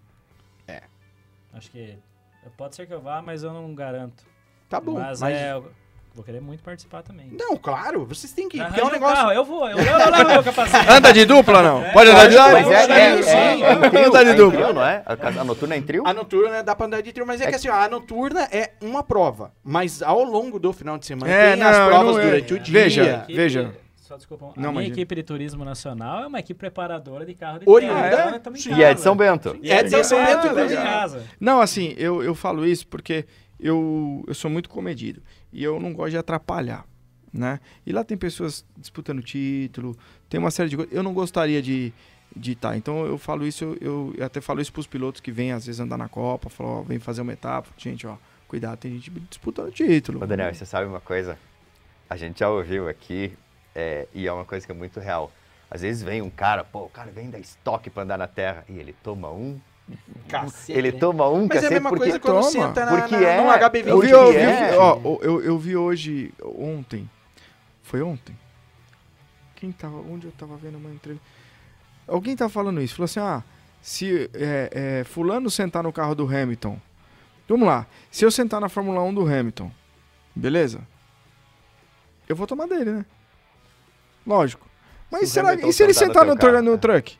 Acho 1.54 1.70
que 1.70 1.98
pode 2.56 2.74
ser 2.74 2.86
que 2.86 2.94
eu 2.94 3.00
vá, 3.02 3.20
mas 3.20 3.42
eu 3.42 3.52
não 3.52 3.74
garanto. 3.74 4.24
Tá 4.70 4.80
bom. 4.80 4.94
mas, 4.94 5.20
mas- 5.20 5.36
é, 5.36 5.60
vou 6.14 6.24
querer 6.24 6.40
muito 6.40 6.62
participar 6.62 7.02
também. 7.02 7.28
Não, 7.38 7.58
claro, 7.58 8.06
vocês 8.06 8.32
têm 8.32 8.48
que 8.48 8.56
ir. 8.56 8.64
Porque 8.64 8.80
é 8.80 8.84
um 8.84 8.90
negócio. 8.90 9.16
carro, 9.16 9.32
eu 9.32 9.44
vou, 9.44 9.68
eu, 9.68 9.76
eu, 9.76 9.84
eu 9.84 10.10
levo 10.10 10.30
meu 10.30 10.42
capacete. 10.42 10.88
Anda 10.90 11.12
de 11.12 11.26
dupla 11.26 11.62
não? 11.62 11.82
Pode 11.92 12.08
andar 12.10 12.26
de 12.28 12.36
Mas 12.38 12.64
dupla? 12.64 12.74
é, 12.74 12.90
é, 12.90 13.18
é, 13.18 13.22
sim, 13.22 13.36
é, 13.36 13.72
em 13.74 13.90
trio, 13.90 14.06
Anda 14.06 14.24
de 14.24 14.30
é 14.30 14.34
dupla. 14.34 14.60
trio, 14.62 14.72
não 14.72 14.82
é? 14.82 15.02
A, 15.04 15.12
a 15.40 15.44
noturna 15.44 15.74
é 15.74 15.78
em 15.78 15.82
trio? 15.82 16.02
A 16.06 16.14
noturna 16.14 16.62
dá 16.62 16.74
pra 16.74 16.86
andar 16.86 17.02
de 17.02 17.12
trio, 17.12 17.26
mas 17.26 17.38
é, 17.42 17.48
que 17.50 17.54
assim, 17.56 17.68
ó, 17.68 17.74
a 17.74 17.86
noturna 17.88 18.44
é 18.50 18.72
uma 18.80 19.02
prova. 19.02 19.52
Mas 19.62 20.00
ao 20.02 20.24
longo 20.24 20.58
do 20.58 20.72
final 20.72 20.96
de 20.96 21.04
semana 21.04 21.30
É, 21.30 21.52
tem 21.52 21.62
as 21.62 21.76
não, 21.76 21.84
eu 21.84 21.90
provas 21.90 22.16
não- 22.16 22.22
é- 22.22 22.26
durante 22.26 22.54
o 22.54 22.58
dia. 22.58 22.72
Veja, 22.82 23.24
veja. 23.28 23.74
Só 24.12 24.16
desculpa. 24.18 24.44
A 24.44 24.48
Não, 24.48 24.54
minha 24.56 24.70
imagina. 24.72 24.94
equipe 24.94 25.14
de 25.14 25.22
turismo 25.22 25.64
nacional 25.64 26.24
é 26.24 26.26
uma 26.26 26.38
equipe 26.38 26.58
preparadora 26.58 27.24
de 27.24 27.34
carro 27.34 27.60
de 27.60 27.64
Oriunda, 27.68 27.94
terra. 27.94 28.42
E 28.76 28.82
é 28.82 28.92
de. 28.92 29.00
São 29.00 29.16
Bento. 29.16 29.56
E 29.62 29.70
é 29.70 29.82
de 29.82 30.04
São 30.04 30.18
Legal, 30.18 30.42
Bento, 30.42 30.58
em 30.58 30.68
legal. 30.68 30.84
casa. 30.84 31.26
Não, 31.40 31.62
assim, 31.62 31.94
eu, 31.96 32.22
eu 32.22 32.34
falo 32.34 32.66
isso 32.66 32.86
porque 32.86 33.24
eu, 33.58 34.22
eu 34.26 34.34
sou 34.34 34.50
muito 34.50 34.68
comedido. 34.68 35.22
E 35.50 35.64
eu 35.64 35.80
não 35.80 35.94
gosto 35.94 36.10
de 36.10 36.18
atrapalhar, 36.18 36.84
né? 37.32 37.58
E 37.86 37.92
lá 37.92 38.04
tem 38.04 38.18
pessoas 38.18 38.66
disputando 38.76 39.22
título, 39.22 39.96
tem 40.28 40.38
uma 40.38 40.50
série 40.50 40.68
de 40.68 40.76
coisas. 40.76 40.94
Eu 40.94 41.02
não 41.02 41.14
gostaria 41.14 41.62
de 41.62 41.92
de 42.34 42.52
estar. 42.52 42.76
Então 42.76 43.06
eu 43.06 43.16
falo 43.18 43.46
isso, 43.46 43.76
eu, 43.80 44.12
eu 44.16 44.24
até 44.24 44.40
falo 44.42 44.60
isso 44.60 44.72
pros 44.72 44.86
pilotos 44.86 45.20
que 45.22 45.30
vêm 45.30 45.52
às 45.52 45.66
vezes 45.66 45.80
andar 45.80 45.98
na 45.98 46.08
Copa, 46.08 46.48
falam, 46.50 46.80
ó, 46.80 46.82
vem 46.82 46.98
fazer 46.98 47.20
uma 47.22 47.32
etapa. 47.32 47.68
Gente, 47.78 48.06
ó, 48.06 48.16
cuidado, 48.48 48.78
tem 48.78 48.92
gente 48.92 49.10
disputando 49.30 49.70
título. 49.70 50.22
Ô, 50.22 50.26
Daniel, 50.26 50.54
você 50.54 50.64
sabe 50.66 50.86
uma 50.86 51.00
coisa? 51.00 51.38
A 52.08 52.16
gente 52.16 52.40
já 52.40 52.48
ouviu 52.50 52.88
aqui, 52.88 53.32
é, 53.74 54.06
e 54.14 54.26
é 54.26 54.32
uma 54.32 54.44
coisa 54.44 54.64
que 54.66 54.72
é 54.72 54.74
muito 54.74 55.00
real. 55.00 55.30
Às 55.70 55.80
vezes 55.82 56.02
vem 56.02 56.20
um 56.20 56.30
cara, 56.30 56.64
pô, 56.64 56.80
o 56.84 56.88
cara 56.88 57.10
vem 57.10 57.30
da 57.30 57.38
estoque 57.38 57.88
pra 57.88 58.02
andar 58.02 58.18
na 58.18 58.26
terra, 58.26 58.64
e 58.68 58.78
ele 58.78 58.94
toma 59.02 59.30
um. 59.30 59.58
Cacete, 60.28 60.78
ele 60.78 60.92
né? 60.92 60.98
toma 60.98 61.28
um 61.28 61.46
Mas 61.48 61.50
é 61.50 61.58
a 61.58 61.62
cacete 61.62 61.74
mesma 61.74 61.88
porque 61.90 62.04
coisa 62.04 62.20
quando 62.20 62.36
toma. 62.40 62.50
senta 62.50 62.86
na, 62.86 62.92
Porque 63.00 63.16
na, 63.16 63.28
é- 63.28 63.40
no 63.42 63.48
HB20. 63.50 63.86
Eu 63.86 64.00
vi, 64.00 64.06
Hoje 64.06 64.10
eu, 64.12 64.32
vi, 64.32 64.38
é. 64.38 64.78
ó, 64.78 65.00
eu, 65.22 65.42
eu 65.42 65.58
vi 65.58 65.76
hoje, 65.76 66.32
ontem. 66.42 67.10
Foi 67.82 68.00
ontem? 68.00 68.38
Quem 69.56 69.72
tava. 69.72 69.96
Onde 69.96 70.26
eu 70.26 70.32
tava 70.32 70.56
vendo 70.56 70.76
uma 70.78 70.90
entrevista? 70.90 71.26
Alguém 72.06 72.36
tava 72.36 72.50
falando 72.50 72.80
isso. 72.80 72.94
Falou 72.94 73.04
assim: 73.04 73.20
ah, 73.20 73.42
se 73.80 74.30
é, 74.34 75.00
é, 75.00 75.04
Fulano 75.04 75.50
sentar 75.50 75.82
no 75.82 75.92
carro 75.92 76.14
do 76.14 76.26
Hamilton. 76.26 76.78
Vamos 77.48 77.66
lá. 77.66 77.86
Se 78.10 78.24
eu 78.24 78.30
sentar 78.30 78.60
na 78.60 78.68
Fórmula 78.68 79.02
1 79.02 79.14
do 79.14 79.22
Hamilton, 79.22 79.70
beleza? 80.34 80.80
Eu 82.28 82.34
vou 82.36 82.46
tomar 82.46 82.66
dele, 82.66 82.90
né? 82.92 83.06
Lógico. 84.26 84.66
Mas 85.10 85.28
Se 85.28 85.34
será, 85.34 85.54
e 85.54 85.72
se 85.72 85.82
ele 85.82 85.92
sentar 85.94 86.24
no 86.24 86.36
carro, 86.36 86.62
no 86.62 86.74
é. 86.74 86.76
truck? 86.78 87.16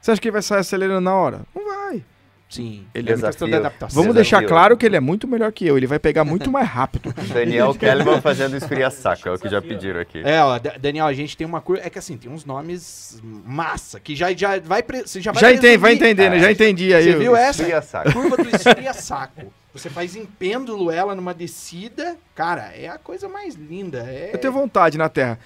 Você 0.00 0.10
acha 0.12 0.20
que 0.20 0.28
ele 0.28 0.32
vai 0.32 0.42
sair 0.42 0.58
acelerando 0.60 1.00
na 1.00 1.14
hora? 1.14 1.40
Não 1.54 1.64
vai. 1.64 2.04
Sim. 2.48 2.86
Ele 2.94 3.12
é 3.12 3.16
questão 3.16 3.46
de 3.46 3.54
adaptação. 3.54 3.94
Vamos 4.02 4.14
Desafio. 4.14 4.38
deixar 4.40 4.42
claro 4.48 4.74
que 4.76 4.86
ele 4.86 4.96
é 4.96 5.00
muito 5.00 5.28
melhor 5.28 5.52
que 5.52 5.66
eu. 5.66 5.76
Ele 5.76 5.86
vai 5.86 5.98
pegar 5.98 6.24
muito 6.24 6.50
mais 6.50 6.66
rápido. 6.66 7.12
Daniel 7.32 7.74
Kellerman 7.76 8.22
fazendo 8.22 8.56
esfria-saco, 8.56 9.28
é 9.28 9.32
o 9.32 9.38
que 9.38 9.48
já 9.50 9.60
pediram 9.60 10.00
aqui. 10.00 10.22
É, 10.24 10.42
ó, 10.42 10.58
Da- 10.58 10.76
Daniel, 10.78 11.06
a 11.06 11.12
gente 11.12 11.36
tem 11.36 11.46
uma 11.46 11.60
curva. 11.60 11.82
É 11.84 11.90
que 11.90 11.98
assim, 11.98 12.16
tem 12.16 12.30
uns 12.30 12.46
nomes 12.46 13.20
massa, 13.22 14.00
que 14.00 14.16
já, 14.16 14.32
já 14.32 14.58
vai. 14.60 14.82
pre- 14.82 15.02
Você 15.02 15.20
já 15.20 15.30
vai 15.30 15.42
Já 15.42 15.52
entende, 15.52 15.76
vai 15.76 15.92
entender, 15.92 16.30
né? 16.30 16.38
Já 16.38 16.50
entendi 16.50 16.94
aí. 16.94 17.04
Você 17.12 17.18
viu 17.18 17.36
essa? 17.36 18.02
Curva 18.12 18.36
do 18.38 18.48
esfria-saco. 18.48 19.52
Você 19.74 19.90
faz 19.90 20.16
em 20.16 20.24
pêndulo 20.24 20.90
ela 20.90 21.14
numa 21.14 21.34
descida. 21.34 22.16
Cara, 22.34 22.72
é 22.74 22.88
a 22.88 22.96
coisa 22.98 23.28
mais 23.28 23.54
linda. 23.54 23.98
É... 24.08 24.30
Eu 24.32 24.38
tenho 24.38 24.52
vontade 24.54 24.96
na 24.96 25.10
Terra. 25.10 25.38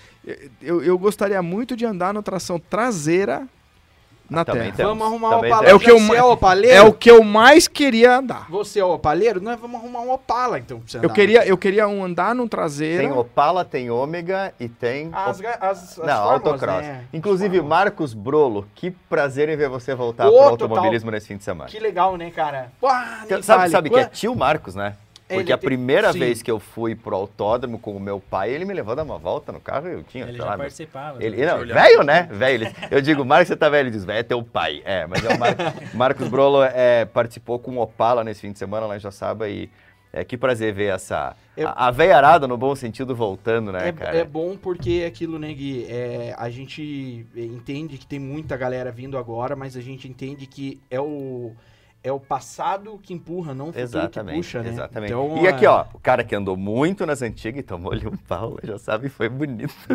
Eu, 0.62 0.82
eu 0.82 0.96
gostaria 0.98 1.42
muito 1.42 1.76
de 1.76 1.84
andar 1.84 2.14
na 2.14 2.22
tração 2.22 2.58
traseira 2.58 3.46
na 4.30 4.44
Também 4.46 4.62
Terra. 4.72 4.76
temos. 4.76 4.92
Vamos 4.98 5.06
arrumar 5.06 5.28
um 5.28 5.30
Também 5.32 5.50
Opala. 5.52 5.66
temos. 5.66 5.72
É 5.72 5.74
o 5.74 5.80
que 5.84 5.90
eu 5.90 6.00
ma- 6.00 6.16
é 6.16 6.22
opaleiro? 6.22 6.76
É 6.76 6.82
o 6.82 6.92
que 6.92 7.10
eu 7.10 7.22
mais 7.24 7.68
queria 7.68 8.16
andar. 8.18 8.46
Você 8.48 8.78
é 8.80 8.84
opaleiro? 8.84 9.42
Nós 9.42 9.60
vamos 9.60 9.78
arrumar 9.80 10.00
um 10.00 10.10
Opala, 10.12 10.58
então, 10.58 10.78
pra 10.78 10.88
você 10.88 10.96
Eu 10.98 11.00
andar. 11.02 11.12
queria, 11.14 11.46
eu 11.46 11.58
queria 11.58 11.86
um 11.88 12.02
andar 12.04 12.34
num 12.34 12.48
traseiro. 12.48 13.02
Tem 13.02 13.12
Opala, 13.12 13.62
tem 13.64 13.90
Ômega 13.90 14.54
e 14.58 14.68
tem. 14.68 15.10
As, 15.12 15.38
Op- 15.40 15.46
as, 15.46 15.60
as 15.60 15.96
Não, 15.98 16.04
fórmulas, 16.06 16.32
autocross. 16.32 16.82
né? 16.82 17.04
Inclusive. 17.12 17.60
Marcos 17.60 18.14
Brolo, 18.14 18.66
que 18.74 18.90
prazer 18.90 19.48
em 19.50 19.56
ver 19.56 19.68
você 19.68 19.94
voltar 19.94 20.28
Ô, 20.28 20.30
pro 20.30 20.40
automobilismo 20.42 21.10
nesse 21.10 21.26
fim 21.26 21.36
de 21.36 21.44
semana. 21.44 21.68
Que 21.68 21.78
legal, 21.78 22.16
né, 22.16 22.30
cara? 22.30 22.72
Uá, 22.80 23.24
sabe 23.42 23.68
sabe 23.70 23.90
que 23.90 23.98
é 23.98 24.04
tio 24.06 24.34
Marcos, 24.34 24.74
né? 24.74 24.94
Ele 25.32 25.40
Porque 25.40 25.52
a 25.52 25.58
tem- 25.58 25.66
primeira 25.68 26.12
sim. 26.12 26.18
vez 26.18 26.42
que 26.42 26.50
eu 26.50 26.60
fui 26.60 26.94
pro 26.94 27.16
autódromo 27.16 27.78
com 27.78 27.96
o 27.96 28.00
meu 28.00 28.20
pai, 28.20 28.50
ele 28.50 28.64
me 28.64 28.74
levou 28.74 28.92
a 28.92 28.94
dar 28.96 29.02
uma 29.02 29.18
volta 29.18 29.50
no 29.52 29.60
carro 29.60 29.88
e 29.88 29.92
eu 29.92 30.02
tinha, 30.02 30.24
Ele 30.24 30.32
sei 30.32 30.40
já 30.40 30.44
lá, 30.46 30.56
participava. 30.58 31.24
Ele, 31.24 31.36
né? 31.36 31.46
não, 31.46 31.58
velho, 31.66 32.02
né? 32.02 32.28
Velho. 32.30 32.64
Ele- 32.66 32.74
Eu 32.90 33.00
digo, 33.00 33.24
Marcos, 33.24 33.48
você 33.48 33.56
tá 33.56 33.68
velho? 33.68 33.86
Ele 33.88 33.90
diz, 33.96 34.04
velho, 34.04 34.18
é 34.18 34.22
teu 34.22 34.42
pai. 34.42 34.82
É, 34.84 35.06
mas 35.06 35.24
é 35.24 35.28
o 35.34 35.38
Mar... 35.38 35.54
Marcos 35.94 36.28
Brolo 36.28 36.62
é, 36.62 37.04
participou 37.04 37.58
com 37.58 37.76
o 37.76 37.80
Opala 37.80 38.22
nesse 38.22 38.40
fim 38.42 38.52
de 38.52 38.58
semana 38.58 38.86
lá 38.86 38.96
em 38.96 39.00
Joçaba 39.00 39.48
e 39.48 39.68
é, 40.12 40.22
que 40.24 40.36
prazer 40.36 40.74
ver 40.74 40.92
essa... 40.94 41.34
É- 41.56 41.64
A, 41.64 41.88
a 41.88 41.90
veiarada, 41.90 42.46
no 42.46 42.56
bom 42.58 42.74
sentido, 42.74 43.14
voltando, 43.14 43.72
né, 43.72 43.88
É, 43.88 43.92
cara? 43.92 44.16
é 44.18 44.24
bom 44.24 44.56
porque 44.58 45.00
é 45.04 45.06
aquilo, 45.06 45.38
né, 45.38 45.52
Gui? 45.54 45.86
É, 45.88 46.34
a 46.36 46.50
gente 46.50 47.26
entende 47.34 47.96
que 47.96 48.06
tem 48.06 48.18
muita 48.18 48.54
galera 48.56 48.90
vindo 48.92 49.16
agora, 49.16 49.56
mas 49.56 49.74
a 49.76 49.80
gente 49.80 50.06
entende 50.06 50.46
que 50.46 50.78
é 50.90 51.00
o, 51.00 51.52
é 52.04 52.10
o 52.10 52.18
passado 52.18 52.98
que 53.02 53.14
empurra, 53.14 53.54
não 53.54 53.66
o 53.66 53.68
futuro 53.68 53.84
Exatamente, 53.84 54.34
que 54.34 54.42
puxa, 54.42 54.62
né? 54.62 54.70
exatamente. 54.70 55.12
Então, 55.12 55.42
e 55.42 55.46
aqui, 55.46 55.64
é- 55.64 55.70
ó, 55.70 55.84
o 55.94 55.98
cara 56.00 56.24
que 56.24 56.34
andou 56.34 56.56
muito 56.56 57.06
nas 57.06 57.22
antigas 57.22 57.60
e 57.60 57.62
tomou-lhe 57.62 58.06
um 58.06 58.16
pau, 58.16 58.58
já 58.64 58.78
sabe, 58.78 59.08
foi 59.08 59.28
bonito. 59.28 59.72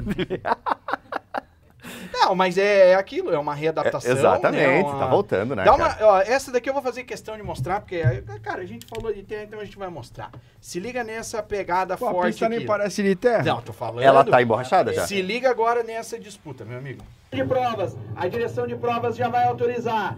Não, 2.11 2.35
mas 2.35 2.57
é, 2.57 2.89
é 2.91 2.95
aquilo, 2.95 3.31
é 3.33 3.39
uma 3.39 3.53
readaptação. 3.53 4.11
Exatamente, 4.11 4.61
né? 4.61 4.81
Uma- 4.83 4.99
tá 4.99 5.05
voltando, 5.07 5.55
né, 5.55 5.63
Dá 5.63 5.75
uma, 5.75 5.95
ó, 6.01 6.19
essa 6.19 6.51
daqui 6.51 6.69
eu 6.69 6.73
vou 6.73 6.81
fazer 6.81 7.03
questão 7.03 7.37
de 7.37 7.43
mostrar, 7.43 7.79
porque, 7.79 8.01
cara, 8.41 8.61
a 8.61 8.65
gente 8.65 8.85
falou 8.85 9.13
de 9.13 9.23
terra, 9.23 9.43
então 9.43 9.59
a 9.59 9.65
gente 9.65 9.77
vai 9.77 9.87
mostrar. 9.87 10.31
Se 10.59 10.79
liga 10.79 11.03
nessa 11.03 11.41
pegada 11.43 11.95
Pô, 11.95 12.07
a 12.07 12.11
forte 12.11 12.27
pista 12.31 12.49
nem 12.49 12.59
aqui. 12.59 12.67
parece 12.67 13.03
de 13.03 13.15
terra. 13.15 13.43
Não, 13.43 13.61
tô 13.61 13.71
falando. 13.71 14.03
Ela 14.03 14.23
tá 14.25 14.41
emborrachada 14.41 14.93
já? 14.93 15.05
Se 15.07 15.21
liga 15.21 15.49
agora 15.49 15.83
nessa 15.83 16.19
disputa, 16.19 16.65
meu 16.65 16.77
amigo. 16.77 17.03
De 17.31 17.43
provas, 17.45 17.95
a 18.15 18.27
direção 18.27 18.67
de 18.67 18.75
provas 18.75 19.15
já 19.15 19.29
vai 19.29 19.45
autorizar. 19.45 20.17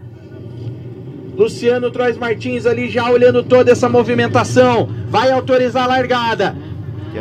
Luciano 1.36 1.90
Trois 1.90 2.16
Martins 2.18 2.66
ali 2.66 2.88
já 2.90 3.10
olhando 3.10 3.42
toda 3.42 3.72
essa 3.72 3.88
movimentação. 3.88 4.88
Vai 5.08 5.30
autorizar 5.32 5.84
a 5.84 5.88
largada. 5.88 6.56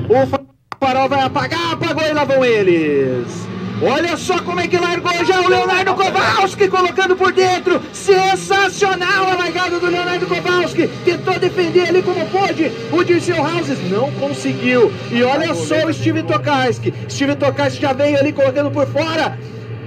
O 0.09 0.27
fa- 0.27 0.39
farol 0.79 1.09
vai 1.09 1.21
apagar, 1.21 1.73
apagou 1.73 2.03
e 2.05 2.13
lá 2.13 2.23
vão 2.23 2.43
eles. 2.43 3.47
Olha 3.81 4.17
só 4.17 4.37
como 4.39 4.59
é 4.59 4.67
que 4.67 4.77
largou 4.77 5.23
já 5.25 5.39
o 5.39 5.47
Leonardo 5.47 5.93
Kowalski 5.93 6.67
colocando 6.67 7.15
por 7.15 7.31
dentro. 7.31 7.81
Sensacional 7.93 9.29
a 9.31 9.35
largada 9.37 9.79
do 9.79 9.85
Leonardo 9.85 10.25
Kowalski. 10.27 10.89
Tentou 11.05 11.39
defender 11.39 11.87
ali 11.87 12.01
como 12.01 12.25
pôde. 12.27 12.69
O 12.91 13.03
Dirceu 13.05 13.37
Houses 13.41 13.79
não 13.89 14.11
conseguiu. 14.11 14.91
E 15.09 15.23
olha 15.23 15.53
só 15.53 15.85
o 15.85 15.93
Steve 15.93 16.23
Tokarski. 16.23 16.93
Steve 17.09 17.35
Tokarski 17.37 17.81
já 17.81 17.93
veio 17.93 18.19
ali 18.19 18.33
colocando 18.33 18.69
por 18.69 18.85
fora. 18.87 19.39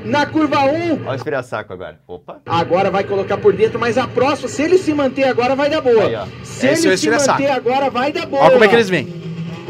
Na 0.05 0.27
curva 0.27 0.65
1, 0.65 0.93
Olha 1.03 1.11
o 1.11 1.15
esfriar-saco 1.15 1.73
agora. 1.73 1.99
Opa. 2.07 2.41
Agora 2.47 2.91
vai 2.91 3.05
colocar 3.05 3.37
por 3.39 3.53
dentro, 3.53 3.79
mas 3.79 3.97
a 3.97 4.07
próxima, 4.07 4.49
se 4.49 4.63
ele 4.63 4.79
se 4.79 4.93
manter 4.93 5.25
agora, 5.25 5.55
vai 5.55 5.71
dar 5.71 5.81
boa. 5.81 6.05
Aí, 6.07 6.15
ó. 6.15 6.27
se 6.43 6.67
Esse 6.67 6.87
é 6.87 6.91
ele 6.91 6.97
se 6.99 7.07
esfriaçaco. 7.07 7.41
manter 7.41 7.53
agora, 7.53 7.89
vai 7.91 8.13
dar 8.13 8.27
boa. 8.27 8.43
Olha 8.43 8.53
como 8.53 8.65
é 8.65 8.69
que 8.69 8.75
eles 8.75 8.89
vêm. 8.89 9.23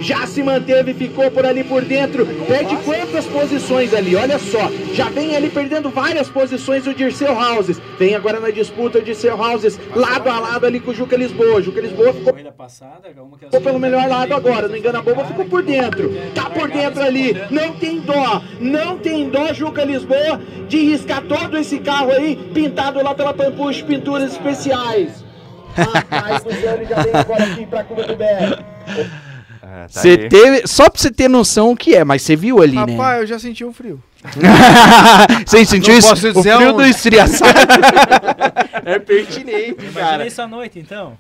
Já 0.02 0.26
se 0.26 0.42
manteve, 0.42 0.92
ficou 0.92 1.30
por 1.30 1.46
ali 1.46 1.62
por 1.62 1.84
dentro. 1.84 2.26
Perde 2.46 2.76
quantas 2.84 3.24
posições 3.26 3.94
ali? 3.94 4.16
Olha 4.16 4.36
só. 4.38 4.68
Já 4.92 5.08
vem 5.08 5.36
ali 5.36 5.48
perdendo 5.48 5.90
várias 5.90 6.28
posições 6.28 6.86
o 6.88 6.92
Dirceu 6.92 7.32
Houses. 7.32 7.80
Vem 7.98 8.16
agora 8.16 8.40
na 8.40 8.50
disputa 8.50 8.98
o 8.98 9.02
Dirceu 9.02 9.40
Houses, 9.40 9.78
lado 9.94 10.28
a 10.28 10.40
lado 10.40 10.66
ali 10.66 10.80
com 10.80 10.90
o 10.90 10.94
Juca 10.94 11.16
Lisboa. 11.16 11.62
Juca 11.62 11.80
Lisboa 11.80 12.12
ficou 12.12 12.34
ficou 13.38 13.60
pelo 13.60 13.78
melhor 13.78 14.08
lado 14.08 14.34
agora, 14.34 14.66
não 14.66 14.76
engana 14.76 14.98
a 14.98 15.02
boba, 15.02 15.24
ficou 15.24 15.44
por 15.44 15.62
dentro. 15.62 16.10
Tá 16.34 16.50
por 16.50 16.68
dentro 16.68 17.00
ali, 17.00 17.34
não 17.50 17.74
tem 17.74 18.00
dó, 18.00 18.42
não 18.60 18.98
tem 18.98 19.30
dó, 19.30 19.52
Juca 19.52 19.84
Lisboa, 19.84 20.40
de 20.68 20.78
riscar 20.78 21.22
todo 21.22 21.56
esse 21.56 21.78
carro 21.78 22.10
aí, 22.10 22.36
pintado 22.52 23.02
lá 23.02 23.14
pela 23.14 23.32
Pampush 23.32 23.82
Pinturas 23.82 24.32
Especiais. 24.32 25.24
Rapaz 25.74 26.44
ele 26.44 26.84
já 26.84 27.02
vem 27.02 27.14
agora 27.14 27.44
aqui 27.44 27.66
pra 27.66 27.84
Cuba 27.84 28.02
do 28.04 28.16
BR. 28.16 29.31
Ah, 29.74 29.86
tá 29.90 30.01
Você 30.03 30.28
teve, 30.28 30.66
só 30.66 30.90
pra 30.90 31.01
você 31.01 31.11
ter 31.11 31.28
noção 31.28 31.70
o 31.70 31.77
que 31.77 31.94
é, 31.94 32.05
mas 32.05 32.20
você 32.20 32.36
viu 32.36 32.61
ali, 32.61 32.74
né? 32.77 32.93
Rapaz, 32.93 33.20
eu 33.23 33.27
já 33.27 33.39
senti 33.39 33.65
um 33.65 33.73
frio. 33.73 34.03
você 35.47 35.65
sentiu 35.65 35.93
Não 35.93 35.99
isso? 35.99 36.09
posso 36.11 36.28
O 36.28 36.32
dizer 36.35 36.55
frio 36.57 36.69
aonde. 36.69 36.82
do 36.82 36.85
esfriaçado. 36.89 37.59
é 38.85 38.99
pertinente, 38.99 39.81
Imagina 39.81 39.93
cara. 40.01 40.27
isso 40.27 40.43
à 40.43 40.47
noite, 40.47 40.78
então. 40.78 41.16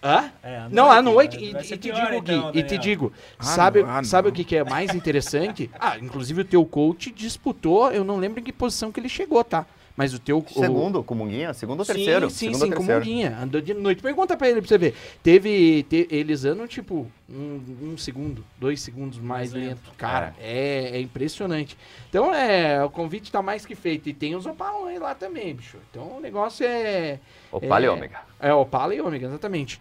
Hã? 0.00 0.30
É, 0.44 0.58
à 0.58 0.68
Não, 0.70 0.88
à 0.88 1.02
noite, 1.02 1.36
vai- 1.36 1.62
e, 1.62 1.72
e 1.72 1.76
te 1.76 1.76
pior, 1.90 1.96
digo, 2.12 2.22
Gui, 2.22 2.34
então, 2.36 2.50
e 2.54 2.62
te 2.62 2.78
digo, 2.78 3.12
Ah, 3.36 3.42
sabe, 3.42 3.82
não, 3.82 3.90
ah, 3.90 4.04
sabe 4.04 4.28
não. 4.28 4.32
o 4.32 4.36
que, 4.36 4.44
que 4.44 4.54
é 4.56 4.62
mais 4.62 4.94
interessante? 4.94 5.68
Ah, 5.76 5.96
inclusive 6.00 6.42
o 6.42 6.44
teu 6.44 6.64
coach 6.64 7.10
disputou, 7.10 7.90
eu 7.90 8.04
não 8.04 8.16
lembro 8.16 8.38
em 8.38 8.42
que 8.44 8.52
posição 8.52 8.92
que 8.92 9.00
ele 9.00 9.08
chegou, 9.08 9.42
tá? 9.42 9.66
Mas 9.98 10.14
o 10.14 10.18
teu... 10.20 10.38
o- 10.38 10.48
Segundo, 10.48 11.02
com 11.02 11.12
o 11.12 11.16
Munguinha? 11.16 11.52
Segundo 11.52 11.80
ou 11.80 11.84
terceiro? 11.84 12.30
Sim, 12.30 12.52
sim, 12.52 12.54
sim, 12.54 12.70
com 12.70 12.76
terceiro. 12.76 13.00
Munguinha. 13.00 13.36
Andou 13.42 13.60
de 13.60 13.74
noite. 13.74 14.00
Pergunta 14.00 14.36
pra 14.36 14.48
ele 14.48 14.60
pra 14.60 14.68
você 14.68 14.78
ver. 14.78 14.94
Teve. 15.24 15.82
te- 15.82 16.06
eles 16.08 16.44
andam, 16.44 16.68
tipo, 16.68 17.10
um, 17.28 17.60
um 17.82 17.98
segundo, 17.98 18.44
dois 18.60 18.80
segundos 18.80 19.18
mais 19.18 19.52
Mais 19.52 19.68
lento. 19.70 19.90
Cara, 19.98 20.36
é, 20.38 20.90
é 20.96 21.00
impressionante. 21.00 21.76
Então, 22.08 22.32
é. 22.32 22.80
O 22.84 22.88
convite 22.88 23.32
tá 23.32 23.42
mais 23.42 23.66
que 23.66 23.74
feito. 23.74 24.08
E 24.08 24.14
tem 24.14 24.36
os 24.36 24.46
Opala 24.46 24.88
aí 24.88 25.00
lá 25.00 25.16
também, 25.16 25.52
bicho. 25.52 25.78
Então 25.90 26.18
o 26.18 26.20
negócio 26.20 26.64
é. 26.64 27.18
Opala 27.50 27.82
e 27.82 27.86
é, 27.86 27.90
Ômega. 27.90 28.18
É, 28.38 28.54
Opala 28.54 28.94
e 28.94 29.00
Ômega, 29.00 29.26
exatamente. 29.26 29.80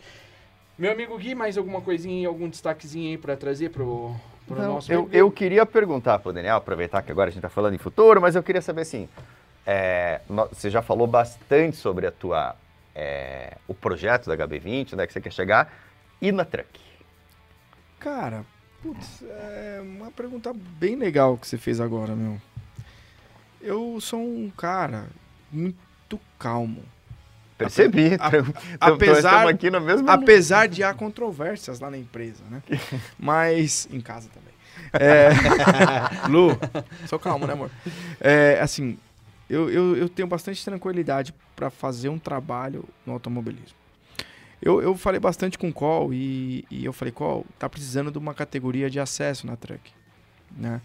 Meu 0.80 0.92
amigo 0.92 1.16
Gui, 1.20 1.36
mais 1.36 1.60
alguma 1.60 1.80
coisinha, 1.80 2.28
algum 2.28 2.50
destaquezinho 2.50 3.12
aí 3.12 3.18
pra 3.20 3.38
trazer 3.38 3.70
pro, 3.70 4.16
pro 4.48 4.58
Não, 4.60 4.74
nosso. 4.74 4.92
eu, 4.92 5.08
eu 5.12 5.30
queria 5.30 5.64
perguntar 5.64 6.18
pro 6.18 6.34
Daniel, 6.34 6.56
aproveitar 6.58 7.04
que 7.04 7.12
agora 7.12 7.30
a 7.30 7.32
gente 7.32 7.42
tá 7.44 7.50
falando 7.50 7.76
em 7.76 7.80
futuro, 7.80 8.20
mas 8.20 8.36
eu 8.36 8.42
queria 8.42 8.62
saber 8.64 8.82
assim, 8.82 9.08
é, 9.68 10.22
você 10.50 10.70
já 10.70 10.82
falou 10.82 11.06
bastante 11.06 11.76
sobre 11.76 12.08
a 12.08 12.12
tua, 12.12 12.56
é, 12.96 13.58
o 13.68 13.74
projeto 13.74 14.28
da 14.28 14.38
HB20, 14.48 14.94
onde 14.94 15.04
é 15.04 15.08
que 15.08 15.12
você 15.12 15.20
quer 15.20 15.34
chegar, 15.34 15.72
e 16.22 16.32
na 16.32 16.46
Truck? 16.46 16.80
Cara, 18.00 18.46
putz, 18.82 19.22
é 19.30 19.82
uma 19.84 20.10
pergunta 20.10 20.54
bem 20.56 20.96
legal 20.96 21.38
que 21.38 21.46
você 21.46 21.58
fez 21.58 21.82
agora, 21.82 22.16
meu. 22.16 22.42
Eu 23.62 24.00
sou 24.00 24.22
um 24.22 24.50
cara 24.56 25.08
muito 25.52 26.20
calmo. 26.40 26.82
Percebi, 27.58 28.14
a- 28.20 28.30
tamo- 28.32 28.54
apesar- 28.80 29.18
estamos 29.18 29.50
aqui 29.50 29.70
no 29.72 29.82
mesmo... 29.82 30.10
Apesar 30.10 30.68
de 30.68 30.84
há 30.84 30.94
controvérsias 30.94 31.80
lá 31.80 31.90
na 31.90 31.98
empresa, 31.98 32.44
né? 32.50 32.62
Mas. 33.20 33.88
Em 33.92 34.00
casa 34.00 34.30
também. 34.30 34.48
É, 34.94 35.30
Lu, 36.30 36.50
sou 37.08 37.18
calmo, 37.20 37.48
né, 37.48 37.54
amor? 37.54 37.70
É, 38.22 38.60
assim, 38.62 38.98
eu, 39.50 39.70
eu, 39.70 39.96
eu 39.96 40.10
tenho 40.10 40.28
bastante 40.28 40.64
tranquilidade 40.64 41.34
para 41.56 41.70
fazer 41.70 42.10
um 42.10 42.20
trabalho 42.20 42.84
no 43.06 43.14
automobilismo. 43.14 43.78
Eu, 44.62 44.82
eu 44.82 44.96
falei 44.96 45.20
bastante 45.20 45.58
com 45.58 45.70
o 45.70 45.74
Col 45.74 46.14
e, 46.14 46.66
e 46.70 46.84
eu 46.84 46.92
falei, 46.92 47.12
Col, 47.12 47.46
tá 47.60 47.70
precisando 47.70 48.12
de 48.12 48.18
uma 48.18 48.34
categoria 48.34 48.90
de 48.90 49.00
acesso 49.00 49.46
na 49.46 49.56
truck, 49.56 49.92
né? 50.52 50.82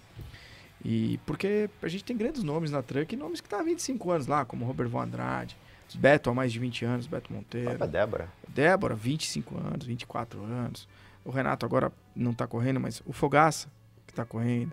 E 0.84 1.18
porque 1.24 1.70
a 1.80 1.88
gente 1.88 2.04
tem 2.04 2.16
grandes 2.16 2.42
nomes 2.42 2.70
na 2.70 2.82
truck, 2.82 3.16
nomes 3.16 3.40
que 3.40 3.48
tá 3.48 3.60
há 3.60 3.62
25 3.62 4.10
anos 4.10 4.26
lá, 4.26 4.44
como 4.44 4.64
Robert 4.64 4.88
Von 4.88 5.02
Andrade, 5.02 5.56
Beto 5.94 6.30
há 6.30 6.34
mais 6.34 6.52
de 6.52 6.58
20 6.58 6.84
anos, 6.84 7.06
Beto 7.06 7.32
Monteiro. 7.32 7.70
Débora. 7.86 8.28
Débora, 8.48 8.94
25 8.94 9.56
anos, 9.58 9.86
24 9.86 10.42
anos. 10.42 10.88
O 11.24 11.30
Renato 11.30 11.64
agora 11.64 11.92
não 12.14 12.34
tá 12.34 12.46
correndo, 12.46 12.80
mas 12.80 13.02
o 13.06 13.12
Fogaça, 13.12 13.68
que 14.06 14.12
tá 14.12 14.24
correndo. 14.24 14.72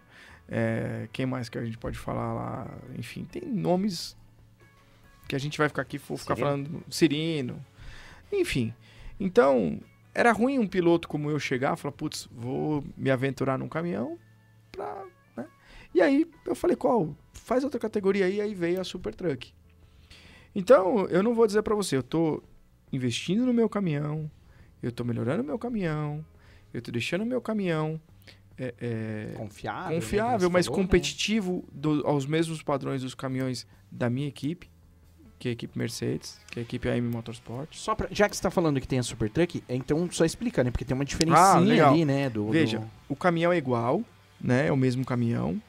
É, 0.52 1.08
quem 1.14 1.28
mais 1.28 1.48
que 1.48 1.58
a 1.58 1.64
gente 1.64 1.78
pode 1.78 1.98
falar 1.98 2.34
lá? 2.34 2.68
Enfim, 2.98 3.24
tem 3.24 3.44
nomes 3.46 4.18
que 5.28 5.36
a 5.36 5.40
gente 5.40 5.58
vai 5.60 5.70
ficar 5.70 5.84
aqui, 5.84 6.00
vou 6.00 6.18
ficar 6.18 6.36
Cirino. 6.36 6.50
falando. 6.50 6.84
Cirino. 6.90 7.66
Enfim. 8.34 8.74
Então, 9.20 9.80
era 10.14 10.32
ruim 10.32 10.58
um 10.58 10.68
piloto 10.68 11.08
como 11.08 11.30
eu 11.30 11.40
chegar 11.40 11.76
e 11.76 11.80
falar, 11.80 11.92
putz, 11.92 12.28
vou 12.32 12.84
me 12.98 13.12
aventurar 13.12 13.60
num 13.60 13.70
caminhão 13.70 14.18
pra. 14.72 15.06
Né? 15.38 15.46
E 15.94 16.02
aí 16.02 16.28
eu 16.46 16.56
falei, 16.56 16.76
qual? 16.76 17.16
Faz 17.32 17.64
outra 17.64 17.80
categoria 17.80 18.26
aí, 18.26 18.42
aí 18.42 18.56
veio 18.56 18.82
a 18.82 18.84
Super 18.84 19.14
Truck. 19.14 19.54
Então, 20.56 21.06
eu 21.10 21.22
não 21.22 21.36
vou 21.36 21.46
dizer 21.46 21.62
pra 21.62 21.76
você, 21.76 21.96
eu 21.96 22.04
tô 22.04 22.42
investindo 22.92 23.46
no 23.46 23.54
meu 23.54 23.70
caminhão, 23.70 24.30
eu 24.82 24.92
tô 24.92 25.04
melhorando 25.04 25.44
o 25.44 25.46
meu 25.46 25.60
caminhão, 25.60 26.26
eu 26.74 26.82
tô 26.82 26.92
deixando 26.92 27.22
o 27.22 27.26
meu 27.26 27.40
caminhão 27.40 28.02
é, 28.60 28.74
é, 28.82 29.34
Confiável. 29.38 29.90
né, 29.90 29.96
confiável, 29.96 30.50
mas 30.50 30.66
falou, 30.66 30.80
né? 30.80 30.86
competitivo 30.86 31.64
do- 31.72 32.06
aos 32.06 32.26
mesmos 32.26 32.62
padrões 32.62 33.02
dos 33.02 33.16
caminhões 33.16 33.66
da 33.90 34.10
minha 34.10 34.28
equipe, 34.28 34.70
que 35.40 35.48
é 35.48 35.52
a 35.52 35.54
equipe 35.54 35.78
Mercedes, 35.78 36.38
que 36.52 36.60
é 36.60 36.62
a 36.62 36.64
equipe 36.64 36.90
AM 36.90 37.08
Motorsport. 37.08 37.74
Só 37.74 37.96
pra, 37.96 38.10
já 38.12 38.28
que 38.28 38.36
você 38.36 38.42
tá 38.44 38.52
falando 38.52 38.82
que 38.82 38.88
tem 38.88 39.00
a 39.00 39.04
Super 39.04 39.30
Truck, 39.30 39.64
então 39.70 40.10
só 40.12 40.26
explica, 40.26 40.64
né? 40.64 40.70
Porque 40.72 40.84
tem 40.84 40.94
uma 40.94 41.06
diferencinha 41.06 41.60
legal. 41.60 41.94
ali, 41.94 42.04
né? 42.04 42.30
Do, 42.30 42.50
Veja, 42.50 42.80
do- 42.80 42.92
o 43.08 43.16
caminhão 43.16 43.54
é 43.54 43.58
igual, 43.58 44.04
né? 44.42 44.68
É 44.68 44.72
o 44.72 44.78
mesmo 44.78 45.06
caminhão, 45.06 45.62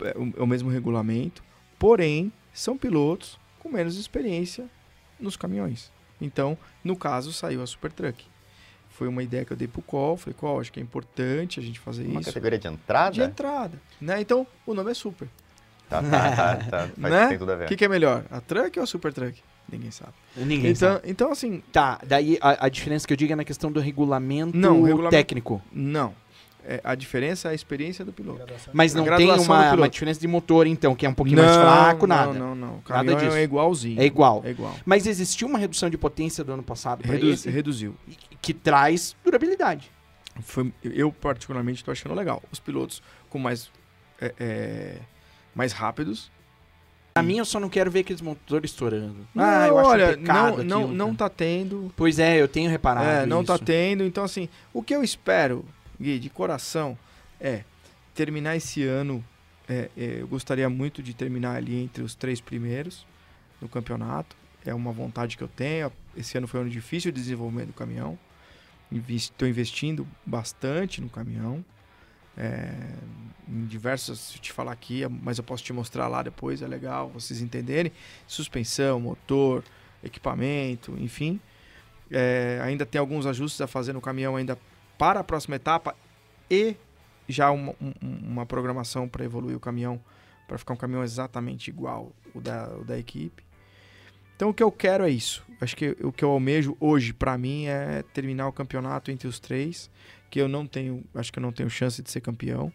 é 0.00 0.14
o, 0.18 0.32
é 0.38 0.42
o 0.42 0.46
mesmo 0.46 0.68
regulamento, 0.68 1.42
porém, 1.78 2.30
são 2.52 2.76
pilotos 2.76 3.38
com 3.58 3.70
menos 3.70 3.96
experiência 3.96 4.66
nos 5.18 5.36
caminhões. 5.36 5.90
Então, 6.20 6.56
no 6.84 6.94
caso, 6.96 7.32
saiu 7.32 7.62
a 7.62 7.66
Super 7.66 7.90
Truck. 7.92 8.24
Foi 8.96 9.06
uma 9.08 9.22
ideia 9.22 9.44
que 9.44 9.52
eu 9.52 9.56
dei 9.56 9.68
pro 9.68 9.82
Col, 9.82 10.16
falei, 10.16 10.34
Col, 10.38 10.58
acho 10.60 10.72
que 10.72 10.80
é 10.80 10.82
importante 10.82 11.60
a 11.60 11.62
gente 11.62 11.78
fazer 11.78 12.04
Uma 12.06 12.20
isso. 12.20 12.30
categoria 12.30 12.58
de 12.58 12.66
entrada? 12.66 13.10
De 13.12 13.20
entrada, 13.20 13.78
né? 14.00 14.20
Então, 14.20 14.46
o 14.66 14.72
nome 14.72 14.90
é 14.90 14.94
Super. 14.94 15.28
Tá, 15.88 16.02
tá, 16.02 16.30
tá, 16.30 16.56
tá. 16.56 16.78
Faz, 16.98 17.12
Né? 17.12 17.28
Tem 17.28 17.38
tudo 17.38 17.52
a 17.52 17.56
ver. 17.56 17.64
O 17.64 17.68
que, 17.68 17.76
que 17.76 17.84
é 17.84 17.88
melhor, 17.88 18.24
a 18.30 18.40
Truck 18.40 18.78
ou 18.78 18.84
a 18.84 18.86
Super 18.86 19.12
Truck? 19.12 19.38
Ninguém 19.70 19.90
sabe. 19.90 20.12
Ninguém 20.36 20.70
Então, 20.70 20.94
sabe. 20.94 21.10
então 21.10 21.30
assim, 21.32 21.62
Tá, 21.72 21.98
daí 22.06 22.38
a, 22.40 22.66
a 22.66 22.68
diferença 22.70 23.06
que 23.06 23.12
eu 23.12 23.16
digo 23.16 23.32
é 23.32 23.36
na 23.36 23.44
questão 23.44 23.70
do 23.70 23.80
regulamento 23.80 24.56
Não, 24.56 24.82
regulamento- 24.82 25.10
técnico. 25.10 25.60
não. 25.72 26.14
É, 26.68 26.80
a 26.82 26.94
diferença 26.96 27.48
é 27.48 27.52
a 27.52 27.54
experiência 27.54 28.04
do 28.04 28.12
piloto. 28.12 28.44
Mas 28.72 28.92
não 28.92 29.04
tem 29.16 29.30
uma, 29.30 29.72
uma 29.74 29.88
diferença 29.88 30.18
de 30.18 30.26
motor, 30.26 30.66
então, 30.66 30.96
que 30.96 31.06
é 31.06 31.08
um 31.08 31.14
pouquinho 31.14 31.38
mais 31.38 31.54
fraco, 31.54 32.06
nada. 32.08 32.32
Não, 32.32 32.48
não, 32.48 32.54
não. 32.56 32.68
O 32.68 32.72
Nada 32.76 32.82
caminhão 32.88 33.18
disso. 33.18 33.36
é 33.36 33.42
igualzinho. 33.44 34.00
É 34.00 34.04
igual. 34.04 34.42
É 34.44 34.50
igual. 34.50 34.74
Mas 34.84 35.06
existiu 35.06 35.46
uma 35.46 35.58
redução 35.60 35.88
de 35.88 35.96
potência 35.96 36.42
do 36.42 36.52
ano 36.52 36.64
passado 36.64 37.02
para 37.02 37.12
Redu- 37.12 37.30
esse, 37.30 37.48
reduziu. 37.48 37.94
que 38.42 38.52
traz 38.52 39.14
durabilidade. 39.24 39.90
Foi, 40.40 40.72
eu 40.82 41.12
particularmente 41.12 41.78
estou 41.82 41.92
achando 41.92 42.14
legal. 42.14 42.42
Os 42.50 42.58
pilotos 42.58 43.00
com 43.30 43.38
mais 43.38 43.70
é, 44.20 44.34
é, 44.38 44.96
mais 45.54 45.72
rápidos. 45.72 46.30
Pra 47.14 47.22
mim, 47.22 47.38
eu 47.38 47.44
só 47.46 47.58
não 47.58 47.68
quero 47.70 47.90
ver 47.90 48.00
aqueles 48.00 48.20
motores 48.20 48.70
estourando. 48.72 49.26
Não, 49.34 49.42
ah, 49.44 49.66
eu 49.68 49.78
acho 49.78 49.88
olha, 49.88 50.18
um 50.18 50.22
não, 50.22 50.34
não, 50.34 50.48
aquilo, 50.80 50.92
não 50.94 51.06
cara. 51.14 51.16
tá 51.16 51.28
tendo. 51.30 51.92
Pois 51.96 52.18
é, 52.18 52.36
eu 52.42 52.48
tenho 52.48 52.68
reparado 52.68 53.06
É, 53.06 53.24
não 53.24 53.42
tá 53.42 53.54
isso. 53.54 53.64
tendo. 53.64 54.04
Então, 54.04 54.22
assim, 54.24 54.48
o 54.74 54.82
que 54.82 54.94
eu 54.94 55.02
espero, 55.02 55.64
Gui, 56.00 56.18
de 56.18 56.30
coração, 56.30 56.98
é 57.40 57.64
terminar 58.14 58.56
esse 58.56 58.82
ano. 58.84 59.24
é, 59.68 59.90
é, 59.96 60.20
eu 60.20 60.28
gostaria 60.28 60.68
muito 60.68 61.02
de 61.02 61.14
terminar 61.14 61.56
ali 61.56 61.76
entre 61.82 62.02
os 62.02 62.14
três 62.14 62.40
primeiros 62.40 63.06
no 63.60 63.68
campeonato. 63.68 64.36
É 64.64 64.74
uma 64.74 64.92
vontade 64.92 65.36
que 65.36 65.42
eu 65.42 65.48
tenho. 65.48 65.92
Esse 66.16 66.36
ano 66.36 66.46
foi 66.46 66.60
um 66.60 66.62
ano 66.64 66.70
difícil 66.70 67.12
de 67.12 67.20
desenvolvimento 67.20 67.68
do 67.68 67.72
caminhão. 67.72 68.18
Estou 69.08 69.48
investindo 69.48 70.06
bastante 70.24 71.00
no 71.00 71.08
caminhão. 71.08 71.64
É, 72.36 72.70
em 73.48 73.64
diversas, 73.64 74.18
se 74.18 74.36
eu 74.36 74.42
te 74.42 74.52
falar 74.52 74.72
aqui, 74.72 75.02
mas 75.22 75.38
eu 75.38 75.44
posso 75.44 75.64
te 75.64 75.72
mostrar 75.72 76.06
lá 76.08 76.22
depois, 76.22 76.60
é 76.60 76.66
legal 76.66 77.08
vocês 77.08 77.40
entenderem. 77.40 77.92
Suspensão, 78.26 79.00
motor, 79.00 79.64
equipamento, 80.02 80.96
enfim. 80.98 81.40
É, 82.10 82.60
ainda 82.62 82.84
tem 82.84 82.98
alguns 82.98 83.26
ajustes 83.26 83.60
a 83.60 83.66
fazer 83.66 83.92
no 83.92 84.00
caminhão 84.00 84.36
ainda 84.36 84.58
para 84.98 85.20
a 85.20 85.24
próxima 85.24 85.56
etapa 85.56 85.94
e 86.50 86.76
já 87.28 87.50
uma, 87.50 87.74
um- 87.80 87.92
uma 88.02 88.46
programação 88.46 89.08
para 89.08 89.24
evoluir 89.24 89.56
o 89.56 89.60
caminhão, 89.60 90.00
para 90.46 90.56
ficar 90.58 90.74
um 90.74 90.76
caminhão 90.76 91.02
exatamente 91.02 91.68
igual 91.68 92.12
o 92.34 92.40
da, 92.40 92.68
o 92.80 92.84
da 92.84 92.98
equipe. 92.98 93.42
Então 94.36 94.50
o 94.50 94.54
que 94.54 94.62
eu 94.62 94.70
quero 94.70 95.04
é 95.04 95.10
isso. 95.10 95.44
Acho 95.60 95.74
que 95.74 95.96
o 96.02 96.12
que 96.12 96.22
eu 96.24 96.30
almejo 96.30 96.76
hoje 96.78 97.12
para 97.12 97.36
mim 97.38 97.66
é 97.66 98.04
terminar 98.12 98.46
o 98.46 98.52
campeonato 98.52 99.10
entre 99.10 99.26
os 99.26 99.40
três, 99.40 99.90
que 100.30 100.38
eu 100.40 100.46
não 100.48 100.66
tenho, 100.66 101.02
acho 101.14 101.32
que 101.32 101.38
eu 101.38 101.42
não 101.42 101.52
tenho 101.52 101.70
chance 101.70 102.02
de 102.02 102.10
ser 102.10 102.20
campeão 102.20 102.70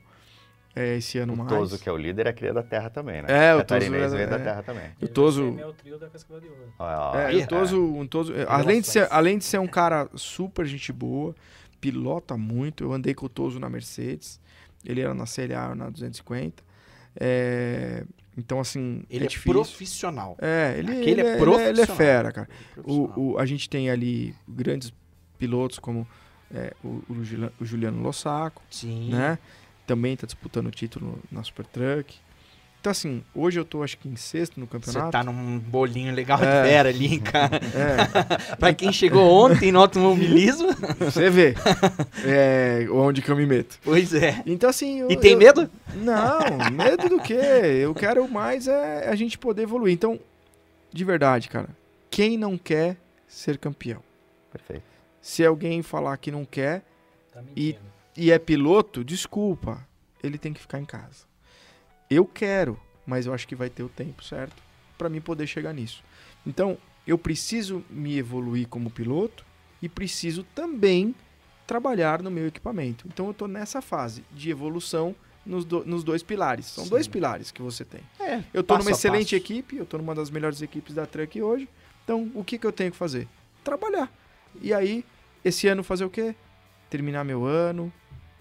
é, 0.76 0.98
esse 0.98 1.18
ano 1.20 1.34
O 1.34 1.38
mais. 1.38 1.50
Toso, 1.50 1.78
que 1.78 1.88
é 1.88 1.92
o 1.92 1.98
líder, 1.98 2.28
é 2.28 2.34
cria 2.34 2.54
da 2.54 2.64
terra 2.64 2.90
também, 2.90 3.22
né? 3.22 3.28
É, 3.30 3.56
o 3.56 3.64
Toso 3.64 3.94
é- 3.94 4.26
da 4.26 4.36
é. 4.38 4.40
terra 4.40 4.64
também. 4.64 4.86
O 5.02 5.08
Toso, 5.08 5.52
trio 5.78 6.00
da 6.00 6.08
de 6.08 6.26
Ouro. 6.48 7.18
É, 7.18 7.36
o 7.36 7.48
Toso, 7.48 7.94
um 7.94 8.08
Toso, 8.08 8.34
além, 8.48 8.82
de 8.82 8.88
ser, 8.88 9.08
além 9.12 9.38
de 9.38 9.44
ser 9.44 9.60
um 9.60 9.68
cara 9.68 10.10
super 10.16 10.66
gente 10.66 10.92
boa, 10.92 11.36
pilota 11.82 12.38
muito. 12.38 12.84
Eu 12.86 12.94
andei 12.94 13.14
com 13.14 13.26
o 13.26 13.30
Toso 13.30 13.60
na 13.60 13.70
Mercedes. 13.70 14.40
Ele 14.86 15.02
era 15.02 15.14
na 15.14 15.26
CLA 15.26 15.76
na 15.76 15.90
250. 15.90 16.64
É, 17.20 18.06
então, 18.38 18.60
assim, 18.60 19.04
Ele 19.10 19.26
é, 19.26 19.28
difícil. 19.28 19.52
profissional. 19.52 20.38
É, 20.40 20.76
ele, 20.78 20.92
ele 20.92 21.00
é 21.00 21.04
é, 21.06 21.10
ele 21.10 21.22
é- 21.22 21.38
profissional. 21.38 21.70
ele 21.70 21.82
é 21.82 21.86
fera, 21.88 22.32
cara. 22.32 22.50
Profissional. 22.74 23.14
O, 23.18 23.32
o- 23.34 23.38
a 23.38 23.46
gente 23.46 23.70
tem 23.70 23.90
ali 23.90 24.34
grandes 24.48 24.94
pilotos 25.38 25.78
como 25.80 26.08
é, 26.54 26.74
o, 26.84 27.02
o 27.60 27.66
Juliano- 27.66 28.02
Lossaco, 28.02 28.62
Sim. 28.70 29.10
né? 29.12 29.38
Também 29.86 30.16
tá 30.16 30.26
disputando 30.26 30.68
o 30.68 30.72
título 30.72 31.20
na 31.32 31.44
Super 31.44 31.66
Truck. 31.66 32.18
Então, 32.82 32.90
assim, 32.90 33.24
hoje 33.36 33.60
eu 33.60 33.64
tô 33.64 33.84
acho 33.84 33.96
que 33.96 34.10
em 34.10 34.16
sexto 34.16 34.60
no 34.60 34.66
Você 34.66 34.72
campeonato. 34.72 35.12
tá 35.12 35.24
num 35.24 35.60
bolinho 35.60 36.12
legal 36.16 36.40
É. 36.44 36.64
de 36.64 36.68
fera 36.68 36.90
ali, 36.90 37.20
cara. 37.22 37.58
É, 37.58 38.56
pra 38.56 38.74
quem 38.74 38.92
chegou 38.92 39.22
ontem 39.32 39.72
no 39.72 39.80
automobilismo, 39.80 40.70
você 41.00 41.30
vê 41.30 41.54
é, 42.26 42.88
onde 42.92 43.22
que 43.22 43.30
eu 43.30 43.36
me 43.36 43.46
meto. 43.46 43.78
pois 43.84 44.16
é. 44.16 44.42
Então, 44.48 44.68
assim. 44.68 45.00
eu- 45.02 45.12
E 45.12 45.16
tem 45.16 45.34
eu- 45.34 45.38
medo? 45.38 45.70
Não, 45.94 46.72
medo 46.72 47.08
do 47.08 47.20
quê? 47.20 47.36
Eu 47.36 47.94
quero 47.94 48.28
mais 48.28 48.68
é 48.68 49.08
a 49.08 49.16
gente 49.16 49.38
poder 49.38 49.62
evoluir. 49.62 49.94
Então, 49.94 50.20
de 50.92 51.06
verdade, 51.06 51.50
cara, 51.50 51.70
quem 52.10 52.36
não 52.36 52.58
quer 52.58 52.98
ser 53.28 53.60
campeão? 53.60 54.02
Perfeito. 54.52 54.84
Se 55.22 55.46
alguém 55.46 55.84
falar 55.84 56.18
que 56.18 56.32
não 56.32 56.44
quer 56.46 56.82
Tá 57.32 57.42
E- 57.56 57.78
e 58.18 58.30
é 58.32 58.38
piloto, 58.40 59.04
desculpa, 59.06 59.88
ele 60.24 60.38
tem 60.40 60.52
que 60.52 60.60
ficar 60.60 60.80
em 60.80 60.86
casa. 60.86 61.30
Eu 62.12 62.26
quero, 62.26 62.78
mas 63.08 63.26
eu 63.26 63.34
acho 63.34 63.48
que 63.48 63.56
vai 63.56 63.70
ter 63.70 63.84
o 63.84 63.90
tempo 63.90 64.24
certo 64.24 64.62
para 64.98 65.10
mim 65.10 65.22
poder 65.22 65.48
chegar 65.48 65.74
nisso. 65.74 66.04
Então, 66.46 66.78
eu 67.08 67.18
preciso 67.18 67.84
me 67.90 68.18
evoluir 68.18 68.68
como 68.68 68.90
piloto 68.92 69.46
e 69.82 69.88
preciso 69.90 70.44
também 70.54 71.16
trabalhar 71.66 72.22
no 72.22 72.30
meu 72.30 72.48
equipamento. 72.48 73.08
Então, 73.08 73.26
eu 73.28 73.32
estou 73.32 73.48
nessa 73.48 73.82
fase 73.82 74.24
de 74.32 74.50
evolução 74.50 75.16
nos, 75.46 75.64
do- 75.66 75.86
nos 75.86 76.04
dois 76.04 76.22
pilares. 76.22 76.66
São 76.66 76.84
Sim. 76.84 76.90
dois 76.90 77.08
pilares 77.08 77.50
que 77.50 77.62
você 77.62 77.86
tem. 77.86 78.02
É, 78.20 78.44
Eu 78.54 78.62
estou 78.62 78.78
numa 78.78 78.92
excelente 78.92 79.36
equipe, 79.36 79.78
eu 79.78 79.84
estou 79.84 80.00
numa 80.00 80.14
das 80.14 80.30
melhores 80.30 80.62
equipes 80.62 80.94
da 80.94 81.06
Truck 81.06 81.42
hoje. 81.42 81.68
Então, 82.04 82.30
o 82.36 82.44
que, 82.44 82.58
que 82.58 82.68
eu 82.68 82.72
tenho 82.74 82.92
que 82.92 82.98
fazer? 82.98 83.28
Trabalhar. 83.64 84.12
E 84.62 84.74
aí, 84.74 85.06
esse 85.46 85.68
ano 85.68 85.82
fazer 85.82 86.04
o 86.06 86.10
quê? 86.10 86.36
Terminar 86.90 87.24
meu 87.24 87.46
ano, 87.46 87.92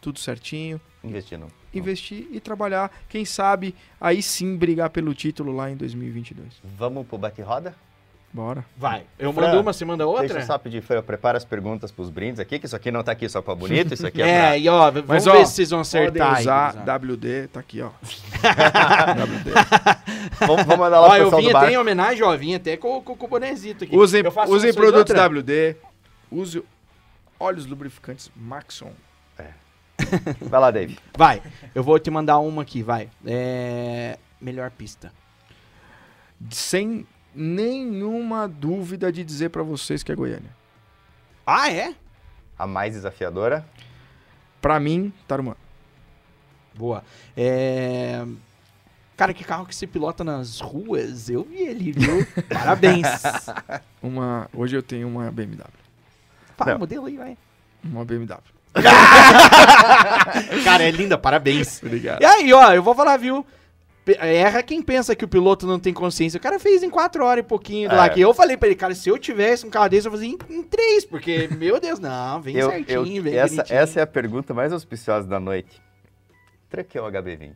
tudo 0.01 0.19
certinho, 0.19 0.81
Investindo. 1.03 1.47
investir 1.73 2.27
e 2.31 2.41
trabalhar. 2.41 2.91
Quem 3.09 3.25
sabe, 3.25 3.75
aí 4.01 4.23
sim 4.23 4.57
brigar 4.57 4.91
pelo 4.91 5.15
título 5.15 5.55
lá 5.55 5.71
em 5.71 5.77
2022. 5.77 6.61
Vamos 6.77 7.07
pro 7.07 7.17
bate-roda? 7.17 7.75
Bora. 8.33 8.65
Vai. 8.77 9.03
Eu 9.19 9.33
Fran, 9.33 9.47
mando 9.47 9.61
uma, 9.61 9.73
você 9.73 9.85
manda 9.85 10.07
outra? 10.07 10.23
Deixa 10.29 10.39
eu 10.39 10.47
só 10.47 10.57
pedir, 10.57 10.81
Fran, 10.83 11.03
prepara 11.03 11.37
as 11.37 11.45
perguntas 11.45 11.91
pros 11.91 12.11
brindes 12.11 12.39
aqui, 12.39 12.61
que 12.61 12.67
isso 12.67 12.77
aqui 12.77 12.89
não 12.93 13.03
tá 13.03 13.11
aqui 13.11 13.29
só 13.29 13.43
pra 13.43 13.57
bonito, 13.57 13.93
isso 13.93 14.07
aqui 14.07 14.23
é, 14.23 14.29
É, 14.31 14.41
pra... 14.49 14.57
e 14.59 14.69
ó, 14.69 14.93
Mas, 14.93 15.05
vamos 15.05 15.27
ó, 15.27 15.33
ver 15.33 15.47
se 15.47 15.55
vocês 15.55 15.71
vão 15.71 15.81
acertar 15.81 16.13
Podem 16.13 16.23
aí, 16.23 16.41
usar 16.43 16.73
gurizada. 16.75 16.99
WD, 16.99 17.49
tá 17.49 17.59
aqui, 17.59 17.83
ó. 17.83 17.89
WD. 17.89 19.51
Vamos, 20.47 20.65
vamos 20.65 20.79
mandar 20.79 21.01
lá 21.01 21.09
Ó, 21.09 21.11
pro 21.11 21.19
eu 21.19 21.25
pessoal 21.25 21.43
vim 21.43 21.51
do 21.51 21.57
até 21.57 21.73
em 21.73 21.77
homenagem, 21.77 22.23
ó, 22.23 22.37
vim 22.37 22.55
até 22.55 22.77
com, 22.77 23.03
com, 23.03 23.17
com 23.17 23.27
o 23.27 23.29
bonezito 23.29 23.85
aqui. 23.85 23.97
Usem, 23.97 24.23
Eu 24.23 24.33
usem 24.53 24.73
produtos 24.73 25.11
outra? 25.11 25.29
WD, 25.29 25.77
use 26.31 26.63
óleos 27.39 27.67
lubrificantes 27.67 28.31
Maxon. 28.37 28.93
Vai 30.43 30.61
lá, 30.61 30.71
Dave. 30.71 30.99
Vai, 31.17 31.43
eu 31.75 31.83
vou 31.83 31.99
te 31.99 32.11
mandar 32.11 32.39
uma 32.39 32.63
aqui, 32.63 32.83
vai. 32.83 33.11
É... 33.25 34.19
Melhor 34.41 34.71
pista. 34.71 35.13
Sem 36.51 37.07
nenhuma 37.35 38.49
dúvida 38.49 39.13
de 39.13 39.23
dizer 39.25 39.51
pra 39.51 39.63
vocês 39.63 40.03
que 40.03 40.11
é 40.11 40.15
Goiânia. 40.15 40.51
Ah, 41.47 41.71
é? 41.71 41.95
A 42.59 42.67
mais 42.67 42.95
desafiadora. 42.95 43.65
Pra 44.61 44.79
mim, 44.79 45.13
Tarumã. 45.27 45.55
Boa. 46.75 47.05
É... 47.37 48.25
Cara, 49.17 49.35
que 49.35 49.45
carro 49.45 49.67
que 49.67 49.75
você 49.75 49.87
pilota 49.87 50.25
nas 50.25 50.61
ruas? 50.61 51.29
Eu 51.29 51.45
vi 51.45 51.59
ele, 51.59 51.93
viu? 51.93 52.27
Parabéns. 52.49 53.07
Uma, 54.03 54.49
hoje 54.55 54.77
eu 54.77 54.83
tenho 54.83 55.07
uma 55.07 55.31
BMW. 55.31 55.69
Fala 56.57 56.73
Não. 56.73 56.79
modelo 56.79 57.07
aí, 57.07 57.17
vai. 57.19 57.39
Uma 57.85 58.05
BMW. 58.05 58.41
Cara, 60.65 60.85
é 60.85 60.91
linda, 60.91 61.19
parabéns. 61.19 61.83
Obrigado. 61.83 62.23
E 62.23 62.25
aí, 62.25 62.53
ó, 62.53 62.73
eu 62.73 62.83
vou 62.83 62.95
falar, 62.95 63.17
viu? 63.17 63.45
Erra 64.19 64.63
quem 64.63 64.83
pensa 64.83 65.15
que 65.15 65.25
o 65.25 65.29
piloto 65.29 65.67
não 65.67 65.79
tem 65.79 65.93
consciência. 65.93 66.39
O 66.39 66.41
cara 66.41 66.59
fez 66.59 66.83
em 66.83 66.91
4 66.91 67.25
horas 67.25 67.45
e 67.45 67.47
pouquinho 67.47 67.91
É. 67.91 67.95
lá. 67.95 68.09
Que 68.09 68.21
eu 68.21 68.33
falei 68.35 68.57
pra 68.57 68.67
ele, 68.69 68.75
cara, 68.77 68.95
se 68.95 69.09
eu 69.09 69.19
tivesse 69.19 69.67
um 69.67 69.71
carro 69.71 69.89
desse, 69.89 70.09
eu 70.09 70.13
fazia 70.13 70.29
em, 70.29 70.39
em 70.49 70.63
3. 70.63 71.05
Porque, 71.05 71.49
meu 71.57 71.79
Deus, 71.79 71.99
não, 72.01 72.41
vem 72.41 72.57
Eu- 72.57 72.71
certinho, 72.71 73.19
eu- 73.19 73.23
vem 73.23 73.37
essa, 73.37 73.57
bonitinho. 73.57 73.79
essa 73.79 74.01
é 74.01 74.03
a 74.03 74.07
pergunta 74.07 74.55
mais 74.55 74.73
auspiciosa 74.73 75.29
da 75.29 75.39
noite. 75.39 75.81
Truck 76.69 76.99
ou 76.99 77.07
HB20? 77.11 77.53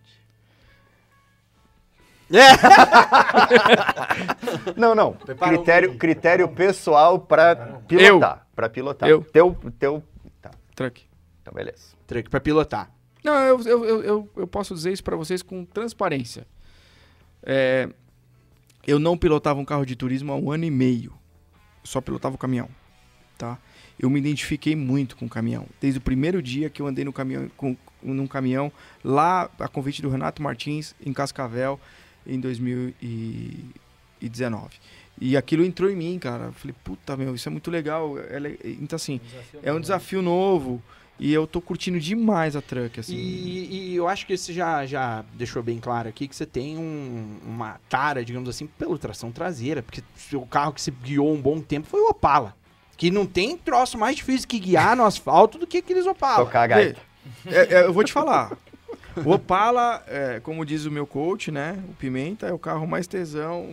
É. 2.32 2.40
Não, 4.76 4.94
não. 4.94 5.12
Prepara 5.12 5.52
Critério, 5.56 5.90
um- 5.92 5.98
critério 5.98 6.48
pessoal 6.48 7.18
pra 7.18 7.54
pilotar. 7.86 8.46
Pra 8.56 8.68
pilotar. 8.68 9.08
Eu. 9.08 9.20
Teu, 9.22 9.56
teu... 9.78 10.02
Truck. 10.74 11.02
então 11.42 11.54
beleza. 11.54 11.94
Truque 12.06 12.28
pra 12.28 12.40
pilotar. 12.40 12.90
Não, 13.22 13.34
eu, 13.34 13.60
eu, 13.62 14.02
eu, 14.02 14.30
eu, 14.36 14.46
posso 14.46 14.74
dizer 14.74 14.92
isso 14.92 15.02
pra 15.02 15.16
vocês 15.16 15.42
com 15.42 15.64
transparência. 15.64 16.46
É, 17.42 17.88
eu 18.86 18.98
não 18.98 19.16
pilotava 19.16 19.58
um 19.58 19.64
carro 19.64 19.86
de 19.86 19.96
turismo 19.96 20.32
há 20.32 20.36
um 20.36 20.50
ano 20.52 20.64
e 20.64 20.70
meio. 20.70 21.12
Só 21.82 22.00
pilotava 22.00 22.34
o 22.34 22.38
caminhão, 22.38 22.68
tá? 23.38 23.58
Eu 23.98 24.10
me 24.10 24.18
identifiquei 24.18 24.76
muito 24.76 25.16
com 25.16 25.24
o 25.26 25.28
caminhão. 25.28 25.66
Desde 25.80 25.98
o 25.98 26.02
primeiro 26.02 26.42
dia 26.42 26.68
que 26.68 26.82
eu 26.82 26.86
andei 26.86 27.04
no 27.04 27.12
caminhão, 27.12 27.48
com, 27.56 27.76
num 28.02 28.26
caminhão, 28.26 28.70
lá 29.02 29.50
a 29.58 29.68
convite 29.68 30.02
do 30.02 30.10
Renato 30.10 30.42
Martins, 30.42 30.94
em 31.04 31.12
Cascavel, 31.12 31.80
em 32.26 32.38
2000 32.38 32.94
e, 33.00 33.70
2019. 34.24 34.80
E 35.20 35.36
aquilo 35.36 35.64
entrou 35.64 35.90
em 35.90 35.96
mim, 35.96 36.18
cara. 36.18 36.46
Eu 36.46 36.52
falei, 36.52 36.74
puta, 36.82 37.16
meu, 37.16 37.34
isso 37.34 37.48
é 37.48 37.52
muito 37.52 37.70
legal. 37.70 38.18
É 38.18 38.38
le- 38.38 38.58
Então, 38.80 38.96
assim, 38.96 39.20
é 39.62 39.72
um 39.72 39.80
desafio 39.80 40.20
novo. 40.20 40.82
E 41.20 41.32
eu 41.32 41.46
tô 41.46 41.60
curtindo 41.60 42.00
demais 42.00 42.56
a 42.56 42.60
truck, 42.60 42.98
assim. 42.98 43.14
E, 43.14 43.92
e 43.92 43.94
eu 43.96 44.08
acho 44.08 44.26
que 44.26 44.36
você 44.36 44.52
já, 44.52 44.84
já 44.84 45.24
deixou 45.34 45.62
bem 45.62 45.78
claro 45.78 46.08
aqui 46.08 46.26
que 46.26 46.34
você 46.34 46.44
tem 46.44 46.76
um- 46.76 47.38
uma 47.46 47.78
tara, 47.88 48.24
digamos 48.24 48.48
assim, 48.48 48.66
pela 48.66 48.98
tração 48.98 49.30
traseira, 49.30 49.80
porque 49.80 50.02
o 50.34 50.44
carro 50.44 50.72
que 50.72 50.82
você 50.82 50.90
guiou 50.90 51.32
um 51.32 51.40
bom 51.40 51.60
tempo 51.60 51.86
foi 51.86 52.00
o 52.00 52.08
Opala. 52.08 52.56
Que 52.96 53.10
não 53.12 53.26
tem 53.26 53.56
troço 53.56 53.96
mais 53.96 54.16
difícil 54.16 54.48
que 54.48 54.58
guiar 54.58 54.96
no 54.96 55.04
asfalto 55.04 55.56
do 55.58 55.66
que 55.68 55.78
aqueles 55.78 56.04
Opala. 56.06 56.44
Tocar 56.44 56.62
a 56.62 56.66
gaita. 56.66 57.00
É, 57.46 57.74
é, 57.74 57.86
eu 57.86 57.92
vou 57.92 58.02
te 58.02 58.12
falar. 58.12 58.50
O 59.24 59.30
Opala, 59.32 60.02
é, 60.08 60.40
como 60.42 60.64
diz 60.64 60.84
o 60.86 60.90
meu 60.90 61.06
coach, 61.06 61.50
né? 61.50 61.76
O 61.88 61.94
Pimenta 61.94 62.46
é 62.46 62.52
o 62.52 62.58
carro 62.58 62.86
mais 62.86 63.06
tesão 63.06 63.68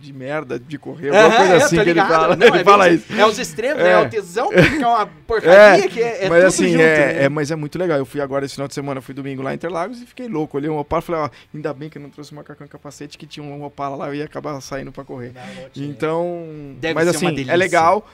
de 0.00 0.12
merda 0.12 0.58
de 0.58 0.78
correr. 0.78 1.08
Alguma 1.14 1.36
coisa 1.36 1.52
é, 1.52 1.56
assim 1.56 1.76
tô 1.76 1.82
que 1.82 1.90
ele 1.90 2.00
ligado. 2.00 2.08
fala. 2.10 2.36
Não, 2.36 2.46
ele 2.48 2.58
é 2.58 2.64
fala 2.64 2.84
bem- 2.84 2.94
isso. 2.94 3.12
É 3.14 3.26
os 3.26 3.38
extremos, 3.38 3.80
É. 3.80 3.84
né? 3.84 3.90
É 3.92 3.98
o 3.98 4.08
tesão, 4.10 4.48
que 4.50 4.82
é 4.82 4.86
uma 4.86 5.06
porcaria, 5.06 5.88
que 5.88 6.02
é, 6.02 6.24
é 6.24 6.28
mas 6.28 6.38
tudo 6.38 6.46
assim, 6.48 6.68
junto, 6.72 6.82
é, 6.82 7.12
né? 7.14 7.22
é- 7.24 7.28
mas 7.28 7.50
é 7.50 7.56
muito 7.56 7.78
legal. 7.78 7.98
Eu 7.98 8.04
fui 8.06 8.20
agora 8.20 8.44
esse 8.44 8.54
final 8.54 8.68
de 8.68 8.74
semana, 8.74 9.00
fui 9.00 9.14
domingo 9.14 9.42
lá 9.42 9.52
em 9.52 9.54
Interlagos 9.54 10.02
e 10.02 10.06
fiquei 10.06 10.28
louco. 10.28 10.56
Olhei 10.56 10.68
um 10.70 10.78
Opala 10.78 11.02
e 11.02 11.06
falei, 11.06 11.20
ó, 11.22 11.30
ainda 11.54 11.72
bem 11.72 11.88
que 11.88 11.98
eu 11.98 12.02
não 12.02 12.10
trouxe 12.10 12.32
o 12.32 12.34
macacão 12.34 12.66
e 12.66 12.70
capacete, 12.70 13.16
que 13.16 13.26
tinha 13.26 13.44
um 13.44 13.64
Opala 13.64 13.96
lá, 13.96 14.08
eu 14.08 14.14
ia 14.14 14.24
acabar 14.24 14.60
saindo 14.60 14.92
pra 14.92 15.04
correr. 15.04 15.32
Tinha. 15.72 15.88
Então, 15.88 16.46
Deve 16.80 16.94
mas 16.94 17.08
assim, 17.08 17.26
é 17.48 17.56
legal. 17.56 18.06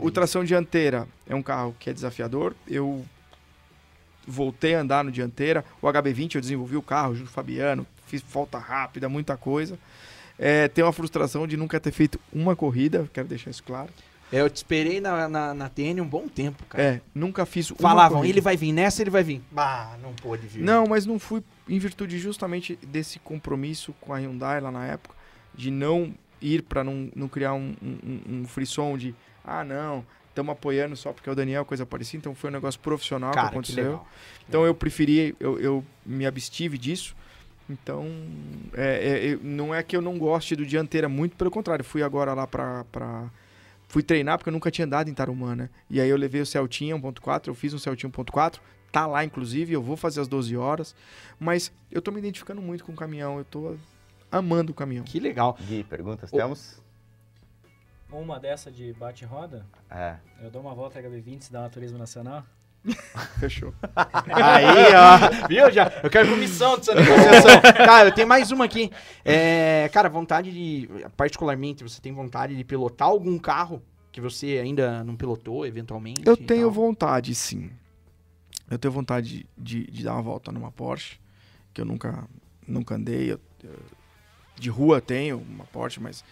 O 0.00 0.10
tração 0.10 0.44
dianteira 0.44 1.06
é 1.28 1.34
um 1.34 1.42
carro 1.42 1.74
que 1.78 1.90
é 1.90 1.92
desafiador. 1.92 2.54
Eu 2.68 3.04
voltei 4.26 4.74
a 4.74 4.80
andar 4.80 5.04
no 5.04 5.10
dianteira. 5.10 5.64
O 5.80 5.86
HB20 5.86 6.34
eu 6.36 6.40
desenvolvi 6.40 6.76
o 6.76 6.82
carro 6.82 7.14
junto 7.14 7.26
com 7.26 7.30
o 7.32 7.34
Fabiano, 7.34 7.86
fiz 8.06 8.22
volta 8.22 8.58
rápida, 8.58 9.08
muita 9.08 9.36
coisa. 9.36 9.78
É, 10.38 10.68
tem 10.68 10.84
uma 10.84 10.92
frustração 10.92 11.46
de 11.46 11.56
nunca 11.56 11.80
ter 11.80 11.92
feito 11.92 12.20
uma 12.32 12.54
corrida, 12.54 13.08
quero 13.12 13.26
deixar 13.28 13.50
isso 13.50 13.62
claro. 13.62 13.88
É, 14.32 14.40
Eu 14.40 14.50
te 14.50 14.56
esperei 14.56 15.00
na, 15.00 15.28
na, 15.28 15.54
na 15.54 15.68
TN 15.68 16.00
um 16.00 16.06
bom 16.06 16.26
tempo, 16.28 16.64
cara. 16.68 16.82
É, 16.82 17.00
nunca 17.14 17.46
fiz 17.46 17.70
uma 17.70 17.78
Falavam, 17.78 18.18
corrida. 18.18 18.34
ele 18.34 18.40
vai 18.40 18.56
vir 18.56 18.72
nessa, 18.72 19.00
ele 19.02 19.10
vai 19.10 19.22
vir. 19.22 19.40
Bah, 19.50 19.96
não 20.02 20.12
pôde 20.14 20.46
vir. 20.46 20.62
Não, 20.62 20.86
mas 20.86 21.06
não 21.06 21.18
fui 21.18 21.42
em 21.68 21.78
virtude 21.78 22.18
justamente 22.18 22.76
desse 22.82 23.18
compromisso 23.20 23.94
com 24.00 24.12
a 24.12 24.18
Hyundai 24.18 24.60
lá 24.60 24.70
na 24.70 24.84
época, 24.84 25.14
de 25.54 25.70
não 25.70 26.12
ir 26.42 26.62
para 26.62 26.82
não, 26.84 27.08
não 27.14 27.28
criar 27.28 27.54
um, 27.54 27.74
um, 27.82 28.20
um 28.40 28.44
frisson 28.46 28.98
de, 28.98 29.14
ah, 29.44 29.64
não, 29.64 30.04
estamos 30.36 30.52
apoiando 30.52 30.94
só 30.96 31.12
porque 31.12 31.28
é 31.28 31.32
o 31.32 31.34
Daniel, 31.34 31.64
coisa 31.64 31.86
parecida. 31.86 32.18
Então 32.20 32.34
foi 32.34 32.50
um 32.50 32.52
negócio 32.52 32.78
profissional 32.78 33.32
cara, 33.32 33.46
que 33.46 33.52
que 33.52 33.56
aconteceu. 33.58 33.84
legal. 33.84 34.08
Então 34.48 34.66
eu 34.66 34.74
preferi, 34.74 35.34
eu, 35.40 35.58
eu 35.58 35.84
me 36.04 36.26
abstive 36.26 36.76
disso. 36.76 37.16
Então, 37.68 38.06
é, 38.74 39.08
é, 39.08 39.26
eu- 39.32 39.40
não 39.42 39.74
é 39.74 39.82
que 39.82 39.96
eu 39.96 40.00
não 40.02 40.16
goste 40.18 40.54
do 40.54 40.64
dianteira, 40.64 41.08
muito 41.08 41.36
pelo 41.36 41.50
contrário. 41.50 41.84
Fui 41.84 42.02
agora 42.02 42.32
lá 42.34 42.46
pra, 42.46 42.84
pra- 42.92 43.30
Fui 43.88 44.02
treinar 44.02 44.36
porque 44.36 44.48
eu 44.48 44.52
nunca 44.52 44.68
tinha 44.70 44.84
andado 44.84 45.08
em 45.08 45.14
Tarumã, 45.14 45.54
né? 45.54 45.68
E 45.88 46.00
aí 46.00 46.08
eu 46.08 46.16
levei 46.16 46.40
o 46.40 46.46
Celtinha 46.46 46.96
1.4, 46.96 47.46
eu 47.48 47.54
fiz 47.54 47.72
um 47.72 47.78
Celtinha 47.78 48.10
1.4, 48.10 48.58
tá 48.90 49.06
lá 49.06 49.24
inclusive, 49.24 49.72
eu 49.72 49.80
vou 49.80 49.96
fazer 49.96 50.20
as 50.20 50.26
12 50.28 50.56
horas. 50.56 50.94
Mas 51.38 51.72
eu 51.90 52.02
tô 52.02 52.10
me 52.10 52.18
identificando 52.18 52.60
muito 52.60 52.84
com 52.84 52.92
o 52.92 52.96
caminhão, 52.96 53.38
eu 53.38 53.44
tô 53.44 53.76
amando 54.30 54.72
o 54.72 54.74
caminhão. 54.74 55.04
Que 55.04 55.20
legal. 55.20 55.56
Gui, 55.68 55.84
perguntas 55.84 56.32
Ô. 56.32 56.36
temos? 56.36 56.82
Uma 58.10 58.38
dessa 58.38 58.70
de 58.70 58.92
bate-roda, 58.92 59.66
É. 59.90 60.16
eu 60.42 60.50
dou 60.50 60.62
uma 60.62 60.74
volta 60.74 61.00
HB20 61.02 61.40
se 61.42 61.52
dá 61.52 61.60
uma 61.60 61.68
turismo 61.70 61.98
nacional. 61.98 62.44
Fechou. 63.40 63.74
Aí, 64.26 64.94
ó. 64.94 65.46
Viu? 65.48 65.70
Já, 65.72 65.90
eu 66.04 66.08
quero 66.08 66.28
comissão 66.28 66.76
dessa 66.76 66.94
negociação. 66.94 67.60
Tá, 67.84 68.04
eu 68.04 68.12
tenho 68.12 68.28
mais 68.28 68.52
uma 68.52 68.64
aqui. 68.64 68.92
É, 69.24 69.90
cara, 69.92 70.08
vontade 70.08 70.52
de. 70.52 70.88
Particularmente, 71.16 71.82
você 71.82 72.00
tem 72.00 72.12
vontade 72.12 72.54
de 72.56 72.62
pilotar 72.62 73.08
algum 73.08 73.38
carro 73.38 73.82
que 74.12 74.20
você 74.20 74.58
ainda 74.62 75.02
não 75.02 75.16
pilotou, 75.16 75.66
eventualmente? 75.66 76.22
Eu 76.24 76.36
tenho 76.36 76.62
tal? 76.62 76.70
vontade, 76.70 77.34
sim. 77.34 77.70
Eu 78.70 78.78
tenho 78.78 78.92
vontade 78.92 79.46
de, 79.58 79.84
de 79.90 80.04
dar 80.04 80.12
uma 80.14 80.22
volta 80.22 80.52
numa 80.52 80.70
Porsche, 80.70 81.18
que 81.74 81.80
eu 81.80 81.84
nunca, 81.84 82.24
nunca 82.66 82.94
andei. 82.94 83.32
Eu- 83.32 83.40
eu- 83.64 83.96
de 84.58 84.70
rua 84.70 85.00
tenho 85.02 85.36
uma 85.38 85.64
Porsche, 85.66 86.00
mas 86.00 86.24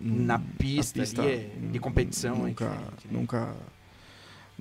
Na 0.00 0.38
pista, 0.38 1.02
ali 1.02 1.32
é 1.32 1.50
de 1.70 1.78
competição, 1.78 2.36
nunca, 2.36 2.68
né? 2.68 2.88
nunca, 3.10 3.56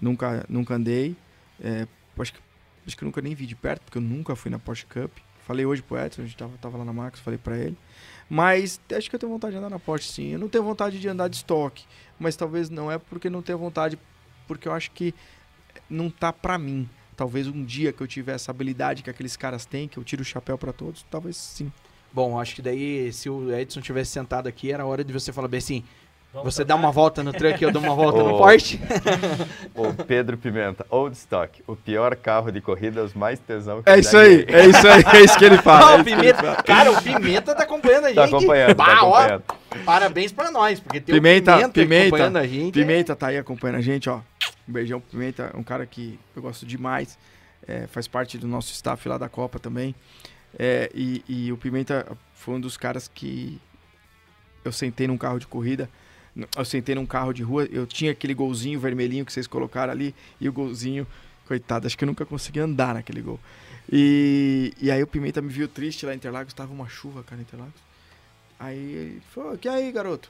nunca, 0.01 0.45
nunca 0.49 0.75
andei. 0.75 1.15
É, 1.59 1.87
acho, 2.17 2.33
que, 2.33 2.39
acho 2.87 2.97
que 2.97 3.05
nunca 3.05 3.21
nem 3.21 3.35
vi 3.35 3.45
de 3.45 3.55
perto, 3.55 3.83
porque 3.83 3.97
eu 3.97 4.01
nunca 4.01 4.35
fui 4.35 4.49
na 4.49 4.57
Porsche 4.57 4.85
Cup. 4.85 5.11
Falei 5.45 5.65
hoje 5.65 5.81
pro 5.81 5.97
Edson, 5.97 6.21
a 6.21 6.25
gente 6.25 6.37
tava, 6.37 6.57
tava 6.57 6.77
lá 6.77 6.85
na 6.85 6.93
Max, 6.93 7.19
falei 7.19 7.37
pra 7.37 7.57
ele. 7.57 7.77
Mas 8.29 8.79
acho 8.95 9.09
que 9.09 9.15
eu 9.15 9.19
tenho 9.19 9.31
vontade 9.31 9.51
de 9.51 9.57
andar 9.57 9.69
na 9.69 9.79
Porsche 9.79 10.07
sim. 10.07 10.27
Eu 10.29 10.39
não 10.39 10.47
tenho 10.47 10.63
vontade 10.63 10.99
de 10.99 11.07
andar 11.07 11.27
de 11.27 11.35
estoque, 11.37 11.85
mas 12.19 12.35
talvez 12.35 12.69
não 12.69 12.91
é 12.91 12.97
porque 12.97 13.29
não 13.29 13.41
tenho 13.41 13.57
vontade, 13.57 13.99
porque 14.47 14.67
eu 14.67 14.73
acho 14.73 14.91
que 14.91 15.13
não 15.89 16.09
tá 16.09 16.31
pra 16.31 16.57
mim. 16.57 16.89
Talvez 17.17 17.47
um 17.47 17.63
dia 17.63 17.91
que 17.91 18.01
eu 18.01 18.07
tiver 18.07 18.33
essa 18.33 18.51
habilidade 18.51 19.03
que 19.03 19.09
aqueles 19.09 19.35
caras 19.35 19.65
têm, 19.65 19.87
que 19.87 19.97
eu 19.97 20.03
tiro 20.03 20.21
o 20.21 20.25
chapéu 20.25 20.57
pra 20.57 20.71
todos, 20.71 21.05
talvez 21.11 21.35
sim. 21.35 21.71
Bom, 22.13 22.39
acho 22.39 22.55
que 22.55 22.61
daí, 22.61 23.11
se 23.13 23.29
o 23.29 23.53
Edson 23.55 23.81
tivesse 23.81 24.11
sentado 24.11 24.47
aqui, 24.47 24.71
era 24.71 24.85
hora 24.85 25.03
de 25.03 25.13
você 25.13 25.31
falar 25.31 25.47
bem 25.47 25.59
assim: 25.59 25.83
Vamos 26.33 26.53
você 26.53 26.63
dá 26.63 26.75
uma 26.75 26.91
volta 26.91 27.23
no 27.23 27.31
truck, 27.33 27.61
eu 27.61 27.71
dou 27.71 27.81
uma 27.81 27.95
volta 27.95 28.23
no. 28.23 28.37
Porsche. 28.37 28.79
O 29.75 29.93
Pedro 30.03 30.37
Pimenta, 30.37 30.85
Old 30.89 31.15
Stock, 31.15 31.63
o 31.67 31.75
pior 31.75 32.15
carro 32.15 32.51
de 32.51 32.61
corrida, 32.61 33.03
os 33.03 33.13
mais 33.13 33.39
tesão 33.39 33.81
que 33.81 33.89
É 33.89 33.99
isso 33.99 34.17
aí, 34.17 34.45
é 34.47 34.65
isso 34.65 34.87
aí, 34.87 35.03
é 35.13 35.21
isso 35.23 35.37
que 35.37 35.45
ele 35.45 35.57
fala. 35.63 35.95
Ah, 35.95 35.99
é 35.99 36.03
que 36.03 36.09
ele 36.09 36.15
Pimenta, 36.17 36.63
cara, 36.63 36.91
o 36.91 37.01
Pimenta 37.01 37.55
tá 37.55 37.63
acompanhando 37.63 38.05
a 38.05 38.07
gente. 38.09 38.15
Tá 38.17 38.25
acompanhando, 38.25 38.75
tá 38.75 38.83
Bah, 38.83 39.03
ó, 39.03 39.15
acompanhando. 39.15 39.43
parabéns 39.85 40.31
pra 40.31 40.51
nós, 40.51 40.79
porque 40.79 40.99
tem 41.01 41.15
Pimenta, 41.15 41.51
o 41.51 41.55
Pimenta, 41.57 41.73
Pimenta, 41.73 42.07
acompanhando 42.07 42.37
a 42.37 42.47
gente. 42.47 42.73
Pimenta 42.73 43.15
tá 43.15 43.27
aí 43.27 43.37
acompanhando 43.37 43.77
a 43.77 43.81
gente, 43.81 44.09
ó. 44.09 44.19
Um 44.67 44.73
beijão 44.73 44.99
pro 44.99 45.11
Pimenta, 45.11 45.51
é 45.53 45.57
um 45.57 45.63
cara 45.63 45.85
que 45.85 46.19
eu 46.35 46.41
gosto 46.41 46.65
demais. 46.65 47.17
é, 47.67 47.87
faz 47.87 48.07
parte 48.07 48.37
do 48.37 48.47
nosso 48.47 48.71
staff 48.73 49.07
lá 49.07 49.17
da 49.17 49.29
Copa 49.29 49.59
também. 49.59 49.95
É, 50.57 50.91
e, 50.93 51.23
e 51.27 51.51
o 51.51 51.57
Pimenta 51.57 52.17
foi 52.33 52.55
um 52.55 52.59
dos 52.59 52.77
caras 52.77 53.07
que 53.07 53.59
eu 54.63 54.71
sentei 54.71 55.07
num 55.07 55.17
carro 55.17 55.39
de 55.39 55.47
corrida. 55.47 55.89
Eu 56.55 56.63
sentei 56.63 56.95
num 56.95 57.05
carro 57.05 57.33
de 57.33 57.43
rua, 57.43 57.65
eu 57.65 57.85
tinha 57.85 58.11
aquele 58.11 58.33
golzinho 58.33 58.79
vermelhinho 58.79 59.25
que 59.25 59.33
vocês 59.33 59.47
colocaram 59.47 59.91
ali, 59.91 60.15
e 60.39 60.47
o 60.47 60.53
golzinho, 60.53 61.05
coitado, 61.45 61.85
acho 61.85 61.97
que 61.97 62.05
eu 62.05 62.07
nunca 62.07 62.25
consegui 62.25 62.61
andar 62.61 62.93
naquele 62.93 63.21
gol. 63.21 63.37
E, 63.91 64.73
e 64.79 64.89
aí 64.89 65.03
o 65.03 65.07
Pimenta 65.07 65.41
me 65.41 65.49
viu 65.49 65.67
triste 65.67 66.05
lá 66.05 66.13
em 66.13 66.15
Interlagos, 66.15 66.53
tava 66.53 66.71
uma 66.71 66.87
chuva, 66.87 67.21
cara, 67.23 67.41
em 67.41 67.43
Interlagos. 67.43 67.81
Aí 68.57 68.77
ele 68.77 69.21
falou, 69.31 69.57
que 69.57 69.67
aí, 69.67 69.91
garoto? 69.91 70.29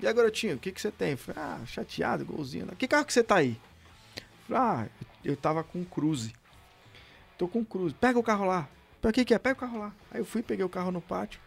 E 0.00 0.06
aí, 0.06 0.12
garotinho, 0.12 0.56
o 0.56 0.58
que, 0.58 0.72
que 0.72 0.80
você 0.80 0.90
tem? 0.90 1.12
Eu 1.12 1.18
falei, 1.18 1.42
ah, 1.42 1.60
chateado, 1.66 2.24
golzinho. 2.24 2.66
Que 2.76 2.88
carro 2.88 3.04
que 3.04 3.12
você 3.12 3.22
tá 3.22 3.36
aí? 3.36 3.56
Eu 4.16 4.56
falei, 4.56 4.62
ah, 4.62 4.86
eu 5.24 5.36
tava 5.36 5.62
com 5.62 5.84
Cruze. 5.84 6.32
Tô 7.38 7.46
com 7.46 7.64
Cruze. 7.64 7.94
Pega 7.94 8.18
o 8.18 8.22
carro 8.22 8.46
lá. 8.46 8.68
Pra 9.02 9.12
que 9.12 9.24
que 9.24 9.34
é? 9.34 9.38
Pega 9.38 9.56
o 9.56 9.60
carro 9.60 9.80
lá. 9.80 9.92
Aí 10.12 10.20
eu 10.20 10.24
fui, 10.24 10.42
peguei 10.42 10.64
o 10.64 10.68
carro 10.68 10.92
no 10.92 11.00
pátio. 11.00 11.40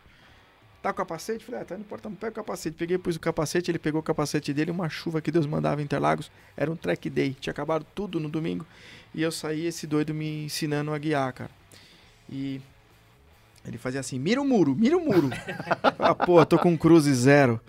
Tá 0.82 0.92
com 0.92 1.02
o 1.02 1.06
capacete? 1.06 1.44
Falei, 1.44 1.62
ah, 1.62 1.66
tá 1.66 1.78
no 1.78 1.86
portão, 1.86 2.14
pega 2.14 2.34
o 2.34 2.36
capacete. 2.36 2.76
Peguei, 2.78 2.98
pus 2.98 3.16
o 3.16 3.20
capacete, 3.20 3.72
ele 3.72 3.80
pegou 3.80 4.02
o 4.02 4.04
capacete 4.04 4.54
dele, 4.54 4.72
uma 4.72 4.90
chuva 4.90 5.22
que 5.22 5.32
Deus 5.32 5.48
mandava 5.48 5.82
em 5.82 5.86
Interlagos. 5.86 6.30
Era 6.56 6.70
um 6.70 6.76
track 6.76 7.10
day, 7.10 7.36
tinha 7.40 7.52
acabado 7.52 7.86
tudo 7.96 8.20
no 8.20 8.28
domingo. 8.28 8.68
E 9.14 9.24
eu 9.24 9.32
saí, 9.32 9.66
esse 9.66 9.88
doido 9.88 10.14
me 10.14 10.46
ensinando 10.46 10.94
a 10.94 10.98
guiar, 10.98 11.32
cara. 11.32 11.50
E 12.30 12.60
ele 13.66 13.78
fazia 13.78 14.02
assim, 14.02 14.20
mira 14.20 14.42
o 14.42 14.46
muro, 14.46 14.76
mira 14.76 14.98
o 14.98 15.00
muro. 15.00 15.30
ah, 15.98 16.14
pô, 16.14 16.46
tô 16.46 16.60
com 16.60 16.72
um 16.72 16.78
cruze 16.78 17.14
zero. 17.14 17.60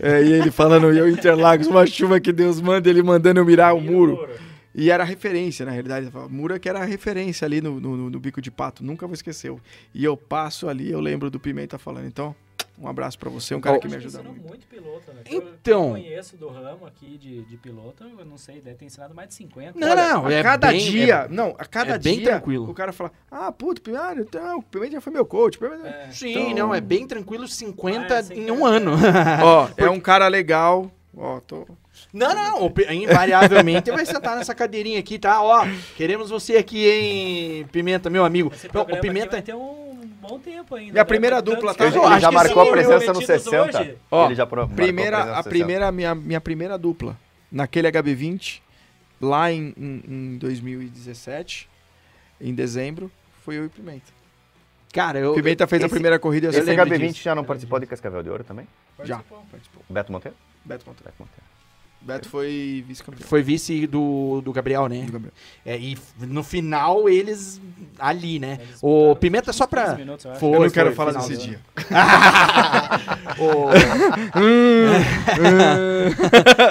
É, 0.00 0.22
e 0.22 0.32
ele 0.32 0.50
falando, 0.50 0.92
e 0.92 0.98
eu 0.98 1.08
Interlagos, 1.08 1.66
uma 1.66 1.86
chuva 1.86 2.18
que 2.18 2.32
Deus 2.32 2.62
manda, 2.62 2.88
ele 2.88 3.02
mandando 3.02 3.38
eu 3.38 3.44
mirar 3.44 3.76
o 3.76 3.80
muro. 3.80 4.26
E 4.74 4.90
era 4.90 5.04
referência, 5.04 5.64
na 5.64 5.70
realidade. 5.72 6.10
Mura 6.28 6.58
que 6.58 6.68
era 6.68 6.80
a 6.80 6.84
referência 6.84 7.44
ali 7.46 7.60
no, 7.60 7.78
no, 7.80 8.10
no 8.10 8.18
bico 8.20 8.40
de 8.42 8.50
pato, 8.50 8.82
nunca 8.84 9.06
vou 9.06 9.14
esquecer. 9.14 9.54
E 9.94 10.04
eu 10.04 10.16
passo 10.16 10.68
ali, 10.68 10.90
eu 10.90 11.00
lembro 11.00 11.30
do 11.30 11.38
Pimenta 11.38 11.78
falando. 11.78 12.06
Então, 12.06 12.34
um 12.76 12.88
abraço 12.88 13.16
pra 13.16 13.30
você, 13.30 13.54
um 13.54 13.60
cara 13.60 13.78
que 13.78 13.86
me 13.86 13.94
ajuda 13.94 14.20
muito. 14.20 14.42
muito 14.48 14.66
piloto, 14.66 15.12
né? 15.12 15.22
Então- 15.30 15.96
Eu, 15.96 15.96
eu 15.96 16.02
conheço 16.02 16.36
do 16.36 16.48
ramo 16.48 16.84
aqui 16.86 17.16
de, 17.16 17.42
de 17.44 17.56
piloto, 17.56 18.02
eu 18.02 18.24
não 18.24 18.36
sei, 18.36 18.60
deve 18.60 18.74
ter 18.76 18.86
ensinado 18.86 19.14
mais 19.14 19.28
de 19.28 19.34
50. 19.34 19.78
Não, 19.78 19.88
Olha, 19.92 20.08
não, 20.14 20.26
a 20.26 20.32
é 20.32 20.42
cada 20.42 20.66
bem- 20.72 20.78
dia, 20.90 21.14
é- 21.14 21.28
não, 21.28 21.54
a 21.56 21.64
cada 21.66 21.94
é 21.94 21.98
bem 22.00 22.16
dia, 22.18 22.26
tranquilo. 22.30 22.68
o 22.68 22.74
cara 22.74 22.92
fala, 22.92 23.12
ah, 23.30 23.52
puto, 23.52 23.80
Pimenta, 23.80 24.16
então, 24.20 24.58
o 24.58 24.62
Pimenta 24.64 24.92
já 24.94 25.00
foi 25.00 25.12
meu 25.12 25.24
coach. 25.24 25.56
Pimenta... 25.56 25.86
é, 25.86 26.10
Sim, 26.10 26.30
Então- 26.50 26.66
não, 26.66 26.74
é 26.74 26.80
bem 26.80 27.06
tranquilo, 27.06 27.46
50 27.46 28.12
Ah, 28.12 28.16
é 28.16 28.20
em 28.20 28.24
50. 28.24 28.52
um 28.52 28.66
ano. 28.66 28.90
Ó, 29.44 29.68
é 29.76 29.88
um 29.88 30.00
cara 30.00 30.26
legal, 30.26 30.90
ó, 31.16 31.38
tô... 31.38 31.64
Não, 32.12 32.34
não, 32.34 32.72
invariavelmente 32.92 33.90
vai 33.90 34.06
sentar 34.06 34.36
nessa 34.36 34.54
cadeirinha 34.54 34.98
aqui, 35.00 35.18
tá? 35.18 35.42
Ó, 35.42 35.66
queremos 35.96 36.30
você 36.30 36.56
aqui, 36.56 36.86
hein, 36.88 37.66
Pimenta, 37.72 38.08
meu 38.08 38.24
amigo. 38.24 38.52
esse 38.54 38.68
programa 38.68 38.94
O 38.96 38.98
aqui 38.98 39.08
Pimenta, 39.08 39.30
vai 39.32 39.42
ter 39.42 39.54
um 39.54 40.08
bom 40.20 40.38
tempo 40.38 40.74
ainda. 40.76 40.92
Minha 40.92 41.02
né? 41.02 41.04
primeira 41.04 41.42
dupla, 41.42 41.74
tá? 41.74 41.86
Ele, 41.86 42.20
já 42.20 42.30
marcou 42.30 42.62
a 42.62 42.70
presença 42.70 43.06
no 43.12 43.18
prometidos 43.20 43.42
60. 43.42 43.80
hoje. 43.80 43.96
Ó, 44.10 44.26
ele 44.26 44.34
já 44.34 44.46
primeira, 44.46 45.18
a 45.22 45.26
60. 45.42 45.48
primeira, 45.50 45.92
minha, 45.92 46.14
minha 46.14 46.40
primeira 46.40 46.78
dupla, 46.78 47.16
naquele 47.50 47.90
HB20, 47.90 48.60
lá 49.20 49.50
em, 49.50 49.74
em, 49.76 50.02
em 50.06 50.38
2017, 50.38 51.68
em 52.40 52.54
dezembro, 52.54 53.10
foi 53.44 53.56
eu 53.58 53.64
e 53.64 53.68
Pimenta. 53.68 54.12
Cara, 54.92 55.18
eu. 55.18 55.34
Pimenta 55.34 55.66
fez 55.66 55.82
a 55.82 55.86
esse- 55.86 55.92
primeira 55.94 56.18
corrida. 56.20 56.46
eu 56.46 56.50
Esse 56.50 56.60
lembro 56.62 56.86
HB20 56.86 57.08
disso. 57.08 57.22
já 57.24 57.34
não 57.34 57.42
participou 57.44 57.80
de 57.80 57.86
Cascavel 57.86 58.22
de 58.22 58.30
Ouro 58.30 58.44
também? 58.44 58.68
Já. 59.02 59.16
Participou. 59.16 59.44
Participou. 59.50 59.82
Beto 59.90 60.12
Monteiro? 60.12 60.36
Beto 60.64 60.84
Monteiro. 60.86 61.04
Beto 61.04 61.16
Monteiro. 61.18 61.53
Beto 62.04 62.28
foi 62.28 62.84
vice-campeão. 62.86 63.26
Foi 63.26 63.42
vice 63.42 63.86
do, 63.86 64.42
do 64.44 64.52
Gabriel, 64.52 64.86
né? 64.88 65.04
do 65.06 65.12
Gabriel. 65.12 65.32
É, 65.64 65.78
e 65.78 65.96
no 66.20 66.44
final 66.44 67.08
eles 67.08 67.58
ali, 67.98 68.38
né? 68.38 68.58
Eles 68.60 68.78
O 68.82 69.16
Pimenta 69.16 69.54
só 69.54 69.66
15 69.66 69.70
pra. 69.70 69.94
minutos, 69.96 70.24
eu. 70.26 70.34
Foi, 70.34 70.54
Eu 70.54 70.60
não 70.60 70.70
quero 70.70 70.88
foi, 70.92 70.96
falar 70.96 71.12
final 71.12 71.26
desses 71.28 71.46
do- 71.46 71.54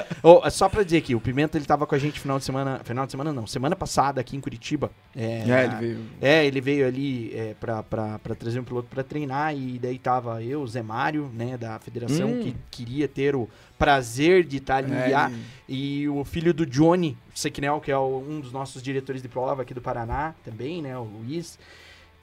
Ô, 0.26 0.48
só 0.50 0.70
pra 0.70 0.82
dizer 0.82 0.96
aqui, 0.96 1.14
o 1.14 1.20
Pimenta 1.20 1.58
ele 1.58 1.66
tava 1.66 1.86
com 1.86 1.94
a 1.94 1.98
gente 1.98 2.18
final 2.18 2.38
de 2.38 2.46
semana. 2.46 2.80
Final 2.82 3.04
de 3.04 3.10
semana 3.12 3.30
não, 3.30 3.46
semana 3.46 3.76
passada 3.76 4.22
aqui 4.22 4.34
em 4.34 4.40
Curitiba. 4.40 4.90
É, 5.14 5.44
É, 5.46 5.64
ele 5.66 5.74
veio. 5.76 5.98
É, 6.22 6.46
ele 6.46 6.60
veio 6.62 6.86
ali 6.86 7.30
é, 7.36 7.54
pra, 7.60 7.82
pra, 7.82 8.18
pra 8.18 8.34
trazer 8.34 8.58
um 8.58 8.64
piloto 8.64 8.88
pra 8.88 9.02
treinar 9.04 9.54
e 9.54 9.78
daí 9.78 9.98
tava 9.98 10.42
eu, 10.42 10.62
o 10.62 10.66
Zé 10.66 10.82
Mário, 10.82 11.30
né, 11.34 11.58
da 11.58 11.78
federação, 11.78 12.26
Hum. 12.30 12.40
que 12.42 12.56
queria 12.70 13.06
ter 13.06 13.36
o 13.36 13.46
prazer 13.78 14.44
de 14.44 14.56
estar 14.56 14.76
ali 14.76 14.94
É, 14.94 15.26
ele- 15.26 15.36
e 15.68 16.08
o 16.08 16.24
filho 16.24 16.54
do 16.54 16.64
Johnny 16.64 17.18
Sequinel, 17.34 17.78
que 17.82 17.92
é 17.92 17.98
o- 17.98 18.24
um 18.26 18.40
dos 18.40 18.50
nossos 18.50 18.82
diretores 18.82 19.20
de 19.20 19.28
prova 19.28 19.60
aqui 19.60 19.74
do 19.74 19.82
Paraná 19.82 20.34
também, 20.42 20.80
né, 20.80 20.96
o 20.96 21.02
Luiz. 21.04 21.58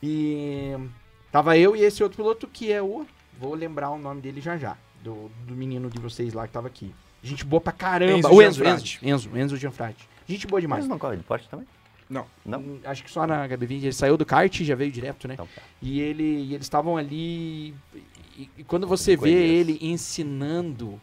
E 0.01 0.75
tava 1.31 1.55
eu 1.55 1.75
e 1.75 1.81
esse 1.83 2.01
outro 2.01 2.17
piloto 2.17 2.47
que 2.47 2.71
é 2.71 2.81
o, 2.81 3.05
vou 3.39 3.53
lembrar 3.53 3.91
o 3.91 3.99
nome 3.99 4.21
dele 4.21 4.41
já 4.41 4.57
já, 4.57 4.75
do, 5.03 5.29
do 5.45 5.53
menino 5.53 5.87
de 5.87 5.99
vocês 5.99 6.33
lá 6.33 6.47
que 6.47 6.53
tava 6.53 6.67
aqui. 6.67 6.91
Gente 7.23 7.45
boa 7.45 7.61
pra 7.61 7.71
caramba. 7.71 8.17
Enzo 8.17 8.29
o 8.33 8.41
Enzo, 8.41 8.63
Enzo. 8.63 8.97
Enzo, 9.01 9.37
Enzo 9.37 9.57
Gianfrati. 9.57 10.07
Gente 10.27 10.47
boa 10.47 10.59
demais. 10.61 10.83
Mas 10.83 10.89
não 10.89 10.97
corre 10.97 11.17
de 11.17 11.23
Porsche 11.23 11.47
também? 11.49 11.67
Não. 12.09 12.25
Não? 12.45 12.59
Hum, 12.59 12.79
Acho 12.83 13.03
que 13.03 13.11
só 13.11 13.25
na 13.27 13.47
HB20. 13.47 13.71
Ele 13.83 13.93
saiu 13.93 14.17
do 14.17 14.25
kart 14.25 14.59
e 14.59 14.65
já 14.65 14.75
veio 14.75 14.91
direto, 14.91 15.27
né? 15.27 15.35
Então, 15.35 15.47
tá. 15.55 15.61
E 15.81 16.01
ele 16.01 16.23
e 16.23 16.53
eles 16.53 16.65
estavam 16.65 16.97
ali. 16.97 17.73
E, 18.37 18.49
e 18.57 18.63
quando 18.65 18.87
você 18.87 19.11
vê 19.11 19.17
Conheço. 19.17 19.53
ele 19.53 19.79
ensinando, 19.81 20.99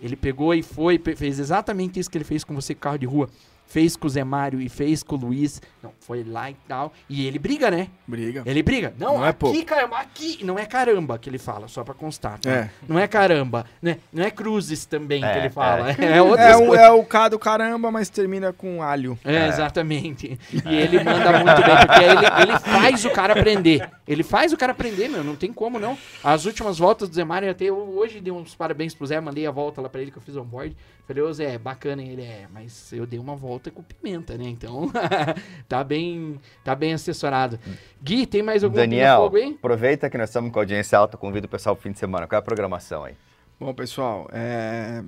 ele 0.00 0.16
pegou 0.16 0.54
e 0.54 0.62
foi, 0.62 0.98
fez 1.16 1.38
exatamente 1.38 1.98
isso 1.98 2.10
que 2.10 2.18
ele 2.18 2.24
fez 2.24 2.44
com 2.44 2.54
você 2.54 2.74
com 2.74 2.80
carro 2.80 2.98
de 2.98 3.06
rua. 3.06 3.28
Fez 3.68 3.96
com 3.96 4.06
o 4.06 4.10
Zé 4.10 4.24
Mário 4.24 4.62
e 4.62 4.68
fez 4.70 5.02
com 5.02 5.14
o 5.14 5.18
Luiz. 5.18 5.60
Não, 5.82 5.92
foi 6.00 6.24
lá 6.24 6.50
e 6.50 6.56
tal. 6.66 6.90
E 7.06 7.26
ele 7.26 7.38
briga, 7.38 7.70
né? 7.70 7.88
Briga. 8.06 8.42
Ele 8.46 8.62
briga. 8.62 8.94
Não, 8.98 9.18
Não 9.18 9.26
é 9.26 9.28
aqui, 9.28 9.38
pouco. 9.38 9.64
caramba, 9.66 9.98
aqui. 9.98 10.42
Não 10.42 10.58
é 10.58 10.64
caramba 10.64 11.18
que 11.18 11.28
ele 11.28 11.36
fala, 11.36 11.68
só 11.68 11.84
pra 11.84 11.92
constar. 11.92 12.38
tá? 12.38 12.50
É. 12.50 12.70
Não 12.88 12.98
é 12.98 13.06
caramba. 13.06 13.66
Né? 13.82 13.98
Não 14.10 14.24
é 14.24 14.30
cruzes 14.30 14.86
também 14.86 15.20
que 15.20 15.26
É, 15.26 15.38
ele 15.38 15.50
fala. 15.50 15.90
é. 15.90 15.96
É, 16.16 16.22
outras 16.22 16.48
É, 16.48 16.56
o, 16.56 16.74
é 16.74 16.90
o 16.90 17.04
K 17.04 17.28
do 17.28 17.38
caramba, 17.38 17.90
mas 17.90 18.08
termina 18.08 18.54
com 18.54 18.82
alho. 18.82 19.18
É, 19.22 19.46
exatamente. 19.48 20.38
E 20.66 20.74
ele 20.74 21.04
manda 21.04 21.30
muito 21.32 21.62
bem, 21.62 21.76
porque 21.86 22.02
ele, 22.04 22.50
ele 22.50 22.58
faz 22.58 23.04
o 23.04 23.10
cara 23.10 23.34
aprender. 23.38 23.88
Ele 24.06 24.22
faz 24.22 24.50
o 24.52 24.56
cara 24.56 24.72
aprender, 24.72 25.08
meu, 25.08 25.22
não 25.22 25.36
tem 25.36 25.52
como 25.52 25.78
não. 25.78 25.96
As 26.24 26.46
últimas 26.46 26.78
voltas 26.78 27.08
do 27.08 27.14
Zé 27.14 27.24
Mário, 27.24 27.50
até 27.50 27.66
eu 27.66 27.76
hoje 27.76 28.18
dei 28.20 28.32
uns 28.32 28.54
parabéns 28.54 28.94
pro 28.94 29.06
Zé, 29.06 29.20
mandei 29.20 29.46
a 29.46 29.50
volta 29.50 29.80
lá 29.82 29.88
pra 29.90 30.00
ele 30.00 30.10
que 30.10 30.16
eu 30.16 30.22
fiz 30.22 30.36
on-board. 30.36 30.74
Falei, 31.08 31.22
ô 31.22 31.32
Zé, 31.32 31.56
bacana, 31.56 32.02
hein? 32.02 32.10
ele 32.10 32.20
é, 32.20 32.46
mas 32.52 32.92
eu 32.92 33.06
dei 33.06 33.18
uma 33.18 33.34
volta 33.34 33.70
com 33.70 33.82
pimenta, 33.82 34.36
né? 34.36 34.44
Então, 34.44 34.92
tá 35.66 35.82
bem 35.82 36.38
tá 36.62 36.74
bem 36.74 36.92
assessorado. 36.92 37.58
Gui, 38.02 38.26
tem 38.26 38.42
mais 38.42 38.62
algum 38.62 38.76
Daniel, 38.76 39.22
fogo 39.22 39.36
aí? 39.38 39.54
aproveita 39.54 40.10
que 40.10 40.18
nós 40.18 40.28
estamos 40.28 40.52
com 40.52 40.58
audiência 40.58 40.98
alta, 40.98 41.16
convido 41.16 41.46
o 41.46 41.48
pessoal 41.48 41.74
pro 41.74 41.82
fim 41.82 41.92
de 41.92 41.98
semana. 41.98 42.26
Qual 42.26 42.36
é 42.36 42.40
a 42.40 42.42
programação 42.42 43.04
aí? 43.04 43.14
Bom, 43.58 43.72
pessoal, 43.72 44.28
é, 44.30 45.02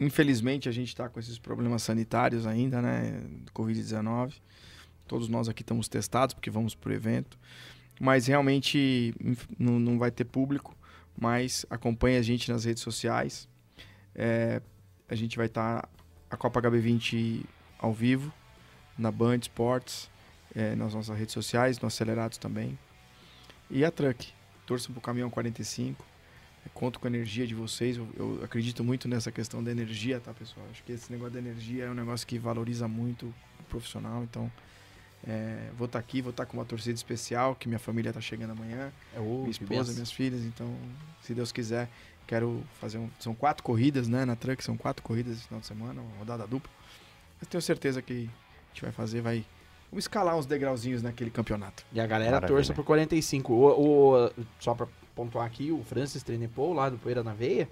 infelizmente 0.00 0.66
a 0.66 0.72
gente 0.72 0.88
está 0.88 1.10
com 1.10 1.20
esses 1.20 1.38
problemas 1.38 1.82
sanitários 1.82 2.46
ainda, 2.46 2.80
né? 2.80 3.20
Do 3.44 3.52
Covid-19. 3.52 4.32
Todos 5.06 5.28
nós 5.28 5.46
aqui 5.46 5.62
estamos 5.62 5.88
testados 5.88 6.34
porque 6.34 6.48
vamos 6.48 6.74
pro 6.74 6.90
evento. 6.90 7.38
Mas 8.00 8.26
realmente 8.26 9.14
não, 9.58 9.78
não 9.78 9.98
vai 9.98 10.10
ter 10.10 10.24
público. 10.24 10.74
Mas 11.20 11.66
acompanhe 11.68 12.16
a 12.16 12.22
gente 12.22 12.50
nas 12.50 12.64
redes 12.64 12.82
sociais. 12.82 13.46
É, 14.14 14.62
a 15.08 15.14
gente 15.14 15.36
vai 15.36 15.46
estar 15.46 15.88
a 16.30 16.36
Copa 16.36 16.60
HB20 16.60 17.44
ao 17.78 17.92
vivo, 17.92 18.32
na 18.96 19.10
Band 19.10 19.38
Sports, 19.38 20.10
é, 20.54 20.74
nas 20.74 20.94
nossas 20.94 21.16
redes 21.16 21.32
sociais, 21.32 21.78
no 21.80 21.88
Acelerados 21.88 22.38
também. 22.38 22.78
E 23.70 23.84
a 23.84 23.90
Truck. 23.90 24.32
Torçam 24.66 24.92
pro 24.92 25.00
Caminhão 25.00 25.30
45. 25.30 26.04
Eu 26.64 26.70
conto 26.74 27.00
com 27.00 27.06
a 27.06 27.10
energia 27.10 27.46
de 27.46 27.54
vocês. 27.54 27.96
Eu, 27.96 28.08
eu 28.16 28.40
acredito 28.44 28.84
muito 28.84 29.08
nessa 29.08 29.32
questão 29.32 29.62
da 29.62 29.70
energia, 29.70 30.20
tá, 30.20 30.34
pessoal? 30.34 30.66
Acho 30.70 30.82
que 30.84 30.92
esse 30.92 31.10
negócio 31.10 31.32
da 31.32 31.38
energia 31.38 31.84
é 31.84 31.90
um 31.90 31.94
negócio 31.94 32.26
que 32.26 32.38
valoriza 32.38 32.86
muito 32.86 33.32
o 33.60 33.62
profissional. 33.68 34.22
Então, 34.24 34.50
é, 35.26 35.70
vou 35.76 35.86
estar 35.86 35.98
aqui, 35.98 36.20
vou 36.20 36.30
estar 36.30 36.44
com 36.46 36.56
uma 36.56 36.64
torcida 36.64 36.94
especial, 36.94 37.54
que 37.54 37.68
minha 37.68 37.78
família 37.78 38.12
tá 38.12 38.20
chegando 38.20 38.50
amanhã. 38.50 38.92
É 39.14 39.20
minha 39.20 39.50
esposa, 39.50 39.92
minhas 39.92 40.12
filhas. 40.12 40.42
Então, 40.42 40.74
se 41.22 41.34
Deus 41.34 41.52
quiser, 41.52 41.88
quero 42.28 42.62
fazer 42.80 42.98
um. 42.98 43.08
São 43.18 43.34
quatro 43.34 43.64
corridas, 43.64 44.06
né, 44.06 44.24
na 44.24 44.36
Truck. 44.36 44.62
São 44.62 44.76
quatro 44.76 45.02
corridas 45.02 45.38
esse 45.38 45.46
final 45.48 45.58
de 45.60 45.66
semana, 45.66 46.00
uma 46.00 46.18
rodada 46.18 46.46
dupla. 46.46 46.70
Mas 47.40 47.48
tenho 47.48 47.60
certeza 47.60 48.00
que 48.00 48.30
a 48.30 48.68
gente 48.74 48.82
vai 48.82 48.92
fazer, 48.92 49.20
vai. 49.20 49.44
Vamos 49.90 50.04
escalar 50.04 50.36
uns 50.36 50.46
degrauzinhos 50.46 51.02
naquele 51.02 51.30
campeonato. 51.30 51.82
E 51.92 51.98
a 52.00 52.06
galera 52.06 52.32
Maravilha. 52.32 52.56
torça 52.56 52.74
por 52.74 52.84
45. 52.84 53.52
O, 53.52 54.26
o- 54.26 54.30
só 54.60 54.74
pra 54.74 54.86
pontuar 55.16 55.46
aqui, 55.46 55.72
o 55.72 55.82
Francis 55.82 56.22
Trenepol, 56.22 56.72
lá 56.74 56.88
do 56.90 56.98
Poeira 56.98 57.24
na 57.24 57.32
Veia, 57.32 57.68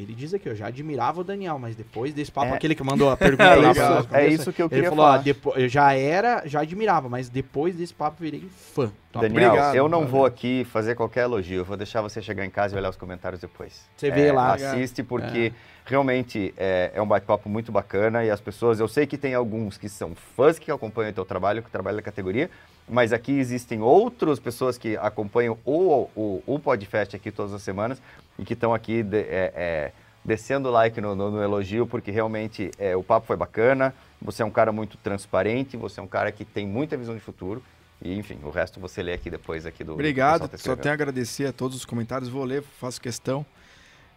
ele 0.00 0.14
diz 0.14 0.32
aqui, 0.34 0.48
eu 0.48 0.54
já 0.54 0.66
admirava 0.66 1.20
o 1.20 1.24
Daniel, 1.24 1.58
mas 1.58 1.74
depois 1.76 2.12
desse 2.14 2.30
papo, 2.30 2.52
É. 2.52 2.56
aquele 2.56 2.74
que 2.74 2.82
mandou 2.84 3.10
a 3.10 3.16
pergunta 3.18 3.42
É 3.44 3.54
lá 3.56 3.70
isso, 3.70 4.08
pra 4.08 4.22
é 4.22 4.26
isso 4.28 4.52
que 4.52 4.62
eu 4.62 4.66
Ele 4.66 4.74
queria 4.74 4.88
falou, 4.90 5.04
ó, 5.04 5.08
falar. 5.10 5.22
depo- 5.22 5.52
eu 5.56 5.68
já 5.68 5.92
era, 5.94 6.42
já 6.46 6.60
admirava, 6.60 7.08
mas 7.08 7.28
depois 7.28 7.74
desse 7.76 7.94
papo 7.94 8.16
virei 8.20 8.44
fã. 8.74 8.90
Top. 9.12 9.26
Daniel, 9.26 9.48
Obrigado, 9.50 9.74
eu 9.74 9.88
não 9.88 10.00
valeu. 10.00 10.10
vou 10.12 10.26
aqui 10.26 10.64
fazer 10.70 10.94
qualquer 10.94 11.22
elogio, 11.24 11.58
eu 11.60 11.64
vou 11.64 11.76
deixar 11.76 12.02
você 12.02 12.20
chegar 12.20 12.44
em 12.44 12.50
casa 12.50 12.74
e 12.74 12.78
olhar 12.78 12.90
os 12.90 12.96
comentários 12.96 13.40
depois. 13.40 13.86
Você 13.96 14.10
vê 14.10 14.26
É, 14.26 14.32
lá. 14.32 14.52
Assiste, 14.54 15.02
porque 15.02 15.52
realmente 15.86 16.52
é, 16.56 16.90
é 16.94 17.00
um 17.00 17.06
bate-papo 17.06 17.48
muito 17.48 17.70
bacana 17.72 18.24
e 18.24 18.30
as 18.30 18.40
pessoas, 18.40 18.78
eu 18.80 18.88
sei 18.88 19.06
que 19.06 19.16
tem 19.16 19.34
alguns 19.34 19.78
que 19.78 19.88
são 19.88 20.14
fãs 20.36 20.58
que 20.58 20.70
acompanham 20.70 21.10
o 21.10 21.14
teu 21.14 21.24
trabalho, 21.24 21.62
que 21.62 21.70
trabalham 21.70 21.96
na 21.96 22.02
categoria, 22.02 22.50
mas 22.88 23.12
aqui 23.12 23.32
existem 23.32 23.80
outras 23.82 24.38
pessoas 24.38 24.78
que 24.78 24.96
acompanham 24.96 25.58
o, 25.64 26.08
o, 26.14 26.42
o 26.46 26.58
podcast 26.58 27.14
aqui 27.16 27.30
todas 27.32 27.52
as 27.52 27.62
semanas 27.62 28.00
e 28.38 28.44
que 28.44 28.52
estão 28.52 28.72
aqui 28.72 29.02
de- 29.02 29.18
é, 29.22 29.52
é, 29.54 29.92
descendo 30.24 30.68
o 30.68 30.72
like 30.72 31.00
no, 31.00 31.14
no- 31.16 31.30
no 31.30 31.42
elogio, 31.42 31.86
porque 31.86 32.10
realmente 32.10 32.70
é, 32.78 32.96
o 32.96 33.02
papo 33.02 33.26
foi 33.26 33.36
bacana, 33.36 33.94
você 34.20 34.42
é 34.42 34.44
um 34.46 34.50
cara 34.50 34.72
muito 34.72 34.96
transparente, 34.98 35.76
você 35.76 36.00
é 36.00 36.02
um 36.02 36.06
cara 36.08 36.30
que 36.32 36.44
tem 36.44 36.66
muita 36.66 36.96
visão 36.96 37.14
de 37.14 37.20
futuro. 37.20 37.62
E, 38.02 38.14
enfim, 38.18 38.38
o 38.42 38.50
resto 38.50 38.78
você 38.78 39.02
lê 39.02 39.14
aqui 39.14 39.30
depois 39.30 39.64
aqui 39.64 39.82
do. 39.82 39.88
do 39.88 39.94
Obrigado, 39.94 40.46
tá 40.48 40.58
só 40.58 40.76
tenho 40.76 40.92
a 40.92 40.94
agradecer 40.94 41.46
a 41.46 41.52
todos 41.52 41.76
os 41.76 41.84
comentários, 41.86 42.28
vou 42.28 42.44
ler, 42.44 42.62
faço 42.62 43.00
questão. 43.00 43.44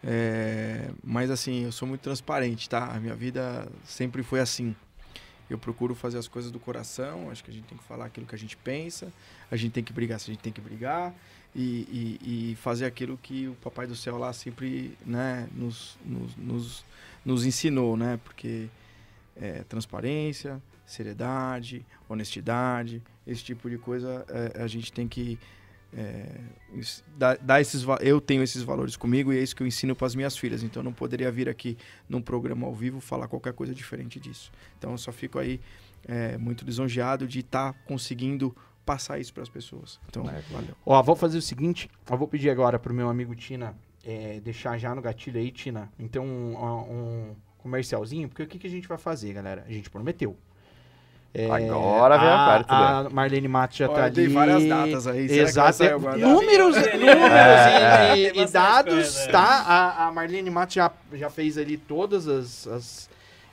É, 0.04 0.90
mas 1.04 1.30
assim, 1.32 1.64
eu 1.66 1.72
sou 1.72 1.88
muito 1.88 2.02
transparente, 2.02 2.70
tá? 2.70 2.86
A 2.94 3.00
minha 3.00 3.16
vida 3.16 3.68
sempre 3.86 4.24
foi 4.24 4.40
assim. 4.40 4.76
Eu 5.50 5.58
procuro 5.58 5.96
fazer 5.96 6.18
as 6.18 6.28
coisas 6.28 6.52
do 6.52 6.60
coração, 6.60 7.30
acho 7.32 7.44
que 7.44 7.50
a 7.50 7.54
gente 7.54 7.66
tem 7.66 7.78
que 7.78 7.84
falar 7.84 8.06
aquilo 8.06 8.26
que 8.26 8.36
a 8.36 8.38
gente 8.38 8.56
pensa, 8.58 9.12
a 9.50 9.56
gente 9.56 9.72
tem 9.72 9.84
que 9.84 9.92
brigar 9.92 10.20
se 10.20 10.30
a 10.30 10.34
gente 10.34 10.44
tem 10.44 10.54
que 10.54 10.62
brigar, 10.62 11.14
e, 11.56 12.18
e- 12.22 12.52
e 12.52 12.56
fazer 12.58 12.86
aquilo 12.86 13.18
que 13.18 13.48
o 13.48 13.56
Papai 13.56 13.88
do 13.88 13.96
Céu 13.96 14.18
lá 14.18 14.32
sempre 14.32 14.96
né, 15.06 15.48
nos, 15.52 15.98
nos, 16.06 16.36
nos, 16.36 16.86
nos 17.26 17.46
ensinou, 17.46 17.98
né? 17.98 18.20
Porque 18.24 18.68
é, 19.36 19.64
transparência, 19.64 20.62
seriedade, 20.86 21.84
honestidade, 22.08 23.02
esse 23.26 23.44
tipo 23.44 23.70
de 23.70 23.78
coisa 23.80 24.26
é, 24.30 24.62
a 24.62 24.68
gente 24.68 24.92
tem 24.94 25.08
que 25.08 25.40
é, 25.95 26.28
dar, 27.18 27.38
dar 27.38 27.61
esses 27.61 27.86
eu 28.02 28.22
tenho 28.22 28.44
esses 28.44 28.61
valores 28.61 28.95
comigo 28.95 29.34
e 29.34 29.38
é 29.38 29.41
isso 29.41 29.56
que 29.56 29.64
eu 29.64 29.68
ensino 29.68 29.95
para 29.95 30.07
as 30.07 30.16
minhas 30.16 30.38
filhas. 30.38 30.64
Então 30.64 30.82
eu 30.82 30.84
não 30.84 30.94
poderia 30.94 31.32
vir 31.32 31.49
aqui 31.49 31.78
num 32.07 32.22
programa 32.22 32.68
ao 32.68 32.74
vivo 32.74 32.99
falar 32.99 33.28
qualquer 33.28 33.53
coisa 33.53 33.74
diferente 33.74 34.20
disso. 34.20 34.52
Então 34.78 34.91
eu 34.91 34.98
só 34.98 35.11
fico 35.11 35.40
aí 35.40 35.60
é, 36.07 36.38
muito 36.38 36.64
lisonjeado 36.64 37.28
de 37.28 37.40
estar 37.40 37.74
conseguindo 37.86 38.56
passar 38.86 39.20
isso 39.20 39.34
para 39.34 39.44
as 39.44 39.49
pessoas. 39.49 39.99
Então 40.07 40.24
valeu. 40.24 40.76
Ó, 40.86 41.02
vou 41.02 41.16
fazer 41.16 41.38
o 41.38 41.41
seguinte, 41.41 41.90
eu 42.10 42.18
vou 42.18 42.28
pedir 42.28 42.49
agora 42.49 42.80
pro 42.80 42.94
meu 42.94 43.10
amigo 43.10 43.36
Tina 43.36 43.76
é, 44.03 44.40
deixar 44.40 44.78
já 44.78 44.95
no 44.95 45.02
gatilho 45.02 45.40
aí, 45.40 45.52
Tina, 45.52 45.91
então 45.99 46.26
um, 46.26 46.56
um 46.91 47.36
comercialzinho, 47.57 48.28
porque 48.30 48.44
o 48.44 48.48
que, 48.48 48.57
que 48.57 48.68
a 48.68 48.70
gente 48.70 48.88
vai 48.88 48.98
fazer, 48.98 49.34
galera? 49.34 49.66
A 49.68 49.72
gente 49.72 49.90
prometeu. 49.90 50.38
É, 51.32 51.46
Agora 51.46 52.18
vem 52.18 52.28
a 52.28 52.38
parte, 52.38 52.66
A 52.70 53.08
Marlene 53.12 53.48
Matos 53.48 53.78
já 53.78 53.88
Olha, 53.88 53.96
tá 53.96 54.08
eu 54.08 54.12
dei 54.14 54.26
ali. 54.26 54.34
várias 54.34 54.66
datas 54.66 55.06
aí, 55.08 55.32
Exato. 55.32 55.84
Números, 56.18 56.76
É. 56.76 56.98
números 56.98 57.22
É. 57.32 58.18
e- 58.18 58.26
e, 58.28 58.32
Tem 58.32 58.42
e 58.44 58.48
dados, 58.48 58.94
coisa, 58.94 59.22
é. 59.22 59.28
tá? 59.32 59.44
A, 59.68 60.08
a 60.08 60.12
Marlene 60.12 60.50
Matos 60.50 60.74
já, 60.76 60.92
já 61.14 61.30
fez 61.30 61.56
ali 61.60 61.78
todas 61.78 62.28
as, 62.28 62.66
as, 62.68 63.10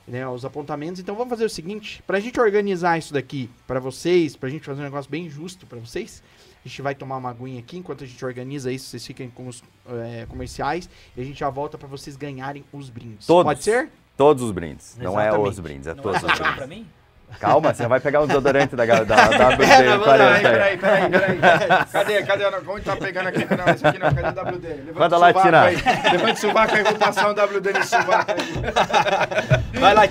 né, 0.07 0.27
os 0.27 0.43
apontamentos. 0.43 0.99
Então 0.99 1.13
vamos 1.15 1.29
fazer 1.29 1.45
o 1.45 1.49
seguinte, 1.49 2.01
pra 2.07 2.19
gente 2.19 2.39
organizar 2.39 2.97
isso 2.97 3.13
daqui 3.13 3.47
pra 3.67 3.79
vocês, 3.79 4.35
pra 4.35 4.49
gente 4.49 4.65
fazer 4.65 4.81
um 4.81 4.85
negócio 4.85 5.09
bem 5.11 5.29
justo 5.29 5.67
pra 5.67 5.77
vocês, 5.77 6.23
a 6.65 6.67
gente 6.67 6.81
vai 6.81 6.95
tomar 6.95 7.17
uma 7.17 7.29
aguinha 7.29 7.59
aqui 7.59 7.77
enquanto 7.77 8.03
a 8.03 8.07
gente 8.07 8.25
organiza 8.25 8.71
isso, 8.71 8.85
vocês 8.89 9.05
fiquem 9.05 9.29
com 9.29 9.47
os 9.47 9.63
é, 9.87 10.25
comerciais 10.27 10.89
e 11.15 11.21
a 11.21 11.23
gente 11.23 11.39
já 11.39 11.49
volta 11.51 11.77
pra 11.77 11.87
vocês 11.87 12.15
ganharem 12.17 12.65
os 12.73 12.89
brindes. 12.89 13.27
Todos. 13.27 13.43
Pode 13.43 13.63
ser? 13.63 13.89
Todos 14.17 14.41
os 14.41 14.51
brindes. 14.51 14.97
Não 14.99 15.19
é 15.21 15.37
os 15.37 15.59
brindes, 15.59 15.85
é 15.85 15.93
Não 15.93 16.01
todos 16.01 16.23
os 16.23 16.31
brindes. 16.31 16.55
pra 16.55 16.65
mim? 16.65 16.87
Calma, 17.39 17.73
você 17.73 17.85
vai 17.87 17.99
pegar 17.99 18.21
um 18.21 18.27
desodorante 18.27 18.75
da, 18.75 18.85
da, 18.85 19.03
da 19.03 19.49
WD 19.55 19.63
É, 19.63 19.83
não, 19.83 19.97
não, 19.97 20.03
40. 20.05 20.49
peraí, 20.49 20.77
peraí, 20.77 21.09
peraí, 21.09 21.37
peraí. 21.37 21.85
Cadê, 21.91 22.23
cadê? 22.23 22.45
Onde 22.67 22.81
tá 22.85 22.95
pegando 22.95 23.27
aqui? 23.29 23.45
Não, 23.55 23.73
esse 23.73 23.85
aqui 23.87 23.99
não, 23.99 24.13
cadê 24.15 24.39
o 24.39 24.43
WD? 24.55 24.67
Levanta 24.67 24.99
Manda 24.99 25.17
o 25.17 25.19
lá, 25.19 25.33
Tina. 25.33 25.61
aí. 25.63 25.75
Levanta 26.11 26.33
o 26.33 26.37
sovaco 26.37 26.75
aí, 26.75 26.83
vou 26.83 26.95
passar 26.95 27.27
um 27.29 27.31
WD 27.33 27.73
nesse 27.73 27.89
sovaco 27.89 28.31
aí. 28.31 29.79
Vai 29.79 29.93
lá, 29.93 30.07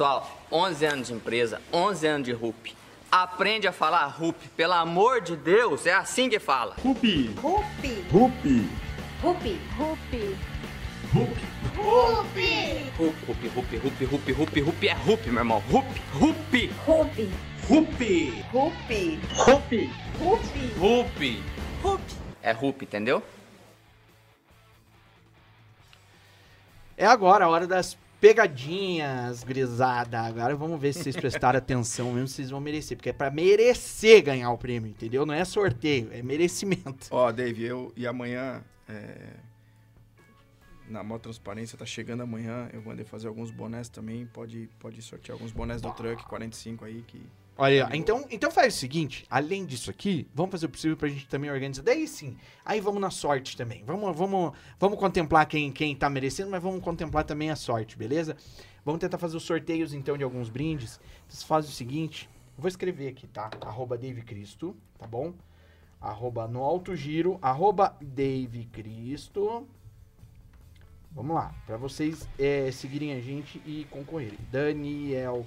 Pessoal, 0.00 0.26
11 0.50 0.86
anos 0.86 1.06
de 1.08 1.12
empresa, 1.12 1.60
11 1.70 2.06
anos 2.06 2.24
de 2.26 2.32
RUP. 2.32 2.74
Aprende 3.12 3.68
a 3.68 3.72
falar 3.72 4.06
RUP, 4.06 4.34
pelo 4.56 4.72
amor 4.72 5.20
de 5.20 5.36
Deus, 5.36 5.84
é 5.84 5.92
assim 5.92 6.30
que 6.30 6.38
fala. 6.38 6.74
Rupi. 6.82 7.26
Rupi. 7.38 8.02
Rupi. 8.10 8.70
Rupi. 9.20 9.60
Rupi. 9.76 10.38
RUP, 11.12 12.38
RUP, 12.96 13.46
RUP, 13.52 13.76
RUP, 13.76 14.06
RUP, 14.06 14.32
RUP, 14.32 14.60
RUP 14.62 14.88
é 14.88 14.92
RUP, 14.94 15.26
meu 15.26 15.40
irmão. 15.40 15.62
RUP, 15.70 15.86
RUP, 16.14 16.72
Rupi. 16.86 17.30
Rupi. 17.68 18.42
Rupi. 18.50 19.20
Rupi. 19.36 19.90
Rupi. 20.18 20.72
RUP, 20.78 21.42
RUP. 21.84 22.00
É 22.42 22.52
RUP, 22.52 22.84
entendeu? 22.84 23.22
É 26.96 27.04
agora 27.04 27.44
a 27.44 27.48
hora 27.50 27.66
das 27.66 27.98
pegadinhas, 28.20 29.42
grisada. 29.42 30.20
Agora 30.20 30.54
vamos 30.54 30.80
ver 30.80 30.92
se 30.92 31.02
vocês 31.02 31.16
prestaram 31.16 31.56
atenção 31.58 32.12
mesmo, 32.12 32.28
vocês 32.28 32.50
vão 32.50 32.60
merecer. 32.60 32.96
Porque 32.96 33.10
é 33.10 33.12
pra 33.12 33.30
merecer 33.30 34.22
ganhar 34.22 34.50
o 34.50 34.58
prêmio, 34.58 34.90
entendeu? 34.90 35.24
Não 35.24 35.34
é 35.34 35.44
sorteio, 35.44 36.10
é 36.12 36.22
merecimento. 36.22 37.08
Ó, 37.10 37.32
Dave, 37.32 37.64
eu 37.64 37.92
e 37.96 38.06
amanhã, 38.06 38.62
é, 38.88 39.34
na 40.88 41.02
maior 41.02 41.18
transparência, 41.18 41.78
tá 41.78 41.86
chegando 41.86 42.22
amanhã, 42.22 42.68
eu 42.72 42.82
andar 42.90 43.04
fazer 43.04 43.28
alguns 43.28 43.50
bonés 43.50 43.88
também, 43.88 44.26
pode, 44.26 44.68
pode 44.78 45.00
sortear 45.00 45.36
alguns 45.36 45.52
bonés 45.52 45.80
do 45.80 45.90
Truck 45.92 46.24
45 46.26 46.84
aí, 46.84 47.02
que... 47.06 47.20
Olha, 47.60 47.86
ó, 47.86 47.94
então, 47.94 48.26
então 48.30 48.50
faz 48.50 48.74
o 48.74 48.78
seguinte, 48.78 49.26
além 49.28 49.66
disso 49.66 49.90
aqui, 49.90 50.26
vamos 50.34 50.50
fazer 50.50 50.64
o 50.64 50.70
possível 50.70 50.96
pra 50.96 51.10
gente 51.10 51.28
também 51.28 51.50
organizar. 51.50 51.82
Daí 51.82 52.08
sim, 52.08 52.34
aí 52.64 52.80
vamos 52.80 53.02
na 53.02 53.10
sorte 53.10 53.54
também. 53.54 53.84
Vamos, 53.84 54.16
vamos, 54.16 54.56
vamos 54.78 54.98
contemplar 54.98 55.44
quem, 55.44 55.70
quem 55.70 55.94
tá 55.94 56.08
merecendo, 56.08 56.50
mas 56.50 56.62
vamos 56.62 56.82
contemplar 56.82 57.22
também 57.22 57.50
a 57.50 57.56
sorte, 57.56 57.98
beleza? 57.98 58.34
Vamos 58.82 58.98
tentar 58.98 59.18
fazer 59.18 59.36
os 59.36 59.42
sorteios 59.42 59.92
então 59.92 60.16
de 60.16 60.24
alguns 60.24 60.48
brindes. 60.48 60.98
Vocês 61.28 61.42
fazem 61.42 61.70
o 61.70 61.74
seguinte, 61.74 62.30
eu 62.56 62.62
vou 62.62 62.68
escrever 62.68 63.08
aqui, 63.08 63.26
tá? 63.26 63.50
Arroba 63.60 63.98
Dave 63.98 64.22
Cristo, 64.22 64.74
tá 64.98 65.06
bom? 65.06 65.34
Arroba 66.00 66.48
no 66.48 66.62
alto 66.62 66.96
giro, 66.96 67.38
arroba 67.42 67.94
Dave 68.00 68.64
Cristo. 68.72 69.68
Vamos 71.12 71.36
lá, 71.36 71.54
pra 71.66 71.76
vocês 71.76 72.26
é, 72.38 72.70
seguirem 72.72 73.12
a 73.12 73.20
gente 73.20 73.60
e 73.66 73.86
concorrerem. 73.90 74.38
Daniel 74.50 75.44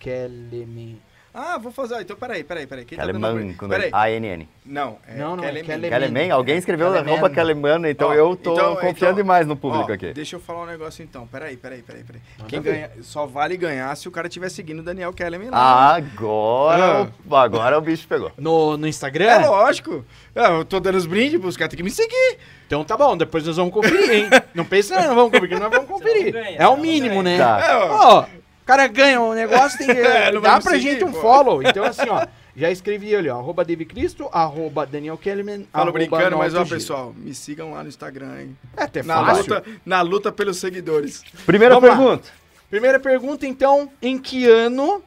Kelemen. 0.00 1.00
Ah, 1.36 1.58
vou 1.58 1.72
fazer, 1.72 2.00
então 2.00 2.14
peraí, 2.16 2.44
peraí, 2.44 2.64
peraí. 2.64 2.84
Quem 2.84 2.96
tá 2.96 3.04
dando 3.06 3.20
Keleman, 3.20 3.54
com 3.54 3.68
Peraí, 3.68 3.90
A-N-N. 3.92 4.48
não, 4.64 4.98
é 5.08 5.16
Não, 5.16 5.34
não, 5.34 5.42
é 5.42 5.48
Kelemen. 5.48 5.64
Kelemen. 5.66 5.90
Keleman, 5.90 6.30
alguém 6.32 6.56
escreveu 6.58 6.92
Keleman. 6.92 7.12
arroba 7.12 7.28
Keleman, 7.30 7.90
então 7.90 8.08
Ó, 8.10 8.14
eu 8.14 8.36
tô 8.36 8.52
então- 8.52 8.74
confiando 8.76 8.94
então- 8.96 9.14
demais 9.14 9.44
no 9.44 9.56
público 9.56 9.90
Ó, 9.90 9.94
aqui. 9.94 10.12
Deixa 10.12 10.36
eu 10.36 10.40
falar 10.40 10.62
um 10.62 10.66
negócio 10.66 11.02
então. 11.02 11.26
Peraí, 11.26 11.56
peraí, 11.56 11.82
peraí, 11.82 12.04
peraí. 12.04 12.22
Manda 12.38 12.48
Quem 12.48 12.62
ganha, 12.62 12.88
só 13.02 13.26
vale 13.26 13.56
ganhar 13.56 13.96
se 13.96 14.06
o 14.06 14.12
cara 14.12 14.28
estiver 14.28 14.48
seguindo 14.48 14.78
o 14.78 14.82
Daniel 14.84 15.12
Kellerman 15.12 15.50
lá. 15.50 15.96
Agora, 15.96 17.10
o- 17.28 17.34
agora 17.36 17.78
o 17.78 17.80
bicho 17.80 18.06
pegou. 18.06 18.30
No, 18.38 18.76
no 18.76 18.86
Instagram? 18.86 19.26
É 19.26 19.46
lógico. 19.48 20.04
É, 20.36 20.46
eu 20.46 20.64
tô 20.64 20.78
dando 20.78 20.96
os 20.98 21.06
brindes 21.06 21.40
pros 21.40 21.56
caras, 21.56 21.70
tem 21.70 21.76
que 21.78 21.82
me 21.82 21.90
seguir. 21.90 22.38
Então 22.66 22.84
tá 22.84 22.96
bom, 22.96 23.16
depois 23.16 23.44
nós 23.44 23.56
vamos 23.56 23.72
conferir, 23.74 24.10
hein? 24.10 24.28
Não 24.54 24.64
pensa, 24.64 24.94
não, 25.00 25.08
não 25.08 25.14
vamos 25.16 25.32
conferir, 25.32 25.58
nós 25.58 25.70
vamos 25.70 25.86
conferir. 25.88 26.32
Ganha, 26.32 26.56
é 26.58 26.68
o 26.68 26.76
mínimo, 26.76 27.22
né? 27.24 27.36
ganha. 27.38 27.58
Tá. 27.58 27.66
É, 27.66 27.76
ó. 27.76 28.24
O 28.64 28.66
cara 28.66 28.86
ganha 28.86 29.20
um 29.20 29.34
negócio, 29.34 29.76
tem 29.78 29.86
que. 29.94 30.00
É, 30.00 30.32
dá 30.32 30.58
pra 30.60 30.72
seguir, 30.72 30.80
gente 30.92 31.04
um 31.04 31.12
pô. 31.12 31.20
follow. 31.20 31.62
Então, 31.68 31.84
assim, 31.84 32.08
ó, 32.08 32.26
já 32.56 32.70
escrevi 32.70 33.14
ali, 33.14 33.28
ó, 33.28 33.38
arroba 33.38 33.64
David 33.64 33.84
Cristo, 33.92 34.28
arroba 34.32 34.86
Daniel 34.86 35.18
Kellerman, 35.18 35.66
Falo 35.72 35.92
brincando, 35.92 36.38
mas 36.38 36.54
ó, 36.54 36.64
pessoal, 36.64 37.12
me 37.16 37.34
sigam 37.34 37.72
lá 37.72 37.82
no 37.82 37.88
Instagram, 37.88 38.40
hein? 38.40 38.56
É 38.76 38.84
até 38.84 39.02
Na 39.02 39.24
fácil. 39.24 39.54
luta, 39.54 39.64
na 39.84 40.00
luta 40.00 40.32
pelos 40.32 40.56
seguidores. 40.58 41.22
Primeira 41.44 41.74
Vamos 41.74 41.90
lá. 41.90 41.96
pergunta. 41.96 42.28
Primeira 42.70 42.98
pergunta, 42.98 43.46
então, 43.46 43.90
em 44.00 44.18
que 44.18 44.48
ano... 44.48 45.02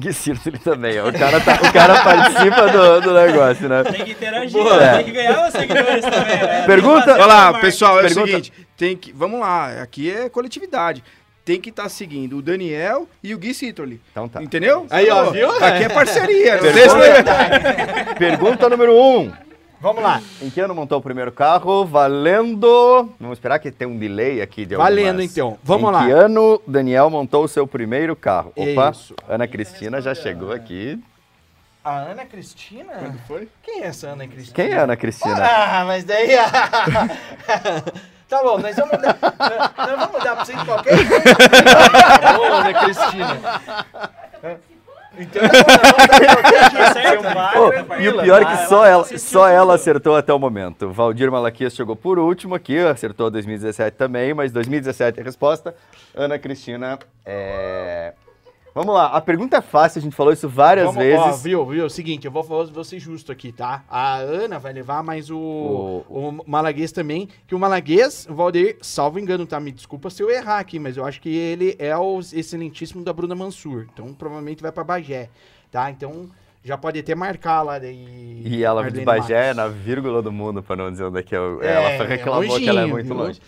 Que 0.00 0.12
circo 0.14 0.48
ele 0.48 0.58
também, 0.58 0.98
ó. 0.98 1.08
O 1.08 1.12
cara, 1.12 1.38
tá- 1.40 1.60
o 1.62 1.72
cara 1.74 2.02
participa 2.02 2.68
do, 2.68 3.00
do 3.02 3.12
negócio, 3.12 3.68
né? 3.68 3.84
Tem 3.84 4.02
que 4.04 4.12
interagir, 4.12 4.52
Boa. 4.52 4.78
né? 4.78 4.96
tem 4.96 5.04
que 5.04 5.10
ganhar 5.12 5.46
os 5.46 5.52
seguidores 5.52 6.00
também. 6.02 6.36
né? 6.42 6.62
Pergunta- 6.66 7.12
Olha 7.12 7.26
lá, 7.26 7.60
pessoal, 7.60 7.98
é 7.98 8.02
Pergunta- 8.04 8.22
o 8.22 8.26
seguinte, 8.28 8.52
tem 8.78 8.96
que, 8.96 9.12
vamos 9.12 9.40
lá, 9.40 9.82
aqui 9.82 10.10
é 10.10 10.30
coletividade. 10.30 11.04
Tem 11.44 11.60
que 11.60 11.70
estar 11.70 11.88
seguindo 11.88 12.36
o 12.36 12.42
Daniel 12.42 13.08
e 13.22 13.34
o 13.34 13.38
Gui 13.38 13.54
Citroli. 13.54 14.00
Então 14.12 14.28
tá. 14.28 14.42
Entendeu? 14.42 14.86
Aí, 14.90 15.08
ó, 15.10 15.24
Pô, 15.26 15.30
viu? 15.32 15.50
Aqui 15.64 15.84
é 15.84 15.88
parceria. 15.88 16.56
não 16.56 16.62
Pergunta- 16.62 18.14
Pergunta 18.18 18.68
número 18.68 18.94
um. 18.94 19.32
Vamos 19.80 20.02
lá. 20.02 20.20
Em 20.42 20.50
que 20.50 20.60
ano 20.60 20.74
montou 20.74 20.98
o 20.98 21.02
primeiro 21.02 21.32
carro? 21.32 21.86
Valendo. 21.86 23.10
Vamos 23.18 23.38
esperar 23.38 23.58
que 23.58 23.70
tem 23.70 23.88
um 23.88 23.96
delay 23.98 24.42
aqui 24.42 24.66
de 24.66 24.76
Valendo, 24.76 25.08
algumas. 25.08 25.32
então. 25.32 25.58
Vamos 25.64 25.88
em 25.88 25.92
lá. 25.94 26.04
que 26.04 26.10
ano 26.12 26.60
Daniel 26.66 27.08
montou 27.08 27.44
o 27.44 27.48
seu 27.48 27.66
primeiro 27.66 28.14
carro? 28.14 28.52
Opa, 28.54 28.90
Isso. 28.90 29.14
Ana 29.26 29.48
Cristina 29.48 30.00
já 30.02 30.14
chegou 30.14 30.52
aqui. 30.52 31.02
A 31.82 31.96
Ana 32.10 32.26
Cristina? 32.26 32.92
Quando 32.92 33.18
foi? 33.26 33.48
Quem 33.62 33.82
é 33.82 33.86
essa 33.86 34.08
Ana 34.08 34.28
Cristina? 34.28 34.54
Quem 34.54 34.70
é 34.70 34.76
Ana 34.78 34.96
Cristina? 34.98 35.42
Ah, 35.42 35.84
mas 35.86 36.04
daí. 36.04 36.28
tá 38.30 38.42
bom, 38.42 38.58
nós 38.58 38.76
vamos 38.76 38.98
dar. 38.98 39.18
Nós 39.76 39.98
vamos 39.98 40.24
dar 40.24 40.36
pra 40.36 40.44
vocês 40.44 40.62
qualquer 40.62 40.96
coisa. 41.08 42.38
Ô, 42.38 42.44
Ana 42.44 42.72
Cristina. 42.74 43.38
Então, 45.18 45.42
e 48.00 48.08
o 48.08 48.22
pior 48.22 48.42
é 48.42 48.44
que 48.44 48.68
só 48.68 48.86
ela, 48.86 49.04
só 49.18 49.48
ela 49.48 49.74
acertou 49.74 50.16
até 50.16 50.32
o 50.32 50.38
momento. 50.38 50.90
Valdir 50.90 51.30
Malaquias 51.30 51.74
chegou 51.74 51.96
por 51.96 52.18
último 52.18 52.54
aqui, 52.54 52.78
acertou 52.78 53.30
2017 53.30 53.96
também, 53.96 54.32
mas 54.32 54.52
2017 54.52 55.18
é 55.18 55.22
a 55.22 55.24
resposta. 55.24 55.74
Ana 56.14 56.38
Cristina 56.38 56.98
é... 57.26 58.14
Vamos 58.74 58.94
lá, 58.94 59.06
a 59.06 59.20
pergunta 59.20 59.56
é 59.56 59.60
fácil, 59.60 59.98
a 59.98 60.02
gente 60.02 60.14
falou 60.14 60.32
isso 60.32 60.48
várias 60.48 60.86
Vamos, 60.86 61.02
vezes. 61.02 61.18
Ó, 61.20 61.32
viu, 61.32 61.66
viu? 61.66 61.90
Seguinte, 61.90 62.24
eu 62.26 62.30
vou, 62.30 62.42
vou, 62.44 62.84
ser 62.84 63.00
justo 63.00 63.32
aqui, 63.32 63.50
tá? 63.50 63.82
A 63.90 64.18
Ana 64.18 64.58
vai 64.60 64.72
levar, 64.72 65.02
mas 65.02 65.28
o, 65.28 65.36
O- 65.38 66.04
o, 66.08 66.44
Malaguês 66.46 66.92
também. 66.92 67.28
Que 67.48 67.54
o 67.54 67.58
Malaguês, 67.58 68.26
o 68.30 68.34
Valdir, 68.34 68.76
salvo 68.80 69.18
engano, 69.18 69.44
tá? 69.44 69.58
Me 69.58 69.72
desculpa 69.72 70.08
se 70.08 70.22
eu 70.22 70.30
errar 70.30 70.60
aqui, 70.60 70.78
mas 70.78 70.96
eu 70.96 71.04
acho 71.04 71.20
que 71.20 71.28
ele 71.34 71.74
é 71.80 71.96
o 71.96 72.20
excelentíssimo 72.20 73.02
da 73.04 73.12
Bruna 73.12 73.34
Mansur. 73.34 73.86
Então, 73.92 74.14
provavelmente 74.14 74.62
vai 74.62 74.70
pra 74.70 74.84
Bagé, 74.84 75.28
tá? 75.72 75.90
Então, 75.90 76.30
já 76.64 76.78
pode 76.78 77.00
até 77.00 77.14
marcar 77.14 77.62
lá 77.62 77.76
daí. 77.78 78.42
E 78.44 78.62
ela 78.62 78.82
de 78.82 78.86
Marlene 79.00 79.04
Bagé 79.04 79.52
Matos. 79.52 79.56
na 79.56 79.66
vírgula 79.68 80.22
do 80.22 80.30
mundo, 80.30 80.62
para 80.62 80.76
não 80.76 80.92
dizer 80.92 81.04
onde 81.04 81.18
é 81.18 81.22
que 81.24 81.34
é. 81.34 81.40
o- 81.40 81.60
É, 81.62 81.96
ela 81.96 82.04
reclamou 82.06 82.56
que 82.56 82.68
ela 82.68 82.82
é 82.82 82.86
muito 82.86 83.06
viu? 83.06 83.16
longe. 83.16 83.40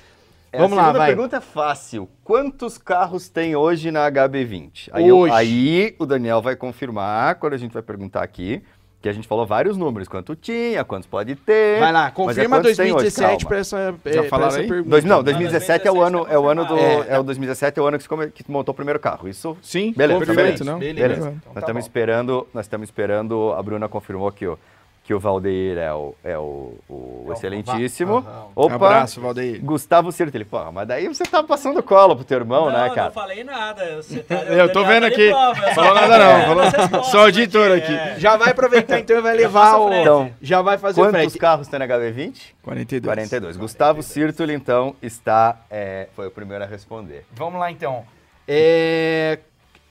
É, 0.53 0.59
Vamos 0.59 0.77
a 0.79 0.83
lá, 0.83 0.93
vai. 0.93 1.07
pergunta 1.09 1.37
é 1.37 1.41
fácil. 1.41 2.09
Quantos 2.23 2.77
carros 2.77 3.29
tem 3.31 3.57
hoje 3.57 3.91
na 3.91 4.07
HB20? 4.11 4.91
Aí, 4.93 5.09
eu- 5.09 5.17
Hoje. 5.19 5.33
aí 5.35 5.95
o 5.99 6.05
Daniel 6.05 6.43
vai 6.43 6.55
confirmar 6.57 7.37
quando 7.37 7.55
a 7.55 7.57
gente 7.57 7.73
vai 7.73 7.83
perguntar 7.83 8.23
aqui, 8.23 8.63
que 9.01 9.09
a 9.09 9.13
gente 9.13 9.27
falou 9.27 9.47
vários 9.47 9.77
números, 9.79 10.07
quanto 10.09 10.37
tinha, 10.37 10.85
quantos 10.85 11.09
pode 11.09 11.35
ter. 11.37 11.81
Vai 11.81 11.91
lá, 11.91 12.09
é 12.09 12.11
confirma 12.11 12.57
hoje? 12.59 12.65
2017 12.65 13.29
Calma. 13.45 13.49
pra 13.49 13.59
essa, 13.59 13.79
é, 14.05 14.13
Já 14.13 14.25
falaram 14.29 14.49
essa 14.55 14.59
pergunta. 14.69 14.91
Dois, 14.91 15.05
não, 15.05 15.17
Não, 15.17 15.23
2017 15.25 15.89
é 15.89 15.91
o 15.93 16.03
ano, 16.03 16.27
é 16.29 16.39
o 16.39 16.47
ano 16.47 16.65
do, 16.67 16.77
É. 16.79 17.07
é 17.09 17.19
o 17.19 17.23
2017 17.23 17.81
é 17.81 17.83
o 17.83 17.87
ano 17.87 17.99
que, 17.99 18.07
come- 18.07 18.29
que 18.31 18.45
montou 18.49 18.73
o 18.73 18.77
primeiro 18.77 19.01
carro. 19.01 19.27
Isso 19.29 19.57
Sim, 19.63 19.93
Beleza, 19.97 20.19
perfeito, 20.19 20.37
beleza. 20.37 20.65
não? 20.65 20.79
Beleza. 20.79 21.01
Beleza. 21.09 21.29
Então 21.31 21.43
nós 21.47 21.55
tá 21.55 21.61
estamos 21.61 21.83
bom. 21.83 21.87
esperando, 21.89 22.47
nós 22.55 22.67
estamos 22.67 22.87
esperando, 22.89 23.53
a 23.57 23.63
Bruna 23.63 23.89
confirmou 23.89 24.29
aqui, 24.29 24.47
ó. 24.47 24.57
Que 25.05 25.13
o 25.13 25.19
Valdeir 25.19 25.79
é 25.79 25.93
o, 25.93 26.15
é 26.23 26.39
o, 26.39 26.75
o 26.89 27.25
É 27.27 27.31
o 27.31 27.33
excelentíssimo. 27.33 28.21
Va- 28.21 28.47
Opa, 28.55 28.75
Abraço, 28.77 29.21
Valdeir. 29.21 29.61
Gustavo 29.61 30.13
Cirto. 30.13 30.35
Ele, 30.37 30.45
porra, 30.45 30.71
mas 30.71 30.87
daí 30.87 31.09
você 31.09 31.25
tá 31.25 31.43
passando 31.43 31.83
cola 31.83 32.15
pro 32.15 32.25
teu 32.25 32.39
irmão, 32.39 32.67
não, 32.67 32.73
né, 32.73 32.87
não 32.89 32.95
cara? 32.95 33.11
falei 33.11 33.43
nada. 33.43 33.97
Você 33.97 34.21
tá, 34.21 34.37
Eu 34.47 34.73
tô 34.73 34.83
Daniel 34.85 35.01
vendo 35.01 35.03
tá 35.03 35.07
aqui. 35.09 35.29
prova, 35.29 35.59
eu 35.61 35.69
só 35.69 35.75
Falou 35.75 35.89
tô 35.95 36.01
nada 36.09 36.19
não, 36.19 36.47
falou- 36.47 36.63
respostas 36.65 37.07
só 37.09 37.19
auditor 37.25 37.73
aqui. 37.73 37.93
é. 37.93 38.15
Já 38.21 38.37
vai 38.37 38.51
aproveitar 38.51 39.01
então 39.01 39.19
e 39.19 39.21
vai 39.21 39.35
levar 39.35 39.77
o. 39.77 39.93
Então, 39.93 40.31
já 40.41 40.63
vai 40.63 40.79
fazer 40.79 41.01
o 41.01 41.11
Quantos 41.11 41.35
carros 41.37 41.67
tem 41.67 41.81
na 41.81 41.89
HB20? 41.89 42.53
42. 42.63 43.05
42. 43.13 43.57
Gustavo 43.57 44.03
Cirtoli, 44.05 44.55
então, 44.55 44.95
está. 45.03 45.57
é, 45.69 46.09
foi 46.15 46.29
o 46.29 46.31
primeiro 46.31 46.63
a 46.63 46.67
responder. 46.67 47.25
Vamos 47.33 47.59
lá 47.59 47.73
então. 47.73 48.05
É, 48.47 49.39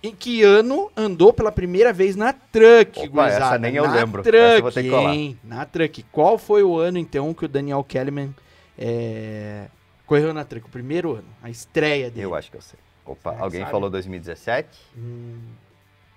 Em 0.03 0.15
que 0.15 0.41
ano 0.43 0.91
andou 0.97 1.31
pela 1.31 1.51
primeira 1.51 1.93
vez 1.93 2.15
na 2.15 2.33
Truck, 2.33 2.99
Opa, 3.01 3.07
gurizada? 3.07 3.45
essa 3.45 3.57
nem 3.59 3.75
eu 3.75 3.85
na 3.85 3.93
lembro. 3.93 4.23
Truck, 4.23 4.71
que 4.73 4.79
hein? 4.87 5.39
Na 5.43 5.63
Truck. 5.65 6.03
Qual 6.11 6.37
foi 6.39 6.63
o 6.63 6.77
ano 6.79 6.97
então 6.97 7.31
que 7.35 7.45
o 7.45 7.47
Daniel 7.47 7.83
Kellerman 7.83 8.33
é, 8.77 9.65
correu 10.07 10.33
na 10.33 10.43
Truck? 10.43 10.65
O 10.65 10.69
primeiro 10.71 11.13
ano, 11.13 11.27
a 11.43 11.49
estreia 11.51 12.09
dele. 12.09 12.25
Eu 12.25 12.33
acho 12.33 12.49
que 12.49 12.57
eu 12.57 12.61
sei. 12.61 12.79
Opa, 13.05 13.33
Você 13.33 13.41
alguém 13.43 13.59
sabe? 13.61 13.71
falou 13.71 13.89
2017? 13.91 14.67
Hum, 14.97 15.37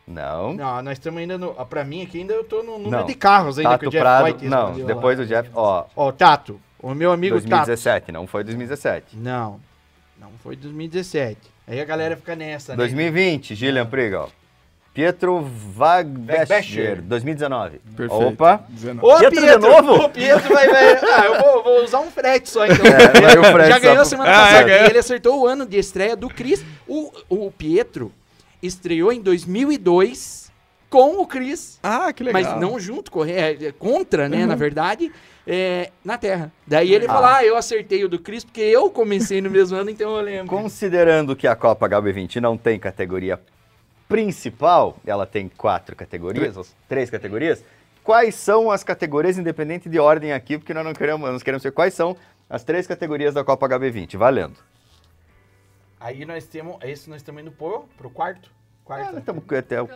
Não. 0.07 0.55
não, 0.55 0.83
nós 0.83 0.93
estamos 0.99 1.21
ainda 1.21 1.37
no. 1.37 1.53
Pra 1.67 1.85
mim 1.85 2.03
aqui 2.03 2.19
ainda 2.21 2.33
eu 2.33 2.45
tô 2.45 2.63
no 2.63 2.79
número 2.79 2.91
Não. 2.91 3.07
de 3.07 3.15
carros 3.15 3.59
ainda 3.59 3.71
que 3.79 3.85
Tato 3.85 3.89
o 3.89 3.91
Jeff 3.91 4.03
Prado. 4.03 4.25
White 4.25 4.45
Não, 4.47 4.73
depois 4.87 5.19
lá. 5.19 5.25
do 5.25 5.29
Jeff. 5.29 5.51
Ó, 5.55 5.85
Ó, 5.95 6.11
Tato, 6.13 6.59
o 6.79 6.95
meu 6.95 7.13
amigo 7.13 7.35
Tato. 7.37 7.49
2017, 7.51 8.13
não 8.13 8.27
foi 8.27 8.45
2017. 8.45 9.17
Não, 9.19 9.61
não 10.19 10.31
foi 10.43 10.57
2017. 10.57 11.53
Aí 11.67 11.81
a 11.81 11.85
galera 11.85 12.17
fica 12.17 12.37
nessa, 12.37 12.73
né? 12.73 12.77
2020, 12.77 13.55
Gillian 13.55 13.87
Prigal. 13.87 14.31
Pietro. 14.93 15.41
Wagbescher, 15.75 17.03
2019. 17.03 17.81
Perfeito. 17.97 18.15
Opa. 18.29 18.65
19. 18.69 19.05
Ô, 19.07 19.19
Pietro 19.19 19.41
Pietro, 19.41 19.61
de 19.61 19.67
novo? 19.83 20.05
O 20.05 20.09
Pietro 20.09 20.55
vai, 20.55 20.69
vai- 20.69 20.93
Ah, 21.03 21.25
eu 21.27 21.41
vou, 21.43 21.65
vou 21.65 21.85
usar 21.85 22.01
um 22.01 22.11
frete 22.11 22.49
só, 22.49 22.65
então. 22.65 22.87
É, 22.87 23.53
frete 23.53 23.69
Já 23.69 23.75
só 23.75 23.81
ganhou 23.81 23.97
pro- 23.97 24.05
semana 24.05 24.31
Ah, 24.31 24.35
passada. 24.45 24.59
é, 24.61 24.65
ganhou. 24.65 24.87
E 24.87 24.91
ele 24.91 24.99
acertou 24.99 25.41
o 25.43 25.47
ano 25.47 25.67
de 25.67 25.79
estreia 25.79 26.15
do 26.15 26.29
Chris. 26.29 26.65
O, 26.87 27.11
o 27.29 27.51
Pietro 27.51 28.13
estreou 28.63 29.13
em 29.13 29.21
2002 29.21 30.51
com 30.89 31.21
o 31.21 31.27
Chris. 31.27 31.79
Ah, 31.83 32.13
que 32.13 32.23
legal. 32.23 32.43
Mas 32.43 32.61
não 32.61 32.79
junto, 32.79 33.25
é, 33.25 33.53
é, 33.53 33.73
contra, 33.73 34.29
né, 34.29 34.47
na 34.47 34.55
verdade, 34.55 35.11
é, 35.47 35.91
na 36.05 36.17
Terra. 36.19 36.53
Daí 36.67 36.93
ele 36.93 37.07
falou, 37.07 37.27
ah, 37.27 37.45
eu 37.45 37.57
acertei 37.57 38.05
o 38.05 38.09
do 38.09 38.19
Chris 38.19 38.45
porque 38.45 38.61
eu 38.61 38.91
comecei 38.91 39.41
no 39.41 39.51
mesmo 39.51 39.77
ano, 39.77 39.91
então 39.91 40.17
eu 40.17 40.23
lembro. 40.23 40.47
Considerando 40.49 41.37
que 41.37 41.47
a 41.47 41.55
Copa 41.55 41.89
HB20 41.89 42.37
não 42.41 42.57
tem 42.57 42.79
categoria 42.79 43.41
principal, 44.09 44.97
ela 45.07 45.27
tem 45.27 45.49
quatro 45.49 45.97
categorias, 45.97 46.57
ou 46.57 46.67
três 46.89 47.11
categorias. 47.11 47.65
Quais 48.03 48.35
são 48.35 48.71
as 48.71 48.85
categorias, 48.85 49.39
independente 49.39 49.89
de 49.89 49.99
ordem 49.99 50.33
aqui, 50.33 50.59
porque 50.59 50.75
nós 50.75 50.85
não 50.85 50.93
queremos, 50.93 51.31
nós 51.31 51.43
queremos 51.43 51.63
saber 51.63 51.75
quais 51.75 51.95
são 51.95 52.17
as 52.49 52.63
três 52.63 52.87
categorias 52.87 53.33
da 53.35 53.43
Copa 53.43 53.67
HB20, 53.69 54.17
valendo. 54.19 54.57
Aí 55.99 56.27
nós 56.27 56.45
temos, 56.45 56.77
esse 56.83 57.09
nós 57.09 57.23
estamos 57.23 57.41
indo 57.41 57.51
pro, 57.51 57.85
pro 57.97 58.11
quarto? 58.11 58.51
Quarto. 58.85 59.09
Ah, 59.09 59.13
nós 59.13 59.21
estamos 59.21 59.43
até 59.51 59.81
o 59.81 59.89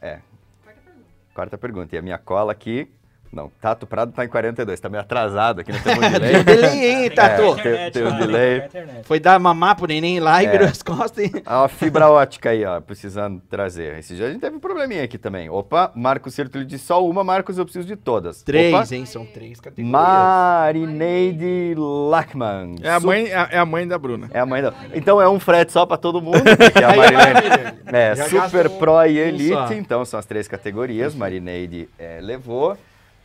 É. 0.00 0.20
quarta 0.62 0.80
pergunta. 0.84 1.06
quarta 1.34 1.58
pergunta. 1.58 1.96
E 1.96 1.98
a 1.98 2.02
minha 2.02 2.18
cola 2.18 2.52
aqui, 2.52 2.88
não, 3.32 3.50
Tato 3.60 3.86
Prado 3.86 4.12
tá 4.12 4.24
em 4.24 4.28
42, 4.28 4.78
tá 4.80 4.88
meio 4.88 5.00
atrasado 5.02 5.60
aqui, 5.60 5.72
nós 5.72 5.82
temos 5.84 6.06
um 6.06 6.10
delay. 6.10 6.32
Tem 6.32 6.44
delay, 6.44 6.86
hein, 7.04 7.10
Tato? 7.10 7.42
É, 7.42 7.48
Internet, 7.50 7.92
tem- 7.92 8.02
tem 8.02 8.02
um 8.04 8.10
lá, 8.10 8.18
delay. 8.18 8.62
Foi 9.04 9.20
dar 9.20 9.38
mamar 9.38 9.76
pro 9.76 9.86
neném 9.86 10.20
lá 10.20 10.42
e 10.42 10.46
É. 10.46 10.50
virou 10.50 10.66
as 10.68 10.82
costas. 10.82 11.24
e- 11.26 11.42
uma 11.46 11.68
fibra 11.68 12.08
ótica 12.10 12.50
aí, 12.50 12.64
ó, 12.64 12.80
precisando 12.80 13.40
trazer. 13.50 13.98
Esse 13.98 14.14
dia 14.16 14.26
a 14.26 14.30
gente 14.30 14.40
teve 14.40 14.56
um 14.56 14.60
probleminha 14.60 15.02
aqui 15.04 15.18
também. 15.18 15.48
Opa, 15.50 15.92
Marcos 15.94 16.34
Cirto 16.34 16.64
disse 16.64 16.84
só 16.86 17.04
uma, 17.06 17.22
Marcos, 17.24 17.58
eu 17.58 17.64
preciso 17.64 17.86
de 17.86 17.96
todas. 17.96 18.42
Três, 18.42 18.74
Opa, 18.74 18.94
hein? 18.94 19.06
São 19.06 19.24
três 19.26 19.60
categorias. 19.60 19.90
Marineide 19.92 21.74
Lachman. 21.76 22.76
É 22.82 22.90
a, 22.90 23.00
mãe, 23.00 23.26
é, 23.26 23.34
a- 23.36 23.48
é 23.52 23.58
a 23.58 23.64
mãe 23.66 23.86
da 23.86 23.98
Bruna. 23.98 24.28
É 24.32 24.40
a 24.40 24.46
mãe 24.46 24.62
da... 24.62 24.72
Então 24.94 25.20
é 25.20 25.28
um 25.28 25.38
frete 25.40 25.72
só 25.72 25.84
pra 25.86 25.96
todo 25.96 26.20
mundo, 26.20 26.42
porque 26.56 26.82
a 26.84 26.88
Marineide 26.96 27.78
é 27.86 28.14
Já 28.14 28.24
Super 28.24 28.40
gasta 28.40 28.68
um- 28.68 28.78
Pro 28.78 29.04
e 29.06 29.18
um 29.22 29.26
Elite, 29.26 29.52
só. 29.54 29.72
então 29.72 30.04
são 30.04 30.18
as 30.20 30.26
três 30.26 30.48
categorias. 30.48 31.14
Marineide 31.14 31.88
é, 31.98 32.18
levou. 32.20 32.76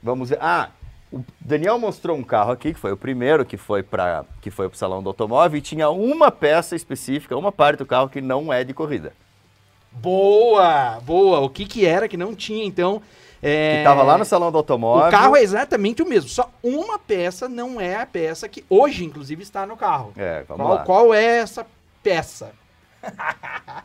Vamos 0.01 0.29
ver. 0.29 0.39
Ah, 0.41 0.69
o 1.11 1.23
Daniel 1.39 1.77
mostrou 1.77 2.17
um 2.17 2.23
carro 2.23 2.51
aqui, 2.51 2.73
que 2.73 2.79
foi 2.79 2.91
o 2.91 2.97
primeiro 2.97 3.45
que 3.45 3.57
foi 3.57 3.83
para 3.83 4.23
que 4.41 4.49
foi 4.49 4.69
pro 4.69 4.77
salão 4.77 5.03
do 5.03 5.09
automóvel 5.09 5.57
e 5.57 5.61
tinha 5.61 5.89
uma 5.89 6.31
peça 6.31 6.75
específica, 6.75 7.37
uma 7.37 7.51
parte 7.51 7.79
do 7.79 7.85
carro 7.85 8.09
que 8.09 8.21
não 8.21 8.51
é 8.51 8.63
de 8.63 8.73
corrida. 8.73 9.13
Boa, 9.91 10.99
boa. 11.01 11.39
O 11.41 11.49
que 11.49 11.65
que 11.65 11.85
era 11.85 12.07
que 12.07 12.15
não 12.15 12.33
tinha, 12.33 12.63
então? 12.63 13.01
É... 13.41 13.79
Que 13.79 13.83
tava 13.83 14.03
lá 14.03 14.17
no 14.17 14.23
salão 14.23 14.51
do 14.51 14.57
automóvel. 14.57 15.07
O 15.07 15.11
carro 15.11 15.35
é 15.35 15.41
exatamente 15.41 16.01
o 16.01 16.07
mesmo, 16.07 16.29
só 16.29 16.49
uma 16.63 16.97
peça 16.97 17.49
não 17.49 17.81
é 17.81 17.95
a 17.95 18.05
peça 18.05 18.47
que 18.47 18.63
hoje, 18.69 19.03
inclusive, 19.03 19.41
está 19.43 19.65
no 19.65 19.75
carro. 19.75 20.13
É, 20.15 20.43
vamos 20.47 20.65
Qual, 20.65 20.75
lá. 20.75 20.83
qual 20.83 21.13
é 21.13 21.39
essa 21.39 21.65
peça? 22.01 22.53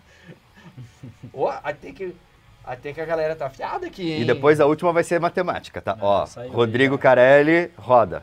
Ó, 1.32 1.52
até 1.62 1.90
que, 1.90 2.14
até 2.66 2.93
que 2.93 3.01
a 3.01 3.05
galera 3.05 3.34
tá 3.36 3.47
afiada 3.47 3.86
aqui, 3.86 4.12
hein? 4.12 4.22
E 4.22 4.24
depois 4.24 4.60
a 4.60 4.66
última 4.66 4.93
vai 4.93 5.05
ser 5.05 5.20
matemática, 5.20 5.80
tá? 5.80 5.97
Ó, 6.01 6.26
aí 6.36 6.48
eu 6.48 6.52
Rodrigo 6.52 6.94
ia. 6.94 6.98
Carelli, 6.98 7.70
roda. 7.76 8.22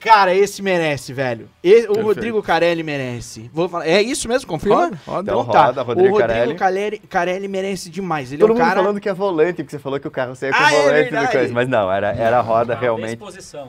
Cara, 0.00 0.32
esse 0.32 0.62
merece, 0.62 1.12
velho. 1.12 1.48
E- 1.62 1.88
o. 1.88 2.02
Rodrigo 2.02 2.40
Carelli 2.40 2.84
merece. 2.84 3.50
Vou 3.52 3.68
falar, 3.68 3.84
é 3.88 4.00
isso 4.00 4.28
mesmo? 4.28 4.46
Confirma? 4.46 4.84
Roda, 4.84 4.98
roda. 5.04 5.22
Então, 5.32 5.40
Então 5.42 5.52
tá. 5.52 5.66
roda, 5.66 5.82
Rodrigo 5.82 6.08
o 6.16 6.20
Rodrigo 6.20 6.54
Carelli. 6.56 6.98
Carelli, 7.00 7.48
merece 7.48 7.90
demais. 7.90 8.30
Ele 8.30 8.40
Todo 8.40 8.50
é 8.50 8.52
um 8.52 8.56
mundo 8.58 8.64
cara... 8.64 8.80
falando 8.80 9.00
que 9.00 9.08
é 9.08 9.12
volante, 9.12 9.54
porque 9.64 9.72
você 9.72 9.78
falou 9.80 9.98
que 9.98 10.06
o 10.06 10.10
carro 10.10 10.36
saía 10.36 10.52
com 10.52 10.58
Ah, 10.62 10.72
é 10.72 10.76
volante 10.82 10.98
e 10.98 11.02
verdade. 11.10 11.32
coisa. 11.32 11.52
Mas 11.52 11.68
não, 11.68 11.90
era, 11.92 12.12
era 12.12 12.40
roda 12.40 12.76
realmente. 12.76 13.20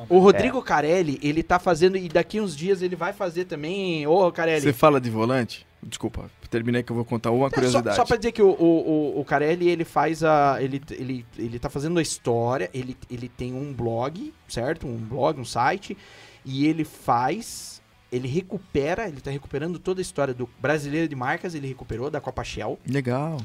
O 0.08 0.20
Rodrigo 0.20 0.62
Carelli, 0.62 1.20
ele 1.24 1.42
tá 1.42 1.58
fazendo, 1.58 1.98
e 1.98 2.08
daqui 2.08 2.40
uns 2.40 2.56
dias 2.56 2.84
ele 2.84 2.96
vai 2.96 3.12
fazer 3.12 3.46
também. 3.46 4.06
Ô, 4.06 4.32
Carelli. 4.32 4.62
Você 4.62 4.72
fala 4.72 5.02
de 5.02 5.10
volante? 5.10 5.66
Desculpa, 5.82 6.30
terminei 6.50 6.84
que 6.84 6.92
eu 6.92 6.96
vou 6.96 7.06
contar 7.06 7.32
uma 7.32 7.48
É, 7.48 7.50
só, 7.50 7.56
curiosidade. 7.56 7.96
só 7.96 8.06
pra 8.06 8.18
dizer 8.18 8.32
que 8.34 8.42
o, 8.42 8.50
o, 8.50 9.16
o, 9.18 9.20
o 9.22 9.26
Carelli, 9.26 9.70
ele 9.70 9.86
faz 9.86 10.24
a. 10.24 10.62
Ele, 10.62 10.82
ele, 10.92 11.26
ele 11.38 11.58
tá 11.60 11.70
fazendo 11.70 11.98
a 12.00 12.02
história, 12.02 12.70
ele, 12.74 12.98
ele 13.10 13.30
tem 13.30 13.54
um 13.54 13.72
blog, 13.74 14.34
certo? 14.48 14.86
Um 14.86 14.98
blog, 14.98 15.40
um 15.40 15.46
site, 15.46 15.98
e 16.44 16.66
ele 16.68 16.84
faz. 16.84 17.82
Ele 18.12 18.28
recupera, 18.28 19.08
ele 19.08 19.22
tá 19.22 19.30
recuperando 19.32 19.78
toda 19.80 20.02
a 20.02 20.04
história 20.04 20.34
do 20.34 20.50
brasileiro 20.60 21.08
de 21.08 21.16
marcas, 21.16 21.54
ele 21.56 21.68
recuperou 21.68 22.10
da 22.10 22.20
Copa 22.20 22.44
Shell. 22.44 22.78
Legal. 22.88 23.38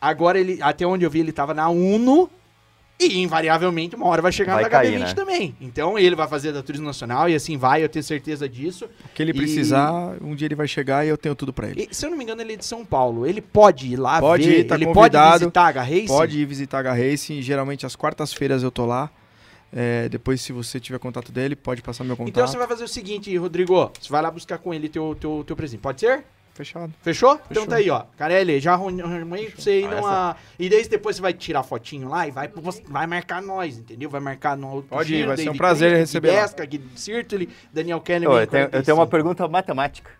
Agora 0.00 0.38
ele, 0.38 0.58
até 0.62 0.86
onde 0.86 1.04
eu 1.04 1.10
vi, 1.10 1.20
ele 1.20 1.32
tava 1.32 1.52
na 1.52 1.68
Uno. 1.68 2.30
E 3.06 3.18
invariavelmente 3.20 3.94
uma 3.96 4.06
hora 4.06 4.20
vai 4.22 4.30
chegar 4.32 4.54
Vai 4.54 4.62
na 4.64 4.68
cair, 4.70 4.94
HB20 4.98 5.00
né? 5.00 5.14
também. 5.14 5.56
Então 5.60 5.98
ele 5.98 6.14
vai 6.16 6.26
fazer 6.28 6.52
da 6.52 6.62
Turismo 6.62 6.86
Nacional 6.86 7.28
e 7.28 7.34
assim 7.34 7.56
vai, 7.56 7.82
eu 7.82 7.88
tenho 7.88 8.02
certeza 8.02 8.48
disso. 8.48 8.84
O 8.84 9.08
que 9.14 9.22
ele 9.22 9.30
E- 9.32 9.34
precisar, 9.34 10.16
um 10.20 10.34
dia 10.34 10.46
ele 10.46 10.54
vai 10.54 10.68
chegar 10.68 11.04
e 11.04 11.08
eu 11.08 11.16
tenho 11.16 11.34
tudo 11.34 11.52
pra 11.52 11.68
ele. 11.68 11.88
E, 11.90 11.94
se 11.94 12.04
eu 12.06 12.10
não 12.10 12.16
me 12.18 12.24
engano, 12.24 12.40
ele 12.42 12.52
é 12.54 12.56
de 12.56 12.64
São 12.64 12.84
Paulo. 12.84 13.26
Ele 13.26 13.40
pode 13.40 13.86
ir 13.92 13.96
lá 13.96 14.20
Pode 14.20 14.44
ver, 14.48 14.60
ir, 14.60 14.64
tá 14.64 14.74
ele 14.74 14.86
convidado. 14.86 15.28
pode 15.30 15.38
visitar 15.40 15.62
a 15.62 15.68
H-Racing? 15.68 16.06
Pode 16.06 16.38
ir 16.38 16.44
visitar 16.44 16.76
a 16.78 16.80
H-Racing, 16.80 17.42
geralmente 17.42 17.84
às 17.86 17.96
quartas-feiras 17.96 18.62
eu 18.62 18.70
tô 18.70 18.86
lá. 18.86 19.10
É, 19.74 20.06
depois, 20.10 20.40
se 20.42 20.52
você 20.52 20.78
tiver 20.78 20.98
contato 20.98 21.32
dele, 21.32 21.56
pode 21.56 21.80
passar 21.80 22.04
meu 22.04 22.14
contato. 22.16 22.30
Então 22.30 22.46
você 22.46 22.58
vai 22.58 22.66
fazer 22.68 22.84
o 22.84 22.88
seguinte, 22.88 23.34
Rodrigo. 23.38 23.90
Você 23.98 24.10
vai 24.10 24.20
lá 24.20 24.30
buscar 24.30 24.58
com 24.58 24.74
ele 24.74 24.86
teu, 24.88 25.16
teu, 25.18 25.42
teu 25.46 25.56
presente. 25.56 25.80
Pode 25.80 26.00
ser? 26.00 26.24
Fechado. 26.54 26.92
Fechou? 27.00 27.34
Então 27.34 27.46
Fechou. 27.48 27.66
tá 27.66 27.76
aí, 27.76 27.88
ó. 27.88 28.04
Carelli, 28.16 28.60
já 28.60 28.74
arrumei 28.74 29.50
pra 29.50 29.62
você 29.62 29.80
ir 29.80 29.86
Ah, 29.86 29.94
numa. 29.96 30.36
E 30.58 30.68
daí 30.68 30.86
depois 30.86 31.16
você 31.16 31.22
vai 31.22 31.32
tirar 31.32 31.62
fotinho 31.62 32.08
lá 32.08 32.28
e 32.28 32.30
vai, 32.30 32.50
vai 32.86 33.06
marcar 33.06 33.40
nós, 33.40 33.78
entendeu? 33.78 34.10
Vai 34.10 34.20
marcar 34.20 34.54
no. 34.56 34.82
Pode 34.82 35.14
ir, 35.14 35.26
vai 35.26 35.36
ser 35.36 35.48
um 35.48 35.56
prazer 35.56 35.96
receber 35.96 36.30
Guido 36.68 36.88
Sirtoli, 36.94 37.48
Daniel 37.72 38.00
Kelly. 38.00 38.26
Ô, 38.26 38.38
eu, 38.38 38.46
tenho, 38.46 38.68
eu 38.70 38.82
tenho 38.82 38.96
uma 38.98 39.06
pergunta 39.06 39.48
matemática. 39.48 40.10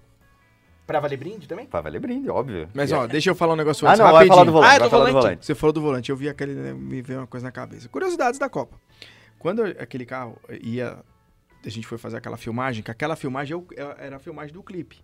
Pra 0.86 0.98
valer 1.00 1.16
brinde 1.16 1.46
também? 1.46 1.66
Pra 1.66 1.80
valer 1.80 2.00
brinde, 2.00 2.28
óbvio. 2.28 2.68
Mas 2.74 2.90
ó, 2.92 3.06
deixa 3.06 3.30
eu 3.30 3.34
falar 3.34 3.52
um 3.52 3.56
negócio 3.56 3.86
Ah, 3.86 3.90
antes, 3.90 3.98
não, 4.00 4.06
vai 4.06 4.14
rapidinho. 4.14 4.34
falar 4.34 4.44
do 4.44 4.52
volante. 4.52 4.70
Ah, 4.72 4.74
é 4.74 4.78
vai 4.78 4.88
do 4.88 4.90
volante? 4.90 5.12
volante. 5.12 5.46
Você 5.46 5.54
falou 5.54 5.72
do 5.72 5.80
volante, 5.80 6.10
eu 6.10 6.16
vi 6.16 6.28
aquele, 6.28 6.54
né, 6.54 6.72
me 6.72 7.00
veio 7.02 7.20
uma 7.20 7.26
coisa 7.26 7.46
na 7.46 7.52
cabeça. 7.52 7.88
Curiosidades 7.88 8.38
da 8.38 8.48
Copa. 8.48 8.76
Quando 9.38 9.62
aquele 9.62 10.04
carro 10.04 10.36
ia, 10.60 10.98
a 11.64 11.68
gente 11.68 11.86
foi 11.86 11.98
fazer 11.98 12.16
aquela 12.16 12.36
filmagem, 12.36 12.82
que 12.82 12.90
aquela 12.90 13.16
filmagem 13.16 13.54
eu- 13.54 13.94
era 13.98 14.16
a 14.16 14.18
filmagem 14.18 14.52
do 14.52 14.62
clipe. 14.62 15.02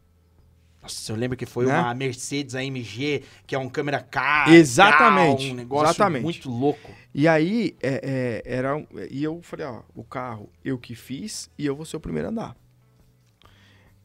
Nossa, 0.83 1.13
eu 1.13 1.17
lembro 1.17 1.37
que 1.37 1.45
foi 1.45 1.67
Né? 1.67 1.79
uma 1.79 1.93
Mercedes 1.95 2.55
AMG, 2.55 3.25
que 3.47 3.55
é 3.55 3.59
um 3.59 3.69
câmera 3.69 4.01
K. 4.01 4.47
Exatamente, 4.51 5.51
Um 5.51 5.55
negócio 5.55 5.87
exatamente. 5.89 6.23
muito 6.23 6.49
louco. 6.51 6.91
E 7.15 7.27
aí, 7.27 7.77
é, 7.83 8.43
é, 8.47 8.57
era 8.57 8.87
e 9.11 9.23
eu 9.25 9.41
falei, 9.43 9.67
ó, 9.67 9.83
o 9.95 10.05
carro 10.05 10.49
eu 10.65 10.79
que 10.79 10.95
fiz 10.95 11.51
e 11.59 11.67
eu 11.67 11.75
vou 11.75 11.85
ser 11.85 11.97
o 11.97 12.01
primeiro 12.01 12.29
a 12.29 12.31
andar. 12.31 12.57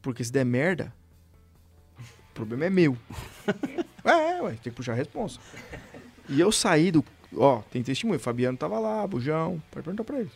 Porque 0.02 0.24
se 0.24 0.32
der 0.32 0.44
merda, 0.46 0.94
o 2.00 2.34
problema 2.34 2.66
é 2.66 2.70
meu. 2.70 2.98
é, 4.04 4.42
ué, 4.42 4.52
tem 4.52 4.60
que 4.64 4.72
puxar 4.72 4.94
a 4.94 4.96
responsa. 4.96 5.40
E 6.28 6.40
eu 6.40 6.52
saí 6.52 6.92
do, 6.92 7.06
ó, 7.36 7.62
tem 7.72 7.84
testemunho, 7.84 8.18
o 8.18 8.22
Fabiano 8.22 8.58
tava 8.58 8.80
lá, 8.80 9.06
Bujão, 9.06 9.62
pode 9.72 9.84
perguntar 9.86 10.04
pra 10.04 10.20
eles. 10.20 10.32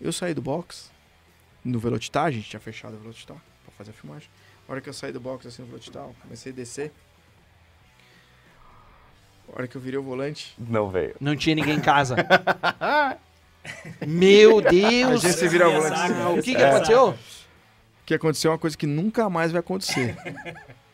Eu 0.00 0.12
saí 0.12 0.32
do 0.32 0.40
box, 0.40 0.90
no 1.64 1.78
Velocitar, 1.78 2.24
a 2.24 2.30
gente 2.30 2.48
tinha 2.48 2.58
fechado 2.60 2.94
o 2.96 2.98
Velocitar 3.00 3.36
pra 3.64 3.72
fazer 3.76 3.90
a 3.90 3.94
filmagem. 3.94 4.28
A 4.70 4.74
hora 4.74 4.80
que 4.80 4.88
eu 4.88 4.92
saí 4.92 5.10
do 5.10 5.18
box, 5.18 5.48
assim, 5.48 5.62
no 5.62 5.68
Velocitar, 5.68 6.06
comecei 6.22 6.52
a 6.52 6.54
descer. 6.54 6.92
A 9.52 9.56
hora 9.56 9.66
que 9.66 9.74
eu 9.76 9.80
virei 9.80 9.98
o 9.98 10.02
volante, 10.02 10.54
Não 10.56 10.88
veio. 10.88 11.16
Não 11.20 11.34
tinha 11.34 11.56
ninguém 11.56 11.74
em 11.74 11.80
casa. 11.80 12.14
Meu 14.06 14.60
Deus! 14.60 15.24
A 15.24 15.28
gente 15.28 15.38
se 15.38 15.48
vira 15.48 15.68
volante. 15.68 15.88
saca? 15.98 16.28
O 16.28 16.40
que, 16.40 16.54
que 16.54 16.62
É. 16.62 16.70
aconteceu? 16.70 17.08
O 17.08 17.16
que 18.06 18.14
aconteceu 18.14 18.50
é 18.50 18.52
uma 18.52 18.60
coisa 18.60 18.78
que 18.78 18.86
nunca 18.86 19.28
mais 19.28 19.50
vai 19.50 19.58
acontecer. 19.58 20.16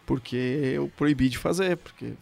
Porque 0.06 0.36
eu 0.74 0.90
proibi 0.96 1.28
de 1.28 1.36
fazer, 1.36 1.76
porque... 1.76 2.14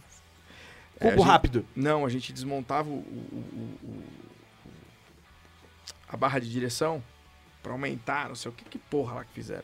É, 0.99 1.05
Cubo 1.09 1.17
gente- 1.19 1.25
rápido. 1.25 1.65
Não, 1.73 2.05
a 2.05 2.09
gente 2.09 2.33
desmontava 2.33 2.89
o, 2.89 2.95
o- 2.95 3.79
o- 3.83 3.87
o- 3.87 4.03
a 6.09 6.17
barra 6.17 6.39
de 6.39 6.51
direção 6.51 7.01
pra 7.63 7.71
aumentar, 7.71 8.27
não 8.27 8.35
sei 8.35 8.51
o 8.51 8.53
que, 8.53 8.65
que 8.65 8.77
porra 8.77 9.15
lá 9.15 9.23
que 9.23 9.31
fizeram. 9.33 9.63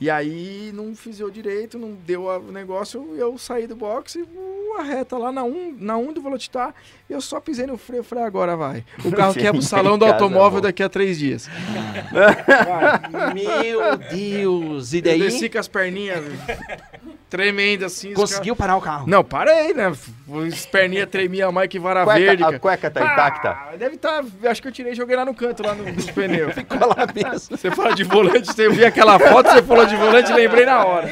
E 0.00 0.08
aí 0.08 0.70
não 0.72 0.94
fiz 0.94 1.18
eu 1.18 1.28
direito, 1.30 1.78
não 1.78 1.92
deu 1.92 2.26
o 2.26 2.52
negócio, 2.52 3.14
eu 3.16 3.36
saí 3.36 3.66
do 3.66 3.74
boxe, 3.74 4.22
uh, 4.22 4.76
a 4.78 4.82
reta 4.84 5.18
lá 5.18 5.32
na 5.32 5.42
1, 5.42 5.76
na 5.80 5.96
1 5.96 6.12
do 6.12 6.20
Volotitar, 6.22 6.72
eu 7.10 7.20
só 7.20 7.40
pisei 7.40 7.66
no 7.66 7.76
freio, 7.76 8.04
falei, 8.04 8.22
agora 8.22 8.56
vai. 8.56 8.84
O 9.04 9.10
carro 9.10 9.34
quer 9.38 9.52
pro 9.52 9.60
salão 9.60 9.98
do 9.98 10.04
automóvel 10.04 10.60
daqui 10.60 10.82
a 10.84 10.88
três 10.88 11.18
dias. 11.18 11.48
Meu 13.34 13.96
Deus! 13.96 14.92
E 14.92 14.98
Eu 14.98 15.02
daí? 15.02 15.18
desci 15.20 15.48
com 15.48 15.58
as 15.58 15.66
perninhas 15.68 16.24
tremendas 17.28 17.92
assim. 17.92 18.08
os 18.10 18.14
Conseguiu 18.14 18.56
parar 18.56 18.76
o 18.76 18.80
carro? 18.80 19.06
Não, 19.06 19.22
parei, 19.22 19.74
né? 19.74 19.86
As 19.88 20.66
perninhas 20.66 21.08
tremiam 21.10 21.52
mais 21.52 21.68
que 21.68 21.78
vara 21.78 22.04
verde. 22.04 22.42
Cueca, 22.42 22.42
a 22.42 22.46
cara. 22.46 22.58
cueca 22.58 22.90
tá 22.90 23.00
intacta? 23.12 23.50
Ah, 23.50 23.76
deve 23.76 23.96
estar. 23.96 24.24
acho 24.46 24.62
que 24.62 24.68
eu 24.68 24.72
tirei 24.72 24.92
e 24.92 24.94
joguei 24.94 25.14
lá 25.16 25.24
no 25.24 25.34
canto, 25.34 25.62
lá 25.62 25.74
no, 25.74 25.84
nos 25.92 26.08
pneus. 26.12 26.54
Ficou 26.54 26.78
lá 26.88 27.06
mesmo. 27.14 27.56
Você 27.56 27.70
fala 27.70 27.94
de 27.94 28.04
volante, 28.04 28.46
você 28.46 28.66
eu 28.66 28.72
vi 28.72 28.84
aquela 28.84 29.18
foto, 29.18 29.50
você 29.50 29.62
falou 29.62 29.86
de 29.86 29.96
volante, 29.96 30.32
lembrei 30.32 30.64
na 30.66 30.84
hora. 30.84 31.08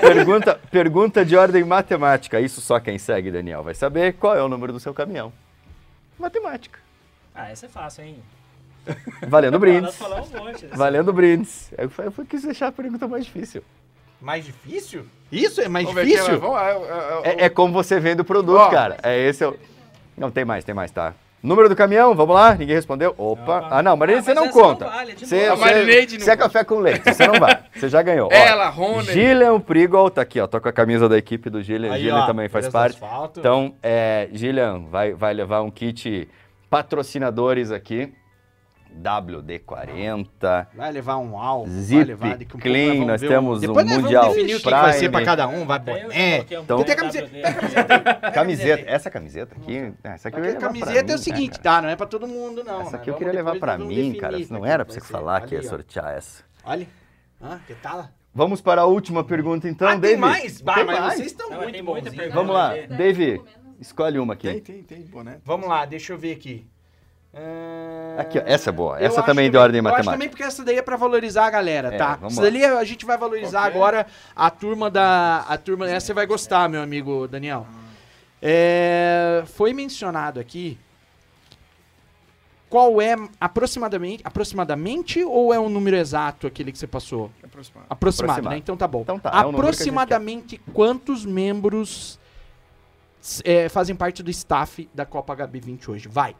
Pergunta, 0.00 0.60
pergunta 0.70 1.24
de 1.24 1.36
ordem 1.36 1.64
matemática. 1.64 2.40
Isso 2.40 2.60
só 2.60 2.78
quem 2.78 2.98
segue, 2.98 3.30
Daniel, 3.30 3.62
vai 3.62 3.74
saber 3.74 4.14
qual 4.14 4.36
é 4.36 4.42
o 4.42 4.48
número 4.48 4.72
do 4.72 4.80
seu 4.80 4.92
caminhão. 4.94 5.32
Matemática. 6.18 6.78
Ah, 7.34 7.50
essa 7.50 7.66
é 7.66 7.68
fácil, 7.68 8.04
hein? 8.04 8.16
Valendo 9.26 9.52
Nós 9.54 9.60
brindes. 9.60 9.96
falamos 9.96 10.32
um 10.32 10.38
monte. 10.38 10.66
Valendo 10.68 11.12
brindes. 11.12 11.70
Eu, 11.76 11.90
eu 12.04 12.10
fui- 12.12 12.24
quis 12.24 12.42
deixar 12.42 12.68
a 12.68 12.72
pergunta 12.72 13.08
mais 13.08 13.24
difícil. 13.24 13.62
Mais 14.20 14.44
difícil? 14.44 15.06
Isso 15.30 15.60
é 15.60 15.68
mais 15.68 15.88
difícil? 15.88 16.38
vamos 16.40 16.60
eu- 16.60 16.84
eu- 16.84 17.24
É, 17.24 17.44
é 17.44 17.48
como 17.48 17.72
você 17.72 17.98
vende 18.00 18.22
o 18.22 18.24
produto, 18.24 18.58
Ó. 18.60 18.68
cara. 18.70 18.96
É 19.02 19.18
esse 19.18 19.42
é 19.44 19.48
o... 19.48 19.56
Não, 20.16 20.30
tem 20.30 20.44
mais, 20.44 20.64
tem 20.64 20.74
mais, 20.74 20.90
tá? 20.90 21.14
Número 21.42 21.68
do 21.68 21.76
caminhão, 21.76 22.14
vamos 22.14 22.34
lá? 22.34 22.54
Ninguém 22.54 22.74
respondeu? 22.74 23.14
Opa. 23.18 23.68
Ah, 23.70 23.82
não, 23.82 23.96
Marinês, 23.96 24.20
Ah, 24.20 24.24
você 24.24 24.34
mas 24.34 24.36
não 24.42 24.48
essa 24.48 24.58
não 24.58 24.64
conta. 24.68 24.84
vale, 24.86 25.12
Você, 25.12 25.26
você 25.26 25.36
é 25.44 25.48
conta. 25.50 26.36
café 26.36 26.64
com 26.64 26.78
leite, 26.80 27.04
você 27.14 27.26
não 27.26 27.38
vai. 27.38 27.62
Você 27.74 27.88
já 27.88 28.02
ganhou. 28.02 28.28
Ela, 28.32 28.68
Rony. 28.68 29.04
Gillian 29.12 29.60
Prigol 29.60 30.10
tá 30.10 30.22
aqui, 30.22 30.40
ó. 30.40 30.46
Tô 30.46 30.60
com 30.60 30.68
a 30.68 30.72
camisa 30.72 31.08
da 31.08 31.16
equipe 31.18 31.50
do 31.50 31.62
Gillian. 31.62 31.92
Aí, 31.92 32.00
Gillian 32.00 32.22
ó, 32.22 32.26
também 32.26 32.48
faz 32.48 32.68
parte. 32.68 32.98
Então, 33.36 33.74
é, 33.82 34.28
Gillian 34.32 34.86
vai, 34.90 35.12
vai 35.12 35.34
levar 35.34 35.60
um 35.62 35.70
kit 35.70 36.26
patrocinadores 36.70 37.70
aqui. 37.70 38.12
WD-40. 39.02 40.66
Vai 40.74 40.92
levar 40.92 41.16
um 41.18 41.38
AL, 41.38 41.66
Zip 41.66 41.96
vai 41.98 42.04
levar 42.04 42.36
daqui 42.38 42.56
um 42.56 42.60
Clean, 42.60 43.04
nós 43.04 43.20
temos 43.20 43.58
um 43.58 43.60
Depois 43.60 43.84
nós 43.86 43.94
vamos 43.94 44.02
Mundial 44.04 44.28
definir 44.28 44.54
o 44.54 44.58
que, 44.58 44.64
que 44.64 44.70
vai 44.70 44.92
ser 44.92 44.98
Prime. 44.98 45.12
pra 45.12 45.24
cada 45.24 45.48
um, 45.48 45.66
vai 45.66 45.78
boné. 45.78 46.38
Então- 46.50 46.78
Tem 46.78 46.86
da 46.86 46.96
camiseta, 46.96 47.28
tem 47.28 47.42
camiseta. 47.42 48.14
Camiseta. 48.32 48.84
Essa 48.86 49.10
camiseta 49.10 49.56
aqui. 49.56 49.92
Essa 50.04 50.28
aqui 50.28 50.38
eu 50.38 50.56
camiseta 50.58 51.12
é 51.12 51.14
o 51.14 51.18
mim, 51.18 51.24
seguinte, 51.24 51.60
tá? 51.60 51.80
Não 51.82 51.88
é 51.88 51.96
pra 51.96 52.06
todo 52.06 52.26
mundo, 52.26 52.62
não. 52.64 52.80
Essa 52.82 52.92
né? 52.92 52.98
aqui 52.98 53.10
eu 53.10 53.14
queria 53.14 53.32
levar 53.32 53.52
depois 53.52 53.72
pra 53.76 53.78
mim, 53.84 54.14
cara. 54.14 54.36
Não 54.50 54.64
era 54.64 54.84
pra 54.84 54.92
você 54.94 55.00
falar 55.00 55.40
que 55.42 55.54
ia 55.54 55.62
sortear 55.62 56.12
essa. 56.16 56.42
Olha. 56.64 56.86
Ah, 57.40 57.58
que 57.66 57.74
tal? 57.74 58.08
Vamos 58.34 58.60
para 58.60 58.82
a 58.82 58.84
última 58.84 59.24
pergunta, 59.24 59.66
então, 59.68 59.88
ah, 59.88 59.92
tem 59.92 60.00
David. 60.00 60.20
mais? 60.20 60.60
Bah, 60.60 60.74
Tem 60.74 60.84
mas 60.84 61.00
mais? 61.00 61.14
vocês 61.14 61.26
estão 61.32 61.48
Não, 61.48 61.56
muito 61.58 61.72
tem 61.72 61.82
bonzinhos. 61.82 62.14
pergunta. 62.14 62.34
Vamos 62.36 62.54
lá, 62.54 62.72
Tem. 62.74 62.88
David, 62.88 63.40
escolhe 63.80 64.18
uma 64.18 64.36
Tem, 64.36 64.50
aqui. 64.50 64.60
tem, 64.60 64.82
tem, 64.82 65.00
boné. 65.06 65.38
Vamos 65.42 65.66
lá, 65.66 65.86
deixa 65.86 66.12
eu 66.12 66.18
ver 66.18 66.32
aqui. 66.32 66.66
Ah, 67.36 68.20
Aqui, 68.22 68.38
ó, 68.38 68.42
essa 68.46 68.70
é 68.70 68.72
boa. 68.72 68.98
eu 68.98 69.06
Essa 69.06 69.22
também 69.22 69.50
de 69.50 69.56
ordem 69.58 69.78
Eu 69.80 69.86
acho 69.86 69.90
matemática. 69.92 70.12
também 70.12 70.28
porque 70.28 70.42
essa 70.42 70.64
daí 70.64 70.76
é 70.76 70.82
pra 70.82 70.96
valorizar 70.96 71.46
a 71.46 71.50
galera, 71.50 71.94
É, 71.94 71.98
tá? 71.98 72.14
vamos 72.16 72.32
Essa 72.32 72.40
lá. 72.42 72.46
dali 72.50 72.64
a 72.64 72.84
gente 72.84 73.04
vai 73.04 73.18
valorizar 73.18 73.64
é? 73.64 73.66
agora 73.66 74.06
a 74.34 74.50
turma 74.50 74.90
da... 74.90 75.44
A 75.48 75.58
turma, 75.58 75.88
essa 75.88 76.06
você 76.06 76.14
vai 76.14 76.26
gostar, 76.26 76.68
meu 76.68 76.80
amigo 76.80 77.28
Daniel. 77.28 77.66
É, 78.40 79.42
foi 79.46 79.72
mencionado 79.74 80.40
aqui 80.40 80.78
qual 82.68 83.00
é 83.00 83.14
aproximadamente, 83.40 84.22
aproximadamente 84.24 85.22
ou 85.22 85.52
é 85.54 85.58
um 85.60 85.68
número 85.68 85.96
exato 85.96 86.46
aquele 86.46 86.72
que 86.72 86.78
você 86.78 86.86
passou? 86.86 87.30
Aproximado. 87.42 87.86
Aproximado, 87.88 88.30
Aproximado. 88.32 88.54
né? 88.54 88.58
Então 88.58 88.76
tá 88.76 88.88
bom. 88.88 89.02
Então 89.02 89.18
tá, 89.18 89.30
é 89.30 89.38
Aproximadamente 89.48 90.58
quantos 90.72 91.24
membros 91.24 92.18
é, 93.44 93.68
fazem 93.68 93.94
parte 93.94 94.22
do 94.22 94.30
staff 94.30 94.88
da 94.92 95.06
Copa 95.06 95.36
HB20 95.36 95.88
hoje? 95.90 96.08
Vai. 96.08 96.34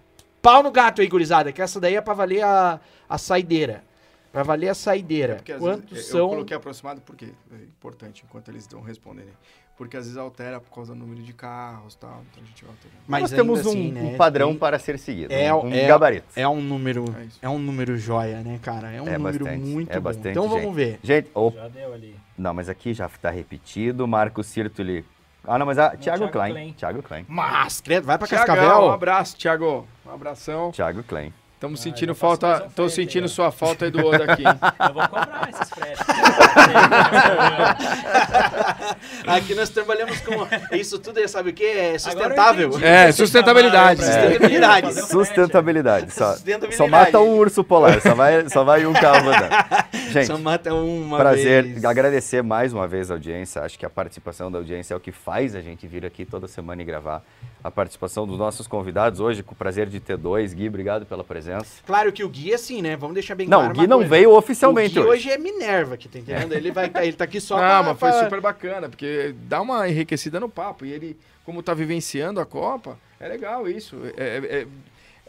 Pau 0.47 0.62
no 0.62 0.70
gato 0.70 1.00
aí, 1.00 1.08
gurizada, 1.08 1.50
que 1.50 1.60
essa 1.60 1.81
daí 1.81 1.97
é 1.97 2.00
pra 2.00 2.15
valer 2.15 2.41
a, 2.44 2.78
a 3.08 3.18
saideira. 3.18 3.83
Pra 4.31 4.44
valer 4.44 4.68
a 4.68 4.75
saideira. 4.75 5.34
Porque 5.34 5.50
às 5.50 5.58
Quantos 5.58 5.91
vezes, 5.91 6.07
são... 6.07 6.20
Eu 6.20 6.28
coloquei 6.28 6.57
aproximado 6.57 7.00
porque 7.00 7.25
é 7.50 7.57
importante 7.65 8.23
enquanto 8.25 8.49
eles 8.52 8.62
estão 8.62 8.81
respondendo. 8.81 9.33
Porque 9.76 9.97
às 9.97 10.05
vezes 10.05 10.16
altera 10.16 10.60
por 10.60 10.73
causa 10.73 10.94
do 10.94 11.00
número 11.00 11.20
de 11.20 11.33
carros 11.33 11.94
e 11.94 11.99
tal. 11.99 12.23
Então 12.31 12.44
a 12.44 12.47
gente 12.47 12.62
vai 12.65 12.70
alterando. 12.73 13.02
Mas 13.08 13.23
Nós 13.23 13.31
temos 13.33 13.66
um, 13.66 13.70
assim, 13.70 13.89
um 13.91 13.92
né, 14.12 14.16
padrão 14.16 14.50
tem- 14.50 14.58
para 14.58 14.78
ser 14.78 15.00
seguido. 15.00 15.34
É, 15.34 15.52
um, 15.52 15.65
um 15.66 15.73
é- 15.75 15.89
gabarito. 15.89 16.26
É 16.36 16.47
um 16.49 16.60
número, 16.60 17.05
É 17.42 17.47
é 17.47 17.49
um 17.49 17.58
número 17.58 17.99
joia, 17.99 18.41
né, 18.41 18.60
cara? 18.62 18.92
É 18.92 19.02
um 19.02 19.08
É 19.08 19.18
número 19.18 19.44
bastante, 19.47 19.65
muito 19.66 19.91
é 19.91 19.97
bom. 19.97 20.00
bastante, 20.02 20.28
Então 20.28 20.49
vamos 20.49 20.62
gente. 20.62 20.75
ver. 20.76 21.00
Gente, 21.02 21.28
o- 21.34 21.50
Já 21.50 21.66
deu 21.66 21.92
ali. 21.92 22.15
não, 22.39 22.55
mas 22.55 22.68
aqui 22.68 22.94
já 22.94 23.07
está 23.07 23.31
repetido. 23.31 24.07
Marco 24.07 24.44
Sirtoli. 24.44 25.05
Ah, 25.47 25.58
não, 25.58 25.66
mas 25.66 25.78
a 25.78 25.91
Thiago 25.91 26.18
Thiago 26.18 26.28
Klein. 26.33 26.52
Klein. 26.52 26.73
Thiago 26.73 27.02
Klein. 27.02 27.25
Mas, 27.28 27.81
credo, 27.81 28.05
vai 28.07 28.18
pra 28.18 28.26
Tiagão, 28.26 28.47
Cascavel. 28.47 28.84
um 28.86 28.91
abraço, 28.92 29.36
Thiago. 29.36 29.86
Um 30.05 30.10
abração. 30.12 30.70
Thiago 30.73 31.02
Klein. 31.05 31.33
Estamos 31.57 31.81
Ah, 31.81 31.83
sentindo 31.85 32.15
falta. 32.15 32.60
Tô 32.76 32.83
frete 32.85 32.93
sentindo 32.94 33.23
aí, 33.25 33.28
sua 33.31 33.51
falta 33.51 33.86
aí 33.86 33.91
do 33.91 34.05
outro 34.05 34.31
aqui. 34.31 34.43
Eu 34.89 34.93
vou 34.93 35.09
cobrar 35.09 35.49
esses 35.51 35.70
fretes. 35.70 36.05
Aqui 39.26 39.55
nós 39.55 39.68
trabalhamos 39.70 40.20
com 40.20 40.47
isso 40.76 40.99
tudo, 40.99 41.18
é, 41.18 41.26
sabe 41.26 41.51
o 41.51 41.52
que? 41.52 41.65
É 41.65 41.99
sustentável. 41.99 42.78
É, 42.83 43.10
sustentabilidade. 43.10 44.05
Sustentabilidade. 44.05 44.93
frete. 44.93 45.09
Sustentabilidade. 45.09 46.12
Só, 46.12 46.33
Sustentabilidade. 46.33 46.76
só 46.76 46.86
mata 46.89 47.20
um 47.20 47.36
urso 47.36 47.65
polar, 47.65 48.01
só 48.01 48.15
vai, 48.15 48.49
só 48.49 48.65
vai 48.65 48.86
um 48.86 48.93
carro 48.93 49.28
andando. 49.28 49.86
Gente, 50.12 50.26
Só 50.26 50.39
mata 50.39 50.73
uma 50.73 51.18
prazer. 51.18 51.65
vez. 51.65 51.85
Agradecer 51.85 52.43
mais 52.43 52.73
uma 52.73 52.86
vez 52.86 53.10
a 53.10 53.15
audiência. 53.15 53.62
Acho 53.62 53.78
que 53.78 53.85
a 53.85 53.91
participação 53.91 54.51
da 54.52 54.59
audiência 54.59 54.94
é 54.94 54.97
o 54.97 55.01
que 55.01 55.10
faz 55.12 55.55
a 55.55 55.60
gente 55.60 55.86
vir 55.86 56.07
aqui 56.07 56.25
toda 56.25 56.47
semana 56.47 56.81
e 56.81 56.85
gravar. 56.85 57.23
A 57.67 57.70
participação 57.70 58.28
dos 58.28 58.39
nossos 58.39 58.69
convidados 58.69 59.19
hoje, 59.19 59.43
com 59.43 59.53
o 59.53 59.57
prazer 59.57 59.89
de 59.89 59.99
ter 59.99 60.17
dois. 60.17 60.55
Gui, 60.55 60.69
obrigado 60.69 61.05
pela 61.05 61.25
presença. 61.25 61.83
Claro 61.85 62.12
que 62.12 62.23
o 62.23 62.28
Gui, 62.28 62.55
assim, 62.55 62.81
né? 62.81 62.97
Vamos 62.97 63.15
deixar 63.15 63.35
bem 63.35 63.49
Não, 63.49 63.59
claro 63.59 63.73
o 63.73 63.75
Gui 63.75 63.81
uma 63.81 63.86
não 63.89 63.97
coisa. 63.99 64.11
veio 64.11 64.31
oficialmente 64.36 64.97
O 64.99 65.03
Gui 65.03 65.09
hoje. 65.09 65.28
hoje 65.28 65.31
é 65.33 65.39
Minerva 65.39 65.95
aqui, 65.95 66.09
tá 66.09 66.20
entendendo? 66.20 66.53
Ele, 66.53 66.70
vai, 66.70 66.89
ele 67.03 67.12
tá 67.15 67.25
aqui 67.25 67.41
só 67.41 67.57
Não, 67.57 67.61
pra... 67.62 67.83
mas 67.83 67.99
foi 67.99 68.11
pra- 68.12 68.23
super 68.25 68.41
bacana, 68.41 68.89
porque 68.89 69.35
dá 69.49 69.61
uma 69.61 69.89
enriquecida 69.89 70.39
no 70.39 70.49
papo. 70.49 70.85
E 70.86 70.93
ele, 70.93 71.19
como 71.45 71.61
tá 71.61 71.75
vivenciando 71.75 72.39
a 72.39 72.47
Copa, 72.47 72.97
é 73.19 73.27
legal 73.27 73.69
isso. 73.69 73.97
É, 74.17 74.23
é, 74.23 74.57
é- 74.62 74.67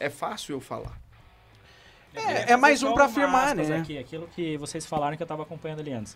é 0.05 0.09
fácil 0.11 0.53
eu 0.57 0.59
falar. 0.61 0.95
É, 2.13 2.53
é 2.53 2.55
mais 2.57 2.83
um 2.83 2.93
uma 2.93 3.05
afirmar, 3.05 3.55
né? 3.55 3.77
Aqui, 3.77 3.97
aquilo 3.97 4.27
que 4.35 4.57
vocês 4.57 4.85
falaram 4.85 5.17
que 5.17 5.23
eu 5.23 5.25
estava 5.25 5.41
acompanhando 5.41 5.79
ali 5.79 5.91
antes. 5.91 6.15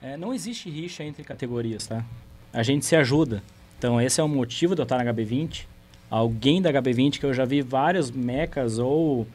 É, 0.00 0.16
não 0.16 0.32
existe 0.32 0.70
rixa 0.70 1.02
entre 1.02 1.24
categorias, 1.24 1.86
tá? 1.88 2.04
A 2.52 2.62
gente 2.62 2.84
se 2.86 2.94
ajuda. 2.94 3.42
Então, 3.84 4.00
esse 4.00 4.18
é 4.18 4.24
o 4.24 4.28
motivo 4.28 4.74
de 4.74 4.80
eu 4.80 4.84
estar 4.84 5.04
na 5.04 5.12
HB20. 5.12 5.66
Alguém 6.10 6.62
da 6.62 6.72
HB20, 6.72 7.18
que 7.20 7.26
eu 7.26 7.34
já 7.34 7.44
vi 7.44 7.60
vários 7.60 8.10
mecas 8.10 8.78
ou 8.78 9.26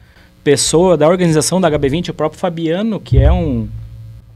pessoa 0.42 0.96
da 0.96 1.08
organização 1.08 1.60
da 1.60 1.70
HB20, 1.70 2.08
o 2.08 2.14
próprio 2.14 2.40
Fabiano, 2.40 2.98
que 2.98 3.16
é 3.16 3.30
um. 3.30 3.62
O 3.62 3.68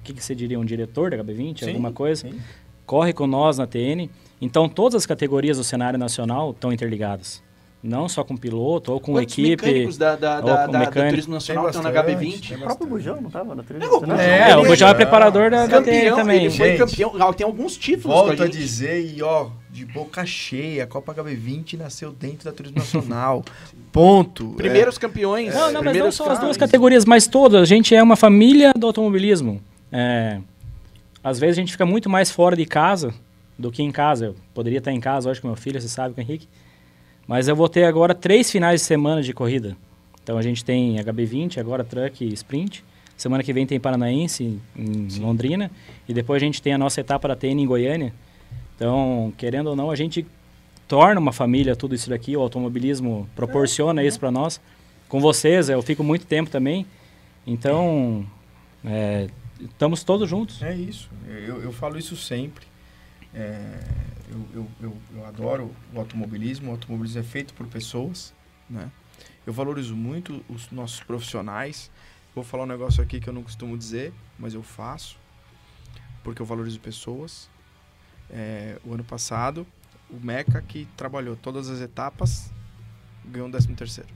que, 0.05 0.13
que 0.13 0.23
você 0.23 0.33
diria? 0.33 0.57
Um 0.57 0.65
diretor 0.65 1.11
da 1.11 1.17
HB20? 1.17 1.59
Sim, 1.65 1.69
alguma 1.71 1.91
coisa? 1.91 2.29
sim. 2.31 2.39
Corre 2.87 3.13
com 3.13 3.27
nós 3.27 3.59
na 3.59 3.67
TN. 3.67 4.09
Então, 4.41 4.69
todas 4.69 4.95
as 4.95 5.05
categorias 5.05 5.57
do 5.57 5.65
cenário 5.65 5.99
nacional 5.99 6.53
estão 6.53 6.73
interligadas. 6.73 7.43
Não 7.83 8.09
só 8.09 8.23
com 8.23 8.37
piloto 8.37 8.93
ou 8.93 9.01
com 9.01 9.15
Quantos 9.15 9.37
equipe. 9.37 9.51
mecânicos 9.67 9.99
da, 9.99 10.15
da, 10.15 10.37
ou 10.37 10.43
da, 10.45 10.67
com 10.67 10.73
da, 10.73 10.85
da. 10.85 11.09
Turismo 11.09 11.35
Nacional 11.35 11.67
estão 11.67 11.83
na 11.83 11.91
bastante, 11.91 12.17
HB20? 12.25 12.49
tem 12.51 12.57
O 12.57 12.61
próprio 12.61 12.87
Bujão 12.87 13.21
não 13.21 13.31
tava 13.31 13.55
na 13.57 13.63
trilha? 13.65 13.85
Não, 13.85 14.01
Não, 14.01 14.15
É, 14.17 14.53
Ele 14.53 14.61
o 14.61 14.65
Bujão 14.65 14.89
é 14.89 14.91
é 14.93 14.95
preparador 14.95 15.51
da, 15.51 15.67
da 15.67 15.83
TN 15.83 15.85
Campeão, 15.85 16.17
também. 16.17 16.45
ele 16.45 16.51
foi 16.57 16.69
Gente. 16.77 16.79
campeão, 16.79 17.33
tem 17.33 17.45
alguns 17.45 17.77
títulos 17.77 18.17
Volto 18.17 18.31
a 18.41 18.45
a 18.45 18.47
gente. 18.47 18.57
dizer, 18.57 19.15
e 19.15 19.21
ó, 19.23 19.49
de 19.75 19.85
boca 19.85 20.25
cheia, 20.25 20.85
a 20.85 20.87
Copa 20.87 21.13
HB20 21.13 21.77
nasceu 21.77 22.13
dentro 22.13 22.45
da 22.45 22.53
Turismo 22.53 22.79
Nacional. 22.79 23.45
Ponto. 23.91 24.51
Primeiros 24.51 24.97
campeões. 24.97 25.53
Não, 25.53 25.73
não, 25.73 25.83
mas 25.83 25.97
não 25.97 26.13
só 26.13 26.31
as 26.31 26.39
duas 26.39 26.57
categorias, 26.57 27.05
mas 27.05 27.27
todas. 27.27 27.61
A 27.61 27.65
gente 27.65 27.93
é 27.93 28.01
uma 28.01 28.15
família 28.15 28.73
do 28.73 28.87
automobilismo. 28.87 29.61
É, 29.91 30.41
às 31.25 31.41
vezes 31.41 31.59
a 31.59 31.61
gente 31.61 31.73
fica 31.73 31.85
muito 31.85 32.09
mais 32.09 32.31
fora 32.31 32.55
de 32.55 32.65
casa 32.65 33.13
do 33.59 33.73
que 33.73 33.83
em 33.83 33.91
casa. 33.91 34.27
Eu 34.27 34.37
poderia 34.55 34.79
estar 34.79 34.93
em 34.93 35.01
casa 35.01 35.29
hoje 35.29 35.41
com 35.41 35.49
meu 35.49 35.57
filho, 35.57 35.81
você 35.81 35.89
sabe, 35.89 36.15
com 36.15 36.21
o 36.21 36.23
Henrique. 36.23 36.47
Mas 37.27 37.49
eu 37.49 37.57
vou 37.57 37.69
ter 37.69 37.83
agora 37.83 38.15
três 38.15 38.53
finais 38.53 38.81
de 38.81 38.87
semana 38.87 39.25
de 39.25 39.33
corrida. 39.33 39.77
Então 40.23 40.39
a 40.39 40.43
gente 40.43 40.65
tem 40.65 40.95
HB20, 40.99 41.59
agora 41.59 41.83
Truck 41.83 42.25
e 42.25 42.33
Sprint. 42.33 42.85
Semana 43.17 43.43
que 43.43 43.53
vem 43.53 43.67
tem 43.67 43.81
Paranaense 43.81 44.57
em 44.77 45.09
Londrina. 45.19 45.69
E 46.09 46.15
depois 46.15 46.41
a 46.41 46.47
gente 46.47 46.63
tem 46.63 46.73
a 46.73 46.79
nossa 46.79 47.01
etapa 47.01 47.27
da 47.27 47.35
TN 47.35 47.61
em 47.61 47.67
Goiânia. 47.67 48.13
Então, 48.85 49.33
querendo 49.39 49.69
ou 49.69 49.77
não, 49.77 49.91
a 49.91 49.97
gente 49.97 50.27
torna 50.87 51.19
uma 51.19 51.33
família 51.33 51.75
tudo 51.75 51.95
isso 51.95 52.11
daqui. 52.11 52.37
O 52.37 52.41
automobilismo 52.41 53.27
proporciona 53.35 54.05
isso 54.05 54.21
para 54.21 54.31
nós. 54.31 54.61
com 55.09 55.21
vocês, 55.21 55.71
eu 55.71 55.81
fico 55.81 56.05
muito 56.05 56.27
tempo 56.27 56.51
também. 56.51 56.85
Então, 57.47 58.27
é, 58.85 59.31
estamos 59.59 60.05
todos 60.05 60.29
juntos. 60.29 60.63
É 60.63 60.77
isso. 60.77 61.11
Eu, 61.27 61.63
eu 61.63 61.73
falo 61.73 61.99
isso 61.99 62.15
sempre. 62.15 62.67
É, 63.33 63.81
eu, 64.55 64.67
eu, 64.83 64.97
eu 65.17 65.25
adoro 65.25 65.75
o 65.95 65.99
automobilismo. 65.99 66.69
O 66.69 66.73
automobilismo 66.73 67.21
é 67.21 67.25
feito 67.25 67.55
por 67.55 67.67
pessoas, 67.67 68.35
né? 68.69 68.91
Eu 69.47 69.55
valorizo 69.55 69.97
muito 69.97 70.45
os 70.47 70.71
nossos 70.71 71.01
profissionais. 71.01 71.91
Vou 72.35 72.45
falar 72.45 72.65
um 72.65 72.67
negócio 72.67 73.03
aqui 73.03 73.19
que 73.19 73.31
eu 73.31 73.33
não 73.33 73.43
costumo 73.43 73.79
dizer, 73.79 74.13
mas 74.39 74.53
eu 74.53 74.63
faço. 74.63 75.17
Porque 76.23 76.43
eu 76.43 76.47
valorizo 76.47 76.79
pessoas. 76.81 77.49
É, 78.37 78.77
o 78.85 78.93
ano 78.93 79.05
passado, 79.05 79.65
o 80.11 80.17
Meca, 80.17 80.61
que 80.61 80.89
trabalhou 80.97 81.37
todas 81.37 81.71
as 81.71 81.81
etapas, 81.81 82.51
ganhou 83.25 83.47
um 83.47 83.51
décimo 83.51 83.77
terceiro. 83.77 84.11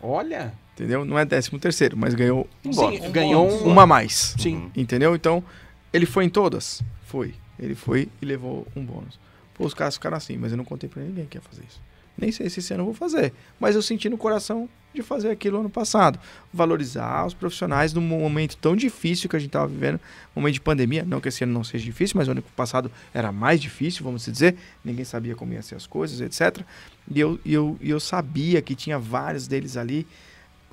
Olha. 0.00 0.52
Entendeu? 0.74 1.04
Não 1.04 1.18
é 1.18 1.24
décimo 1.24 1.58
terceiro, 1.58 1.96
mas 1.96 2.14
ganhou 2.14 2.48
um 2.64 2.72
Sim, 2.72 2.80
bônus. 2.80 3.12
ganhou 3.12 3.48
um. 3.48 3.68
uma 3.68 3.82
a 3.82 3.86
mais. 3.86 4.34
Sim. 4.38 4.70
Entendeu? 4.74 5.14
Então, 5.14 5.44
ele 5.92 6.04
foi 6.06 6.24
em 6.24 6.28
todas? 6.28 6.82
Foi. 7.04 7.34
Ele 7.58 7.74
foi 7.76 8.08
e 8.20 8.26
levou 8.26 8.66
um 8.74 8.84
bônus. 8.84 9.20
Pô, 9.54 9.64
os 9.64 9.74
caras 9.74 9.94
ficaram 9.94 10.16
assim, 10.16 10.36
mas 10.36 10.50
eu 10.50 10.56
não 10.56 10.64
contei 10.64 10.88
pra 10.88 11.02
ninguém 11.02 11.26
que 11.26 11.36
ia 11.38 11.42
fazer 11.42 11.62
isso. 11.68 11.80
Nem 12.18 12.32
sei 12.32 12.50
se 12.50 12.58
esse 12.58 12.74
ano 12.74 12.82
eu 12.82 12.86
vou 12.86 12.94
fazer. 12.94 13.32
Mas 13.60 13.76
eu 13.76 13.82
senti 13.82 14.08
no 14.08 14.18
coração 14.18 14.68
de 14.94 15.02
fazer 15.02 15.30
aquilo 15.30 15.60
ano 15.60 15.70
passado. 15.70 16.18
Valorizar 16.52 17.26
os 17.26 17.34
profissionais 17.34 17.92
num 17.92 18.00
momento 18.00 18.56
tão 18.56 18.76
difícil 18.76 19.28
que 19.28 19.36
a 19.36 19.38
gente 19.38 19.50
tava 19.50 19.66
vivendo, 19.66 20.00
momento 20.34 20.54
de 20.54 20.60
pandemia. 20.60 21.04
Não 21.04 21.20
que 21.20 21.28
esse 21.28 21.44
ano 21.44 21.52
não 21.52 21.64
seja 21.64 21.84
difícil, 21.84 22.16
mas 22.18 22.28
o 22.28 22.32
ano 22.32 22.42
passado 22.56 22.90
era 23.12 23.32
mais 23.32 23.60
difícil, 23.60 24.04
vamos 24.04 24.24
dizer. 24.24 24.56
Ninguém 24.84 25.04
sabia 25.04 25.34
como 25.34 25.52
ia 25.52 25.62
ser 25.62 25.74
as 25.74 25.86
coisas, 25.86 26.20
etc. 26.20 26.64
E 27.10 27.18
eu, 27.18 27.40
e 27.44 27.52
eu, 27.52 27.78
e 27.80 27.90
eu 27.90 28.00
sabia 28.00 28.60
que 28.60 28.74
tinha 28.74 28.98
vários 28.98 29.46
deles 29.46 29.76
ali 29.76 30.06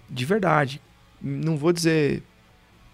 de 0.09 0.25
verdade. 0.25 0.81
Não 1.21 1.57
vou 1.57 1.71
dizer 1.71 2.23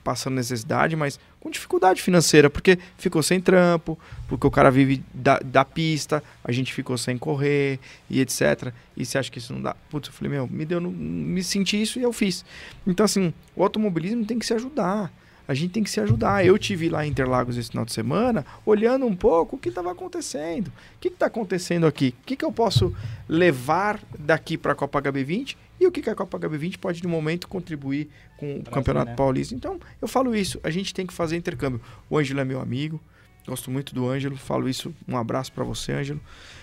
passando 0.03 0.35
necessidade, 0.35 0.95
mas 0.95 1.19
com 1.45 1.51
dificuldade 1.51 2.01
financeira, 2.01 2.49
porque 2.49 2.75
ficou 2.97 3.21
sem 3.21 3.39
trampo, 3.39 3.99
porque 4.27 4.47
o 4.47 4.49
cara 4.49 4.71
vive 4.71 5.03
da, 5.13 5.37
da 5.37 5.63
pista, 5.63 6.23
a 6.43 6.51
gente 6.51 6.73
ficou 6.73 6.97
sem 6.97 7.19
correr 7.19 7.79
e 8.09 8.19
etc. 8.19 8.73
E 8.97 9.05
você 9.05 9.19
acha 9.19 9.29
que 9.29 9.37
isso 9.37 9.53
não 9.53 9.61
dá? 9.61 9.75
Putz, 9.91 10.07
eu 10.07 10.13
falei, 10.13 10.31
meu, 10.33 10.47
me 10.47 10.65
deu, 10.65 10.81
no- 10.81 10.89
me 10.89 11.43
senti 11.43 11.79
isso 11.79 11.99
e 11.99 12.01
eu 12.01 12.11
fiz. 12.11 12.43
Então, 12.87 13.03
assim, 13.03 13.31
o 13.55 13.61
automobilismo 13.61 14.25
tem 14.25 14.39
que 14.39 14.45
se 14.47 14.55
ajudar. 14.55 15.13
A 15.47 15.53
gente 15.53 15.69
tem 15.73 15.83
que 15.83 15.89
se 15.91 15.99
ajudar. 15.99 16.43
Eu 16.43 16.57
tive 16.57 16.89
lá 16.89 17.05
em 17.05 17.11
Interlagos 17.11 17.55
esse 17.57 17.69
final 17.69 17.85
de 17.85 17.93
semana, 17.93 18.43
olhando 18.65 19.05
um 19.05 19.15
pouco 19.15 19.55
o 19.55 19.59
que 19.59 19.69
estava 19.69 19.91
acontecendo. 19.91 20.69
O 20.69 20.99
que 20.99 21.09
está 21.09 21.27
acontecendo 21.27 21.85
aqui? 21.85 22.15
O 22.23 22.25
que, 22.25 22.35
que 22.35 22.43
eu 22.43 22.51
posso 22.51 22.91
levar 23.29 23.99
daqui 24.17 24.57
para 24.57 24.71
a 24.71 24.75
Copa 24.75 24.99
HB20 24.99 25.55
e 25.79 25.85
o 25.87 25.91
que, 25.91 26.09
a 26.09 26.15
Copa 26.15 26.39
HB20 26.39 26.77
pode, 26.77 27.03
no 27.03 27.09
momento, 27.09 27.47
contribuir 27.47 28.09
com 28.37 28.57
o 28.59 28.63
Campeonato 28.63 29.11
né? 29.11 29.15
Paulista. 29.15 29.53
Então, 29.53 29.79
eu 30.01 30.07
falo 30.07 30.35
isso. 30.35 30.59
A 30.63 30.69
gente 30.69 30.93
tem 30.93 31.05
que 31.05 31.13
fazer 31.13 31.35
intercâmbio. 31.35 31.81
O 32.09 32.17
Ângelo 32.17 32.39
é 32.39 32.45
meu 32.45 32.61
amigo. 32.61 32.99
Gosto 33.45 33.69
muito 33.69 33.93
do 33.93 34.09
Ângelo. 34.09 34.35
Falo 34.37 34.67
isso. 34.69 34.93
Um 35.07 35.17
abraço 35.17 35.51
para 35.51 35.63
você, 35.63 35.91
Ângelo. 35.91 36.21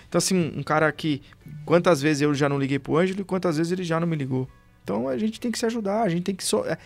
Então, 0.09 0.17
assim, 0.17 0.51
um 0.57 0.63
cara 0.63 0.91
que... 0.91 1.21
Quantas 1.65 2.01
vezes 2.01 2.21
eu 2.21 2.33
já 2.33 2.49
não 2.49 2.57
liguei 2.59 2.79
pro 2.79 2.97
Ângelo 2.97 3.21
e 3.21 3.23
quantas 3.23 3.57
vezes 3.57 3.71
ele 3.71 3.83
já 3.83 3.99
não 3.99 4.07
me 4.07 4.15
ligou. 4.15 4.47
Então, 4.83 5.07
a 5.07 5.17
gente 5.17 5.39
tem 5.39 5.51
que 5.51 5.57
se 5.59 5.65
ajudar. 5.65 6.01
A 6.01 6.09
gente 6.09 6.23
tem 6.23 6.35
que 6.35 6.43
so- 6.43 6.65
é, 6.65 6.77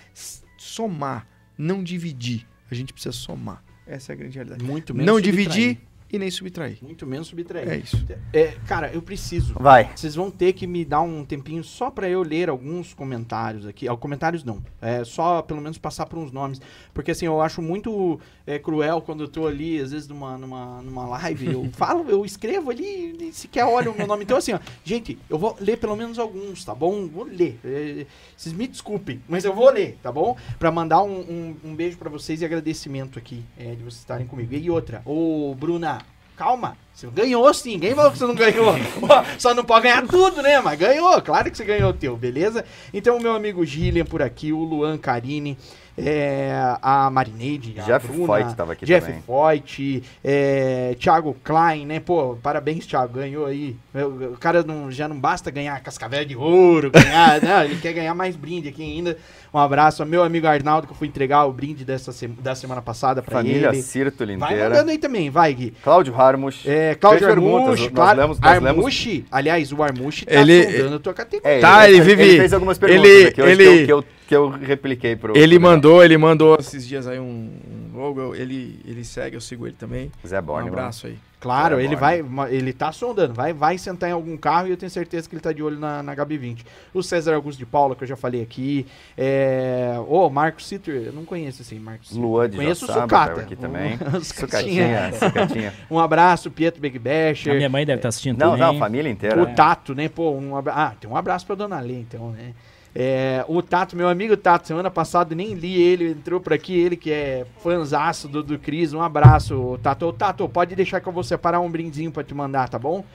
somar, 0.57 1.27
não 1.57 1.83
dividir. 1.83 2.45
A 2.69 2.75
gente 2.75 2.93
precisa 2.93 3.13
somar. 3.13 3.63
Essa 3.85 4.11
é 4.11 4.13
a 4.13 4.15
grande 4.17 4.35
realidade. 4.35 4.63
Muito 4.63 4.93
menos 4.93 5.07
Não 5.07 5.15
subtrair. 5.15 5.47
dividir 5.47 5.86
e 6.11 6.17
nem 6.17 6.31
subtrair. 6.31 6.77
Muito 6.81 7.05
menos 7.05 7.27
subtrair. 7.27 7.67
É 7.67 7.77
isso. 7.77 8.05
É, 8.33 8.53
cara, 8.67 8.91
eu 8.93 9.01
preciso. 9.01 9.55
Vai. 9.59 9.91
Vocês 9.95 10.15
vão 10.15 10.31
ter 10.31 10.53
que 10.53 10.65
me 10.65 10.85
dar 10.85 11.01
um 11.01 11.25
tempinho 11.25 11.63
só 11.63 11.89
pra 11.91 12.09
eu 12.09 12.23
ler 12.23 12.49
alguns 12.49 12.93
comentários 12.93 13.65
aqui. 13.65 13.87
Ah, 13.87 13.95
comentários 13.97 14.43
não. 14.43 14.61
É 14.81 15.03
só 15.03 15.41
pelo 15.41 15.61
menos 15.61 15.77
passar 15.77 16.05
por 16.05 16.17
uns 16.17 16.31
nomes. 16.31 16.61
Porque 16.93 17.11
assim, 17.11 17.25
eu 17.25 17.41
acho 17.41 17.61
muito 17.61 18.19
é, 18.45 18.57
cruel 18.57 19.01
quando 19.01 19.25
eu 19.25 19.27
tô 19.27 19.45
ali, 19.45 19.79
às 19.79 19.91
vezes, 19.91 20.07
numa, 20.07 20.37
numa, 20.37 20.81
numa 20.81 21.05
live, 21.07 21.51
eu 21.51 21.69
falo, 21.73 22.09
eu 22.09 22.25
escrevo 22.25 22.71
ali, 22.71 23.17
e 23.19 23.33
sequer 23.33 23.65
olho 23.65 23.91
o 23.91 23.97
meu 23.97 24.07
nome. 24.07 24.23
Então, 24.23 24.37
assim, 24.37 24.53
ó, 24.53 24.59
gente, 24.83 25.19
eu 25.29 25.37
vou 25.37 25.57
ler 25.59 25.77
pelo 25.77 25.95
menos 25.95 26.17
alguns, 26.17 26.63
tá 26.63 26.73
bom? 26.73 27.07
Vou 27.07 27.25
ler. 27.25 27.59
É, 27.63 28.05
vocês 28.35 28.55
me 28.55 28.67
desculpem, 28.67 29.21
mas 29.27 29.43
eu 29.43 29.53
vou 29.53 29.69
ler, 29.69 29.97
tá 30.01 30.11
bom? 30.11 30.37
Pra 30.57 30.71
mandar 30.71 31.03
um, 31.03 31.19
um, 31.19 31.55
um 31.65 31.75
beijo 31.75 31.97
pra 31.97 32.09
vocês 32.09 32.41
e 32.41 32.45
agradecimento 32.45 33.19
aqui 33.19 33.43
é, 33.57 33.71
de 33.71 33.83
vocês 33.83 33.99
estarem 33.99 34.25
comigo. 34.25 34.53
E 34.53 34.69
outra, 34.69 35.01
ô 35.05 35.53
Bruna, 35.55 35.97
calma. 36.37 36.77
Você 36.93 37.07
ganhou 37.07 37.53
sim, 37.53 37.73
ninguém 37.73 37.93
falou 37.93 38.11
que 38.11 38.17
você 38.17 38.25
não 38.25 38.33
ganhou. 38.35 38.73
Só 39.37 39.53
não 39.53 39.63
pode 39.63 39.83
ganhar 39.83 40.05
tudo, 40.07 40.41
né? 40.41 40.59
Mas 40.61 40.79
ganhou, 40.79 41.21
claro 41.21 41.51
que 41.51 41.57
você 41.57 41.65
ganhou 41.65 41.89
o 41.89 41.93
teu, 41.93 42.15
beleza? 42.15 42.63
Então, 42.93 43.17
o 43.17 43.21
meu 43.21 43.35
amigo 43.35 43.65
Gillian 43.65 44.05
por 44.05 44.21
aqui, 44.21 44.51
o 44.51 44.63
Luan 44.63 44.97
Carini, 44.97 45.57
é, 45.97 46.51
a 46.81 47.09
Marineide, 47.09 47.79
a 47.79 47.83
Jeff 47.83 48.07
Bruna, 48.07 48.27
Foyt 48.27 48.55
tava 48.55 48.73
aqui 48.73 48.85
Jeff 48.85 49.07
também. 49.07 49.21
Foyt, 49.23 50.03
é, 50.23 50.95
Thiago 50.99 51.35
Klein, 51.43 51.85
né? 51.85 51.99
Pô, 51.99 52.37
parabéns, 52.41 52.85
Thiago, 52.85 53.13
ganhou 53.13 53.47
aí. 53.47 53.75
O, 53.93 54.33
o 54.33 54.37
cara 54.37 54.61
não, 54.61 54.91
já 54.91 55.07
não 55.07 55.19
basta 55.19 55.49
ganhar 55.49 55.79
cascavel 55.81 56.23
de 56.23 56.35
ouro, 56.35 56.91
ganhar, 56.91 57.41
não, 57.41 57.63
ele 57.63 57.79
quer 57.81 57.93
ganhar 57.93 58.13
mais 58.13 58.35
brinde 58.35 58.69
aqui 58.69 58.83
ainda. 58.83 59.17
Um 59.53 59.59
abraço 59.59 60.03
ao 60.03 60.07
meu 60.07 60.23
amigo 60.23 60.45
Arnaldo, 60.45 60.87
que 60.87 60.93
eu 60.93 60.97
fui 60.97 61.07
entregar 61.07 61.45
o 61.45 61.51
brinde 61.53 61.85
dessa 61.85 62.11
se- 62.11 62.27
da 62.27 62.53
semana 62.53 62.81
passada 62.81 63.21
pra 63.21 63.37
Família 63.37 63.69
ele. 63.69 63.81
Círtula 63.81 64.37
Vai 64.37 64.57
mandando 64.57 64.91
aí 64.91 64.97
também, 64.97 65.29
vai, 65.29 65.53
Gui. 65.53 65.73
Cláudio 65.83 66.13
Harmus. 66.15 66.63
É, 66.65 66.95
Cláudio 66.95 67.27
Armushi, 67.29 67.83
nós 67.83 67.91
claro. 67.93 68.19
lemos- 68.19 68.39
nós 68.39 68.51
lemos- 68.61 68.67
Armushi, 68.67 69.25
aliás, 69.31 69.71
o 69.71 69.81
Armushi 69.81 70.25
tá 70.25 70.33
Ele- 70.41 70.63
sondando 70.77 70.95
a 70.95 70.99
tua 70.99 71.13
categoria. 71.13 71.57
É, 71.57 71.59
Tá, 71.61 71.89
ele 71.89 72.01
vive- 72.01 72.23
Ele 72.23 72.37
fez 72.39 72.53
algumas 72.53 72.77
perguntas 72.77 73.09
ele- 73.09 73.27
aqui 73.29 73.41
ele- 73.41 73.63
que, 73.63 73.71
eu, 73.71 73.85
que, 73.85 73.93
eu, 73.93 74.05
que 74.27 74.35
eu 74.35 74.49
repliquei 74.49 75.15
pro. 75.15 75.35
Ele 75.37 75.57
pro 75.57 75.69
mandou, 75.69 76.03
ele 76.03 76.17
mandou 76.17 76.57
esses 76.59 76.85
dias 76.85 77.07
aí 77.07 77.19
um, 77.19 77.49
um 77.97 78.01
logo. 78.01 78.21
eu- 78.21 78.35
Ele, 78.35 78.79
ele 78.85 79.03
segue, 79.03 79.35
eu 79.35 79.41
sigo 79.41 79.65
ele 79.67 79.75
também. 79.77 80.11
Zé 80.25 80.39
Um 80.39 80.43
Borne. 80.43 80.69
abraço 80.69 81.07
aí. 81.07 81.17
Claro, 81.39 81.79
É, 81.79 81.83
ele 81.83 81.95
bora. 81.95 82.23
vai, 82.23 82.51
ele 82.55 82.73
tá 82.73 82.91
sondando, 82.91 83.31
vai, 83.31 83.53
vai 83.53 83.77
sentar 83.77 84.09
em 84.09 84.11
algum 84.13 84.35
carro 84.35 84.67
e 84.67 84.71
eu 84.71 84.77
tenho 84.77 84.89
certeza 84.89 85.29
que 85.29 85.35
ele 85.35 85.39
tá 85.41 85.51
de 85.53 85.61
olho 85.61 85.77
na, 85.79 86.01
na 86.01 86.15
HB20. 86.15 86.65
O 86.95 87.03
César 87.03 87.35
Augusto 87.35 87.59
de 87.59 87.65
Paula, 87.65 87.95
que 87.95 88.03
eu 88.03 88.07
já 88.07 88.15
falei 88.15 88.41
aqui. 88.41 88.87
É... 89.15 89.93
Ô, 90.07 90.27
Marcos 90.31 90.65
Citter, 90.67 90.95
eu 91.05 91.13
não 91.13 91.23
conheço 91.25 91.61
esse 91.61 91.75
Marcos 91.75 92.07
Citter. 92.09 92.23
Lua 92.23 92.49
de 92.49 92.57
Conheço 92.57 92.85
o 92.85 92.87
Joçaba 92.87 93.03
Sucata. 93.05 93.29
tava 93.29 93.41
aqui 93.41 93.55
também. 93.55 93.99
O 94.17 94.23
Sucatinha, 94.23 95.11
Sucatinha. 95.13 95.73
Um 95.91 95.99
abraço, 95.99 96.49
Pietro 96.49 96.81
Big 96.81 96.97
A 96.97 96.99
Basher. 96.99 97.55
minha 97.55 97.69
mãe 97.69 97.85
deve 97.85 97.99
estar 97.99 98.09
assistindo 98.09 98.39
Não, 98.39 98.51
também. 98.57 98.65
não, 98.73 98.79
família 98.79 99.09
inteira. 99.09 99.39
O 99.41 99.53
Tato, 99.53 99.93
né? 99.93 100.09
Pô, 100.09 100.31
um 100.31 100.55
abra... 100.57 100.73
Ah, 100.73 100.93
tem 100.99 101.07
um 101.09 101.15
abraço 101.15 101.45
pra 101.45 101.53
Dona 101.55 101.79
Lê, 101.79 101.99
então, 101.99 102.31
né? 102.31 102.53
É, 102.99 103.45
o 103.47 103.61
Tato, 103.61 103.95
meu 103.95 104.09
amigo 104.09 104.35
Tato, 104.35 104.65
semana 104.65 104.89
passada 104.89 105.35
nem 105.35 105.53
li 105.53 105.79
ele, 105.79 106.09
entrou 106.13 106.39
por 106.39 106.51
aqui, 106.51 106.75
ele 106.75 106.97
que 106.97 107.11
é 107.11 107.45
fãzaço 107.61 108.27
do, 108.27 108.41
do 108.41 108.57
Cris, 108.57 108.91
um 108.91 109.03
abraço, 109.03 109.79
Tato. 109.83 110.11
Tato, 110.13 110.49
pode 110.49 110.75
deixar 110.75 110.99
que 110.99 111.07
eu 111.07 111.13
vou 111.13 111.23
separar 111.23 111.59
um 111.59 111.69
brindezinho 111.69 112.11
pra 112.11 112.23
te 112.23 112.33
mandar, 112.33 112.67
tá 112.69 112.79
bom? 112.79 113.05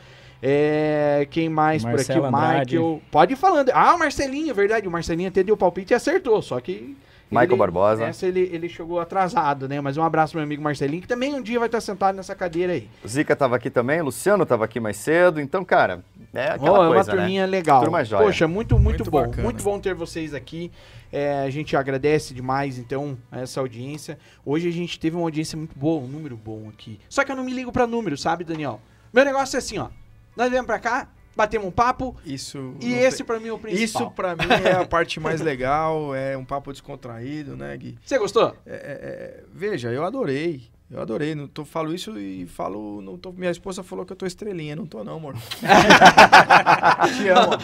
É, 0.40 1.26
quem 1.32 1.48
mais 1.48 1.82
Marcelo 1.82 2.20
por 2.20 2.26
aqui? 2.26 2.36
O 2.36 2.38
Andrade. 2.38 2.76
Michael. 2.76 3.02
Pode 3.10 3.32
ir 3.32 3.36
falando. 3.36 3.70
Ah, 3.74 3.94
o 3.94 3.98
Marcelinho, 3.98 4.54
verdade. 4.54 4.86
O 4.86 4.90
Marcelinho 4.90 5.28
até 5.30 5.42
deu 5.42 5.56
palpite 5.56 5.92
e 5.92 5.96
acertou, 5.96 6.40
só 6.42 6.60
que. 6.60 6.96
Michael 7.30 7.50
ele- 7.50 7.56
Barbosa. 7.56 8.04
Essa 8.04 8.26
ele, 8.26 8.50
ele 8.52 8.68
chegou 8.68 9.00
atrasado, 9.00 9.66
né? 9.68 9.80
Mas 9.80 9.96
um 9.96 10.02
abraço, 10.02 10.36
meu 10.36 10.44
amigo 10.44 10.62
Marcelinho, 10.62 11.00
que 11.02 11.08
também 11.08 11.34
um 11.34 11.42
dia 11.42 11.58
vai 11.58 11.66
estar 11.66 11.80
sentado 11.80 12.14
nessa 12.14 12.34
cadeira 12.34 12.74
aí. 12.74 12.88
O 13.02 13.08
Zica 13.08 13.34
tava 13.34 13.56
aqui 13.56 13.70
também, 13.70 14.02
Luciano 14.02 14.44
tava 14.44 14.64
aqui 14.64 14.78
mais 14.78 14.96
cedo. 14.96 15.40
Então, 15.40 15.64
cara, 15.64 16.04
é 16.34 16.50
aquela 16.50 16.78
é 16.78 16.80
uma 16.80 16.94
coisa, 16.94 17.12
né? 17.12 17.18
turminha 17.18 17.46
legal. 17.46 17.82
Turma 17.82 18.04
jóia. 18.04 18.24
Poxa, 18.24 18.48
muito, 18.48 18.78
muito, 18.78 18.98
Muito 18.98 19.10
bom. 19.10 19.20
bacana. 19.22 19.42
Muito 19.42 19.62
bom 19.62 19.78
ter 19.78 19.94
vocês 19.94 20.32
aqui. 20.34 20.70
É, 21.12 21.40
a 21.42 21.50
gente 21.50 21.76
agradece 21.76 22.32
demais, 22.32 22.78
então, 22.78 23.18
essa 23.30 23.60
audiência. 23.60 24.18
Hoje 24.44 24.68
a 24.68 24.72
gente 24.72 24.98
teve 24.98 25.14
uma 25.16 25.24
audiência 25.24 25.56
muito 25.58 25.78
boa, 25.78 26.02
um 26.02 26.08
número 26.08 26.36
bom 26.36 26.68
aqui. 26.68 26.98
Só 27.08 27.22
que 27.24 27.30
eu 27.30 27.36
não 27.36 27.44
me 27.44 27.52
ligo 27.52 27.70
pra 27.70 27.86
número, 27.86 28.16
sabe, 28.16 28.44
Daniel? 28.44 28.80
Meu 29.12 29.24
negócio 29.24 29.56
é 29.56 29.58
assim, 29.58 29.76
ó. 29.78 29.88
Nós 30.34 30.48
viemos 30.48 30.66
pra 30.66 30.78
cá, 30.78 31.08
batemos 31.36 31.68
um 31.68 31.70
papo, 31.70 32.16
Isso. 32.24 32.74
e 32.80 32.94
esse 32.94 33.18
tem- 33.18 33.26
pra 33.26 33.38
mim 33.38 33.48
é 33.48 33.52
o 33.52 33.58
principal. 33.58 33.84
Isso 34.02 34.10
pra 34.12 34.34
mim 34.34 34.44
é 34.64 34.72
a 34.72 34.86
parte 34.86 35.20
mais 35.20 35.42
legal, 35.42 36.14
é 36.14 36.34
um 36.38 36.44
papo 36.46 36.72
descontraído, 36.72 37.54
né, 37.54 37.76
Gui? 37.76 37.98
Você 38.02 38.18
gostou? 38.18 38.56
É, 38.64 38.72
é, 38.72 38.74
é, 38.74 39.44
veja, 39.52 39.90
eu 39.92 40.02
adorei. 40.04 40.62
Eu 40.92 41.00
adorei. 41.00 41.34
Não 41.34 41.48
tô, 41.48 41.64
falo 41.64 41.94
isso 41.94 42.18
e 42.18 42.46
falo. 42.46 43.00
Não 43.00 43.16
tô, 43.16 43.32
minha 43.32 43.50
esposa 43.50 43.82
falou 43.82 44.04
que 44.04 44.12
eu 44.12 44.16
tô 44.16 44.26
estrelinha. 44.26 44.76
Não 44.76 44.84
tô, 44.84 45.02
não, 45.02 45.16
amor. 45.16 45.34
Te 47.16 47.28
amo. 47.28 47.58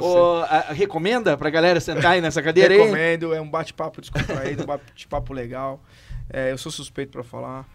Ô, 0.00 0.36
a- 0.42 0.72
recomenda 0.72 1.36
pra 1.36 1.50
galera 1.50 1.80
sentar 1.80 2.12
aí 2.12 2.20
nessa 2.20 2.42
cadeira 2.42 2.72
aí? 2.74 2.80
Recomendo, 2.80 3.34
é 3.34 3.40
um 3.40 3.48
bate-papo 3.48 4.00
descontraído, 4.00 4.62
um 4.62 4.66
bate-papo 4.66 5.32
legal. 5.32 5.80
É, 6.30 6.52
eu 6.52 6.58
sou 6.58 6.70
suspeito 6.70 7.12
pra 7.12 7.22
falar. 7.24 7.66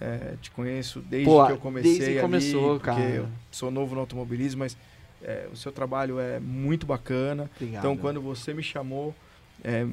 é, 0.00 0.34
te 0.40 0.50
conheço 0.50 1.00
desde 1.00 1.28
Pô, 1.28 1.46
que 1.46 1.52
eu 1.52 1.58
comecei 1.58 1.92
desde 1.92 2.06
que 2.06 2.10
ali, 2.12 2.20
começou, 2.20 2.80
porque 2.80 2.86
cara. 2.90 3.00
eu 3.02 3.28
sou 3.50 3.70
novo 3.70 3.94
no 3.94 4.00
automobilismo, 4.00 4.60
mas 4.60 4.76
é, 5.22 5.46
o 5.52 5.56
seu 5.56 5.70
trabalho 5.70 6.18
é 6.18 6.40
muito 6.40 6.84
bacana. 6.86 7.48
Obrigado. 7.56 7.78
Então, 7.80 7.96
quando 7.96 8.20
você 8.20 8.52
me 8.52 8.62
chamou, 8.62 9.14
é, 9.62 9.86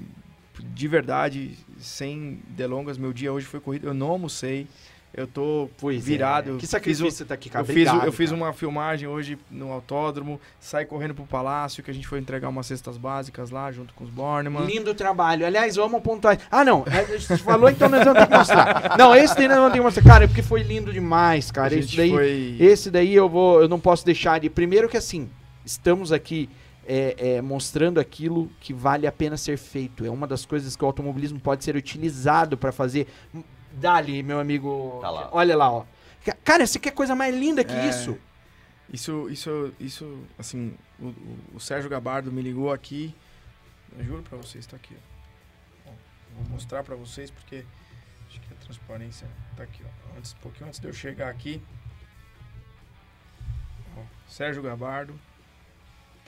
de 0.61 0.87
verdade, 0.87 1.57
sem 1.79 2.39
delongas, 2.49 2.97
meu 2.97 3.13
dia 3.13 3.31
hoje 3.31 3.45
foi 3.45 3.59
corrido. 3.59 3.87
Eu 3.87 3.93
não 3.93 4.07
almocei. 4.09 4.67
Eu 5.11 5.25
tô 5.25 5.67
Pois 5.79 6.05
virado. 6.05 6.49
é. 6.49 6.51
eu 6.51 6.55
Que 6.57 6.61
fiz 6.61 6.69
sacrifício 6.69 7.09
você 7.09 7.25
tá 7.25 7.33
aqui, 7.33 7.49
cara. 7.49 7.63
eu 7.63 7.65
fiz, 7.65 7.75
Obrigado, 7.87 8.05
eu 8.05 8.11
fiz 8.11 8.29
cara. 8.29 8.41
uma 8.43 8.53
filmagem 8.53 9.07
hoje 9.07 9.39
no 9.49 9.71
autódromo, 9.71 10.39
saí 10.59 10.85
correndo 10.85 11.15
pro 11.15 11.25
palácio, 11.25 11.81
que 11.81 11.89
a 11.89 11.93
gente 11.93 12.07
foi 12.07 12.19
entregar 12.19 12.47
umas 12.47 12.67
cestas 12.67 12.95
básicas 12.95 13.49
lá, 13.49 13.71
junto 13.71 13.91
com 13.95 14.03
os 14.03 14.09
Bornemann. 14.11 14.67
Lindo 14.67 14.93
trabalho. 14.93 15.47
Aliás, 15.47 15.75
vamos 15.75 16.01
pontuar. 16.03 16.37
Ah, 16.51 16.63
não. 16.63 16.85
A 16.85 17.17
gente 17.17 17.37
falou, 17.41 17.69
então 17.71 17.89
nós 17.89 18.03
vamos 18.03 18.19
ter 18.19 18.27
que 18.27 18.37
mostrar. 18.37 18.95
Não, 18.99 19.15
esse 19.15 19.35
daí 19.35 19.47
nós 19.47 19.57
vamos 19.57 19.71
ter 19.71 19.79
que 19.79 19.83
mostrar. 19.83 20.03
Cara, 20.03 20.23
é 20.25 20.27
porque 20.27 20.43
foi 20.43 20.61
lindo 20.61 20.93
demais, 20.93 21.49
cara. 21.49 21.73
Esse 21.73 21.97
daí, 21.97 22.09
foi... 22.11 22.57
esse 22.59 22.91
daí 22.91 23.13
eu 23.15 23.27
vou, 23.27 23.61
eu 23.61 23.67
não 23.67 23.79
posso 23.79 24.05
deixar 24.05 24.39
de. 24.39 24.47
Primeiro 24.47 24.87
que 24.87 24.95
assim, 24.97 25.27
estamos 25.65 26.11
aqui 26.11 26.47
é, 26.91 27.35
é, 27.35 27.41
mostrando 27.41 27.99
aquilo 27.99 28.49
que 28.59 28.73
vale 28.73 29.05
a 29.05 29.11
pena 29.11 29.37
ser 29.37 29.57
feito. 29.57 30.03
É 30.03 30.09
uma 30.09 30.25
das 30.25 30.43
coisas 30.45 30.75
que 30.75 30.83
o 30.83 30.87
automobilismo 30.87 31.39
pode 31.39 31.63
ser 31.63 31.75
utilizado 31.75 32.57
para 32.57 32.71
fazer. 32.71 33.07
Dali, 33.71 34.23
meu 34.23 34.39
amigo. 34.39 34.97
Tá 34.99 35.11
lá. 35.11 35.29
Olha 35.31 35.55
lá, 35.55 35.71
ó. 35.71 35.85
Ca- 36.25 36.35
Cara, 36.43 36.65
você 36.65 36.79
quer 36.79 36.91
coisa 36.91 37.15
mais 37.15 37.33
linda 37.35 37.63
que 37.63 37.71
É. 37.73 37.87
isso? 37.89 38.17
Isso, 38.91 39.29
isso, 39.29 39.71
isso, 39.79 40.23
assim, 40.37 40.73
o, 40.99 41.09
o- 41.09 41.39
o 41.55 41.59
Sérgio 41.59 41.87
Gabardo 41.89 42.31
me 42.31 42.41
ligou 42.41 42.73
aqui, 42.73 43.13
eu 43.95 44.03
juro 44.03 44.23
pra 44.23 44.35
vocês, 44.39 44.65
tá 44.65 44.75
aqui, 44.75 44.95
ó. 45.85 45.91
Ó, 45.91 45.93
Vou 46.41 46.49
mostrar 46.53 46.83
pra 46.83 46.95
vocês 46.95 47.29
porque 47.29 47.63
acho 48.27 48.39
que 48.41 48.51
a 48.51 48.65
transparência 48.65 49.27
tá 49.55 49.61
aqui, 49.61 49.83
ó. 49.85 50.17
Antes, 50.17 50.33
um 50.33 50.37
pouquinho 50.41 50.67
antes 50.67 50.79
de 50.79 50.87
eu 50.87 50.93
chegar 50.93 51.29
aqui, 51.29 51.61
ó, 53.95 54.01
Sérgio 54.27 54.63
Gabardo, 54.63 55.13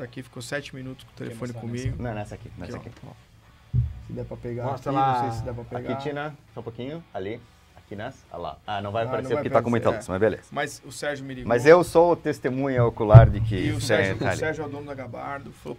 tá 0.01 0.05
aqui, 0.05 0.23
ficou 0.23 0.41
sete 0.41 0.75
minutos 0.75 1.03
com 1.05 1.11
o 1.11 1.15
telefone 1.15 1.53
comigo. 1.53 2.01
Não, 2.01 2.13
nessa 2.13 2.35
aqui, 2.35 2.51
nessa 2.57 2.77
Aqui, 2.77 2.89
aqui. 2.89 2.99
ó. 3.07 3.11
Se 4.07 4.13
der 4.13 4.25
pra 4.25 4.37
pegar 4.37 4.63
Mostra 4.65 4.91
aqui, 4.91 4.99
lá. 4.99 5.13
não 5.23 5.29
sei 5.29 5.39
se 5.39 5.45
dá 5.45 5.53
pra 5.53 5.63
pegar. 5.63 5.93
Aqui, 5.93 6.03
Tina, 6.03 6.35
só 6.53 6.59
um 6.59 6.63
pouquinho. 6.63 7.03
Ali. 7.13 7.39
Aqui 7.77 7.95
nessa. 7.95 8.17
Olha 8.31 8.41
lá. 8.41 8.57
Ah, 8.65 8.81
não 8.81 8.91
vai 8.91 9.03
Ah, 9.03 9.05
não 9.05 9.11
aparecer 9.13 9.33
vai 9.33 9.43
porque 9.43 9.49
tá 9.49 9.61
com 9.61 9.69
muita 9.69 9.89
aparecer, 9.89 10.11
luz, 10.11 10.19
mas 10.21 10.29
beleza. 10.31 10.47
Mas 10.51 10.81
o 10.85 10.91
Sérgio 10.91 11.25
me 11.25 11.33
ligou. 11.35 11.47
Mas 11.49 11.65
eu 11.65 11.83
sou 11.83 12.11
o 12.13 12.15
testemunha 12.15 12.83
ocular 12.83 13.29
de 13.29 13.39
que 13.41 13.55
E 13.55 13.71
o 13.71 13.79
Sérgio, 13.81 14.17
tá 14.17 14.31
o. 14.33 14.37
Sérgio 14.37 14.63
é 14.63 14.65
o 14.65 14.69
dono 14.69 14.85
da 14.87 14.93
Gabardo, 14.93 15.51
falou, 15.51 15.77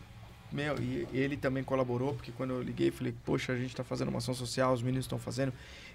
meu, 0.52 0.76
e 0.78 1.06
ele 1.12 1.36
também 1.36 1.64
colaborou, 1.64 2.14
porque 2.14 2.30
quando 2.32 2.50
eu 2.50 2.62
liguei, 2.62 2.90
falei, 2.90 3.14
poxa, 3.24 3.52
a 3.52 3.56
gente 3.56 3.74
tá 3.74 3.82
fazendo 3.82 4.08
uma 4.08 4.18
ação 4.18 4.34
social, 4.34 4.72
os 4.72 4.82
meninos 4.82 5.04
estão 5.04 5.18
fazendo. 5.18 5.52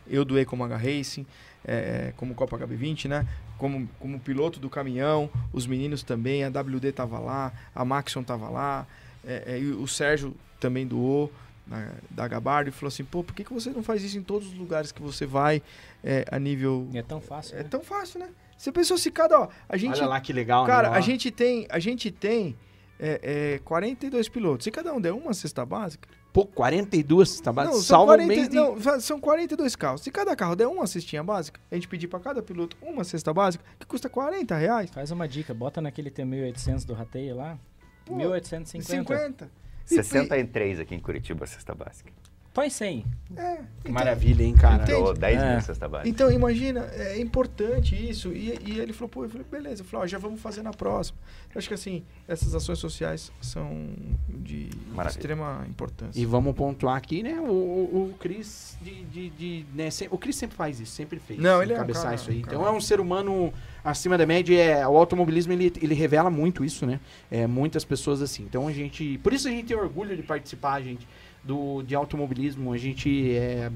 Eu 0.09 0.23
doei 0.23 0.45
como 0.45 0.63
H 0.63 0.77
Racing, 0.77 1.25
é, 1.65 2.13
como 2.17 2.33
Copa 2.33 2.57
HB20, 2.57 3.07
né? 3.09 3.27
Como, 3.57 3.89
como 3.99 4.19
piloto 4.19 4.59
do 4.59 4.69
caminhão, 4.69 5.29
os 5.51 5.67
meninos 5.67 6.01
também, 6.03 6.43
a 6.43 6.49
WD 6.49 6.91
tava 6.93 7.19
lá, 7.19 7.51
a 7.75 7.83
Maxion 7.83 8.23
tava 8.23 8.49
lá, 8.49 8.87
é, 9.25 9.43
é, 9.45 9.59
e 9.59 9.71
o 9.71 9.87
Sérgio 9.87 10.33
também 10.59 10.87
doou 10.87 11.31
na- 11.65 11.91
da 12.09 12.27
Gabardo 12.27 12.69
e 12.69 12.71
falou 12.71 12.87
assim, 12.87 13.03
pô, 13.03 13.23
por 13.23 13.35
que, 13.35 13.43
que 13.43 13.53
você 13.53 13.69
não 13.69 13.83
faz 13.83 14.03
isso 14.03 14.17
em 14.17 14.23
todos 14.23 14.47
os 14.47 14.53
lugares 14.53 14.91
que 14.91 15.01
você 15.01 15.25
vai 15.25 15.61
é, 16.03 16.25
a 16.31 16.39
nível... 16.39 16.87
É 16.93 17.01
tão 17.01 17.19
fácil. 17.19 17.55
É 17.55 17.63
né? 17.63 17.67
tão 17.69 17.83
fácil, 17.83 18.19
né? 18.19 18.29
Você 18.57 18.71
pensou 18.71 18.97
se 18.97 19.11
cada... 19.11 19.41
Ó, 19.41 19.47
a 19.67 19.77
gente 19.77 19.97
Olha 19.99 20.07
lá 20.07 20.21
que 20.21 20.31
legal, 20.31 20.65
Cara, 20.65 20.91
né? 20.91 20.97
a 20.97 21.01
gente 21.01 21.29
tem, 21.29 21.67
a 21.69 21.79
gente 21.79 22.09
tem 22.09 22.55
é, 22.99 23.55
é, 23.55 23.59
42 23.59 24.29
pilotos. 24.29 24.63
Se 24.63 24.71
cada 24.71 24.93
um 24.93 24.99
der 24.99 25.13
uma 25.13 25.33
cesta 25.33 25.65
básica. 25.65 26.07
Pô, 26.33 26.45
42, 26.45 27.39
tá 27.41 27.51
não, 27.51 27.73
são, 27.73 27.81
salva 27.81 28.13
o 28.13 28.17
40, 28.17 28.27
mês 28.27 28.49
de... 28.49 28.55
não, 28.55 28.99
são 28.99 29.19
42 29.19 29.75
carros. 29.75 30.01
Se 30.01 30.11
cada 30.11 30.35
carro 30.35 30.55
der 30.55 30.67
uma 30.67 30.85
cestinha 30.85 31.23
básica, 31.23 31.59
a 31.71 31.75
gente 31.75 31.87
pedir 31.87 32.07
pra 32.07 32.19
cada 32.19 32.43
piloto 32.43 32.77
uma 32.81 33.03
cesta 33.03 33.33
básica, 33.33 33.63
que 33.79 33.87
custa 33.87 34.07
40 34.07 34.55
reais. 34.55 34.89
Faz 34.91 35.09
uma 35.09 35.27
dica, 35.27 35.53
bota 35.53 35.81
naquele 35.81 36.11
T1800 36.11 36.85
do 36.85 36.93
rateio 36.93 37.35
lá. 37.35 37.57
Pô, 38.05 38.15
1850. 38.15 39.15
50. 39.15 39.51
63 39.85 40.79
aqui 40.79 40.93
em 40.93 40.99
Curitiba, 40.99 41.45
a 41.45 41.47
cesta 41.47 41.73
básica. 41.73 42.11
Põe 42.57 42.71
100. 42.71 43.05
É, 43.35 43.57
Que 43.83 43.91
maravilha, 43.91 44.41
hein, 44.41 44.55
cara? 44.55 44.81
Entende? 44.81 44.91
Dou 44.93 45.13
10 45.13 45.39
É. 45.43 45.51
mil 45.51 45.61
cesta 45.61 45.87
básica. 45.87 46.09
Então, 46.09 46.31
imagina, 46.31 46.79
é 46.93 47.19
importante 47.21 47.93
isso. 47.95 48.29
E, 48.33 48.57
e 48.65 48.79
ele 48.79 48.93
falou, 48.93 49.09
pô, 49.09 49.25
eu 49.25 49.29
falei, 49.29 49.45
beleza. 49.51 49.83
Eu 49.83 49.85
falei, 49.85 50.05
ó, 50.05 50.07
já 50.07 50.17
vamos 50.17 50.41
fazer 50.41 50.63
na 50.63 50.71
próxima. 50.71 51.19
Eu 51.53 51.59
acho 51.59 51.67
que, 51.67 51.75
assim, 51.75 52.03
essas 52.27 52.55
ações 52.55 52.79
sociais 52.79 53.31
são 53.39 53.89
de 54.27 54.71
Maravilha. 54.91 55.19
extrema 55.19 55.65
importância. 55.69 56.19
E 56.19 56.25
vamos 56.25 56.55
pontuar 56.55 56.95
aqui, 56.95 57.21
né? 57.21 57.39
O, 57.39 57.45
o, 57.51 58.09
o 58.11 58.17
Cris 58.17 58.75
de, 58.81 59.03
de, 59.03 59.29
de, 59.29 59.65
né, 59.75 59.91
se- 59.91 60.07
o 60.09 60.17
Cris 60.17 60.35
sempre 60.35 60.57
faz 60.57 60.79
isso, 60.79 60.93
sempre 60.93 61.19
fez. 61.19 61.39
Não, 61.39 61.61
ele 61.61 61.73
é 61.73 61.75
um 61.75 61.77
encabeçar 61.77 62.03
cara- 62.05 62.15
isso 62.15 62.31
aí. 62.31 62.39
Então 62.39 62.61
cara- 62.61 62.73
é 62.73 62.75
um 62.75 62.81
ser 62.81 62.99
humano 62.99 63.53
acima 63.83 64.17
da 64.17 64.25
média. 64.25 64.59
É, 64.59 64.87
o 64.87 64.97
automobilismo 64.97 65.53
ele, 65.53 65.71
ele 65.79 65.93
revela 65.93 66.31
muito 66.31 66.65
isso, 66.65 66.87
né? 66.87 66.99
É, 67.29 67.45
muitas 67.45 67.85
pessoas 67.85 68.19
assim. 68.19 68.41
Então 68.43 68.67
a 68.67 68.71
gente, 68.71 69.19
por 69.19 69.31
isso 69.31 69.47
a 69.47 69.51
gente 69.51 69.67
tem 69.67 69.77
orgulho 69.77 70.15
de 70.15 70.23
participar, 70.23 70.81
gente, 70.81 71.07
do 71.43 71.81
de 71.83 71.95
automobilismo. 71.95 72.73
A 72.73 72.77
gente 72.77 73.35
é, 73.35 73.71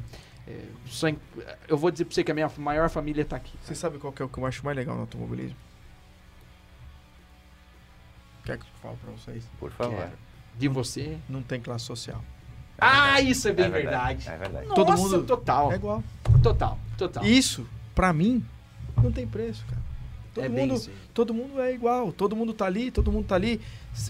é, 0.48 0.66
só 0.86 1.08
em- 1.08 1.18
eu 1.68 1.78
vou 1.78 1.90
dizer 1.92 2.06
pra 2.06 2.14
você 2.14 2.24
que 2.24 2.32
a 2.32 2.34
minha 2.34 2.52
maior 2.58 2.90
família 2.90 3.24
tá 3.26 3.36
aqui. 3.38 3.54
Você 3.64 3.74
sabe 3.76 3.98
qual 3.98 4.12
que 4.14 4.22
é 4.22 4.26
o 4.26 4.30
que 4.30 4.38
eu 4.38 4.46
acho 4.46 4.64
mais 4.66 4.76
legal 4.78 4.96
no 4.96 5.02
automobilismo? 5.02 5.56
Quer 8.44 8.58
que 8.58 8.64
eu 8.64 8.70
falo 8.82 8.98
pra 8.98 9.12
vocês? 9.12 9.44
Por 9.60 9.72
favor. 9.72 9.98
Quero. 9.98 10.12
De 10.58 10.68
você. 10.68 11.18
Não 11.30 11.42
tem 11.42 11.62
classe 11.62 11.86
social. 11.86 12.24
Ah, 12.78 13.22
isso 13.22 13.48
é 13.48 13.54
bem 13.54 13.66
É 13.66 13.70
verdade. 13.70 14.26
verdade. 14.26 14.30
É 14.30 14.38
verdade. 14.38 14.68
Nossa, 14.68 14.76
Todo 14.86 14.98
mundo- 14.98 15.24
total, 15.26 15.72
É 15.72 15.76
igual. 15.76 16.04
total, 16.42 16.80
total. 16.98 17.24
Isso, 17.24 17.68
pra 17.94 18.12
mim, 18.12 18.44
não 18.98 19.12
tem 19.12 19.28
preço, 19.28 19.64
cara. 19.68 19.82
Todo, 20.34 20.46
é 20.46 20.50
mundo, 20.50 20.90
todo 21.14 21.34
mundo 21.34 21.62
é 21.62 21.74
igual. 21.74 22.12
Todo 22.12 22.36
mundo 22.36 22.54
tá 22.54 22.66
ali, 22.66 22.90
todo 22.90 23.12
mundo 23.12 23.28
tá 23.28 23.36
ali. 23.36 23.62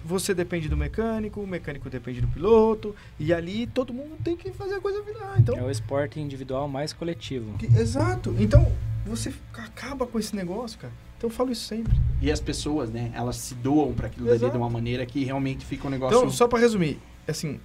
Você 0.06 0.34
depende 0.34 0.70
do 0.70 0.78
mecânico, 0.78 1.42
o 1.42 1.48
mecânico 1.48 1.90
depende 1.90 2.22
do 2.22 2.28
piloto. 2.28 2.96
E 3.20 3.34
ali 3.34 3.66
todo 3.68 3.92
mundo 3.94 4.16
tem 4.24 4.36
que 4.38 4.52
fazer 4.52 4.76
a 4.76 4.82
coisa 4.82 5.02
virar. 5.02 5.36
Então, 5.40 5.58
É 5.58 5.64
o 5.64 5.72
esporte 5.72 6.20
individual 6.20 6.68
mais 6.68 6.94
coletivo. 6.94 7.58
que- 7.58 7.66
exato. 7.66 8.36
Então, 8.40 8.72
você 9.06 9.34
acaba 9.54 10.06
com 10.06 10.20
esse 10.20 10.36
negócio, 10.36 10.78
cara. 10.80 10.94
Então 11.18 11.30
eu 11.30 11.34
falo 11.36 11.52
isso 11.52 11.66
sempre. 11.66 11.94
E 12.22 12.32
as 12.32 12.40
pessoas, 12.40 12.90
né, 12.90 13.12
elas 13.16 13.36
se 13.38 13.54
doam 13.56 13.94
pra 13.94 14.08
aquilo 14.08 14.26
dali 14.26 14.38
Exato. 14.38 14.52
de 14.54 14.58
uma 14.58 14.70
maneira 14.70 15.06
que 15.06 15.24
realmente 15.24 15.66
fica 15.66 15.88
um 15.88 15.92
negócio. 15.92 16.18
Então, 16.18 16.30
só 16.32 16.48
pra 16.48 16.60
resumir, 16.60 17.00
assim, 17.28 17.60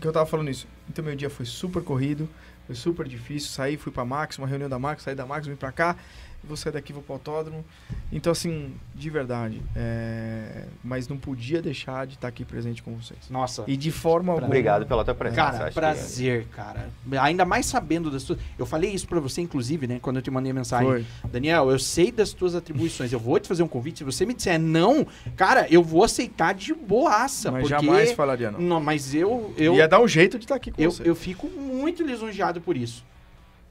que 0.00 0.06
eu 0.06 0.12
tava 0.12 0.26
falando 0.26 0.50
isso. 0.50 0.66
Então, 0.88 1.04
meu 1.04 1.14
dia 1.16 1.28
foi 1.30 1.44
super 1.46 1.82
corrido, 1.82 2.28
foi 2.66 2.74
super 2.74 3.06
difícil. 3.08 3.50
Saí, 3.50 3.76
fui 3.76 3.92
pra 3.92 4.04
Max, 4.04 4.38
uma 4.38 4.46
reunião 4.46 4.68
da 4.68 4.78
Max, 4.78 5.02
saí 5.02 5.14
da 5.14 5.26
Max, 5.26 5.46
vim 5.46 5.56
pra 5.56 5.72
cá. 5.72 5.96
Vou 6.44 6.56
sair 6.56 6.72
daqui, 6.72 6.92
vou 6.92 7.02
pro 7.02 7.12
autódromo. 7.14 7.64
Então, 8.10 8.32
assim, 8.32 8.74
de 8.94 9.08
verdade. 9.08 9.62
é, 9.76 10.64
Mas 10.82 11.06
não 11.06 11.16
podia 11.16 11.62
deixar 11.62 12.06
de 12.06 12.14
estar 12.14 12.26
aqui 12.28 12.44
presente 12.44 12.82
com 12.82 12.94
vocês. 12.96 13.20
Nossa. 13.30 13.62
E 13.68 13.76
de 13.76 13.92
forma 13.92 14.32
alguma. 14.32 14.48
Obrigado 14.48 14.84
pela 14.84 15.04
tua 15.04 15.14
presença. 15.14 15.40
Cara, 15.52 15.68
que- 15.68 15.74
prazer, 15.74 16.46
cara. 16.48 16.88
Ainda 17.20 17.44
mais 17.44 17.66
sabendo 17.66 18.10
das 18.10 18.24
tuas. 18.24 18.38
Eu 18.58 18.66
falei 18.66 18.90
isso 18.90 19.06
pra 19.06 19.20
você, 19.20 19.40
inclusive, 19.40 19.86
né? 19.86 19.98
Quando 20.02 20.16
eu 20.16 20.22
te 20.22 20.30
mandei 20.30 20.50
a 20.50 20.54
mensagem. 20.54 20.86
Foi. 20.88 21.06
Daniel, 21.30 21.70
eu 21.70 21.78
sei 21.78 22.10
das 22.10 22.32
tuas 22.32 22.54
atribuições. 22.56 23.12
Eu 23.12 23.20
vou 23.20 23.38
te 23.38 23.46
fazer 23.46 23.62
um 23.62 23.68
convite. 23.68 23.98
Se 23.98 24.04
você 24.04 24.26
me 24.26 24.34
disser 24.34 24.58
não, 24.58 25.06
cara, 25.36 25.66
eu 25.70 25.82
vou 25.82 26.02
aceitar 26.02 26.54
de 26.54 26.74
boaça. 26.74 27.52
Mas 27.52 27.68
porque... 27.68 27.86
jamais 27.86 28.12
falaria 28.12 28.50
não. 28.50 28.60
Não, 28.60 28.80
mas 28.80 29.14
eu. 29.14 29.54
Eu, 29.56 29.74
Ia 29.76 29.86
dar 29.86 30.00
um 30.00 30.08
jeito 30.08 30.38
de 30.38 30.44
estar 30.44 30.56
aqui 30.56 30.72
com 30.72 30.82
eu, 30.82 30.90
você. 30.90 31.08
eu 31.08 31.14
fico 31.14 31.46
muito 31.48 32.02
lisonjeado 32.02 32.60
por 32.60 32.76
isso. 32.76 33.04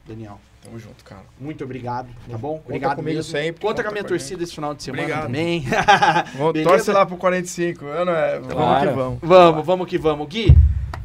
Daniel, 0.07 0.39
Tamo 0.63 0.77
junto, 0.77 1.03
cara. 1.03 1.21
muito 1.39 1.63
obrigado, 1.63 2.07
tá 2.29 2.37
bom? 2.37 2.61
Obrigado 2.63 2.97
comigo 2.97 3.15
mesmo. 3.17 3.31
sempre, 3.31 3.53
Conta 3.61 3.67
conta 3.67 3.83
com 3.83 3.89
a 3.89 3.91
minha 3.93 4.03
torcida 4.03 4.43
esse 4.43 4.53
final 4.53 4.75
de 4.75 4.83
semana 4.83 5.01
Obrigado. 5.03 5.25
também. 5.25 5.65
Torce 6.63 6.91
lá 6.91 7.03
pro 7.05 7.17
45, 7.17 7.83
eu 7.85 8.05
não 8.05 8.13
é? 8.13 8.39
Vamos 8.39 8.79
que 8.81 8.87
vamos. 8.95 9.19
vamos, 9.21 9.65
vamos 9.65 9.87
que 9.89 9.97
vamos. 9.97 10.27
Gui, 10.27 10.55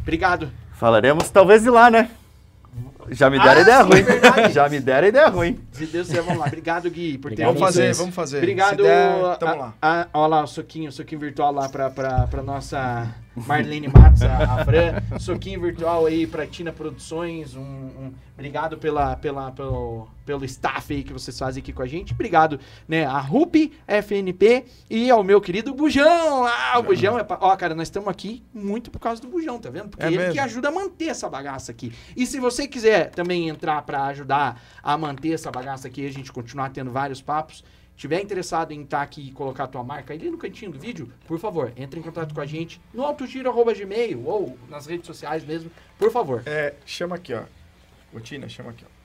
obrigado. 0.02 0.50
Falaremos 0.74 1.30
talvez 1.30 1.62
de 1.62 1.70
lá, 1.70 1.90
né? 1.90 2.10
Já 3.10 3.30
me 3.30 3.38
deram 3.38 3.52
Ah, 3.52 3.62
ideia 3.62 3.82
sim, 3.84 3.88
ruim. 3.90 4.02
verdade. 4.02 4.52
Já 4.52 4.68
me 4.68 4.80
deram 4.80 5.06
ideia 5.08 5.28
ruim. 5.28 5.60
Se 5.72 5.86
Deus 5.86 6.08
quiser, 6.08 6.22
vamos 6.22 6.40
lá. 6.40 6.46
Obrigado, 6.48 6.90
Gui, 6.90 7.16
por 7.18 7.32
ter 7.32 7.44
Vamos 7.46 7.60
fazer, 7.60 7.94
vamos 7.94 8.14
fazer. 8.14 8.38
Obrigado. 8.38 8.70
Se 8.70 8.82
der, 8.82 9.36
tamo 9.38 9.52
a- 9.52 9.56
lá. 9.56 9.74
a- 9.80 10.06
olha 10.12 10.26
lá 10.26 10.42
o 10.42 10.46
soquinho, 10.46 10.88
o 10.88 10.92
soquinho 10.92 11.20
virtual 11.20 11.52
lá 11.52 11.68
pra, 11.68 11.88
pra, 11.88 12.26
pra 12.26 12.42
nossa 12.42 13.06
Marlene 13.36 13.88
Matos, 13.88 14.22
a, 14.22 14.60
a 14.60 14.64
Fran. 14.64 15.18
Soquinho 15.18 15.60
virtual 15.60 16.06
aí 16.06 16.26
pra 16.26 16.46
Tina 16.46 16.72
Produções. 16.72 17.54
Um, 17.54 17.60
um- 17.62 18.12
obrigado 18.34 18.76
pela, 18.76 19.16
pela, 19.16 19.50
pelo, 19.50 20.08
pelo 20.24 20.44
staff 20.44 20.92
aí 20.92 21.02
que 21.02 21.12
vocês 21.12 21.38
fazem 21.38 21.62
aqui 21.62 21.72
com 21.72 21.82
a 21.82 21.86
gente. 21.86 22.12
Obrigado, 22.12 22.60
né, 22.86 23.04
a 23.06 23.18
RUP, 23.18 23.72
FNP 23.86 24.64
e 24.90 25.10
ao 25.10 25.24
meu 25.24 25.40
querido 25.40 25.72
Bujão. 25.74 26.44
Ah, 26.46 26.78
o 26.78 26.82
Bujão 26.82 27.18
é. 27.18 27.24
pa- 27.24 27.38
Ó, 27.40 27.54
cara, 27.56 27.74
nós 27.74 27.88
estamos 27.88 28.08
aqui 28.08 28.42
muito 28.52 28.90
por 28.90 28.98
causa 28.98 29.20
do 29.22 29.28
Bujão, 29.28 29.58
tá 29.58 29.70
vendo? 29.70 29.88
Porque 29.88 30.02
É 30.04 30.08
ele 30.08 30.18
mesmo? 30.18 30.32
que 30.34 30.38
ajuda 30.38 30.68
a 30.68 30.72
manter 30.72 31.06
essa 31.08 31.28
bagaça 31.28 31.72
aqui. 31.72 31.92
E 32.16 32.26
se 32.26 32.38
você 32.38 32.66
quiser 32.68 33.10
também 33.10 33.48
entrar 33.48 33.80
pra 33.82 34.04
ajudar 34.06 34.60
a 34.82 34.96
manter 34.98 35.32
essa 35.32 35.50
bagaça 35.50 35.88
aqui, 35.88 36.06
a 36.06 36.12
gente 36.12 36.30
continuar 36.32 36.70
tendo 36.70 36.90
vários 36.90 37.22
papos, 37.22 37.64
tiver 37.96 38.20
interessado 38.20 38.72
em 38.72 38.82
estar 38.82 39.02
aqui 39.02 39.28
e 39.28 39.32
colocar 39.32 39.64
a 39.64 39.68
tua 39.68 39.82
marca 39.82 40.12
ali 40.12 40.30
no 40.30 40.38
cantinho 40.38 40.70
do 40.70 40.78
vídeo, 40.78 41.12
por 41.26 41.38
favor, 41.38 41.72
entre 41.76 41.98
em 41.98 42.02
contato 42.02 42.34
com 42.34 42.40
a 42.40 42.46
gente 42.46 42.80
no 42.92 43.04
autogiro.gmail 43.04 44.24
ou 44.26 44.58
nas 44.68 44.86
redes 44.86 45.06
sociais 45.06 45.44
mesmo, 45.44 45.70
por 45.98 46.10
favor. 46.10 46.42
É, 46.46 46.74
chama 46.84 47.16
aqui, 47.16 47.34
ó. 47.34 47.44
Ô, 48.12 48.20
Tina, 48.20 48.48
chama 48.48 48.70
aqui, 48.70 48.84
ó. 48.86 48.95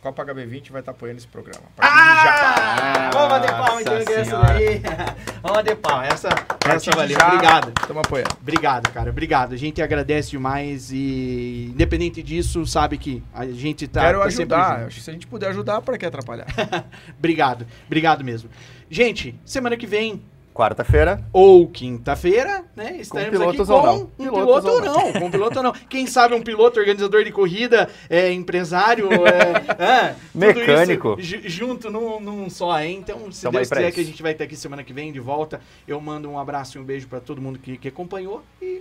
Copa 0.00 0.22
HB20 0.26 0.70
vai 0.70 0.80
estar 0.82 0.92
apoiando 0.92 1.18
esse 1.18 1.26
programa. 1.28 1.62
Ah! 1.78 3.10
Vamos 3.10 3.28
bater 3.28 3.50
palma 3.52 3.80
então 3.80 4.04
que 4.04 4.12
essa 4.12 4.38
daí. 4.38 4.82
Vamos 5.40 5.56
bater 5.56 5.76
palma. 5.76 6.06
Essa, 6.06 6.28
essa 6.66 6.90
valeu. 6.90 7.18
já, 7.18 7.28
Obrigado. 7.28 7.72
Estamos 7.80 8.02
apoiando. 8.04 8.36
Obrigado, 8.40 8.92
cara. 8.92 9.10
Obrigado. 9.10 9.54
A 9.54 9.56
gente 9.56 9.80
agradece 9.80 10.30
demais 10.30 10.90
e, 10.92 11.70
independente 11.72 12.22
disso, 12.22 12.66
sabe 12.66 12.98
que 12.98 13.22
a 13.32 13.46
gente 13.46 13.88
tá. 13.88 14.02
Quero 14.02 14.18
tá 14.18 14.26
ajudar. 14.26 14.74
junto. 14.74 14.86
Acho 14.88 14.96
que 14.96 15.02
se 15.02 15.10
a 15.10 15.12
gente 15.14 15.26
puder 15.26 15.48
ajudar, 15.50 15.80
para 15.80 15.96
que 15.96 16.04
atrapalhar? 16.04 16.46
Obrigado. 17.18 17.66
Obrigado 17.86 18.22
mesmo. 18.22 18.50
Gente, 18.90 19.34
semana 19.44 19.76
que 19.76 19.86
vem, 19.86 20.22
Quarta-feira, 20.54 21.20
ou 21.32 21.66
quinta-feira, 21.68 22.64
né? 22.76 22.98
Estaremos 23.00 23.36
pilotos 23.36 23.68
aqui 23.68 23.72
ou 23.72 23.80
com 23.80 23.86
não. 23.86 24.02
um 24.02 24.06
Pilotos 24.06 24.64
piloto 24.64 24.68
ou 24.68 24.74
ou 24.74 24.80
não. 24.80 25.12
Com 25.12 25.26
um 25.26 25.30
piloto 25.32 25.56
ou 25.56 25.62
não. 25.64 25.72
Quem 25.72 26.06
sabe 26.06 26.32
um 26.36 26.42
piloto, 26.42 26.78
organizador 26.78 27.24
de 27.24 27.32
corrida, 27.32 27.90
é, 28.08 28.30
empresário, 28.32 29.08
é, 29.26 29.74
é, 29.82 30.08
tudo 30.10 30.20
Mecânico. 30.32 31.16
junto 31.18 31.90
num, 31.90 32.20
num 32.20 32.48
só, 32.48 32.80
hein? 32.80 33.00
Então, 33.02 33.32
se 33.32 33.42
Tamo 33.42 33.58
aí 33.58 33.64
Deus 33.64 33.68
quiser 33.68 33.88
isso. 33.88 33.94
que 33.96 34.00
a 34.00 34.04
gente 34.04 34.22
vai 34.22 34.30
estar 34.30 34.44
aqui 34.44 34.54
semana 34.54 34.84
que 34.84 34.92
vem 34.92 35.12
de 35.12 35.18
volta, 35.18 35.60
eu 35.88 36.00
mando 36.00 36.30
um 36.30 36.38
abraço 36.38 36.78
e 36.78 36.80
um 36.80 36.84
beijo 36.84 37.08
pra 37.08 37.18
todo 37.18 37.42
mundo 37.42 37.58
que, 37.58 37.76
que 37.76 37.88
acompanhou 37.88 38.40
e 38.62 38.80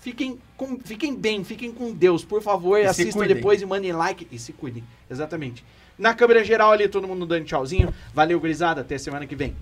fiquem, 0.00 0.36
com, 0.56 0.80
fiquem 0.80 1.14
bem, 1.14 1.44
fiquem 1.44 1.70
com 1.70 1.92
Deus, 1.92 2.24
por 2.24 2.42
favor, 2.42 2.76
E 2.76 2.86
assistam 2.86 3.24
depois 3.24 3.62
e 3.62 3.66
mandem 3.66 3.92
like 3.92 4.26
e 4.32 4.38
se 4.38 4.52
cuidem. 4.52 4.82
Exatamente. 5.08 5.64
Na 5.96 6.12
câmera 6.12 6.42
geral 6.42 6.72
ali, 6.72 6.88
todo 6.88 7.06
mundo 7.06 7.24
dando 7.24 7.44
tchauzinho. 7.44 7.94
Valeu, 8.12 8.40
gurizada. 8.40 8.80
Até 8.80 8.98
semana 8.98 9.26
que 9.26 9.36
vem. 9.36 9.54